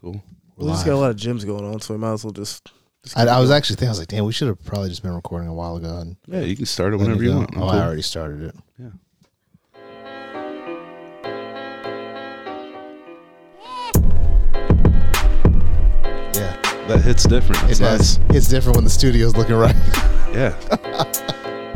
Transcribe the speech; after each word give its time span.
Cool. 0.00 0.22
We 0.56 0.66
just 0.68 0.84
got 0.86 0.94
a 0.94 0.96
lot 0.96 1.10
of 1.10 1.16
gyms 1.16 1.44
going 1.46 1.64
on, 1.64 1.80
so 1.80 1.94
we 1.94 2.00
might 2.00 2.12
as 2.12 2.24
well 2.24 2.32
just. 2.32 2.70
just 3.02 3.16
I, 3.16 3.24
I 3.26 3.38
was 3.40 3.50
actually 3.50 3.76
thinking, 3.76 3.88
I 3.88 3.92
was 3.92 3.98
like, 3.98 4.08
damn, 4.08 4.24
we 4.24 4.32
should 4.32 4.48
have 4.48 4.62
probably 4.64 4.88
just 4.88 5.02
been 5.02 5.14
recording 5.14 5.48
a 5.48 5.54
while 5.54 5.76
ago. 5.76 5.98
And 5.98 6.16
Yeah, 6.26 6.40
you 6.40 6.56
can 6.56 6.66
start 6.66 6.92
it 6.94 6.96
whenever 6.98 7.22
it 7.22 7.26
you 7.26 7.34
want. 7.36 7.56
I'm 7.56 7.62
Oh, 7.62 7.66
I 7.68 7.78
already 7.82 8.02
started 8.02 8.42
it. 8.42 8.54
Yeah. 8.78 8.90
Yeah, 16.34 16.56
That 16.88 17.00
hits 17.04 17.24
different. 17.24 17.62
it 17.64 17.70
It's 17.70 17.80
does. 17.80 18.18
nice. 18.18 18.36
It's 18.36 18.48
different 18.48 18.76
when 18.76 18.84
the 18.84 18.90
studio's 18.90 19.36
looking 19.36 19.56
right. 19.56 19.74
Yeah. 20.30 20.54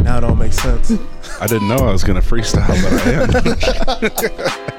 Now 0.04 0.18
it 0.18 0.22
all 0.22 0.36
makes 0.36 0.56
sense. 0.58 0.92
I 1.40 1.48
didn't 1.48 1.66
know 1.66 1.74
I 1.74 1.90
was 1.90 2.04
gonna 2.04 2.20
freestyle, 2.22 2.68
but 2.68 2.92
I 3.02 4.60
am. 4.60 4.70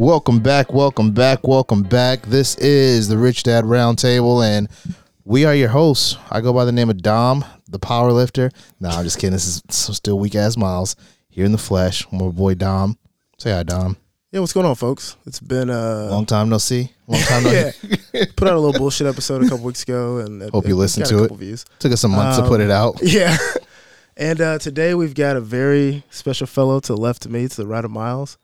welcome 0.00 0.40
back, 0.40 0.72
welcome 0.72 1.12
back, 1.12 1.46
welcome 1.46 1.82
back. 1.82 2.22
This 2.22 2.54
is 2.56 3.08
the 3.08 3.18
Rich 3.18 3.42
Dad 3.44 3.64
Roundtable, 3.64 4.42
and 4.46 4.68
we 5.24 5.44
are 5.44 5.54
your 5.54 5.68
hosts. 5.68 6.16
I 6.30 6.40
go 6.40 6.52
by 6.52 6.64
the 6.64 6.72
name 6.72 6.88
of 6.90 7.02
Dom, 7.02 7.44
the 7.68 7.78
power 7.78 8.10
lifter. 8.12 8.50
No, 8.80 8.88
I'm 8.88 9.04
just 9.04 9.18
kidding. 9.18 9.32
This 9.32 9.46
is 9.46 9.62
still 9.96 10.18
weak 10.18 10.34
ass 10.34 10.56
Miles 10.56 10.96
here 11.28 11.44
in 11.44 11.52
the 11.52 11.58
flesh. 11.58 12.06
My 12.10 12.28
boy 12.28 12.54
Dom. 12.54 12.98
Say 13.38 13.52
hi, 13.52 13.62
Dom. 13.62 13.96
yeah, 14.32 14.40
what's 14.40 14.52
going 14.52 14.66
on, 14.66 14.74
folks? 14.74 15.16
It's 15.26 15.40
been 15.40 15.70
uh, 15.70 16.08
Long 16.10 16.26
time 16.26 16.48
no 16.48 16.58
see. 16.58 16.90
Long 17.06 17.20
time 17.22 17.44
no. 17.44 17.50
yeah. 17.52 17.72
Put 18.36 18.48
out 18.48 18.54
a 18.54 18.60
little 18.60 18.78
bullshit 18.78 19.06
episode 19.06 19.44
a 19.44 19.48
couple 19.48 19.64
weeks 19.66 19.82
ago, 19.82 20.18
and 20.18 20.42
it- 20.42 20.50
Hope 20.50 20.66
you 20.66 20.76
listened 20.76 21.06
to 21.06 21.18
a 21.20 21.24
it. 21.24 21.32
Views. 21.32 21.64
Took 21.78 21.92
us 21.92 22.00
some 22.00 22.12
months 22.12 22.38
to 22.38 22.44
put 22.46 22.60
Um, 22.60 22.66
it 22.66 22.70
out. 22.70 22.98
Yeah. 23.02 23.36
And 24.16 24.38
uh, 24.40 24.58
today 24.58 24.92
we've 24.94 25.14
got 25.14 25.36
a 25.36 25.40
very 25.40 26.04
special 26.10 26.46
fellow 26.46 26.78
to 26.80 26.92
the 26.94 27.00
left 27.00 27.24
of 27.24 27.30
me, 27.30 27.48
to 27.48 27.56
the 27.56 27.66
right 27.66 27.84
of 27.84 27.90
Miles. 27.90 28.36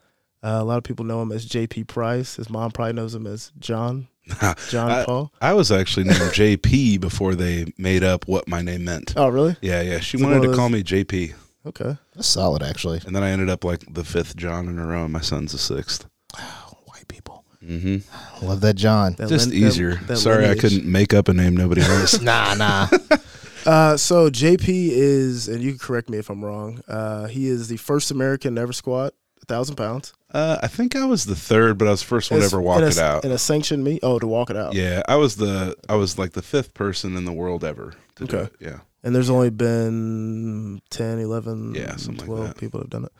Uh, 0.46 0.60
a 0.60 0.64
lot 0.64 0.78
of 0.78 0.84
people 0.84 1.04
know 1.04 1.20
him 1.22 1.32
as 1.32 1.44
JP 1.46 1.88
Price. 1.88 2.36
His 2.36 2.48
mom 2.48 2.70
probably 2.70 2.92
knows 2.92 3.14
him 3.14 3.26
as 3.26 3.50
John. 3.58 4.06
John 4.68 4.90
I- 4.90 5.04
Paul. 5.04 5.32
I 5.40 5.54
was 5.54 5.72
actually 5.72 6.04
named 6.04 6.20
JP 6.32 7.00
before 7.00 7.34
they 7.34 7.72
made 7.78 8.04
up 8.04 8.28
what 8.28 8.46
my 8.46 8.62
name 8.62 8.84
meant. 8.84 9.14
Oh, 9.16 9.28
really? 9.28 9.56
Yeah, 9.60 9.80
yeah. 9.82 9.98
She 10.00 10.18
So 10.18 10.24
wanted 10.24 10.42
to 10.42 10.50
of 10.50 10.56
call 10.56 10.68
me 10.68 10.82
JP, 10.82 11.34
Okay. 11.66 11.96
That's 12.14 12.28
solid, 12.28 12.62
actually. 12.62 13.00
and 13.06 13.14
then 13.16 13.24
I 13.24 13.30
ended 13.30 13.50
up 13.50 13.64
like 13.64 13.92
the 13.92 14.04
fifth 14.04 14.36
John 14.36 14.68
in 14.68 14.78
a 14.78 14.86
row. 14.86 15.04
and 15.04 15.12
My 15.12 15.20
son's 15.20 15.50
the 15.52 15.58
sixth. 15.58 16.06
White 16.84 17.08
people. 17.08 17.44
Mm-hmm. 17.64 18.46
Love 18.46 18.60
that 18.60 18.74
John. 18.76 19.14
That 19.14 19.28
Just 19.28 19.48
lin- 19.50 19.64
easier. 19.64 19.94
that 20.06 20.16
Sorry, 20.18 20.42
lineage. 20.42 20.58
I 20.58 20.60
couldn't 20.60 20.84
make 20.90 21.12
up 21.12 21.26
a 21.28 21.34
name 21.34 21.56
nobody 21.56 21.80
knows. 21.80 22.20
nah, 22.22 22.54
nah. 22.54 22.88
Uh, 23.66 23.96
so 23.96 24.30
JP 24.30 24.62
is, 24.68 25.48
and 25.48 25.60
you 25.60 25.70
can 25.72 25.78
correct 25.80 26.08
me 26.08 26.18
if 26.18 26.30
I'm 26.30 26.44
wrong. 26.44 26.80
Uh, 26.86 27.26
he 27.26 27.48
is 27.48 27.66
the 27.66 27.76
first 27.76 28.12
American 28.12 28.54
to 28.54 28.60
ever 28.60 28.72
squat 28.72 29.12
a 29.12 29.16
thousand 29.48 29.76
pounds. 29.76 30.12
uh, 30.32 30.58
I 30.62 30.66
think 30.68 30.94
I 30.96 31.04
was 31.06 31.24
the 31.24 31.36
third, 31.36 31.78
but 31.78 31.88
I 31.88 31.92
was 31.92 32.00
the 32.00 32.06
first 32.08 32.30
one 32.30 32.40
to 32.40 32.46
ever 32.46 32.60
walk 32.60 32.82
it 32.82 32.98
out. 32.98 33.24
in 33.24 33.30
a 33.32 33.38
sanctioned 33.38 33.84
meet. 33.84 34.00
Oh, 34.02 34.18
to 34.18 34.26
walk 34.26 34.50
it 34.50 34.56
out. 34.56 34.74
Yeah, 34.74 35.02
I 35.08 35.16
was 35.16 35.36
the 35.36 35.76
I 35.88 35.94
was 35.96 36.18
like 36.18 36.32
the 36.32 36.42
fifth 36.42 36.74
person 36.74 37.16
in 37.16 37.24
the 37.24 37.32
world 37.32 37.64
ever 37.64 37.94
to 38.16 38.24
do 38.24 38.36
Okay. 38.36 38.44
it. 38.46 38.56
Yeah. 38.60 38.78
And 39.02 39.14
there's 39.14 39.30
only 39.30 39.50
been 39.50 40.80
10, 40.90 41.18
11, 41.20 41.74
Yeah, 41.76 41.94
something 41.96 42.16
like 42.16 42.26
12 42.26 42.46
that. 42.48 42.56
people 42.58 42.80
have 42.80 42.90
done 42.90 43.04
it. 43.04 43.12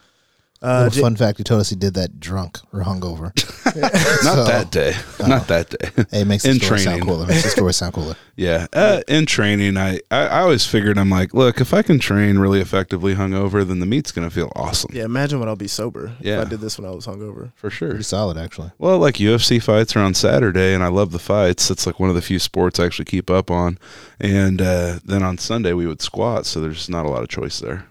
Uh, 0.63 0.85
Little 0.85 0.91
J- 0.97 1.01
fun 1.03 1.17
fact: 1.17 1.39
He 1.39 1.45
told 1.45 1.61
us 1.61 1.69
he 1.71 1.77
did 1.77 1.95
that 1.95 2.19
drunk 2.19 2.59
or 2.73 2.81
hungover. 2.81 3.33
Not 4.25 4.35
So- 4.37 4.45
that 4.45 4.71
day. 4.71 4.95
Not 5.21 5.49
that 5.49 5.71
day. 5.71 6.05
Hey, 6.11 6.21
it 6.23 6.27
makes 6.27 6.45
the 6.45 6.51
In 6.51 6.61
story 6.61 6.81
sound 6.81 7.01
training. 7.03 7.07
cooler. 7.09 7.27
Makes 7.27 7.43
the 7.45 7.49
story 7.51 7.73
sound 7.75 7.95
cooler. 7.95 8.15
Yeah, 8.39 8.67
uh, 8.75 9.01
in 9.09 9.25
training, 9.25 9.79
I, 9.79 9.95
I 10.11 10.27
I 10.27 10.41
always 10.41 10.67
figured 10.67 10.99
I'm 10.99 11.09
like, 11.09 11.33
look, 11.33 11.59
if 11.59 11.73
I 11.73 11.81
can 11.81 11.99
train 11.99 12.37
really 12.37 12.61
effectively 12.61 13.15
hungover, 13.15 13.67
then 13.67 13.79
the 13.81 13.87
meet's 13.87 14.13
gonna 14.13 14.29
feel 14.29 14.53
awesome 14.55 14.91
yeah, 14.93 15.05
imagine 15.07 15.41
when 15.41 15.49
I'll 15.49 15.57
be 15.57 15.67
sober. 15.69 16.13
Yeah. 16.21 16.43
If 16.43 16.47
I 16.49 16.51
did 16.51 16.61
this 16.61 16.79
when 16.79 16.87
I 16.87 16.95
was 16.95 17.07
hungover. 17.07 17.53
for 17.55 17.71
sure. 17.71 17.89
Pretty 17.89 18.05
solid, 18.05 18.37
actually. 18.37 18.73
Well, 18.77 18.99
like 18.99 19.15
UFC 19.15 19.63
fights 19.63 19.97
are 19.97 20.01
on 20.01 20.13
Saturday, 20.13 20.75
and 20.75 20.85
I 20.85 20.89
love 20.89 21.13
the 21.13 21.19
fights. 21.19 21.71
It's 21.71 21.87
like 21.87 21.99
one 21.99 22.11
of 22.11 22.15
the 22.15 22.21
few 22.21 22.39
sports 22.39 22.79
I 22.79 22.85
actually 22.85 23.07
keep 23.07 23.31
up 23.31 23.51
on. 23.51 23.79
And 24.21 24.61
uh, 24.61 24.99
then 25.03 25.23
on 25.23 25.39
Sunday 25.39 25.73
we 25.73 25.87
would 25.87 26.03
squat, 26.03 26.45
so 26.45 26.61
there's 26.61 26.91
not 26.91 27.07
a 27.07 27.09
lot 27.09 27.23
of 27.23 27.31
choice 27.31 27.59
there. 27.61 27.87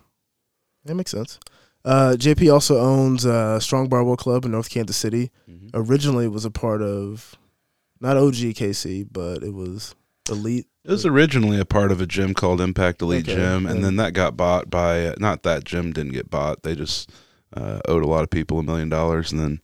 That 0.84 0.94
makes 0.94 1.10
sense. 1.10 1.40
Uh, 1.86 2.16
JP 2.18 2.52
also 2.52 2.80
owns 2.80 3.26
uh, 3.26 3.60
Strong 3.60 3.90
Barbell 3.90 4.18
Club 4.18 4.44
in 4.44 4.52
North 4.52 4.70
Kansas 4.70 4.98
City. 4.98 5.32
Originally, 5.74 6.26
it 6.26 6.32
was 6.32 6.46
a 6.46 6.52
part 6.52 6.82
of 6.82 7.36
not 8.02 8.18
OGKC, 8.18 9.08
but 9.12 9.44
it 9.44 9.54
was 9.54 9.94
Elite. 10.30 10.66
It 10.84 10.92
was 10.92 11.06
originally 11.06 11.60
a 11.60 11.66
part 11.66 11.92
of 11.92 12.02
a 12.02 12.06
gym 12.06 12.34
called 12.34 12.62
Impact 12.62 13.02
Elite 13.02 13.26
Okay, 13.28 13.36
Gym, 13.36 13.66
and 13.66 13.78
yeah. 13.80 13.86
then 13.86 13.96
that 13.98 14.14
got 14.14 14.36
bought 14.38 14.70
by 14.70 15.08
uh, 15.08 15.16
not 15.20 15.44
that 15.44 15.64
gym 15.64 15.94
didn't 15.94 16.14
get 16.14 16.30
bought. 16.30 16.64
They 16.64 16.76
just 16.76 17.12
uh, 17.54 17.80
owed 17.88 18.04
a 18.04 18.08
lot 18.08 18.24
of 18.24 18.30
people 18.30 18.60
a 18.60 18.64
million 18.64 18.90
dollars, 18.90 19.32
and 19.32 19.42
then 19.42 19.62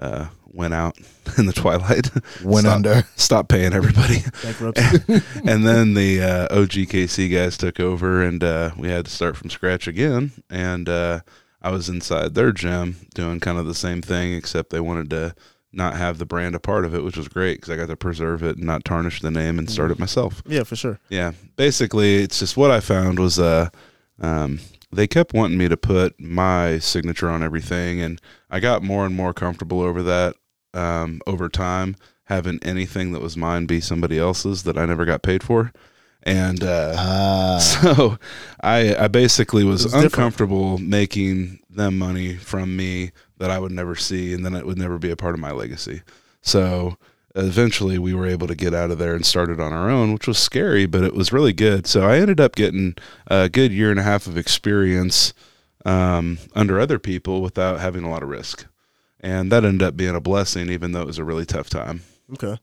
uh, 0.00 0.26
went 0.44 0.74
out 0.74 0.96
in 1.38 1.46
the 1.46 1.52
twilight. 1.52 2.10
Went 2.44 2.66
Stop. 2.66 2.76
under. 2.76 3.02
Stopped 3.16 3.48
paying 3.48 3.72
everybody. 3.72 4.18
Bankruptcy. 4.42 5.22
and 5.44 5.64
then 5.66 5.94
the 5.94 6.22
uh, 6.22 6.48
OGKC 6.56 7.32
guys 7.32 7.56
took 7.56 7.80
over, 7.80 8.22
and 8.22 8.42
uh, 8.44 8.70
we 8.76 8.88
had 8.88 9.06
to 9.06 9.10
start 9.10 9.36
from 9.36 9.50
scratch 9.50 9.86
again. 9.88 10.32
And 10.50 10.88
uh, 10.88 11.20
I 11.64 11.70
was 11.70 11.88
inside 11.88 12.34
their 12.34 12.52
gym 12.52 12.96
doing 13.14 13.40
kind 13.40 13.58
of 13.58 13.64
the 13.64 13.74
same 13.74 14.02
thing, 14.02 14.34
except 14.34 14.68
they 14.68 14.80
wanted 14.80 15.08
to 15.10 15.34
not 15.72 15.96
have 15.96 16.18
the 16.18 16.26
brand 16.26 16.54
a 16.54 16.60
part 16.60 16.84
of 16.84 16.94
it, 16.94 17.02
which 17.02 17.16
was 17.16 17.26
great 17.26 17.56
because 17.56 17.70
I 17.70 17.76
got 17.76 17.88
to 17.88 17.96
preserve 17.96 18.42
it 18.42 18.58
and 18.58 18.66
not 18.66 18.84
tarnish 18.84 19.22
the 19.22 19.30
name 19.30 19.58
and 19.58 19.68
start 19.70 19.90
it 19.90 19.98
myself. 19.98 20.42
yeah, 20.46 20.62
for 20.62 20.76
sure. 20.76 21.00
Yeah, 21.08 21.32
basically, 21.56 22.16
it's 22.16 22.38
just 22.38 22.58
what 22.58 22.70
I 22.70 22.80
found 22.80 23.18
was 23.18 23.38
uh, 23.38 23.70
um, 24.20 24.60
they 24.92 25.06
kept 25.06 25.32
wanting 25.32 25.56
me 25.56 25.68
to 25.68 25.76
put 25.78 26.20
my 26.20 26.78
signature 26.80 27.30
on 27.30 27.42
everything, 27.42 27.98
and 27.98 28.20
I 28.50 28.60
got 28.60 28.82
more 28.82 29.06
and 29.06 29.16
more 29.16 29.32
comfortable 29.32 29.80
over 29.80 30.02
that 30.02 30.36
um, 30.74 31.22
over 31.26 31.48
time, 31.48 31.96
having 32.24 32.58
anything 32.62 33.12
that 33.12 33.22
was 33.22 33.38
mine 33.38 33.64
be 33.64 33.80
somebody 33.80 34.18
else's 34.18 34.64
that 34.64 34.76
I 34.76 34.84
never 34.84 35.06
got 35.06 35.22
paid 35.22 35.42
for, 35.42 35.72
and 36.24 36.62
uh, 36.64 36.94
Ah, 36.98 37.58
so 37.60 38.18
I 38.60 38.94
I 38.96 39.08
basically 39.08 39.62
was, 39.64 39.82
It 39.82 39.86
was 39.86 39.92
different. 39.92 40.14
uncomfortable 40.14 40.78
making 40.78 41.60
them 41.70 41.98
money 41.98 42.34
from 42.36 42.76
me 42.76 43.12
that 43.38 43.50
I 43.50 43.58
would 43.58 43.72
never 43.72 43.94
see, 43.94 44.32
and 44.34 44.44
then 44.44 44.54
it 44.54 44.66
would 44.66 44.78
never 44.78 44.98
be 44.98 45.10
a 45.10 45.16
part 45.16 45.34
of 45.34 45.40
my 45.40 45.50
legacy. 45.52 46.02
So 46.42 46.96
eventually, 47.34 47.98
we 47.98 48.14
were 48.14 48.26
able 48.26 48.46
to 48.46 48.54
get 48.54 48.72
out 48.74 48.90
of 48.92 48.98
there 48.98 49.14
and 49.14 49.26
started 49.26 49.58
on 49.60 49.72
our 49.72 49.90
own, 49.90 50.12
which 50.12 50.28
was 50.28 50.38
scary, 50.38 50.86
but 50.86 51.02
it 51.02 51.14
was 51.14 51.32
really 51.32 51.52
good. 51.52 51.86
So 51.86 52.02
I 52.08 52.18
ended 52.18 52.40
up 52.40 52.54
getting 52.54 52.94
a 53.26 53.48
good 53.48 53.72
year 53.72 53.90
and 53.90 53.98
a 53.98 54.04
half 54.04 54.26
of 54.28 54.36
experience 54.36 55.32
um, 55.84 56.38
under 56.54 56.78
other 56.78 56.98
people 56.98 57.42
without 57.42 57.80
having 57.80 58.04
a 58.04 58.10
lot 58.10 58.22
of 58.22 58.28
risk, 58.28 58.66
and 59.20 59.50
that 59.50 59.64
ended 59.64 59.82
up 59.86 59.96
being 59.96 60.14
a 60.14 60.20
blessing, 60.20 60.70
even 60.70 60.92
though 60.92 61.02
it 61.02 61.06
was 61.08 61.18
a 61.18 61.24
really 61.24 61.44
tough 61.46 61.68
time. 61.68 62.02
Okay. 62.34 62.56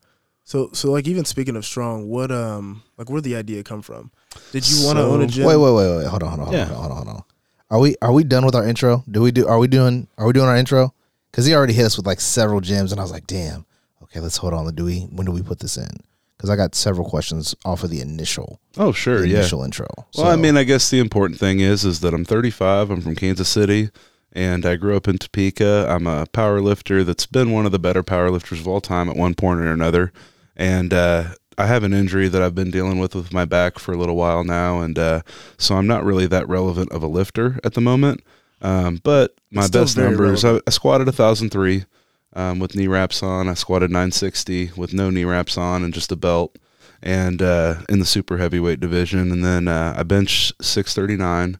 So, 0.43 0.69
so 0.73 0.91
like 0.91 1.07
even 1.07 1.25
speaking 1.25 1.55
of 1.55 1.65
strong, 1.65 2.09
what 2.09 2.31
um 2.31 2.83
like 2.97 3.09
where 3.09 3.21
did 3.21 3.29
the 3.29 3.35
idea 3.37 3.63
come 3.63 3.81
from? 3.81 4.11
Did 4.51 4.67
you 4.69 4.85
want 4.85 4.97
to 4.97 5.03
So- 5.03 5.11
own 5.11 5.21
a 5.21 5.27
gym? 5.27 5.45
wait, 5.45 5.57
wait, 5.57 5.71
wait, 5.73 5.97
wait. 5.97 6.07
Hold 6.07 6.23
on, 6.23 6.29
hold 6.29 6.39
on, 6.41 6.45
hold 6.47 6.55
Yeah. 6.55 6.63
on, 6.63 6.69
hold 6.75 6.91
on, 6.91 6.97
hold 6.97 7.07
on. 7.09 7.23
Are 7.69 7.79
we 7.79 7.95
are 8.01 8.11
we 8.11 8.23
done 8.23 8.45
with 8.45 8.55
our 8.55 8.67
intro? 8.67 9.03
Do 9.09 9.21
we 9.21 9.31
do? 9.31 9.47
Are 9.47 9.59
we 9.59 9.67
doing? 9.67 10.07
Are 10.17 10.25
we 10.27 10.33
doing 10.33 10.47
our 10.47 10.57
intro? 10.57 10.93
Because 11.31 11.45
he 11.45 11.53
already 11.55 11.73
hit 11.73 11.85
us 11.85 11.95
with 11.95 12.05
like 12.05 12.19
several 12.19 12.59
gyms, 12.59 12.91
and 12.91 12.99
I 12.99 13.03
was 13.03 13.11
like, 13.11 13.27
damn. 13.27 13.65
Okay, 14.03 14.19
let's 14.19 14.35
hold 14.37 14.53
on. 14.53 14.73
Do 14.75 14.83
we? 14.83 15.01
When 15.03 15.25
do 15.25 15.31
we 15.31 15.41
put 15.41 15.59
this 15.59 15.77
in? 15.77 15.87
Because 16.35 16.49
I 16.49 16.57
got 16.57 16.75
several 16.75 17.07
questions 17.07 17.55
off 17.63 17.83
of 17.83 17.91
the 17.91 18.01
initial, 18.01 18.59
Oh, 18.75 18.91
sure, 18.91 19.21
the 19.21 19.27
yeah. 19.27 19.37
initial 19.37 19.63
intro. 19.63 19.85
Well, 20.17 20.25
I 20.27 20.35
mean, 20.35 20.57
I 20.57 20.63
guess 20.63 20.89
the 20.89 20.99
important 20.99 21.39
thing 21.39 21.59
is 21.59 21.85
is 21.85 21.99
that 21.99 22.13
I'm 22.15 22.25
35. 22.25 22.89
I'm 22.89 22.99
from 22.99 23.15
Kansas 23.15 23.47
City, 23.47 23.89
and 24.33 24.65
I 24.65 24.75
grew 24.75 24.95
up 24.95 25.07
in 25.07 25.17
Topeka. 25.17 25.87
I'm 25.89 26.07
a 26.07 26.25
power 26.27 26.61
lifter 26.61 27.03
that's 27.03 27.25
been 27.25 27.51
one 27.51 27.65
of 27.65 27.71
the 27.71 27.79
better 27.79 28.03
power 28.03 28.29
lifters 28.29 28.59
of 28.59 28.67
all 28.67 28.81
time 28.81 29.09
at 29.09 29.15
one 29.15 29.35
point 29.35 29.59
or 29.59 29.71
another. 29.71 30.11
And 30.55 30.93
uh, 30.93 31.33
I 31.57 31.65
have 31.65 31.83
an 31.83 31.93
injury 31.93 32.27
that 32.27 32.41
I've 32.41 32.55
been 32.55 32.71
dealing 32.71 32.99
with 32.99 33.15
with 33.15 33.33
my 33.33 33.45
back 33.45 33.79
for 33.79 33.93
a 33.93 33.97
little 33.97 34.15
while 34.15 34.43
now, 34.43 34.81
and 34.81 34.97
uh, 34.97 35.21
so 35.57 35.75
I'm 35.75 35.87
not 35.87 36.03
really 36.03 36.27
that 36.27 36.47
relevant 36.47 36.91
of 36.91 37.03
a 37.03 37.07
lifter 37.07 37.59
at 37.63 37.73
the 37.73 37.81
moment. 37.81 38.23
Um, 38.61 38.99
but 39.03 39.35
my 39.51 39.65
still 39.65 39.83
best 39.83 39.97
numbers, 39.97 40.45
I. 40.45 40.59
I 40.67 40.69
squatted 40.69 41.07
1,003 41.07 41.85
um, 42.33 42.59
with 42.59 42.75
knee 42.75 42.87
wraps 42.87 43.23
on. 43.23 43.47
I 43.47 43.53
squatted 43.55 43.89
960 43.89 44.71
with 44.75 44.93
no 44.93 45.09
knee 45.09 45.25
wraps 45.25 45.57
on 45.57 45.83
and 45.83 45.93
just 45.93 46.11
a 46.11 46.15
belt 46.15 46.57
and 47.01 47.41
uh, 47.41 47.81
in 47.89 47.99
the 47.99 48.05
super 48.05 48.37
heavyweight 48.37 48.79
division. 48.79 49.31
And 49.31 49.43
then 49.43 49.67
uh, 49.67 49.95
I 49.97 50.03
benched 50.03 50.53
639 50.63 51.59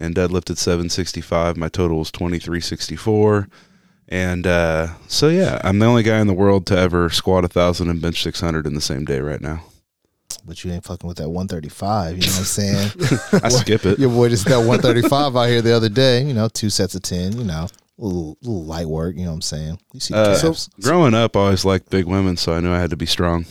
and 0.00 0.14
deadlifted 0.14 0.56
765. 0.56 1.56
My 1.56 1.68
total 1.68 1.98
was 1.98 2.10
2364. 2.10 3.48
And 4.08 4.44
uh, 4.46 4.88
so, 5.06 5.28
yeah, 5.28 5.60
I'm 5.62 5.78
the 5.78 5.86
only 5.86 6.02
guy 6.02 6.18
in 6.18 6.26
the 6.26 6.34
world 6.34 6.66
to 6.66 6.76
ever 6.76 7.10
squat 7.10 7.44
a 7.44 7.46
1,000 7.46 7.88
and 7.88 8.00
bench 8.02 8.22
600 8.22 8.66
in 8.66 8.74
the 8.74 8.80
same 8.80 9.04
day 9.04 9.20
right 9.20 9.40
now. 9.40 9.62
but 10.44 10.64
you 10.64 10.72
ain't 10.72 10.84
fucking 10.84 11.06
with 11.06 11.18
that 11.18 11.28
135. 11.28 12.16
You 12.16 12.22
know 12.22 12.26
what 12.32 12.38
I'm 12.38 12.44
saying? 12.44 12.90
I 13.44 13.48
skip 13.50 13.86
it. 13.86 13.98
Your 14.00 14.08
boy 14.10 14.28
just 14.30 14.46
got 14.46 14.66
135 14.66 15.36
out 15.36 15.44
here 15.44 15.62
the 15.62 15.72
other 15.76 15.88
day. 15.88 16.24
You 16.24 16.34
know, 16.34 16.48
two 16.48 16.70
sets 16.70 16.96
of 16.96 17.02
10. 17.02 17.38
You 17.38 17.44
know, 17.44 17.68
little, 17.98 18.36
little 18.42 18.64
light 18.64 18.86
work. 18.86 19.14
You 19.14 19.22
know 19.24 19.30
what 19.30 19.34
I'm 19.36 19.42
saying? 19.42 19.78
You 19.92 20.00
see 20.00 20.14
the 20.14 20.20
Uh, 20.20 20.40
calves. 20.40 20.68
Growing 20.82 21.14
up, 21.14 21.36
I 21.36 21.40
always 21.40 21.64
liked 21.64 21.88
big 21.90 22.06
women, 22.06 22.36
so 22.36 22.52
I 22.54 22.58
knew 22.60 22.72
I 22.72 22.80
had 22.80 22.90
to 22.90 22.96
be 22.96 23.06
strong. 23.06 23.44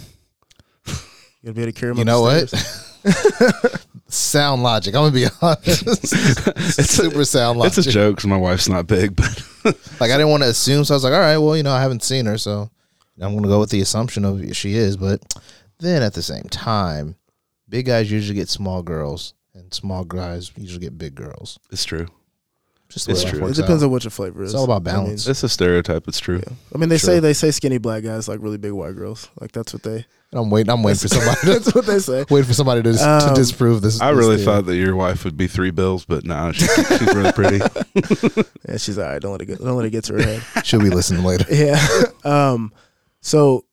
You 0.88 0.94
gotta 1.46 1.54
be 1.54 1.62
able 1.62 1.72
to 1.72 1.80
carry 1.80 1.92
'em 1.92 1.98
You 2.00 2.04
know 2.06 2.22
what? 2.22 2.52
stairs. 3.12 3.86
sound 4.08 4.64
logic. 4.64 4.96
I'm 4.96 5.02
gonna 5.04 5.12
be 5.14 5.26
honest. 5.42 5.84
It's 5.88 6.78
a- 6.80 6.84
super 6.84 7.26
sound 7.26 7.60
logic. 7.60 7.78
It's 7.80 7.88
a 7.88 7.92
joke 7.92 8.16
because 8.18 8.28
my 8.28 8.38
wife's 8.38 8.70
not 8.70 8.88
big, 8.88 9.16
but 9.16 9.44
Like 10.00 10.12
I 10.12 10.18
didn't 10.18 10.30
want 10.30 10.44
to 10.44 10.50
assume, 10.50 10.84
so 10.86 10.94
I 10.94 10.96
was 10.96 11.04
like, 11.04 11.14
all 11.14 11.20
right, 11.20 11.38
well, 11.38 11.56
you 11.58 11.64
know, 11.64 11.74
I 11.74 11.82
haven't 11.82 12.04
seen 12.04 12.26
her, 12.26 12.38
so 12.38 12.70
I'm 13.22 13.32
going 13.34 13.44
to 13.44 13.50
go 13.50 13.60
with 13.60 13.70
the 13.70 13.82
assumption 13.82 14.24
of 14.26 14.56
she 14.56 14.76
is, 14.76 14.96
but 14.98 15.22
then 15.80 16.02
at 16.02 16.14
the 16.14 16.22
same 16.22 16.44
time, 16.46 17.16
big 17.68 17.86
guys 17.88 18.10
usually 18.12 18.36
get 18.38 18.48
small 18.50 18.82
girls, 18.82 19.34
and 19.54 19.74
small 19.74 20.06
guys 20.06 20.52
usually 20.56 20.80
get 20.82 20.98
big 20.98 21.16
girls. 21.16 21.60
It's 21.72 21.84
true. 21.84 22.08
Just 22.88 23.08
It's 23.10 23.24
true. 23.24 23.46
It 23.48 23.56
depends 23.56 23.84
out. 23.84 23.88
on 23.88 23.92
what 23.92 24.04
your 24.04 24.10
flavor 24.12 24.42
is. 24.42 24.52
It's 24.54 24.58
all 24.58 24.64
about 24.64 24.90
I 24.90 24.96
mean, 24.96 25.04
balance. 25.06 25.28
It's 25.28 25.44
a 25.44 25.50
stereotype. 25.50 26.08
It's 26.08 26.20
true. 26.20 26.42
I 26.74 26.78
mean, 26.80 26.90
they 26.90 26.98
Sure. 26.98 27.16
say 27.16 27.20
they 27.20 27.34
say 27.34 27.52
skinny 27.52 27.78
black 27.78 28.04
guys 28.04 28.28
like 28.28 28.40
really 28.42 28.58
big 28.58 28.72
white 28.72 28.96
girls. 28.96 29.30
Like 29.40 29.52
that's 29.52 29.74
what 29.74 29.84
they. 29.84 30.06
I'm 30.32 30.50
waiting. 30.52 30.70
I'm 30.72 30.84
waiting 30.84 31.00
for 31.00 31.08
somebody. 31.08 31.40
To, 31.42 31.46
that's 31.60 31.74
what 31.74 31.86
they 31.88 31.98
say. 32.00 32.24
waiting 32.30 32.48
for 32.48 32.54
somebody 32.54 32.84
to, 32.84 32.94
to 32.94 33.28
Um, 33.30 33.34
disprove 33.34 33.82
this. 33.82 34.00
I 34.00 34.12
this 34.12 34.18
really 34.20 34.36
theory. 34.36 34.46
thought 34.46 34.66
that 34.68 34.76
your 34.76 34.96
wife 34.96 35.26
would 35.26 35.36
be 35.38 35.48
three 35.48 35.72
bills, 35.72 36.06
but 36.06 36.24
nah, 36.26 36.52
she, 36.52 36.68
she's 36.68 37.14
really 37.16 37.32
pretty. 37.32 37.60
Yeah, 38.68 38.78
she's 38.78 39.00
all 39.00 39.06
right. 39.06 39.20
Don't 39.22 39.32
let 39.32 39.42
it 39.42 39.46
get. 39.48 39.58
Don't 39.60 39.76
let 39.76 39.86
it 39.88 39.90
get 39.90 40.04
to 40.06 40.14
her 40.14 40.22
head. 40.22 40.66
she'll 40.66 40.80
be 40.82 40.90
listening 40.92 41.24
later. 41.24 41.46
Yeah. 41.50 41.84
um. 42.24 42.72
So 43.22 43.66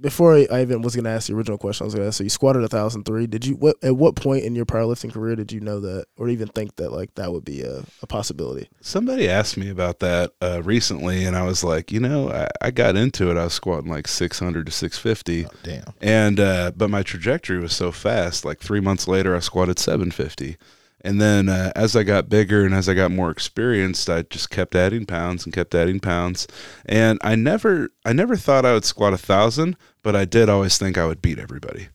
before 0.00 0.34
I 0.34 0.46
I 0.50 0.62
even 0.62 0.82
was 0.82 0.94
gonna 0.94 1.10
ask 1.10 1.28
the 1.28 1.34
original 1.34 1.58
question, 1.58 1.84
I 1.84 1.86
was 1.86 1.94
gonna 1.94 2.06
ask. 2.06 2.18
So 2.18 2.24
you 2.24 2.30
squatted 2.30 2.62
a 2.62 2.68
thousand 2.68 3.04
three. 3.04 3.26
Did 3.26 3.46
you? 3.46 3.54
What 3.54 3.76
at 3.82 3.96
what 3.96 4.16
point 4.16 4.44
in 4.44 4.54
your 4.54 4.66
powerlifting 4.66 5.12
career 5.12 5.36
did 5.36 5.52
you 5.52 5.60
know 5.60 5.80
that, 5.80 6.06
or 6.16 6.28
even 6.28 6.48
think 6.48 6.76
that 6.76 6.92
like 6.92 7.14
that 7.14 7.32
would 7.32 7.44
be 7.44 7.62
a, 7.62 7.84
a 8.02 8.06
possibility? 8.06 8.68
Somebody 8.80 9.28
asked 9.28 9.56
me 9.56 9.70
about 9.70 10.00
that 10.00 10.32
uh, 10.40 10.62
recently, 10.62 11.24
and 11.24 11.36
I 11.36 11.44
was 11.44 11.64
like, 11.64 11.90
you 11.92 12.00
know, 12.00 12.30
I, 12.30 12.48
I 12.60 12.70
got 12.70 12.96
into 12.96 13.30
it. 13.30 13.36
I 13.36 13.44
was 13.44 13.54
squatting 13.54 13.90
like 13.90 14.08
600 14.08 14.66
to 14.66 14.72
650. 14.72 15.46
Damn. 15.62 15.84
And 16.00 16.40
uh, 16.40 16.72
but 16.76 16.90
my 16.90 17.02
trajectory 17.02 17.58
was 17.58 17.74
so 17.74 17.92
fast. 17.92 18.44
Like 18.44 18.60
three 18.60 18.80
months 18.80 19.08
later, 19.08 19.34
I 19.34 19.40
squatted 19.40 19.78
750, 19.78 20.56
and 21.06 21.20
then 21.20 21.48
uh, 21.48 21.72
as 21.76 21.94
I 21.94 22.02
got 22.02 22.28
bigger 22.28 22.64
and 22.64 22.74
as 22.74 22.88
I 22.88 22.94
got 22.94 23.10
more 23.10 23.30
experienced, 23.30 24.10
I 24.10 24.22
just 24.22 24.50
kept 24.50 24.74
adding 24.74 25.06
pounds 25.06 25.44
and 25.44 25.54
kept 25.54 25.74
adding 25.74 26.00
pounds. 26.00 26.46
And 26.84 27.18
I 27.22 27.36
never, 27.36 27.90
I 28.04 28.12
never 28.12 28.36
thought 28.36 28.66
I 28.66 28.72
would 28.74 28.84
squat 28.84 29.12
a 29.14 29.18
thousand, 29.18 29.76
but 30.02 30.16
I 30.16 30.24
did 30.24 30.48
always 30.48 30.76
think 30.78 30.98
I 30.98 31.06
would 31.06 31.22
beat 31.22 31.38
everybody. 31.38 31.88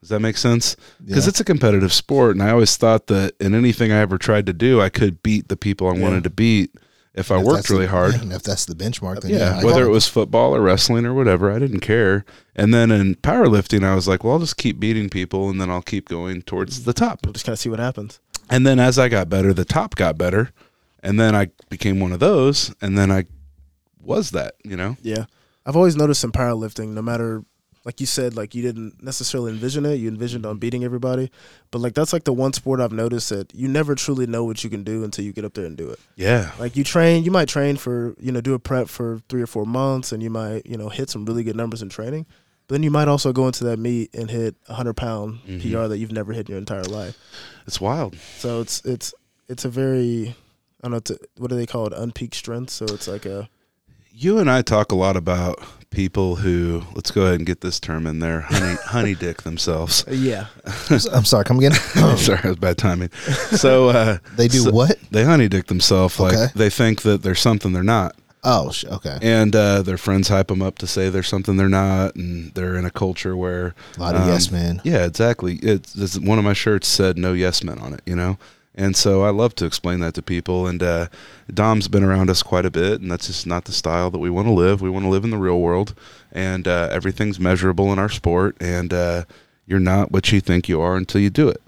Does 0.00 0.10
that 0.10 0.20
make 0.20 0.36
sense? 0.36 0.76
Because 1.04 1.24
Yeah. 1.24 1.30
it's 1.30 1.40
a 1.40 1.44
competitive 1.44 1.92
sport, 1.92 2.36
and 2.36 2.42
I 2.42 2.50
always 2.50 2.76
thought 2.76 3.08
that 3.08 3.34
in 3.40 3.54
anything 3.54 3.90
I 3.90 3.98
ever 3.98 4.18
tried 4.18 4.46
to 4.46 4.52
do, 4.52 4.80
I 4.80 4.88
could 4.88 5.22
beat 5.22 5.48
the 5.48 5.56
people 5.56 5.88
I 5.88 5.94
Yeah. 5.96 6.02
wanted 6.02 6.22
to 6.24 6.30
beat 6.30 6.70
if 7.14 7.32
I 7.32 7.38
If 7.40 7.44
worked 7.46 7.70
really 7.70 7.86
the- 7.86 7.90
hard. 7.92 8.14
and 8.14 8.30
if 8.38 8.42
that's 8.42 8.66
the 8.66 8.74
benchmark, 8.74 9.22
then 9.22 9.32
Yeah, 9.32 9.58
yeah, 9.58 9.64
whether 9.64 9.84
it 9.84 9.90
was 9.90 10.06
football 10.06 10.54
or 10.54 10.60
wrestling 10.60 11.06
or 11.06 11.14
whatever, 11.14 11.50
I 11.50 11.58
didn't 11.58 11.80
care. 11.80 12.24
And 12.54 12.72
then 12.74 12.90
in 12.92 13.14
powerlifting, 13.16 13.82
I 13.84 13.94
was 13.94 14.06
like, 14.06 14.22
well, 14.22 14.34
I'll 14.34 14.38
just 14.38 14.58
keep 14.58 14.78
beating 14.78 15.08
people 15.08 15.48
and 15.50 15.58
then 15.60 15.70
I'll 15.70 15.82
keep 15.82 16.08
going 16.10 16.42
towards 16.42 16.84
the 16.84 16.92
top. 16.92 17.20
We'll 17.24 17.32
just 17.32 17.46
kind 17.46 17.54
of 17.54 17.58
see 17.58 17.70
what 17.70 17.80
happens. 17.80 18.20
And 18.50 18.66
then 18.66 18.78
as 18.78 18.98
I 18.98 19.08
got 19.08 19.28
better, 19.28 19.52
the 19.52 19.64
top 19.64 19.94
got 19.94 20.16
better. 20.18 20.50
And 21.02 21.20
then 21.20 21.34
I 21.34 21.50
became 21.68 22.00
one 22.00 22.12
of 22.12 22.20
those. 22.20 22.74
And 22.80 22.96
then 22.96 23.10
I 23.10 23.24
was 24.00 24.30
that, 24.30 24.54
you 24.64 24.76
know? 24.76 24.96
Yeah. 25.02 25.26
I've 25.64 25.76
always 25.76 25.96
noticed 25.96 26.22
in 26.24 26.32
powerlifting, 26.32 26.90
no 26.90 27.02
matter 27.02 27.44
like 27.86 28.00
you 28.00 28.06
said, 28.06 28.36
like 28.36 28.52
you 28.52 28.62
didn't 28.62 29.00
necessarily 29.00 29.52
envision 29.52 29.86
it, 29.86 29.94
you 29.94 30.08
envisioned 30.08 30.44
on 30.44 30.58
beating 30.58 30.82
everybody. 30.82 31.30
But 31.70 31.78
like 31.78 31.94
that's 31.94 32.12
like 32.12 32.24
the 32.24 32.32
one 32.32 32.52
sport 32.52 32.80
I've 32.80 32.92
noticed 32.92 33.30
that 33.30 33.54
you 33.54 33.68
never 33.68 33.94
truly 33.94 34.26
know 34.26 34.44
what 34.44 34.64
you 34.64 34.68
can 34.68 34.82
do 34.82 35.04
until 35.04 35.24
you 35.24 35.32
get 35.32 35.44
up 35.44 35.54
there 35.54 35.66
and 35.66 35.76
do 35.76 35.88
it. 35.90 36.00
Yeah. 36.16 36.50
Like 36.58 36.74
you 36.74 36.82
train, 36.82 37.22
you 37.22 37.30
might 37.30 37.48
train 37.48 37.76
for, 37.76 38.16
you 38.18 38.32
know, 38.32 38.40
do 38.40 38.54
a 38.54 38.58
prep 38.58 38.88
for 38.88 39.20
three 39.28 39.40
or 39.40 39.46
four 39.46 39.64
months 39.64 40.10
and 40.10 40.20
you 40.20 40.30
might, 40.30 40.66
you 40.66 40.76
know, 40.76 40.88
hit 40.88 41.10
some 41.10 41.24
really 41.24 41.44
good 41.44 41.54
numbers 41.54 41.80
in 41.80 41.88
training. 41.88 42.26
But 42.68 42.74
then 42.74 42.82
you 42.82 42.90
might 42.90 43.06
also 43.08 43.32
go 43.32 43.46
into 43.46 43.64
that 43.64 43.78
meet 43.78 44.12
and 44.14 44.30
hit 44.30 44.56
a 44.68 44.74
hundred 44.74 44.94
pound 44.94 45.38
Mhm. 45.48 45.60
PR 45.60 45.86
that 45.88 45.98
you've 45.98 46.12
never 46.12 46.32
hit 46.32 46.48
in 46.48 46.52
your 46.52 46.58
entire 46.58 46.82
life. 46.84 47.16
It's 47.66 47.80
wild. 47.80 48.16
So 48.38 48.60
it's 48.60 48.80
it's 48.84 49.14
it's 49.48 49.64
a 49.64 49.68
very 49.68 50.34
I 50.82 50.88
don't 50.88 50.92
know 50.92 50.98
to, 51.00 51.18
what 51.38 51.50
do 51.50 51.56
they 51.56 51.66
call 51.66 51.86
it 51.86 51.92
unpeaked 51.92 52.34
strength. 52.34 52.70
So 52.70 52.84
it's 52.86 53.06
like 53.08 53.24
a 53.26 53.48
You 54.12 54.38
and 54.38 54.50
I 54.50 54.62
talk 54.62 54.92
a 54.92 54.96
lot 54.96 55.16
about 55.16 55.62
people 55.90 56.36
who, 56.36 56.82
let's 56.94 57.10
go 57.10 57.22
ahead 57.22 57.36
and 57.36 57.46
get 57.46 57.60
this 57.60 57.78
term 57.80 58.06
in 58.06 58.18
there, 58.18 58.40
honey, 58.42 58.76
honey 58.84 59.14
dick 59.14 59.42
themselves. 59.42 60.04
yeah 60.10 60.46
I'm 60.90 61.24
sorry. 61.24 61.44
Come 61.44 61.58
again. 61.58 61.72
I'm 61.94 62.16
sorry, 62.18 62.40
that 62.42 62.48
was 62.48 62.56
bad 62.58 62.78
timing. 62.78 63.10
So, 63.56 63.90
uh, 63.90 64.18
they 64.36 64.48
do 64.48 64.58
so- 64.58 64.70
what? 64.72 64.98
they 65.10 65.24
honey 65.24 65.48
dick 65.48 65.66
themselves. 65.68 66.18
Like 66.18 66.34
Okay. 66.34 66.46
they 66.56 66.68
think 66.70 67.02
that 67.02 67.22
they're 67.22 67.34
something 67.34 67.72
they're 67.72 67.82
not. 67.84 68.16
Oh, 68.48 68.70
sh- 68.70 68.84
okay. 68.84 69.18
and 69.20 69.54
uh, 69.56 69.82
their 69.82 69.98
friends 69.98 70.28
hype 70.28 70.46
them 70.48 70.62
up 70.62 70.78
to 70.78 70.86
say 70.86 71.10
they're 71.10 71.24
something 71.24 71.56
they're 71.56 71.68
not, 71.68 72.14
and 72.14 72.54
they're 72.54 72.76
in 72.76 72.84
a 72.84 72.90
culture 72.92 73.36
where 73.36 73.74
A 73.96 74.00
lot 74.00 74.14
of 74.14 74.22
um, 74.22 74.28
yes 74.28 74.52
men. 74.52 74.80
Yeah, 74.84 75.04
exactly. 75.04 75.56
It's, 75.56 75.96
it's 75.96 76.18
one 76.18 76.38
of 76.38 76.44
my 76.44 76.52
shirts 76.52 76.86
said 76.86 77.18
"No 77.18 77.32
Yes 77.32 77.64
Men" 77.64 77.80
on 77.80 77.92
it, 77.92 78.02
you 78.06 78.14
know, 78.14 78.38
and 78.76 78.94
so 78.94 79.24
I 79.24 79.30
love 79.30 79.56
to 79.56 79.64
explain 79.66 79.98
that 80.00 80.14
to 80.14 80.22
people. 80.22 80.68
And 80.68 80.80
uh, 80.80 81.08
Dom's 81.52 81.88
been 81.88 82.04
around 82.04 82.30
us 82.30 82.42
quite 82.44 82.64
a 82.64 82.70
bit, 82.70 83.00
and 83.00 83.10
that's 83.10 83.26
just 83.26 83.46
not 83.48 83.64
the 83.64 83.72
style 83.72 84.10
that 84.12 84.20
we 84.20 84.30
want 84.30 84.46
to 84.46 84.52
live. 84.52 84.80
We 84.80 84.90
want 84.90 85.04
to 85.04 85.10
live 85.10 85.24
in 85.24 85.30
the 85.30 85.38
real 85.38 85.60
world, 85.60 85.94
and 86.30 86.68
uh, 86.68 86.88
everything's 86.92 87.40
measurable 87.40 87.92
in 87.92 87.98
our 87.98 88.08
sport, 88.08 88.56
and 88.60 88.92
uh, 88.94 89.24
you're 89.66 89.80
not 89.80 90.12
what 90.12 90.30
you 90.30 90.40
think 90.40 90.68
you 90.68 90.80
are 90.80 90.96
until 90.96 91.20
you 91.20 91.30
do 91.30 91.48
it. 91.48 91.60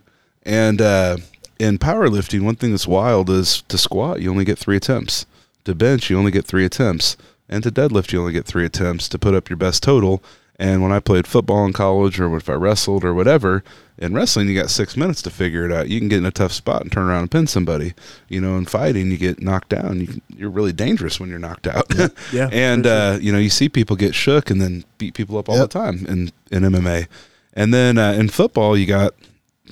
And 0.44 0.80
uh, 0.80 1.16
in 1.58 1.78
powerlifting, 1.78 2.42
one 2.42 2.54
thing 2.54 2.70
that's 2.70 2.86
wild 2.86 3.28
is 3.30 3.62
to 3.62 3.76
squat, 3.76 4.22
you 4.22 4.30
only 4.30 4.44
get 4.44 4.58
three 4.58 4.76
attempts. 4.76 5.26
To 5.68 5.74
bench, 5.74 6.10
you 6.10 6.18
only 6.18 6.30
get 6.30 6.46
three 6.46 6.64
attempts. 6.64 7.16
And 7.48 7.62
to 7.62 7.70
deadlift, 7.70 8.12
you 8.12 8.20
only 8.20 8.32
get 8.32 8.44
three 8.46 8.64
attempts 8.66 9.08
to 9.10 9.18
put 9.18 9.34
up 9.34 9.48
your 9.48 9.56
best 9.56 9.82
total. 9.82 10.22
And 10.58 10.82
when 10.82 10.90
I 10.92 10.98
played 10.98 11.26
football 11.26 11.64
in 11.66 11.72
college 11.72 12.18
or 12.18 12.36
if 12.36 12.50
I 12.50 12.54
wrestled 12.54 13.04
or 13.04 13.14
whatever, 13.14 13.62
in 13.96 14.12
wrestling, 14.12 14.48
you 14.48 14.54
got 14.60 14.70
six 14.70 14.96
minutes 14.96 15.22
to 15.22 15.30
figure 15.30 15.64
it 15.64 15.70
out. 15.72 15.88
You 15.88 16.00
can 16.00 16.08
get 16.08 16.18
in 16.18 16.26
a 16.26 16.30
tough 16.30 16.52
spot 16.52 16.82
and 16.82 16.90
turn 16.90 17.06
around 17.06 17.20
and 17.20 17.30
pin 17.30 17.46
somebody. 17.46 17.94
You 18.28 18.40
know, 18.40 18.56
in 18.56 18.64
fighting, 18.66 19.10
you 19.10 19.16
get 19.18 19.40
knocked 19.40 19.68
down. 19.68 20.00
You 20.00 20.06
can, 20.08 20.22
you're 20.36 20.50
really 20.50 20.72
dangerous 20.72 21.20
when 21.20 21.30
you're 21.30 21.38
knocked 21.38 21.66
out. 21.68 21.86
Yeah, 22.32 22.48
and, 22.52 22.84
sure. 22.84 22.92
uh, 22.92 23.18
you 23.18 23.30
know, 23.30 23.38
you 23.38 23.50
see 23.50 23.68
people 23.68 23.94
get 23.96 24.14
shook 24.14 24.50
and 24.50 24.60
then 24.60 24.84
beat 24.98 25.14
people 25.14 25.38
up 25.38 25.48
all 25.48 25.56
Yep. 25.58 25.70
the 25.70 25.78
time 25.78 26.06
in, 26.06 26.32
in 26.50 26.62
MMA. 26.64 27.06
And 27.54 27.72
then 27.72 27.98
uh, 27.98 28.12
in 28.12 28.28
football, 28.30 28.76
you 28.76 28.86
got, 28.86 29.14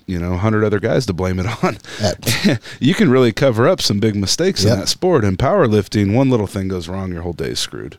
you 0.07 0.19
know, 0.19 0.31
100 0.31 0.65
other 0.65 0.79
guys 0.81 1.07
to 1.07 1.13
blame 1.13 1.39
it 1.39 1.47
on. 1.65 1.79
You 2.81 2.95
can 2.95 3.11
really 3.11 3.33
cover 3.33 3.67
up 3.69 3.81
some 3.81 3.99
big 4.01 4.15
mistakes 4.17 4.63
Yep. 4.65 4.73
in 4.73 4.79
that 4.81 4.87
sport. 4.89 5.25
In 5.25 5.37
powerlifting, 5.37 6.15
one 6.15 6.31
little 6.31 6.47
thing 6.47 6.69
goes 6.69 6.89
wrong, 6.89 7.13
your 7.13 7.23
whole 7.23 7.33
day 7.33 7.51
is 7.51 7.61
screwed. 7.61 7.99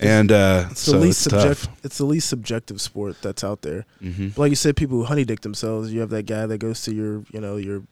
And 0.00 0.30
uh, 0.30 0.66
it's 0.70 0.84
the 0.84 0.92
so 0.92 0.98
least 0.98 1.26
it's 1.26 1.34
subject 1.34 1.64
tough. 1.64 1.76
it's 1.84 1.98
the 1.98 2.04
least 2.04 2.28
subjective 2.28 2.80
sport 2.80 3.16
that's 3.20 3.42
out 3.42 3.62
there. 3.62 3.84
hmm 4.00 4.28
like 4.36 4.50
you 4.50 4.56
said, 4.56 4.76
people 4.76 4.98
who 4.98 5.04
honey 5.04 5.24
dick 5.24 5.40
themselves. 5.40 5.92
You 5.92 6.00
have 6.00 6.10
that 6.10 6.24
guy 6.26 6.46
that 6.46 6.58
goes 6.58 6.82
to 6.82 6.94
your, 6.94 7.24
you 7.32 7.40
know, 7.40 7.56
your 7.56 7.82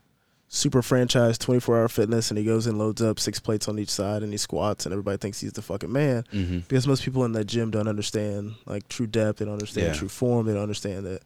super 0.49 0.81
franchise 0.81 1.37
24 1.39 1.77
hour 1.77 1.89
fitness 1.89 2.31
and 2.31 2.39
he 2.39 2.45
goes 2.45 2.69
and 2.69 2.79
loads 2.79 3.03
up 3.03 3.19
six 3.19 3.41
plates 3.41 3.67
on 3.67 3.81
each 3.81 3.89
side 3.91 4.23
and 4.23 4.31
he 4.33 4.39
squats 4.39 4.87
and 4.87 4.93
everybody 4.93 5.17
thinks 5.19 5.41
he's 5.41 5.53
the 5.55 5.61
fucking 5.61 5.91
man 5.91 6.25
hmm 6.31 6.59
because 6.61 6.87
most 6.87 7.03
people 7.03 7.25
in 7.25 7.33
that 7.33 7.47
gym 7.47 7.69
don't 7.73 7.89
understand 7.89 8.55
like 8.65 8.87
true 8.89 9.09
depth 9.09 9.41
they 9.41 9.45
don't 9.45 9.55
understand 9.55 9.89
Yeah. 9.89 9.93
true 9.95 10.09
form 10.09 10.47
they 10.47 10.53
don't 10.55 10.63
understand 10.63 11.05
that 11.05 11.23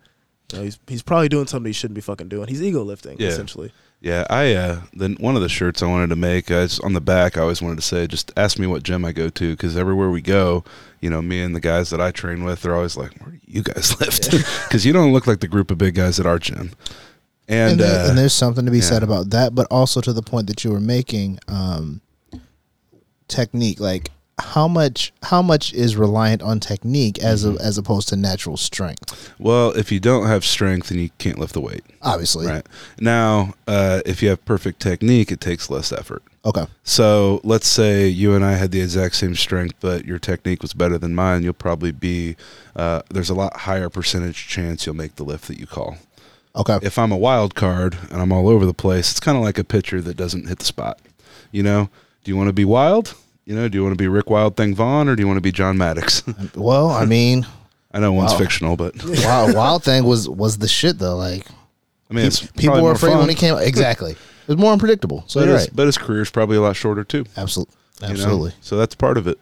you 0.53 0.59
know, 0.59 0.65
he's 0.65 0.79
he's 0.87 1.03
probably 1.03 1.29
doing 1.29 1.47
something 1.47 1.69
he 1.69 1.73
shouldn't 1.73 1.95
be 1.95 2.01
fucking 2.01 2.29
doing 2.29 2.49
he's 2.49 2.63
ego 2.63 2.83
lifting 2.83 3.17
Yeah. 3.19 3.29
essentially 3.29 3.73
Yeah, 4.01 4.25
I 4.31 4.55
uh, 4.55 4.81
then 4.95 5.17
one 5.21 5.37
of 5.37 5.43
the 5.43 5.49
shirts 5.51 5.83
I 5.83 5.87
wanted 5.87 6.09
to 6.11 6.17
make 6.17 6.51
uh, 6.51 6.55
it's 6.65 6.81
on 6.81 6.95
the 6.95 7.01
back. 7.03 7.37
I 7.37 7.43
always 7.43 7.61
wanted 7.61 7.77
to 7.77 7.83
say, 7.83 8.07
just 8.07 8.33
ask 8.37 8.59
me 8.59 8.67
what 8.67 8.83
gym 8.83 9.05
I 9.05 9.13
go 9.13 9.29
to, 9.29 9.51
because 9.53 9.77
everywhere 9.77 10.09
we 10.11 10.23
go, 10.23 10.65
you 11.01 11.11
know, 11.11 11.21
me 11.21 11.43
and 11.43 11.55
the 11.55 11.61
guys 11.61 11.91
that 11.91 12.01
I 12.01 12.11
train 12.11 12.43
with, 12.43 12.63
they're 12.63 12.75
always 12.75 12.97
like, 12.97 13.13
"Where 13.21 13.33
do 13.33 13.39
you 13.47 13.63
guys 13.63 14.01
lift?" 14.01 14.31
Because 14.31 14.87
you 14.87 14.95
don't 14.95 15.13
look 15.13 15.27
like 15.27 15.41
the 15.41 15.49
group 15.49 15.71
of 15.71 15.77
big 15.77 15.95
guys 15.97 16.19
at 16.19 16.25
our 16.25 16.39
gym. 16.39 16.73
And, 17.47 17.73
and, 17.73 17.81
there- 17.81 18.05
uh, 18.07 18.09
and 18.09 18.17
there's 18.19 18.33
something 18.33 18.65
to 18.65 18.71
be 18.71 18.81
said 18.81 19.03
about 19.03 19.29
that, 19.31 19.55
but 19.55 19.67
also 19.71 20.01
to 20.01 20.13
the 20.15 20.23
point 20.23 20.47
that 20.47 20.65
you 20.65 20.71
were 20.73 20.81
making, 20.81 21.39
um, 21.49 22.01
technique. 23.29 23.81
Like 23.81 24.11
how 24.41 24.67
much 24.69 25.13
how 25.23 25.43
much 25.43 25.73
is 25.73 25.97
reliant 25.97 26.43
on 26.43 26.61
technique 26.61 27.19
as 27.19 27.45
Mm-hmm. 27.45 27.59
a, 27.59 27.63
as 27.63 27.79
opposed 27.79 28.09
to 28.09 28.17
natural 28.17 28.57
strength? 28.57 29.33
well, 29.39 29.71
if 29.73 29.91
you 29.93 30.01
don't 30.01 30.27
have 30.27 30.45
strength, 30.45 30.89
then 30.89 30.99
you 30.99 31.11
can't 31.19 31.39
lift 31.39 31.53
the 31.53 31.61
weight. 31.61 31.85
Obviously, 32.03 32.47
Right 32.47 32.67
now, 33.01 33.55
uh, 33.67 34.01
if 34.07 34.23
you 34.23 34.29
have 34.31 34.45
perfect 34.45 34.81
technique, 34.81 35.31
it 35.31 35.41
takes 35.41 35.69
less 35.71 35.93
effort. 35.93 36.23
okay, 36.45 36.67
So 36.85 37.41
let's 37.45 37.67
say 37.69 38.09
you 38.09 38.35
and 38.35 38.45
I 38.45 38.53
had 38.55 38.71
the 38.71 38.81
exact 38.81 39.15
same 39.17 39.35
strength, 39.35 39.75
but 39.81 40.05
your 40.07 40.19
technique 40.19 40.63
was 40.63 40.73
better 40.75 40.97
than 40.99 41.15
mine. 41.15 41.43
You'll 41.43 41.53
probably 41.53 41.93
be 41.93 42.37
uh, 42.77 43.03
there's 43.11 43.31
a 43.31 43.35
lot 43.35 43.55
higher 43.69 43.89
percentage 43.91 44.47
chance 44.49 44.87
you'll 44.87 44.97
make 44.97 45.17
the 45.17 45.25
lift 45.25 45.47
that 45.49 45.59
you 45.59 45.67
call. 45.67 45.99
okay, 46.57 46.79
If 46.83 46.99
I'm 46.99 47.13
a 47.13 47.17
wild 47.19 47.55
card 47.55 47.97
and 48.11 48.21
I'm 48.23 48.33
all 48.33 48.49
over 48.49 48.65
the 48.67 48.75
place, 48.75 49.11
it's 49.11 49.21
kind 49.21 49.37
of 49.37 49.45
like 49.45 49.59
a 49.59 49.65
pitcher 49.65 50.01
that 50.01 50.17
doesn't 50.17 50.49
hit 50.49 50.59
the 50.61 50.65
spot. 50.65 50.99
You 51.53 51.63
know, 51.63 51.91
do 52.25 52.31
you 52.31 52.37
want 52.37 52.49
to 52.49 52.53
be 52.55 52.65
wild? 52.65 53.15
You 53.51 53.57
know, 53.57 53.69
do 53.69 53.77
you 53.79 53.83
want 53.83 53.95
to 53.95 53.99
be 54.01 54.07
Rick 54.07 54.31
Wild 54.31 54.57
Thing 54.57 54.77
Vaughn 54.77 55.09
or 55.09 55.17
do 55.17 55.23
you 55.23 55.27
want 55.27 55.39
to 55.39 55.41
be 55.41 55.51
John 55.51 55.77
Maddux? 55.77 56.23
well, 56.57 56.89
I 56.89 57.05
mean, 57.05 57.45
I 57.91 57.99
know 57.99 58.13
one's 58.13 58.31
Wow. 58.31 58.39
fictional, 58.39 58.77
but 58.77 58.95
wild 59.25 59.57
wild 59.57 59.83
thing 59.83 60.05
was 60.05 60.29
was 60.29 60.59
the 60.59 60.69
shit 60.69 61.01
though. 61.01 61.17
Like 61.17 61.49
I 62.09 62.15
mean, 62.15 62.27
it's 62.27 62.41
pe- 62.47 62.53
people 62.63 62.81
were 62.81 62.93
afraid 62.93 63.11
fun. 63.11 63.19
when 63.19 63.29
he 63.29 63.35
came. 63.35 63.57
Exactly, 63.59 64.13
it 64.13 64.19
was 64.47 64.57
more 64.57 64.73
unpredictable. 64.73 65.25
So 65.27 65.41
but, 65.41 65.47
you're 65.47 65.57
his, 65.57 65.67
right, 65.67 65.75
but 65.77 65.87
his 65.87 65.99
career's 65.99 66.31
probably 66.31 66.59
a 66.59 66.61
lot 66.61 66.77
shorter 66.77 67.03
too. 67.03 67.25
absolutely, 67.37 67.75
you 68.03 68.07
know? 68.07 68.13
absolutely. 68.13 68.53
So 68.61 68.77
that's 68.77 68.95
part 68.95 69.19
of 69.19 69.27
it. 69.27 69.37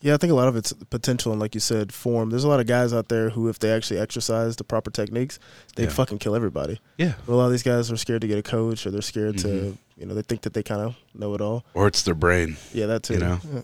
yeah 0.00 0.14
i 0.14 0.16
think 0.16 0.30
a 0.32 0.36
lot 0.36 0.46
of 0.48 0.54
it's 0.56 0.72
potential 0.88 1.32
and 1.32 1.40
like 1.40 1.54
you 1.54 1.60
said 1.60 1.92
form 1.92 2.30
there's 2.30 2.44
a 2.44 2.48
lot 2.48 2.60
of 2.60 2.66
guys 2.66 2.92
out 2.94 3.08
there 3.08 3.30
who 3.30 3.48
if 3.50 3.58
they 3.58 3.70
actually 3.70 3.98
exercise 4.00 4.56
the 4.56 4.64
proper 4.64 4.90
techniques 4.90 5.38
they'd 5.74 5.84
Yeah. 5.90 5.90
fucking 6.00 6.18
kill 6.18 6.34
everybody 6.36 6.80
Yeah. 6.96 7.14
but 7.26 7.34
a 7.34 7.36
lot 7.36 7.46
of 7.46 7.50
these 7.52 7.62
guys 7.64 7.90
are 7.92 7.96
scared 7.98 8.22
to 8.22 8.28
get 8.28 8.38
a 8.38 8.42
coach 8.56 8.86
or 8.86 8.90
they're 8.92 9.02
scared 9.14 9.36
to 9.38 9.48
Mhm. 9.48 9.76
You 10.00 10.06
know 10.06 10.14
they 10.14 10.22
think 10.22 10.40
that 10.42 10.54
they 10.54 10.62
kind 10.64 10.80
of 10.80 10.96
know 11.14 11.34
it 11.34 11.40
all 11.40 11.62
Or 11.74 11.86
it's 11.86 12.02
their 12.02 12.14
brain. 12.16 12.56
yeah 12.72 12.86
that 12.86 13.02
too 13.04 13.14
You 13.14 13.20
know? 13.20 13.38
Yeah. 13.54 13.60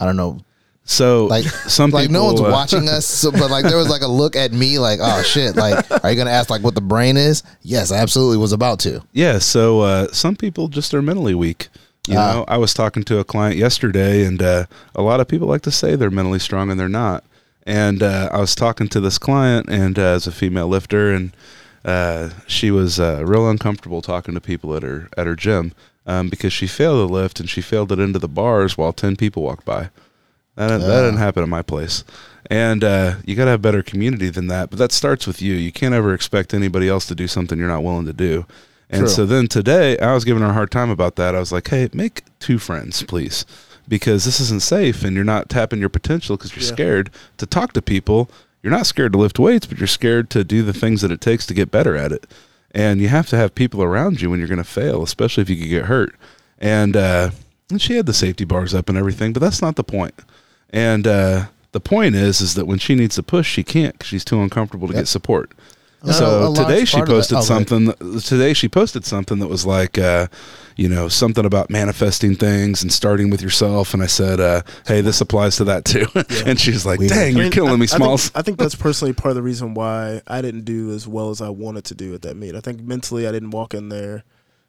I 0.00 0.04
don't 0.06 0.16
know. 0.16 0.38
So 0.84 1.26
Like, 1.26 1.44
some 1.44 1.90
like 1.90 2.08
no 2.08 2.24
one's 2.24 2.40
uh, 2.40 2.44
watching 2.44 2.88
us, 2.88 3.04
so, 3.04 3.30
but 3.30 3.50
like 3.50 3.64
there 3.64 3.76
was 3.76 3.90
like 3.90 4.00
a 4.00 4.06
look 4.08 4.36
at 4.36 4.52
me, 4.52 4.78
like, 4.78 5.00
oh 5.02 5.22
shit, 5.22 5.54
like, 5.56 5.84
are 6.02 6.10
you 6.10 6.16
gonna 6.16 6.30
ask 6.30 6.48
like 6.48 6.62
what 6.62 6.74
the 6.74 6.80
brain 6.80 7.16
is? 7.18 7.42
Yes, 7.60 7.92
I 7.92 7.98
absolutely 7.98 8.38
was 8.38 8.52
about 8.52 8.78
to. 8.80 9.02
Yeah, 9.12 9.38
so 9.38 9.80
uh, 9.80 10.06
some 10.12 10.34
people 10.36 10.68
just 10.68 10.94
are 10.94 11.02
mentally 11.02 11.34
weak. 11.34 11.68
You 12.06 12.16
Ah. 12.16 12.32
know, 12.32 12.44
I 12.48 12.56
was 12.56 12.72
talking 12.72 13.02
to 13.02 13.18
a 13.18 13.24
client 13.24 13.56
yesterday, 13.56 14.24
and 14.24 14.40
uh, 14.40 14.64
a 14.94 15.02
lot 15.02 15.20
of 15.20 15.28
people 15.28 15.46
like 15.46 15.60
to 15.62 15.70
say 15.70 15.94
they're 15.94 16.10
mentally 16.10 16.38
strong, 16.38 16.70
and 16.70 16.80
they're 16.80 16.88
not. 16.88 17.22
And 17.66 18.02
uh, 18.02 18.30
I 18.32 18.38
was 18.38 18.54
talking 18.54 18.88
to 18.88 19.00
this 19.00 19.18
client, 19.18 19.68
and 19.68 19.98
uh, 19.98 20.02
as 20.16 20.26
a 20.26 20.32
female 20.32 20.68
lifter, 20.68 21.12
and 21.12 21.32
uh, 21.84 22.30
she 22.46 22.70
was 22.70 22.98
uh, 23.00 23.22
real 23.24 23.48
uncomfortable 23.48 24.02
talking 24.02 24.34
to 24.34 24.40
people 24.40 24.74
at 24.74 24.82
her 24.82 25.08
at 25.16 25.26
her 25.26 25.36
gym 25.36 25.72
um, 26.06 26.28
because 26.28 26.52
she 26.52 26.66
failed 26.66 27.08
a 27.10 27.12
lift 27.12 27.40
and 27.40 27.48
she 27.48 27.60
failed 27.60 27.92
it 27.92 27.98
into 27.98 28.18
the 28.18 28.28
bars 28.28 28.76
while 28.76 28.92
ten 28.92 29.16
people 29.16 29.42
walked 29.42 29.64
by. 29.64 29.90
That 30.56 30.68
didn't, 30.68 30.88
that 30.88 30.98
Ah. 31.02 31.04
didn't 31.06 31.18
happen 31.18 31.42
at 31.42 31.48
my 31.48 31.62
place. 31.62 32.02
And 32.50 32.82
uh, 32.82 33.16
you 33.24 33.36
got 33.36 33.44
to 33.44 33.50
have 33.52 33.62
better 33.62 33.82
community 33.82 34.28
than 34.30 34.46
that. 34.48 34.70
But 34.70 34.78
that 34.78 34.90
starts 34.90 35.26
with 35.26 35.40
you. 35.42 35.54
You 35.54 35.70
can't 35.70 35.94
ever 35.94 36.12
expect 36.14 36.52
anybody 36.54 36.88
else 36.88 37.06
to 37.06 37.14
do 37.14 37.28
something 37.28 37.58
you're 37.58 37.68
not 37.68 37.84
willing 37.84 38.06
to 38.06 38.12
do. 38.12 38.44
And 38.90 39.00
True. 39.00 39.08
so 39.08 39.26
then 39.26 39.48
today, 39.48 39.98
I 39.98 40.14
was 40.14 40.24
giving 40.24 40.42
her 40.42 40.48
a 40.48 40.54
hard 40.54 40.70
time 40.70 40.88
about 40.90 41.16
that. 41.16 41.34
I 41.34 41.40
was 41.40 41.52
like, 41.52 41.68
hey, 41.68 41.88
make 41.92 42.22
two 42.40 42.58
friends, 42.58 43.02
please. 43.02 43.44
Because 43.86 44.24
this 44.24 44.40
isn't 44.40 44.62
safe 44.62 45.04
and 45.04 45.14
you're 45.14 45.24
not 45.24 45.48
tapping 45.50 45.78
your 45.78 45.90
potential 45.90 46.36
because 46.36 46.56
you're 46.56 46.64
Yeah. 46.64 46.72
scared 46.72 47.10
to 47.36 47.44
talk 47.46 47.72
to 47.74 47.82
people. 47.82 48.30
You're 48.68 48.76
not 48.76 48.86
scared 48.86 49.12
to 49.12 49.18
lift 49.18 49.38
weights, 49.38 49.64
but 49.64 49.78
you're 49.78 49.86
scared 49.86 50.28
to 50.28 50.44
do 50.44 50.62
the 50.62 50.74
things 50.74 51.00
that 51.00 51.10
it 51.10 51.22
takes 51.22 51.46
to 51.46 51.54
get 51.54 51.70
better 51.70 51.96
at 51.96 52.12
it. 52.12 52.26
And 52.72 53.00
you 53.00 53.08
have 53.08 53.26
to 53.28 53.36
have 53.38 53.54
people 53.54 53.82
around 53.82 54.20
you 54.20 54.28
when 54.28 54.38
you're 54.40 54.46
going 54.46 54.58
to 54.58 54.62
fail, 54.62 55.02
especially 55.02 55.40
if 55.40 55.48
you 55.48 55.56
could 55.56 55.70
get 55.70 55.86
hurt. 55.86 56.14
And, 56.58 56.94
uh, 56.94 57.30
and 57.70 57.80
she 57.80 57.96
had 57.96 58.04
the 58.04 58.12
safety 58.12 58.44
bars 58.44 58.74
up 58.74 58.90
and 58.90 58.98
everything, 58.98 59.32
but 59.32 59.40
that's 59.40 59.62
not 59.62 59.76
the 59.76 59.84
point. 59.84 60.12
And 60.68 61.06
uh, 61.06 61.46
the 61.72 61.80
point 61.80 62.14
is, 62.14 62.42
is 62.42 62.56
that 62.56 62.66
when 62.66 62.76
she 62.78 62.94
needs 62.94 63.14
to 63.14 63.22
push, 63.22 63.48
she 63.50 63.64
can't 63.64 63.94
because 63.94 64.08
she's 64.08 64.22
too 64.22 64.42
uncomfortable 64.42 64.86
to 64.88 64.92
Yep. 64.92 65.00
get 65.00 65.08
support. 65.08 65.52
So 66.04 66.54
today 66.54 66.84
she 66.84 66.98
part 66.98 67.08
of 67.08 67.14
that- 67.14 67.20
posted 67.20 67.38
oh, 67.38 67.40
something. 67.40 68.20
Today 68.20 68.52
she 68.52 68.68
posted 68.68 69.06
something 69.06 69.38
that 69.38 69.48
was 69.48 69.64
like, 69.64 69.96
uh, 69.96 70.26
you 70.78 70.88
know, 70.88 71.08
something 71.08 71.44
about 71.44 71.68
manifesting 71.68 72.34
things 72.36 72.80
and 72.82 72.90
starting 72.90 73.28
with 73.28 73.42
yourself. 73.42 73.92
And 73.92 74.02
I 74.02 74.06
said, 74.06 74.40
uh, 74.40 74.62
"Hey, 74.86 75.02
this 75.02 75.20
applies 75.20 75.56
to 75.56 75.64
that 75.64 75.84
too." 75.84 76.06
and 76.48 76.58
she's 76.58 76.86
like, 76.86 77.00
Weird. 77.00 77.10
"Dang, 77.12 77.34
you're 77.34 77.42
mean, 77.44 77.52
killing 77.52 77.72
I- 77.72 77.76
me, 77.76 77.84
I 77.84 77.86
think- 77.88 77.98
Smalls." 77.98 78.30
I 78.34 78.40
think, 78.42 78.58
that's 78.58 78.74
personally 78.86 79.12
part 79.12 79.30
of 79.30 79.34
the 79.36 79.42
reason 79.42 79.74
why 79.74 80.22
I 80.26 80.40
didn't 80.40 80.64
do 80.64 80.92
as 80.92 81.06
well 81.06 81.28
as 81.28 81.42
I 81.42 81.50
wanted 81.50 81.84
to 81.86 81.94
do 81.94 82.14
at 82.14 82.22
that 82.22 82.36
meet. 82.36 82.54
I 82.54 82.60
think 82.60 82.80
mentally 82.80 83.26
I 83.28 83.32
didn't 83.32 83.50
walk 83.50 83.74
in 83.74 83.90
there. 83.90 84.24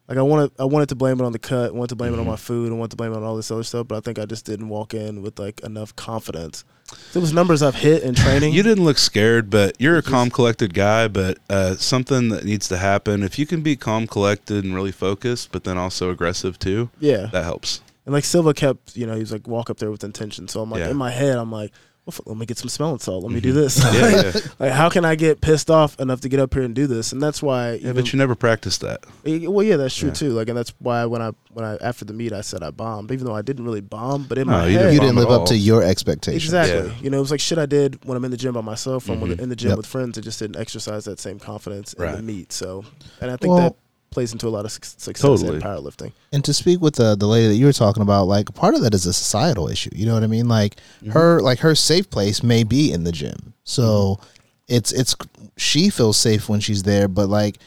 Like 0.09 0.17
I 0.17 0.21
wanted, 0.23 0.51
I 0.59 0.65
wanted 0.65 0.89
to 0.89 0.95
blame 0.95 1.19
it 1.19 1.23
on 1.23 1.31
the 1.33 1.39
cut, 1.39 1.73
wanted 1.73 1.89
to 1.89 1.95
blame 1.95 2.11
it 2.13 2.15
on 2.15 2.21
Mm-hmm. 2.23 2.31
my 2.31 2.35
food, 2.35 2.67
and 2.69 2.79
wanted 2.79 2.89
to 2.91 2.97
blame 2.97 3.13
it 3.13 3.17
on 3.17 3.23
all 3.23 3.35
this 3.37 3.51
other 3.51 3.61
stuff. 3.63 3.87
But 3.87 3.97
I 3.97 4.01
think 4.01 4.17
I 4.19 4.25
just 4.25 4.43
didn't 4.45 4.67
walk 4.69 4.93
in 4.95 5.21
with 5.21 5.37
like 5.39 5.59
enough 5.61 5.95
confidence. 5.95 6.65
There 7.13 7.21
was 7.21 7.31
numbers 7.31 7.61
I've 7.61 7.75
hit 7.75 8.01
in 8.01 8.15
training. 8.23 8.53
You 8.53 8.63
didn't 8.63 8.83
look 8.83 8.97
scared, 8.97 9.51
but 9.51 9.75
you're 9.79 9.97
a 9.97 10.01
calm, 10.01 10.31
collected 10.31 10.73
guy. 10.73 11.07
But 11.07 11.37
uh, 11.47 11.75
something 11.75 12.29
that 12.29 12.43
needs 12.43 12.67
to 12.69 12.77
happen 12.77 13.21
if 13.21 13.37
you 13.37 13.45
can 13.45 13.61
be 13.61 13.75
calm, 13.75 14.07
collected, 14.07 14.63
and 14.65 14.73
really 14.73 14.91
focused, 14.91 15.51
but 15.51 15.63
then 15.63 15.77
also 15.77 16.09
aggressive 16.09 16.57
too, 16.57 16.89
yeah, 16.99 17.27
that 17.27 17.43
helps. 17.43 17.81
and 18.05 18.13
like 18.15 18.23
Silva 18.23 18.55
kept, 18.55 18.97
you 18.97 19.05
know, 19.05 19.13
he 19.13 19.19
was 19.19 19.31
like 19.31 19.47
walk 19.47 19.69
up 19.69 19.77
there 19.77 19.91
with 19.91 20.03
intention. 20.03 20.47
So 20.47 20.61
I'm 20.61 20.71
like 20.71 20.79
Yeah. 20.79 20.89
in 20.89 20.97
my 20.97 21.11
head, 21.11 21.37
I'm 21.37 21.51
like, 21.51 21.71
well, 22.17 22.33
let 22.33 22.39
me 22.39 22.45
get 22.47 22.57
some 22.57 22.69
smelling 22.69 22.97
salt. 22.99 23.23
Let 23.23 23.31
me 23.31 23.39
do 23.41 23.51
this. 23.53 23.79
Mm-hmm. 23.79 23.95
Yeah, 23.95 24.31
yeah. 24.41 24.47
like 24.59 24.71
how 24.71 24.89
can 24.89 25.05
I 25.05 25.13
get 25.15 25.41
pissed 25.41 25.69
off 25.69 25.99
enough 25.99 26.21
to 26.21 26.29
get 26.29 26.39
up 26.39 26.53
here 26.53 26.63
and 26.63 26.73
do 26.73 26.87
this? 26.87 27.11
And 27.11 27.21
that's 27.21 27.43
why. 27.43 27.71
yeah, 27.73 27.89
even- 27.89 27.95
but 27.95 28.13
you 28.13 28.17
never 28.17 28.33
practiced 28.33 28.81
that. 28.81 29.03
Well, 29.25 29.63
yeah, 29.63 29.75
that's 29.77 29.95
true 29.95 30.07
Yeah. 30.09 30.13
too. 30.15 30.29
Like, 30.31 30.47
and 30.49 30.57
that's 30.57 30.73
why 30.79 31.05
when 31.05 31.21
I 31.21 31.31
when 31.53 31.65
I 31.65 31.75
after 31.81 32.05
the 32.05 32.13
meet, 32.13 32.31
I 32.31 32.41
said 32.41 32.63
I 32.63 32.71
bombed, 32.71 33.11
even 33.11 33.25
though 33.25 33.35
I 33.35 33.41
didn't 33.41 33.65
really 33.65 33.81
bomb. 33.81 34.23
But 34.23 34.37
in 34.37 34.47
No, 34.47 34.53
my 34.53 34.67
you 34.67 34.73
head, 34.77 34.79
didn't 34.83 34.93
You 34.93 34.99
didn't 35.01 35.15
live 35.17 35.29
up 35.29 35.45
to 35.47 35.57
your 35.57 35.83
expectations. 35.83 36.45
exactly. 36.45 36.89
Yeah. 36.89 36.95
You 37.01 37.09
know, 37.09 37.17
it 37.17 37.21
was 37.21 37.31
like 37.31 37.39
shit 37.41 37.57
I 37.57 37.65
did 37.65 38.03
when 38.05 38.15
I'm 38.17 38.23
in 38.25 38.31
the 38.31 38.37
gym 38.37 38.53
by 38.53 38.61
myself. 38.61 39.07
When 39.09 39.21
I'm 39.21 39.29
Mhm. 39.29 39.39
in 39.41 39.49
the 39.49 39.55
gym 39.55 39.69
Yep. 39.69 39.77
with 39.77 39.85
friends, 39.85 40.17
I 40.17 40.21
just 40.21 40.39
didn't 40.39 40.57
exercise 40.57 41.05
that 41.05 41.19
same 41.19 41.37
confidence 41.39 41.93
in 41.93 42.11
the 42.15 42.21
meet. 42.21 42.53
So, 42.53 42.85
and 43.21 43.29
I 43.31 43.35
think 43.37 43.53
Well- 43.53 43.61
that 43.61 43.75
plays 44.11 44.31
into 44.31 44.47
a 44.47 44.49
lot 44.49 44.65
of 44.65 44.71
success 44.71 45.19
Totally. 45.21 45.55
in 45.57 45.61
powerlifting. 45.61 46.11
And 46.33 46.43
to 46.45 46.53
speak 46.53 46.81
with 46.81 46.95
the 46.95 47.15
the 47.15 47.27
lady 47.27 47.47
that 47.47 47.55
you 47.55 47.65
were 47.65 47.73
talking 47.73 48.01
about, 48.03 48.25
like 48.27 48.53
part 48.55 48.75
of 48.75 48.81
that 48.81 48.93
is 48.93 49.05
a 49.05 49.13
societal 49.13 49.67
issue. 49.69 49.91
You 49.93 50.05
know 50.05 50.13
what 50.13 50.23
I 50.23 50.27
mean? 50.27 50.47
Like 50.47 50.75
Mm-hmm. 51.01 51.11
her 51.11 51.41
like 51.41 51.59
her 51.59 51.75
safe 51.75 52.09
place 52.09 52.41
may 52.43 52.63
be 52.63 52.91
in 52.91 53.03
the 53.03 53.11
gym. 53.11 53.53
So 53.63 54.19
it's 54.67 54.91
it's 54.91 55.15
she 55.57 55.89
feels 55.89 56.17
safe 56.17 56.49
when 56.49 56.59
she's 56.59 56.83
there, 56.83 57.07
but 57.07 57.29
like 57.29 57.57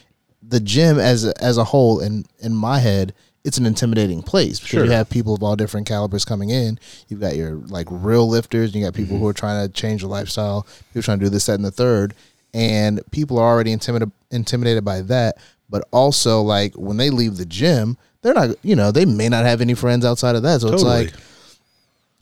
the 0.47 0.61
gym 0.61 0.99
as 0.99 1.25
a, 1.25 1.33
as 1.43 1.57
a 1.59 1.65
whole 1.65 2.01
in 2.01 2.25
in 2.41 2.55
my 2.55 2.79
head, 2.79 3.15
it's 3.45 3.59
an 3.59 3.67
intimidating 3.67 4.23
place 4.23 4.59
because 4.59 4.69
Sure. 4.71 4.85
you 4.85 4.91
have 4.91 5.09
people 5.11 5.35
of 5.35 5.43
all 5.43 5.57
different 5.57 5.87
calibers 5.87 6.25
coming 6.25 6.51
in. 6.51 6.79
You've 7.09 7.21
got 7.21 7.37
your 7.37 7.55
like 7.55 7.87
real 7.91 8.29
lifters, 8.29 8.71
and 8.73 8.77
you 8.81 8.85
got 8.87 8.95
people 8.95 9.15
Mm-hmm. 9.15 9.23
who 9.23 9.29
are 9.29 9.33
trying 9.33 9.67
to 9.67 9.73
change 9.73 10.03
their 10.03 10.11
lifestyle, 10.11 10.67
people 10.91 11.03
trying 11.03 11.19
to 11.21 11.25
do 11.27 11.31
this, 11.31 11.47
that, 11.47 11.55
and 11.55 11.65
the 11.65 11.71
third. 11.71 12.15
And 12.55 13.01
people 13.13 13.39
are 13.39 13.49
already 13.51 13.73
intimidated 13.73 14.13
intimidated 14.31 14.85
by 14.85 15.01
that. 15.03 15.39
But 15.73 15.89
also 15.91 16.41
like 16.43 16.75
when 16.75 16.99
they 16.99 17.11
leave 17.11 17.37
the 17.39 17.47
gym, 17.47 17.97
they're 18.23 18.35
not 18.35 18.51
you 18.63 18.77
know, 18.77 18.93
they 18.93 19.05
may 19.07 19.29
not 19.29 19.45
have 19.45 19.61
any 19.61 19.75
friends 19.75 20.05
outside 20.05 20.37
of 20.37 20.43
that. 20.45 20.61
So 20.61 20.73
it's 20.73 20.85
like 20.85 21.13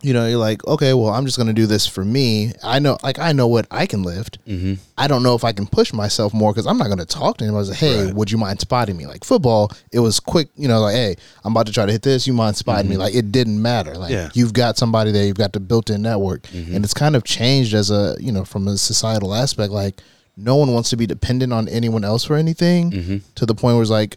you 0.03 0.15
know, 0.15 0.27
you're 0.27 0.39
like, 0.39 0.67
okay, 0.67 0.95
well, 0.95 1.11
I'm 1.11 1.27
just 1.27 1.37
gonna 1.37 1.53
do 1.53 1.67
this 1.67 1.87
for 1.87 2.03
me. 2.03 2.53
I 2.65 2.79
know, 2.79 2.97
like, 3.03 3.19
I 3.19 3.33
know 3.33 3.47
what 3.49 3.67
I 3.71 3.85
can 3.85 4.03
lift. 4.03 4.39
Mm-hmm. 4.47 4.77
I 4.97 5.07
don't 5.07 5.23
know 5.23 5.35
if 5.35 5.45
I 5.45 5.53
can 5.53 5.67
push 5.67 5.93
myself 5.93 6.33
more 6.33 6.53
because 6.55 6.67
I'm 6.67 6.79
not 6.79 6.89
gonna 6.89 7.05
talk 7.05 7.37
to 7.37 7.45
anybody. 7.45 7.67
Say, 7.67 7.75
hey, 7.75 8.05
Right. 8.07 8.15
would 8.15 8.31
you 8.31 8.39
mind 8.39 8.61
spotting 8.61 8.97
me? 8.97 9.07
Like 9.07 9.25
football, 9.25 9.71
it 9.93 9.99
was 10.01 10.19
quick. 10.19 10.49
You 10.57 10.69
know, 10.69 10.81
like, 10.81 10.95
hey, 10.95 11.17
I'm 11.45 11.53
about 11.53 11.67
to 11.67 11.73
try 11.75 11.85
to 11.85 11.93
hit 11.93 12.01
this. 12.01 12.27
You 12.27 12.33
mind 12.33 12.57
spotting 12.57 12.89
me? 12.89 12.97
Like, 12.97 13.15
it 13.15 13.31
didn't 13.31 13.61
matter. 13.61 13.93
Like, 13.99 14.11
Mm-hmm. 14.15 14.25
Yeah. 14.25 14.31
you've 14.33 14.55
got 14.55 14.79
somebody 14.79 15.13
there. 15.13 15.27
You've 15.27 15.37
got 15.37 15.53
the 15.53 15.61
built-in 15.61 16.01
network, 16.01 16.45
Mm-hmm. 16.45 16.77
and 16.77 16.83
it's 16.83 16.95
kind 16.95 17.15
of 17.15 17.25
changed 17.25 17.75
as 17.75 17.91
a, 17.91 18.17
you 18.21 18.33
know, 18.33 18.47
from 18.47 18.69
a 18.69 18.79
societal 18.79 19.35
aspect. 19.35 19.71
Like, 19.71 20.01
no 20.37 20.57
one 20.57 20.73
wants 20.73 20.91
to 20.91 20.97
be 20.97 21.07
dependent 21.07 21.53
on 21.53 21.69
anyone 21.69 22.05
else 22.05 22.25
for 22.25 22.37
anything 22.37 22.91
Mm-hmm. 22.91 23.17
to 23.35 23.47
the 23.47 23.55
point 23.55 23.75
where 23.77 23.83
it's 23.83 23.91
like 23.91 24.17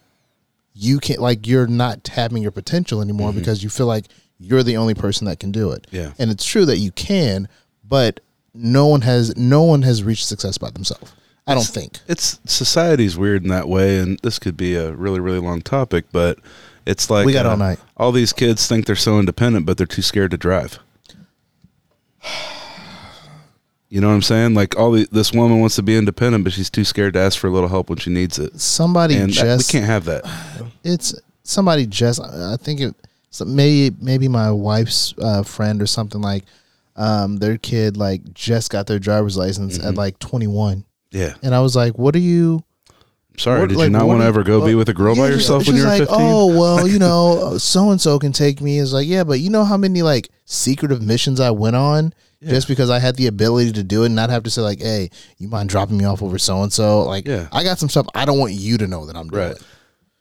you 0.73 0.99
can't 0.99 1.19
like 1.19 1.45
you're 1.47 1.67
not 1.67 2.03
tapping 2.03 2.41
your 2.41 2.51
potential 2.51 3.01
anymore 3.01 3.29
Mm-hmm. 3.29 3.39
because 3.39 3.63
you 3.63 3.69
feel 3.69 3.87
like 3.87 4.05
you're 4.39 4.63
the 4.63 4.77
only 4.77 4.93
person 4.95 5.25
that 5.27 5.39
can 5.39 5.51
do 5.51 5.71
it. 5.71 5.87
Yeah. 5.91 6.11
And 6.19 6.29
it's 6.31 6.43
true 6.45 6.65
that 6.65 6.77
you 6.77 6.91
can, 6.91 7.47
but 7.87 8.19
no 8.53 8.87
one 8.87 9.01
has 9.01 9.35
no 9.37 9.63
one 9.63 9.81
has 9.83 10.03
reached 10.03 10.25
success 10.25 10.57
by 10.57 10.69
themselves. 10.69 11.13
I 11.45 11.55
don't 11.55 11.63
think. 11.67 11.99
it's 12.07 12.39
society's 12.45 13.17
weird 13.17 13.43
in 13.43 13.49
that 13.49 13.67
way, 13.67 13.97
and 13.99 14.17
this 14.19 14.39
could 14.39 14.55
be 14.55 14.75
a 14.75 14.93
really, 14.93 15.19
really 15.19 15.39
long 15.39 15.61
topic, 15.61 16.05
but 16.13 16.39
it's 16.85 17.09
like 17.09 17.25
We 17.25 17.33
got 17.33 17.45
uh, 17.45 17.49
all 17.51 17.57
night. 17.57 17.79
All 17.97 18.11
these 18.13 18.31
kids 18.31 18.65
think 18.65 18.85
they're 18.85 18.95
so 18.95 19.19
independent, 19.19 19.65
but 19.65 19.77
they're 19.77 19.85
too 19.87 20.01
scared 20.01 20.31
to 20.31 20.37
drive. 20.37 20.79
You 23.93 24.01
know 24.01 24.07
what 24.07 24.15
I'm 24.15 24.21
saying? 24.23 24.55
Like 24.55 24.75
all 24.75 24.91
the, 24.93 25.07
this 25.11 25.31
woman 25.33 25.59
wants 25.59 25.75
to 25.75 25.83
be 25.83 25.95
independent, 25.95 26.43
but 26.43 26.51
she's 26.53 26.71
too 26.71 26.83
scared 26.83 27.13
to 27.13 27.19
ask 27.19 27.37
for 27.37 27.45
a 27.45 27.51
little 27.51 27.69
help 27.69 27.89
when 27.89 27.99
she 27.99 28.09
needs 28.09 28.39
it. 28.39 28.59
Somebody 28.59 29.15
And 29.17 29.31
that- 29.31 29.43
just 29.59 29.71
we 29.71 29.77
can't 29.79 29.85
have 29.89 30.05
that. 30.05 30.23
it's 30.83 31.13
somebody 31.43 31.85
just 31.85 32.19
I 32.19 32.55
think 32.57 32.79
it 32.81 32.95
so 33.29 33.45
maybe 33.45 33.95
maybe 34.01 34.27
my 34.27 34.49
wife's 34.49 35.13
uh, 35.21 35.43
friend 35.43 35.79
or 35.79 35.85
something 35.85 36.21
like 36.21 36.43
um, 36.95 37.37
their 37.37 37.57
kid 37.59 37.95
like 37.95 38.33
just 38.33 38.71
got 38.71 38.87
their 38.87 38.97
driver's 38.97 39.37
license 39.37 39.77
Mm-hmm. 39.77 39.87
at 39.89 39.93
like 39.95 40.17
21 40.17 40.85
Yeah. 41.11 41.35
and 41.43 41.53
I 41.53 41.59
was 41.61 41.75
like 41.75 41.95
what 41.99 42.15
are 42.15 42.19
you 42.19 42.63
Sorry, 43.37 43.59
What- 43.61 43.69
did 43.69 43.77
like, 43.77 43.85
you 43.85 43.89
not 43.91 44.07
want 44.07 44.21
to 44.21 44.25
ever 44.25 44.41
go 44.43 44.65
be 44.65 44.73
with 44.73 44.89
a 44.89 44.93
girl 44.95 45.15
by 45.15 45.27
yourself 45.29 45.67
when 45.67 45.75
you're 45.75 45.85
like, 45.87 45.99
15? 46.07 46.15
Oh 46.19 46.47
well, 46.59 46.87
you 46.87 46.97
know, 46.99 47.57
so 47.59 47.89
and 47.91 47.99
so 48.01 48.17
can 48.19 48.31
take 48.31 48.59
me. 48.61 48.79
It's 48.79 48.93
like, 48.93 49.07
yeah, 49.07 49.23
but 49.23 49.39
you 49.39 49.49
know 49.51 49.63
how 49.65 49.75
many 49.77 50.01
like 50.03 50.29
secretive 50.45 51.01
missions 51.01 51.39
I 51.39 51.49
went 51.51 51.75
on 51.75 52.13
just 52.45 52.67
because 52.67 52.89
I 52.89 52.99
had 52.99 53.15
the 53.15 53.27
ability 53.27 53.71
to 53.73 53.83
do 53.83 54.03
it 54.03 54.07
and 54.07 54.15
not 54.15 54.29
have 54.29 54.43
to 54.43 54.49
say 54.49 54.61
like, 54.61 54.79
hey, 54.79 55.09
you 55.37 55.47
mind 55.47 55.69
dropping 55.69 55.97
me 55.97 56.05
off 56.05 56.21
over 56.21 56.37
so 56.37 56.61
and 56.63 56.71
so? 56.71 57.01
Like, 57.03 57.27
Yeah. 57.27 57.47
I 57.51 57.63
got 57.63 57.79
some 57.79 57.89
stuff 57.89 58.07
I 58.15 58.25
don't 58.25 58.39
want 58.39 58.53
you 58.53 58.77
to 58.77 58.87
know 58.87 59.05
that 59.05 59.15
I'm 59.15 59.27
doing. 59.29 59.49
Right. 59.49 59.57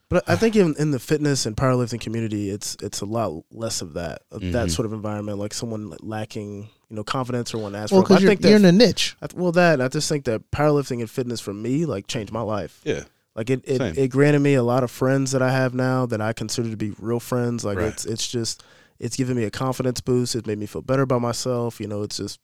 But 0.09 0.25
I 0.29 0.37
think 0.37 0.57
in, 0.57 0.75
in 0.79 0.91
the 0.91 0.99
fitness 0.99 1.47
and 1.47 1.57
powerlifting 1.57 1.99
community, 2.01 2.51
it's 2.51 2.77
it's 2.83 3.01
a 3.01 3.07
lot 3.07 3.45
less 3.51 3.81
of 3.81 3.95
that 3.95 4.23
of 4.31 4.43
Mm-hmm. 4.43 4.53
that 4.53 4.71
sort 4.71 4.85
of 4.85 4.93
environment, 4.93 5.39
like 5.39 5.55
someone 5.55 5.95
lacking 6.01 6.69
you 6.91 6.97
know 6.97 7.03
confidence 7.03 7.55
or 7.55 7.59
want 7.59 7.75
to 7.75 7.79
ask 7.79 7.91
Well, 7.93 8.03
for. 8.03 8.09
help. 8.09 8.09
because 8.09 8.19
I 8.19 8.21
you're, 8.25 8.29
think 8.31 8.41
that 8.43 8.49
you're 8.51 8.59
in 8.59 8.65
a 8.67 8.73
niche. 8.73 9.17
I 9.23 9.27
th- 9.29 9.39
well, 9.41 9.53
that 9.53 9.81
I 9.81 9.89
just 9.89 10.11
think 10.11 10.27
that 10.27 10.51
powerlifting 10.51 11.01
and 11.01 11.09
fitness 11.11 11.41
for 11.41 11.55
me 11.55 11.87
like 11.87 12.07
changed 12.09 12.31
my 12.31 12.43
life. 12.43 12.83
Yeah. 12.85 13.05
Like 13.35 13.49
it, 13.49 13.63
it, 13.65 13.97
it 13.97 14.09
granted 14.09 14.41
me 14.41 14.53
a 14.53 14.63
lot 14.63 14.85
of 14.85 14.91
friends 14.91 15.33
that 15.33 15.41
I 15.41 15.51
have 15.51 15.73
now 15.73 16.05
that 16.05 16.21
I 16.21 16.35
consider 16.35 16.69
to 16.69 16.77
be 16.77 16.91
real 16.99 17.19
friends. 17.19 17.65
Like 17.65 17.79
Right. 17.79 17.87
it's 17.87 18.05
it's 18.05 18.29
just 18.29 18.63
it's 18.99 19.17
given 19.17 19.37
me 19.37 19.45
a 19.45 19.51
confidence 19.51 20.01
boost. 20.01 20.35
It 20.35 20.47
made 20.47 20.59
me 20.59 20.67
feel 20.67 20.83
better 20.83 21.03
about 21.03 21.21
myself. 21.23 21.81
You 21.81 21.87
know, 21.89 22.03
it's 22.03 22.17
just 22.19 22.41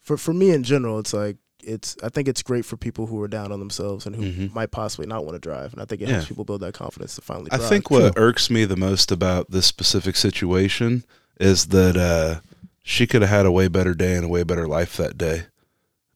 for 0.00 0.16
for 0.16 0.32
me 0.32 0.50
in 0.50 0.62
general. 0.62 0.98
It's 0.98 1.12
like 1.14 1.36
it's 1.62 1.96
I 2.02 2.08
think 2.08 2.26
it's 2.28 2.42
great 2.42 2.64
for 2.64 2.76
people 2.76 3.06
who 3.06 3.20
are 3.22 3.28
down 3.28 3.52
on 3.52 3.58
themselves 3.58 4.06
and 4.06 4.16
who 4.16 4.22
Mhm. 4.22 4.54
might 4.54 4.70
possibly 4.70 5.06
not 5.06 5.24
want 5.24 5.34
to 5.36 5.40
drive. 5.40 5.72
And 5.74 5.82
I 5.82 5.84
think 5.84 6.00
it 6.00 6.08
Yeah. 6.08 6.14
helps 6.14 6.28
people 6.28 6.44
build 6.44 6.62
that 6.62 6.72
confidence 6.74 7.14
to 7.16 7.20
finally. 7.20 7.50
I 7.50 7.58
drive. 7.58 7.68
think 7.68 7.90
what 7.90 8.14
irks 8.16 8.48
me 8.50 8.64
the 8.64 8.76
most 8.76 9.12
about 9.12 9.50
this 9.50 9.66
specific 9.66 10.16
situation 10.16 11.04
is 11.38 11.66
that 11.66 11.96
uh, 11.98 12.40
she 12.82 13.06
could 13.06 13.20
have 13.22 13.30
had 13.30 13.44
a 13.46 13.52
way 13.52 13.68
better 13.68 13.92
day 13.94 14.14
and 14.16 14.24
a 14.24 14.28
way 14.28 14.42
better 14.42 14.66
life 14.66 14.96
that 14.96 15.18
day, 15.18 15.44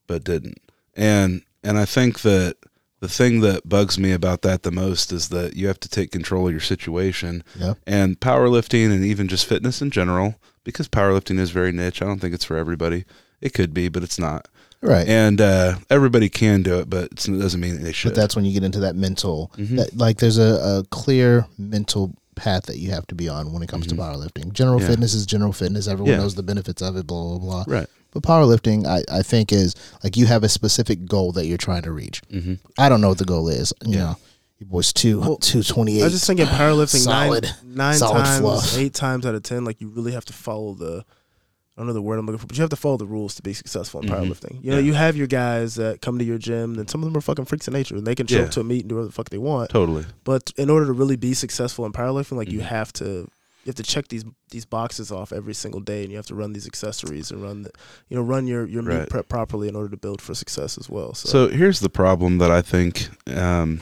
but 0.07 0.25
didn't. 0.25 0.59
And 0.95 1.43
and 1.63 1.79
I 1.79 1.85
think 1.85 2.21
that 2.23 2.57
the 3.05 3.09
thing 3.09 3.41
that 3.41 3.69
bugs 3.69 3.99
me 3.99 4.13
about 4.13 4.41
that 4.43 4.63
the 4.63 4.71
most 4.71 5.13
is 5.13 5.29
that 5.29 5.57
you 5.57 5.67
have 5.67 5.79
to 5.81 5.89
take 5.89 6.11
control 6.11 6.47
of 6.47 6.53
your 6.53 6.61
situation. 6.61 7.45
Yep. 7.59 7.79
And 7.87 8.19
powerlifting 8.19 8.91
and 8.91 9.05
even 9.05 9.29
just 9.29 9.47
fitness 9.47 9.83
in 9.83 9.91
general, 9.91 10.37
because 10.65 10.89
powerlifting 10.89 11.39
is 11.39 11.51
very 11.51 11.71
niche. 11.73 12.01
I 12.03 12.07
don't 12.07 12.19
think 12.21 12.35
it's 12.35 12.45
for 12.45 12.57
everybody. 12.57 13.05
It 13.41 13.53
could 13.53 13.75
be, 13.75 13.89
but 13.89 14.03
it's 14.03 14.19
not. 14.19 14.49
Right. 14.81 15.07
And 15.07 15.41
uh, 15.41 15.77
everybody 15.91 16.29
can 16.29 16.63
do 16.63 16.79
it, 16.79 16.89
but 16.89 17.05
it's, 17.13 17.29
it 17.29 17.39
doesn't 17.39 17.61
mean 17.61 17.83
they 17.83 17.93
should. 17.93 18.11
But 18.13 18.21
that's 18.21 18.37
when 18.37 18.45
you 18.47 18.53
get 18.53 18.65
into 18.65 18.81
that 18.81 18.97
mental, 18.97 19.51
Mhm. 19.57 19.77
that, 19.77 19.97
like 19.97 20.19
there's 20.19 20.39
a, 20.39 20.81
a 20.81 20.85
clear 20.91 21.47
mental 21.59 22.15
path 22.37 22.65
that 22.67 22.79
you 22.79 22.91
have 22.91 23.07
to 23.09 23.15
be 23.15 23.29
on 23.29 23.53
when 23.53 23.63
it 23.63 23.69
comes 23.69 23.87
to 23.87 23.95
powerlifting. 23.95 24.53
General 24.53 24.79
Mm-hmm. 24.79 24.85
Yeah. 24.85 24.91
fitness 24.91 25.15
is 25.15 25.25
general 25.27 25.53
fitness. 25.53 25.87
Everyone 25.89 26.11
Yeah. 26.13 26.19
knows 26.19 26.35
the 26.35 26.43
benefits 26.43 26.83
of 26.83 26.97
it, 26.97 27.07
blah, 27.07 27.39
blah, 27.39 27.39
blah. 27.39 27.65
right. 27.79 27.87
But 28.15 28.23
powerlifting, 28.23 28.87
I, 28.87 29.03
I 29.13 29.23
think, 29.23 29.53
is 29.53 29.75
like 30.03 30.17
you 30.17 30.25
have 30.27 30.43
a 30.45 30.49
specific 30.49 31.05
goal 31.05 31.33
that 31.33 31.47
you're 31.47 31.59
trying 31.59 31.83
to 31.83 31.93
reach. 31.93 32.23
hmm 32.31 32.55
I 32.79 32.89
don't 32.89 33.01
know 33.03 33.09
what 33.11 33.19
the 33.19 33.25
goal 33.27 33.49
is. 33.49 33.73
You 33.85 33.93
Yeah. 33.95 33.99
know, 34.01 34.17
your 34.61 34.69
boy's 34.69 34.93
two, 34.93 35.21
Well, 35.21 35.37
228. 35.43 36.01
I 36.01 36.05
was 36.05 36.13
just 36.15 36.27
thinking 36.27 36.47
powerlifting 36.47 37.01
Solid- 37.03 37.45
nine, 37.65 37.75
nine 37.77 37.95
solid 37.99 38.25
times, 38.25 38.41
fluff. 38.41 38.79
eight 38.79 38.95
times 38.95 39.27
out 39.27 39.35
of 39.35 39.43
ten, 39.43 39.65
like 39.65 39.81
you 39.81 39.89
really 39.89 40.13
have 40.13 40.25
to 40.27 40.33
follow 40.33 40.75
the. 40.75 41.05
I 41.77 41.81
don't 41.81 41.89
know 41.89 41.93
the 41.93 42.03
word 42.03 42.21
I'm 42.21 42.27
looking 42.27 42.39
for, 42.39 42.47
but 42.47 42.57
you 42.57 42.61
have 42.63 42.71
to 42.71 42.77
follow 42.77 42.99
the 42.99 43.05
rules 43.07 43.35
to 43.35 43.43
be 43.43 43.53
successful 43.53 44.01
in 44.01 44.09
Mhm. 44.09 44.13
powerlifting. 44.15 44.63
You 44.63 44.71
know, 44.71 44.79
Yeah. 44.79 44.85
you 44.85 44.95
have 44.95 45.17
your 45.17 45.27
guys 45.27 45.75
that 45.75 46.01
come 46.01 46.21
to 46.21 46.25
your 46.25 46.39
gym, 46.39 46.79
and 46.79 46.89
some 46.89 47.03
of 47.03 47.07
them 47.09 47.17
are 47.17 47.21
fucking 47.21 47.47
freaks 47.47 47.67
of 47.67 47.75
nature, 47.75 47.97
and 47.97 48.07
they 48.07 48.15
can 48.15 48.29
show 48.29 48.37
Yeah. 48.39 48.45
up 48.45 48.53
to 48.53 48.61
a 48.61 48.65
meet 48.65 48.83
and 48.83 48.91
do 48.91 48.95
whatever 48.95 49.09
the 49.09 49.13
fuck 49.13 49.31
they 49.31 49.39
want. 49.39 49.71
Totally. 49.71 50.05
But 50.23 50.53
in 50.57 50.71
order 50.71 50.87
to 50.87 50.93
really 50.93 51.17
be 51.17 51.35
successful 51.35 51.85
in 51.85 51.91
powerlifting, 51.93 52.37
like 52.37 52.49
you 52.49 52.61
Mhm. 52.61 52.67
have 52.67 52.93
to 52.93 53.27
you 53.65 53.71
have 53.71 53.75
to 53.77 53.83
check 53.83 54.09
these 54.09 54.25
these 54.51 54.65
boxes 54.67 55.11
off 55.11 55.33
every 55.33 55.55
single 55.55 55.81
day, 55.81 56.03
and 56.03 56.11
you 56.11 56.17
have 56.17 56.27
to 56.27 56.35
run 56.35 56.53
these 56.53 56.67
accessories 56.67 57.31
and 57.31 57.43
run 57.43 57.63
the 57.63 57.71
you 58.09 58.17
know 58.17 58.23
run 58.23 58.47
your 58.47 58.67
your 58.67 58.83
meet 58.83 59.09
prep 59.09 59.29
properly 59.29 59.69
in 59.69 59.75
order 59.77 59.89
to 59.89 59.97
build 59.97 60.21
for 60.21 60.35
success 60.35 60.77
as 60.79 60.89
well. 60.91 61.15
So, 61.15 61.29
So 61.29 61.49
here's 61.49 61.81
the 61.81 61.89
problem 61.89 62.39
that 62.39 62.51
I 62.51 62.61
think 62.63 63.09
um, 63.35 63.81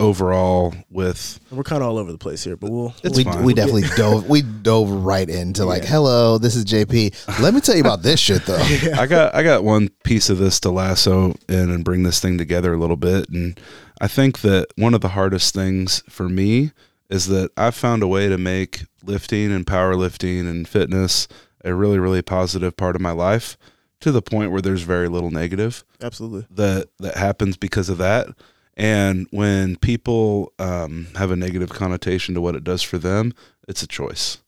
overall 0.00 0.72
with 0.90 1.40
we're 1.50 1.64
kind 1.64 1.82
of 1.82 1.88
all 1.88 1.98
over 1.98 2.12
the 2.12 2.18
place 2.18 2.44
here, 2.44 2.56
but 2.56 2.70
we'll 2.70 2.94
It's 3.02 3.16
we, 3.16 3.24
fine. 3.24 3.42
we 3.42 3.52
definitely 3.52 3.88
dove 3.96 4.28
we 4.28 4.42
dove 4.42 4.88
right 4.90 5.28
into 5.28 5.64
like 5.64 5.82
Yeah. 5.82 5.88
hello 5.90 6.38
this 6.38 6.54
is 6.54 6.64
jp 6.64 7.12
let 7.42 7.52
me 7.52 7.60
tell 7.60 7.74
you 7.74 7.80
about 7.80 8.02
this 8.02 8.20
shit 8.20 8.46
though 8.46 8.56
I 8.96 9.06
got 9.06 9.34
I 9.34 9.42
got 9.42 9.64
one 9.64 9.88
piece 10.04 10.30
of 10.30 10.38
this 10.38 10.60
to 10.60 10.70
lasso 10.70 11.34
in 11.48 11.70
and 11.70 11.84
bring 11.84 12.04
this 12.04 12.20
thing 12.20 12.38
together 12.38 12.72
a 12.72 12.78
little 12.78 12.96
bit, 12.96 13.28
and 13.28 13.58
I 14.00 14.06
think 14.06 14.40
that 14.42 14.68
one 14.76 14.94
of 14.94 15.00
the 15.00 15.08
hardest 15.08 15.52
things 15.52 16.04
for 16.08 16.28
me 16.28 16.70
is 17.08 17.26
that 17.26 17.50
I've 17.56 17.74
found 17.74 18.02
a 18.02 18.08
way 18.08 18.28
to 18.28 18.38
make 18.38 18.84
lifting 19.02 19.52
and 19.52 19.66
powerlifting 19.66 20.48
and 20.48 20.68
fitness 20.68 21.28
a 21.64 21.74
really 21.74 21.98
really 21.98 22.22
positive 22.22 22.76
part 22.76 22.94
of 22.94 23.02
my 23.02 23.10
life 23.10 23.56
to 24.00 24.12
the 24.12 24.22
point 24.22 24.52
where 24.52 24.62
there's 24.62 24.82
very 24.82 25.08
little 25.08 25.30
negative 25.30 25.84
absolutely. 26.02 26.46
that 26.50 26.88
that 26.98 27.16
happens 27.16 27.56
because 27.56 27.88
of 27.88 27.98
that. 27.98 28.28
And 28.76 29.26
when 29.32 29.76
people 29.76 30.52
um, 30.60 31.08
have 31.16 31.32
a 31.32 31.36
negative 31.36 31.70
connotation 31.70 32.34
to 32.36 32.40
what 32.40 32.54
it 32.54 32.62
does 32.62 32.80
for 32.80 32.96
them, 32.96 33.34
it's 33.66 33.82
a 33.82 33.88
choice. 33.88 34.38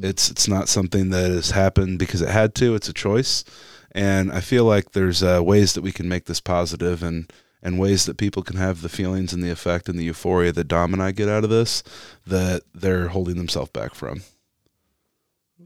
It's 0.00 0.30
it's 0.30 0.46
not 0.46 0.68
something 0.68 1.10
that 1.10 1.30
has 1.30 1.50
happened 1.50 1.98
because 1.98 2.22
it 2.22 2.28
had 2.28 2.54
to. 2.56 2.74
It's 2.74 2.88
a 2.88 2.92
choice, 2.92 3.44
and 3.92 4.30
I 4.30 4.40
feel 4.40 4.64
like 4.64 4.92
there's 4.92 5.22
uh, 5.22 5.40
ways 5.42 5.72
that 5.72 5.82
we 5.82 5.90
can 5.90 6.08
make 6.08 6.26
this 6.26 6.40
positive 6.40 7.02
and 7.02 7.32
and 7.66 7.78
ways 7.80 8.06
that 8.06 8.16
people 8.16 8.42
can 8.42 8.56
have 8.56 8.80
the 8.80 8.88
feelings 8.88 9.32
and 9.32 9.42
the 9.42 9.50
effect 9.50 9.88
and 9.88 9.98
the 9.98 10.04
euphoria 10.04 10.52
that 10.52 10.68
Dom 10.68 10.92
and 10.94 11.02
I 11.02 11.10
get 11.10 11.28
out 11.28 11.42
of 11.44 11.50
this 11.50 11.82
that 12.26 12.62
they're 12.72 13.08
holding 13.08 13.36
themselves 13.36 13.70
back 13.72 13.94
from. 13.94 14.22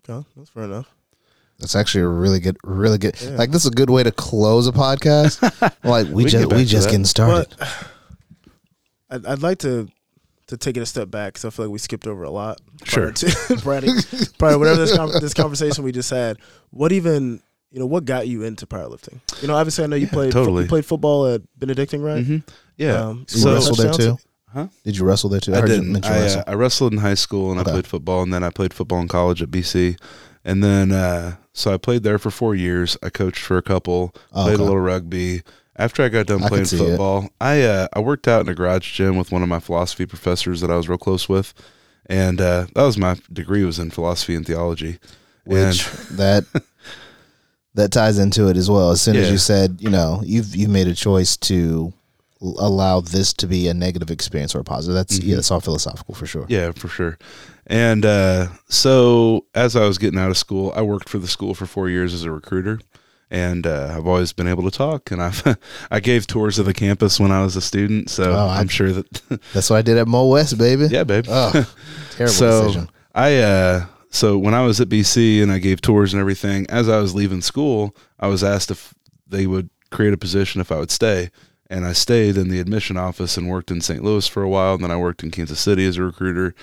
Okay, 0.08 0.26
that's 0.36 0.48
fair 0.50 0.64
enough. 0.64 0.88
that's 1.58 1.76
actually 1.76 2.02
a 2.02 2.08
really 2.08 2.40
good 2.40 2.56
really 2.64 2.96
good 2.98 3.20
Yeah. 3.20 3.30
like 3.36 3.50
this 3.50 3.64
is 3.66 3.70
a 3.70 3.74
good 3.74 3.90
way 3.90 4.02
to 4.02 4.12
close 4.12 4.66
a 4.66 4.72
podcast 4.72 5.42
like 5.84 6.06
we, 6.06 6.24
We 6.24 6.30
just 6.30 6.52
we 6.52 6.64
just 6.64 6.86
that. 6.86 6.90
getting 6.92 7.04
started 7.04 7.54
But 7.58 7.68
I'd, 9.10 9.26
I'd 9.26 9.42
like 9.42 9.58
to 9.58 9.88
to 10.46 10.56
take 10.56 10.76
it 10.76 10.80
a 10.80 10.86
step 10.86 11.10
back 11.10 11.34
because 11.34 11.44
I 11.44 11.50
feel 11.50 11.66
like 11.66 11.72
we 11.72 11.78
skipped 11.78 12.06
over 12.08 12.24
a 12.24 12.30
lot. 12.30 12.60
Sure. 12.84 13.12
Prior 13.12 13.12
to, 13.12 13.56
prior 13.62 13.80
to, 13.82 14.30
prior 14.38 14.58
whatever 14.58 14.78
this 14.80 14.96
con- 14.96 15.12
this 15.20 15.32
conversation 15.34 15.84
we 15.84 15.92
just 15.92 16.10
had. 16.10 16.38
What 16.70 16.90
even 16.92 17.40
you 17.70 17.78
know 17.80 17.86
what 17.86 18.04
got 18.04 18.26
you 18.28 18.42
into 18.42 18.66
powerlifting? 18.66 19.20
You 19.42 19.48
know, 19.48 19.56
obviously 19.56 19.84
I 19.84 19.86
know 19.86 19.96
you 19.96 20.06
Yeah, 20.06 20.12
played 20.12 20.32
fo- 20.32 20.58
you 20.58 20.66
played 20.66 20.84
football 20.86 21.26
at 21.26 21.42
Benedictine, 21.58 22.02
right? 22.02 22.24
hmm 22.24 22.38
Yeah. 22.76 22.94
Um, 23.08 23.24
Did 23.26 23.34
you 23.36 23.40
So- 23.42 23.54
wrestle 23.54 23.76
there 23.76 23.92
too 23.92 24.18
Huh? 24.52 24.66
did 24.84 24.96
you 24.96 25.04
wrestle 25.04 25.30
there 25.30 25.38
too 25.38 25.54
I 25.54 25.60
heard 25.60 25.68
you 25.70 25.76
didn't. 25.76 25.92
mention 25.92 26.12
I, 26.12 26.26
uh. 26.26 26.42
I 26.48 26.54
wrestled 26.54 26.92
in 26.92 26.98
high 26.98 27.14
school 27.14 27.52
and 27.52 27.60
Okay. 27.60 27.70
I 27.70 27.72
played 27.74 27.86
football, 27.86 28.22
and 28.22 28.34
then 28.34 28.42
I 28.42 28.50
played 28.50 28.74
football 28.74 28.98
in 28.98 29.06
college 29.06 29.40
at 29.42 29.48
BC, 29.50 29.96
and 30.44 30.64
then 30.64 30.90
uh, 30.90 31.36
so 31.52 31.72
I 31.72 31.76
played 31.76 32.02
there 32.02 32.18
for 32.18 32.32
four 32.32 32.56
years. 32.56 32.96
I 33.00 33.10
coached 33.10 33.44
for 33.44 33.56
a 33.58 33.62
couple, 33.62 34.12
Oh, 34.32 34.42
played 34.42 34.54
okay. 34.54 34.62
a 34.62 34.66
little 34.66 34.80
rugby. 34.80 35.42
After 35.76 36.02
I 36.02 36.08
got 36.08 36.26
done 36.26 36.40
playing 36.40 36.64
could 36.64 36.68
see 36.68 36.76
it. 36.84 36.88
football, 36.88 37.30
I 37.40 37.62
uh, 37.62 37.86
I 37.92 38.00
worked 38.00 38.26
out 38.26 38.40
in 38.40 38.48
a 38.48 38.54
garage 38.54 38.90
gym 38.92 39.16
with 39.16 39.30
one 39.30 39.44
of 39.44 39.48
my 39.48 39.60
philosophy 39.60 40.04
professors 40.04 40.60
that 40.62 40.70
I 40.70 40.74
was 40.76 40.88
real 40.88 40.98
close 40.98 41.28
with, 41.28 41.54
and 42.06 42.40
uh, 42.40 42.66
that 42.74 42.82
was 42.82 42.98
my 42.98 43.16
degree 43.32 43.62
was 43.64 43.78
in 43.78 43.90
philosophy 43.90 44.34
and 44.34 44.44
theology. 44.44 44.98
which 45.44 45.86
that 46.10 46.44
that 47.74 47.92
ties 47.92 48.18
into 48.18 48.48
it 48.48 48.56
as 48.56 48.68
well. 48.70 48.90
As 48.90 49.00
soon 49.00 49.16
as 49.16 49.30
you 49.30 49.38
said, 49.38 49.78
you 49.80 49.90
know, 49.90 50.22
you've 50.24 50.54
you 50.56 50.68
made 50.68 50.88
a 50.88 50.94
choice 50.94 51.36
to 51.38 51.92
allow 52.42 53.00
this 53.00 53.32
to 53.34 53.46
be 53.46 53.68
a 53.68 53.74
negative 53.74 54.10
experience 54.10 54.54
or 54.54 54.60
a 54.60 54.64
positive. 54.64 54.94
That's 54.94 55.18
Mhm. 55.18 55.26
yeah, 55.26 55.34
that's 55.36 55.50
all 55.50 55.60
philosophical 55.60 56.14
for 56.14 56.26
sure. 56.26 56.46
Yeah, 56.48 56.72
for 56.72 56.88
sure. 56.88 57.18
And 57.66 58.04
uh, 58.06 58.48
so 58.68 59.44
as 59.54 59.76
I 59.76 59.86
was 59.86 59.98
getting 59.98 60.18
out 60.18 60.30
of 60.30 60.38
school, 60.38 60.72
I 60.74 60.82
worked 60.82 61.08
for 61.08 61.18
the 61.18 61.28
school 61.28 61.54
for 61.54 61.66
four 61.66 61.88
years 61.88 62.14
as 62.14 62.24
a 62.24 62.30
recruiter. 62.30 62.80
And 63.32 63.64
uh, 63.64 63.94
I've 63.96 64.08
always 64.08 64.32
been 64.32 64.48
able 64.48 64.64
to 64.68 64.76
talk, 64.76 65.12
and 65.12 65.22
I've 65.22 65.56
I 65.90 66.00
gave 66.00 66.26
tours 66.26 66.58
of 66.58 66.66
the 66.66 66.74
campus 66.74 67.20
when 67.20 67.30
I 67.30 67.42
was 67.44 67.54
a 67.54 67.60
student, 67.60 68.10
so 68.10 68.32
Oh, 68.32 68.48
I- 68.48 68.58
I'm 68.58 68.66
sure 68.66 68.90
that 68.92 69.22
That's 69.52 69.70
what 69.70 69.76
I 69.76 69.82
did 69.82 69.98
at 69.98 70.08
Mo 70.08 70.26
West, 70.26 70.58
baby. 70.58 70.86
yeah, 70.90 71.04
babe. 71.04 71.26
Oh, 71.28 71.52
terrible 72.16 72.32
so 72.34 72.62
decision. 72.62 72.88
I 73.14 73.36
uh, 73.38 73.86
so 74.10 74.36
when 74.38 74.54
I 74.54 74.62
was 74.64 74.80
at 74.80 74.88
BC 74.88 75.42
and 75.42 75.50
I 75.52 75.58
gave 75.58 75.80
tours 75.80 76.12
and 76.12 76.20
everything, 76.20 76.66
as 76.68 76.88
I 76.88 76.98
was 77.00 77.14
leaving 77.14 77.40
school, 77.42 77.94
I 78.18 78.26
was 78.26 78.42
asked 78.44 78.70
if 78.70 78.92
they 79.26 79.46
would 79.46 79.70
create 79.90 80.12
a 80.12 80.16
position 80.18 80.60
if 80.60 80.70
I 80.72 80.78
would 80.78 80.90
stay, 80.90 81.30
and 81.68 81.84
I 81.86 81.92
stayed 81.92 82.36
in 82.36 82.48
the 82.48 82.58
admission 82.60 82.96
office 82.96 83.36
and 83.36 83.48
worked 83.48 83.70
in 83.70 83.80
St. 83.80 84.02
Louis 84.02 84.26
for 84.26 84.42
a 84.42 84.48
while, 84.48 84.74
and 84.74 84.82
then 84.84 84.90
I 84.90 84.96
worked 84.96 85.22
in 85.22 85.30
Kansas 85.30 85.60
City 85.60 85.86
as 85.86 85.96
a 85.96 86.02
recruiter. 86.02 86.54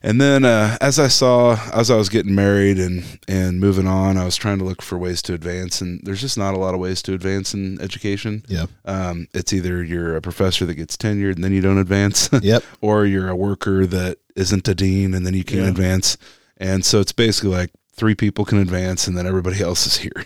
And 0.00 0.20
then 0.20 0.44
uh, 0.44 0.76
as 0.80 1.00
I 1.00 1.08
saw, 1.08 1.56
as 1.74 1.90
I 1.90 1.96
was 1.96 2.08
getting 2.08 2.32
married 2.32 2.78
and 2.78 3.18
and 3.26 3.58
moving 3.58 3.88
on, 3.88 4.16
I 4.16 4.24
was 4.24 4.36
trying 4.36 4.58
to 4.58 4.64
look 4.64 4.80
for 4.80 4.96
ways 4.96 5.20
to 5.22 5.34
advance, 5.34 5.80
and 5.80 6.00
there's 6.04 6.20
just 6.20 6.38
not 6.38 6.54
a 6.54 6.58
lot 6.58 6.72
of 6.72 6.78
ways 6.78 7.02
to 7.02 7.14
advance 7.14 7.52
in 7.52 7.80
education. 7.80 8.44
Yeah. 8.46 8.66
Um, 8.84 9.26
it's 9.34 9.52
either 9.52 9.82
you're 9.82 10.14
a 10.14 10.20
professor 10.22 10.64
that 10.66 10.74
gets 10.76 10.96
tenured 10.96 11.34
and 11.34 11.42
then 11.42 11.52
you 11.52 11.60
don't 11.60 11.78
advance, 11.78 12.30
Yep. 12.32 12.62
or 12.80 13.06
you're 13.06 13.28
a 13.28 13.34
worker 13.34 13.86
that 13.86 14.18
isn't 14.36 14.68
a 14.68 14.74
dean 14.76 15.14
and 15.14 15.26
then 15.26 15.34
you 15.34 15.42
can't 15.42 15.62
Yeah. 15.64 15.68
advance. 15.70 16.16
And 16.58 16.84
so 16.84 17.00
it's 17.00 17.12
basically 17.12 17.50
like 17.50 17.70
three 17.92 18.14
people 18.14 18.44
can 18.44 18.58
advance 18.58 19.06
and 19.06 19.16
then 19.16 19.26
everybody 19.26 19.60
else 19.62 19.86
is 19.86 19.96
here. 19.96 20.24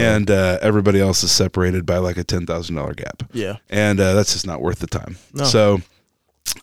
And 0.00 0.30
uh, 0.30 0.58
everybody 0.60 1.00
else 1.00 1.22
is 1.22 1.32
separated 1.32 1.86
by 1.86 1.98
like 1.98 2.18
a 2.18 2.24
$10,000 2.24 2.96
gap. 2.96 3.22
Yeah. 3.32 3.56
And 3.68 4.00
uh, 4.00 4.14
that's 4.14 4.32
just 4.32 4.46
not 4.46 4.60
worth 4.60 4.80
the 4.80 4.86
time. 4.86 5.16
No. 5.32 5.44
So 5.44 5.80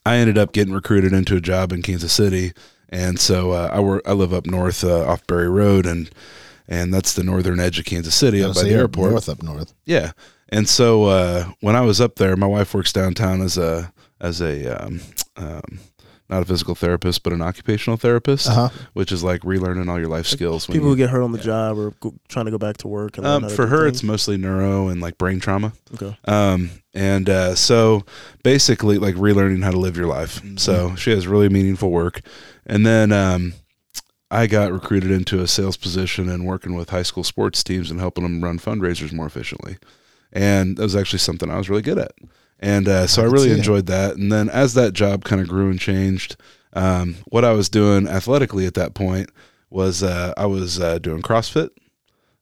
I 0.06 0.17
ended 0.17 0.38
up 0.38 0.52
getting 0.52 0.73
recruited 0.73 1.13
into 1.13 1.36
a 1.36 1.41
job 1.41 1.71
in 1.71 1.82
Kansas 1.82 2.13
City. 2.13 2.54
And 2.89 3.19
so 3.19 3.52
uh, 3.52 3.69
I 3.71 3.80
work, 3.80 4.04
I 4.06 4.13
live 4.13 4.34
up 4.34 4.45
north 4.45 4.84
uh, 4.84 5.06
off 5.06 5.26
Barry 5.28 5.50
Road 5.50 5.86
and 5.86 6.10
and 6.69 6.93
that's 6.93 7.13
the 7.13 7.23
northern 7.23 7.62
edge 7.62 7.80
of 7.80 7.86
Kansas 7.86 8.13
City 8.13 8.43
up 8.43 8.54
so 8.54 8.62
by 8.62 8.67
the 8.67 8.76
airport. 8.76 9.12
north 9.12 9.30
up 9.30 9.41
north. 9.41 9.73
Yeah. 9.86 10.12
And 10.50 10.67
so 10.67 11.06
uh, 11.06 11.45
when 11.62 11.78
I 11.78 11.82
was 11.82 12.02
up 12.02 12.15
there, 12.15 12.36
my 12.36 12.47
wife 12.47 12.73
works 12.73 12.91
downtown 12.91 13.41
as 13.41 13.58
a 13.58 13.93
as 14.19 14.41
a 14.41 14.65
um, 14.84 15.00
um, 15.38 15.80
not 16.30 16.42
a 16.42 16.46
physical 16.46 16.76
therapist, 16.76 17.24
but 17.24 17.32
an 17.34 17.42
occupational 17.42 17.96
therapist, 17.98 18.48
Uh 18.50 18.54
huh. 18.54 18.70
which 18.94 19.12
is 19.12 19.24
like 19.24 19.42
relearning 19.42 19.90
all 19.90 19.98
your 20.00 20.10
life 20.10 20.28
skills. 20.28 20.68
when 20.68 20.74
People 20.74 20.88
you- 20.90 20.94
who 20.96 20.98
get 20.98 21.10
hurt 21.10 21.22
on 21.24 21.32
the 21.32 21.38
yeah. 21.38 21.44
job 21.46 21.78
or 21.78 21.92
go, 22.00 22.13
trying 22.28 22.46
to 22.46 22.52
go 22.52 22.58
back 22.58 22.78
to 22.78 22.88
work. 22.88 23.18
And 23.18 23.26
learn 23.26 23.36
um, 23.38 23.42
how 23.44 23.50
to 23.50 23.56
for 23.56 23.68
her, 23.68 23.86
things. 23.86 23.98
it's 23.98 24.04
mostly 24.04 24.38
neuro 24.38 24.88
and 24.90 25.00
like 25.02 25.18
brain 25.18 25.40
trauma. 25.40 25.72
okay. 25.94 26.18
Um, 26.26 26.70
and 26.94 27.30
uh, 27.30 27.56
so 27.56 28.04
basically, 28.44 28.98
like 28.98 29.16
relearning 29.16 29.63
how 29.63 29.72
to 29.72 29.80
live 29.80 29.96
your 29.96 30.08
life. 30.08 30.42
Mm-hmm. 30.42 30.58
So 30.58 30.96
she 30.96 31.12
has 31.12 31.28
really 31.28 31.50
meaningful 31.50 31.92
work. 31.92 32.22
And 32.66 32.86
then 32.86 33.12
um, 33.13 33.54
I 34.30 34.48
got 34.48 34.74
recruited 34.74 35.12
into 35.12 35.40
a 35.42 35.48
sales 35.48 35.78
position 35.78 36.28
and 36.28 36.46
working 36.46 36.76
with 36.76 36.90
high 36.90 37.04
school 37.04 37.24
sports 37.24 37.63
teams 37.63 37.90
and 37.90 38.00
helping 38.00 38.24
them 38.24 38.44
run 38.44 38.60
fundraisers 38.60 39.13
more 39.13 39.26
efficiently. 39.26 39.78
And 40.34 40.76
that 40.76 40.84
was 40.84 40.96
actually 40.96 41.20
something 41.20 41.50
I 41.50 41.58
was 41.58 41.70
really 41.70 41.82
good 41.82 41.98
at. 41.98 42.12
And 42.60 42.88
uh, 42.88 43.08
so 43.08 43.22
I 43.22 43.26
I 43.26 43.30
really 43.30 43.52
it. 43.52 43.58
enjoyed 43.58 43.86
that. 43.88 44.15
And 44.15 44.32
then 44.32 44.50
as 44.50 44.74
that 44.74 44.93
job 44.93 45.24
kind 45.24 45.41
of 45.41 45.48
grew 45.48 45.70
and 45.70 45.80
changed, 45.80 46.36
um, 46.74 47.15
what 47.28 47.46
I 47.46 47.54
was 47.54 47.70
doing 47.70 48.08
athletically 48.08 48.65
at 48.65 48.74
that 48.76 48.93
point 48.93 49.30
was 49.70 50.02
uh, 50.04 50.34
I 50.38 50.46
was 50.46 50.80
uh, 50.80 51.00
doing 51.00 51.22
CrossFit. 51.22 51.70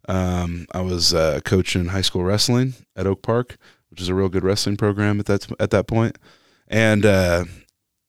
Um, 0.08 0.68
I 0.72 0.82
was 0.82 1.14
uh, 1.14 1.40
coaching 1.44 1.88
high 1.88 2.02
school 2.02 2.24
wrestling 2.24 2.76
at 2.96 3.08
Oak 3.08 3.22
Park, 3.24 3.58
which 3.90 4.00
is 4.02 4.08
a 4.08 4.14
real 4.14 4.30
good 4.30 4.44
wrestling 4.44 4.78
program 4.78 5.20
at 5.20 5.26
that 5.26 5.48
at 5.60 5.72
that 5.72 5.88
point. 5.88 6.18
And 6.68 7.06
uh, 7.06 7.46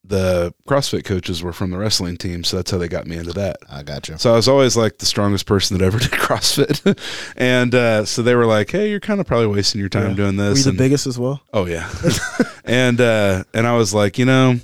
the 0.09 0.55
CrossFit 0.69 1.05
coaches 1.05 1.42
were 1.42 1.53
from 1.53 1.71
the 1.71 1.79
wrestling 1.79 2.16
team, 2.16 2.45
so 2.45 2.57
that's 2.57 2.71
how 2.71 2.79
they 2.79 2.88
got 2.88 3.07
me 3.07 3.16
into 3.16 3.33
that. 3.33 3.57
I 3.69 3.83
got 3.83 4.09
you. 4.09 4.16
So 4.19 4.33
I 4.33 4.37
was 4.37 4.49
always 4.49 4.77
like 4.77 4.99
the 4.99 5.07
strongest 5.07 5.47
person 5.47 5.77
that 5.77 5.85
ever 5.85 5.99
did 6.01 6.11
CrossFit, 6.12 6.99
and 7.37 7.75
uh, 7.75 8.05
so 8.05 8.23
they 8.23 8.35
were 8.35 8.47
like, 8.47 8.71
"Hey, 8.71 8.88
you're 8.90 9.01
kind 9.01 9.21
of 9.21 9.27
probably 9.27 9.49
wasting 9.49 9.81
your 9.81 9.88
time 9.88 10.11
Yeah. 10.11 10.14
doing 10.16 10.37
Were 10.37 10.51
this." 10.51 10.59
you 10.59 10.64
the 10.64 10.69
and- 10.71 10.79
biggest 10.79 11.07
as 11.07 11.19
well? 11.19 11.40
Oh 11.53 11.66
yeah, 11.66 11.90
and 12.64 13.01
uh, 13.01 13.45
and 13.55 13.66
I 13.66 13.77
was 13.77 13.92
like, 13.95 14.19
you 14.19 14.25
know, 14.25 14.61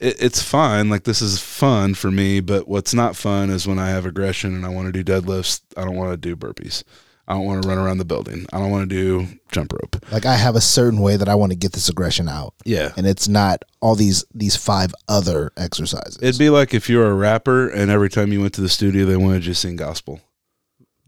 it, 0.00 0.16
it's 0.22 0.42
fine. 0.42 0.90
Like 0.90 1.04
this 1.04 1.22
is 1.22 1.38
fun 1.40 1.94
for 1.94 2.10
me, 2.10 2.40
but 2.40 2.66
what's 2.68 2.94
not 2.94 3.14
fun 3.16 3.50
is 3.50 3.66
when 3.66 3.78
I 3.78 3.88
have 3.90 4.06
aggression 4.06 4.54
and 4.54 4.64
I 4.66 4.68
want 4.70 4.92
to 4.92 5.02
do 5.02 5.04
deadlifts. 5.12 5.60
I 5.76 5.84
don't 5.84 5.96
want 5.96 6.10
to 6.12 6.16
do 6.16 6.34
burpees. 6.36 6.82
I 7.28 7.34
don't 7.34 7.44
want 7.44 7.62
to 7.62 7.68
run 7.68 7.78
around 7.78 7.98
the 7.98 8.04
building. 8.04 8.46
I 8.52 8.58
don't 8.58 8.70
want 8.70 8.90
to 8.90 8.94
do 8.94 9.26
jump 9.52 9.72
rope. 9.72 9.96
Like 10.10 10.26
I 10.26 10.34
have 10.36 10.56
a 10.56 10.60
certain 10.60 11.00
way 11.00 11.16
that 11.16 11.28
I 11.28 11.34
want 11.36 11.52
to 11.52 11.56
get 11.56 11.72
this 11.72 11.88
aggression 11.88 12.28
out, 12.28 12.54
Yeah. 12.64 12.92
and 12.96 13.06
it's 13.06 13.28
not 13.28 13.62
all 13.80 13.94
these 13.94 14.24
these 14.34 14.56
five 14.56 14.92
other 15.08 15.52
exercises. 15.56 16.18
It'd 16.20 16.38
be 16.38 16.50
like 16.50 16.74
if 16.74 16.88
you 16.90 16.98
were 16.98 17.10
a 17.10 17.14
rapper 17.14 17.68
and 17.68 17.90
every 17.90 18.10
time 18.10 18.32
you 18.32 18.40
went 18.40 18.54
to 18.54 18.60
the 18.60 18.68
studio, 18.68 19.04
they 19.06 19.16
wanted 19.16 19.46
you 19.46 19.52
to 19.52 19.58
sing 19.58 19.76
gospel. 19.76 20.20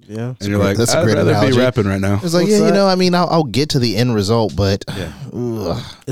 Yeah. 0.06 0.34
And 0.38 0.48
you're 0.50 0.58
great- 0.58 0.66
like, 0.68 0.76
that's 0.76 0.92
a 0.92 0.98
I'd 0.98 1.04
great 1.04 1.16
rather 1.16 1.30
analogy. 1.30 1.56
be 1.56 1.62
rapping 1.62 1.86
right 1.86 2.00
now. 2.00 2.20
It's 2.22 2.34
like, 2.34 2.42
What's 2.44 2.58
yeah, 2.58 2.66
you 2.66 2.72
know, 2.72 2.86
I 2.86 2.94
mean, 2.94 3.14
I'll, 3.14 3.26
I'll 3.28 3.44
get 3.44 3.70
to 3.70 3.78
the 3.78 3.96
end 3.96 4.14
result, 4.14 4.54
but 4.54 4.84
Yeah. 4.94 5.10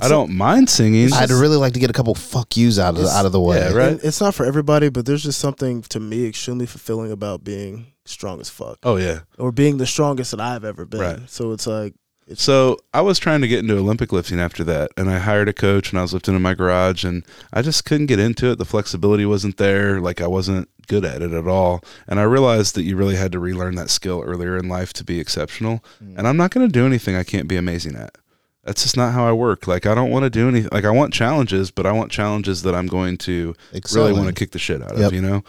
I 0.02 0.08
don't 0.08 0.30
mind 0.30 0.70
singing. 0.70 1.12
I'd 1.12 1.30
really 1.30 1.58
like 1.58 1.74
to 1.74 1.78
get 1.80 1.90
a 1.90 1.92
couple 1.92 2.14
fuck 2.14 2.56
yous 2.56 2.78
out 2.78 2.96
of 2.96 3.04
out 3.04 3.26
of 3.26 3.32
the 3.32 3.40
way. 3.40 3.58
yeah, 3.58 3.72
right. 3.72 4.00
it's 4.02 4.20
not 4.20 4.34
for 4.34 4.46
everybody, 4.46 4.88
but 4.88 5.04
there's 5.06 5.22
just 5.22 5.38
something 5.38 5.82
to 5.82 6.00
me 6.00 6.26
extremely 6.26 6.64
fulfilling 6.66 7.12
about 7.12 7.44
being 7.44 7.91
strong 8.04 8.40
as 8.40 8.50
fuck 8.50 8.78
Oh 8.82 8.96
yeah. 8.96 9.20
or 9.38 9.52
being 9.52 9.78
the 9.78 9.86
strongest 9.86 10.32
that 10.32 10.40
I've 10.40 10.64
ever 10.64 10.84
been. 10.84 11.00
Right. 11.00 11.30
So 11.30 11.52
it's 11.52 11.66
like 11.66 11.94
it's 12.26 12.42
So 12.42 12.78
I 12.94 13.00
was 13.00 13.18
trying 13.18 13.40
to 13.40 13.48
get 13.48 13.58
into 13.58 13.76
Olympic 13.76 14.12
lifting 14.12 14.38
after 14.40 14.62
that, 14.64 14.90
and 14.96 15.10
I 15.10 15.18
hired 15.18 15.48
a 15.48 15.52
coach, 15.52 15.90
and 15.90 15.98
I 15.98 16.02
was 16.02 16.12
lifting 16.12 16.36
in 16.36 16.42
my 16.42 16.54
garage, 16.54 17.04
and 17.04 17.24
I 17.52 17.62
just 17.62 17.84
couldn't 17.84 18.06
get 18.06 18.20
into 18.20 18.50
it. 18.50 18.58
The 18.58 18.64
flexibility 18.64 19.26
wasn't 19.26 19.56
there; 19.56 20.00
like 20.00 20.20
I 20.20 20.28
wasn't 20.28 20.68
good 20.86 21.04
at 21.04 21.22
it 21.22 21.32
at 21.32 21.46
all. 21.48 21.82
And 22.06 22.20
I 22.20 22.24
realized 22.24 22.74
that 22.76 22.82
you 22.84 22.96
really 22.96 23.16
had 23.16 23.32
to 23.32 23.38
relearn 23.38 23.74
that 23.76 23.90
skill 23.90 24.22
earlier 24.24 24.56
in 24.56 24.68
life 24.68 24.92
to 24.94 25.04
be 25.04 25.18
exceptional. 25.20 25.84
Mm. 26.02 26.18
And 26.18 26.28
I'm 26.28 26.36
not 26.36 26.50
going 26.50 26.66
to 26.66 26.72
do 26.72 26.86
anything 26.86 27.16
I 27.16 27.24
can't 27.24 27.48
be 27.48 27.56
amazing 27.56 27.96
at. 27.96 28.16
That's 28.64 28.82
just 28.84 28.96
not 28.96 29.12
how 29.12 29.26
I 29.26 29.32
work. 29.32 29.66
Like 29.66 29.86
I 29.86 29.94
don't 29.94 30.10
want 30.10 30.22
to 30.22 30.30
do 30.30 30.48
anything. 30.48 30.68
Like 30.72 30.84
I 30.84 30.90
want 30.90 31.12
challenges, 31.12 31.70
but 31.72 31.84
I 31.84 31.92
want 31.92 32.12
challenges 32.12 32.62
that 32.62 32.74
I'm 32.74 32.86
going 32.86 33.16
to 33.18 33.54
really 33.92 34.12
want 34.12 34.28
to 34.28 34.32
kick 34.34 34.52
the 34.52 34.58
shit 34.60 34.80
out 34.82 34.96
Yep. 34.96 35.06
of, 35.08 35.12
you 35.12 35.20
know? 35.22 35.42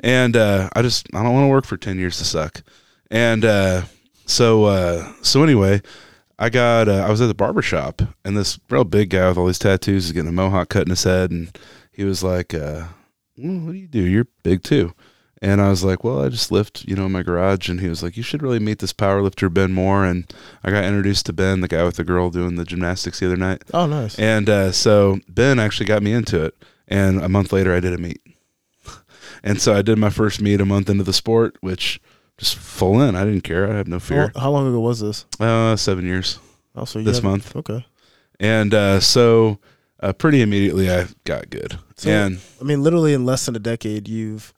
And 0.00 0.36
uh, 0.36 0.68
I 0.74 0.82
just 0.82 1.08
I 1.12 1.22
don't 1.22 1.32
want 1.34 1.44
to 1.44 1.48
work 1.48 1.64
for 1.64 1.76
10 1.76 1.98
years 1.98 2.18
to 2.18 2.24
suck. 2.24 2.62
And 3.10 3.44
uh, 3.44 3.82
so 4.26 4.64
uh, 4.66 5.12
so 5.22 5.42
anyway, 5.42 5.82
I 6.38 6.48
got 6.48 6.88
uh, 6.88 7.04
I 7.06 7.10
was 7.10 7.20
at 7.20 7.26
the 7.26 7.34
barber 7.34 7.62
shop 7.62 8.02
and 8.24 8.36
this 8.36 8.60
real 8.70 8.84
big 8.84 9.10
guy 9.10 9.28
with 9.28 9.36
all 9.36 9.46
these 9.46 9.58
tattoos 9.58 10.06
is 10.06 10.12
getting 10.12 10.28
a 10.28 10.32
mohawk 10.32 10.68
cut 10.68 10.84
in 10.84 10.90
his 10.90 11.02
head 11.02 11.32
and 11.32 11.56
he 11.90 12.04
was 12.04 12.22
like 12.22 12.54
uh, 12.54 12.84
well, 13.36 13.58
what 13.66 13.72
do 13.72 13.78
you 13.78 13.88
do? 13.88 14.02
You're 14.06 14.28
big 14.44 14.62
too. 14.62 14.92
And 15.42 15.60
I 15.62 15.70
was 15.70 15.82
like, 15.82 16.04
well, 16.04 16.22
I 16.22 16.28
just 16.28 16.52
lift, 16.52 16.84
you 16.86 16.94
know, 16.94 17.06
in 17.06 17.12
my 17.12 17.22
garage. 17.22 17.70
And 17.70 17.80
he 17.80 17.88
was 17.88 18.02
like, 18.02 18.16
you 18.16 18.22
should 18.22 18.42
really 18.42 18.58
meet 18.58 18.78
this 18.80 18.92
power 18.92 19.22
lifter, 19.22 19.48
Ben 19.48 19.72
Moore. 19.72 20.04
And 20.04 20.30
I 20.62 20.70
got 20.70 20.84
introduced 20.84 21.24
to 21.26 21.32
Ben, 21.32 21.60
the 21.62 21.68
guy 21.68 21.82
with 21.82 21.96
the 21.96 22.04
girl 22.04 22.28
doing 22.28 22.56
the 22.56 22.64
gymnastics 22.64 23.20
the 23.20 23.26
other 23.26 23.36
night. 23.38 23.62
oh 23.72 23.86
nice. 23.86 24.18
And 24.18 24.50
uh, 24.50 24.70
so 24.72 25.18
Ben 25.28 25.58
actually 25.58 25.86
got 25.86 26.02
me 26.02 26.12
into 26.12 26.44
it. 26.44 26.54
And 26.88 27.22
a 27.22 27.28
month 27.28 27.52
later, 27.52 27.74
I 27.74 27.80
did 27.80 27.94
a 27.94 27.98
meet. 27.98 28.20
and 29.42 29.60
so 29.60 29.74
I 29.74 29.80
did 29.82 29.96
my 29.98 30.10
first 30.10 30.40
meet 30.42 30.60
a 30.60 30.66
month 30.66 30.90
into 30.90 31.04
the 31.04 31.12
sport, 31.14 31.56
which 31.60 32.00
just 32.36 32.56
full 32.56 33.00
in. 33.00 33.16
I 33.16 33.24
didn't 33.24 33.42
care. 33.44 33.70
I 33.72 33.76
had 33.76 33.88
no 33.88 33.98
fear. 34.00 34.32
How, 34.34 34.40
how 34.42 34.50
long 34.50 34.66
ago 34.68 34.80
was 34.80 35.00
this? 35.00 35.24
Uh, 35.38 35.76
seven 35.76 36.04
years. 36.06 36.38
Also, 36.74 36.98
you 36.98 37.04
This 37.04 37.16
have- 37.18 37.24
month. 37.24 37.56
Okay. 37.56 37.86
And 38.38 38.74
uh, 38.74 39.00
so 39.00 39.58
uh, 40.00 40.12
pretty 40.12 40.42
immediately, 40.42 40.90
I 40.90 41.06
got 41.24 41.48
good. 41.50 41.78
So- 41.96 42.10
and 42.10 42.40
I 42.60 42.64
mean, 42.64 42.82
literally 42.82 43.14
in 43.14 43.24
less 43.24 43.46
than 43.46 43.56
a 43.56 43.58
decade, 43.60 44.08
you've 44.08 44.52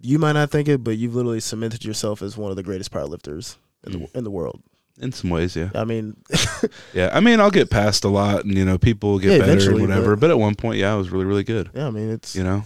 you 0.00 0.18
might 0.18 0.32
not 0.32 0.50
think 0.50 0.68
it, 0.68 0.82
but 0.84 0.96
you've 0.98 1.14
literally 1.14 1.40
cemented 1.40 1.84
yourself 1.84 2.22
as 2.22 2.36
one 2.36 2.50
of 2.50 2.56
the 2.56 2.62
greatest 2.62 2.90
powerlifters 2.92 3.56
in 3.86 3.92
Mm. 3.92 4.12
the 4.12 4.18
in 4.18 4.24
the 4.24 4.30
world. 4.30 4.60
in 5.00 5.12
some 5.12 5.30
ways, 5.30 5.54
yeah. 5.54 5.70
I 5.76 5.84
mean, 5.84 6.16
Yeah. 6.92 7.10
I 7.12 7.20
mean, 7.20 7.38
I'll 7.40 7.52
get 7.52 7.70
past 7.70 8.04
a 8.04 8.08
lot 8.08 8.44
and, 8.44 8.56
you 8.58 8.64
know, 8.64 8.78
people 8.78 9.18
get 9.20 9.30
Yeah, 9.30 9.38
better 9.38 9.52
and 9.52 9.60
eventually, 9.60 9.82
whatever. 9.82 10.16
but- 10.16 10.22
But, 10.22 10.30
at 10.30 10.38
one 10.40 10.56
point, 10.56 10.78
yeah, 10.78 10.92
I 10.92 10.96
was 10.96 11.10
really, 11.10 11.24
really 11.24 11.44
good. 11.44 11.70
yeah, 11.74 11.86
I 11.86 11.90
mean, 11.90 12.10
it's 12.10 12.34
You 12.34 12.42
know? 12.42 12.64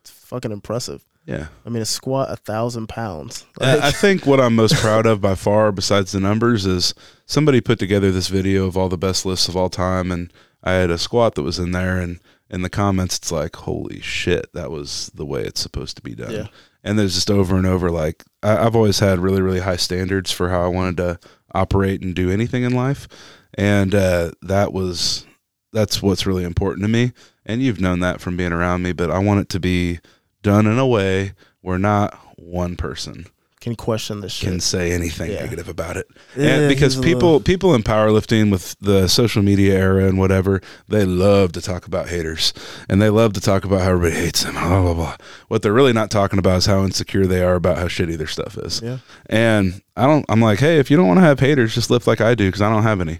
it's 0.00 0.10
fucking 0.10 0.52
impressive. 0.52 1.02
Yeah. 1.24 1.46
I 1.64 1.70
mean, 1.70 1.80
a 1.82 1.86
squat 1.86 2.30
a 2.30 2.36
thousand 2.36 2.88
pounds. 2.88 3.46
I 3.60 3.88
I 3.88 3.90
think 3.90 4.26
what 4.26 4.38
I'm 4.38 4.54
most 4.54 4.74
proud 4.84 5.06
of 5.06 5.20
by 5.22 5.34
far, 5.34 5.72
besides 5.72 6.12
the 6.12 6.20
numbers, 6.20 6.66
is 6.66 6.94
somebody 7.24 7.60
put 7.62 7.78
together 7.78 8.12
this 8.12 8.28
video 8.28 8.66
of 8.66 8.76
all 8.76 8.88
the 8.90 8.98
best 8.98 9.24
lifts 9.26 9.48
of 9.48 9.56
all 9.56 9.70
time, 9.70 10.12
and 10.12 10.30
I 10.62 10.72
had 10.72 10.90
a 10.90 10.98
squat 10.98 11.34
that 11.36 11.42
was 11.42 11.58
in 11.58 11.72
there, 11.72 11.98
and 11.98 12.20
in 12.50 12.62
the 12.62 12.70
comments, 12.70 13.18
it's 13.18 13.32
like, 13.32 13.56
"Holy 13.56 14.00
shit, 14.00 14.52
that 14.52 14.70
was 14.70 15.10
the 15.14 15.26
way 15.26 15.42
it's 15.42 15.60
supposed 15.60 15.96
to 15.96 16.02
be 16.02 16.14
done." 16.14 16.32
Yeah. 16.32 16.46
And 16.84 16.98
there's 16.98 17.14
just 17.14 17.30
over 17.30 17.56
and 17.56 17.66
over, 17.66 17.90
like 17.90 18.24
I, 18.42 18.64
I've 18.64 18.76
always 18.76 19.00
had 19.00 19.18
really, 19.18 19.42
really 19.42 19.60
high 19.60 19.76
standards 19.76 20.30
for 20.30 20.50
how 20.50 20.62
I 20.62 20.68
wanted 20.68 20.96
to 20.98 21.18
operate 21.52 22.02
and 22.02 22.14
do 22.14 22.30
anything 22.30 22.62
in 22.62 22.74
life, 22.74 23.08
and 23.54 23.94
uh, 23.94 24.32
that 24.42 24.72
was 24.72 25.26
that's 25.72 26.02
what's 26.02 26.26
really 26.26 26.44
important 26.44 26.82
to 26.84 26.88
me. 26.88 27.12
And 27.44 27.62
you've 27.62 27.80
known 27.80 28.00
that 28.00 28.20
from 28.20 28.36
being 28.36 28.52
around 28.52 28.82
me, 28.82 28.92
but 28.92 29.10
I 29.10 29.18
want 29.18 29.40
it 29.40 29.48
to 29.50 29.60
be 29.60 30.00
done 30.42 30.66
in 30.66 30.78
a 30.78 30.86
way 30.86 31.32
where 31.60 31.78
not 31.78 32.18
one 32.36 32.76
person 32.76 33.26
can 33.66 33.74
question 33.74 34.20
this 34.20 34.32
shit. 34.32 34.48
can 34.48 34.60
say 34.60 34.92
anything 34.92 35.30
Yeah. 35.32 35.40
negative 35.40 35.68
about 35.68 35.96
it. 35.96 36.06
Yeah, 36.36 36.54
and 36.60 36.68
because 36.68 36.94
people 36.94 37.32
little- 37.32 37.40
people 37.40 37.74
in 37.74 37.82
powerlifting 37.82 38.50
with 38.52 38.76
the 38.80 39.08
social 39.08 39.42
media 39.42 39.74
era 39.76 40.04
and 40.06 40.18
whatever, 40.18 40.60
they 40.88 41.04
love 41.04 41.50
to 41.52 41.60
talk 41.60 41.84
about 41.86 42.08
haters. 42.08 42.52
And 42.88 43.02
they 43.02 43.10
love 43.10 43.32
to 43.32 43.40
talk 43.40 43.64
about 43.64 43.80
how 43.82 43.90
everybody 43.90 44.14
hates 44.22 44.44
them, 44.44 44.54
blah 44.54 44.80
blah 44.82 44.94
blah. 44.94 45.16
What 45.48 45.62
they're 45.62 45.72
really 45.72 45.92
not 45.92 46.10
talking 46.12 46.38
about 46.38 46.58
is 46.58 46.66
how 46.66 46.84
insecure 46.84 47.26
they 47.26 47.42
are 47.42 47.56
about 47.56 47.78
how 47.78 47.86
shitty 47.88 48.16
their 48.16 48.28
stuff 48.28 48.56
is. 48.56 48.80
yeah, 48.84 48.98
And 49.28 49.82
I 49.96 50.06
don't 50.06 50.24
I'm 50.28 50.40
like, 50.40 50.60
"Hey, 50.60 50.78
if 50.78 50.90
you 50.90 50.96
don't 50.96 51.08
want 51.08 51.18
to 51.18 51.24
have 51.24 51.40
haters, 51.40 51.74
just 51.74 51.90
lift 51.90 52.06
like 52.06 52.20
I 52.20 52.36
do 52.36 52.48
cuz 52.52 52.62
I 52.62 52.70
don't 52.70 52.84
have 52.84 53.00
any." 53.00 53.18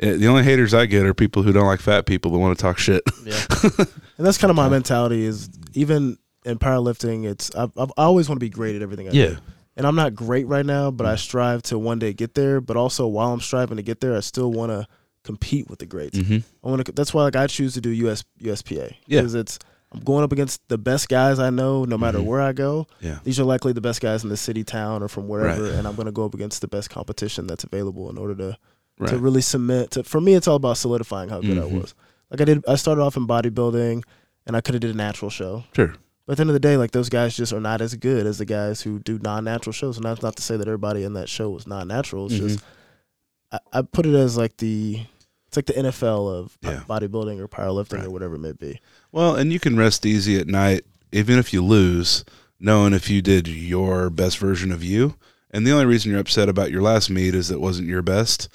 Eh, 0.00 0.16
The 0.16 0.26
only 0.26 0.42
haters 0.42 0.74
I 0.74 0.86
get 0.86 1.06
are 1.06 1.14
people 1.14 1.44
who 1.44 1.52
don't 1.52 1.66
like 1.66 1.80
fat 1.80 2.04
people 2.04 2.32
that 2.32 2.38
want 2.38 2.58
to 2.58 2.60
talk 2.62 2.78
shit. 2.78 3.04
yeah. 3.24 3.40
and 3.78 4.26
that's 4.26 4.38
kind 4.38 4.50
of 4.50 4.56
my 4.56 4.68
mentality. 4.68 5.24
Is 5.24 5.48
even 5.74 6.18
in 6.44 6.58
powerlifting, 6.58 7.24
it's 7.24 7.54
I've, 7.54 7.70
I've, 7.78 7.90
I 7.96 8.02
always 8.02 8.28
want 8.28 8.38
to 8.40 8.44
be 8.44 8.50
great 8.50 8.74
at 8.76 8.82
everything 8.82 9.08
I 9.08 9.12
do. 9.12 9.36
And 9.76 9.86
I'm 9.86 9.96
not 9.96 10.14
great 10.14 10.46
right 10.46 10.64
now, 10.66 10.90
but 10.90 11.04
Mm. 11.04 11.10
I 11.10 11.16
strive 11.16 11.62
to 11.64 11.78
one 11.78 11.98
day 11.98 12.12
get 12.12 12.34
there. 12.34 12.60
But 12.60 12.76
also, 12.76 13.06
while 13.06 13.32
I'm 13.32 13.40
striving 13.40 13.76
to 13.76 13.82
get 13.82 14.00
there, 14.00 14.16
I 14.16 14.20
still 14.20 14.50
want 14.52 14.70
to 14.70 14.86
compete 15.24 15.68
with 15.70 15.78
the 15.78 15.86
greats. 15.86 16.18
hmm 16.18 16.38
I 16.62 16.68
want 16.68 16.84
to. 16.84 16.92
That's 16.92 17.14
why, 17.14 17.22
like, 17.22 17.36
I 17.36 17.46
choose 17.46 17.74
to 17.74 17.80
do 17.80 17.90
US 17.90 18.24
USPA 18.42 18.94
Yeah. 19.06 19.20
because 19.20 19.34
it's 19.34 19.58
I'm 19.92 20.00
going 20.00 20.24
up 20.24 20.32
against 20.32 20.60
the 20.68 20.76
best 20.76 21.08
guys 21.08 21.38
I 21.38 21.50
know, 21.50 21.84
no 21.84 21.96
matter 21.96 22.18
Mhm. 22.18 22.24
where 22.24 22.40
I 22.40 22.52
go. 22.52 22.86
Yeah. 23.00 23.20
These 23.22 23.38
are 23.38 23.44
likely 23.44 23.72
the 23.72 23.80
best 23.80 24.00
guys 24.00 24.24
in 24.24 24.28
the 24.28 24.36
city, 24.36 24.64
town, 24.64 25.02
or 25.04 25.08
from 25.08 25.28
wherever, 25.28 25.62
Right. 25.62 25.72
and 25.72 25.86
I'm 25.86 25.94
going 25.94 26.06
to 26.06 26.12
go 26.12 26.24
up 26.24 26.34
against 26.34 26.60
the 26.62 26.66
best 26.68 26.90
competition 26.90 27.46
that's 27.46 27.62
available 27.62 28.10
in 28.10 28.18
order 28.18 28.34
to 28.34 28.56
Right. 28.98 29.10
to 29.10 29.18
really 29.18 29.40
cement. 29.40 29.92
To, 29.92 30.02
for 30.02 30.20
me, 30.20 30.34
it's 30.34 30.46
all 30.48 30.56
about 30.56 30.78
solidifying 30.78 31.28
how 31.28 31.40
good 31.40 31.56
Mhm. 31.58 31.62
I 31.62 31.78
was. 31.78 31.94
Like 32.30 32.40
I 32.40 32.44
did, 32.44 32.64
I 32.66 32.74
started 32.74 33.02
off 33.02 33.16
in 33.16 33.26
bodybuilding, 33.28 34.02
and 34.46 34.56
I 34.56 34.60
could 34.60 34.74
have 34.74 34.80
did 34.82 34.90
a 34.90 34.96
natural 34.96 35.30
show. 35.30 35.62
Sure. 35.74 35.94
But 36.26 36.32
at 36.32 36.36
the 36.38 36.40
end 36.42 36.50
of 36.50 36.54
the 36.54 36.60
day, 36.60 36.76
like 36.76 36.92
those 36.92 37.08
guys 37.10 37.36
just 37.36 37.52
are 37.52 37.60
not 37.60 37.80
as 37.80 37.94
good 37.96 38.26
as 38.26 38.38
the 38.38 38.46
guys 38.46 38.80
who 38.80 38.98
do 38.98 39.18
non-natural 39.22 39.72
shows. 39.72 39.96
And 39.96 40.06
that's 40.06 40.22
not 40.22 40.36
to 40.36 40.42
say 40.42 40.56
that 40.56 40.66
everybody 40.66 41.04
in 41.04 41.12
that 41.14 41.28
show 41.28 41.50
was 41.50 41.66
non-natural. 41.66 42.26
It's 42.26 42.36
just 42.36 42.58
mm-hmm. 42.60 43.56
I, 43.72 43.78
I 43.78 43.82
put 43.82 44.06
it 44.06 44.14
as 44.14 44.36
like 44.36 44.56
the 44.56 45.00
it's 45.46 45.56
like 45.56 45.66
the 45.66 45.74
NFL 45.74 46.32
of 46.34 46.58
Yeah. 46.62 46.82
bodybuilding 46.88 47.38
or 47.38 47.46
powerlifting 47.46 47.98
Right. 47.98 48.06
or 48.06 48.10
whatever 48.10 48.34
it 48.36 48.40
may 48.40 48.52
be. 48.52 48.80
Well, 49.12 49.36
and 49.36 49.52
you 49.52 49.60
can 49.60 49.76
rest 49.76 50.04
easy 50.06 50.38
at 50.40 50.48
night, 50.48 50.84
even 51.12 51.38
if 51.38 51.52
you 51.52 51.62
lose, 51.62 52.24
knowing 52.58 52.92
if 52.94 53.08
you 53.08 53.22
did 53.22 53.46
your 53.46 54.10
best 54.10 54.38
version 54.38 54.72
of 54.72 54.82
you. 54.82 55.14
And 55.50 55.64
the 55.64 55.70
only 55.70 55.86
reason 55.86 56.10
you're 56.10 56.20
upset 56.20 56.48
about 56.48 56.72
your 56.72 56.82
last 56.82 57.08
meet 57.10 57.34
is 57.34 57.50
it 57.50 57.60
wasn't 57.60 57.86
your 57.86 58.02
best. 58.02 58.48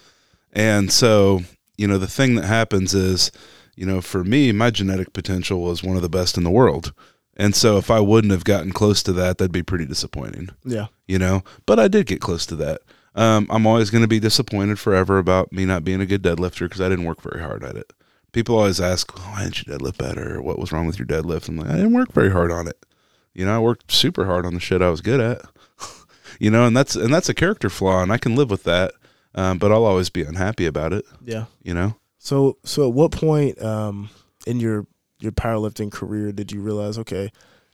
And 0.51 0.91
so, 0.91 1.41
you 1.77 1.87
know, 1.87 1.97
the 1.97 2.07
thing 2.07 2.35
that 2.35 2.43
happens 2.45 2.93
is, 2.93 3.31
you 3.75 3.85
know, 3.85 4.01
for 4.01 4.25
me, 4.25 4.51
my 4.51 4.69
genetic 4.69 5.13
potential 5.13 5.61
was 5.61 5.81
one 5.81 5.95
of 5.95 6.01
the 6.01 6.09
best 6.09 6.35
in 6.35 6.43
the 6.43 6.51
world. 6.51 6.91
And 7.39 7.55
so 7.55 7.77
if 7.77 7.89
I 7.89 8.01
wouldn't 8.01 8.31
have 8.33 8.43
gotten 8.43 8.71
close 8.71 9.01
to 9.03 9.13
that, 9.13 9.37
that'd 9.37 9.51
be 9.51 9.63
pretty 9.63 9.85
disappointing 9.85 10.49
Yeah, 10.65 10.87
you 11.07 11.17
know. 11.17 11.43
But 11.65 11.79
I 11.79 11.87
did 11.87 12.05
get 12.05 12.19
close 12.19 12.45
to 12.47 12.55
that. 12.57 12.81
Um, 13.15 13.47
I'm 13.49 13.65
always 13.65 13.89
going 13.89 14.03
to 14.03 14.07
be 14.09 14.19
disappointed 14.19 14.77
forever 14.77 15.17
about 15.17 15.51
me 15.51 15.65
not 15.65 15.83
being 15.85 16.01
a 16.01 16.05
good 16.05 16.21
deadlifter 16.21 16.65
because 16.67 16.81
I 16.81 16.89
didn't 16.89 17.05
work 17.05 17.21
very 17.21 17.41
hard 17.41 17.63
at 17.63 17.75
it. 17.75 17.91
People 18.33 18.57
always 18.57 18.81
ask, 18.81 19.17
"Why 19.17 19.43
didn't 19.43 19.65
you 19.65 19.73
deadlift 19.73 19.97
better? 19.97 20.35
Or 20.35 20.41
what 20.41 20.59
was 20.59 20.71
wrong 20.71 20.85
with 20.85 20.99
your 20.99 21.07
deadlift?" 21.07 21.47
I'm 21.47 21.57
like, 21.57 21.69
I 21.69 21.77
didn't 21.77 21.93
work 21.93 22.11
very 22.11 22.29
hard 22.29 22.51
on 22.51 22.67
it. 22.67 22.85
You 23.33 23.45
know, 23.45 23.55
I 23.55 23.59
worked 23.59 23.91
super 23.91 24.25
hard 24.25 24.45
on 24.45 24.53
the 24.53 24.59
shit 24.59 24.81
I 24.81 24.89
was 24.89 25.01
good 25.01 25.21
at. 25.21 25.41
you 26.39 26.51
know, 26.51 26.65
and 26.67 26.75
that's 26.75 26.95
and 26.95 27.11
that's 27.13 27.29
a 27.29 27.33
character 27.33 27.69
flaw, 27.69 28.03
and 28.03 28.11
I 28.11 28.17
can 28.17 28.35
live 28.35 28.49
with 28.51 28.65
that. 28.65 28.91
Um, 29.33 29.59
but 29.59 29.71
I'll 29.71 29.85
always 29.85 30.09
be 30.09 30.23
unhappy 30.23 30.65
about 30.65 30.91
it. 30.91 31.05
yeah. 31.23 31.45
You 31.63 31.73
know. 31.73 31.95
So 32.17 32.57
so 32.65 32.87
at 32.87 32.93
what 32.93 33.11
point 33.11 33.61
um, 33.61 34.09
in 34.45 34.59
your 34.59 34.85
your 35.19 35.31
powerlifting 35.31 35.91
career 35.91 36.31
did 36.31 36.51
you 36.51 36.61
realize 36.61 36.97
okay, 36.97 37.31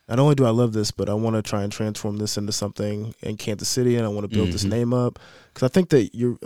not 0.07 0.19
only 0.19 0.35
do 0.35 0.45
I 0.45 0.51
love 0.51 0.73
this, 0.73 0.91
but 0.91 1.09
I 1.09 1.13
want 1.13 1.35
to 1.35 1.41
try 1.41 1.63
and 1.63 1.71
transform 1.71 2.17
this 2.17 2.37
into 2.37 2.51
something 2.51 3.15
in 3.21 3.37
Kansas 3.37 3.67
City, 3.69 3.95
and 3.95 4.05
I 4.05 4.09
want 4.09 4.29
to 4.29 4.35
build 4.35 4.51
this 4.51 4.63
Mhm. 4.65 4.69
name 4.69 4.93
up 4.93 5.19
because 5.53 5.65
I 5.65 5.71
think 5.73 5.89
that 5.89 6.13
you're 6.15 6.37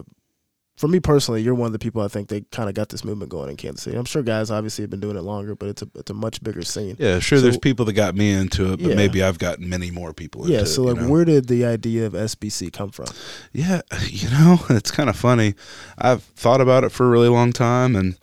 for 0.78 0.88
me 0.88 1.02
personally, 1.02 1.42
you're 1.42 1.54
one 1.56 1.66
of 1.66 1.74
the 1.74 1.80
people 1.80 2.02
I 2.02 2.08
think 2.08 2.30
they 2.30 2.40
kind 2.54 2.70
of 2.70 2.74
got 2.74 2.88
this 2.88 3.04
movement 3.04 3.30
going 3.30 3.50
in 3.50 3.58
Kansas 3.58 3.84
City. 3.84 3.98
I'm 3.98 4.06
sure 4.06 4.24
guys 4.24 4.50
obviously 4.50 4.84
have 4.84 4.90
been 4.90 5.02
doing 5.02 5.18
it 5.18 5.24
longer, 5.24 5.54
but 5.54 5.68
it's 5.68 5.82
a 5.82 5.90
it's 5.96 6.10
a 6.10 6.14
much 6.14 6.42
bigger 6.42 6.62
scene. 6.62 6.96
Yeah, 6.98 7.20
sure. 7.20 7.40
So- 7.40 7.42
there's 7.44 7.58
people 7.58 7.84
that 7.86 7.94
got 7.94 8.16
me 8.16 8.32
into 8.32 8.72
it, 8.72 8.78
but 8.80 8.92
Yeah. 8.92 8.96
maybe 8.96 9.22
I've 9.22 9.40
gotten 9.40 9.68
many 9.68 9.92
more 9.92 10.14
people 10.14 10.44
into 10.44 10.54
Yeah. 10.54 10.64
So 10.64 10.84
you 10.84 10.94
like, 10.94 11.02
know? 11.02 11.10
where 11.10 11.26
did 11.26 11.48
the 11.50 11.66
idea 11.66 12.06
of 12.06 12.16
SBC 12.16 12.70
come 12.72 12.92
from? 12.92 13.08
Yeah, 13.52 13.82
you 14.10 14.30
know, 14.30 14.62
it's 14.70 14.90
kind 14.92 15.10
of 15.10 15.18
funny. 15.18 15.54
I've 15.98 16.24
thought 16.24 16.62
about 16.62 16.86
it 16.86 16.94
for 16.94 17.06
a 17.06 17.10
really 17.10 17.28
long 17.28 17.52
time, 17.52 17.98
and 17.98 18.16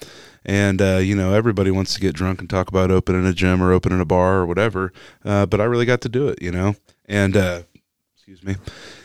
and 0.46 0.80
uh, 0.80 0.98
you 0.98 1.16
know, 1.16 1.34
everybody 1.34 1.70
wants 1.70 1.92
to 1.94 2.00
get 2.00 2.14
drunk 2.14 2.40
and 2.40 2.48
talk 2.48 2.68
about 2.68 2.90
opening 2.90 3.26
a 3.26 3.32
gym 3.32 3.60
or 3.60 3.72
opening 3.72 4.00
a 4.00 4.04
bar 4.04 4.36
or 4.36 4.46
whatever. 4.46 4.92
Uh, 5.24 5.44
but 5.44 5.60
I 5.60 5.64
really 5.64 5.84
got 5.84 6.00
to 6.02 6.08
do 6.08 6.28
it, 6.28 6.40
you 6.40 6.52
know. 6.52 6.76
And 7.04 7.36
uh, 7.36 7.62
excuse 8.14 8.42
me. 8.44 8.54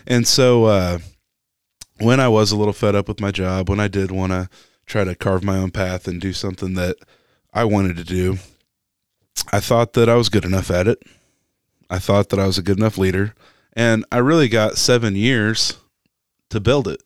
And 0.06 0.28
so 0.28 0.66
uh, 0.66 1.00
when 2.00 2.20
I 2.20 2.28
was 2.28 2.52
a 2.52 2.56
little 2.56 2.74
fed 2.74 2.96
up 2.96 3.08
with 3.08 3.20
my 3.20 3.32
job, 3.32 3.70
when 3.70 3.80
I 3.80 3.88
did 3.88 4.12
want 4.12 4.32
to 4.32 4.50
try 4.86 5.04
to 5.04 5.16
carve 5.16 5.44
my 5.44 5.58
own 5.58 5.72
path 5.72 6.08
and 6.08 6.22
do 6.22 6.32
something 6.32 6.76
that 6.76 6.98
I 7.52 7.66
wanted 7.66 7.98
to 7.98 8.04
do, 8.04 8.38
I 9.52 9.60
thought 9.60 9.94
that 9.94 10.10
I 10.10 10.16
was 10.16 10.30
good 10.30 10.46
enough 10.46 10.70
at 10.70 10.88
it. 10.88 11.02
I 11.90 11.98
thought 11.98 12.30
that 12.30 12.40
I 12.40 12.46
was 12.46 12.60
a 12.60 12.64
good 12.64 12.78
enough 12.78 12.98
leader, 13.00 13.34
and 13.74 14.06
I 14.12 14.20
really 14.20 14.48
got 14.48 14.78
seven 14.78 15.16
years 15.16 15.78
to 16.50 16.60
build 16.60 16.88
it. 16.88 17.02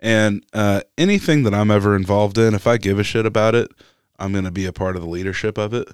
And 0.00 0.44
uh, 0.54 0.80
anything 0.96 1.42
that 1.44 1.54
I'm 1.54 1.70
ever 1.70 1.94
involved 1.94 2.38
in, 2.38 2.54
if 2.54 2.66
I 2.66 2.78
give 2.78 2.98
a 2.98 3.04
shit 3.04 3.26
about 3.26 3.54
it, 3.54 3.70
I'm 4.18 4.32
going 4.32 4.44
to 4.44 4.50
be 4.50 4.66
a 4.66 4.72
part 4.72 4.96
of 4.96 5.02
the 5.02 5.08
leadership 5.08 5.58
of 5.58 5.74
it. 5.74 5.88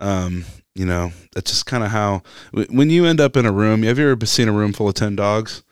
Um, 0.00 0.44
you 0.74 0.86
know, 0.86 1.12
that's 1.34 1.50
just 1.50 1.66
kind 1.66 1.84
of 1.84 1.90
how, 1.90 2.22
when 2.70 2.88
you 2.88 3.04
end 3.04 3.20
up 3.20 3.36
in 3.36 3.44
a 3.44 3.52
room, 3.52 3.82
have 3.82 3.98
you 3.98 4.10
ever 4.10 4.24
seen 4.26 4.48
a 4.48 4.52
room 4.52 4.72
full 4.72 4.88
of 4.88 4.94
10 4.94 5.14
dogs 5.16 5.62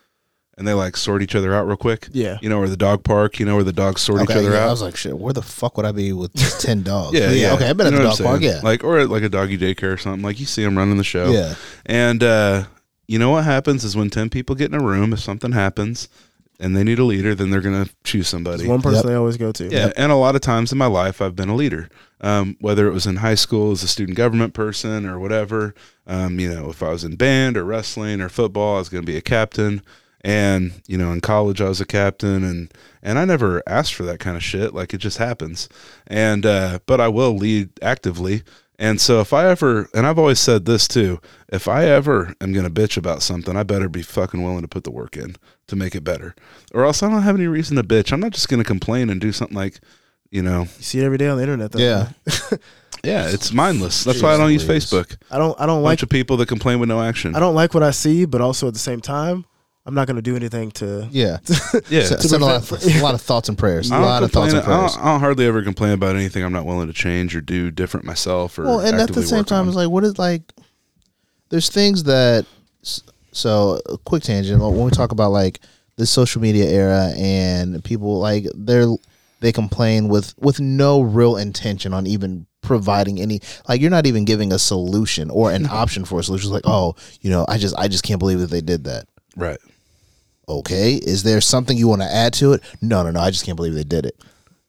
and 0.59 0.66
they 0.68 0.74
like 0.74 0.96
sort 0.98 1.22
each 1.22 1.35
other 1.35 1.55
out 1.55 1.66
real 1.66 1.79
quick? 1.79 2.09
Yeah. 2.12 2.37
You 2.42 2.51
know, 2.51 2.59
or 2.59 2.68
the 2.68 2.77
dog 2.77 3.05
park, 3.05 3.38
you 3.40 3.46
know, 3.46 3.55
where 3.55 3.64
the 3.64 3.72
dogs 3.72 4.03
sort 4.03 4.20
each 4.22 4.31
other 4.37 4.51
yeah, 4.53 4.66
I 4.66 4.70
was 4.70 4.83
like, 4.83 4.96
shit, 4.96 5.16
where 5.16 5.33
the 5.33 5.40
fuck 5.40 5.79
would 5.79 5.87
I 5.87 5.92
be 5.92 6.12
with 6.12 6.35
just 6.35 6.61
10 6.66 6.83
dogs? 6.83 7.16
Yeah, 7.18 7.29
But 7.29 7.37
yeah. 7.37 7.55
Okay, 7.55 7.70
I've 7.70 7.77
been 7.79 7.87
You 7.92 8.01
at 8.01 8.16
the 8.16 8.16
dog 8.16 8.18
park, 8.18 8.42
yeah. 8.42 8.61
Like, 8.62 8.85
or 8.85 8.98
at 8.98 9.09
like 9.09 9.22
a 9.22 9.31
doggy 9.31 9.57
daycare 9.57 9.94
or 9.94 9.96
something. 9.96 10.22
Like, 10.22 10.38
you 10.38 10.44
see 10.46 10.62
them 10.62 10.77
running 10.77 10.98
the 10.98 11.05
show. 11.05 11.31
yeah. 11.31 11.55
And 11.87 12.22
uh, 12.22 12.64
you 13.07 13.18
know 13.18 13.31
what 13.31 13.44
happens 13.44 13.83
is 13.85 13.96
when 13.96 14.11
10 14.11 14.29
people 14.29 14.57
get 14.57 14.70
in 14.70 14.79
a 14.79 14.85
room, 14.85 15.14
if 15.14 15.20
something 15.20 15.53
happens 15.53 16.09
and 16.61 16.77
they 16.77 16.83
need 16.83 16.99
a 16.99 17.05
leader, 17.05 17.35
then 17.35 17.51
they're 17.51 17.61
going 17.61 17.85
to 17.85 17.90
choose 18.05 18.29
somebody. 18.29 18.59
There's 18.59 18.68
one 18.68 18.83
person 18.83 18.97
Yep. 18.99 19.05
they 19.07 19.14
always 19.14 19.37
go 19.37 19.53
to. 19.53 19.68
Yeah, 19.68 19.92
and 19.97 20.11
a 20.11 20.16
lot 20.16 20.35
of 20.35 20.40
times 20.40 20.73
in 20.73 20.79
my 20.79 20.87
life, 20.87 21.23
I've 21.23 21.37
been 21.37 21.49
a 21.49 21.55
leader. 21.55 21.88
Um, 22.21 22.57
whether 22.61 22.88
it 22.88 22.92
was 22.92 23.07
in 23.07 23.16
high 23.16 23.37
school 23.37 23.71
as 23.71 23.85
a 23.85 23.88
student 23.88 24.16
government 24.16 24.53
person 24.53 25.07
or 25.07 25.21
whatever, 25.21 25.73
um, 26.07 26.40
you 26.40 26.53
know, 26.53 26.68
if 26.68 26.83
I 26.83 26.90
was 26.90 27.05
in 27.05 27.14
band 27.14 27.57
or 27.57 27.64
wrestling 27.64 28.21
or 28.21 28.29
football, 28.29 28.77
I 28.77 28.79
was 28.81 28.88
going 28.88 29.03
to 29.05 29.07
be 29.07 29.16
a 29.16 29.23
captain. 29.23 29.83
And 30.23 30.83
you 30.88 30.99
know, 30.99 31.12
in 31.12 31.21
college, 31.21 31.61
I 31.61 31.68
was 31.68 31.81
a 31.81 31.87
captain, 31.87 32.42
and 32.42 32.75
and 33.05 33.21
I 33.21 33.25
never 33.25 33.62
asked 33.68 33.94
for 33.94 34.03
that 34.03 34.18
kind 34.18 34.37
of 34.37 34.42
shit. 34.42 34.75
Like 34.75 34.92
it 34.92 34.99
just 34.99 35.18
happens. 35.18 35.68
And 36.09 36.44
uh, 36.44 36.81
but 36.87 37.01
I 37.01 37.07
will 37.07 37.37
lead 37.37 37.71
actively. 37.81 38.42
And 38.81 39.01
so 39.01 39.21
if 39.21 39.33
I 39.33 39.49
ever, 39.49 39.88
and 39.94 40.07
I've 40.07 40.18
always 40.18 40.38
said 40.40 40.64
this 40.64 40.87
too, 40.88 41.21
if 41.49 41.66
I 41.68 41.85
ever 41.87 42.35
am 42.40 42.53
going 42.53 42.64
to 42.64 42.71
bitch 42.71 42.97
about 42.97 43.23
something, 43.23 43.57
I 43.57 43.62
better 43.64 43.88
be 43.88 44.03
fucking 44.03 44.42
willing 44.42 44.62
to 44.62 44.68
put 44.68 44.85
the 44.85 44.90
work 44.92 45.16
in 45.16 45.35
to 45.68 45.76
make 45.76 45.94
it 45.94 46.02
better, 46.04 46.35
or 46.74 46.85
else 46.85 47.02
I 47.02 47.09
don't 47.09 47.22
have 47.22 47.37
any 47.37 47.46
reason 47.46 47.76
to 47.76 47.83
bitch. 47.85 48.12
I'm 48.12 48.20
not 48.20 48.33
just 48.33 48.48
going 48.48 48.59
to 48.61 48.64
complain 48.64 49.09
and 49.11 49.20
do 49.20 49.33
something 49.33 49.57
like, 49.57 49.81
you 50.31 50.42
know, 50.42 50.62
You 50.62 50.66
see 50.83 50.98
it 51.00 51.04
every 51.04 51.18
day 51.18 51.28
on 51.28 51.37
the 51.37 51.42
internet. 51.42 51.72
Though. 51.72 51.78
Yeah. 51.78 52.09
yeah, 53.04 53.28
it's 53.28 53.52
mindless. 53.52 54.04
That's 54.04 54.20
why 54.22 54.35
I 54.35 54.37
don't 54.37 54.52
use 54.52 54.64
Facebook. 54.64 55.16
I 55.31 55.38
don't. 55.38 55.59
I 55.61 55.66
don't 55.66 55.78
A 55.78 55.81
like. 55.81 55.92
bunch 55.92 56.02
of 56.02 56.09
people 56.09 56.37
that 56.38 56.48
complain 56.48 56.81
with 56.81 56.88
no 56.88 57.00
action. 57.00 57.35
I 57.37 57.40
don't 57.40 57.54
like 57.54 57.72
what 57.74 57.83
I 57.83 57.90
see, 57.92 58.24
but 58.24 58.40
also 58.40 58.66
at 58.68 58.72
the 58.74 58.78
same 58.81 59.00
time, 59.00 59.44
I'm 59.87 59.94
not 59.94 60.07
going 60.07 60.16
to 60.16 60.22
do 60.22 60.37
anything 60.37 60.70
to. 60.72 61.09
Yeah. 61.11 61.38
yeah, 61.88 62.00
S- 62.00 62.28
Send 62.28 62.42
a 62.42 62.46
lot, 62.46 62.72
of, 62.72 62.85
a 62.85 63.00
lot 63.02 63.14
of 63.14 63.20
thoughts 63.31 63.48
and 63.48 63.57
prayers. 63.57 63.90
A 63.90 63.98
lot 63.98 64.22
of 64.22 64.33
thoughts 64.33 64.52
complain, 64.52 64.64
and 64.64 64.72
I, 64.72 64.76
prayers. 64.78 64.94
don't, 64.96 65.04
I 65.04 65.12
don't 65.12 65.20
hardly 65.20 65.46
ever 65.46 65.62
complain 65.62 65.92
about 65.92 66.16
anything 66.16 66.44
I'm 66.44 66.52
not 66.52 66.66
willing 66.66 66.88
to 66.88 66.92
change 66.92 67.35
or 67.37 67.40
do 67.40 67.70
different 67.70 68.04
myself. 68.04 68.59
Or 68.59 68.64
Well, 68.64 68.81
and 68.81 69.00
at 69.00 69.12
the 69.12 69.22
same 69.22 69.44
time, 69.44 69.62
on. 69.62 69.68
it's 69.68 69.76
like, 69.76 69.88
what 69.90 70.04
is 70.04 70.18
like? 70.18 70.42
There's 71.50 71.68
things 71.70 72.04
that. 72.04 72.44
So, 73.33 73.81
quick 74.05 74.23
tangent. 74.23 74.61
When 74.62 74.85
we 74.85 74.91
talk 74.91 75.12
about 75.12 75.31
like 75.33 75.61
the 75.97 76.07
social 76.07 76.41
media 76.41 76.64
era 76.67 77.12
and 77.17 77.83
people 77.85 78.19
like 78.19 78.47
they're 78.55 78.87
they 79.41 79.53
complain 79.53 80.09
with 80.09 80.35
with 80.38 80.61
no 80.61 81.01
real 81.01 81.37
intention 81.37 81.93
on 81.95 82.07
even 82.07 82.47
providing 82.61 83.21
any 83.21 83.41
like 83.69 83.81
you're 83.81 83.91
not 83.91 84.07
even 84.07 84.25
giving 84.25 84.53
a 84.53 84.59
solution 84.59 85.31
or 85.31 85.51
an 85.53 85.67
option 85.71 86.05
for 86.05 86.19
a 86.21 86.23
solution. 86.23 86.49
It's 86.49 86.55
like, 86.55 86.67
oh, 86.67 86.97
you 87.21 87.31
know, 87.31 87.45
I 87.49 87.59
just 87.59 87.77
I 87.77 87.88
just 87.88 88.03
can't 88.05 88.19
believe 88.19 88.41
that 88.41 88.51
they 88.51 88.61
did 88.61 88.85
that. 88.85 89.07
right. 89.37 89.59
Okay, 90.49 90.95
is 90.95 91.25
there 91.25 91.43
something 91.43 91.77
you 91.77 91.88
want 91.88 92.01
to 92.01 92.09
add 92.11 92.33
to 92.35 92.55
it? 92.55 92.62
No, 92.81 93.03
no, 93.03 93.11
no. 93.11 93.21
I 93.21 93.31
just 93.31 93.45
can't 93.45 93.57
believe 93.57 93.75
they 93.75 93.85
did 93.85 94.07
it. 94.07 94.19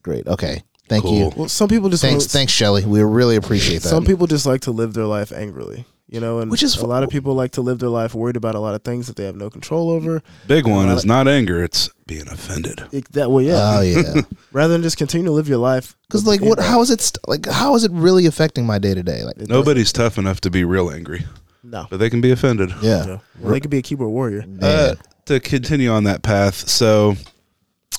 Great. 0.02 0.26
Okay, 0.26 0.62
thank 0.90 1.04
you. 1.06 1.32
Well, 1.34 1.48
some 1.48 1.68
people 1.70 1.88
just 1.88 2.02
Thanks, 2.02 2.24
wanna- 2.24 2.28
thanks, 2.28 2.52
Shelly. 2.52 2.84
We 2.84 3.02
really 3.02 3.36
appreciate 3.36 3.80
that. 3.82 3.88
Some 3.88 4.04
people 4.04 4.26
just 4.26 4.44
like 4.44 4.60
to 4.62 4.72
live 4.72 4.92
their 4.92 5.06
life 5.06 5.32
angrily, 5.32 5.86
you 6.10 6.20
know, 6.20 6.40
and 6.40 6.50
Which 6.50 6.62
is 6.62 6.76
a 6.76 6.86
lot 6.86 7.02
of 7.02 7.10
people 7.10 7.34
like 7.34 7.52
to 7.52 7.60
live 7.60 7.78
their 7.78 7.88
life 7.88 8.14
worried 8.14 8.36
about 8.36 8.54
a 8.54 8.58
lot 8.58 8.74
of 8.74 8.82
things 8.82 9.06
that 9.06 9.16
they 9.16 9.24
have 9.24 9.36
no 9.36 9.48
control 9.48 9.90
over. 9.90 10.22
Big 10.46 10.66
one 10.66 10.88
Uh, 10.88 10.94
is 10.96 11.04
not 11.04 11.28
anger; 11.28 11.62
it's 11.62 11.88
being 12.06 12.28
offended. 12.28 12.82
It, 12.92 13.10
that 13.12 13.30
well, 13.30 13.42
yeah. 13.42 13.78
Oh 13.78 13.80
yeah. 13.80 14.22
Rather 14.52 14.72
than 14.72 14.82
just 14.82 14.96
continue 14.96 15.26
to 15.26 15.32
live 15.32 15.48
your 15.48 15.58
life, 15.58 15.96
Because 16.08 16.26
like, 16.26 16.40
what? 16.40 16.58
How 16.58 16.80
is 16.82 16.90
it? 16.90 17.00
St- 17.00 17.26
like, 17.28 17.46
how 17.46 17.74
is 17.76 17.84
it 17.84 17.92
really 17.92 18.26
affecting 18.26 18.66
my 18.66 18.78
day 18.78 18.92
to 18.94 19.02
day? 19.02 19.22
Like, 19.24 19.38
It 19.38 19.48
Nobody's 19.48 19.92
tough 19.92 20.18
enough 20.18 20.40
to 20.42 20.50
be 20.50 20.64
real 20.64 20.90
angry, 20.90 21.24
No. 21.62 21.86
but 21.88 21.98
they 21.98 22.10
can 22.10 22.20
be 22.20 22.30
offended. 22.32 22.70
yeah, 22.82 23.04
No. 23.04 23.20
Well, 23.38 23.52
they 23.52 23.60
could 23.60 23.70
be 23.70 23.78
a 23.78 23.82
keyboard 23.82 24.10
warrior. 24.10 24.44
Uh, 24.60 24.94
to 25.26 25.38
continue 25.38 25.90
on 25.90 26.02
that 26.04 26.22
path, 26.22 26.68
so 26.68 27.14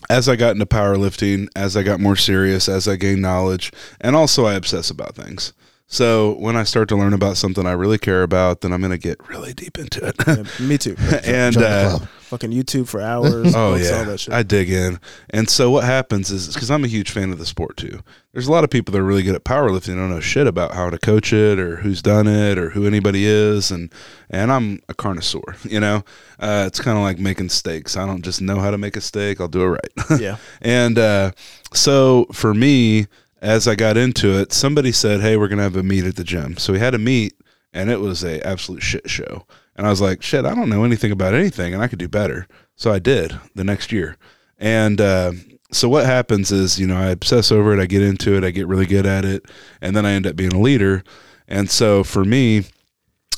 as 0.10 0.28
I 0.28 0.36
got 0.36 0.52
into 0.52 0.66
powerlifting, 0.66 1.48
as 1.56 1.78
I 1.78 1.84
got 1.84 2.00
more 2.02 2.16
serious, 2.18 2.68
as 2.68 2.88
I 2.88 2.98
gained 2.98 3.22
knowledge, 3.22 3.72
and 4.02 4.16
also 4.16 4.46
I 4.46 4.56
obsess 4.56 4.90
about 4.90 5.16
things. 5.16 5.54
So 5.92 6.36
when 6.36 6.56
I 6.56 6.64
start 6.64 6.88
to 6.90 6.96
learn 6.96 7.12
about 7.12 7.36
something 7.36 7.68
I 7.68 7.74
really 7.74 7.98
care 7.98 8.24
about, 8.24 8.62
then 8.62 8.72
I'm 8.72 8.80
going 8.80 8.92
to 8.92 8.98
get 8.98 9.20
really 9.28 9.54
deep 9.54 9.78
into 9.78 10.08
it. 10.08 10.16
Yeah, 10.26 10.66
me 10.66 10.78
too. 10.78 10.96
and 11.26 11.58
uh. 11.58 12.00
Fucking 12.32 12.52
YouTube 12.52 12.88
for 12.88 13.02
hours. 13.02 13.54
oh 13.58 13.76
yeah, 13.76 14.06
that 14.06 14.22
shit. 14.22 14.34
I 14.34 14.42
dig 14.42 14.70
in. 14.70 15.02
And 15.32 15.50
so 15.50 15.70
what 15.70 15.84
happens 15.84 16.32
is 16.32 16.54
because 16.54 16.72
I'm 16.72 16.86
a 16.86 16.88
huge 16.88 17.12
fan 17.12 17.30
of 17.34 17.40
the 17.40 17.46
sport 17.46 17.76
too. 17.76 18.00
There's 18.32 18.48
a 18.48 18.52
lot 18.54 18.64
of 18.64 18.70
people 18.70 18.94
that 18.94 19.00
are 19.00 19.04
really 19.04 19.24
good 19.24 19.36
at 19.36 19.44
powerlifting. 19.44 19.98
don't 19.98 20.10
know 20.10 20.22
shit 20.22 20.48
about 20.48 20.74
how 20.74 20.90
to 20.90 20.98
coach 20.98 21.34
it 21.34 21.60
or 21.60 21.76
who's 21.76 22.02
done 22.02 22.28
it 22.28 22.58
or 22.58 22.70
who 22.70 22.88
anybody 22.88 23.26
is. 23.26 23.70
And 23.70 23.92
and 24.30 24.50
I'm 24.50 24.82
a 24.88 24.94
carnivore. 24.94 25.58
You 25.66 25.82
know, 25.82 26.06
uh, 26.40 26.64
it's 26.68 26.80
kind 26.80 26.98
of 26.98 27.04
like 27.04 27.20
making 27.20 27.50
steaks. 27.50 27.98
I 27.98 28.06
don't 28.06 28.22
just 28.22 28.42
know 28.42 28.60
how 28.60 28.72
to 28.72 28.78
make 28.78 28.96
a 28.96 29.02
steak. 29.02 29.42
I'll 29.42 29.50
do 29.50 29.64
it 29.64 29.68
right. 29.68 30.22
yeah. 30.22 30.38
And 30.62 30.98
uh, 30.98 31.32
so 31.74 32.28
for 32.32 32.54
me, 32.54 33.08
as 33.42 33.68
I 33.68 33.76
got 33.76 33.98
into 33.98 34.38
it, 34.38 34.54
somebody 34.54 34.92
said, 34.92 35.22
"Hey, 35.22 35.38
we're 35.38 35.48
gonna 35.48 35.64
have 35.64 35.76
a 35.76 35.84
meet 35.84 36.06
at 36.06 36.16
the 36.16 36.24
gym." 36.24 36.58
So 36.58 36.74
we 36.74 36.80
had 36.80 36.94
a 36.94 37.00
meet, 37.00 37.34
and 37.74 37.90
it 37.90 38.00
was 38.00 38.24
a 38.24 38.46
absolute 38.46 38.84
shit 38.84 39.10
show. 39.10 39.46
And 39.76 39.88
I 39.88 39.90
was 39.90 40.02
like, 40.02 40.22
"Shit, 40.22 40.46
I 40.46 40.54
don't 40.54 40.70
know 40.70 40.84
anything 40.84 41.12
about 41.12 41.34
anything, 41.34 41.74
and 41.74 41.82
I 41.82 41.88
could 41.88 42.00
do 42.00 42.08
better." 42.08 42.48
So 42.76 42.92
I 42.92 43.00
did 43.00 43.38
the 43.56 43.64
next 43.64 43.92
year. 43.92 44.18
And 44.58 45.02
uh, 45.02 45.34
so 45.72 45.90
what 45.90 46.06
happens 46.06 46.52
is, 46.52 46.80
you 46.80 46.86
know, 46.86 46.98
I 46.98 47.08
obsess 47.08 47.52
over 47.52 47.74
it, 47.74 47.82
I 47.82 47.86
get 47.86 48.04
into 48.04 48.36
it, 48.36 48.44
I 48.44 48.52
get 48.52 48.68
really 48.68 48.86
good 48.86 49.06
at 49.06 49.26
it, 49.26 49.46
and 49.82 49.96
then 49.96 50.06
I 50.06 50.12
end 50.12 50.28
up 50.28 50.36
being 50.36 50.54
a 50.54 50.60
leader. 50.60 51.04
And 51.48 51.70
so 51.70 52.04
for 52.04 52.24
me, 52.24 52.66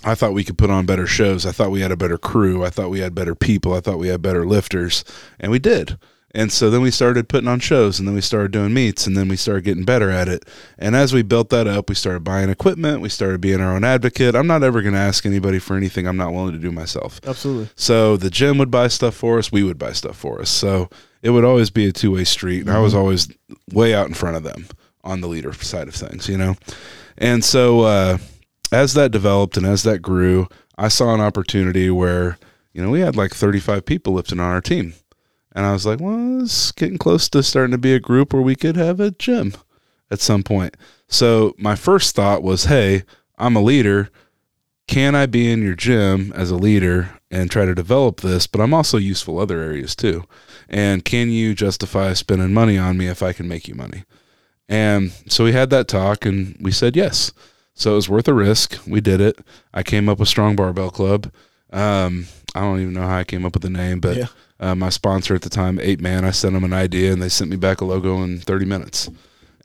I 0.04 0.16
thought 0.16 0.34
we 0.34 0.44
could 0.44 0.58
put 0.58 0.70
on 0.70 0.86
better 0.86 1.08
shows. 1.08 1.46
I 1.46 1.52
thought 1.52 1.72
we 1.72 1.82
had 1.82 1.92
a 1.92 1.98
better 1.98 2.18
crew. 2.18 2.64
I 2.64 2.70
thought 2.70 2.90
we 2.90 3.00
had 3.00 3.16
better 3.16 3.36
people. 3.36 3.74
I 3.74 3.80
thought 3.80 4.00
we 4.00 4.10
had 4.10 4.22
better 4.22 4.46
lifters, 4.46 5.04
and 5.40 5.52
we 5.52 5.60
did. 5.60 5.98
And 6.36 6.52
so 6.52 6.72
then 6.72 6.82
we 6.82 6.90
started 6.90 7.30
putting 7.30 7.48
on 7.48 7.60
shows, 7.60 8.00
and 8.00 8.08
then 8.08 8.16
we 8.16 8.22
started 8.22 8.52
doing 8.52 8.74
meets, 8.74 9.06
and 9.06 9.16
then 9.16 9.28
we 9.28 9.36
started 9.36 9.64
getting 9.64 9.86
better 9.86 10.10
at 10.10 10.28
it. 10.28 10.46
And 10.80 10.96
as 10.96 11.14
we 11.14 11.22
built 11.22 11.50
that 11.50 11.68
up, 11.68 11.90
we 11.90 11.96
started 11.96 12.24
buying 12.24 12.50
equipment. 12.50 13.02
We 13.02 13.10
started 13.10 13.40
being 13.40 13.62
our 13.62 13.76
own 13.76 13.84
advocate. 13.84 14.36
I'm 14.36 14.48
not 14.48 14.64
ever 14.64 14.82
going 14.82 14.96
to 14.96 15.00
ask 15.00 15.28
anybody 15.28 15.60
for 15.60 15.78
anything 15.78 16.08
I'm 16.08 16.18
not 16.18 16.34
willing 16.34 16.54
to 16.54 16.60
do 16.60 16.72
myself. 16.72 17.20
Absolutely. 17.24 17.70
So 17.76 18.18
the 18.18 18.32
gym 18.32 18.58
would 18.58 18.72
buy 18.72 18.88
stuff 18.88 19.14
for 19.14 19.38
us, 19.38 19.52
we 19.52 19.64
would 19.64 19.78
buy 19.78 19.92
stuff 19.94 20.18
for 20.18 20.42
us. 20.42 20.50
So 20.50 20.90
it 21.22 21.30
would 21.30 21.46
always 21.46 21.70
be 21.70 21.86
a 21.88 21.92
two 21.92 22.12
way 22.12 22.24
street. 22.24 22.62
And 22.62 22.72
I 22.72 22.80
was 22.80 22.96
always 22.96 23.30
way 23.72 23.94
out 23.94 24.08
in 24.08 24.16
front 24.16 24.36
of 24.36 24.44
them 24.44 24.68
on 25.04 25.22
the 25.22 25.28
leader 25.28 25.54
side 25.54 25.88
of 25.88 25.94
things, 25.94 26.28
you 26.28 26.38
know? 26.38 26.56
And 27.18 27.44
so 27.44 27.82
uh, 27.82 28.18
as 28.72 28.96
that 28.96 29.12
developed 29.12 29.56
and 29.56 29.66
as 29.66 29.84
that 29.84 30.00
grew, 30.00 30.48
I 30.78 30.88
saw 30.88 31.14
an 31.14 31.22
opportunity 31.22 31.90
where, 31.92 32.38
you 32.74 32.82
know, 32.82 32.90
we 32.90 33.02
had 33.02 33.16
like 33.16 33.34
35 33.34 33.86
people 33.86 34.14
lifting 34.14 34.40
on 34.40 34.52
our 34.52 34.62
team. 34.62 34.96
And 35.54 35.66
I 35.66 35.72
was 35.72 35.86
like, 35.86 36.00
well, 36.00 36.42
it's 36.42 36.72
getting 36.72 36.98
close 36.98 37.30
to 37.30 37.44
starting 37.44 37.72
to 37.72 37.78
be 37.78 37.94
a 37.94 38.00
group 38.00 38.34
where 38.34 38.42
we 38.42 38.56
could 38.56 38.76
have 38.76 39.00
a 39.00 39.12
gym 39.12 39.54
at 40.10 40.20
some 40.20 40.44
point. 40.44 40.76
So 41.08 41.54
my 41.58 41.76
first 41.76 42.16
thought 42.16 42.44
was, 42.44 42.66
hey, 42.66 43.04
I'm 43.38 43.56
a 43.56 43.62
leader 43.62 44.10
can 44.88 45.16
I 45.16 45.26
be 45.26 45.52
in 45.52 45.62
your 45.62 45.76
gym 45.76 46.32
as 46.36 46.52
a 46.52 46.56
leader 46.56 47.10
and 47.32 47.50
try 47.50 47.66
to 47.66 47.76
develop 47.76 48.22
this? 48.22 48.48
But 48.48 48.62
I'm 48.62 48.74
also 48.74 48.98
useful 48.98 49.40
other 49.40 49.60
areas 49.60 49.96
too. 49.96 50.26
And 50.70 51.06
can 51.06 51.30
you 51.30 51.56
justify 51.56 52.14
spending 52.14 52.54
money 52.54 52.78
on 52.78 52.98
me 52.98 53.08
if 53.08 53.24
I 53.24 53.34
can 53.34 53.48
make 53.48 53.68
you 53.68 53.76
money? 53.76 54.04
And 54.68 55.12
so 55.28 55.44
we 55.44 55.52
had 55.52 55.70
that 55.70 55.88
talk 55.88 56.26
and 56.26 56.58
we 56.60 56.72
said 56.72 56.96
yes. 56.96 57.32
So 57.74 57.94
it 57.94 57.96
was 57.96 58.10
worth 58.10 58.28
a 58.28 58.34
risk. 58.34 58.78
We 58.86 59.02
did 59.02 59.20
it. 59.20 59.40
I 59.74 59.84
came 59.84 60.08
up 60.10 60.20
with 60.20 60.30
Strong 60.30 60.58
Barbell 60.58 60.92
Club. 60.92 61.32
Um, 61.72 62.28
I 62.56 62.62
don't 62.62 62.80
even 62.82 62.94
know 62.94 63.08
how 63.08 63.18
I 63.18 63.24
came 63.24 63.46
up 63.46 63.54
with 63.54 63.64
the 63.64 63.70
name, 63.70 64.00
but 64.00 64.16
Yeah. 64.18 64.28
uh, 64.60 64.76
my 64.76 64.90
sponsor 64.90 65.34
at 65.36 65.42
the 65.42 65.50
time, 65.50 65.80
Eight 65.82 66.00
Man, 66.02 66.24
I 66.26 66.32
sent 66.32 66.54
them 66.54 66.64
an 66.64 66.74
idea 66.74 67.12
and 67.12 67.22
they 67.22 67.30
sent 67.30 67.50
me 67.50 67.58
back 67.58 67.82
a 67.82 67.86
logo 67.86 68.22
in 68.24 68.40
30 68.40 68.66
minutes. 68.66 69.10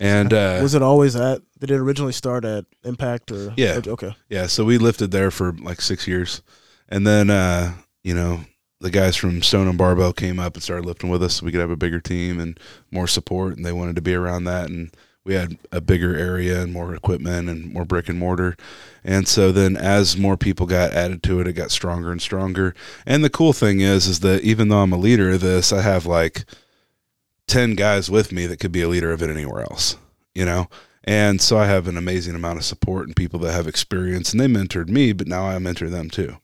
And 0.01 0.33
uh, 0.33 0.61
was 0.62 0.74
it 0.74 0.83
always 0.83 1.16
at? 1.16 1.42
Did 1.59 1.72
it 1.72 1.77
originally 1.79 2.12
start 2.12 2.44
at 2.44 2.64
Impact 2.85 3.33
or? 3.33 3.53
Yeah. 3.57 3.81
Okay. 3.85 4.14
yeah, 4.29 4.46
so 4.46 4.64
we 4.64 4.79
lifted 4.79 5.11
there 5.11 5.31
for 5.33 5.53
like 5.55 5.81
six 5.81 6.07
years, 6.07 6.40
and 6.88 7.05
then 7.05 7.31
uh, 7.31 7.72
you 8.05 8.14
know 8.14 8.42
the 8.81 8.90
guys 8.90 9.16
from 9.16 9.42
Stone 9.42 9.66
and 9.66 9.77
Barbell 9.77 10.12
came 10.12 10.38
up 10.38 10.55
and 10.55 10.62
started 10.62 10.87
lifting 10.87 11.11
with 11.11 11.20
us, 11.20 11.35
so 11.35 11.46
we 11.46 11.51
could 11.51 11.61
have 11.61 11.72
a 11.72 11.77
bigger 11.77 11.98
team 12.01 12.38
and 12.38 12.61
more 12.92 13.09
support, 13.09 13.57
and 13.57 13.66
they 13.66 13.72
wanted 13.72 13.96
to 13.96 14.01
be 14.03 14.14
around 14.14 14.44
that, 14.44 14.70
and 14.70 14.94
we 15.28 15.34
had 15.34 15.58
a 15.70 15.80
bigger 15.80 16.16
area 16.16 16.60
and 16.60 16.72
more 16.72 16.94
equipment 16.94 17.48
and 17.48 17.72
more 17.72 17.84
brick 17.84 18.08
and 18.08 18.18
mortar, 18.18 18.56
and 19.04 19.28
so 19.28 19.52
then 19.52 19.76
as 19.76 20.16
more 20.16 20.36
people 20.36 20.66
got 20.66 20.92
added 20.92 21.22
to 21.24 21.40
it, 21.40 21.46
it 21.46 21.52
got 21.52 21.70
stronger 21.70 22.10
and 22.10 22.20
stronger. 22.20 22.74
And 23.06 23.22
the 23.22 23.30
cool 23.30 23.52
thing 23.52 23.80
is, 23.80 24.06
is 24.06 24.20
that 24.20 24.42
even 24.42 24.68
though 24.68 24.78
I'm 24.78 24.92
a 24.92 24.98
leader 24.98 25.30
of 25.30 25.40
this, 25.42 25.72
I 25.72 25.82
have 25.82 26.06
like 26.06 26.44
ten 27.46 27.74
guys 27.74 28.10
with 28.10 28.32
me 28.32 28.46
that 28.46 28.58
could 28.58 28.72
be 28.72 28.82
a 28.82 28.88
leader 28.88 29.12
of 29.12 29.22
it 29.22 29.30
anywhere 29.30 29.62
else, 29.62 29.96
you 30.34 30.44
know. 30.44 30.68
And 31.04 31.40
so 31.40 31.56
I 31.56 31.66
have 31.66 31.88
an 31.88 31.96
amazing 31.96 32.34
amount 32.34 32.58
of 32.58 32.64
support 32.64 33.06
and 33.06 33.16
people 33.16 33.38
that 33.40 33.52
have 33.52 33.66
experience, 33.66 34.32
and 34.32 34.40
they 34.40 34.46
mentored 34.46 34.88
me, 34.88 35.12
but 35.12 35.26
now 35.26 35.46
I 35.46 35.58
mentor 35.58 35.88
them 35.88 36.10
too. 36.10 36.36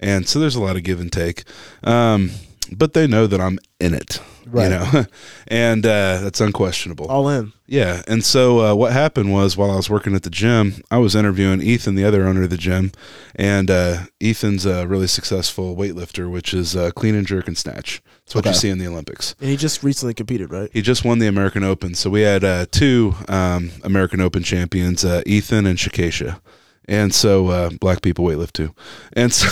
And 0.00 0.28
so 0.28 0.38
there's 0.38 0.56
a 0.56 0.62
lot 0.62 0.76
of 0.76 0.84
give 0.84 1.00
and 1.00 1.12
take, 1.12 1.44
um, 1.82 2.30
but 2.72 2.94
they 2.94 3.06
know 3.06 3.26
that 3.26 3.40
I'm 3.40 3.58
in 3.80 3.94
it, 3.94 4.20
Right. 4.50 4.64
you 4.64 4.70
know, 4.70 5.04
and 5.48 5.84
uh, 5.84 6.20
that's 6.22 6.40
unquestionable. 6.40 7.06
All 7.06 7.28
in. 7.28 7.52
Yeah, 7.66 8.02
and 8.08 8.24
so 8.24 8.60
uh, 8.60 8.74
what 8.74 8.92
happened 8.92 9.32
was 9.32 9.56
while 9.56 9.70
I 9.70 9.76
was 9.76 9.90
working 9.90 10.14
at 10.14 10.22
the 10.22 10.30
gym, 10.30 10.82
I 10.90 10.96
was 10.98 11.14
interviewing 11.14 11.60
Ethan, 11.60 11.96
the 11.96 12.04
other 12.04 12.26
owner 12.26 12.44
of 12.44 12.50
the 12.50 12.56
gym, 12.56 12.92
and 13.34 13.70
uh, 13.70 14.04
Ethan's 14.20 14.64
a 14.64 14.86
really 14.86 15.06
successful 15.06 15.76
weightlifter, 15.76 16.30
which 16.30 16.54
is 16.54 16.74
uh, 16.74 16.90
clean 16.92 17.14
and 17.14 17.26
jerk 17.26 17.46
and 17.46 17.58
snatch. 17.58 18.02
It's 18.24 18.34
what 18.34 18.44
you 18.44 18.52
see 18.54 18.68
in 18.68 18.78
the 18.78 18.86
Olympics. 18.86 19.34
And 19.40 19.48
he 19.48 19.56
just 19.56 19.82
recently 19.82 20.12
competed, 20.12 20.50
right? 20.50 20.68
He 20.72 20.82
just 20.82 21.02
won 21.04 21.18
the 21.18 21.26
American 21.26 21.64
Open, 21.64 21.94
so 21.94 22.10
we 22.10 22.22
had 22.22 22.44
uh, 22.44 22.66
two 22.70 23.14
um, 23.28 23.70
American 23.82 24.20
Open 24.20 24.42
champions, 24.42 25.04
uh, 25.04 25.22
Ethan 25.24 25.66
and 25.66 25.78
Shakesha. 25.78 26.40
And 26.90 27.14
so 27.14 27.48
uh, 27.48 27.68
black 27.80 28.00
people 28.00 28.24
weightlift 28.24 28.52
too, 28.52 28.74
and 29.12 29.30
so 29.30 29.46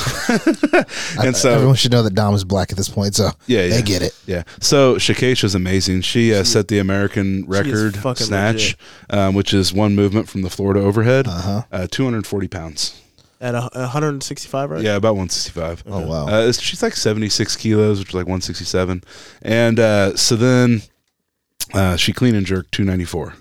and 1.23 1.37
so 1.37 1.51
everyone 1.51 1.77
should 1.77 1.93
know 1.93 2.03
that 2.03 2.15
Dom 2.15 2.35
is 2.35 2.45
black 2.45 2.71
at 2.71 2.79
this 2.79 2.89
point, 2.89 3.15
so 3.15 3.29
yeah, 3.47 3.65
yeah. 3.65 3.69
they 3.77 3.83
get 3.83 4.01
it. 4.01 4.19
Yeah. 4.27 4.45
So 4.61 4.97
Shakesha's 4.97 5.55
amazing. 5.55 6.01
She 6.01 6.35
uh, 6.35 6.45
set 6.45 6.69
the 6.69 6.79
American 6.79 7.45
record 7.47 7.97
snatch, 8.17 8.79
um, 9.11 9.35
which 9.35 9.53
is 9.53 9.71
one 9.71 9.95
movement 9.95 10.31
from 10.31 10.41
the 10.43 10.49
Florida 10.49 10.81
overhead, 10.81 11.29
Uh-huh. 11.29 11.63
uh, 11.71 11.87
240 11.91 12.49
pounds. 12.49 13.03
At 13.39 13.55
a, 13.55 13.69
a 13.75 13.81
165, 13.83 14.71
right? 14.71 14.83
Yeah, 14.83 14.97
about 14.97 15.17
165. 15.17 15.85
Oh 15.87 16.07
wow. 16.07 16.27
Uh, 16.29 16.53
she's 16.53 16.83
like 16.83 16.95
76 16.95 17.55
kilos, 17.57 17.99
which 17.99 18.09
is 18.09 18.15
like 18.15 18.25
167. 18.25 19.05
And 19.43 19.79
uh, 19.79 20.17
so 20.17 20.37
then 20.37 20.81
uh, 21.75 21.97
she 21.97 22.15
clean 22.15 22.35
and 22.35 22.47
jerked 22.47 22.73
294. 22.73 23.35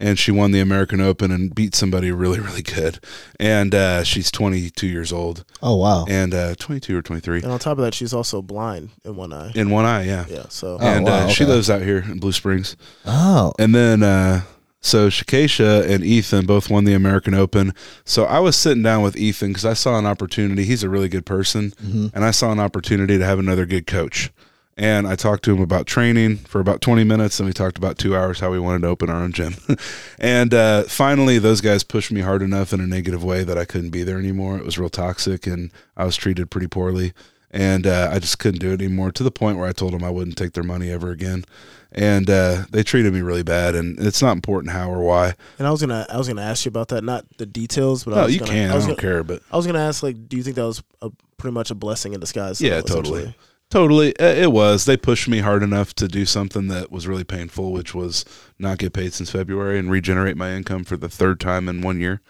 And 0.00 0.18
she 0.18 0.30
won 0.30 0.52
the 0.52 0.60
American 0.60 1.00
Open 1.00 1.30
and 1.32 1.52
beat 1.54 1.74
somebody 1.74 2.12
really, 2.12 2.38
really 2.40 2.62
good. 2.62 3.00
And 3.40 3.74
uh, 3.74 4.04
she's 4.04 4.30
22 4.30 4.86
years 4.86 5.12
old 5.12 5.44
oh 5.62 5.76
wow. 5.76 6.04
and 6.08 6.32
uh, 6.32 6.54
22 6.56 6.96
or 6.96 7.02
23 7.02 7.42
And 7.42 7.52
on 7.52 7.58
top 7.58 7.78
of 7.78 7.84
that, 7.84 7.94
she's 7.94 8.14
also 8.14 8.40
blind 8.40 8.90
in 9.04 9.16
one 9.16 9.32
eye. 9.32 9.50
in 9.54 9.70
one 9.70 9.84
eye. 9.84 10.04
Yeah. 10.04 10.24
Yeah. 10.28 10.44
So 10.50 10.78
Oh, 10.80 10.86
and 10.86 11.04
wow, 11.04 11.26
uh, 11.26 11.28
she 11.28 11.44
lives 11.44 11.68
out 11.68 11.82
here 11.82 11.98
in 11.98 12.20
Blue 12.20 12.32
Springs. 12.32 12.76
Oh. 13.04 13.52
And 13.58 13.74
then, 13.74 14.02
uh, 14.04 14.42
so 14.80 15.08
Shakesha 15.08 15.84
and 15.90 16.04
Ethan 16.04 16.46
both 16.46 16.70
won 16.70 16.84
the 16.84 16.94
American 16.94 17.34
Open. 17.34 17.74
So 18.04 18.24
I 18.26 18.38
was 18.38 18.54
sitting 18.54 18.84
down 18.84 19.02
with 19.02 19.16
Ethan 19.16 19.48
because 19.48 19.64
I 19.64 19.74
saw 19.74 19.98
an 19.98 20.06
opportunity. 20.06 20.64
He's 20.64 20.84
a 20.84 20.88
really 20.88 21.08
good 21.08 21.26
person, 21.26 21.72
Mhm. 21.84 22.12
and 22.14 22.24
I 22.24 22.30
saw 22.30 22.52
an 22.52 22.60
opportunity 22.60 23.18
to 23.18 23.24
have 23.24 23.40
another 23.40 23.66
good 23.66 23.88
coach. 23.88 24.30
And 24.78 25.08
I 25.08 25.16
talked 25.16 25.42
to 25.44 25.52
him 25.52 25.60
about 25.60 25.86
training 25.88 26.36
for 26.36 26.60
about 26.60 26.80
20 26.80 27.02
minutes, 27.02 27.40
and 27.40 27.48
we 27.48 27.52
talked 27.52 27.76
about 27.76 27.98
two 27.98 28.14
hours 28.14 28.38
how 28.38 28.52
we 28.52 28.60
wanted 28.60 28.82
to 28.82 28.86
open 28.86 29.10
our 29.10 29.20
own 29.20 29.32
gym. 29.32 29.56
and 30.20 30.54
uh, 30.54 30.84
finally, 30.84 31.40
those 31.40 31.60
guys 31.60 31.82
pushed 31.82 32.12
me 32.12 32.20
hard 32.20 32.42
enough 32.42 32.72
in 32.72 32.80
a 32.80 32.86
negative 32.86 33.24
way 33.24 33.42
that 33.42 33.58
I 33.58 33.64
couldn't 33.64 33.90
be 33.90 34.04
there 34.04 34.20
anymore. 34.20 34.56
It 34.56 34.64
was 34.64 34.78
real 34.78 34.88
toxic, 34.88 35.48
and 35.48 35.72
I 35.96 36.04
was 36.04 36.14
treated 36.14 36.48
pretty 36.48 36.68
poorly. 36.68 37.12
And 37.50 37.88
uh, 37.88 38.10
I 38.12 38.20
just 38.20 38.38
couldn't 38.38 38.60
do 38.60 38.70
it 38.70 38.80
anymore 38.80 39.10
to 39.10 39.24
the 39.24 39.32
point 39.32 39.58
where 39.58 39.66
I 39.66 39.72
told 39.72 39.94
them 39.94 40.04
I 40.04 40.10
wouldn't 40.10 40.36
take 40.36 40.52
their 40.52 40.62
money 40.62 40.92
ever 40.92 41.10
again. 41.10 41.44
And 41.90 42.30
uh, 42.30 42.66
they 42.70 42.84
treated 42.84 43.12
me 43.12 43.20
really 43.20 43.42
bad, 43.42 43.74
and 43.74 43.98
it's 43.98 44.22
not 44.22 44.32
important 44.32 44.72
how 44.72 44.92
or 44.92 45.02
why. 45.02 45.34
And 45.58 45.66
I 45.66 45.72
was 45.72 45.80
gonna, 45.80 46.06
I 46.08 46.18
was 46.18 46.28
gonna 46.28 46.42
ask 46.42 46.64
you 46.64 46.68
about 46.68 46.88
that, 46.88 47.02
not 47.02 47.24
the 47.38 47.46
details, 47.46 48.04
but 48.04 48.14
I 48.14 48.24
was 48.26 48.34
you 48.34 48.40
gonna, 48.40 48.52
can. 48.52 48.70
I 48.70 48.74
I, 48.74 48.78
don't 48.78 48.88
gonna, 48.88 49.00
care, 49.00 49.24
but 49.24 49.42
I 49.50 49.56
was 49.56 49.66
gonna 49.66 49.80
ask, 49.80 50.04
like, 50.04 50.28
do 50.28 50.36
you 50.36 50.44
think 50.44 50.54
that 50.54 50.66
was 50.66 50.84
a, 51.02 51.10
pretty 51.36 51.54
much 51.54 51.72
a 51.72 51.74
blessing 51.74 52.12
in 52.12 52.20
disguise? 52.20 52.60
Yeah, 52.60 52.80
totally. 52.82 53.34
Totally, 53.70 54.14
it 54.18 54.52
was. 54.52 54.84
They 54.84 54.96
pushed 54.96 55.28
me 55.28 55.38
hard 55.38 55.62
enough 55.62 55.94
to 55.94 56.08
do 56.08 56.24
something 56.24 56.68
that 56.68 56.90
was 56.90 57.06
really 57.06 57.24
painful, 57.24 57.72
which 57.72 57.94
was 57.94 58.24
not 58.58 58.78
get 58.78 58.92
paid 58.92 59.12
since 59.12 59.30
February 59.30 59.78
and 59.78 59.90
regenerate 59.90 60.36
my 60.36 60.52
income 60.52 60.84
for 60.84 60.96
the 60.96 61.08
third 61.08 61.40
time 61.40 61.68
in 61.68 61.80
one 61.80 62.00
year. 62.00 62.20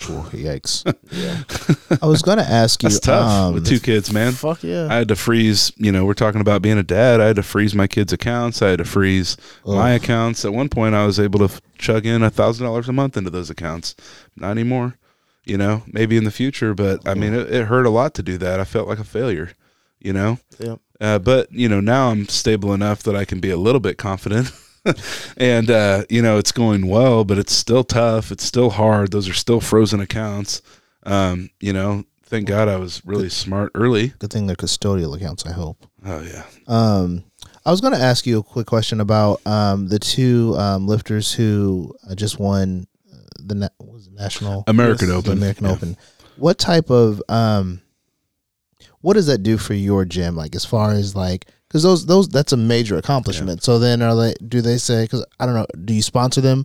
Yikes. 0.00 0.84
Yeah. 1.12 1.98
I 2.00 2.06
was 2.06 2.22
gonna 2.22 2.42
ask 2.42 2.82
you. 2.82 2.88
That's 2.88 3.00
tough 3.00 3.30
um, 3.30 3.54
with 3.54 3.66
two 3.66 3.80
kids, 3.80 4.12
man. 4.12 4.32
Fuck 4.32 4.62
yeah. 4.62 4.86
I 4.88 4.94
had 4.94 5.08
to 5.08 5.16
freeze. 5.16 5.72
You 5.76 5.90
know, 5.92 6.04
we're 6.04 6.14
talking 6.14 6.40
about 6.40 6.62
being 6.62 6.78
a 6.78 6.84
dad. 6.84 7.20
I 7.20 7.26
had 7.26 7.36
to 7.36 7.42
freeze 7.42 7.74
my 7.74 7.86
kids' 7.88 8.12
accounts. 8.12 8.62
I 8.62 8.68
had 8.68 8.78
to 8.78 8.84
freeze 8.84 9.36
my 9.66 9.90
accounts. 9.90 10.44
At 10.44 10.54
one 10.54 10.68
point, 10.68 10.94
I 10.94 11.04
was 11.04 11.18
able 11.18 11.40
to 11.40 11.46
f- 11.46 11.60
chug 11.76 12.06
in 12.06 12.22
a 12.22 12.30
thousand 12.30 12.64
dollars 12.64 12.88
a 12.88 12.92
month 12.92 13.16
into 13.16 13.28
those 13.28 13.50
accounts. 13.50 13.96
Not 14.36 14.52
anymore. 14.52 14.96
You 15.44 15.58
know, 15.58 15.82
maybe 15.88 16.16
in 16.16 16.24
the 16.24 16.30
future, 16.30 16.74
but 16.74 17.06
I 17.08 17.14
mean, 17.14 17.34
it, 17.34 17.52
it 17.52 17.66
hurt 17.66 17.84
a 17.86 17.90
lot 17.90 18.14
to 18.14 18.22
do 18.22 18.38
that. 18.38 18.60
I 18.60 18.64
felt 18.64 18.88
like 18.88 19.00
a 19.00 19.04
failure. 19.04 19.50
You 20.00 20.12
know, 20.12 20.38
yeah. 20.58 20.76
uh, 21.00 21.18
but 21.18 21.52
you 21.52 21.68
know, 21.68 21.80
now 21.80 22.08
I'm 22.10 22.26
stable 22.28 22.72
enough 22.72 23.02
that 23.04 23.14
I 23.14 23.24
can 23.24 23.40
be 23.40 23.50
a 23.50 23.56
little 23.56 23.80
bit 23.80 23.98
confident. 23.98 24.50
and 25.36 25.70
uh, 25.70 26.04
you 26.08 26.22
know, 26.22 26.38
it's 26.38 26.52
going 26.52 26.86
well, 26.86 27.24
but 27.24 27.38
it's 27.38 27.52
still 27.52 27.84
tough. 27.84 28.32
It's 28.32 28.44
still 28.44 28.70
hard. 28.70 29.12
Those 29.12 29.28
are 29.28 29.34
still 29.34 29.60
frozen 29.60 30.00
accounts. 30.00 30.62
Um, 31.02 31.50
you 31.60 31.72
know, 31.72 32.04
thank 32.24 32.46
God 32.46 32.68
I 32.68 32.76
was 32.76 33.02
really 33.04 33.28
smart 33.28 33.72
early. 33.74 34.08
Good 34.18 34.32
thing 34.32 34.46
they're 34.46 34.56
custodial 34.56 35.14
accounts. 35.16 35.44
I 35.46 35.52
hope. 35.52 35.86
Oh 36.04 36.22
yeah. 36.22 36.44
Um, 36.66 37.24
I 37.66 37.70
was 37.70 37.82
going 37.82 37.92
to 37.92 38.00
ask 38.00 38.26
you 38.26 38.38
a 38.38 38.42
quick 38.42 38.66
question 38.66 39.00
about 39.00 39.46
um, 39.46 39.88
the 39.88 39.98
two 39.98 40.54
um, 40.56 40.86
lifters 40.86 41.32
who 41.34 41.94
uh, 42.08 42.14
just 42.14 42.38
won 42.38 42.86
uh, 43.12 43.16
the 43.38 43.54
na- 43.54 43.68
was 43.78 44.06
it, 44.06 44.14
national 44.14 44.64
American 44.66 45.10
Open. 45.10 45.32
American 45.32 45.66
Yeah. 45.66 45.72
Open. 45.72 45.96
What 46.36 46.58
type 46.58 46.88
of 46.88 47.22
um, 47.28 47.82
what 49.00 49.14
does 49.14 49.26
that 49.26 49.42
do 49.42 49.56
for 49.58 49.74
your 49.74 50.04
gym? 50.04 50.36
Like 50.36 50.54
as 50.54 50.64
far 50.64 50.92
as 50.92 51.14
like 51.14 51.46
because 51.68 51.82
those 51.82 52.06
those 52.06 52.28
that's 52.28 52.52
a 52.52 52.56
major 52.56 52.96
accomplishment. 52.96 53.62
So 53.62 53.78
then 53.78 54.02
are 54.02 54.14
they? 54.14 54.34
Do 54.46 54.60
they 54.60 54.76
say? 54.76 55.04
Because 55.04 55.24
I 55.38 55.46
don't 55.46 55.54
know. 55.54 55.66
Do 55.84 55.94
you 55.94 56.02
sponsor 56.02 56.40
them? 56.40 56.64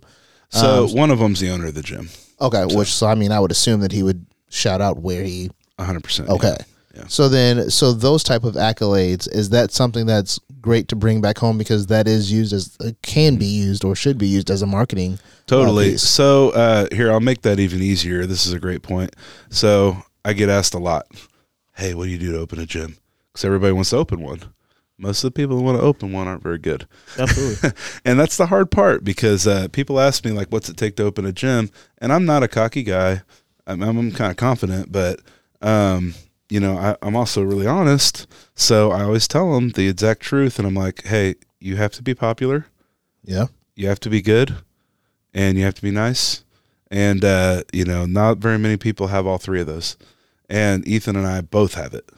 So 0.50 0.84
Um, 0.84 0.92
one 0.92 1.10
of 1.10 1.18
them's 1.18 1.40
the 1.40 1.50
owner 1.50 1.66
of 1.66 1.74
the 1.74 1.82
gym. 1.82 2.08
Okay, 2.40 2.64
which 2.66 2.92
so 2.92 3.06
I 3.06 3.14
mean 3.14 3.32
I 3.32 3.40
would 3.40 3.50
assume 3.50 3.80
that 3.80 3.92
he 3.92 4.02
would 4.02 4.26
shout 4.50 4.80
out 4.80 4.98
where 4.98 5.22
he 5.22 5.50
hundred 5.78 6.04
percent. 6.04 6.28
Okay. 6.28 6.56
Yeah. 6.94 7.04
So 7.08 7.28
then, 7.28 7.68
so 7.68 7.92
those 7.92 8.22
type 8.22 8.44
of 8.44 8.54
accolades 8.54 9.30
is 9.30 9.50
that 9.50 9.70
something 9.70 10.06
that's 10.06 10.40
great 10.62 10.88
to 10.88 10.96
bring 10.96 11.20
back 11.20 11.36
home 11.36 11.58
because 11.58 11.88
that 11.88 12.08
is 12.08 12.32
used 12.32 12.54
as 12.54 12.74
uh, 12.80 12.92
can 13.02 13.36
be 13.36 13.44
used 13.44 13.84
or 13.84 13.94
should 13.94 14.16
be 14.16 14.26
used 14.26 14.50
as 14.50 14.62
a 14.62 14.66
marketing. 14.66 15.18
Totally. 15.46 15.92
piece. 15.92 16.02
So 16.02 16.50
uh, 16.50 16.86
here, 16.92 17.12
I'll 17.12 17.20
make 17.20 17.42
that 17.42 17.60
even 17.60 17.82
easier. 17.82 18.24
This 18.24 18.46
is 18.46 18.54
a 18.54 18.58
great 18.58 18.82
point. 18.82 19.14
So 19.50 19.98
I 20.24 20.32
get 20.32 20.48
asked 20.48 20.72
a 20.72 20.78
lot, 20.78 21.06
"Hey, 21.76 21.94
what 21.94 22.04
do 22.04 22.10
you 22.10 22.18
do 22.18 22.32
to 22.32 22.38
open 22.38 22.58
a 22.58 22.66
gym?" 22.66 22.96
Because 23.32 23.44
everybody 23.44 23.72
wants 23.72 23.90
to 23.90 23.96
open 23.96 24.20
one. 24.20 24.42
Most 24.98 25.22
of 25.22 25.32
the 25.32 25.36
people 25.36 25.56
who 25.58 25.62
want 25.62 25.78
to 25.78 25.84
open 25.84 26.10
one 26.12 26.26
aren't 26.26 26.42
very 26.42 26.58
good. 26.58 26.86
Absolutely. 27.18 27.70
and 28.04 28.18
that's 28.18 28.38
the 28.38 28.46
hard 28.46 28.70
part 28.70 29.04
because 29.04 29.46
uh, 29.46 29.68
people 29.68 30.00
ask 30.00 30.24
me 30.24 30.32
like, 30.32 30.48
"What's 30.48 30.68
it 30.68 30.76
take 30.76 30.96
to 30.96 31.04
open 31.04 31.26
a 31.26 31.32
gym?" 31.32 31.70
And 31.98 32.12
I'm 32.12 32.24
not 32.24 32.42
a 32.42 32.48
cocky 32.48 32.82
guy. 32.82 33.22
I'm, 33.66 33.82
I'm 33.82 34.12
kind 34.12 34.30
of 34.30 34.36
confident, 34.36 34.90
but 34.92 35.20
um, 35.60 36.14
you 36.48 36.60
know, 36.60 36.78
I, 36.78 36.96
I'm 37.02 37.16
also 37.16 37.42
really 37.42 37.66
honest. 37.66 38.26
So 38.54 38.90
I 38.92 39.02
always 39.02 39.28
tell 39.28 39.52
them 39.52 39.70
the 39.70 39.88
exact 39.88 40.22
truth, 40.22 40.58
and 40.58 40.66
I'm 40.66 40.74
like, 40.74 41.04
"Hey, 41.04 41.34
you 41.60 41.76
have 41.76 41.92
to 41.92 42.02
be 42.02 42.14
popular. 42.14 42.66
Yeah. 43.22 43.46
You 43.74 43.88
have 43.88 44.00
to 44.00 44.10
be 44.10 44.22
good, 44.22 44.56
and 45.34 45.58
you 45.58 45.64
have 45.64 45.74
to 45.74 45.82
be 45.82 45.90
nice." 45.90 46.42
And 46.90 47.24
uh, 47.24 47.64
you 47.72 47.84
know, 47.84 48.06
not 48.06 48.38
very 48.38 48.58
many 48.58 48.78
people 48.78 49.08
have 49.08 49.26
all 49.26 49.38
three 49.38 49.60
of 49.60 49.66
those. 49.66 49.96
And 50.48 50.86
Ethan 50.86 51.16
and 51.16 51.26
I 51.26 51.40
both 51.40 51.74
have 51.74 51.94
it. 51.94 52.08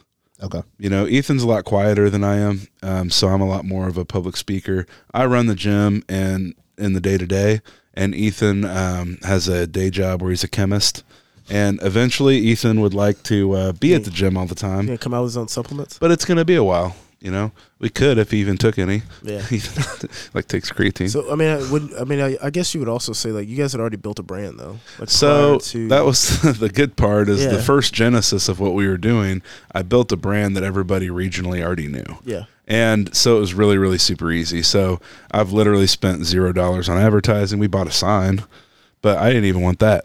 Okay. 0.43 0.63
You 0.79 0.89
know, 0.91 1.05
Ethan's 1.07 1.43
a 1.43 1.49
lot 1.49 1.65
quieter 1.65 2.09
than 2.11 2.23
I 2.23 2.37
am, 2.37 2.69
um, 2.83 3.11
so 3.11 3.29
I'm 3.29 3.41
a 3.41 3.49
lot 3.49 3.65
more 3.65 3.89
of 3.89 3.97
a 3.99 4.05
public 4.05 4.37
speaker. 4.37 4.87
I 5.13 5.25
run 5.27 5.47
the 5.47 5.55
gym 5.57 6.05
and 6.09 6.55
in 6.77 6.93
the 6.93 7.01
day 7.01 7.19
to 7.19 7.27
day, 7.27 7.61
and 7.95 8.15
Ethan 8.15 8.65
um, 8.65 9.19
has 9.25 9.49
a 9.49 9.67
day 9.67 9.91
job 9.91 10.23
where 10.23 10.31
he's 10.31 10.45
a 10.45 10.49
chemist. 10.49 11.03
And 11.51 11.81
eventually, 11.83 12.37
Ethan 12.39 12.81
would 12.83 12.95
like 12.95 13.23
to 13.25 13.53
uh, 13.55 13.73
be 13.73 13.95
at 13.95 14.05
the 14.05 14.11
gym 14.11 14.37
all 14.37 14.47
the 14.47 14.55
time, 14.55 14.87
Gonna 14.87 14.99
come 14.99 15.15
out 15.15 15.23
with 15.23 15.31
his 15.31 15.37
own 15.39 15.49
supplements. 15.49 15.99
but 15.99 16.11
it's 16.13 16.25
going 16.25 16.37
to 16.39 16.45
be 16.45 16.55
a 16.57 16.63
while. 16.63 16.95
You 17.21 17.33
know, 17.33 17.51
we 17.81 17.89
could 17.89 18.17
if 18.17 18.31
he 18.31 18.39
even 18.39 18.57
took 18.57 18.79
any. 18.79 19.03
Yeah. 19.25 19.43
like 20.35 20.47
takes 20.47 20.71
creatine. 20.71 21.11
So, 21.11 21.23
So 21.23 21.33
I 21.33 21.35
mean, 21.35 21.49
I 21.49 21.71
would 21.71 21.93
I 22.01 22.05
mean, 22.05 22.21
I, 22.21 22.37
I 22.41 22.51
guess 22.51 22.75
you 22.75 22.81
would 22.81 22.89
also 22.89 23.13
say 23.13 23.31
like 23.33 23.49
you 23.49 23.57
guys 23.57 23.73
had 23.73 23.81
already 23.81 23.97
built 23.97 24.19
a 24.21 24.23
brand 24.23 24.59
though. 24.59 24.79
Like 25.01 25.09
prior 25.11 25.59
to- 25.59 25.89
that 25.89 26.05
was 26.05 26.41
the 26.61 26.69
good 26.69 26.97
part. 26.97 27.29
Is 27.29 27.43
Yeah. 27.43 27.51
the 27.51 27.63
first 27.63 27.93
genesis 27.93 28.49
of 28.49 28.61
what 28.61 28.75
we 28.75 28.87
were 28.87 28.97
doing. 28.99 29.43
I 29.73 29.83
built 29.83 30.13
a 30.13 30.17
brand 30.17 30.57
that 30.57 30.63
everybody 30.63 31.09
regionally 31.09 31.61
already 31.65 31.89
knew. 31.89 32.05
yeah. 32.25 32.45
And 32.71 33.15
so 33.17 33.39
it 33.39 33.41
was 33.41 33.55
really, 33.55 33.79
really 33.79 33.97
super 33.99 34.31
easy. 34.31 34.63
So 34.63 35.01
I've 35.31 35.53
literally 35.53 35.87
spent 35.87 36.25
zero 36.27 36.53
dollars 36.53 36.89
on 36.89 36.99
advertising. 36.99 37.59
We 37.59 37.67
bought 37.67 37.87
a 37.87 37.91
sign, 37.91 38.45
but 39.01 39.17
I 39.19 39.29
didn't 39.31 39.47
even 39.47 39.63
want 39.63 39.79
that. 39.79 40.05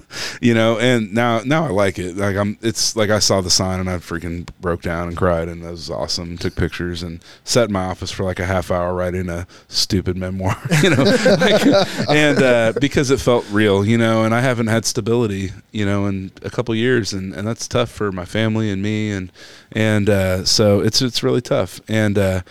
you 0.40 0.54
know, 0.54 0.78
and 0.78 1.12
now 1.12 1.40
now 1.44 1.64
I 1.64 1.70
like 1.70 1.98
it. 1.98 2.16
Like 2.16 2.36
I'm 2.36 2.58
it's 2.62 2.96
like 2.96 3.10
I 3.10 3.18
saw 3.18 3.40
the 3.40 3.50
sign 3.50 3.80
and 3.80 3.90
I 3.90 3.96
freaking 3.96 4.48
broke 4.60 4.82
down 4.82 5.08
and 5.08 5.16
cried 5.16 5.48
and 5.48 5.62
that 5.62 5.70
was 5.70 5.90
awesome. 5.90 6.38
Took 6.38 6.56
pictures 6.56 7.02
and 7.02 7.22
sat 7.44 7.66
in 7.66 7.72
my 7.72 7.84
office 7.84 8.10
for 8.10 8.24
like 8.24 8.38
a 8.38 8.46
half 8.46 8.70
hour 8.70 8.94
writing 8.94 9.28
a 9.28 9.46
stupid 9.68 10.16
memoir, 10.16 10.56
you 10.82 10.90
know. 10.90 11.02
like, 11.40 11.66
and 12.08 12.42
uh, 12.42 12.72
because 12.80 13.10
it 13.10 13.20
felt 13.20 13.48
real, 13.50 13.84
you 13.84 13.98
know, 13.98 14.24
and 14.24 14.34
I 14.34 14.40
haven't 14.40 14.68
had 14.68 14.84
stability, 14.84 15.52
you 15.72 15.84
know, 15.84 16.06
in 16.06 16.32
a 16.42 16.50
couple 16.50 16.74
years 16.74 17.12
and, 17.12 17.34
and 17.34 17.46
that's 17.46 17.68
tough 17.68 17.90
for 17.90 18.12
my 18.12 18.24
family 18.24 18.70
and 18.70 18.82
me 18.82 19.10
and 19.10 19.30
and 19.72 20.08
uh, 20.08 20.44
so 20.44 20.80
it's 20.80 21.02
it's 21.02 21.22
really 21.22 21.42
tough. 21.42 21.80
And 21.88 22.18
uh, 22.18 22.42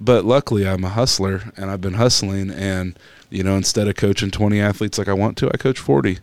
but 0.00 0.24
luckily 0.24 0.66
I'm 0.66 0.84
a 0.84 0.90
hustler 0.90 1.52
and 1.56 1.70
I've 1.70 1.80
been 1.80 1.94
hustling 1.94 2.50
and 2.50 2.98
you 3.30 3.42
know 3.42 3.56
instead 3.56 3.88
of 3.88 3.96
coaching 3.96 4.30
20 4.30 4.60
athletes 4.60 4.98
like 4.98 5.08
I 5.08 5.14
want 5.14 5.38
to, 5.38 5.48
I 5.48 5.56
coach 5.56 5.78
40 5.78 6.18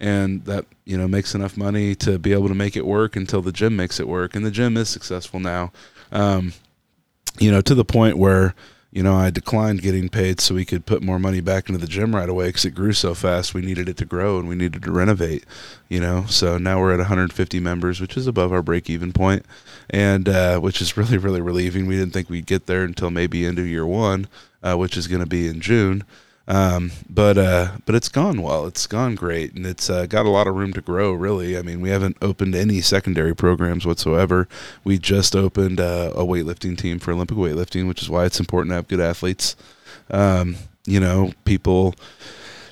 and 0.00 0.44
that 0.44 0.66
you 0.84 0.98
know 0.98 1.08
makes 1.08 1.34
enough 1.34 1.56
money 1.56 1.94
to 1.94 2.18
be 2.18 2.32
able 2.32 2.48
to 2.48 2.54
make 2.54 2.76
it 2.76 2.86
work 2.86 3.16
until 3.16 3.42
the 3.42 3.52
gym 3.52 3.76
makes 3.76 4.00
it 4.00 4.08
work. 4.08 4.34
And 4.34 4.44
the 4.44 4.50
gym 4.50 4.76
is 4.76 4.88
successful 4.88 5.40
now. 5.40 5.72
Um, 6.12 6.52
you 7.38 7.50
know 7.50 7.60
to 7.60 7.74
the 7.74 7.84
point 7.84 8.16
where 8.16 8.54
you 8.92 9.02
know 9.02 9.14
i 9.14 9.28
declined 9.28 9.82
getting 9.82 10.08
paid 10.08 10.40
so 10.40 10.54
we 10.54 10.64
could 10.64 10.86
put 10.86 11.02
more 11.02 11.18
money 11.18 11.40
back 11.40 11.68
into 11.68 11.80
the 11.80 11.86
gym 11.86 12.14
right 12.14 12.28
away 12.28 12.46
because 12.46 12.64
it 12.64 12.74
grew 12.74 12.92
so 12.92 13.14
fast. 13.14 13.54
We 13.54 13.62
needed 13.62 13.88
it 13.88 13.96
to 13.98 14.04
grow 14.04 14.38
and 14.38 14.48
we 14.48 14.54
needed 14.54 14.82
to 14.82 14.92
renovate 14.92 15.44
you 15.88 16.00
know? 16.00 16.24
So 16.28 16.58
now 16.58 16.80
we're 16.80 16.92
at 16.92 16.98
150 16.98 17.60
members 17.60 18.00
which 18.00 18.16
is 18.16 18.26
above 18.26 18.52
our 18.52 18.62
break 18.62 18.88
even 18.88 19.12
point. 19.12 19.44
And 19.90 20.28
uh, 20.28 20.60
which 20.60 20.80
is 20.80 20.96
really 20.96 21.18
really 21.18 21.40
relieving. 21.40 21.86
We 21.86 21.96
didn't 21.96 22.12
think 22.12 22.30
we'd 22.30 22.46
get 22.46 22.66
there 22.66 22.84
until 22.84 23.10
maybe 23.10 23.44
into 23.44 23.62
year 23.62 23.86
one 23.86 24.28
uh, 24.62 24.76
which 24.76 24.96
is 24.96 25.08
going 25.08 25.20
to 25.20 25.26
be 25.26 25.48
in 25.48 25.60
june 25.60 26.04
um, 26.46 26.92
but 27.08 27.38
uh, 27.38 27.72
but 27.86 27.94
it's 27.94 28.08
gone 28.08 28.42
well. 28.42 28.66
It's 28.66 28.86
gone 28.86 29.14
great, 29.14 29.54
and 29.54 29.66
it's 29.66 29.88
uh, 29.88 30.06
got 30.06 30.26
a 30.26 30.30
lot 30.30 30.46
of 30.46 30.54
room 30.54 30.72
to 30.74 30.80
grow. 30.82 31.12
Really, 31.12 31.56
I 31.56 31.62
mean, 31.62 31.80
we 31.80 31.88
haven't 31.88 32.18
opened 32.20 32.54
any 32.54 32.80
secondary 32.80 33.34
programs 33.34 33.86
whatsoever. 33.86 34.46
We 34.82 34.98
just 34.98 35.34
opened 35.34 35.80
uh, 35.80 36.12
a 36.14 36.24
weightlifting 36.24 36.76
team 36.76 36.98
for 36.98 37.12
Olympic 37.12 37.38
weightlifting, 37.38 37.88
which 37.88 38.02
is 38.02 38.10
why 38.10 38.26
it's 38.26 38.40
important 38.40 38.72
to 38.72 38.76
have 38.76 38.88
good 38.88 39.00
athletes. 39.00 39.56
Um, 40.10 40.56
you 40.84 41.00
know, 41.00 41.32
people 41.46 41.94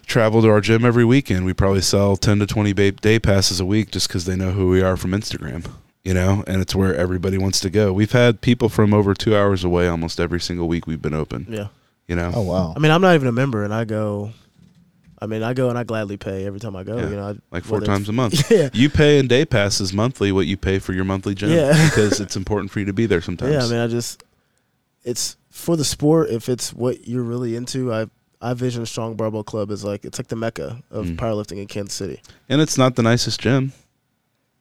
travel 0.05 0.43
to 0.43 0.51
our 0.51 0.61
gym 0.61 0.85
every 0.85 1.05
weekend. 1.05 1.47
We 1.47 1.55
probably 1.55 1.81
sell 1.81 2.17
ten 2.17 2.39
to 2.41 2.47
twenty 2.47 2.75
day 2.75 3.19
passes 3.19 3.59
a 3.59 3.65
week 3.65 3.91
just 3.91 4.09
because 4.09 4.27
they 4.27 4.37
know 4.37 4.51
who 4.51 4.69
we 4.69 4.83
are 4.83 4.99
from 4.99 5.13
Instagram. 5.13 5.71
You 6.05 6.15
know, 6.15 6.43
and 6.47 6.61
it's 6.61 6.75
where 6.75 6.95
everybody 6.95 7.39
wants 7.39 7.61
to 7.61 7.71
go. 7.71 7.93
We've 7.93 8.11
had 8.11 8.41
people 8.41 8.69
from 8.69 8.93
over 8.93 9.15
two 9.15 9.37
hours 9.37 9.63
away 9.63 9.87
almost 9.87 10.19
every 10.19 10.41
single 10.41 10.67
week 10.67 10.87
we've 10.87 11.01
been 11.01 11.15
open. 11.15 11.47
Yeah. 11.49 11.69
You 12.13 12.17
know, 12.17 12.31
Oh 12.35 12.43
wow. 12.43 12.75
I 12.77 12.79
mean, 12.79 12.93
I'm 12.93 13.01
not 13.01 13.15
even 13.15 13.27
a 13.27 13.33
member, 13.33 13.65
and 13.65 13.73
I 13.73 13.85
go. 13.87 14.33
I 15.19 15.27
mean, 15.27 15.43
I 15.43 15.55
go 15.55 15.71
and 15.71 15.79
I 15.79 15.85
gladly 15.85 16.19
pay 16.19 16.45
every 16.45 16.61
time 16.61 16.77
I 16.77 16.83
go. 16.85 16.99
Yeah, 16.99 17.09
You 17.09 17.17
know, 17.17 17.29
I, 17.31 17.35
like 17.51 17.65
four 17.65 17.81
times 17.81 18.11
a 18.11 18.13
month. 18.13 18.51
Yeah. 18.51 18.69
You 18.75 18.91
pay 18.91 19.19
in 19.19 19.29
day 19.29 19.47
passes 19.47 19.95
monthly 19.95 20.31
what 20.31 20.47
you 20.47 20.59
pay 20.59 20.79
for 20.79 20.93
your 20.93 21.05
monthly 21.07 21.35
gym 21.35 21.51
Yeah. 21.53 21.73
because 21.89 22.21
it's 22.21 22.37
important 22.37 22.71
for 22.71 22.81
you 22.81 22.85
to 22.87 22.93
be 22.93 23.07
there 23.07 23.23
sometimes. 23.23 23.53
Yeah, 23.55 23.65
I 23.65 23.69
mean, 23.71 23.79
I 23.79 23.87
just 23.87 24.25
it's 25.05 25.39
for 25.49 25.75
the 25.77 25.85
sport. 25.87 26.29
If 26.29 26.49
it's 26.51 26.75
what 26.75 27.09
you're 27.09 27.23
really 27.23 27.57
into, 27.57 27.95
I 27.95 28.09
I 28.43 28.53
vision 28.53 28.85
Strong 28.85 29.15
Barbell 29.15 29.45
Club 29.45 29.71
as 29.71 29.85
like 29.85 30.05
it's 30.05 30.19
like 30.19 30.29
the 30.29 30.37
mecca 30.37 30.83
of 30.91 31.07
Mm. 31.07 31.17
powerlifting 31.17 31.59
in 31.63 31.67
Kansas 31.67 31.95
City. 31.95 32.21
and 32.51 32.61
it's 32.61 32.77
not 32.77 32.97
the 32.97 33.03
nicest 33.03 33.41
gym. 33.41 33.73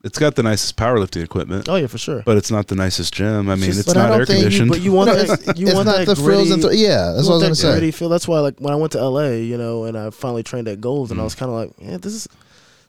It's 0.04 0.18
got 0.18 0.34
the 0.36 0.42
nicest 0.42 0.78
powerlifting 0.78 1.24
equipment, 1.24 1.70
Oh 1.70 1.76
yeah, 1.76 1.86
for 1.88 2.00
sure. 2.00 2.24
but 2.26 2.36
it's 2.36 2.50
not 2.50 2.68
the 2.68 2.76
nicest 2.76 3.14
gym. 3.14 3.50
I 3.50 3.56
mean, 3.56 3.66
just- 3.66 3.82
it's 3.82 3.88
But 3.88 3.98
I 3.98 4.02
not 4.04 4.08
don't 4.10 4.20
air 4.22 4.26
think 4.26 4.38
you- 4.40 4.44
conditioned. 4.46 4.70
but 4.72 4.82
you 4.82 4.92
want 4.92 5.08
No, 5.12 5.24
that, 5.24 5.58
you 5.60 5.68
it's 5.68 5.76
want 5.76 5.86
not 5.86 5.98
that 5.98 6.08
the 6.08 6.16
frills 6.16 6.50
and 6.50 6.60
gritty- 6.62 6.78
th- 6.78 6.88
yeah, 6.90 7.12
that's 7.16 7.26
you 7.26 7.30
what 7.30 7.34
I 7.34 7.36
was 7.36 7.42
gonna 7.44 7.50
that 7.50 7.56
say. 7.56 7.72
gritty 7.74 7.92
feel. 7.92 8.10
That's 8.10 8.28
why, 8.28 8.40
like, 8.40 8.56
when 8.60 8.74
I 8.74 8.78
went 8.78 8.94
to 8.94 9.00
LA, 9.00 9.28
you 9.30 9.58
know, 9.60 9.84
and 9.84 9.96
I 9.98 10.10
finally 10.10 10.42
trained 10.42 10.68
at 10.68 10.82
Gold's, 10.82 11.12
and 11.12 11.20
I 11.20 11.22
Mm. 11.22 11.26
was 11.26 11.36
kind 11.36 11.52
of 11.52 11.56
like, 11.58 11.72
yeah, 11.80 11.98
this 11.98 12.14
is 12.14 12.28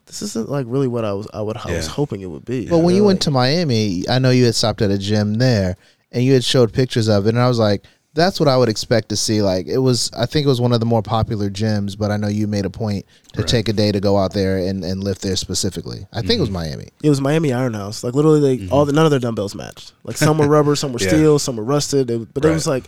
this 0.06 0.20
isn't 0.22 0.48
like 0.50 0.66
really 0.68 0.88
what 0.88 1.04
I 1.04 1.12
was 1.12 1.28
I 1.32 1.40
would 1.42 1.56
I 1.56 1.72
was 1.76 1.86
Yeah. 1.86 1.92
hoping 1.92 2.22
it 2.22 2.26
would 2.30 2.44
be. 2.44 2.66
But 2.66 2.78
when 2.78 2.94
you 2.94 3.02
know, 3.02 3.06
went 3.08 3.18
like- 3.18 3.24
to 3.24 3.30
Miami, 3.30 4.04
I 4.08 4.18
know 4.18 4.30
you 4.30 4.44
had 4.46 4.54
stopped 4.54 4.82
at 4.82 4.90
a 4.90 4.98
gym 4.98 5.34
there, 5.34 5.76
and 6.10 6.24
you 6.24 6.32
had 6.32 6.44
showed 6.44 6.72
pictures 6.72 7.08
of 7.08 7.26
it, 7.26 7.30
and 7.30 7.38
I 7.38 7.46
was 7.48 7.58
like, 7.58 7.84
"That's 8.14 8.38
what 8.40 8.48
I 8.48 8.56
would 8.56 8.68
expect 8.68 9.08
to 9.10 9.16
see." 9.16 9.42
Like 9.42 9.66
it 9.66 9.78
was, 9.78 10.10
I 10.16 10.26
think 10.26 10.44
it 10.44 10.48
was 10.48 10.60
one 10.60 10.72
of 10.72 10.80
the 10.80 10.86
more 10.86 11.02
popular 11.02 11.48
gyms, 11.50 11.96
but 11.96 12.10
I 12.10 12.16
know 12.16 12.28
you 12.28 12.46
made 12.46 12.64
a 12.64 12.70
point 12.70 13.06
to 13.34 13.40
Right. 13.40 13.48
take 13.48 13.68
a 13.68 13.72
day 13.72 13.92
to 13.92 14.00
go 14.00 14.18
out 14.18 14.32
there 14.32 14.58
and, 14.58 14.84
and 14.84 15.02
lift 15.02 15.22
there 15.22 15.36
specifically. 15.36 16.06
I 16.12 16.20
think 16.20 16.32
it 16.32 16.40
was 16.40 16.48
Mm-hmm. 16.48 16.54
Miami. 16.54 16.88
It 17.02 17.08
was 17.08 17.20
Miami 17.20 17.52
Iron 17.52 17.74
House. 17.74 18.04
Like 18.04 18.14
literally, 18.14 18.56
they, 18.58 18.68
all 18.68 18.84
the, 18.84 18.92
none 18.92 19.04
of 19.06 19.10
their 19.10 19.20
dumbbells 19.20 19.54
matched. 19.54 19.92
Like 20.04 20.16
some 20.16 20.38
were 20.38 20.46
rubber, 20.56 20.76
some 20.76 20.92
were 20.92 21.00
Yeah. 21.00 21.08
steel, 21.08 21.38
some 21.38 21.56
were 21.56 21.64
rusted. 21.64 22.10
It, 22.10 22.34
but 22.34 22.44
it 22.44 22.50
was 22.50 22.66
like, 22.66 22.84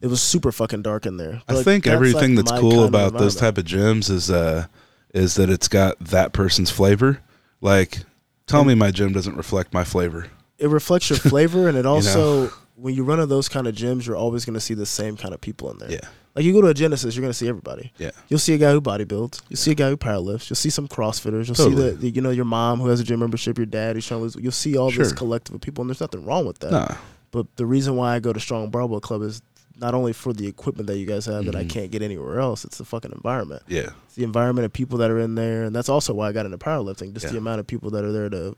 it 0.00 0.06
was 0.06 0.22
super 0.22 0.50
fucking 0.52 0.82
dark 0.82 1.04
in 1.06 1.16
there. 1.18 1.42
But, 1.46 1.52
I 1.52 1.56
like, 1.56 1.64
think 1.64 1.84
that's, 1.84 1.94
everything 1.94 2.34
like, 2.36 2.46
that's 2.46 2.60
cool 2.60 2.84
about 2.84 3.12
those 3.18 3.36
type 3.36 3.58
of 3.58 3.64
gyms 3.64 4.08
is 4.10 4.30
uh 4.30 4.66
is 5.12 5.34
that 5.34 5.50
it's 5.50 5.66
got 5.68 5.98
that 5.98 6.32
person's 6.32 6.70
flavor. 6.70 7.20
Like, 7.60 8.04
tell 8.46 8.64
me 8.64 8.74
my 8.74 8.90
gym 8.92 9.12
doesn't 9.12 9.36
reflect 9.36 9.74
my 9.74 9.84
flavor. 9.84 10.28
It 10.58 10.68
reflects 10.68 11.10
your 11.10 11.18
flavor, 11.18 11.68
and 11.68 11.76
it 11.76 11.84
also 11.94 12.50
when 12.80 12.94
you 12.94 13.04
run 13.04 13.20
in 13.20 13.28
those 13.28 13.48
kind 13.48 13.66
of 13.66 13.74
gyms, 13.74 14.06
you're 14.06 14.16
always 14.16 14.44
going 14.44 14.54
to 14.54 14.60
see 14.60 14.74
the 14.74 14.86
same 14.86 15.16
kind 15.16 15.34
of 15.34 15.40
people 15.40 15.70
in 15.70 15.78
there. 15.78 15.90
Yeah, 15.92 16.00
Like 16.34 16.44
you 16.44 16.52
go 16.52 16.60
to 16.62 16.68
a 16.68 16.74
Genesis, 16.74 17.14
you're 17.14 17.20
going 17.22 17.30
to 17.32 17.36
see 17.38 17.48
everybody. 17.48 17.92
yeah, 17.98 18.10
You'll 18.28 18.38
see 18.38 18.54
a 18.54 18.58
guy 18.58 18.72
who 18.72 18.80
bodybuilds. 18.80 19.42
You'll 19.48 19.56
see 19.58 19.72
a 19.72 19.74
guy 19.74 19.90
who 19.90 19.96
powerlifts. 19.96 20.48
You'll 20.48 20.56
see 20.56 20.70
some 20.70 20.88
CrossFitters. 20.88 21.46
You'll 21.46 21.54
Totally. 21.56 21.76
see 21.76 21.90
the, 21.90 21.96
the 21.96 22.10
you 22.10 22.20
know 22.22 22.30
your 22.30 22.44
mom 22.46 22.80
who 22.80 22.88
has 22.88 23.00
a 23.00 23.04
gym 23.04 23.20
membership, 23.20 23.58
your 23.58 23.66
dad 23.66 23.96
who's 23.96 24.06
trying 24.06 24.20
to 24.20 24.22
lose. 24.24 24.36
You'll 24.36 24.52
see 24.52 24.76
all 24.78 24.90
this 24.90 25.12
collective 25.12 25.54
of 25.54 25.60
people, 25.60 25.82
and 25.82 25.90
there's 25.90 26.00
nothing 26.00 26.24
wrong 26.24 26.46
with 26.46 26.58
that. 26.60 26.70
nah, 26.72 26.94
But 27.32 27.54
the 27.56 27.66
reason 27.66 27.96
why 27.96 28.14
I 28.16 28.18
go 28.20 28.32
to 28.32 28.40
Strong 28.40 28.70
Barbell 28.70 29.00
Club 29.00 29.22
is 29.22 29.42
not 29.78 29.94
only 29.94 30.12
for 30.12 30.32
the 30.32 30.46
equipment 30.46 30.86
that 30.88 30.98
you 30.98 31.06
guys 31.06 31.24
have 31.26 31.46
that 31.46 31.56
I 31.56 31.64
Mhm. 31.64 31.70
can't 31.70 31.90
get 31.90 32.02
anywhere 32.02 32.38
else. 32.38 32.64
It's 32.66 32.76
the 32.78 32.84
fucking 32.84 33.12
environment. 33.12 33.62
yeah, 33.66 33.90
It's 34.06 34.14
the 34.14 34.24
environment 34.24 34.64
of 34.66 34.72
people 34.74 34.98
that 34.98 35.10
are 35.10 35.18
in 35.18 35.34
there, 35.36 35.64
and 35.64 35.74
that's 35.74 35.88
also 35.88 36.12
why 36.12 36.28
I 36.28 36.32
got 36.32 36.44
into 36.44 36.58
powerlifting. 36.58 37.12
Just 37.14 37.24
Yeah. 37.26 37.32
the 37.32 37.38
amount 37.38 37.60
of 37.60 37.66
people 37.66 37.90
that 37.90 38.04
are 38.04 38.12
there 38.12 38.28
to, 38.28 38.56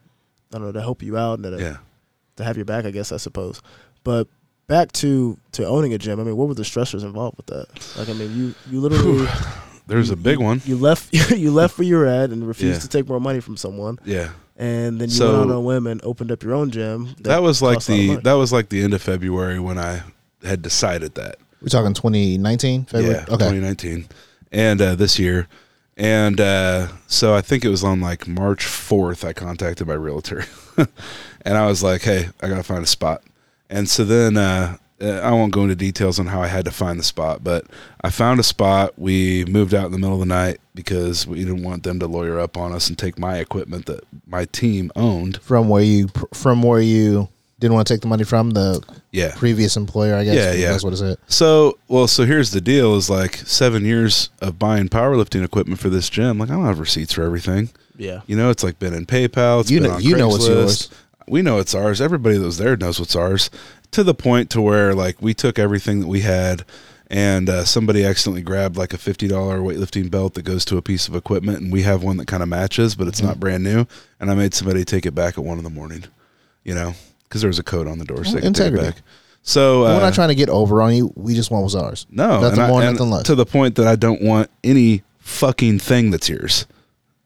I 0.52 0.58
don't 0.58 0.62
know, 0.62 0.72
to 0.72 0.80
help 0.80 1.00
you 1.02 1.16
out 1.16 1.38
and 1.38 1.44
to, 1.56 1.62
yeah. 1.62 1.76
to 2.36 2.44
have 2.44 2.56
your 2.56 2.64
back. 2.64 2.84
I 2.86 2.90
guess 2.90 3.12
I 3.12 3.18
suppose. 3.18 3.62
But 4.04 4.28
back 4.66 4.92
to 4.92 5.38
to 5.52 5.66
owning 5.66 5.92
a 5.94 5.98
gym. 5.98 6.18
I 6.20 6.24
mean, 6.24 6.36
what 6.36 6.48
were 6.48 6.54
the 6.54 6.62
stressors 6.62 7.02
involved 7.02 7.36
with 7.36 7.46
that? 7.46 7.96
Like, 7.98 8.08
I 8.08 8.12
mean, 8.14 8.36
you 8.36 8.54
you 8.70 8.80
literally 8.80 9.28
There's 9.86 10.08
you- 10.08 10.14
a 10.14 10.16
big 10.16 10.38
you- 10.38 10.44
one. 10.44 10.62
You 10.64 10.76
left 10.76 11.12
you 11.30 11.50
left 11.50 11.78
where 11.78 11.86
you 11.86 11.96
were 11.96 12.06
at 12.06 12.30
and 12.30 12.46
refused 12.46 12.76
Yeah. 12.76 12.82
to 12.82 12.88
take 12.88 13.08
more 13.08 13.20
money 13.20 13.40
from 13.40 13.56
someone, 13.56 13.98
Yeah, 14.04 14.30
and 14.56 15.00
then 15.00 15.08
you 15.08 15.14
So- 15.14 15.38
went 15.40 15.50
on 15.50 15.56
a 15.56 15.60
whim 15.60 15.86
and 15.86 16.00
opened 16.04 16.30
up 16.32 16.42
your 16.42 16.54
own 16.54 16.70
gym. 16.70 17.14
that, 17.20 17.42
was 17.42 17.60
like 17.62 17.76
cost 17.76 17.90
a 17.90 17.92
lot 17.92 18.16
of 18.18 18.24
the 18.24 18.30
that 18.30 18.34
was 18.34 18.52
like 18.52 18.68
the 18.70 18.82
end 18.82 18.94
of 18.94 19.02
February 19.02 19.58
when 19.58 19.78
I 19.78 20.02
had 20.44 20.62
decided 20.62 21.14
that. 21.16 21.36
We're 21.60 21.68
talking 21.68 21.94
2019, 21.94 22.86
February. 22.86 23.14
Yeah, 23.14 23.20
okay. 23.34 23.50
2019, 23.50 24.06
and 24.50 24.80
uh, 24.82 24.94
this 24.96 25.16
year, 25.18 25.46
and 25.96 26.40
uh, 26.40 26.88
so 27.06 27.34
I 27.34 27.40
think 27.40 27.64
it 27.64 27.68
was 27.68 27.84
on 27.84 28.00
like 28.00 28.26
March 28.26 28.64
4th. 28.64 29.24
I 29.24 29.32
contacted 29.32 29.86
my 29.86 29.94
realtor, 29.94 30.44
and 30.76 31.56
I 31.56 31.66
was 31.66 31.82
like, 31.82 32.02
"Hey, 32.02 32.28
I 32.40 32.48
gotta 32.48 32.64
find 32.64 32.82
a 32.82 32.86
spot." 32.86 33.22
And 33.72 33.88
so 33.88 34.04
then 34.04 34.36
uh, 34.36 34.76
uh, 35.00 35.06
I 35.24 35.30
won't 35.32 35.52
go 35.52 35.62
into 35.62 35.74
details 35.74 36.20
on 36.20 36.26
how 36.26 36.40
I 36.42 36.46
had 36.46 36.64
to 36.66 36.70
find 36.70 36.98
the 36.98 37.02
spot, 37.04 37.42
but 37.42 37.64
I 38.02 38.10
found 38.10 38.38
a 38.38 38.42
spot. 38.44 38.92
We 38.98 39.44
moved 39.46 39.74
out 39.74 39.86
in 39.86 39.92
the 39.92 39.98
middle 39.98 40.14
of 40.14 40.20
the 40.20 40.26
night 40.26 40.58
because 40.74 41.26
we 41.26 41.38
didn't 41.38 41.62
want 41.64 41.82
them 41.82 41.98
to 42.00 42.06
lawyer 42.06 42.38
up 42.38 42.56
on 42.56 42.72
us 42.72 42.88
and 42.88 42.96
take 42.98 43.18
my 43.18 43.38
equipment 43.38 43.86
that 43.86 44.04
my 44.26 44.44
team 44.44 44.92
owned. 44.94 45.40
From 45.42 45.68
where 45.68 45.82
you 45.82 46.08
from 46.34 46.62
where 46.62 46.80
you 46.80 47.28
didn't 47.58 47.74
want 47.74 47.86
to 47.86 47.94
take 47.94 48.00
the 48.02 48.08
money 48.08 48.24
from 48.24 48.50
the 48.50 48.82
Yeah, 49.12 49.32
previous 49.36 49.76
employer, 49.76 50.16
I 50.16 50.24
guess. 50.24 50.34
Yeah, 50.34 50.52
yeah. 50.52 50.70
That's 50.72 50.84
what 50.84 51.00
it. 51.00 51.18
So, 51.28 51.78
well, 51.88 52.06
so 52.08 52.24
here's 52.26 52.50
the 52.50 52.60
deal: 52.60 52.96
is 52.96 53.08
like 53.08 53.36
seven 53.36 53.84
years 53.84 54.28
of 54.40 54.58
buying 54.58 54.88
powerlifting 54.88 55.44
equipment 55.44 55.80
for 55.80 55.88
this 55.88 56.10
gym. 56.10 56.38
Like, 56.38 56.50
I 56.50 56.54
don't 56.54 56.66
have 56.66 56.78
receipts 56.80 57.12
for 57.14 57.22
everything. 57.22 57.70
yeah. 57.96 58.20
You 58.26 58.36
know, 58.36 58.50
it's 58.50 58.64
like 58.64 58.78
been 58.78 58.94
in 58.94 59.06
PayPal. 59.06 59.60
It's 59.60 59.70
You 59.70 59.80
been 59.80 59.90
know- 59.90 59.96
on 59.96 60.02
you 60.02 60.16
know 60.16 60.28
what's 60.28 60.48
Craigslist. 60.48 60.50
yours. 60.50 60.90
We 61.28 61.42
know 61.42 61.58
it's 61.58 61.74
ours. 61.74 62.00
Everybody 62.00 62.36
that 62.38 62.44
was 62.44 62.58
there 62.58 62.76
knows 62.76 62.98
what's 63.00 63.16
ours. 63.16 63.50
To 63.92 64.02
the 64.02 64.14
point 64.14 64.48
to 64.50 64.60
where 64.60 64.94
like 64.94 65.20
we 65.20 65.34
took 65.34 65.58
everything 65.58 66.00
that 66.00 66.06
we 66.06 66.20
had, 66.20 66.64
and 67.08 67.48
uh, 67.50 67.64
somebody 67.64 68.04
accidentally 68.04 68.40
grabbed 68.42 68.76
like 68.76 68.94
a 68.94 68.98
fifty 68.98 69.28
dollar 69.28 69.58
weightlifting 69.58 70.10
belt 70.10 70.34
that 70.34 70.42
goes 70.42 70.64
to 70.66 70.78
a 70.78 70.82
piece 70.82 71.08
of 71.08 71.14
equipment, 71.14 71.60
and 71.60 71.70
we 71.72 71.82
have 71.82 72.02
one 72.02 72.16
that 72.16 72.26
kind 72.26 72.42
of 72.42 72.48
matches, 72.48 72.94
but 72.94 73.06
it's 73.08 73.18
Mm-hmm. 73.20 73.28
not 73.28 73.40
brand 73.40 73.62
new. 73.64 73.86
And 74.18 74.30
I 74.30 74.34
made 74.34 74.54
somebody 74.54 74.84
take 74.84 75.04
it 75.04 75.14
back 75.14 75.36
at 75.36 75.44
one 75.44 75.58
in 75.58 75.64
the 75.64 75.70
morning. 75.70 76.04
You 76.64 76.74
know, 76.74 76.94
because 77.24 77.40
there 77.42 77.48
was 77.48 77.58
a 77.58 77.62
code 77.64 77.86
on 77.86 77.98
the 77.98 78.04
door, 78.04 78.24
so 78.24 78.32
they 78.36 78.40
could 78.42 78.54
take 78.54 78.66
it 78.66 78.68
Integrity. 78.72 78.90
back. 78.94 79.02
So 79.42 79.84
uh, 79.84 79.96
We're 79.96 80.00
not 80.00 80.14
trying 80.14 80.28
to 80.28 80.34
get 80.36 80.48
over 80.48 80.80
on 80.80 80.94
you. 80.94 81.12
We 81.16 81.34
just 81.34 81.50
want 81.50 81.64
what's 81.64 81.74
ours. 81.74 82.06
no, 82.10 82.40
nothing 82.40 82.60
I- 82.60 82.68
more, 82.68 82.80
nothing 82.82 83.10
less. 83.10 83.24
To 83.24 83.34
the 83.34 83.44
point 83.44 83.74
that 83.74 83.86
I 83.88 83.96
don't 83.96 84.22
want 84.22 84.48
any 84.64 85.02
fucking 85.18 85.80
thing 85.80 86.10
that's 86.12 86.28
yours 86.28 86.66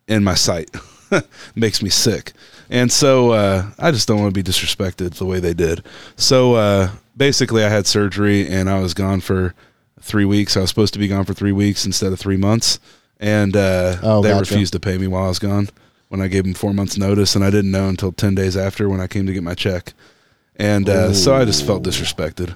in 0.08 0.24
my 0.24 0.34
sight. 0.34 0.74
Makes 1.54 1.82
me 1.82 1.90
sick. 1.90 2.32
And 2.70 2.90
so 2.90 3.30
uh, 3.32 3.66
I 3.78 3.90
just 3.90 4.08
don't 4.08 4.20
want 4.20 4.34
to 4.34 4.42
be 4.42 4.48
disrespected 4.48 5.14
the 5.14 5.24
way 5.26 5.38
they 5.40 5.54
did. 5.54 5.82
So 6.16 6.54
uh, 6.54 6.90
basically, 7.16 7.64
I 7.64 7.68
had 7.68 7.86
surgery 7.86 8.46
and 8.48 8.68
I 8.68 8.80
was 8.80 8.92
gone 8.94 9.20
for 9.20 9.54
three 10.00 10.24
weeks. 10.24 10.56
I 10.56 10.60
was 10.60 10.68
supposed 10.70 10.92
to 10.94 10.98
be 10.98 11.08
gone 11.08 11.24
for 11.24 11.34
three 11.34 11.52
weeks 11.52 11.86
instead 11.86 12.12
of 12.12 12.18
three 12.18 12.36
months, 12.36 12.78
and 13.20 13.56
uh, 13.56 13.96
Oh, 14.02 14.22
they 14.22 14.30
gotcha. 14.30 14.52
refused 14.52 14.72
to 14.72 14.80
pay 14.80 14.98
me 14.98 15.06
while 15.06 15.24
I 15.24 15.28
was 15.28 15.38
gone. 15.38 15.68
When 16.08 16.20
I 16.20 16.28
gave 16.28 16.44
them 16.44 16.54
four 16.54 16.72
months 16.72 16.96
notice, 16.96 17.34
and 17.34 17.44
I 17.44 17.50
didn't 17.50 17.72
know 17.72 17.88
until 17.88 18.12
ten 18.12 18.34
days 18.36 18.56
after 18.56 18.88
when 18.88 19.00
I 19.00 19.08
came 19.08 19.26
to 19.26 19.32
get 19.32 19.42
my 19.42 19.54
check, 19.54 19.92
and 20.54 20.88
uh, 20.88 21.12
so 21.12 21.34
I 21.34 21.44
just 21.44 21.66
felt 21.66 21.82
disrespected. 21.82 22.54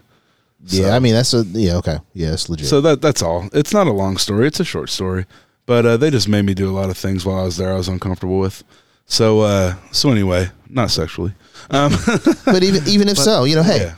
Yeah, 0.67 0.83
So- 0.85 0.91
I 0.91 0.99
mean 1.01 1.15
that's 1.15 1.35
a 1.35 1.43
yeah 1.53 1.77
okay 1.79 1.99
yeah 2.15 2.33
it's 2.33 2.49
legit. 2.49 2.67
So 2.69 2.81
that 2.83 3.01
that's 3.03 3.23
all. 3.23 3.49
It's 3.53 3.73
not 3.73 3.87
a 3.89 3.93
long 3.93 4.19
story. 4.19 4.47
It's 4.47 4.61
a 4.61 4.65
short 4.65 4.89
story, 4.91 5.27
but 5.67 5.85
uh, 5.85 5.97
they 5.97 6.11
just 6.11 6.29
made 6.29 6.45
me 6.45 6.55
do 6.55 6.69
a 6.71 6.77
lot 6.79 6.91
of 6.91 6.97
things 6.97 7.25
while 7.27 7.41
I 7.41 7.45
was 7.45 7.57
there. 7.57 7.73
I 7.73 7.77
was 7.77 7.89
uncomfortable 7.89 8.39
with. 8.39 8.63
So 9.11 9.41
uh, 9.41 9.75
so 9.91 10.11
anyway, 10.11 10.51
not 10.69 10.91
sexually. 10.91 11.35
Um, 11.71 11.93
but 12.45 12.63
even 12.63 12.87
even 12.87 13.09
if 13.09 13.19
so, 13.19 13.43
you 13.45 13.57
know, 13.57 13.63
hey, 13.65 13.81
yeah, 13.81 13.95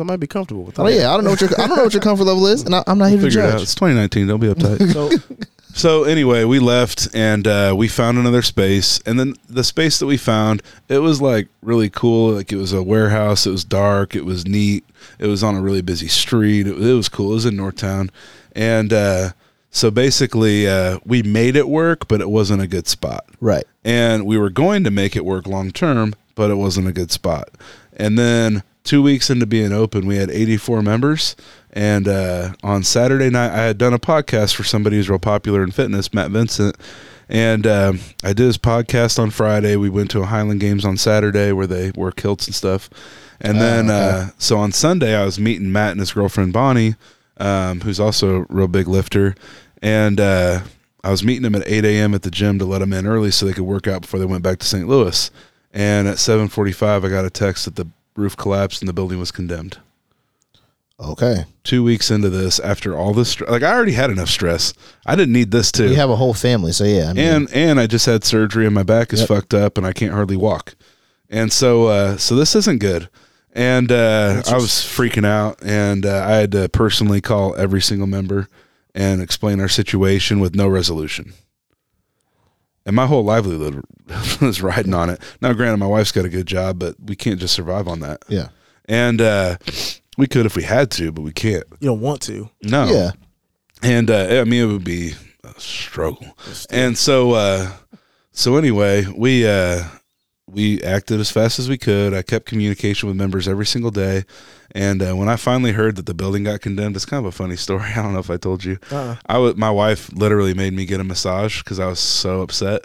I 0.00 0.02
might 0.04 0.20
be 0.20 0.28
comfortable 0.28 0.62
with 0.62 0.76
that. 0.76 0.82
oh 0.82 0.86
yeah, 0.88 1.12
I 1.12 1.16
don't 1.16 1.24
know 1.24 1.30
what 1.30 1.40
your 1.40 1.50
I 1.58 1.66
don't 1.66 1.76
know 1.76 1.84
what 1.84 1.92
your 1.92 2.02
comfort 2.02 2.24
level 2.24 2.46
is, 2.46 2.62
and 2.62 2.74
I, 2.74 2.84
I'm 2.86 2.96
not 2.96 3.10
here 3.10 3.18
to 3.18 3.24
figure 3.24 3.40
it 3.40 3.46
out. 3.46 3.52
judge. 3.54 3.62
It's 3.62 3.74
2019. 3.74 4.28
Don't 4.28 4.40
be 4.40 4.46
uptight. 4.46 4.92
So 4.92 5.10
So 5.74 6.04
anyway, 6.04 6.44
we 6.44 6.58
left 6.58 7.08
and 7.14 7.46
uh, 7.46 7.74
we 7.76 7.88
found 7.88 8.18
another 8.18 8.42
space, 8.42 9.00
and 9.04 9.18
then 9.18 9.34
the 9.48 9.64
space 9.64 9.98
that 9.98 10.06
we 10.06 10.16
found, 10.18 10.62
it 10.88 10.98
was 10.98 11.20
like 11.20 11.48
really 11.62 11.90
cool. 11.90 12.34
Like 12.34 12.52
it 12.52 12.56
was 12.56 12.72
a 12.72 12.82
warehouse. 12.82 13.46
It 13.46 13.50
was 13.50 13.64
dark. 13.64 14.14
It 14.14 14.24
was 14.24 14.46
neat. 14.46 14.84
It 15.18 15.26
was 15.26 15.42
on 15.42 15.56
a 15.56 15.60
really 15.60 15.82
busy 15.82 16.08
street. 16.08 16.66
It, 16.68 16.80
it 16.80 16.94
was 16.94 17.08
cool. 17.08 17.32
It 17.32 17.34
was 17.34 17.46
in 17.46 17.56
Northtown, 17.56 18.10
and 18.54 18.92
uh, 18.92 19.30
so 19.70 19.90
basically, 19.90 20.68
uh, 20.68 20.98
we 21.04 21.22
made 21.22 21.56
it 21.56 21.68
work, 21.68 22.06
but 22.06 22.20
it 22.20 22.28
wasn't 22.28 22.60
a 22.62 22.66
good 22.66 22.86
spot 22.86 23.24
Right. 23.40 23.64
And 23.84 24.26
we 24.26 24.38
were 24.38 24.50
going 24.50 24.84
to 24.84 24.90
make 24.90 25.16
it 25.16 25.24
work 25.24 25.46
long 25.46 25.70
term, 25.70 26.14
but 26.34 26.50
it 26.50 26.54
wasn't 26.54 26.88
a 26.88 26.92
good 26.92 27.10
spot. 27.10 27.50
And 27.96 28.18
then 28.18 28.62
two 28.84 29.02
weeks 29.02 29.30
into 29.30 29.46
being 29.46 29.72
open, 29.72 30.06
we 30.06 30.16
had 30.16 30.30
84 30.30 30.82
members. 30.82 31.36
And 31.72 32.08
uh, 32.08 32.52
on 32.62 32.82
Saturday 32.84 33.30
night, 33.30 33.52
I 33.52 33.64
had 33.64 33.78
done 33.78 33.94
a 33.94 33.98
podcast 33.98 34.54
for 34.54 34.64
somebody 34.64 34.96
who's 34.96 35.08
real 35.08 35.18
popular 35.18 35.62
in 35.62 35.70
fitness, 35.70 36.12
Matt 36.12 36.30
Vincent. 36.30 36.76
And 37.28 37.66
um, 37.66 38.00
I 38.22 38.32
did 38.32 38.46
his 38.46 38.58
podcast 38.58 39.18
on 39.18 39.30
Friday. 39.30 39.76
We 39.76 39.88
went 39.88 40.10
to 40.10 40.20
a 40.20 40.26
Highland 40.26 40.60
Games 40.60 40.84
on 40.84 40.96
Saturday 40.96 41.52
where 41.52 41.66
they 41.66 41.92
wear 41.94 42.10
kilts 42.10 42.46
and 42.46 42.54
stuff. 42.54 42.90
And 43.40 43.60
then, 43.60 43.90
okay. 43.90 44.26
uh, 44.26 44.26
so 44.38 44.58
on 44.58 44.70
Sunday, 44.70 45.16
I 45.16 45.24
was 45.24 45.40
meeting 45.40 45.72
Matt 45.72 45.92
and 45.92 46.00
his 46.00 46.12
girlfriend 46.12 46.52
Bonnie, 46.52 46.94
um, 47.38 47.80
who's 47.80 47.98
also 47.98 48.42
a 48.42 48.46
real 48.50 48.68
big 48.68 48.86
lifter. 48.86 49.34
And 49.80 50.20
uh, 50.20 50.60
I 51.04 51.10
was 51.10 51.24
meeting 51.24 51.42
them 51.42 51.54
at 51.54 51.66
8 51.66 51.84
a.m. 51.84 52.14
at 52.14 52.22
the 52.22 52.30
gym 52.30 52.58
to 52.60 52.64
let 52.64 52.78
them 52.78 52.92
in 52.92 53.06
early 53.06 53.30
so 53.32 53.44
they 53.46 53.52
could 53.52 53.64
work 53.64 53.86
out 53.88 54.02
before 54.02 54.20
they 54.20 54.26
went 54.26 54.42
back 54.44 54.58
to 54.60 54.66
St. 54.66 54.86
Louis. 54.88 55.30
And 55.72 56.06
at 56.06 56.16
7:45, 56.18 57.04
I 57.04 57.08
got 57.08 57.24
a 57.24 57.30
text 57.30 57.64
that 57.64 57.76
the 57.76 57.86
roof 58.14 58.36
collapsed 58.36 58.82
and 58.82 58.88
the 58.88 58.92
building 58.92 59.18
was 59.18 59.30
condemned. 59.32 59.78
Okay. 61.00 61.46
Two 61.64 61.82
weeks 61.82 62.10
into 62.10 62.30
this, 62.30 62.60
after 62.60 62.96
all 62.96 63.12
this, 63.14 63.30
str- 63.30 63.46
like 63.46 63.62
I 63.62 63.72
already 63.72 63.92
had 63.92 64.10
enough 64.10 64.28
stress. 64.28 64.72
I 65.04 65.16
didn't 65.16 65.32
need 65.32 65.50
this 65.50 65.72
too. 65.72 65.88
You 65.88 65.96
have 65.96 66.10
a 66.10 66.16
whole 66.16 66.34
family, 66.34 66.70
so 66.72 66.84
yeah. 66.84 67.10
I 67.10 67.12
mean, 67.14 67.24
and 67.26 67.52
and 67.52 67.80
I 67.80 67.86
just 67.88 68.06
had 68.06 68.22
surgery 68.24 68.66
and 68.66 68.74
my 68.74 68.82
back 68.84 69.12
is 69.12 69.20
Yep. 69.20 69.28
fucked 69.28 69.54
up 69.54 69.76
and 69.78 69.86
I 69.86 69.92
can't 69.92 70.12
hardly 70.12 70.36
walk. 70.36 70.74
And 71.28 71.50
so 71.52 71.86
uh, 71.86 72.16
so 72.18 72.36
this 72.36 72.54
isn't 72.54 72.78
good. 72.78 73.08
And 73.54 73.90
uh, 73.90 74.42
I 74.46 74.54
was 74.54 74.70
freaking 74.70 75.26
out 75.26 75.58
and 75.62 76.06
uh, 76.06 76.24
I 76.26 76.32
had 76.36 76.52
to 76.52 76.68
personally 76.68 77.20
call 77.20 77.54
every 77.56 77.80
single 77.82 78.06
member 78.06 78.48
and 78.94 79.20
explain 79.22 79.60
our 79.60 79.68
situation 79.68 80.40
with 80.40 80.54
no 80.54 80.68
resolution. 80.68 81.32
And 82.84 82.96
my 82.96 83.06
whole 83.06 83.22
livelihood 83.24 83.82
was 84.40 84.60
riding 84.60 84.94
on 84.94 85.08
it. 85.10 85.20
Now, 85.40 85.52
granted, 85.52 85.76
my 85.78 85.86
wife's 85.86 86.12
got 86.12 86.24
a 86.24 86.28
good 86.28 86.46
job, 86.46 86.78
but 86.78 86.96
we 87.00 87.14
can't 87.14 87.38
just 87.38 87.54
survive 87.54 87.86
on 87.88 88.00
that. 88.00 88.24
yeah. 88.28 88.48
And 88.86 89.20
uh, 89.20 89.58
we 90.18 90.26
could 90.26 90.44
if 90.44 90.56
we 90.56 90.64
had 90.64 90.90
to, 90.92 91.12
but 91.12 91.22
we 91.22 91.32
can't. 91.32 91.64
you 91.80 91.88
don't 91.88 92.00
want 92.00 92.20
to. 92.22 92.50
No. 92.62 92.86
Yeah. 92.86 93.12
And 93.82 94.10
uh, 94.10 94.40
I 94.40 94.44
mean, 94.44 94.68
it 94.68 94.72
would 94.72 94.84
be 94.84 95.12
a 95.44 95.58
struggle. 95.60 96.36
And 96.68 96.98
so, 96.98 97.30
uh, 97.32 97.70
so 98.32 98.56
anyway, 98.56 99.06
we 99.06 99.46
uh, 99.46 99.84
we 100.52 100.82
acted 100.82 101.18
as 101.18 101.30
fast 101.30 101.58
as 101.58 101.68
we 101.68 101.78
could. 101.78 102.12
I 102.14 102.22
kept 102.22 102.46
communication 102.46 103.08
with 103.08 103.16
members 103.16 103.48
every 103.48 103.66
single 103.66 103.90
day. 103.90 104.24
And 104.74 105.02
uh, 105.02 105.14
when 105.16 105.28
I 105.28 105.36
finally 105.36 105.72
heard 105.72 105.96
that 105.96 106.06
the 106.06 106.14
building 106.14 106.44
got 106.44 106.60
condemned, 106.60 106.94
it's 106.96 107.04
kind 107.06 107.24
of 107.24 107.28
a 107.28 107.32
funny 107.36 107.56
story. 107.66 107.90
I 107.96 108.02
don't 108.02 108.12
know 108.12 108.18
if 108.18 108.30
I 108.30 108.36
told 108.36 108.62
you. 108.64 108.78
Uh-uh. 108.90 109.16
I 109.26 109.34
w- 109.34 109.54
my 109.56 109.70
wife 109.70 110.12
literally 110.12 110.54
made 110.54 110.72
me 110.74 110.84
get 110.84 111.00
a 111.00 111.04
massage 111.04 111.62
because 111.62 111.78
I 111.80 111.86
was 111.86 111.98
so 112.00 112.42
upset. 112.42 112.84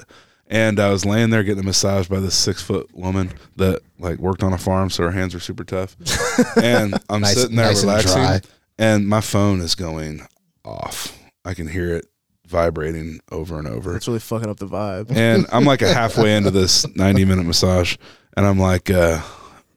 And 0.49 0.79
I 0.79 0.89
was 0.91 1.03
laying 1.05 1.29
there 1.29 1.43
getting 1.43 1.63
a 1.63 1.65
massage 1.65 2.07
by 2.07 2.21
this 2.21 2.33
six 2.35 2.61
foot 2.61 2.87
woman 2.95 3.31
that 3.57 3.81
like 3.99 4.17
worked 4.19 4.43
on 4.43 4.53
a 4.53 4.57
farm, 4.57 4.89
so 4.89 5.03
her 5.03 5.11
hands 5.11 5.33
were 5.33 5.41
super 5.41 5.65
tough. 5.65 5.97
And 6.63 6.97
I'm 7.09 7.21
Nice- 7.21 7.35
sitting 7.35 7.57
there 7.57 7.65
nice 7.65 7.83
relaxing, 7.83 8.11
dry. 8.13 8.41
and 8.79 9.07
my 9.07 9.19
phone 9.19 9.59
is 9.59 9.75
going 9.75 10.21
off. 10.63 11.17
I 11.43 11.53
can 11.53 11.67
hear 11.67 11.93
it 11.95 12.05
vibrating 12.47 13.19
over 13.31 13.59
and 13.59 13.67
over. 13.67 13.95
It's 13.95 14.07
really 14.07 14.19
fucking 14.19 14.49
up 14.49 14.57
the 14.57 14.67
vibe. 14.67 15.11
And 15.15 15.45
I'm 15.51 15.65
like 15.65 15.81
a 15.81 15.93
halfway 15.93 16.35
into 16.35 16.51
this 16.51 16.87
90 16.95 17.25
minute 17.25 17.45
massage, 17.45 17.97
and 18.35 18.45
I'm 18.45 18.57
like, 18.59 18.89
uh, 18.89 19.21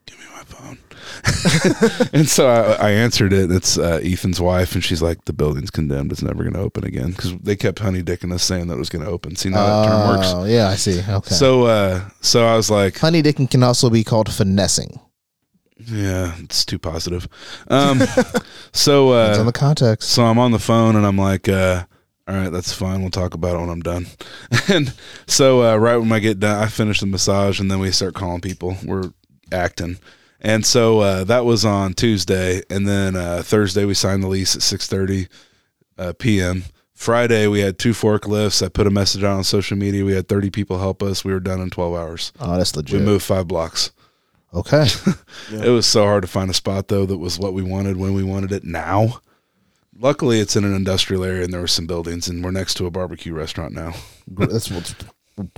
"Give 0.05 0.17
me 0.19 0.25
my 0.33 0.43
phone." 0.43 0.77
and 2.13 2.27
so 2.27 2.47
I, 2.47 2.87
I 2.87 2.91
answered 2.91 3.33
it. 3.33 3.51
It's 3.51 3.77
uh, 3.77 3.99
Ethan's 4.03 4.39
wife, 4.41 4.73
and 4.73 4.83
she's 4.83 5.01
like, 5.01 5.25
"The 5.25 5.33
building's 5.33 5.71
condemned. 5.71 6.11
It's 6.11 6.21
never 6.23 6.43
going 6.43 6.53
to 6.53 6.59
open 6.61 6.85
again." 6.85 7.11
Because 7.11 7.35
they 7.37 7.55
kept 7.55 7.79
honey 7.79 8.01
dicking 8.01 8.33
us 8.33 8.43
saying 8.43 8.67
that 8.67 8.75
it 8.75 8.79
was 8.79 8.89
going 8.89 9.03
to 9.05 9.11
open. 9.11 9.35
See 9.35 9.51
how 9.51 9.83
that 9.83 9.87
term 9.89 10.15
works. 10.15 10.27
Oh, 10.33 10.45
yeah, 10.45 10.67
I 10.69 10.75
see. 10.75 11.01
Okay. 11.07 11.35
So, 11.35 11.65
uh, 11.65 12.09
so 12.21 12.45
I 12.45 12.55
was 12.55 12.69
like, 12.71 12.97
honey 12.97 13.21
dicking 13.21 13.49
can 13.51 13.63
also 13.63 13.89
be 13.89 14.03
called 14.03 14.31
finessing. 14.31 14.99
"Yeah, 15.87 16.35
it's 16.39 16.63
too 16.65 16.79
positive." 16.79 17.27
Um, 17.67 17.99
so, 18.71 19.09
Depends 19.09 19.37
on 19.39 19.41
uh, 19.41 19.43
the 19.43 19.51
context. 19.51 20.09
so 20.09 20.25
I'm 20.25 20.39
on 20.39 20.51
the 20.51 20.59
phone, 20.59 20.95
and 20.95 21.05
I'm 21.05 21.17
like, 21.17 21.49
uh, 21.49 21.85
"All 22.31 22.37
right, 22.37 22.51
that's 22.51 22.73
fine. 22.73 23.01
We'll 23.01 23.11
talk 23.11 23.33
about 23.33 23.55
it 23.55 23.59
when 23.59 23.69
I'm 23.69 23.81
done." 23.81 24.07
and 24.69 24.93
so, 25.27 25.63
uh, 25.63 25.75
right 25.77 25.97
when 25.97 26.11
I 26.11 26.19
get 26.19 26.39
done, 26.39 26.63
I 26.63 26.67
finish 26.67 26.99
the 26.99 27.05
massage, 27.05 27.59
and 27.59 27.69
then 27.69 27.79
we 27.79 27.91
start 27.91 28.13
calling 28.13 28.41
people. 28.41 28.77
We're 28.83 29.11
acting. 29.51 29.97
And 30.39 30.65
so 30.65 31.01
uh, 31.01 31.23
that 31.25 31.45
was 31.45 31.65
on 31.65 31.93
Tuesday, 31.93 32.63
and 32.69 32.87
then 32.87 33.15
uh, 33.15 33.43
Thursday 33.43 33.85
we 33.85 33.93
signed 33.93 34.23
the 34.23 34.27
lease 34.27 34.55
at 34.55 34.61
six 34.63 34.87
thirty 34.87 35.27
uh, 35.97 36.13
p.m. 36.17 36.63
Friday 36.93 37.47
we 37.47 37.59
had 37.59 37.77
two 37.77 37.91
forklifts. 37.91 38.63
I 38.65 38.69
put 38.69 38.87
a 38.87 38.91
message 38.91 39.23
out 39.23 39.37
on 39.37 39.43
social 39.43 39.77
media. 39.77 40.05
We 40.05 40.13
had 40.13 40.27
thirty 40.27 40.49
people 40.49 40.79
help 40.79 41.03
us. 41.03 41.23
We 41.23 41.33
were 41.33 41.39
done 41.39 41.61
in 41.61 41.69
twelve 41.69 41.93
hours. 41.93 42.31
Oh, 42.39 42.57
that's 42.57 42.75
legit. 42.75 42.99
We 42.99 43.05
moved 43.05 43.23
five 43.23 43.47
blocks. 43.47 43.91
Okay. 44.53 44.85
Yeah. 45.51 45.63
It 45.63 45.69
was 45.69 45.85
so 45.85 46.05
hard 46.05 46.23
to 46.23 46.27
find 46.27 46.49
a 46.49 46.53
spot 46.53 46.87
though 46.87 47.05
that 47.05 47.17
was 47.17 47.37
what 47.37 47.53
we 47.53 47.61
wanted 47.61 47.97
when 47.97 48.13
we 48.13 48.23
wanted 48.23 48.51
it 48.51 48.63
now. 48.63 49.21
Luckily, 49.97 50.39
it's 50.39 50.55
in 50.55 50.63
an 50.63 50.73
industrial 50.73 51.23
area 51.23 51.43
and 51.43 51.53
there 51.53 51.61
were 51.61 51.67
some 51.67 51.85
buildings, 51.85 52.27
and 52.27 52.43
we're 52.43 52.51
next 52.51 52.75
to 52.75 52.85
a 52.85 52.91
barbecue 52.91 53.33
restaurant 53.33 53.73
now. 53.73 53.93
that's 54.27 54.71
what's 54.71 54.95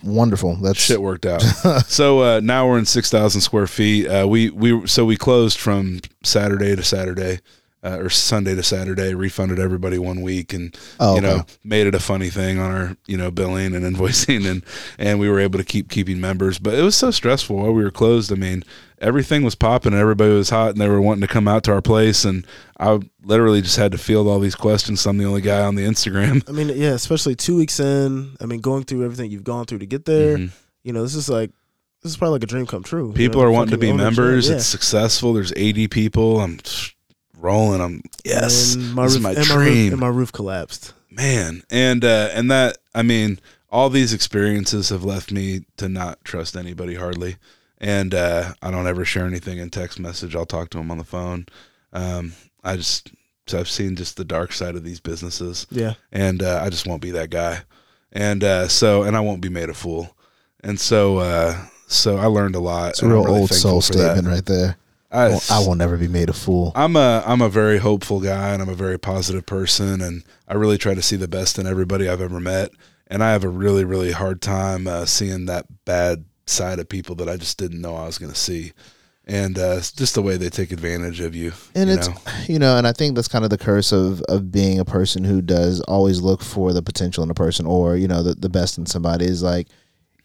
wonderful. 0.04 0.56
That 0.58 0.76
Shit 0.76 1.02
worked 1.02 1.26
out. 1.26 1.42
so 1.88 2.22
uh, 2.22 2.40
now 2.40 2.68
we're 2.68 2.80
in 2.80 2.86
six 2.86 3.10
thousand 3.10 3.42
square 3.42 3.68
feet. 3.68 4.08
Uh, 4.08 4.28
we 4.28 4.50
we 4.50 4.88
so 4.88 5.06
we 5.06 5.18
closed 5.18 5.60
from 5.60 6.00
Saturday 6.24 6.76
to 6.76 6.84
Saturday. 6.84 7.40
Uh, 7.86 7.98
or 8.00 8.10
Sunday 8.10 8.56
to 8.56 8.64
Saturday, 8.64 9.14
refunded 9.14 9.60
everybody 9.60 9.98
one 9.98 10.22
week, 10.22 10.54
and 10.54 10.74
Oh, 11.02 11.16
you 11.16 11.22
know 11.22 11.40
okay. 11.40 11.54
made 11.66 11.86
it 11.86 11.94
a 11.94 12.00
funny 12.00 12.30
thing 12.30 12.58
on 12.58 12.72
our 12.72 12.98
you 13.08 13.18
know 13.18 13.30
billing 13.30 13.76
and 13.76 13.84
invoicing, 13.84 14.46
and 14.50 14.64
and 14.98 15.20
we 15.20 15.28
were 15.30 15.40
able 15.40 15.60
to 15.60 15.66
keep 15.66 15.90
keeping 15.90 16.22
members. 16.22 16.60
But 16.60 16.76
it 16.76 16.82
was 16.82 16.96
so 16.96 17.12
stressful 17.12 17.58
while 17.58 17.74
we 17.74 17.84
were 17.84 17.92
closed. 17.92 18.32
I 18.32 18.36
mean, 18.36 18.64
everything 19.00 19.44
was 19.44 19.54
popping, 19.56 19.92
and 19.92 20.02
everybody 20.02 20.32
was 20.32 20.50
hot, 20.50 20.70
and 20.70 20.80
they 20.80 20.88
were 20.88 21.02
wanting 21.02 21.22
to 21.22 21.28
come 21.28 21.46
out 21.46 21.66
to 21.66 21.74
our 21.74 21.82
place, 21.82 22.24
and 22.24 22.48
I 22.80 23.00
literally 23.22 23.62
just 23.62 23.76
had 23.76 23.92
to 23.92 23.98
field 23.98 24.28
all 24.28 24.40
these 24.40 24.56
questions. 24.56 25.02
So 25.02 25.10
I'm 25.10 25.18
the 25.18 25.26
only 25.26 25.42
guy 25.42 25.62
on 25.64 25.76
the 25.76 25.84
Instagram. 25.84 26.48
I 26.48 26.54
mean, 26.54 26.70
yeah, 26.70 26.92
especially 26.94 27.36
two 27.36 27.58
weeks 27.58 27.82
in. 27.82 28.38
I 28.40 28.46
mean, 28.46 28.62
going 28.62 28.86
through 28.86 29.04
everything 29.04 29.30
you've 29.30 29.44
gone 29.44 29.66
through 29.66 29.80
to 29.80 29.86
get 29.86 30.06
there. 30.06 30.38
Mhm. 30.38 30.52
You 30.86 30.94
know, 30.94 31.02
this 31.04 31.16
is 31.16 31.28
like 31.28 31.52
this 32.02 32.14
is 32.14 32.18
probably 32.18 32.36
like 32.36 32.44
a 32.44 32.48
dream 32.48 32.66
come 32.66 32.84
true. 32.84 33.08
you 33.08 33.14
People 33.14 33.42
know, 33.42 33.48
are 33.48 33.52
wanting 33.52 33.72
to 33.72 33.78
be 33.78 33.92
members. 33.92 34.48
Yeah. 34.48 34.56
It's 34.56 34.66
successful. 34.66 35.34
There's 35.34 35.52
80 35.58 35.90
people. 35.90 36.40
I'm 36.40 36.60
rolling. 37.44 37.82
I'm 37.82 38.02
yes. 38.26 38.76
And 38.76 38.94
my 38.96 39.04
this 39.04 39.14
roof, 39.14 39.18
is 39.18 39.24
my 39.24 39.30
and 39.32 39.50
my 39.50 39.56
roof- 39.56 39.66
dream. 39.74 39.92
and 39.92 40.00
my 40.02 40.08
roof 40.08 40.32
collapsed. 40.32 40.94
man 41.12 41.62
and 41.70 42.04
uh 42.04 42.30
and 42.34 42.50
that 42.50 42.78
i 42.96 43.04
mean 43.04 43.40
all 43.72 43.88
these 43.90 44.14
experiences 44.14 44.90
have 44.90 45.04
left 45.04 45.32
me 45.32 45.64
to 45.78 45.88
not 45.88 46.18
trust 46.26 46.56
anybody 46.58 46.96
hardly 46.96 47.36
and 47.80 48.16
uh 48.16 48.52
i 48.64 48.72
don't 48.72 48.88
ever 48.88 49.06
share 49.06 49.26
anything 49.28 49.60
in 49.60 49.70
text 49.70 50.00
message 50.00 50.36
i'll 50.36 50.46
talk 50.48 50.72
to 50.72 50.78
them 50.80 50.90
on 50.90 50.98
the 50.98 51.04
phone 51.04 51.46
um 51.92 52.34
i 52.64 52.76
just 52.76 53.12
so 53.46 53.60
i've 53.60 53.70
seen 53.70 53.96
just 53.96 54.18
the 54.18 54.26
dark 54.26 54.52
side 54.54 54.76
of 54.76 54.84
these 54.84 55.00
businesses 55.00 55.68
Yeah. 55.70 55.94
and 56.12 56.42
uh, 56.42 56.62
i 56.64 56.70
just 56.72 56.88
won't 56.88 57.02
be 57.04 57.12
that 57.12 57.30
guy 57.30 57.62
and 58.12 58.44
uh 58.44 58.68
so 58.68 59.04
and 59.04 59.16
i 59.16 59.20
won't 59.20 59.42
be 59.42 59.50
made 59.50 59.70
a 59.70 59.76
fool 59.76 60.16
and 60.64 60.80
so 60.80 61.18
uh 61.20 61.56
so 61.88 62.18
i 62.18 62.26
learned 62.26 62.56
a 62.56 62.60
lot 62.60 62.90
it's 62.92 63.04
a 63.04 63.08
real 63.08 63.24
really 63.24 63.42
old 63.42 63.50
soul 63.54 63.82
for 63.82 63.94
that. 63.94 64.14
statement 64.16 64.28
right 64.34 64.46
there. 64.48 64.78
I, 65.14 65.30
Well, 65.30 65.44
I 65.50 65.60
will 65.60 65.76
never 65.76 65.96
be 65.96 66.08
made 66.08 66.30
a 66.30 66.34
fool. 66.34 66.72
I'm 66.76 66.96
a 66.96 67.24
I'm 67.26 67.42
a 67.42 67.50
very 67.50 67.78
hopeful 67.78 68.20
guy 68.20 68.50
and 68.50 68.62
I'm 68.62 68.70
a 68.70 68.76
very 68.76 68.98
positive 68.98 69.46
person 69.46 70.02
and 70.02 70.24
I 70.48 70.56
really 70.56 70.78
try 70.78 70.96
to 70.96 71.02
see 71.02 71.16
the 71.16 71.28
best 71.28 71.60
in 71.60 71.68
everybody 71.68 72.10
I've 72.10 72.22
ever 72.22 72.40
met 72.40 72.72
and 73.08 73.24
I 73.24 73.32
have 73.32 73.44
a 73.44 73.50
really 73.50 73.86
really 73.86 74.12
hard 74.12 74.42
time 74.42 74.88
uh, 74.88 75.06
seeing 75.06 75.46
that 75.46 75.68
bad 75.86 76.26
side 76.48 76.80
of 76.80 76.90
people 76.90 77.16
that 77.16 77.30
I 77.30 77.38
just 77.38 77.58
didn't 77.58 77.80
know 77.80 77.96
I 77.96 78.06
was 78.06 78.18
going 78.18 78.32
to 78.32 78.38
see 78.38 78.74
and 79.26 79.58
uh, 79.58 79.76
just 79.78 80.16
the 80.16 80.22
way 80.22 80.36
they 80.36 80.50
take 80.50 80.72
advantage 80.72 81.22
of 81.22 81.34
you. 81.34 81.54
and 81.76 81.90
you 81.90 81.96
it's 81.96 82.10
know? 82.10 82.16
you 82.48 82.60
know 82.60 82.78
and 82.78 82.86
i 82.86 82.92
think 82.92 83.16
that's 83.16 83.28
kind 83.28 83.44
of 83.44 83.50
the 83.50 83.58
curse 83.58 83.92
of 83.92 84.22
of 84.24 84.52
being 84.52 84.80
a 84.80 84.86
person 84.86 85.24
who 85.24 85.42
does 85.42 85.80
always 85.82 86.22
look 86.22 86.42
for 86.42 86.74
the 86.74 86.82
potential 86.82 87.24
in 87.24 87.30
a 87.30 87.34
person 87.34 87.66
or 87.66 87.96
you 87.96 88.08
know 88.08 88.22
the, 88.22 88.36
the 88.36 88.50
best 88.50 88.78
in 88.78 88.86
somebody 88.86 89.26
is 89.26 89.42
like 89.42 89.68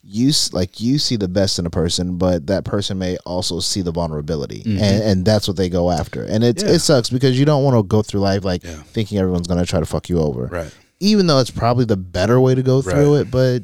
you 0.02 0.30
like 0.52 0.80
you 0.80 0.98
see 0.98 1.16
the 1.16 1.28
best 1.28 1.58
in 1.58 1.66
a 1.66 1.70
person 1.70 2.16
but 2.18 2.46
that 2.46 2.64
person 2.64 2.98
may 2.98 3.16
also 3.26 3.60
see 3.60 3.82
the 3.82 3.90
vulnerability 3.90 4.62
and 4.64 4.80
and 5.02 5.24
that's 5.24 5.46
what 5.48 5.56
they 5.56 5.68
go 5.68 5.90
after 5.90 6.22
and 6.22 6.42
Mm-hmm. 6.44 6.66
Yeah. 6.66 6.74
it 6.74 6.78
sucks 6.78 7.10
because 7.10 7.38
you 7.38 7.44
don't 7.44 7.64
want 7.64 7.76
to 7.76 7.82
go 7.82 8.02
through 8.02 8.20
life 8.20 8.44
like 8.44 8.62
Yeah. 8.64 8.76
thinking 8.84 9.18
everyone's 9.18 9.46
going 9.48 9.60
to 9.60 9.66
try 9.66 9.80
to 9.80 9.86
fuck 9.86 10.08
you 10.08 10.18
over 10.20 10.46
right. 10.46 10.74
even 11.00 11.26
though 11.26 11.40
it's 11.40 11.50
probably 11.50 11.84
the 11.84 11.96
better 11.96 12.40
way 12.40 12.54
to 12.54 12.62
go 12.62 12.80
through 12.80 13.16
Right. 13.16 13.20
it 13.22 13.30
but 13.30 13.62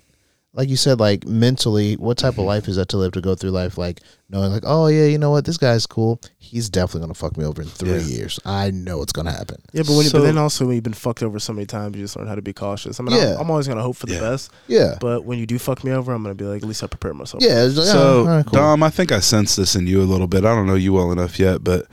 like 0.55 0.69
you 0.69 0.77
said 0.77 1.01
like 1.01 1.27
mentally 1.27 1.95
what 1.95 2.17
type 2.17 2.39
of 2.39 2.45
life 2.45 2.69
is 2.69 2.77
that 2.77 2.89
to 2.89 2.97
live 2.97 3.13
to 3.13 3.21
go 3.21 3.35
through 3.35 3.51
life 3.51 3.77
like 3.77 4.01
knowing 4.31 4.53
like 4.53 4.63
oh 4.65 4.87
yeah 4.87 5.05
you 5.05 5.19
know 5.19 5.31
what 5.31 5.45
this 5.45 5.57
guy's 5.59 5.87
cool 5.87 6.21
he's 6.39 6.69
definitely 6.71 7.01
gonna 7.01 7.15
fuck 7.15 7.37
me 7.37 7.45
over 7.45 7.61
in 7.63 7.69
three 7.69 7.91
Yeah. 7.91 7.99
years 7.99 8.39
i 8.47 8.71
know 8.71 9.03
it's 9.03 9.13
gonna 9.13 9.33
happen 9.33 9.57
Yeah, 9.73 9.83
but 9.83 9.97
when 9.97 10.07
So- 10.07 10.19
but 10.19 10.25
then 10.25 10.39
also 10.39 10.65
when 10.67 10.77
you've 10.77 10.85
been 10.85 10.93
fucked 10.95 11.23
over 11.23 11.39
so 11.41 11.53
many 11.53 11.67
times, 11.67 11.97
you 11.97 12.03
just 12.05 12.17
learn 12.17 12.29
how 12.29 12.35
to 12.37 12.43
be 12.43 12.53
cautious. 12.53 13.01
I 13.01 13.03
mean, 13.03 13.17
Yeah. 13.17 13.35
I'm, 13.35 13.41
I'm 13.43 13.51
always 13.51 13.67
gonna 13.69 13.83
hope 13.83 13.97
for 13.97 14.07
the 14.07 14.15
Yeah. 14.15 14.21
best, 14.21 14.51
yeah 14.69 14.97
but 15.01 15.25
when 15.25 15.39
you 15.39 15.47
do 15.47 15.59
fuck 15.59 15.83
me 15.85 15.91
over, 15.91 16.13
I'm 16.13 16.23
gonna 16.23 16.35
be 16.35 16.45
like, 16.45 16.63
at 16.63 16.69
least 16.69 16.83
I 16.85 16.87
prepared 16.87 17.17
myself. 17.17 17.43
yeah 17.43 17.63
like, 17.65 17.73
So, 17.87 18.21
all 18.21 18.25
right, 18.27 18.47
cool. 18.47 18.59
Dom, 18.59 18.83
I 18.83 18.91
think 18.91 19.11
I 19.13 19.21
sense 19.21 19.57
this 19.57 19.75
in 19.75 19.87
you 19.87 20.01
a 20.03 20.05
little 20.05 20.27
bit. 20.29 20.45
I 20.45 20.55
don't 20.55 20.67
know 20.67 20.75
you 20.77 20.93
well 20.93 21.11
enough 21.13 21.39
yet, 21.39 21.65
but 21.65 21.87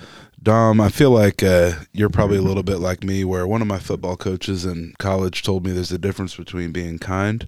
Dom, 0.43 0.81
I 0.81 0.89
feel 0.89 1.11
like 1.11 1.43
uh, 1.43 1.73
you're 1.93 2.09
probably 2.09 2.37
a 2.37 2.41
little 2.41 2.63
bit 2.63 2.77
like 2.79 3.03
me, 3.03 3.23
where 3.23 3.45
one 3.45 3.61
of 3.61 3.67
my 3.67 3.77
football 3.77 4.17
coaches 4.17 4.65
in 4.65 4.93
college 4.97 5.43
told 5.43 5.63
me 5.65 5.71
there's 5.71 5.91
a 5.91 5.99
difference 5.99 6.35
between 6.35 6.71
being 6.71 6.97
kind 6.97 7.47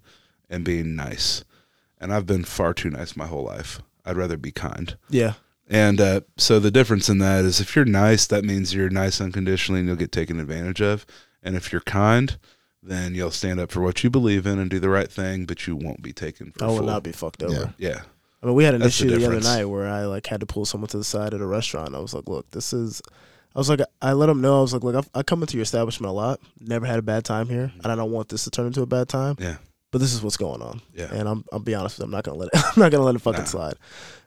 and 0.53 0.63
being 0.63 0.95
nice. 0.95 1.43
And 1.99 2.13
I've 2.13 2.25
been 2.25 2.43
far 2.43 2.73
too 2.73 2.89
nice 2.89 3.15
my 3.15 3.25
whole 3.27 3.43
life. 3.43 3.81
I'd 4.05 4.17
rather 4.17 4.37
be 4.37 4.51
kind. 4.51 4.97
yeah, 5.09 5.33
And 5.69 5.99
uh, 6.01 6.21
so 6.37 6.59
the 6.59 6.71
difference 6.71 7.07
in 7.09 7.19
that 7.19 7.45
is 7.45 7.59
if 7.61 7.75
you're 7.75 7.85
nice, 7.85 8.27
that 8.27 8.43
means 8.43 8.73
you're 8.73 8.89
nice 8.89 9.21
unconditionally 9.21 9.79
and 9.79 9.87
you'll 9.87 9.97
get 9.97 10.11
taken 10.11 10.39
advantage 10.39 10.81
of. 10.81 11.05
And 11.41 11.55
if 11.55 11.71
you're 11.71 11.81
kind, 11.81 12.37
then 12.81 13.15
you'll 13.15 13.31
stand 13.31 13.61
up 13.61 13.71
for 13.71 13.79
what 13.81 14.03
you 14.03 14.09
believe 14.09 14.45
in 14.45 14.59
and 14.59 14.69
do 14.69 14.79
the 14.79 14.89
right 14.89 15.09
thing, 15.09 15.45
but 15.45 15.65
you 15.65 15.75
won't 15.77 16.01
be 16.01 16.11
taken 16.11 16.51
for 16.51 16.65
I 16.65 16.67
will 16.67 16.77
fool. 16.77 16.85
not 16.87 17.03
be 17.03 17.13
fucked 17.13 17.41
over. 17.41 17.73
Yeah. 17.77 17.89
Yeah. 17.89 18.01
I 18.41 18.47
mean, 18.47 18.55
we 18.55 18.65
had 18.65 18.73
an 18.73 18.81
That's 18.81 18.99
issue 18.99 19.09
the, 19.17 19.25
other 19.25 19.39
night 19.39 19.63
where 19.65 19.87
I 19.87 20.03
like 20.03 20.27
had 20.27 20.41
to 20.41 20.45
pull 20.45 20.65
someone 20.65 20.89
to 20.89 20.97
the 20.97 21.03
side 21.05 21.33
at 21.33 21.39
a 21.39 21.45
restaurant. 21.45 21.95
I 21.95 21.99
was 21.99 22.13
like, 22.13 22.27
"Look, 22.27 22.51
this 22.51 22.73
is." 22.73 23.01
I 23.55 23.59
was 23.59 23.69
like, 23.69 23.79
I 24.01 24.11
let 24.11 24.25
them 24.25 24.41
know. 24.41 24.57
I 24.57 24.61
was 24.61 24.73
like, 24.73 24.83
"Look, 24.83 24.95
I've, 24.95 25.09
I 25.15 25.23
come 25.23 25.41
into 25.43 25.55
your 25.55 25.61
establishment 25.63 26.09
a 26.09 26.13
lot. 26.13 26.41
Never 26.59 26.85
had 26.85 26.99
a 26.99 27.03
bad 27.03 27.23
time 27.23 27.47
here, 27.47 27.71
and 27.81 27.85
I 27.89 27.95
don't 27.95 28.11
want 28.11 28.27
this 28.27 28.43
to 28.43 28.51
turn 28.51 28.65
into 28.67 28.81
a 28.81 28.85
bad 28.85 29.07
time. 29.07 29.37
Yeah. 29.39 29.55
But 29.93 29.99
this 30.01 30.11
is 30.13 30.21
what's 30.23 30.37
going 30.37 30.61
on, 30.63 30.81
Yeah. 30.93 31.07
and 31.13 31.29
I'm 31.29 31.45
I'll 31.53 31.59
be 31.59 31.75
honest 31.75 31.97
with 31.97 32.01
you. 32.01 32.05
I'm 32.05 32.11
not 32.11 32.23
gonna 32.25 32.39
let 32.39 32.49
it. 32.51 32.53
I'm 32.75 32.81
not 32.81 32.91
gonna 32.91 33.03
let 33.05 33.13
it 33.15 33.19
fucking 33.21 33.41
Nah. 33.41 33.45
slide. 33.45 33.75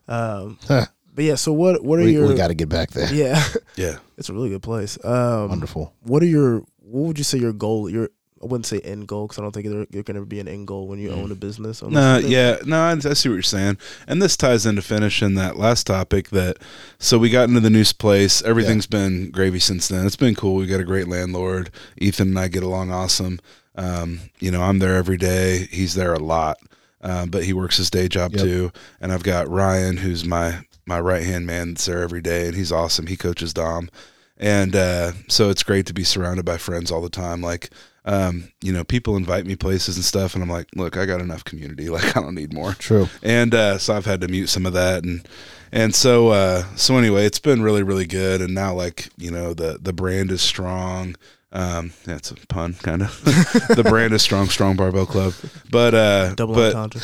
Um, 0.08 0.58
Huh. 0.66 0.86
but 1.12 1.24
yeah. 1.24 1.34
So 1.34 1.52
what? 1.52 1.82
What 1.84 1.98
are 1.98 2.02
we, 2.04 2.12
your? 2.12 2.28
we 2.28 2.34
got 2.36 2.48
to 2.48 2.54
get 2.54 2.68
back 2.68 2.92
there 2.92 3.12
yeah, 3.12 3.42
Yeah. 3.76 3.98
it's 4.16 4.28
a 4.28 4.32
really 4.32 4.48
good 4.48 4.62
place. 4.62 4.96
Um, 5.04 5.48
wonderful 5.48 5.92
What 6.04 6.22
are 6.22 6.26
your? 6.26 6.60
What 6.78 7.08
would 7.08 7.18
you 7.18 7.24
say 7.24 7.38
your 7.38 7.52
goal? 7.52 7.90
Your 7.90 8.10
I 8.42 8.46
wouldn't 8.46 8.66
say 8.66 8.80
end 8.80 9.08
goal 9.08 9.26
because 9.26 9.38
I 9.38 9.42
don't 9.42 9.52
think 9.52 9.66
there, 9.66 9.86
there 9.88 10.02
can 10.02 10.16
ever 10.16 10.26
be 10.26 10.40
an 10.40 10.48
end 10.48 10.66
goal 10.66 10.86
when 10.86 10.98
you 10.98 11.10
own 11.10 11.32
a 11.32 11.34
business. 11.34 11.82
No, 11.82 12.18
yeah, 12.18 12.58
no, 12.66 12.78
I, 12.78 12.92
I 12.92 12.98
see 13.14 13.28
what 13.30 13.34
you're 13.36 13.42
saying, 13.42 13.78
and 14.06 14.20
this 14.20 14.36
ties 14.36 14.66
into 14.66 14.82
finishing 14.82 15.34
that 15.36 15.56
last 15.56 15.86
topic. 15.86 16.28
That 16.30 16.58
so 16.98 17.18
we 17.18 17.30
got 17.30 17.48
into 17.48 17.60
the 17.60 17.70
new 17.70 17.84
place. 17.98 18.42
Everything's 18.42 18.86
been 18.86 19.30
gravy 19.30 19.58
since 19.58 19.88
then. 19.88 20.04
It's 20.06 20.16
been 20.16 20.34
cool. 20.34 20.56
We 20.56 20.66
got 20.66 20.80
a 20.80 20.84
great 20.84 21.08
landlord. 21.08 21.70
Ethan 21.96 22.28
and 22.28 22.38
I 22.38 22.48
get 22.48 22.62
along 22.62 22.90
awesome. 22.90 23.40
Um, 23.74 24.20
you 24.38 24.50
know, 24.50 24.62
I'm 24.62 24.78
there 24.80 24.96
every 24.96 25.16
day. 25.16 25.68
He's 25.70 25.94
there 25.94 26.14
a 26.14 26.18
lot, 26.18 26.58
um, 27.02 27.30
but 27.30 27.44
he 27.44 27.52
works 27.52 27.76
his 27.76 27.90
day 27.90 28.08
job 28.08 28.32
Yep. 28.34 28.42
too. 28.42 28.72
And 29.00 29.12
I've 29.12 29.22
got 29.22 29.48
Ryan, 29.48 29.98
who's 29.98 30.24
my 30.24 30.60
my 30.86 31.00
right 31.00 31.22
hand 31.24 31.46
man, 31.46 31.70
that's 31.74 31.86
there 31.86 32.02
every 32.02 32.20
day, 32.20 32.46
and 32.46 32.54
he's 32.54 32.70
awesome. 32.72 33.06
He 33.06 33.16
coaches 33.16 33.52
Dom, 33.54 33.88
and 34.36 34.76
uh, 34.76 35.12
so 35.28 35.48
it's 35.50 35.62
great 35.62 35.86
to 35.86 35.94
be 35.94 36.04
surrounded 36.04 36.44
by 36.44 36.58
friends 36.58 36.90
all 36.90 37.00
the 37.02 37.08
time. 37.10 37.40
Like 37.40 37.70
um, 38.06 38.52
you 38.62 38.72
know, 38.72 38.84
people 38.84 39.16
invite 39.16 39.46
me 39.46 39.56
places 39.56 39.96
and 39.96 40.04
stuff, 40.04 40.34
and 40.34 40.42
I'm 40.42 40.48
like, 40.48 40.68
look, 40.74 40.96
I 40.96 41.06
got 41.06 41.20
enough 41.20 41.44
community. 41.44 41.90
Like, 41.96 42.16
I 42.16 42.20
don't 42.20 42.34
need 42.34 42.52
more. 42.52 42.74
true 42.74 43.08
And 43.22 43.54
uh, 43.54 43.78
so 43.78 43.96
I've 43.96 44.04
had 44.04 44.20
to 44.20 44.28
mute 44.28 44.48
some 44.48 44.66
of 44.66 44.74
that, 44.74 45.02
and 45.02 45.26
and 45.72 45.94
so 45.94 46.28
uh, 46.28 46.64
so 46.76 46.98
anyway, 46.98 47.24
it's 47.24 47.38
been 47.38 47.62
really 47.62 47.82
really 47.82 48.06
good. 48.06 48.42
And 48.42 48.54
now, 48.54 48.74
like 48.74 49.08
you 49.16 49.30
know, 49.30 49.54
the 49.54 49.78
the 49.80 49.92
brand 49.94 50.30
is 50.30 50.42
strong. 50.42 51.16
Um, 51.52 51.92
that's 52.04 52.30
a 52.30 52.34
pun, 52.48 52.74
kind 52.74 53.02
of. 53.02 53.24
the 53.24 53.86
brand 53.88 54.12
is 54.12 54.20
strong, 54.20 54.48
strong 54.48 54.76
barbell 54.76 55.06
club. 55.06 55.32
But 55.70 55.94
uh, 55.94 56.34
double 56.34 56.54
but 56.54 56.74
entendre. 56.74 57.00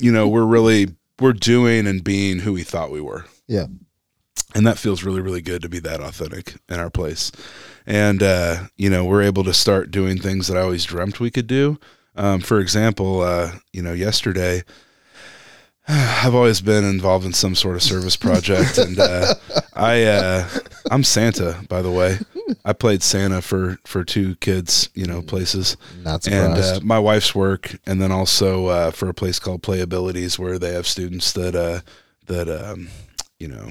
you 0.00 0.12
know, 0.12 0.28
we're 0.28 0.46
really 0.46 0.94
we're 1.20 1.32
doing 1.32 1.86
and 1.86 2.04
being 2.04 2.40
who 2.40 2.52
we 2.52 2.62
thought 2.62 2.90
we 2.90 3.00
were 3.00 3.24
yeah 3.46 3.66
and 4.54 4.66
that 4.66 4.78
feels 4.78 5.04
really 5.04 5.20
really 5.20 5.42
good 5.42 5.62
to 5.62 5.68
be 5.68 5.78
that 5.78 6.00
authentic 6.00 6.54
in 6.68 6.78
our 6.78 6.90
place 6.90 7.32
and 7.86 8.22
uh, 8.22 8.64
you 8.76 8.90
know 8.90 9.04
we're 9.04 9.22
able 9.22 9.44
to 9.44 9.54
start 9.54 9.90
doing 9.90 10.18
things 10.18 10.48
that 10.48 10.56
i 10.56 10.60
always 10.60 10.84
dreamt 10.84 11.20
we 11.20 11.30
could 11.30 11.46
do. 11.46 11.78
Um, 12.16 12.40
for 12.40 12.60
example 12.60 13.20
uh, 13.20 13.52
you 13.72 13.82
know 13.82 13.92
yesterday 13.92 14.62
i've 15.88 16.34
always 16.34 16.60
been 16.60 16.84
involved 16.84 17.24
in 17.24 17.32
some 17.32 17.54
sort 17.54 17.76
of 17.76 17.82
service 17.82 18.16
project. 18.16 18.78
And 18.86 18.98
uh, 18.98 19.34
i 19.74 20.04
uh, 20.04 20.48
i'm 20.90 21.04
santa 21.04 21.60
by 21.68 21.82
the 21.82 21.90
way. 21.90 22.18
I 22.64 22.72
played 22.72 23.02
santa 23.02 23.42
for 23.42 23.78
for 23.84 24.04
two 24.04 24.36
kids 24.36 24.88
you 24.94 25.06
know 25.06 25.22
places. 25.22 25.76
Not 26.02 26.26
and 26.26 26.56
surprised. 26.56 26.82
uh, 26.82 26.86
my 26.86 26.98
wife's 26.98 27.34
work, 27.34 27.76
and 27.86 28.00
then 28.00 28.12
also 28.12 28.66
uh, 28.66 28.90
for 28.92 29.08
a 29.08 29.14
place 29.14 29.38
called 29.40 29.62
Playabilities, 29.62 30.38
where 30.38 30.58
they 30.58 30.72
have 30.72 30.86
students 30.86 31.32
that 31.32 31.54
uh, 31.56 31.80
that 32.26 32.48
um, 32.48 32.88
you 33.38 33.48
know, 33.48 33.70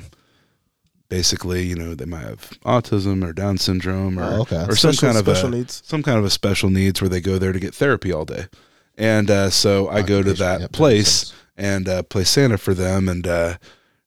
basically, 1.10 1.64
you 1.66 1.76
know, 1.76 1.96
they 1.96 2.06
might 2.06 2.22
have 2.24 2.50
autism 2.66 3.24
or 3.24 3.34
Down 3.34 3.58
syndrome 3.58 4.18
or 4.20 4.24
Oh, 4.24 4.42
okay. 4.42 4.58
or 4.68 4.76
some 4.76 4.94
Special- 4.94 5.08
kind 5.08 5.18
of 5.18 5.26
special 5.26 5.54
a, 5.54 5.58
needs. 5.58 5.82
some 5.86 6.04
kind 6.04 6.18
of 6.18 6.26
a 6.26 6.30
special 6.30 6.70
needs 6.70 7.02
where 7.02 7.10
they 7.10 7.22
go 7.22 7.38
there 7.38 7.52
to 7.54 7.60
get 7.60 7.76
therapy 7.76 8.12
all 8.12 8.26
day, 8.26 8.48
and 8.98 9.30
uh, 9.30 9.50
so 9.50 9.88
I 9.90 10.02
go 10.02 10.22
to 10.24 10.34
that 10.34 10.62
yep, 10.62 10.72
place 10.72 11.10
sense. 11.28 11.34
and 11.58 11.88
uh, 11.90 12.04
play 12.04 12.24
Santa 12.24 12.58
for 12.58 12.74
them, 12.74 13.08
and 13.10 13.28
uh, 13.28 13.58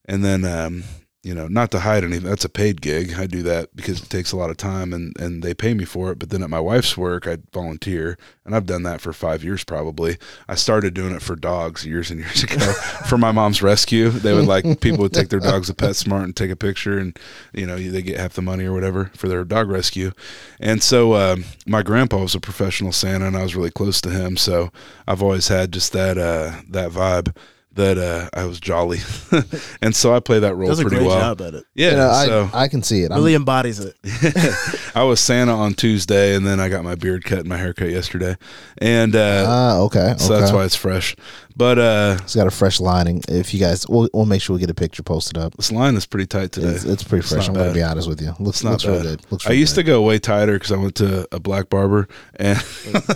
and 0.05 0.23
then 0.25 0.43
um, 0.45 0.83
you 1.29 1.35
know, 1.35 1.47
not 1.47 1.69
to 1.69 1.79
hide 1.81 2.03
anything. 2.03 2.27
That's 2.27 2.43
a 2.43 2.49
paid 2.49 2.81
gig. 2.81 3.13
I 3.13 3.27
do 3.27 3.43
that 3.43 3.75
because 3.75 4.01
it 4.01 4.09
takes 4.09 4.31
a 4.31 4.35
lot 4.35 4.49
of 4.49 4.57
time, 4.57 4.93
and 4.93 5.15
and 5.19 5.43
they 5.43 5.53
pay 5.53 5.75
me 5.75 5.85
for 5.85 6.11
it. 6.11 6.17
But 6.17 6.31
then 6.31 6.41
at 6.41 6.49
my 6.49 6.59
wife's 6.59 6.97
work, 6.97 7.27
I 7.27 7.37
volunteer, 7.53 8.17
and 8.45 8.55
I've 8.55 8.65
done 8.65 8.81
that 8.81 8.99
for 8.99 9.13
five 9.13 9.43
years 9.43 9.63
probably. 9.63 10.17
I 10.47 10.55
started 10.55 10.95
doing 10.95 11.13
it 11.13 11.21
for 11.21 11.35
dogs 11.35 11.85
years 11.85 12.09
and 12.09 12.19
years 12.19 12.41
ago 12.45 12.73
for 13.07 13.19
my 13.19 13.31
mom's 13.31 13.61
rescue. 13.61 14.09
They 14.09 14.33
would 14.33 14.47
like 14.47 14.81
people 14.81 15.01
would 15.01 15.13
take 15.13 15.29
their 15.29 15.39
dogs 15.39 15.67
to 15.67 15.75
PetSmart 15.75 16.23
and 16.23 16.35
take 16.35 16.49
a 16.49 16.55
picture, 16.55 16.97
and 16.97 17.15
you 17.53 17.67
know 17.67 17.77
they 17.77 18.01
get 18.01 18.19
half 18.19 18.33
the 18.33 18.41
money 18.41 18.65
or 18.65 18.73
whatever 18.73 19.11
for 19.13 19.27
their 19.27 19.43
dog 19.43 19.69
rescue. 19.69 20.13
And 20.59 20.81
so 20.81 21.13
um, 21.13 21.45
my 21.67 21.83
grandpa 21.83 22.23
was 22.23 22.33
a 22.33 22.39
professional 22.39 22.91
Santa, 22.91 23.27
and 23.27 23.37
I 23.37 23.43
was 23.43 23.55
really 23.55 23.69
close 23.69 24.01
to 24.01 24.09
him. 24.09 24.35
So 24.35 24.71
I've 25.07 25.21
always 25.21 25.47
had 25.47 25.71
just 25.73 25.93
that 25.93 26.17
uh, 26.17 26.61
that 26.69 26.89
vibe 26.89 27.35
that 27.79 27.97
uh, 27.97 28.29
I 28.33 28.45
was 28.45 28.59
jolly, 28.59 28.99
and 29.81 29.95
so 29.95 30.13
I 30.13 30.19
play 30.19 30.39
that 30.39 30.55
role 30.55 30.69
Does 30.69 30.79
a 30.79 30.83
pretty 30.83 30.97
great 30.97 31.07
well. 31.07 31.19
job 31.19 31.41
at 31.41 31.53
it. 31.55 31.65
Yeah, 31.73 31.89
You 31.91 31.95
know, 31.97 32.09
I, 32.09 32.25
so 32.25 32.49
I 32.53 32.67
can 32.67 32.83
see 32.83 33.01
it. 33.03 33.11
I'm- 33.11 33.19
Really 33.19 33.33
embodies 33.35 33.79
it. 33.79 33.95
I 34.95 35.03
was 35.03 35.19
Santa 35.19 35.53
on 35.53 35.73
Tuesday, 35.73 36.35
and 36.35 36.45
then 36.45 36.59
I 36.59 36.69
got 36.69 36.83
my 36.83 36.95
beard 36.95 37.23
cut 37.25 37.39
and 37.39 37.47
my 37.49 37.57
haircut 37.57 37.89
yesterday, 37.89 38.37
and 38.77 39.15
uh, 39.15 39.45
Ah, 39.47 39.77
okay. 39.79 40.15
so 40.17 40.33
okay. 40.33 40.39
that's 40.41 40.53
why 40.53 40.63
it's 40.65 40.75
fresh. 40.75 41.15
But 41.59 41.77
uh, 41.77 42.17
it's 42.21 42.35
got 42.35 42.47
a 42.47 42.51
fresh 42.51 42.79
lining. 42.79 43.21
If 43.27 43.53
you 43.53 43.59
guys, 43.59 43.85
we'll, 43.85 44.07
we'll 44.13 44.25
make 44.25 44.41
sure 44.41 44.53
we 44.53 44.61
get 44.61 44.69
a 44.69 44.73
picture 44.73 45.03
posted 45.03 45.37
up. 45.37 45.57
this 45.57 45.73
line 45.73 45.97
is 45.97 46.05
pretty 46.05 46.25
tight 46.25 46.53
today. 46.53 46.69
It's, 46.69 46.85
it's 46.85 47.03
pretty 47.03 47.27
fresh. 47.27 47.47
not 47.47 47.57
I'm 47.57 47.61
gonna 47.63 47.73
be 47.73 47.83
honest 47.83 48.07
with 48.07 48.21
you. 48.21 48.33
Looks 48.39 48.59
It's 48.59 48.63
not 48.63 48.71
looks 48.71 48.85
real 48.85 48.95
bad. 48.95 49.03
good. 49.03 49.25
Looks 49.29 49.45
I 49.45 49.49
real 49.49 49.59
used 49.59 49.75
good. 49.75 49.81
to 49.85 49.91
go 49.91 50.01
way 50.01 50.19
tighter 50.19 50.53
because 50.53 50.71
I 50.71 50.77
went 50.77 50.95
to 50.95 51.27
a 51.35 51.39
black 51.41 51.69
barber, 51.69 52.07
and 52.37 52.57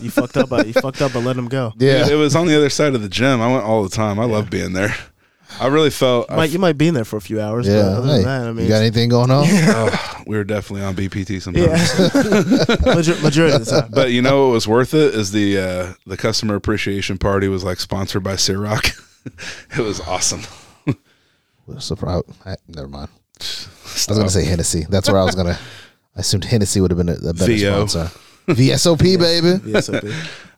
you 0.02 0.12
fucked 0.12 0.36
up. 0.36 0.50
By, 0.50 0.66
you 0.66 0.74
fucked 0.74 1.02
up, 1.02 1.14
but 1.14 1.24
let 1.24 1.38
him 1.38 1.48
go. 1.48 1.72
Yeah. 1.78 2.06
it 2.10 2.16
was 2.16 2.36
on 2.36 2.48
the 2.48 2.58
other 2.58 2.70
side 2.70 2.96
of 2.96 3.02
the 3.02 3.08
gym. 3.08 3.39
I 3.39 3.50
went 3.50 3.64
all 3.64 3.82
the 3.82 3.89
time. 3.89 4.20
I 4.20 4.26
love 4.26 4.50
being 4.50 4.74
there. 4.74 4.94
I 5.60 5.68
really 5.68 5.89
felt 5.89 6.30
You 6.30 6.36
might, 6.36 6.49
you 6.51 6.60
might 6.60 6.78
be 6.78 6.88
in 6.88 6.93
there 6.93 7.06
for 7.06 7.18
a 7.18 7.22
few 7.22 7.39
hours. 7.41 7.68
Yeah. 7.68 7.82
But 7.82 7.86
other 7.93 8.08
Hey, 8.08 8.14
than 8.16 8.24
that, 8.24 8.47
I 8.47 8.51
mean, 8.51 8.66
you 8.66 8.70
got 8.70 8.82
anything 8.82 9.10
going 9.10 9.32
on? 9.32 9.45
oh, 9.47 10.22
we 10.28 10.36
were 10.38 10.43
definitely 10.43 10.86
on 10.86 10.95
BPT 10.95 11.41
sometimes. 11.41 11.66
yeah. 12.86 12.95
Major- 12.95 13.22
majority 13.22 13.56
of 13.56 13.66
the 13.66 13.82
time. 13.82 13.91
But 13.91 14.12
you 14.12 14.22
know 14.22 14.47
what 14.47 14.54
was 14.54 14.68
worth 14.68 14.93
it 14.93 15.14
is 15.16 15.32
the 15.32 15.58
uh, 15.60 15.93
the 16.06 16.18
customer 16.18 16.56
appreciation 16.56 17.18
party 17.18 17.47
was 17.47 17.64
like 17.64 17.80
sponsored 17.80 18.24
by 18.24 18.34
Ciroc. 18.34 18.99
it 19.78 19.82
was 19.82 19.99
awesome. 20.01 20.41
Surprise. 21.80 22.24
I, 22.45 22.56
never 22.68 22.88
mind. 22.88 23.10
I 23.39 23.43
was 23.43 24.06
gonna 24.08 24.30
say 24.30 24.45
Hennessy. 24.45 24.86
That's 24.89 25.10
where 25.10 25.20
I 25.20 25.24
was 25.24 25.36
gonna. 25.36 25.58
I 26.16 26.20
assumed 26.20 26.45
Hennessy 26.45 26.82
would 26.82 26.91
have 26.91 26.97
been 26.97 27.10
a, 27.10 27.14
a 27.30 27.34
better 27.34 27.54
VO. 27.54 27.88
sponsor. 27.88 28.20
VSOP, 28.47 29.18
baby. 29.18 29.62
Yes, 29.72 29.88
it'd 29.89 30.01
be. 30.01 30.08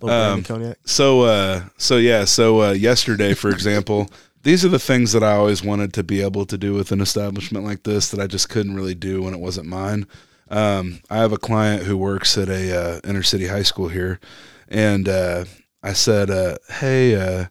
Little 0.01 0.07
brandy 0.07 0.43
cognac. 0.43 0.77
So 0.85 1.21
uh 1.21 1.63
so 1.77 1.97
yeah, 1.97 2.25
so 2.25 2.61
uh 2.63 2.71
yesterday 2.71 3.33
for 3.35 3.49
example, 3.49 4.09
these 4.45 4.63
are 4.63 4.69
the 4.69 4.77
things 4.77 5.11
that 5.11 5.23
I 5.23 5.33
always 5.33 5.63
wanted 5.63 5.91
to 5.95 6.03
be 6.03 6.21
able 6.21 6.45
to 6.45 6.57
do 6.57 6.75
with 6.75 6.91
an 6.91 7.01
establishment 7.01 7.65
like 7.65 7.81
this 7.81 8.11
that 8.11 8.21
I 8.21 8.27
just 8.27 8.47
couldn't 8.47 8.75
really 8.75 8.93
do 8.93 9.23
when 9.23 9.33
it 9.33 9.39
wasn't 9.39 9.67
mine. 9.67 10.05
Um 10.49 11.01
I 11.09 11.17
have 11.17 11.31
a 11.31 11.39
client 11.39 11.83
who 11.83 11.97
works 11.97 12.37
at 12.37 12.47
a 12.47 12.79
uh, 12.79 12.99
inner 13.03 13.23
city 13.23 13.47
high 13.47 13.63
school 13.63 13.87
here 13.87 14.19
and 14.69 15.09
uh 15.09 15.45
I 15.81 15.93
said 15.93 16.29
uh 16.29 16.57
hey 16.69 17.15
uh 17.15 17.45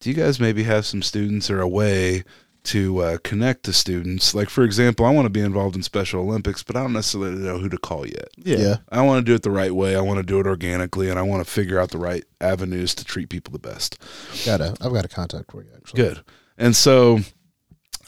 do 0.00 0.10
you 0.10 0.14
guys 0.14 0.38
maybe 0.38 0.64
have 0.64 0.84
some 0.84 1.00
students 1.00 1.48
or 1.48 1.62
a 1.62 1.68
way 1.68 2.24
to 2.64 2.98
uh, 3.00 3.18
connect 3.22 3.64
to 3.64 3.72
students. 3.72 4.34
Like 4.34 4.50
for 4.50 4.64
example, 4.64 5.06
I 5.06 5.10
want 5.10 5.26
to 5.26 5.30
be 5.30 5.40
involved 5.40 5.76
in 5.76 5.82
Special 5.82 6.20
Olympics, 6.20 6.62
but 6.62 6.76
I 6.76 6.82
don't 6.82 6.92
necessarily 6.92 7.32
know 7.38 7.58
who 7.58 7.68
to 7.68 7.78
call 7.78 8.06
yet. 8.06 8.28
Yeah. 8.36 8.56
Yeah. 8.56 8.76
I 8.90 9.02
want 9.02 9.24
to 9.24 9.30
do 9.30 9.34
it 9.34 9.42
the 9.42 9.50
right 9.50 9.74
way. 9.74 9.96
I 9.96 10.00
want 10.00 10.18
to 10.18 10.22
do 10.22 10.40
it 10.40 10.46
organically, 10.46 11.08
and 11.08 11.18
I 11.18 11.22
want 11.22 11.44
to 11.44 11.50
figure 11.50 11.78
out 11.78 11.90
the 11.90 11.98
right 11.98 12.24
avenues 12.40 12.94
to 12.96 13.04
treat 13.04 13.28
people 13.28 13.52
the 13.52 13.58
best. 13.58 13.98
Got 14.44 14.60
a, 14.60 14.74
I've 14.80 14.92
got 14.92 15.04
a 15.04 15.08
contact 15.08 15.52
for 15.52 15.62
you 15.62 15.70
actually. 15.76 16.02
Good. 16.02 16.24
And 16.56 16.74
so 16.74 17.20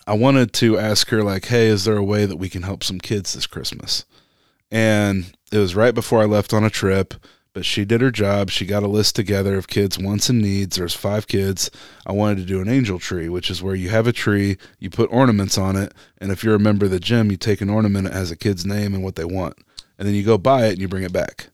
I 0.07 0.15
wanted 0.15 0.53
to 0.55 0.79
ask 0.79 1.09
her, 1.09 1.23
like, 1.23 1.47
hey, 1.47 1.67
is 1.67 1.85
there 1.85 1.97
a 1.97 2.05
way 2.05 2.27
that 2.27 2.37
we 2.37 2.49
can 2.49 2.63
help 2.63 2.85
some 2.85 3.01
kids 3.01 3.33
this 3.35 3.47
Christmas? 3.47 4.05
And 4.71 5.33
it 5.53 5.59
was 5.59 5.75
right 5.75 5.95
before 5.95 6.23
I 6.23 6.27
left 6.27 6.53
on 6.53 6.65
a 6.65 6.71
trip, 6.71 7.15
but 7.57 7.65
she 7.65 7.87
did 7.87 8.03
her 8.03 8.11
job. 8.11 8.51
She 8.51 8.67
got 8.67 8.83
a 8.83 8.87
list 8.87 9.17
together 9.17 9.57
of 9.57 9.67
kids' 9.67 9.99
wants 9.99 10.29
and 10.29 10.43
needs. 10.43 10.77
There's 10.77 10.93
five 10.93 11.27
kids. 11.27 11.71
I 12.05 12.13
wanted 12.13 12.37
to 12.37 12.45
do 12.45 12.61
an 12.61 12.69
angel 12.69 12.99
tree, 12.99 13.31
which 13.31 13.51
is 13.51 13.63
where 13.63 13.75
you 13.75 13.89
have 13.89 14.07
a 14.07 14.13
tree, 14.13 14.59
you 14.79 14.91
put 14.91 15.11
ornaments 15.11 15.57
on 15.57 15.75
it, 15.75 15.95
and 16.19 16.31
if 16.31 16.45
you're 16.45 16.57
a 16.57 16.59
member 16.59 16.85
of 16.85 16.91
the 16.91 17.01
gym, 17.01 17.31
you 17.31 17.39
take 17.39 17.63
an 17.63 17.71
ornament 17.71 18.05
that 18.09 18.13
has 18.13 18.31
a 18.31 18.37
kid's 18.37 18.67
name 18.67 18.93
and 18.93 19.03
what 19.03 19.15
they 19.15 19.25
want. 19.25 19.57
And 19.99 20.07
then 20.07 20.15
you 20.15 20.23
go 20.23 20.37
buy 20.37 20.67
it 20.67 20.73
and 20.73 20.81
you 20.83 20.87
bring 20.87 21.03
it 21.05 21.15
back 21.15 21.49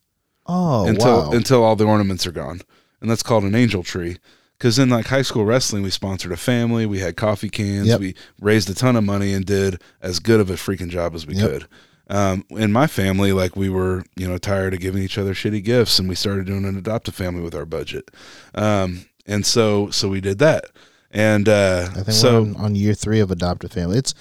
Oh 0.44 0.88
until 0.88 1.06
wow. 1.28 1.30
until 1.30 1.62
all 1.62 1.76
the 1.76 1.86
ornaments 1.86 2.26
are 2.26 2.32
gone, 2.32 2.62
and 3.00 3.08
that's 3.08 3.22
called 3.22 3.44
an 3.44 3.54
angel 3.54 3.84
tree. 3.84 4.18
Because 4.58 4.80
in 4.80 4.88
like 4.90 5.06
high 5.06 5.22
school 5.22 5.44
wrestling, 5.44 5.84
we 5.84 5.90
sponsored 5.90 6.32
a 6.32 6.36
family, 6.36 6.84
we 6.84 6.98
had 6.98 7.16
coffee 7.16 7.48
cans, 7.48 7.86
Yep. 7.86 8.00
we 8.00 8.14
raised 8.40 8.68
a 8.68 8.74
ton 8.74 8.96
of 8.96 9.04
money, 9.04 9.32
and 9.34 9.44
did 9.46 9.80
as 10.00 10.18
good 10.18 10.40
of 10.40 10.50
a 10.50 10.54
freaking 10.54 10.88
job 10.88 11.14
as 11.14 11.28
we 11.28 11.36
Yep. 11.36 11.48
could. 11.48 11.66
Um, 12.08 12.44
in 12.50 12.72
my 12.72 12.86
family, 12.86 13.32
like 13.32 13.56
we 13.56 13.68
were, 13.70 14.04
you 14.16 14.28
know, 14.28 14.36
tired 14.38 14.74
of 14.74 14.80
giving 14.80 15.02
each 15.02 15.16
other 15.18 15.32
shitty 15.34 15.64
gifts, 15.64 15.98
and 15.98 16.08
we 16.08 16.14
started 16.14 16.46
doing 16.46 16.64
an 16.64 16.76
adoptive 16.76 17.14
family 17.14 17.40
with 17.42 17.54
our 17.54 17.64
budget. 17.64 18.10
Um, 18.54 19.06
and 19.26 19.46
so, 19.46 19.88
so 19.90 20.08
we 20.08 20.20
did 20.20 20.38
that, 20.40 20.64
and 21.10 21.48
uh, 21.48 21.88
I 21.92 21.94
think 22.02 22.10
so 22.12 22.42
we're 22.42 22.48
on, 22.50 22.56
on 22.56 22.74
year 22.74 22.92
three 22.94 23.20
of 23.20 23.30
adoptive 23.30 23.72
family. 23.72 23.98
It's 23.98 24.14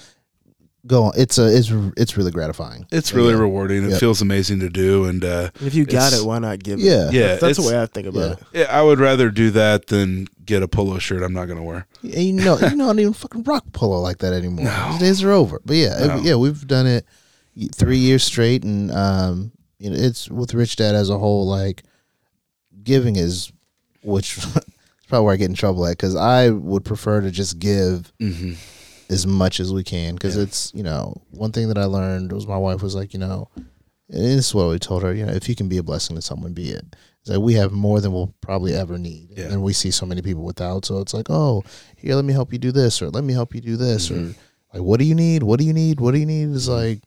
go 0.86 1.04
on. 1.04 1.12
It's 1.16 1.38
a 1.38 1.46
it's 1.54 1.70
it's 1.96 2.16
really 2.16 2.30
gratifying. 2.30 2.86
it's 2.92 3.12
really 3.12 3.34
Yeah. 3.34 3.40
rewarding. 3.40 3.84
It 3.84 3.90
Yep. 3.90 4.00
feels 4.00 4.22
amazing 4.22 4.60
to 4.60 4.68
do, 4.70 5.04
and 5.04 5.24
uh, 5.24 5.50
if 5.60 5.74
you 5.74 5.84
got 5.84 6.12
it, 6.12 6.24
why 6.24 6.38
not 6.38 6.60
give 6.62 6.78
it? 6.78 6.82
Yeah. 6.84 7.10
yeah, 7.10 7.26
That's, 7.28 7.40
that's 7.40 7.58
the 7.58 7.66
way 7.74 7.82
I 7.82 7.86
think 7.86 8.06
about 8.06 8.20
yeah. 8.20 8.32
it. 8.32 8.38
yeah, 8.68 8.78
I 8.78 8.80
would 8.82 9.00
rather 9.00 9.28
do 9.30 9.50
that 9.50 9.88
than 9.88 10.28
get 10.44 10.62
a 10.62 10.68
polo 10.68 10.98
shirt 10.98 11.22
I'm 11.22 11.32
not 11.34 11.46
going 11.46 11.58
to 11.58 11.64
wear. 11.64 11.86
You 12.02 12.32
know, 12.32 12.56
you 12.58 12.76
know, 12.76 12.84
I 12.84 12.88
don't 12.94 12.98
even 13.00 13.12
fucking 13.12 13.42
rock 13.42 13.64
polo 13.72 14.00
like 14.00 14.18
that 14.18 14.32
anymore. 14.32 14.64
No. 14.72 14.90
Those 14.92 14.98
days 15.00 15.24
are 15.24 15.30
over. 15.32 15.60
But 15.66 15.76
yeah, 15.76 16.06
No. 16.06 16.16
yeah, 16.20 16.34
we've 16.36 16.66
done 16.66 16.86
it 16.86 17.04
y- 17.04 17.10
three 17.74 17.98
years 17.98 18.22
straight, 18.24 18.64
and 18.64 18.90
um, 18.92 19.52
you 19.78 19.90
know, 19.90 19.96
it's 19.98 20.30
with 20.30 20.54
Rich 20.54 20.76
Dad 20.76 20.94
as 20.94 21.10
a 21.10 21.18
whole. 21.18 21.46
Like, 21.46 21.82
giving 22.82 23.16
is, 23.16 23.52
which 24.02 24.36
is 24.38 24.46
probably 25.08 25.24
where 25.24 25.34
I 25.34 25.36
get 25.36 25.50
in 25.50 25.54
trouble 25.56 25.86
at, 25.86 25.92
because 25.96 26.16
I 26.16 26.50
would 26.50 26.84
prefer 26.84 27.20
to 27.20 27.30
just 27.30 27.58
give 27.58 28.12
Mm-hmm. 28.20 28.52
as 29.10 29.26
much 29.26 29.60
as 29.60 29.72
we 29.72 29.84
can, 29.84 30.14
because 30.14 30.36
Yeah. 30.36 30.44
it's 30.44 30.72
you 30.74 30.82
know 30.82 31.14
one 31.30 31.52
thing 31.52 31.68
that 31.68 31.78
I 31.78 31.84
learned 31.84 32.32
was 32.32 32.46
my 32.46 32.56
wife 32.58 32.82
was 32.82 32.94
like, 32.94 33.12
you 33.12 33.18
know, 33.20 33.48
and 33.56 34.24
this 34.24 34.48
is 34.48 34.54
what 34.54 34.68
we 34.68 34.78
told 34.78 35.02
her, 35.02 35.12
you 35.14 35.24
know, 35.26 35.32
if 35.32 35.48
you 35.48 35.54
can 35.54 35.68
be 35.68 35.78
a 35.78 35.82
blessing 35.82 36.16
to 36.16 36.22
someone, 36.22 36.52
be 36.52 36.70
it. 36.70 36.84
It's 37.20 37.30
like 37.30 37.38
we 37.40 37.54
have 37.54 37.70
more 37.72 38.00
than 38.00 38.12
we'll 38.12 38.34
probably 38.40 38.74
ever 38.74 38.98
need, 38.98 39.28
Yeah. 39.36 39.52
and 39.52 39.62
we 39.62 39.72
see 39.72 39.90
so 39.92 40.06
many 40.06 40.22
people 40.22 40.42
without. 40.44 40.84
So 40.84 40.98
it's 41.00 41.14
like, 41.14 41.30
oh, 41.30 41.62
here, 41.96 42.14
let 42.16 42.24
me 42.24 42.32
help 42.32 42.52
you 42.52 42.58
do 42.58 42.72
this, 42.72 43.00
or 43.00 43.10
let 43.10 43.22
me 43.24 43.32
help 43.32 43.54
you 43.54 43.60
do 43.60 43.76
this, 43.76 44.08
Mhm. 44.08 44.30
or 44.32 44.34
like, 44.74 44.82
what 44.82 44.98
do 44.98 45.04
you 45.06 45.14
need? 45.14 45.42
What 45.44 45.60
do 45.60 45.64
you 45.66 45.72
need? 45.72 46.00
What 46.00 46.12
do 46.14 46.18
you 46.18 46.26
need? 46.26 46.48
Is 46.50 46.66
like, 46.68 47.00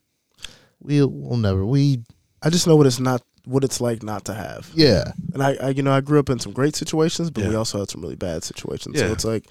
we'll 0.85 1.09
we'll 1.09 1.37
never 1.37 1.65
we 1.65 2.03
I 2.41 2.49
just 2.49 2.67
know 2.67 2.75
what 2.75 2.85
it's 2.87 2.99
not, 2.99 3.21
what 3.45 3.63
it's 3.63 3.81
like 3.81 4.03
not 4.03 4.25
to 4.25 4.33
have. 4.33 4.69
yeah 4.75 5.13
And 5.33 5.41
I, 5.41 5.55
I 5.55 5.69
you 5.69 5.81
know, 5.83 5.91
I 5.93 6.01
grew 6.01 6.19
up 6.19 6.29
in 6.29 6.39
some 6.39 6.51
great 6.53 6.75
situations, 6.75 7.31
but 7.31 7.43
we 7.45 7.55
also 7.55 7.79
had 7.79 7.89
some 7.89 8.01
really 8.01 8.15
bad 8.15 8.43
situations. 8.43 8.95
Yeah. 8.99 9.07
So 9.07 9.13
it's 9.13 9.25
like, 9.25 9.45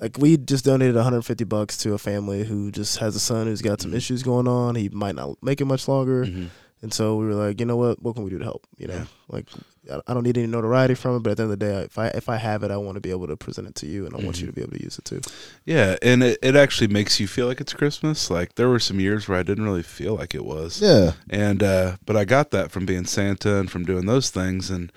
like 0.00 0.16
we 0.18 0.36
just 0.38 0.64
donated 0.64 0.94
150 0.94 1.44
bucks 1.44 1.76
to 1.78 1.92
a 1.94 1.98
family 1.98 2.44
who 2.44 2.70
just 2.70 2.98
has 2.98 3.16
a 3.16 3.20
son 3.20 3.46
who's 3.46 3.62
got 3.62 3.80
some 3.82 3.92
Mhm. 3.92 3.96
issues 3.96 4.22
going 4.22 4.48
on. 4.48 4.74
He 4.76 4.88
might 4.88 5.14
not 5.14 5.36
make 5.42 5.60
it 5.60 5.66
much 5.66 5.88
longer, 5.88 6.24
Mm-hmm. 6.24 6.46
and 6.82 6.92
so 6.94 7.16
we 7.16 7.26
were 7.26 7.34
like, 7.34 7.60
you 7.60 7.66
know 7.66 7.76
what, 7.76 8.00
what 8.02 8.14
can 8.14 8.24
we 8.24 8.30
do 8.30 8.38
to 8.38 8.44
help? 8.44 8.66
You 8.78 8.88
know, 8.88 8.94
Yeah. 8.94 9.04
like 9.28 9.48
I- 9.90 10.00
I 10.06 10.14
don't 10.14 10.22
need 10.24 10.36
any 10.38 10.46
notoriety 10.46 10.94
from 10.94 11.16
it, 11.16 11.20
but 11.20 11.30
at 11.32 11.36
the 11.36 11.44
end 11.44 11.52
of 11.52 11.58
the 11.58 11.64
day, 11.66 11.76
if 11.84 11.98
I 11.98 12.08
if 12.08 12.28
I 12.28 12.36
have 12.36 12.62
it, 12.62 12.70
I 12.70 12.76
want 12.76 12.96
to 12.96 13.00
be 13.00 13.10
able 13.10 13.26
to 13.28 13.36
present 13.36 13.68
it 13.68 13.74
to 13.76 13.86
you, 13.86 14.06
and 14.06 14.14
I 14.14 14.18
want 14.24 14.38
you 14.40 14.44
Mhm. 14.44 14.50
to 14.50 14.52
be 14.52 14.62
able 14.62 14.72
to 14.72 14.82
use 14.84 14.98
it 14.98 15.04
too. 15.04 15.20
Yeah, 15.64 15.96
and 16.02 16.22
it, 16.22 16.38
it 16.42 16.56
actually 16.56 16.88
makes 16.88 17.18
you 17.20 17.26
feel 17.28 17.46
like 17.46 17.60
it's 17.60 17.72
Christmas. 17.72 18.30
Like 18.30 18.54
there 18.56 18.68
were 18.68 18.78
some 18.80 19.00
years 19.00 19.28
where 19.28 19.38
I 19.38 19.42
didn't 19.42 19.64
really 19.64 19.82
feel 19.82 20.14
like 20.16 20.34
it 20.34 20.44
was. 20.44 20.80
yeah 20.80 21.12
And 21.30 21.62
uh 21.62 21.96
but 22.04 22.16
I 22.16 22.24
got 22.24 22.50
that 22.52 22.70
from 22.70 22.86
being 22.86 23.04
Santa 23.06 23.56
and 23.58 23.70
from 23.70 23.84
doing 23.84 24.06
those 24.06 24.30
things 24.30 24.70
and 24.70 24.90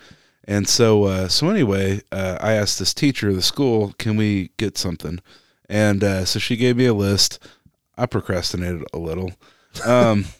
and 0.44 0.68
so 0.68 1.04
uh 1.04 1.28
so 1.28 1.48
anyway, 1.50 2.00
uh 2.10 2.38
I 2.40 2.52
asked 2.54 2.78
this 2.78 2.94
teacher 2.94 3.28
of 3.28 3.36
the 3.36 3.42
school, 3.42 3.94
"Can 3.98 4.16
we 4.16 4.50
get 4.56 4.76
something?" 4.78 5.20
And 5.68 6.02
uh 6.02 6.24
so 6.24 6.38
she 6.38 6.56
gave 6.56 6.76
me 6.76 6.86
a 6.86 6.94
list. 6.94 7.38
I 7.96 8.06
procrastinated 8.06 8.82
a 8.92 8.98
little. 8.98 9.32
Um 9.84 10.24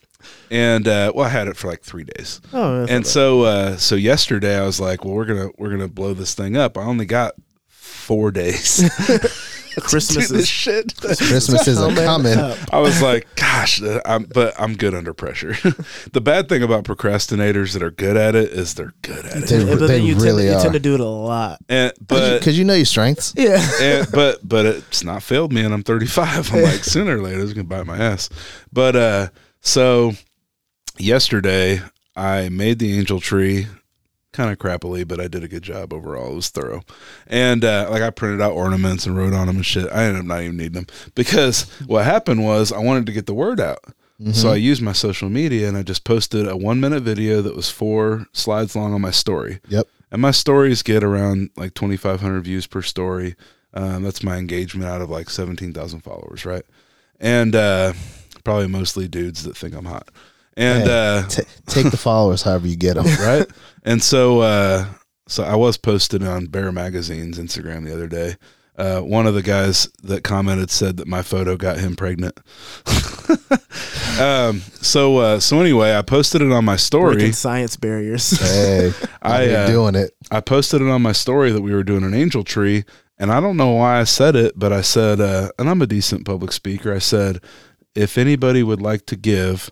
and 0.50 0.86
uh 0.88 1.12
well 1.14 1.26
I 1.26 1.30
had 1.30 1.48
it 1.48 1.56
for 1.56 1.68
like 1.68 1.82
3 1.82 2.04
days. 2.04 2.40
Oh, 2.52 2.86
And 2.88 3.06
so 3.06 3.42
uh 3.42 3.76
so 3.76 3.94
yesterday 3.94 4.56
I 4.58 4.64
was 4.64 4.80
like, 4.80 5.04
"Well, 5.04 5.14
we're 5.14 5.24
going 5.26 5.48
to 5.48 5.54
we're 5.58 5.68
going 5.68 5.80
to 5.80 5.88
blow 5.88 6.14
this 6.14 6.34
thing 6.34 6.56
up." 6.56 6.76
I 6.78 6.82
only 6.82 7.06
got 7.06 7.34
4 7.68 8.30
days. 8.32 8.82
Christmas 9.78 10.28
this 10.28 10.32
is 10.32 10.48
shit. 10.48 10.96
Christmas 10.96 11.66
isn't 11.68 11.94
coming 11.94 12.34
coming. 12.34 12.56
I 12.72 12.80
was 12.80 13.00
like, 13.00 13.28
gosh, 13.36 13.80
uh, 13.80 14.00
I'm, 14.04 14.24
but 14.24 14.52
I'm 14.60 14.74
good 14.74 14.94
under 14.96 15.14
pressure. 15.14 15.52
the 16.12 16.20
bad 16.20 16.48
thing 16.48 16.62
about 16.64 16.82
procrastinators 16.84 17.72
that 17.74 17.82
are 17.82 17.92
good 17.92 18.16
at 18.16 18.34
it 18.34 18.50
is 18.50 18.74
they're 18.74 18.92
good 19.02 19.24
at 19.26 19.46
They- 19.48 19.56
it. 19.56 19.66
Yeah, 19.66 19.74
but 19.74 19.80
they 19.80 19.86
then 19.86 20.02
you 20.04 20.16
really 20.16 20.46
tend, 20.46 20.52
to, 20.52 20.56
you 20.56 20.62
tend 20.62 20.72
to 20.74 20.80
do 20.80 20.94
it 20.94 21.00
a 21.00 21.04
lot. 21.04 21.60
And, 21.68 21.92
but 22.06 22.40
because 22.40 22.58
you 22.58 22.64
know 22.64 22.74
your 22.74 22.84
strengths 22.84 23.32
Yeah. 23.36 23.64
and, 23.80 24.08
but 24.10 24.46
but 24.46 24.66
it's 24.66 25.04
not 25.04 25.22
failed 25.22 25.52
me, 25.52 25.62
and 25.62 25.72
I'm 25.72 25.84
35. 25.84 26.52
I'm 26.52 26.62
like 26.62 26.82
sooner 26.84 27.16
or 27.18 27.22
later 27.22 27.40
it's 27.40 27.52
gonna 27.52 27.64
bite 27.64 27.86
my 27.86 27.96
ass. 27.96 28.28
But 28.72 28.96
uh, 28.96 29.28
so 29.60 30.12
yesterday 30.98 31.80
I 32.16 32.48
made 32.48 32.78
the 32.78 32.96
angel 32.96 33.20
tree. 33.20 33.66
Kind 34.32 34.52
of 34.52 34.58
crappily, 34.58 35.06
but 35.06 35.18
I 35.18 35.26
did 35.26 35.42
a 35.42 35.48
good 35.48 35.64
job 35.64 35.92
overall. 35.92 36.30
It 36.30 36.36
was 36.36 36.50
thorough, 36.50 36.82
and 37.26 37.64
uh, 37.64 37.88
like 37.90 38.00
I 38.00 38.10
printed 38.10 38.40
out 38.40 38.52
ornaments 38.52 39.04
and 39.04 39.16
wrote 39.16 39.32
on 39.32 39.48
them 39.48 39.56
and 39.56 39.66
shit. 39.66 39.90
I 39.90 40.04
ended 40.04 40.20
up 40.20 40.26
not 40.26 40.42
even 40.42 40.56
needing 40.56 40.74
them 40.74 40.86
because 41.16 41.68
what 41.86 42.04
happened 42.04 42.44
was 42.44 42.70
I 42.70 42.78
wanted 42.78 43.06
to 43.06 43.12
get 43.12 43.26
the 43.26 43.34
word 43.34 43.58
out. 43.58 43.84
So 44.32 44.50
I 44.50 44.56
used 44.56 44.82
my 44.82 44.92
social 44.92 45.30
media 45.30 45.66
and 45.66 45.78
I 45.78 45.82
just 45.82 46.04
posted 46.04 46.46
a 46.46 46.54
one 46.54 46.78
minute 46.78 47.02
video 47.02 47.40
that 47.40 47.56
was 47.56 47.70
four 47.70 48.26
slides 48.32 48.76
long 48.76 48.92
on 48.92 49.00
my 49.00 49.10
story. 49.10 49.60
Yep. 49.68 49.86
And 50.12 50.20
my 50.20 50.30
stories 50.30 50.82
get 50.82 51.02
around 51.02 51.50
like 51.56 51.72
2,500 51.72 52.42
views 52.42 52.66
per 52.66 52.82
story. 52.82 53.34
Um, 53.72 54.02
that's 54.02 54.22
my 54.22 54.36
engagement 54.36 54.90
out 54.90 55.00
of 55.00 55.08
like 55.08 55.30
17,000 55.30 56.00
followers, 56.00 56.44
right? 56.44 56.64
And 57.18 57.54
uh, 57.56 57.94
probably 58.40 58.66
mostly 58.68 59.08
dudes 59.08 59.44
that 59.44 59.56
think 59.56 59.74
I'm 59.74 59.84
hot. 59.84 60.10
And 60.56 60.84
Hey. 60.84 61.18
uh, 61.18 61.28
T- 61.28 61.42
take 61.66 61.90
the 61.90 61.96
followers 61.96 62.42
however 62.42 62.66
you 62.66 62.76
get 62.76 62.94
them 62.94 63.06
right? 63.20 63.46
And 63.84 64.02
so, 64.02 64.40
uh, 64.40 64.86
so 65.26 65.42
I 65.42 65.54
was 65.56 65.78
posted 65.78 66.22
on 66.22 66.46
Bear 66.46 66.70
Magazine's 66.72 67.38
Instagram 67.38 67.84
the 67.86 67.94
other 67.94 68.08
day. 68.08 68.36
Uh, 68.76 69.00
one 69.00 69.26
of 69.26 69.34
the 69.34 69.42
guys 69.42 69.88
that 70.02 70.22
commented 70.24 70.70
said 70.70 70.96
that 70.98 71.06
my 71.06 71.22
photo 71.22 71.56
got 71.56 71.78
him 71.78 71.96
pregnant. 71.96 72.38
um, 74.20 74.60
so, 74.80 75.18
uh, 75.18 75.40
so 75.40 75.60
anyway, 75.60 75.94
I 75.94 76.02
posted 76.02 76.42
it 76.42 76.52
on 76.52 76.64
my 76.64 76.76
story. 76.76 77.14
Breaking 77.16 77.32
science 77.32 77.76
barriers. 77.76 78.30
hey 78.30 78.92
I, 79.22 79.44
I 79.44 79.48
uh, 79.50 79.66
doing 79.66 79.94
it 79.94 80.12
I 80.30 80.40
posted 80.40 80.82
it 80.82 80.88
on 80.88 81.02
my 81.02 81.12
story 81.12 81.50
that 81.52 81.62
we 81.62 81.72
were 81.74 81.82
doing 81.84 82.04
an 82.04 82.14
angel 82.14 82.44
tree, 82.44 82.84
and 83.18 83.30
I 83.32 83.40
don't 83.40 83.56
know 83.56 83.72
why 83.72 84.00
I 84.00 84.04
said 84.04 84.36
it, 84.36 84.58
but 84.58 84.72
I 84.72 84.80
said, 84.82 85.20
uh, 85.20 85.50
and 85.58 85.68
I'm 85.68 85.82
a 85.82 85.86
decent 85.86 86.24
public 86.24 86.52
speaker. 86.52 86.92
I 86.94 86.98
said, 87.00 87.42
if 87.94 88.16
anybody 88.18 88.62
would 88.62 88.80
like 88.80 89.06
to 89.06 89.16
give, 89.16 89.70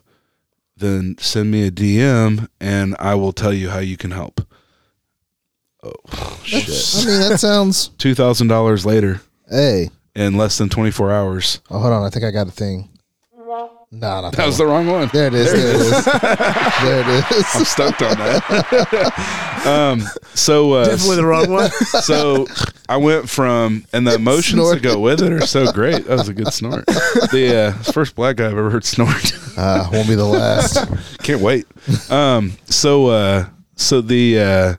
then 0.77 1.15
send 1.19 1.51
me 1.51 1.65
a 1.67 1.71
DM, 1.71 2.47
and 2.59 2.95
I 2.99 3.15
will 3.15 3.33
tell 3.33 3.53
you 3.53 3.69
how 3.69 3.79
you 3.79 3.97
can 3.97 4.11
help. 4.11 4.41
Oh 5.83 6.39
shit! 6.43 6.63
I 7.03 7.09
mean 7.09 7.29
that 7.29 7.39
sounds 7.39 7.89
Two 7.97 8.13
thousand 8.15 8.47
dollars 8.47 8.85
later 8.85 9.21
hey 9.49 9.89
in 10.15 10.35
less 10.35 10.57
than 10.57 10.67
twenty 10.69 10.91
four 10.91 11.09
hours. 11.11 11.61
oh 11.69 11.79
hold 11.79 11.93
on 11.93 12.03
I 12.03 12.09
think 12.09 12.25
I 12.25 12.31
got 12.31 12.47
a 12.47 12.51
thing 12.51 12.89
no 13.91 14.21
not 14.21 14.33
That 14.35 14.45
was 14.45 14.57
the 14.57 14.65
wrong 14.65 14.87
one. 14.87 15.09
there 15.13 15.27
it 15.27 15.33
is 15.33 15.51
there 15.51 15.67
it 15.67 15.75
is 15.75 16.05
there 16.05 17.19
it 17.19 17.25
I'm 17.55 17.65
stoked 17.65 18.01
on 18.01 18.17
that. 18.17 19.63
um, 19.65 20.01
so 20.35 20.73
uh, 20.73 20.85
Definitely 20.89 21.15
the 21.17 21.25
wrong 21.25 21.49
one. 21.49 21.69
so 21.71 22.47
I 22.87 22.97
went 22.97 23.29
from 23.29 23.85
and 23.93 24.05
the 24.05 24.15
emotions 24.15 24.61
Snort. 24.61 24.75
that 24.75 24.83
go 24.83 24.99
with 24.99 25.21
it 25.21 25.31
are 25.31 25.41
so 25.45 25.71
great. 25.71 26.05
That 26.05 26.17
was 26.17 26.29
a 26.29 26.33
good 26.33 26.53
snort. 26.53 26.85
The 26.85 27.73
uh, 27.77 27.83
first 27.91 28.15
black 28.15 28.35
guy 28.37 28.45
I've 28.45 28.51
ever 28.57 28.69
heard 28.69 28.85
snort. 28.85 29.33
uh, 29.57 29.89
won't 29.91 30.07
be 30.07 30.15
the 30.15 30.25
last 30.25 30.87
Can't 31.23 31.41
wait. 31.41 31.65
Um, 32.11 32.53
so 32.65 33.07
uh, 33.07 33.47
so 33.75 34.01
the 34.01 34.39
uh, 34.39 34.73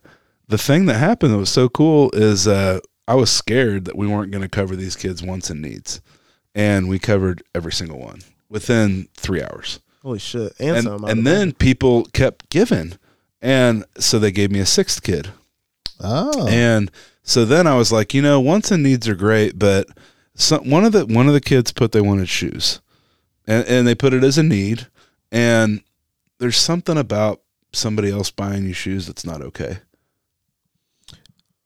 the 0.48 0.58
thing 0.58 0.86
that 0.86 0.94
happened 0.94 1.32
that 1.34 1.38
was 1.38 1.50
so 1.50 1.68
cool 1.68 2.10
is 2.12 2.46
uh, 2.46 2.80
I 3.08 3.14
was 3.14 3.30
scared 3.30 3.86
that 3.86 3.96
we 3.96 4.06
weren't 4.06 4.30
going 4.30 4.42
to 4.42 4.48
cover 4.48 4.76
these 4.76 4.94
kids' 4.96 5.22
wants 5.22 5.50
and 5.50 5.60
needs, 5.60 6.00
and 6.54 6.88
we 6.88 6.98
covered 7.00 7.42
every 7.54 7.72
single 7.72 7.98
one 7.98 8.20
within 8.50 9.08
three 9.14 9.42
hours. 9.42 9.80
Holy 10.02 10.18
shit! 10.18 10.52
And, 10.58 10.76
And 10.76 10.84
some. 10.84 11.04
And 11.04 11.26
then 11.26 11.52
people 11.52 12.04
kept 12.12 12.50
giving, 12.50 12.98
and 13.40 13.84
so 13.98 14.18
they 14.18 14.32
gave 14.32 14.50
me 14.50 14.58
a 14.58 14.66
sixth 14.66 15.02
kid. 15.02 15.30
oh 16.00 16.46
And 16.48 16.90
so 17.22 17.44
then 17.44 17.66
I 17.66 17.76
was 17.76 17.92
like, 17.92 18.12
you 18.12 18.22
know, 18.22 18.40
wants 18.40 18.70
and 18.70 18.82
needs 18.82 19.08
are 19.08 19.14
great, 19.14 19.58
but 19.58 19.86
some 20.34 20.68
one 20.68 20.84
of 20.84 20.92
the 20.92 21.06
one 21.06 21.28
of 21.28 21.32
the 21.34 21.40
kids 21.40 21.72
put 21.72 21.92
they 21.92 22.00
wanted 22.00 22.28
shoes, 22.28 22.80
and 23.46 23.66
and 23.66 23.86
they 23.86 23.94
put 23.94 24.14
it 24.14 24.24
as 24.24 24.38
a 24.38 24.42
need, 24.42 24.88
and 25.30 25.82
there's 26.38 26.56
something 26.56 26.96
about 26.96 27.40
somebody 27.72 28.10
else 28.10 28.30
buying 28.30 28.64
you 28.64 28.72
shoes 28.72 29.06
that's 29.06 29.24
not 29.24 29.42
okay. 29.42 29.78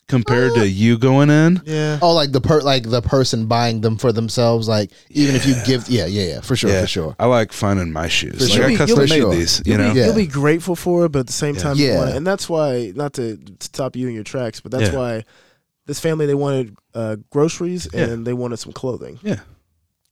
Compared 0.07 0.55
to 0.55 0.69
you 0.69 0.99
going 0.99 1.31
in, 1.31 1.63
Yeah. 1.65 1.99
Oh, 2.03 2.13
like 2.13 2.31
the 2.33 2.41
per 2.41 2.61
like 2.61 2.83
the 2.91 3.01
person 3.01 3.47
buying 3.47 3.81
them 3.81 3.97
for 3.97 4.13
themselves. 4.13 4.69
Like 4.69 4.91
even 5.11 5.35
if 5.35 5.47
you 5.47 5.55
give, 5.65 5.89
yeah, 5.89 6.05
yeah, 6.05 6.23
yeah, 6.35 6.41
for 6.43 6.57
sure, 6.57 6.69
yeah, 6.71 6.83
for 6.83 6.87
sure. 6.87 7.17
I 7.19 7.25
like 7.27 7.53
finding 7.53 7.91
my 7.91 8.09
shoes. 8.09 8.37
For 8.37 8.45
like 8.45 8.53
sure. 8.53 8.65
I 8.65 8.69
You'll 8.69 8.69
be- 8.69 8.77
custom 8.77 8.97
you'll 8.99 9.07
made 9.09 9.15
be- 9.15 9.21
sure. 9.21 9.35
these, 9.35 9.63
you 9.65 9.73
You'll 9.73 9.79
know. 9.83 9.93
be, 9.95 9.99
Yeah. 10.01 10.05
you'll 10.07 10.15
be 10.15 10.27
grateful 10.27 10.77
for 10.77 11.07
it, 11.07 11.13
but 11.13 11.21
at 11.21 11.27
the 11.27 11.33
same 11.33 11.57
time, 11.57 11.79
you 11.79 11.87
Yeah. 11.87 11.97
want 11.97 12.11
it. 12.11 12.17
and 12.17 12.27
that's 12.27 12.49
why 12.51 12.93
not 12.95 13.15
to 13.15 13.39
stop 13.61 13.97
you 13.97 14.07
in 14.09 14.15
your 14.15 14.25
tracks, 14.25 14.61
but 14.61 14.73
that's 14.73 14.91
Yeah. 14.93 14.99
why 14.99 15.25
this 15.87 16.01
family 16.01 16.27
they 16.27 16.35
wanted 16.35 16.77
uh, 16.95 17.17
groceries 17.31 17.89
Yeah. 17.95 18.05
and 18.05 18.27
they 18.27 18.35
wanted 18.35 18.59
some 18.59 18.73
clothing. 18.73 19.19
Yeah. 19.23 19.41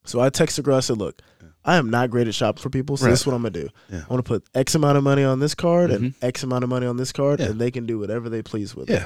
So 0.05 0.21
I 0.21 0.31
texted 0.31 0.57
the 0.57 0.63
girl. 0.63 0.77
I 0.77 0.81
said, 0.81 0.99
"Look, 0.99 1.21
I 1.65 1.77
am 1.77 1.91
not 1.91 2.11
great 2.11 2.27
at 2.29 2.35
shopping 2.35 2.63
for 2.63 2.71
people, 2.71 2.97
so 2.97 3.05
Right. 3.05 3.11
this 3.11 3.21
is 3.21 3.27
what 3.27 3.35
I'm 3.35 3.43
gonna 3.43 3.51
do. 3.51 3.69
Yeah. 3.91 3.99
I'm 4.01 4.07
gonna 4.09 4.23
put 4.25 4.43
X 4.55 4.75
amount 4.75 4.97
of 4.99 5.05
money 5.05 5.23
on 5.23 5.39
this 5.39 5.55
card 5.55 5.91
and 5.93 6.13
Mhm. 6.13 6.15
X 6.23 6.43
amount 6.43 6.65
of 6.65 6.71
money 6.71 6.87
on 6.87 6.97
this 6.97 7.13
card, 7.13 7.41
Yeah. 7.41 7.47
and 7.51 7.61
they 7.61 7.71
can 7.71 7.85
do 7.87 7.99
whatever 7.99 8.29
they 8.31 8.41
please 8.43 8.75
with 8.75 8.89
it." 8.91 8.95
Yeah. 8.95 9.05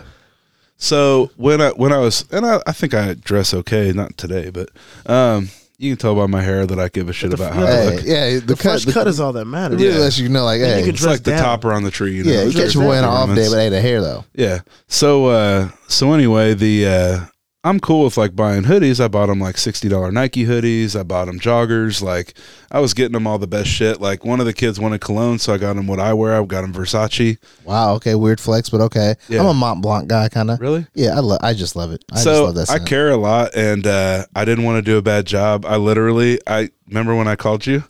So 0.79 1.31
when 1.37 1.61
I 1.61 1.71
when 1.71 1.93
I 1.93 1.99
was 1.99 2.25
and 2.31 2.45
I, 2.47 2.61
I 2.67 2.73
think 2.73 2.95
I 2.95 3.15
dress 3.15 3.55
okay, 3.55 3.93
not 3.93 4.17
today, 4.19 4.51
but 4.51 4.69
um, 5.07 5.49
you 5.79 5.91
can 5.93 5.99
tell 5.99 6.15
by 6.15 6.27
my 6.27 6.43
hair 6.43 6.67
that 6.67 6.79
I 6.79 6.89
give 6.89 7.09
a 7.09 7.13
shit 7.13 7.31
the- 7.31 7.37
about 7.37 7.55
how 7.55 7.65
I 7.65 7.71
Hey, 7.71 7.97
look. 7.97 8.05
yeah, 8.05 8.35
the, 8.35 8.41
The, 8.41 8.55
cut, 8.55 8.63
fresh 8.63 8.85
the, 8.85 8.93
cut 8.93 9.07
is 9.07 9.19
all 9.21 9.33
that 9.35 9.45
matters. 9.47 9.81
really 9.81 9.95
Yeah. 9.95 10.01
lets 10.01 10.19
you 10.19 10.29
know, 10.29 10.45
like, 10.45 10.61
And 10.61 10.69
you 10.69 10.75
hey, 10.75 10.81
can 10.83 10.91
It's 10.91 11.01
dress 11.01 11.13
like 11.15 11.23
the 11.23 11.31
down. 11.33 11.43
topper 11.43 11.73
on 11.73 11.83
the 11.83 11.91
tree. 11.91 12.13
You 12.17 12.25
know, 12.25 12.31
yeah, 12.33 12.39
you 12.41 12.45
those 12.51 12.55
catch 12.55 12.77
are 12.77 12.79
your 12.81 12.89
boy 12.89 12.93
in 12.99 13.05
an 13.05 13.05
off 13.05 13.27
day, 13.27 13.31
ornaments. 13.31 13.51
but 13.51 13.59
hey, 13.59 13.69
the 13.71 13.81
hair 13.81 14.01
though. 14.03 14.25
Yeah. 14.35 14.61
So 14.89 15.27
uh 15.27 15.69
so 15.89 16.13
anyway, 16.13 16.55
the 16.55 16.87
uh 16.87 17.21
I'm 17.67 17.81
cool 17.81 18.05
with 18.05 18.17
like 18.17 18.37
buying 18.37 18.63
hoodies. 18.63 19.05
I 19.05 19.09
bought 19.09 19.27
them 19.27 19.41
like 19.41 19.59
sixty 19.59 19.89
dollar 19.89 20.13
Nike 20.13 20.45
hoodies. 20.45 20.99
I 20.99 21.03
bought 21.03 21.25
them 21.25 21.41
joggers. 21.41 22.01
Like 22.01 22.35
I 22.71 22.79
was 22.79 22.95
getting 22.95 23.15
them 23.15 23.27
all 23.27 23.39
the 23.39 23.49
best 23.49 23.69
shit. 23.69 24.01
Like 24.01 24.25
one 24.25 24.39
of 24.39 24.47
the 24.47 24.53
kids 24.53 24.79
wanted 24.79 25.01
cologne, 25.01 25.41
so 25.41 25.53
I 25.53 25.59
got 25.59 25.77
him 25.77 25.89
what 25.89 25.99
I 25.99 26.15
wear. 26.15 26.37
I've 26.37 26.47
got 26.47 26.63
him 26.63 26.73
Versace. 26.73 27.39
Wow, 27.65 27.95
okay, 27.95 28.15
weird 28.15 28.39
flex, 28.39 28.71
but 28.71 28.81
okay. 28.83 29.17
Yeah. 29.29 29.41
I'm 29.41 29.47
a 29.47 29.55
Mont 29.55 29.83
Blanc 29.83 30.07
guy, 30.07 30.29
kind 30.29 30.49
of. 30.53 30.61
Really? 30.61 30.87
Yeah, 30.95 31.17
I 31.17 31.19
love. 31.19 31.41
I 31.43 31.55
just 31.55 31.75
love 31.75 31.91
it. 31.91 32.05
I 32.13 32.23
just 32.23 32.27
love 32.27 32.55
that. 32.55 32.71
I 32.71 32.79
care 32.79 33.11
a 33.11 33.17
lot, 33.17 33.57
and 33.57 33.85
uh, 33.85 34.27
I 34.37 34.45
didn't 34.45 34.65
want 34.65 34.79
to 34.79 34.83
do 34.83 34.97
a 34.97 35.03
bad 35.03 35.27
job. 35.27 35.67
I 35.67 35.77
literally, 35.77 36.39
I 36.47 36.71
remember 36.87 37.17
when 37.17 37.27
I 37.27 37.35
called 37.35 37.67
you 37.67 37.83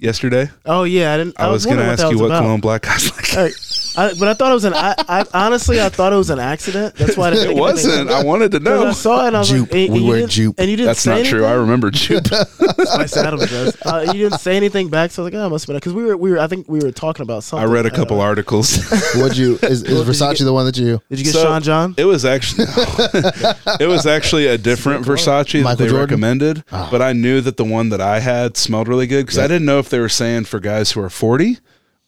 yesterday. 0.00 0.50
Oh 0.64 0.82
yeah, 0.82 1.14
I 1.14 1.18
didn't. 1.18 1.38
I, 1.38 1.48
was, 1.48 1.64
going 1.64 1.76
gonna 1.76 1.96
to 1.96 2.02
ask 2.02 2.12
you 2.12 2.18
what 2.18 2.28
cologne 2.28 2.60
black 2.60 2.82
guys 2.82 3.08
like. 3.36 3.52
Hey, 3.96 4.02
I, 4.02 4.14
but 4.14 4.28
I 4.28 4.34
thought 4.34 4.50
it 4.50 4.54
was 4.54 4.64
an. 4.64 4.74
I, 4.74 4.94
I 5.08 5.24
honestly, 5.34 5.80
I 5.80 5.88
thought 5.88 6.12
it 6.12 6.16
was 6.16 6.30
an 6.30 6.38
accident. 6.38 6.94
That's 6.96 7.16
why 7.16 7.28
I 7.28 7.30
didn't 7.30 7.44
it 7.44 7.54
think 7.54 7.60
of 7.60 7.68
anything. 7.68 7.88
wasn't. 8.06 8.10
I 8.10 8.24
wanted 8.24 8.52
to 8.52 8.60
'Cause 8.60 8.84
I 8.86 8.92
saw 8.92 9.24
it 9.24 9.28
and 9.28 9.36
I 9.36 9.38
was 9.40 9.48
Jupe. 9.50 9.72
like, 9.72 9.72
and, 9.72 9.92
We 9.92 9.96
and 9.96 9.96
you 10.04 10.10
wear 10.10 10.18
didn't- 10.20 10.30
jupe. 10.30 10.54
And 10.58 10.70
you 10.70 10.76
didn't 10.76 10.86
That's 10.88 11.00
say 11.00 11.22
not 11.22 11.26
true. 11.28 11.44
I 11.44 11.48
anything? 11.50 11.60
remember 11.62 11.90
Jupe. 11.90 12.26
Spice 12.26 13.16
Adams 13.16 13.50
does. 13.50 13.76
Uh, 13.84 14.04
you 14.14 14.28
didn't 14.28 14.40
say 14.40 14.56
anything 14.56 14.88
back, 14.88 15.10
so 15.10 15.22
I 15.22 15.24
was 15.24 15.32
like, 15.32 15.40
oh, 15.42 15.46
it 15.46 15.50
must 15.50 15.64
have 15.66 15.72
been 15.74 15.76
because 15.76 15.92
we 15.92 16.04
were 16.04 16.16
we 16.16 16.30
were. 16.30 16.38
I 16.38 16.46
think 16.46 16.68
we 16.68 16.80
were 16.80 16.90
talking 16.92 17.22
about 17.22 17.44
something. 17.44 17.68
I 17.68 17.70
read 17.72 17.86
a 17.86 17.90
couple 17.90 18.20
uh, 18.20 18.24
articles. 18.24 18.76
What'd 19.14 19.36
you? 19.36 19.58
Is, 19.62 19.82
is 19.82 19.82
What 19.82 19.88
did 19.88 19.88
you 19.98 20.04
Versace 20.12 20.38
get? 20.38 20.44
the 20.44 20.52
one 20.52 20.66
that 20.66 20.76
you? 20.76 21.00
Did 21.10 21.18
you 21.18 21.24
get 21.24 21.34
So- 21.34 21.42
Sean 21.44 21.62
John? 21.62 21.94
It 21.96 22.04
was 22.04 22.24
actually 22.24 22.66
it 23.80 23.88
was 23.88 24.06
actually 24.06 24.46
a 24.46 24.58
different 24.58 25.04
Versace 25.06 25.62
that 25.64 25.78
they 25.78 25.84
Jordan? 25.86 26.00
recommended, 26.00 26.64
Ah. 26.72 26.88
but 26.90 27.00
I 27.02 27.12
knew 27.12 27.40
that 27.40 27.56
the 27.56 27.64
one 27.64 27.88
that 27.90 28.00
I 28.00 28.20
had 28.20 28.56
smelled 28.56 28.88
really 28.88 29.06
good 29.06 29.24
because 29.26 29.38
I 29.38 29.46
didn't 29.46 29.66
know 29.66 29.78
if 29.78 29.88
they 29.88 29.98
were 30.00 30.08
saying 30.08 30.44
for 30.44 30.60
guys 30.60 30.92
who 30.92 31.00
are 31.00 31.10
forty 31.10 31.58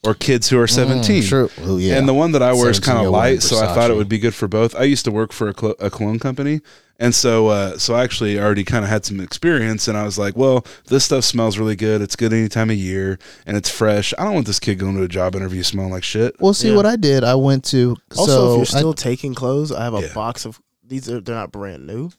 or 0.07 0.15
kids 0.15 0.49
who 0.49 0.59
are 0.59 0.67
seventeen. 0.67 1.23
Mm, 1.23 1.29
true. 1.29 1.51
Oh, 1.63 1.77
yeah. 1.79 1.97
And 1.99 2.09
the 2.09 2.15
one 2.15 2.33
that 2.33 2.43
I 2.43 2.53
wear 2.53 2.71
is 2.71 2.81
kind 2.81 2.99
of 3.05 3.11
light, 3.13 3.43
so 3.43 3.59
I 3.59 3.75
thought 3.75 3.91
it 3.91 3.97
would 3.97 4.09
be 4.09 4.19
good 4.19 4.35
for 4.35 4.49
both. 4.49 4.75
I 4.77 4.85
used 4.85 5.05
to 5.07 5.11
work 5.11 5.33
for 5.33 5.49
a, 5.49 5.55
clo- 5.55 5.75
a 5.81 5.91
cologne 5.91 6.19
company, 6.19 6.61
and 6.99 7.15
so 7.15 7.49
uh, 7.49 7.77
so 7.79 7.95
I 7.95 8.03
actually 8.05 8.39
already 8.39 8.65
kind 8.65 8.85
of 8.85 8.91
had 8.91 9.05
some 9.05 9.21
experience, 9.21 9.89
and 9.89 9.97
I 9.99 10.05
was 10.05 10.19
like, 10.19 10.37
well, 10.37 10.65
this 10.87 11.05
stuff 11.05 11.25
smells 11.25 11.59
really 11.59 11.77
good. 11.77 12.01
It's 12.01 12.17
good 12.17 12.33
any 12.33 12.49
time 12.49 12.71
of 12.71 12.77
year, 12.77 13.19
and 13.47 13.57
it's 13.57 13.69
fresh. 13.71 14.15
I 14.19 14.25
don't 14.25 14.35
want 14.35 14.47
this 14.47 14.61
kid 14.61 14.79
going 14.79 14.97
to 14.97 15.03
a 15.03 15.09
job 15.09 15.35
interview 15.35 15.63
smelling 15.63 15.91
like 15.93 16.05
shit. 16.05 16.35
Well, 16.41 16.55
see 16.55 16.71
Yeah. 16.71 16.77
what 16.77 16.87
I 16.87 16.97
did. 16.97 17.25
I 17.25 17.35
went 17.35 17.65
to. 17.67 17.97
Also, 18.17 18.33
so 18.33 18.47
if 18.53 18.57
you're 18.73 18.77
I- 18.79 18.81
still 18.81 18.95
taking 18.95 19.35
clothes, 19.35 19.73
I 19.73 19.85
have 19.85 19.95
a 19.95 20.03
Yeah. 20.03 20.15
box 20.15 20.45
of 20.47 20.61
these. 20.87 21.11
Are 21.11 21.21
they're 21.21 21.35
not 21.35 21.53
brand 21.53 21.87
new. 21.87 22.11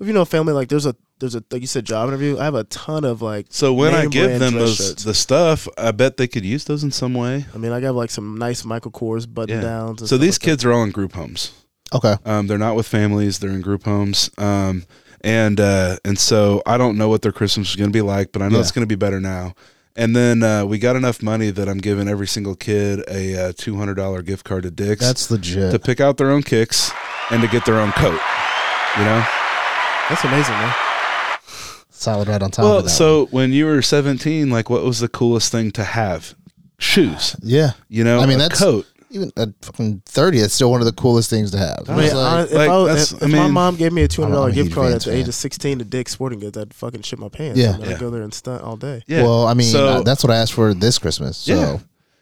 If 0.00 0.06
you 0.06 0.12
know 0.12 0.24
family 0.24 0.52
like 0.54 0.68
there's 0.68 0.86
a 0.86 0.96
there's 1.18 1.34
a 1.34 1.44
like 1.50 1.60
you 1.60 1.66
said 1.66 1.84
job 1.84 2.08
interview. 2.08 2.38
I 2.38 2.44
have 2.44 2.54
a 2.54 2.64
ton 2.64 3.04
of 3.04 3.20
like. 3.20 3.46
So 3.50 3.74
when 3.74 3.94
I 3.94 4.06
give 4.06 4.40
them 4.40 4.54
those 4.54 4.76
shirts. 4.76 5.04
the 5.04 5.12
stuff, 5.14 5.68
I 5.76 5.92
bet 5.92 6.16
they 6.16 6.26
could 6.26 6.44
use 6.44 6.64
those 6.64 6.82
in 6.82 6.90
some 6.90 7.12
way. 7.12 7.44
I 7.54 7.58
mean, 7.58 7.72
I 7.72 7.80
got 7.80 7.94
like 7.94 8.10
some 8.10 8.38
nice 8.38 8.64
Michael 8.64 8.90
Kors 8.90 9.32
button 9.32 9.56
Yeah. 9.56 9.62
downs. 9.62 10.00
and 10.00 10.08
So 10.08 10.16
these 10.16 10.34
like 10.36 10.40
that. 10.40 10.46
kids 10.46 10.64
are 10.64 10.72
all 10.72 10.82
in 10.82 10.90
group 10.90 11.12
homes. 11.12 11.52
okay. 11.92 12.16
Um, 12.24 12.46
they're 12.46 12.56
not 12.56 12.76
with 12.76 12.88
families; 12.88 13.38
they're 13.40 13.50
in 13.50 13.60
group 13.60 13.84
homes. 13.84 14.30
Um, 14.38 14.84
and 15.22 15.60
uh, 15.60 15.98
and 16.04 16.18
so 16.18 16.62
I 16.64 16.78
don't 16.78 16.96
know 16.96 17.10
what 17.10 17.20
their 17.20 17.32
Christmas 17.32 17.68
is 17.68 17.76
going 17.76 17.90
to 17.90 17.94
be 17.96 18.00
like, 18.00 18.32
but 18.32 18.40
I 18.40 18.48
know 18.48 18.54
Yeah. 18.56 18.60
it's 18.62 18.72
going 18.72 18.84
to 18.88 18.88
be 18.88 18.94
better 18.96 19.20
now. 19.20 19.54
And 19.96 20.16
then 20.16 20.42
uh, 20.42 20.64
we 20.64 20.78
got 20.78 20.96
enough 20.96 21.22
money 21.22 21.50
that 21.50 21.68
I'm 21.68 21.76
giving 21.78 22.08
every 22.08 22.26
single 22.28 22.54
kid 22.54 23.04
a 23.06 23.48
uh, 23.48 23.52
two 23.54 23.76
hundred 23.76 23.96
dollar 23.96 24.22
gift 24.22 24.46
card 24.46 24.62
to 24.62 24.70
Dick's 24.70 25.02
That's 25.04 25.30
legit. 25.30 25.72
to 25.72 25.78
pick 25.78 26.00
out 26.00 26.16
their 26.16 26.30
own 26.30 26.42
kicks 26.42 26.90
and 27.30 27.42
to 27.42 27.48
get 27.48 27.66
their 27.66 27.78
own 27.78 27.92
coat. 27.92 28.18
You 28.96 29.04
know. 29.04 29.26
That's 30.10 30.24
amazing, 30.24 30.54
man. 30.54 30.74
Solid 31.90 32.28
right 32.28 32.42
on 32.42 32.50
top 32.50 32.64
Well, 32.64 32.78
of 32.78 32.84
that. 32.84 32.90
so 32.90 33.26
when 33.30 33.52
you 33.52 33.66
were 33.66 33.80
17, 33.82 34.50
like, 34.50 34.68
what 34.70 34.84
was 34.84 35.00
the 35.00 35.08
coolest 35.08 35.52
thing 35.52 35.70
to 35.72 35.84
have? 35.84 36.34
Shoes. 36.78 37.36
yeah, 37.42 37.72
You 37.88 38.04
know, 38.04 38.20
I 38.20 38.26
mean, 38.26 38.36
a 38.36 38.42
that's- 38.44 38.58
coat. 38.60 38.86
even 39.12 39.30
at 39.36 39.48
fucking 39.60 40.02
thirty, 40.06 40.38
it's 40.38 40.54
still 40.54 40.70
one 40.70 40.80
of 40.80 40.86
the 40.86 40.92
coolest 40.92 41.28
things 41.28 41.50
to 41.50 41.58
have. 41.58 41.84
I 41.88 41.96
mean, 41.96 42.14
like- 42.16 42.46
if, 42.48 42.52
like, 42.54 42.70
I, 42.70 42.84
that's- 42.84 43.12
if, 43.12 43.22
I 43.22 43.26
if 43.26 43.32
my 43.32 43.48
mom 43.48 43.76
gave 43.76 43.92
me 43.92 44.02
a 44.02 44.08
two 44.08 44.22
hundred 44.22 44.34
I'm 44.34 44.38
dollar 44.40 44.50
a 44.50 44.52
gift 44.52 44.72
card 44.72 44.92
at 44.94 45.02
the 45.02 45.12
age 45.14 45.28
of 45.28 45.34
sixteen 45.34 45.78
to 45.80 45.84
Dick's 45.84 46.12
Sporting 46.12 46.38
Goods, 46.40 46.56
I'd 46.56 46.72
fucking 46.72 47.02
shit 47.02 47.18
my 47.18 47.28
pants. 47.28 47.58
Yeah. 47.58 47.70
I 47.70 47.78
mean, 47.78 47.88
Yeah. 47.90 47.94
I'd 47.96 48.00
go 48.00 48.08
there 48.10 48.22
and 48.22 48.32
stunt 48.32 48.62
all 48.62 48.76
day. 48.76 49.02
Yeah. 49.08 49.24
Well, 49.24 49.46
I 49.46 49.54
mean, 49.54 49.70
So- 49.72 49.86
uh, 49.86 50.02
that's 50.02 50.24
what 50.24 50.30
I 50.32 50.36
asked 50.36 50.52
for 50.54 50.72
this 50.72 50.98
Christmas. 50.98 51.36
So 51.38 51.52
Yeah. 51.54 51.78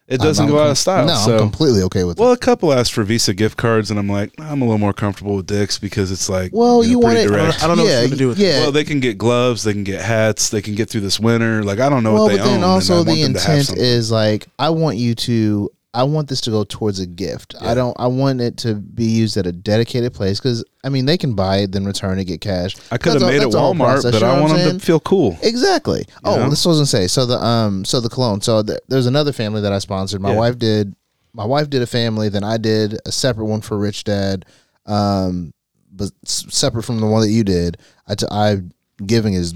It 0.09 0.23
doesn't 0.23 0.47
I'm- 0.47 0.53
go 0.55 0.59
out 0.59 0.71
of 0.71 0.79
style. 0.79 1.07
No, 1.07 1.15
so. 1.17 1.35
I'm 1.35 1.39
completely 1.41 1.83
okay 1.83 2.03
with 2.05 2.19
Well, 2.19 2.31
it. 2.33 2.37
a 2.37 2.39
couple 2.39 2.73
asked 2.73 2.95
for 2.95 3.05
Visa 3.05 3.35
gift 3.35 3.59
cards, 3.59 3.91
and 3.91 4.01
I'm 4.01 4.09
like, 4.09 4.33
I'm 4.39 4.63
a 4.63 4.65
little 4.65 4.79
more 4.79 4.95
comfortable 4.95 5.37
with 5.37 5.47
Dick's 5.47 5.79
because 5.79 6.11
it's 6.11 6.31
like, 6.31 6.51
Well, 6.55 6.77
know, 6.79 6.83
you 6.89 6.99
want 6.99 7.17
pretty 7.17 7.29
it. 7.29 7.37
direct. 7.37 7.63
I 7.63 7.67
don't 7.67 7.77
know 7.77 7.83
what 7.83 7.91
yeah, 7.91 8.01
you're 8.01 8.09
gonna 8.09 8.17
do 8.19 8.29
with 8.29 8.41
it. 8.41 8.45
yeah. 8.45 8.61
Well, 8.61 8.73
they 8.73 8.85
can 8.85 9.01
get 9.01 9.19
gloves, 9.19 9.65
they 9.65 9.75
can 9.75 9.85
get 9.85 10.01
hats, 10.01 10.49
they 10.49 10.63
can 10.63 10.75
get 10.75 10.89
through 10.89 11.03
this 11.03 11.21
winter. 11.21 11.63
Like, 11.63 11.79
I 11.79 11.91
don't 11.91 12.03
know 12.03 12.15
well, 12.15 12.23
what 12.25 12.29
they 12.33 12.39
but 12.39 12.45
then 12.45 12.49
own. 12.53 12.57
and 12.57 12.65
I 12.65 12.69
also 12.69 12.95
want 12.97 13.09
the 13.09 13.23
them 13.23 13.35
to 13.35 13.41
have 13.41 13.59
intent 13.59 13.79
is 13.79 14.11
like 14.11 14.47
I 14.59 14.71
want 14.71 14.97
you 14.97 15.15
to. 15.15 15.71
I 15.95 16.03
want 16.03 16.29
this 16.29 16.41
to 16.43 16.51
go 16.51 16.65
towards 16.65 17.01
a 17.01 17.07
gift. 17.07 17.55
Yeah. 17.61 17.71
I 17.71 17.75
don't. 17.75 17.97
I 17.99 18.07
want 18.09 18.41
it 18.43 18.59
to 18.59 18.75
be 18.75 19.05
used 19.05 19.37
at 19.39 19.47
a 19.47 19.53
dedicated 19.53 20.13
place 20.13 20.39
because 20.39 20.63
I 20.85 20.91
mean 20.91 21.07
they 21.07 21.17
can 21.17 21.35
buy 21.35 21.59
it 21.59 21.73
then 21.73 21.87
return 21.87 22.19
it, 22.19 22.25
get 22.27 22.41
cash. 22.43 22.75
I 22.93 22.99
could 22.99 23.15
have 23.15 23.23
all- 23.23 23.29
made 23.31 23.43
it 23.43 23.51
the 23.51 23.59
whole 23.59 23.75
Walmart, 23.75 24.03
process, 24.03 24.13
but 24.13 24.21
you 24.21 24.27
know 24.27 24.33
I 24.35 24.41
want 24.41 24.53
them 24.59 24.79
to 24.79 24.85
feel 24.85 25.01
cool. 25.01 25.39
Exactly. 25.43 26.05
Oh, 26.25 26.37
know? 26.37 26.51
this 26.51 26.65
wasn't 26.67 26.89
say. 26.89 27.07
So 27.07 27.25
the 27.25 27.43
um 27.43 27.85
so 27.87 28.01
the 28.01 28.11
cologne. 28.11 28.43
So 28.43 28.63
th- 28.63 28.81
there's 28.89 29.07
another 29.07 29.33
family 29.33 29.63
that 29.63 29.73
I 29.73 29.79
sponsored. 29.79 30.21
My 30.21 30.33
Yeah. 30.33 30.39
wife 30.39 30.59
did. 30.59 30.95
My 31.33 31.45
wife 31.47 31.71
did 31.71 31.81
a 31.83 31.87
family. 31.87 32.29
Then 32.29 32.45
I 32.45 32.59
did 32.59 32.99
a 33.07 33.13
separate 33.13 33.47
one 33.47 33.61
for 33.63 33.79
Rich 33.79 34.05
Dad. 34.05 34.45
Um, 34.87 35.53
but 35.91 36.11
s- 36.27 36.45
separate 36.51 36.83
from 36.85 37.01
the 37.01 37.07
one 37.07 37.23
that 37.23 37.31
you 37.31 37.45
did. 37.45 37.79
I 38.07 38.15
t- 38.15 38.27
I 38.31 38.59
giving 39.07 39.35
is 39.35 39.55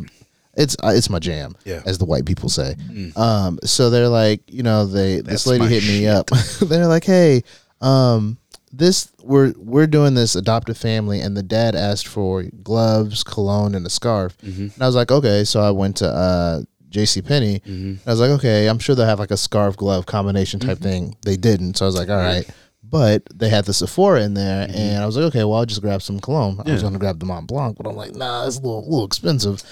it's 0.56 0.76
uh, 0.82 0.92
it's 0.94 1.08
my 1.10 1.18
jam. 1.18 1.54
Yeah. 1.64 1.82
As 1.86 1.98
the 1.98 2.04
white 2.04 2.24
people 2.26 2.48
say. 2.48 2.74
Mm. 2.90 3.16
Um. 3.16 3.58
So 3.64 3.90
they're 3.90 4.08
like, 4.08 4.42
you 4.46 4.62
know, 4.62 4.86
they 4.86 5.16
That's 5.16 5.28
this 5.44 5.46
lady 5.46 5.64
my 5.64 5.68
hit 5.70 5.82
me 5.84 6.00
shit. 6.00 6.08
up. 6.08 6.26
they're 6.62 6.86
like, 6.88 7.04
hey, 7.04 7.42
um. 7.80 8.38
This 8.74 9.12
we're 9.22 9.52
we're 9.58 9.86
doing 9.86 10.14
this 10.14 10.34
adoptive 10.34 10.78
family, 10.78 11.20
and 11.20 11.36
the 11.36 11.42
dad 11.42 11.74
asked 11.74 12.06
for 12.08 12.44
gloves, 12.62 13.22
cologne, 13.22 13.74
and 13.74 13.86
a 13.86 13.90
scarf. 13.90 14.34
Mm-hmm. 14.38 14.62
And 14.72 14.82
I 14.82 14.86
was 14.86 14.94
like, 14.94 15.10
okay. 15.12 15.44
So 15.44 15.60
I 15.60 15.70
went 15.72 15.98
to 15.98 16.08
uh, 16.08 16.62
J.C. 16.88 17.20
Penney. 17.20 17.60
Mm-hmm. 17.60 18.08
I 18.08 18.12
was 18.12 18.18
like, 18.20 18.30
okay, 18.30 18.68
I'm 18.68 18.78
sure 18.78 18.94
they'll 18.94 19.04
have 19.04 19.18
like 19.18 19.30
a 19.30 19.36
scarf 19.36 19.76
glove 19.76 20.06
combination 20.06 20.58
type 20.58 20.78
thing. 20.78 21.14
They 21.20 21.36
didn't, 21.36 21.76
so 21.76 21.84
I 21.84 21.88
was 21.88 21.96
like, 21.96 22.08
all 22.08 22.16
right. 22.16 22.48
But 22.82 23.24
they 23.34 23.50
had 23.50 23.66
the 23.66 23.74
Sephora 23.74 24.22
in 24.22 24.32
there, 24.32 24.66
and 24.70 25.02
I 25.02 25.04
was 25.04 25.18
like, 25.18 25.26
okay, 25.26 25.44
well, 25.44 25.58
I'll 25.58 25.66
just 25.66 25.82
grab 25.82 26.00
some 26.00 26.18
cologne. 26.18 26.58
I 26.58 26.62
was 26.62 26.76
Mm-hmm. 26.76 26.80
Going 26.80 26.92
to 26.94 26.98
grab 26.98 27.20
the 27.20 27.26
Mont 27.26 27.46
Blanc, 27.48 27.76
but 27.76 27.86
I'm 27.86 27.94
like, 27.96 28.14
nah, 28.14 28.46
it's 28.46 28.56
a 28.56 28.60
little, 28.62 28.84
little 28.84 29.04
expensive. 29.04 29.62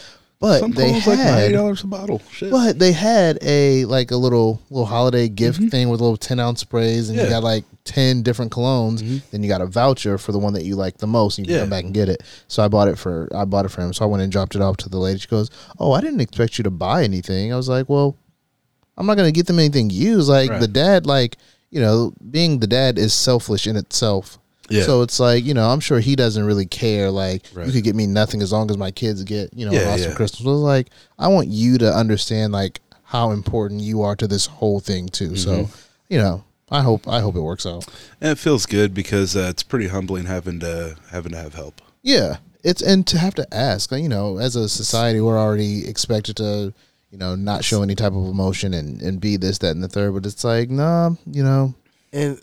But 0.40 0.60
Some 0.60 0.70
they 0.70 0.88
clothes 0.90 1.06
like 1.06 1.18
ninety 1.18 1.42
had, 1.42 1.52
dollars 1.52 1.84
a 1.84 1.86
bottle. 1.86 2.22
Shit. 2.32 2.50
but 2.50 2.78
they 2.78 2.92
had 2.92 3.38
a 3.42 3.84
like 3.84 4.10
a 4.10 4.16
little 4.16 4.62
little 4.70 4.86
holiday 4.86 5.28
gift 5.28 5.62
thing 5.70 5.90
with 5.90 6.00
little 6.00 6.16
ten 6.16 6.40
ounce 6.40 6.60
sprays, 6.60 7.10
and 7.10 7.18
you 7.18 7.24
Mm-hmm. 7.24 7.30
Got 7.30 7.42
like 7.44 7.64
ten 7.84 8.22
different 8.22 8.50
colognes. 8.50 9.02
Mhm. 9.02 9.20
Then 9.30 9.42
you 9.42 9.50
got 9.50 9.60
a 9.60 9.66
voucher 9.66 10.16
for 10.16 10.32
the 10.32 10.38
one 10.38 10.54
that 10.54 10.64
you 10.64 10.76
like 10.76 10.96
the 10.96 11.06
most, 11.06 11.36
and 11.36 11.46
you 11.46 11.50
can 11.50 11.56
Yeah. 11.56 11.62
come 11.64 11.70
back 11.70 11.84
and 11.84 11.92
get 11.92 12.08
it. 12.08 12.22
So 12.48 12.62
I 12.64 12.68
bought 12.68 12.88
it 12.88 12.96
for 12.98 13.28
I 13.34 13.44
bought 13.44 13.66
it 13.66 13.68
for 13.68 13.82
him. 13.82 13.92
So 13.92 14.02
I 14.04 14.08
went 14.08 14.22
and 14.22 14.32
dropped 14.32 14.54
it 14.54 14.62
off 14.62 14.78
to 14.78 14.88
the 14.88 14.96
lady. 14.98 15.18
She 15.20 15.28
goes, 15.28 15.50
"Oh, 15.78 15.92
I 15.92 16.00
didn't 16.00 16.20
expect 16.22 16.56
you 16.56 16.64
to 16.64 16.70
buy 16.70 17.04
anything." 17.04 17.52
I 17.52 17.56
was 17.56 17.68
like, 17.68 17.90
"Well, 17.90 18.16
I'm 18.96 19.04
not 19.06 19.18
gonna 19.18 19.32
get 19.32 19.46
them 19.46 19.58
anything 19.58 19.90
used. 19.90 20.28
Like 20.28 20.48
Right. 20.50 20.60
the 20.60 20.68
dad, 20.68 21.04
like 21.06 21.36
you 21.70 21.80
know, 21.82 22.12
being 22.30 22.58
the 22.58 22.66
dad 22.66 22.98
is 22.98 23.12
selfish 23.12 23.66
in 23.66 23.76
itself." 23.76 24.38
Yeah. 24.70 24.82
So 24.84 25.02
it's 25.02 25.18
like 25.20 25.44
you 25.44 25.54
know, 25.54 25.68
I'm 25.68 25.80
sure 25.80 26.00
he 26.00 26.16
doesn't 26.16 26.44
really 26.44 26.66
care. 26.66 27.10
Like 27.10 27.46
Right. 27.54 27.66
you 27.66 27.72
could 27.72 27.84
get 27.84 27.94
me 27.96 28.06
nothing 28.06 28.40
as 28.42 28.52
long 28.52 28.70
as 28.70 28.76
my 28.78 28.90
kids 28.90 29.22
get 29.24 29.52
you 29.54 29.66
know 29.66 29.72
an 29.72 29.78
Yeah, 29.78 29.92
awesome 29.92 30.10
yeah. 30.10 30.16
Christmas. 30.16 30.42
So 30.44 30.50
it's 30.52 30.60
like 30.60 30.88
I 31.18 31.28
want 31.28 31.48
you 31.48 31.78
to 31.78 31.92
understand 31.92 32.52
like 32.52 32.80
how 33.04 33.32
important 33.32 33.80
you 33.80 34.02
are 34.02 34.14
to 34.16 34.26
this 34.28 34.46
whole 34.46 34.80
thing 34.80 35.08
too. 35.08 35.36
So 35.36 35.50
Mm-hmm. 35.50 35.72
you 36.08 36.18
know, 36.18 36.44
I 36.70 36.82
hope 36.82 37.08
I 37.08 37.20
hope 37.20 37.34
it 37.36 37.40
works 37.40 37.66
out. 37.66 37.86
and 38.20 38.30
it 38.30 38.38
feels 38.38 38.66
good 38.66 38.94
because 38.94 39.34
uh, 39.36 39.48
it's 39.50 39.62
pretty 39.64 39.88
humbling 39.88 40.26
having 40.26 40.60
to 40.60 40.96
having 41.10 41.32
to 41.32 41.38
have 41.38 41.54
help. 41.54 41.80
Yeah, 42.02 42.36
it's 42.62 42.80
and 42.82 43.06
to 43.08 43.18
have 43.18 43.34
to 43.34 43.46
ask, 43.54 43.90
you 43.92 44.08
know, 44.08 44.38
as 44.38 44.54
a 44.56 44.68
society, 44.68 45.20
we're 45.20 45.38
already 45.38 45.86
expected 45.88 46.36
to, 46.36 46.72
you 47.10 47.18
know, 47.18 47.34
not 47.34 47.64
show 47.64 47.82
any 47.82 47.94
type 47.96 48.12
of 48.12 48.24
emotion 48.24 48.72
and 48.72 49.02
and 49.02 49.20
be 49.20 49.36
this, 49.36 49.58
that, 49.58 49.72
and 49.72 49.82
the 49.82 49.88
third. 49.88 50.14
But 50.14 50.24
it's 50.26 50.44
like, 50.44 50.70
nah, 50.70 51.10
you 51.26 51.42
know, 51.42 51.74
and 52.12 52.40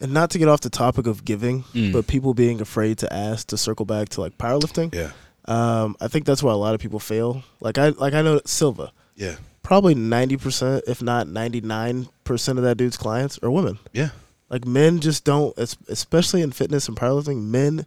and 0.00 0.12
not 0.12 0.30
to 0.30 0.38
get 0.38 0.48
off 0.48 0.60
the 0.60 0.70
topic 0.70 1.06
of 1.06 1.24
giving, 1.24 1.62
Mm. 1.74 1.92
but 1.92 2.06
people 2.06 2.34
being 2.34 2.60
afraid 2.60 2.98
to 2.98 3.12
ask 3.12 3.48
to 3.48 3.56
circle 3.56 3.84
back 3.86 4.08
to 4.10 4.20
like 4.20 4.38
powerlifting. 4.38 4.94
Yeah. 4.94 5.10
Um, 5.46 5.96
I 6.00 6.08
think 6.08 6.24
that's 6.26 6.42
why 6.42 6.52
a 6.52 6.56
lot 6.56 6.74
of 6.74 6.80
people 6.80 6.98
fail. 7.00 7.42
Like 7.60 7.78
I 7.78 7.88
like 7.90 8.14
I 8.14 8.22
know 8.22 8.34
that 8.34 8.48
Silva, 8.48 8.92
Yeah. 9.16 9.36
probably 9.62 9.94
ninety 9.94 10.36
percent, 10.36 10.84
if 10.86 11.02
not 11.02 11.28
ninety 11.28 11.60
nine 11.60 12.08
percent 12.24 12.58
of 12.58 12.64
that 12.64 12.76
dude's 12.76 12.96
clients 12.96 13.38
are 13.42 13.50
women. 13.50 13.78
Yeah. 13.92 14.10
Like 14.48 14.64
men 14.66 15.00
just 15.00 15.24
don't, 15.24 15.56
especially 15.88 16.42
in 16.42 16.50
fitness 16.52 16.88
and 16.88 16.96
powerlifting, 16.96 17.44
men 17.44 17.86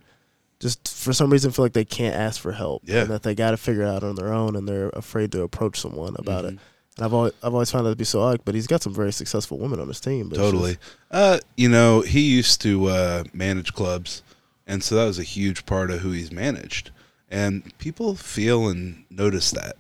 just 0.59 0.87
for 0.95 1.11
some 1.11 1.29
reason 1.29 1.51
feel 1.51 1.65
like 1.65 1.73
they 1.73 1.83
can't 1.83 2.15
ask 2.15 2.39
for 2.39 2.53
help. 2.53 2.83
Yeah. 2.85 3.01
And 3.01 3.09
that 3.11 3.23
they 3.23 3.35
got 3.35 3.51
to 3.51 3.57
figure 3.57 3.83
it 3.83 3.87
out 3.89 4.03
on 4.03 4.15
their 4.15 4.31
own, 4.33 4.55
and 4.55 4.67
they're 4.67 4.89
afraid 4.89 5.31
to 5.33 5.41
approach 5.41 5.79
someone 5.81 6.15
about 6.17 6.45
it. 6.45 6.57
And 6.97 7.05
I've 7.05 7.13
always, 7.13 7.33
I've 7.41 7.53
always 7.53 7.71
found 7.71 7.85
that 7.85 7.91
to 7.91 7.95
be 7.95 8.03
so 8.03 8.21
odd. 8.21 8.41
But 8.45 8.55
he's 8.55 8.67
got 8.67 8.83
some 8.83 8.93
very 8.93 9.11
successful 9.11 9.57
women 9.57 9.79
on 9.79 9.87
his 9.87 9.99
team. 9.99 10.29
But 10.29 10.37
Totally. 10.37 10.77
Uh, 11.09 11.39
you 11.57 11.69
know, 11.69 12.01
he 12.01 12.21
used 12.21 12.61
to 12.61 12.87
uh, 12.87 13.23
manage 13.33 13.73
clubs, 13.73 14.21
and 14.67 14.83
so 14.83 14.95
that 14.95 15.05
was 15.05 15.19
a 15.19 15.23
huge 15.23 15.65
part 15.65 15.91
of 15.91 16.01
who 16.01 16.11
he's 16.11 16.31
managed. 16.31 16.91
And 17.29 17.75
people 17.79 18.15
feel 18.15 18.67
and 18.67 19.05
notice 19.09 19.51
that, 19.51 19.75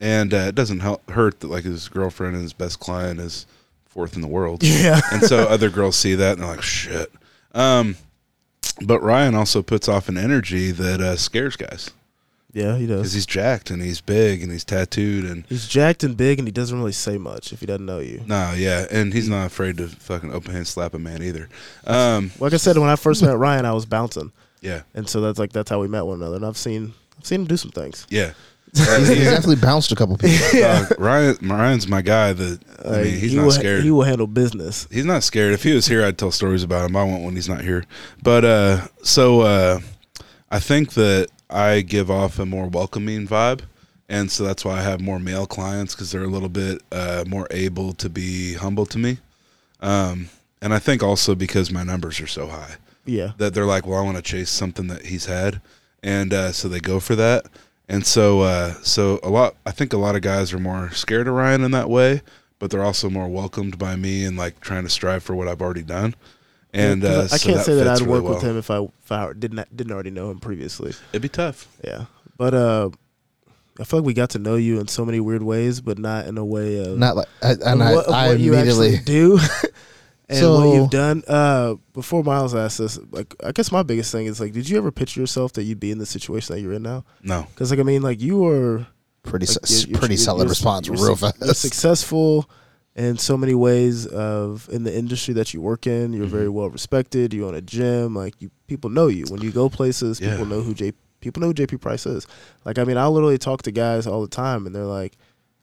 and 0.00 0.34
uh, 0.34 0.48
it 0.48 0.54
doesn't 0.54 0.80
help, 0.80 1.08
hurt 1.10 1.40
that 1.40 1.48
like 1.48 1.64
his 1.64 1.88
girlfriend 1.88 2.34
and 2.34 2.42
his 2.42 2.52
best 2.52 2.80
client 2.80 3.20
is 3.20 3.46
fourth 3.86 4.16
in 4.16 4.20
the 4.22 4.28
world. 4.28 4.62
yeah. 4.64 5.00
and 5.12 5.22
so 5.22 5.44
other 5.44 5.70
girls 5.70 5.96
see 5.96 6.16
that 6.16 6.32
and 6.32 6.42
they're 6.42 6.50
like, 6.50 6.62
"Shit." 6.62 7.12
Um, 7.54 7.96
but 8.84 9.00
Ryan 9.00 9.36
also 9.36 9.62
puts 9.62 9.88
off 9.88 10.08
an 10.08 10.18
energy 10.18 10.72
that 10.72 11.00
uh, 11.00 11.16
scares 11.16 11.56
guys 11.56 11.90
yeah, 12.52 12.76
he 12.76 12.86
does. 12.86 12.98
because 13.00 13.12
he's 13.12 13.26
jacked 13.26 13.70
and 13.70 13.82
he's 13.82 14.00
big 14.00 14.42
and 14.42 14.50
he's 14.50 14.64
tattooed 14.64 15.24
and 15.24 15.44
He's 15.48 15.68
jacked 15.68 16.02
and 16.04 16.16
big, 16.16 16.38
and 16.38 16.48
he 16.48 16.52
doesn't 16.52 16.76
really 16.78 16.92
say 16.92 17.18
much 17.18 17.52
if 17.52 17.60
he 17.60 17.66
doesn't 17.66 17.84
know 17.86 17.98
you. 17.98 18.22
no, 18.26 18.52
yeah, 18.56 18.86
and 18.90 19.12
he's 19.12 19.28
not 19.28 19.46
afraid 19.46 19.76
to 19.78 19.88
fucking 19.88 20.32
open 20.32 20.52
hand 20.54 20.66
slap 20.66 20.94
a 20.94 20.98
man 20.98 21.22
either. 21.22 21.48
Um, 21.86 22.30
Like 22.40 22.52
I 22.54 22.56
said, 22.56 22.78
when 22.78 22.88
I 22.88 22.96
first 22.96 23.22
met 23.22 23.36
Ryan, 23.36 23.64
I 23.66 23.72
was 23.72 23.86
bouncing, 23.86 24.32
yeah, 24.60 24.82
and 24.94 25.08
so 25.08 25.20
that's 25.20 25.38
like 25.38 25.52
that's 25.52 25.70
how 25.70 25.80
we 25.80 25.88
met 25.88 26.02
one 26.06 26.16
another. 26.20 26.36
And 26.36 26.46
I've 26.46 26.56
seen 26.58 26.94
I've 27.18 27.26
seen 27.26 27.42
him 27.42 27.46
do 27.46 27.56
some 27.56 27.70
things. 27.70 28.06
yeah. 28.10 28.32
Uh, 28.78 28.98
he's 28.98 29.08
he- 29.08 29.14
definitely 29.24 29.56
bounced 29.56 29.90
a 29.92 29.94
couple 29.94 30.14
people. 30.18 30.46
dog, 30.60 30.92
Ryan, 30.98 31.36
Ryan's 31.42 31.88
my 31.88 32.02
guy. 32.02 32.34
That 32.34 32.60
I 32.84 33.02
mean, 33.02 33.18
he's 33.18 33.30
he 33.30 33.36
not 33.38 33.44
will, 33.44 33.50
scared. 33.52 33.82
He 33.82 33.90
will 33.90 34.02
handle 34.02 34.26
business. 34.26 34.86
he's 34.90 35.06
not 35.06 35.22
scared. 35.22 35.54
If 35.54 35.62
he 35.62 35.72
was 35.72 35.86
here, 35.86 36.04
I'd 36.04 36.18
tell 36.18 36.30
stories 36.30 36.62
about 36.62 36.88
him. 36.90 36.94
I 36.94 37.02
won't 37.02 37.24
when 37.24 37.34
he's 37.34 37.48
not 37.48 37.62
here. 37.62 37.84
But 38.22 38.44
uh, 38.44 38.88
so 39.02 39.40
uh, 39.40 39.80
I 40.50 40.58
think 40.60 40.92
that 40.94 41.28
I 41.50 41.80
give 41.80 42.10
off 42.10 42.38
a 42.38 42.46
more 42.46 42.66
welcoming 42.68 43.26
vibe, 43.26 43.62
and 44.08 44.30
so 44.30 44.44
that's 44.44 44.64
why 44.64 44.78
I 44.78 44.82
have 44.82 45.00
more 45.00 45.18
male 45.18 45.46
clients 45.46 45.94
because 45.94 46.10
they're 46.12 46.24
a 46.24 46.28
little 46.28 46.48
bit 46.48 46.82
uh, 46.92 47.24
more 47.26 47.46
able 47.50 47.92
to 47.94 48.08
be 48.10 48.54
humble 48.54 48.86
to 48.86 48.98
me. 48.98 49.18
Um, 49.80 50.28
and 50.60 50.74
I 50.74 50.78
think 50.78 51.02
also 51.02 51.34
because 51.34 51.70
my 51.70 51.84
numbers 51.84 52.20
are 52.20 52.26
so 52.26 52.48
high 52.48 52.76
Yeah. 53.06 53.32
that 53.38 53.54
they're 53.54 53.64
like, 53.64 53.86
well, 53.86 53.98
I 54.00 54.02
want 54.02 54.16
to 54.16 54.22
chase 54.22 54.50
something 54.50 54.88
that 54.88 55.06
he's 55.06 55.26
had, 55.26 55.60
and 56.02 56.32
uh, 56.32 56.52
so 56.52 56.68
they 56.68 56.80
go 56.80 57.00
for 57.00 57.14
that. 57.16 57.46
And 57.88 58.04
so, 58.06 58.40
uh, 58.42 58.74
so 58.82 59.18
a 59.22 59.30
lot. 59.30 59.54
I 59.64 59.70
think 59.70 59.94
a 59.94 59.98
lot 59.98 60.14
of 60.16 60.20
guys 60.20 60.52
are 60.52 60.58
more 60.58 60.90
scared 60.90 61.26
of 61.26 61.32
Ryan 61.34 61.64
in 61.64 61.70
that 61.70 61.88
way, 61.88 62.20
but 62.58 62.70
they're 62.70 62.84
also 62.84 63.08
more 63.08 63.28
welcomed 63.28 63.78
by 63.78 63.96
me 63.96 64.26
and 64.26 64.36
like 64.36 64.60
trying 64.60 64.82
to 64.82 64.90
strive 64.90 65.22
for 65.22 65.34
what 65.34 65.48
I've 65.48 65.62
already 65.62 65.82
done. 65.82 66.14
And 66.72 67.02
Yeah, 67.02 67.08
'cause 67.08 67.32
uh, 67.32 67.34
I 67.34 67.38
so 67.38 67.48
can't 67.52 67.64
say 67.64 67.74
that 67.76 67.88
I'd 67.88 68.00
really 68.00 68.12
work 68.12 68.24
with 68.24 68.42
well. 68.42 68.50
him 68.52 68.58
if 68.58 68.70
I, 68.70 68.78
if 68.80 69.10
I 69.12 69.32
didn't 69.32 69.74
didn't 69.74 69.92
already 69.92 70.10
know 70.10 70.30
him 70.30 70.38
previously. 70.38 70.92
It'd 71.12 71.22
be 71.22 71.28
tough. 71.28 71.66
Yeah, 71.82 72.04
but 72.36 72.52
uh, 72.54 72.90
I 73.80 73.84
feel 73.84 74.00
like 74.00 74.06
we 74.06 74.12
got 74.14 74.30
to 74.30 74.38
know 74.38 74.56
you 74.56 74.78
in 74.80 74.88
so 74.88 75.04
many 75.04 75.18
weird 75.20 75.42
ways, 75.42 75.80
but 75.80 75.98
not 75.98 76.26
in 76.26 76.36
a 76.36 76.44
way 76.44 76.78
of 76.84 76.98
Not 76.98 77.16
like, 77.16 77.28
I, 77.42 77.52
of 77.52 77.60
and 77.64 77.82
I, 77.82 77.94
what, 77.94 78.08
I 78.10 78.28
what 78.28 78.38
you 78.40 78.52
immediately. 78.54 78.96
actually 78.96 79.04
do. 79.04 79.38
And 80.30 80.38
So- 80.40 80.58
what 80.68 80.74
you've 80.74 80.90
done. 80.90 81.22
Uh, 81.26 81.76
before 81.94 82.22
Miles 82.22 82.54
asked 82.54 82.76
this, 82.76 82.98
like 83.12 83.34
I 83.42 83.52
guess 83.52 83.72
my 83.72 83.82
biggest 83.82 84.12
thing 84.12 84.26
is 84.26 84.40
like, 84.40 84.52
did 84.52 84.68
you 84.68 84.76
ever 84.76 84.90
picture 84.92 85.20
yourself 85.20 85.54
that 85.54 85.62
you'd 85.62 85.80
be 85.80 85.90
in 85.90 85.96
the 85.96 86.04
situation 86.04 86.54
that 86.54 86.60
you're 86.60 86.74
in 86.74 86.82
now? 86.82 87.06
No, 87.22 87.46
Because 87.54 87.70
like 87.70 87.80
I 87.80 87.82
mean, 87.82 88.02
like 88.02 88.20
you 88.20 88.36
were 88.36 88.86
Pretty, 89.22 89.46
like, 89.46 89.56
s- 89.62 89.70
you're- 89.84 89.92
you're- 89.92 89.98
pretty 90.00 90.14
you're- 90.16 90.24
solid 90.24 90.40
you're- 90.40 90.50
response, 90.50 90.86
you're 90.86 90.96
real 90.96 91.16
su- 91.16 91.24
You're 91.40 91.46
fast. 91.48 91.62
successful 91.62 92.50
in 92.98 93.16
so 93.16 93.36
many 93.36 93.54
ways 93.54 94.06
of 94.06 94.68
in 94.72 94.82
the 94.84 94.94
industry 94.94 95.32
that 95.34 95.54
you 95.54 95.60
work 95.62 95.86
in. 95.86 96.12
You're 96.12 96.26
Mm-hmm. 96.26 96.36
very 96.36 96.48
well 96.48 96.68
respected. 96.68 97.32
You 97.32 97.46
own 97.46 97.54
a 97.54 97.60
gym. 97.62 98.14
Like 98.14 98.34
you, 98.42 98.50
people 98.66 98.90
know 98.90 99.06
you 99.06 99.24
when 99.30 99.40
you 99.40 99.52
go 99.52 99.68
places. 99.70 100.20
Yeah. 100.20 100.32
People 100.32 100.46
know 100.46 100.60
who 100.60 100.74
J. 100.74 100.92
People 101.20 101.40
know 101.40 101.48
who 101.48 101.54
JP 101.54 101.80
Price 101.80 102.06
is. 102.06 102.26
Like 102.64 102.78
I 102.78 102.84
mean, 102.84 102.96
I 102.96 103.06
literally 103.06 103.38
talk 103.38 103.62
to 103.62 103.70
guys 103.72 104.06
all 104.06 104.20
the 104.20 104.28
time, 104.28 104.66
and 104.66 104.74
they're 104.74 104.84
like, 104.84 105.16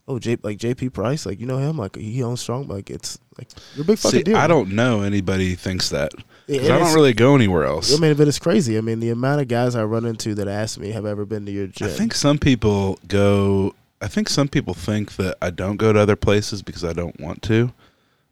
"Oh, 0.07 0.17
J 0.19 0.37
like 0.43 0.57
JP 0.57 0.91
Price, 0.93 1.25
like 1.25 1.39
you 1.39 1.45
know 1.45 1.57
him, 1.59 1.77
like 1.77 1.95
he 1.95 2.21
owns 2.23 2.41
Strong. 2.41 2.67
Like 2.67 2.89
it's 2.89 3.17
like 3.37 3.47
you're 3.75 3.83
a 3.83 3.87
big 3.87 3.97
fucking 3.97 4.19
see, 4.19 4.23
deal." 4.23 4.37
I 4.37 4.47
don't 4.47 4.71
know 4.71 5.01
anybody 5.01 5.55
thinks 5.55 5.89
that 5.91 6.11
Yeah, 6.47 6.75
I 6.75 6.79
don't 6.79 6.93
really 6.93 7.13
go 7.13 7.35
anywhere 7.35 7.63
else. 7.65 7.95
I 7.95 7.99
mean, 7.99 8.15
but 8.15 8.27
it's 8.27 8.39
crazy. 8.39 8.77
I 8.77 8.81
mean, 8.81 8.99
the 8.99 9.09
amount 9.11 9.41
of 9.41 9.47
guys 9.47 9.75
I 9.75 9.83
run 9.85 10.05
into 10.05 10.35
that 10.35 10.47
ask 10.49 10.77
me, 10.77 10.91
"Have 10.91 11.05
I 11.05 11.09
ever 11.11 11.25
been 11.25 11.45
to 11.45 11.51
your 11.53 11.67
gym?" 11.67 11.87
I 11.87 11.91
think 11.91 12.13
some 12.13 12.37
people 12.37 12.99
go. 13.07 13.73
I 14.01 14.07
think 14.07 14.29
some 14.29 14.47
people 14.47 14.73
think 14.73 15.15
that 15.15 15.37
I 15.41 15.49
don't 15.49 15.77
go 15.77 15.93
to 15.93 15.99
other 15.99 16.15
places 16.15 16.61
because 16.61 16.83
I 16.83 16.93
don't 16.93 17.19
want 17.19 17.41
to, 17.43 17.71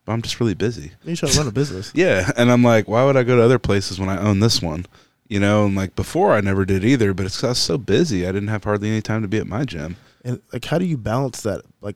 but 0.05 0.11
I'm 0.11 0.22
just 0.22 0.39
really 0.39 0.53
busy. 0.53 0.91
you 1.05 1.16
to 1.16 1.26
run 1.38 1.47
a 1.47 1.51
business. 1.61 1.91
Yeah, 1.95 2.32
and 2.38 2.51
I'm 2.51 2.64
like, 2.64 2.88
why 2.88 3.05
would 3.05 3.16
I 3.18 3.24
go 3.24 3.36
to 3.38 3.43
other 3.43 3.59
places 3.59 3.99
when 3.99 4.09
I 4.09 4.18
own 4.20 4.39
this 4.39 4.61
one? 4.61 4.86
You 5.30 5.39
know, 5.39 5.66
and 5.66 5.74
like 5.76 5.95
before 5.95 6.34
I 6.34 6.41
never 6.41 6.66
did 6.66 6.84
either, 6.84 7.14
but 7.14 7.26
it's 7.26 7.38
'cause 7.38 7.43
I 7.45 7.49
was 7.49 7.57
so 7.59 7.78
busy 7.78 8.28
I 8.28 8.32
didn't 8.32 8.49
have 8.49 8.66
hardly 8.66 8.89
any 8.89 9.01
time 9.01 9.22
to 9.22 9.28
be 9.28 9.38
at 9.39 9.47
my 9.47 9.64
gym. 9.64 9.95
And 10.24 10.41
like, 10.51 10.66
how 10.66 10.78
do 10.78 10.86
you 10.86 10.97
balance 10.97 11.41
that? 11.41 11.61
Like, 11.82 11.95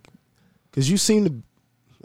because 0.71 0.89
you 0.89 0.97
seem 0.97 1.25
to, 1.25 1.33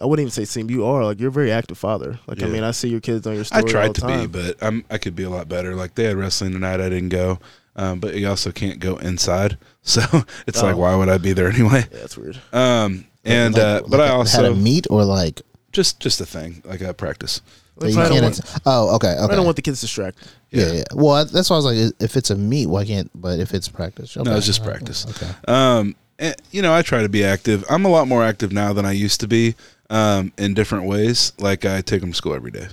I 0.02 0.06
wouldn't 0.06 0.24
even 0.24 0.30
say 0.32 0.44
seem. 0.44 0.68
You 0.68 0.84
are 0.84 1.04
like 1.04 1.20
you're 1.20 1.28
a 1.30 1.32
very 1.32 1.52
active 1.52 1.78
father. 1.78 2.18
Like, 2.26 2.42
I 2.42 2.46
mean, 2.46 2.64
I 2.64 2.72
see 2.72 2.88
your 2.88 3.00
kids 3.00 3.26
on 3.26 3.34
your 3.34 3.42
I 3.42 3.44
story. 3.44 3.62
all 3.62 3.68
tried 3.68 3.94
to 3.96 4.06
be, 4.06 4.26
but 4.26 4.56
I'm 4.62 4.84
I 4.90 4.98
could 4.98 5.14
be 5.16 5.22
a 5.22 5.30
lot 5.30 5.48
better. 5.48 5.74
Like 5.76 5.94
they 5.94 6.04
had 6.04 6.16
wrestling 6.16 6.52
tonight, 6.52 6.80
I 6.80 6.88
didn't 6.88 7.10
go. 7.10 7.38
Um, 7.74 8.00
but 8.00 8.14
you 8.14 8.28
also 8.28 8.52
can't 8.52 8.78
go 8.80 8.96
inside, 8.96 9.56
so 9.82 10.02
it's 10.46 10.62
like 10.62 10.74
Oh. 10.74 10.78
why 10.78 10.94
would 10.94 11.08
I 11.08 11.18
be 11.18 11.32
there 11.32 11.48
anyway? 11.48 11.84
yeah, 11.90 11.98
that's 12.00 12.16
weird. 12.18 12.38
Um, 12.52 13.06
and 13.24 13.54
Like- 13.54 13.62
uh, 13.62 13.80
but 13.88 13.90
like 13.98 14.00
I 14.00 14.06
had 14.06 14.12
also 14.16 14.52
a 14.52 14.56
meet 14.56 14.86
or 14.90 15.04
like 15.04 15.40
just 15.72 15.98
just 16.00 16.20
a 16.20 16.26
thing 16.26 16.62
like 16.66 16.82
a 16.82 16.92
practice. 16.92 17.40
that 17.78 17.90
you 17.90 17.98
I 18.00 18.08
can't. 18.08 18.22
want- 18.22 18.40
oh, 18.66 18.94
okay, 18.96 19.16
I 19.18 19.26
don't 19.26 19.44
want 19.46 19.56
the 19.56 19.62
kids 19.62 19.80
distracted. 19.80 20.28
yeah, 20.50 20.66
Yeah. 20.66 20.72
yeah. 20.72 20.82
Well, 20.94 21.24
that's 21.24 21.48
why 21.48 21.54
I 21.56 21.58
was 21.58 21.64
like, 21.64 21.94
if 21.98 22.16
it's 22.16 22.28
a 22.30 22.36
meet, 22.36 22.66
why 22.66 22.84
can't? 22.84 23.10
But 23.14 23.40
if 23.40 23.54
it's 23.54 23.68
practice, 23.68 24.16
okay. 24.16 24.28
No, 24.28 24.36
it's 24.36 24.44
just 24.46 24.62
practice. 24.62 25.06
Okay. 25.08 25.30
Um, 25.48 25.96
and, 26.18 26.36
you 26.50 26.60
know, 26.60 26.74
I 26.74 26.82
try 26.82 27.00
to 27.02 27.08
be 27.08 27.24
active. 27.24 27.64
I'm 27.70 27.86
a 27.86 27.88
lot 27.88 28.06
more 28.06 28.22
active 28.22 28.52
now 28.52 28.72
than 28.74 28.84
I 28.84 28.92
used 28.92 29.20
to 29.20 29.26
be. 29.28 29.54
Um, 29.90 30.32
in 30.38 30.54
different 30.54 30.84
ways. 30.86 31.32
Like 31.38 31.64
I 31.66 31.80
take 31.82 32.00
them 32.02 32.12
to 32.12 32.16
school 32.16 32.34
every 32.34 32.50
day, 32.50 32.68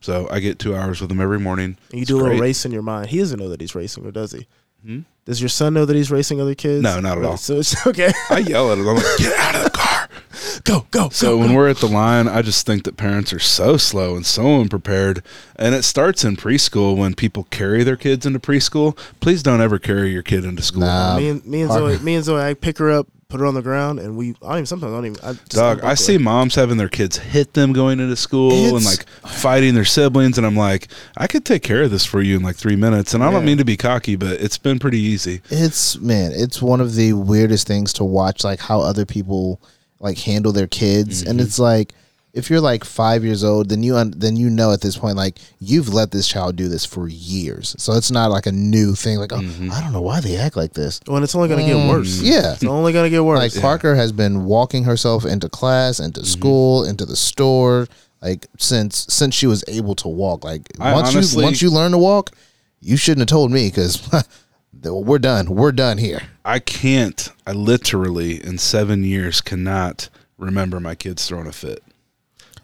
so 0.00 0.28
I 0.30 0.40
get 0.40 0.58
two 0.58 0.74
hours 0.76 1.00
with 1.00 1.10
him 1.10 1.20
every 1.20 1.40
morning. 1.40 1.76
And 1.90 1.98
you 1.98 2.02
It's 2.02 2.08
do 2.08 2.16
a 2.16 2.18
little 2.18 2.30
great. 2.32 2.40
race 2.40 2.64
in 2.64 2.72
your 2.72 2.82
mind. 2.82 3.08
He 3.10 3.18
doesn't 3.18 3.38
know 3.38 3.48
that 3.48 3.60
he's 3.60 3.74
racing, 3.74 4.06
or 4.06 4.10
does 4.12 4.32
he? 4.32 4.46
Hmm? 4.84 5.00
Does 5.24 5.40
your 5.42 5.48
son 5.48 5.74
know 5.74 5.84
that 5.84 5.94
he's 5.96 6.10
racing 6.10 6.40
other 6.40 6.54
kids? 6.54 6.82
No, 6.82 7.00
not 7.00 7.18
at 7.18 7.24
all. 7.24 7.36
So 7.36 7.56
it's 7.58 7.86
okay. 7.86 8.12
I 8.30 8.38
yell 8.38 8.70
at 8.72 8.78
him. 8.78 8.88
I'm 8.88 8.96
like, 8.96 9.04
get 9.18 9.38
out 9.38 9.54
of 9.56 9.64
the 9.64 9.70
car. 9.70 10.08
go, 10.64 10.86
go. 10.90 11.08
So 11.10 11.36
when 11.36 11.52
we're 11.52 11.68
at 11.68 11.78
the 11.78 11.86
line, 11.88 12.28
I 12.28 12.40
just 12.42 12.64
think 12.64 12.84
that 12.84 12.96
parents 12.96 13.32
are 13.32 13.38
so 13.40 13.76
slow 13.76 14.14
and 14.16 14.24
so 14.24 14.60
unprepared. 14.60 15.22
And 15.56 15.74
it 15.74 15.82
starts 15.82 16.24
in 16.24 16.36
preschool 16.36 16.96
when 16.96 17.14
people 17.14 17.44
carry 17.50 17.82
their 17.82 17.96
kids 17.96 18.24
into 18.24 18.38
preschool. 18.38 18.96
Please 19.20 19.42
don't 19.42 19.60
ever 19.60 19.78
carry 19.78 20.10
your 20.12 20.22
kid 20.22 20.44
into 20.44 20.62
school. 20.62 20.82
Nah. 20.82 21.16
me 21.18 21.28
and 21.28 21.44
me 21.44 21.62
and. 21.62 21.72
Zoe, 21.72 21.98
me 21.98 22.14
and 22.14 22.24
Zoe, 22.24 22.40
I 22.40 22.54
pick 22.54 22.78
her 22.78 22.90
up, 22.90 23.08
put 23.28 23.40
her 23.40 23.46
on 23.46 23.52
the 23.52 23.60
ground, 23.62 23.98
and 23.98 24.16
we. 24.16 24.30
I 24.42 24.48
don't 24.48 24.52
even 24.52 24.66
sometimes 24.66 24.90
I 24.92 24.96
don't 24.96 25.06
even. 25.06 25.18
I 25.22 25.32
just 25.34 25.50
Dog, 25.50 25.84
I 25.84 25.92
see 25.94 26.16
moms 26.16 26.54
having 26.54 26.78
their 26.78 26.88
kids 26.88 27.18
hit 27.18 27.52
them 27.52 27.74
going 27.74 28.00
into 28.00 28.16
school 28.16 28.52
and 28.52 28.76
It's- 28.76 28.86
like 28.86 29.06
fighting 29.30 29.74
their 29.74 29.84
siblings, 29.84 30.38
and 30.38 30.46
I'm 30.46 30.56
like, 30.56 30.88
I 31.16 31.26
could 31.26 31.44
take 31.44 31.62
care 31.62 31.82
of 31.82 31.90
this 31.90 32.06
for 32.06 32.22
you 32.22 32.36
in 32.36 32.42
like 32.42 32.56
three 32.56 32.76
minutes. 32.76 33.12
And 33.12 33.22
I 33.22 33.30
don't 33.30 33.42
Yeah. 33.42 33.46
mean 33.46 33.58
to 33.58 33.66
be 33.66 33.76
cocky, 33.76 34.16
but 34.16 34.40
it's 34.40 34.56
been 34.56 34.78
pretty 34.78 35.00
easy. 35.00 35.42
It's 35.50 35.98
man, 35.98 36.32
it's 36.34 36.62
one 36.62 36.80
of 36.80 36.94
the 36.94 37.12
weirdest 37.12 37.66
things 37.66 37.92
to 37.94 38.04
watch, 38.04 38.44
like 38.44 38.60
how 38.60 38.80
other 38.80 39.04
people 39.04 39.60
like 40.00 40.18
handle 40.20 40.52
their 40.52 40.66
kids, 40.66 41.20
Mm-hmm. 41.20 41.30
and 41.30 41.40
it's 41.42 41.58
like 41.58 41.92
if 42.38 42.48
you're 42.48 42.60
like 42.60 42.84
five 42.84 43.24
years 43.24 43.42
old, 43.44 43.68
then 43.68 43.82
you 43.82 43.96
un- 43.96 44.14
then 44.16 44.36
you 44.36 44.48
know 44.48 44.72
at 44.72 44.80
this 44.80 44.96
point 44.96 45.16
like 45.16 45.38
you've 45.60 45.92
let 45.92 46.10
this 46.12 46.26
child 46.28 46.56
do 46.56 46.68
this 46.68 46.84
for 46.86 47.08
years, 47.08 47.74
so 47.78 47.92
it's 47.94 48.10
not 48.10 48.30
like 48.30 48.46
a 48.46 48.52
new 48.52 48.94
thing. 48.94 49.18
Like, 49.18 49.32
oh, 49.32 49.40
Mm-hmm. 49.40 49.70
I 49.72 49.80
don't 49.82 49.92
know 49.92 50.00
why 50.00 50.20
they 50.20 50.36
act 50.36 50.56
like 50.56 50.72
this. 50.72 51.00
Well, 51.06 51.16
and 51.16 51.24
it's 51.24 51.34
only 51.34 51.48
gonna 51.48 51.66
get 51.66 51.76
Mm, 51.76 51.88
worse. 51.90 52.22
yeah. 52.22 52.54
it's 52.54 52.64
only 52.64 52.92
gonna 52.92 53.10
get 53.10 53.24
worse. 53.24 53.38
Like 53.54 53.60
Parker 53.62 53.94
has 53.96 54.12
been 54.12 54.44
walking 54.44 54.84
herself 54.84 55.24
into 55.26 55.48
class, 55.48 55.96
Mm-hmm. 55.96 56.04
into 56.06 56.24
school, 56.24 56.84
into 56.84 57.04
the 57.04 57.16
store, 57.16 57.86
like 58.22 58.46
since 58.58 59.06
since 59.10 59.34
she 59.34 59.46
was 59.46 59.62
able 59.68 59.94
to 59.96 60.08
walk. 60.08 60.44
Like 60.44 60.62
I 60.80 60.92
once 60.94 61.10
honestly- 61.14 61.40
you 61.42 61.44
once 61.44 61.60
you 61.60 61.70
learn 61.70 61.92
to 61.92 61.98
walk, 61.98 62.30
you 62.80 62.96
shouldn't 62.96 63.20
have 63.28 63.36
told 63.36 63.50
me 63.50 63.68
because 63.68 64.08
we're 64.82 65.18
done. 65.18 65.48
We're 65.54 65.72
done 65.72 65.98
here. 65.98 66.22
I 66.44 66.60
can't, 66.60 67.28
I 67.46 67.52
literally 67.52 68.42
in 68.42 68.58
seven 68.58 69.02
years 69.04 69.40
cannot 69.40 70.08
remember 70.38 70.78
my 70.80 70.94
kids 70.94 71.26
throwing 71.26 71.46
a 71.48 71.52
fit. 71.52 71.82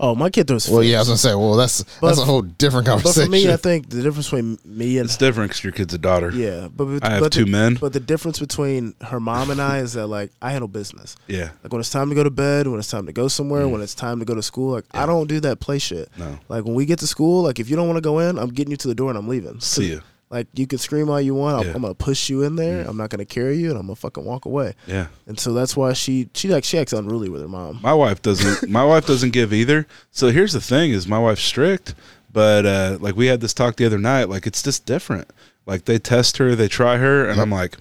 Oh, 0.01 0.15
my 0.15 0.31
kid 0.31 0.49
throws. 0.49 0.69
Well, 0.69 0.81
fits. 0.81 0.91
yeah, 0.91 0.97
I 0.97 1.01
was 1.01 1.09
gonna 1.09 1.19
say. 1.19 1.35
Well, 1.35 1.55
that's 1.55 1.83
But 2.01 2.09
that's 2.09 2.19
a 2.19 2.23
f- 2.23 2.27
whole 2.27 2.43
different 2.43 2.87
conversation. 2.87 3.31
But 3.31 3.37
conversation. 3.37 3.45
for 3.45 3.49
me, 3.49 3.53
I 3.53 3.57
think 3.79 3.89
the 3.91 4.03
difference 4.03 4.27
between 4.31 4.59
me 4.65 4.99
and 4.99 5.07
It's 5.07 5.17
different 5.17 5.51
because 5.51 5.65
your 5.65 5.73
kid's 5.73 5.95
a 5.95 5.99
daughter. 5.99 6.31
yeah, 6.31 6.69
but 6.75 7.03
I 7.05 7.11
have 7.11 7.21
but 7.21 7.33
two 7.33 7.45
the, 7.45 7.51
men. 7.51 7.75
But 7.81 7.93
the 7.93 8.01
difference 8.01 8.39
between 8.39 8.95
her 9.03 9.21
mom 9.21 9.51
and 9.51 9.61
I 9.61 9.79
is 9.79 9.93
that 9.95 10.07
like 10.07 10.31
I 10.43 10.51
handle 10.51 10.69
business. 10.69 11.17
Yeah. 11.29 11.51
Like 11.63 11.73
when 11.73 11.81
it's 11.81 11.91
time 11.91 12.09
to 12.09 12.15
go 12.15 12.25
to 12.25 12.31
bed, 12.31 12.67
when 12.67 12.79
it's 12.79 12.89
time 12.91 13.07
to 13.07 13.13
go 13.13 13.29
somewhere, 13.29 13.65
Mm. 13.65 13.71
when 13.73 13.81
it's 13.83 13.95
time 13.95 14.19
to 14.19 14.25
go 14.25 14.35
to 14.35 14.43
school, 14.43 14.73
like 14.73 14.85
I 14.93 15.07
don't 15.07 15.27
do 15.29 15.41
that 15.41 15.61
play 15.61 15.79
shit. 15.79 16.09
No. 16.19 16.39
Like 16.49 16.65
when 16.65 16.75
we 16.75 16.87
get 16.87 16.99
to 17.01 17.07
school, 17.07 17.43
like 17.43 17.59
if 17.61 17.71
you 17.71 17.77
don't 17.77 17.87
want 17.87 17.97
to 17.99 18.03
go 18.03 18.19
in, 18.19 18.39
I'm 18.39 18.51
getting 18.51 18.71
you 18.71 18.77
to 18.79 18.89
the 18.89 18.95
door 18.95 19.11
and 19.11 19.19
I'm 19.19 19.29
leaving. 19.29 19.61
See 19.61 19.93
ya. 19.95 20.01
Like 20.31 20.49
you 20.55 20.67
can 20.67 20.79
scream 20.79 21.09
all 21.11 21.21
you 21.21 21.35
want. 21.35 21.61
I'm, 21.61 21.67
Yeah. 21.69 21.75
I'm 21.77 21.83
gonna 21.83 21.95
push 21.95 22.29
you 22.29 22.43
in 22.43 22.57
there. 22.57 22.85
Mm. 22.85 22.89
I'm 22.89 22.97
not 22.97 23.11
gonna 23.11 23.25
carry 23.25 23.57
you, 23.59 23.71
and 23.71 23.79
I'm 23.79 23.87
gonna 23.87 23.95
fucking 23.97 24.25
walk 24.25 24.47
away. 24.47 24.75
Yeah. 24.87 25.07
And 25.27 25.39
so 25.39 25.53
that's 25.53 25.77
why 25.77 25.93
she 25.93 26.29
she 26.35 26.49
like 26.49 26.65
she 26.65 26.79
acts 26.79 26.93
unruly 26.93 27.29
with 27.29 27.43
her 27.43 27.49
mom. 27.49 27.81
My 27.83 27.95
wife 27.95 28.21
doesn't. 28.23 28.69
my 28.71 28.85
wife 28.85 29.07
doesn't 29.07 29.31
give 29.33 29.53
either. 29.53 29.87
So 30.11 30.29
here's 30.29 30.53
the 30.53 30.61
thing: 30.61 30.91
is 30.91 31.07
my 31.07 31.19
wife's 31.19 31.43
strict, 31.43 31.95
but 32.33 32.67
uh, 32.67 32.99
like 33.01 33.15
we 33.17 33.27
had 33.27 33.41
this 33.41 33.55
talk 33.55 33.77
the 33.77 33.87
other 33.87 33.99
night. 33.99 34.29
Like 34.29 34.47
it's 34.47 34.63
just 34.63 34.87
different. 34.87 35.31
Like 35.67 35.85
they 35.85 35.99
test 35.99 36.39
her, 36.39 36.55
they 36.57 36.69
try 36.69 36.97
her, 36.99 37.29
and 37.29 37.41
I'm 37.41 37.51
like, 37.51 37.77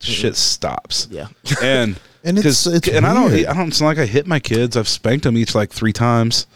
shit 0.00 0.36
stops. 0.36 1.08
Yeah. 1.10 1.28
And 1.62 1.98
And 2.24 2.38
it's- 2.38 2.66
it's 2.68 2.86
and 2.88 3.04
I 3.04 3.14
don't. 3.14 3.32
I 3.32 3.52
don't. 3.52 3.68
It's 3.68 3.80
not 3.80 3.88
like 3.88 3.98
I 3.98 4.06
hit 4.06 4.28
my 4.28 4.38
kids. 4.38 4.76
I've 4.76 4.86
spanked 4.88 5.24
them 5.24 5.36
each 5.36 5.56
like 5.56 5.70
three 5.72 5.92
times. 5.92 6.46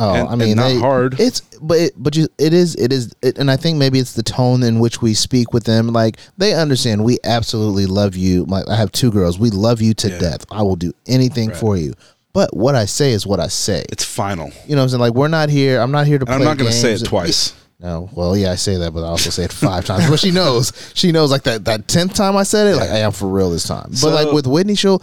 Oh, 0.00 0.14
and- 0.14 0.28
I 0.28 0.34
mean, 0.36 0.56
not 0.56 0.68
they- 0.68 0.78
hard. 0.78 1.20
It's 1.20 1.40
but 1.60 1.78
it, 1.78 1.92
but 1.96 2.16
you, 2.16 2.28
it 2.38 2.52
is 2.54 2.74
it 2.76 2.92
is, 2.92 3.12
it, 3.22 3.36
and 3.38 3.50
I 3.50 3.56
think 3.56 3.76
maybe 3.78 3.98
it's 3.98 4.14
the 4.14 4.22
tone 4.22 4.62
in 4.62 4.78
which 4.80 5.02
we 5.02 5.12
speak 5.14 5.52
with 5.52 5.64
them. 5.64 5.88
Like 5.88 6.16
they 6.38 6.54
understand 6.54 7.04
we 7.04 7.18
absolutely 7.24 7.86
love 7.86 8.16
you. 8.16 8.44
Like 8.44 8.66
I 8.68 8.76
have 8.76 8.90
two 8.92 9.10
girls, 9.10 9.38
we 9.38 9.50
love 9.50 9.82
you 9.82 9.92
to 9.94 10.08
Yeah. 10.10 10.18
death. 10.18 10.46
I 10.50 10.62
will 10.62 10.76
do 10.76 10.92
anything 11.06 11.50
Right. 11.50 11.56
for 11.58 11.76
you. 11.76 11.92
But 12.32 12.56
what 12.56 12.74
I 12.74 12.86
say 12.86 13.12
is 13.12 13.26
what 13.26 13.38
I 13.40 13.48
say. 13.48 13.84
It's 13.92 14.04
final. 14.04 14.50
You 14.66 14.74
know 14.74 14.80
what 14.80 14.84
I'm 14.84 14.88
saying? 14.88 15.00
Like 15.02 15.12
we're 15.14 15.28
not 15.28 15.50
here. 15.50 15.78
I'm 15.80 15.92
not 15.92 16.06
here 16.06 16.18
to. 16.18 16.30
I'm 16.32 16.42
not 16.42 16.56
going 16.56 16.70
to 16.70 16.76
say 16.76 16.92
it 16.94 17.04
twice. 17.04 17.52
No, 17.78 18.08
well, 18.14 18.36
yeah, 18.36 18.52
I 18.52 18.54
say 18.54 18.76
that, 18.76 18.94
but 18.94 19.02
I 19.04 19.08
also 19.08 19.28
say 19.28 19.42
it 19.44 19.52
five 19.52 19.84
times. 19.90 20.08
But 20.08 20.20
she 20.20 20.30
knows. 20.30 20.72
She 20.94 21.12
knows. 21.12 21.30
Like 21.30 21.42
that 21.42 21.66
that 21.66 21.88
tenth 21.88 22.14
time 22.14 22.34
I 22.36 22.44
said 22.44 22.68
it, 22.68 22.76
like 22.76 22.88
I 22.88 22.98
am 23.00 23.12
for 23.12 23.28
real 23.28 23.50
this 23.50 23.64
time. 23.64 23.92
So- 23.94 24.08
but 24.08 24.24
like 24.24 24.32
with 24.32 24.46
Whitney, 24.46 24.74
she'll 24.74 25.02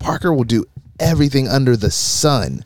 Parker 0.00 0.34
will 0.34 0.42
do 0.44 0.64
everything 0.98 1.46
under 1.48 1.76
the 1.76 1.90
sun 1.92 2.64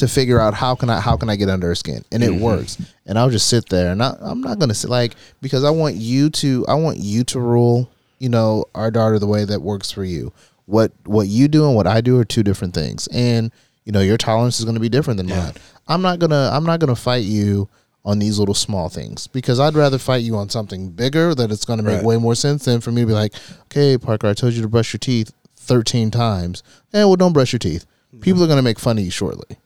to 0.00 0.08
figure 0.08 0.40
out 0.40 0.52
how 0.54 0.74
can 0.74 0.90
I 0.90 1.00
how 1.00 1.16
can 1.16 1.30
I 1.30 1.36
get 1.36 1.48
under 1.48 1.68
her 1.68 1.74
skin, 1.74 2.04
and 2.12 2.22
it 2.22 2.32
works. 2.34 2.76
And 3.06 3.18
I'll 3.18 3.30
just 3.30 3.48
sit 3.48 3.68
there, 3.68 3.92
and 3.92 4.02
I, 4.02 4.16
I'm 4.20 4.40
not 4.40 4.58
gonna 4.58 4.74
sit 4.74 4.90
like 4.90 5.14
because 5.40 5.64
I 5.64 5.70
want 5.70 5.94
you 5.96 6.28
to 6.30 6.66
I 6.68 6.74
want 6.74 6.98
you 6.98 7.24
to 7.24 7.40
rule. 7.40 7.90
You 8.18 8.28
know, 8.28 8.66
our 8.74 8.90
daughter 8.90 9.18
the 9.18 9.26
way 9.26 9.46
that 9.46 9.62
works 9.62 9.90
for 9.90 10.04
you. 10.04 10.32
What 10.66 10.92
what 11.04 11.26
you 11.28 11.48
do 11.48 11.66
and 11.66 11.74
what 11.74 11.86
I 11.86 12.00
do 12.02 12.18
are 12.18 12.24
two 12.24 12.42
different 12.42 12.74
things, 12.74 13.06
and 13.08 13.50
you 13.84 13.92
know 13.92 14.00
your 14.00 14.18
tolerance 14.18 14.58
is 14.58 14.64
going 14.64 14.74
to 14.74 14.80
be 14.80 14.90
different 14.90 15.16
than 15.16 15.26
mine. 15.28 15.54
I'm 15.88 16.02
not 16.02 16.18
gonna 16.18 16.50
I'm 16.52 16.64
not 16.64 16.80
gonna 16.80 16.94
fight 16.96 17.24
you 17.24 17.68
on 18.04 18.18
these 18.18 18.38
little 18.38 18.54
small 18.54 18.88
things 18.88 19.26
because 19.26 19.58
I'd 19.60 19.74
rather 19.74 19.98
fight 19.98 20.22
you 20.22 20.36
on 20.36 20.48
something 20.48 20.88
bigger 20.90 21.34
that 21.34 21.50
it's 21.50 21.66
going 21.66 21.78
to 21.78 21.82
make 21.82 21.96
Right. 21.96 22.04
way 22.04 22.16
more 22.16 22.34
sense 22.34 22.64
than 22.64 22.80
for 22.80 22.90
me 22.90 23.02
to 23.02 23.06
be 23.06 23.12
like, 23.12 23.34
okay, 23.64 23.98
Parker, 23.98 24.26
I 24.26 24.32
told 24.32 24.54
you 24.54 24.62
to 24.62 24.68
brush 24.68 24.94
your 24.94 24.98
teeth 24.98 25.34
13 25.56 26.10
times. 26.10 26.62
Eh, 26.94 27.04
well, 27.04 27.16
don't 27.16 27.34
brush 27.34 27.52
your 27.52 27.58
teeth. 27.58 27.84
People 28.22 28.42
are 28.42 28.46
going 28.46 28.56
to 28.56 28.62
make 28.62 28.78
fun 28.78 28.96
of 28.96 29.04
you 29.04 29.10
shortly. 29.10 29.58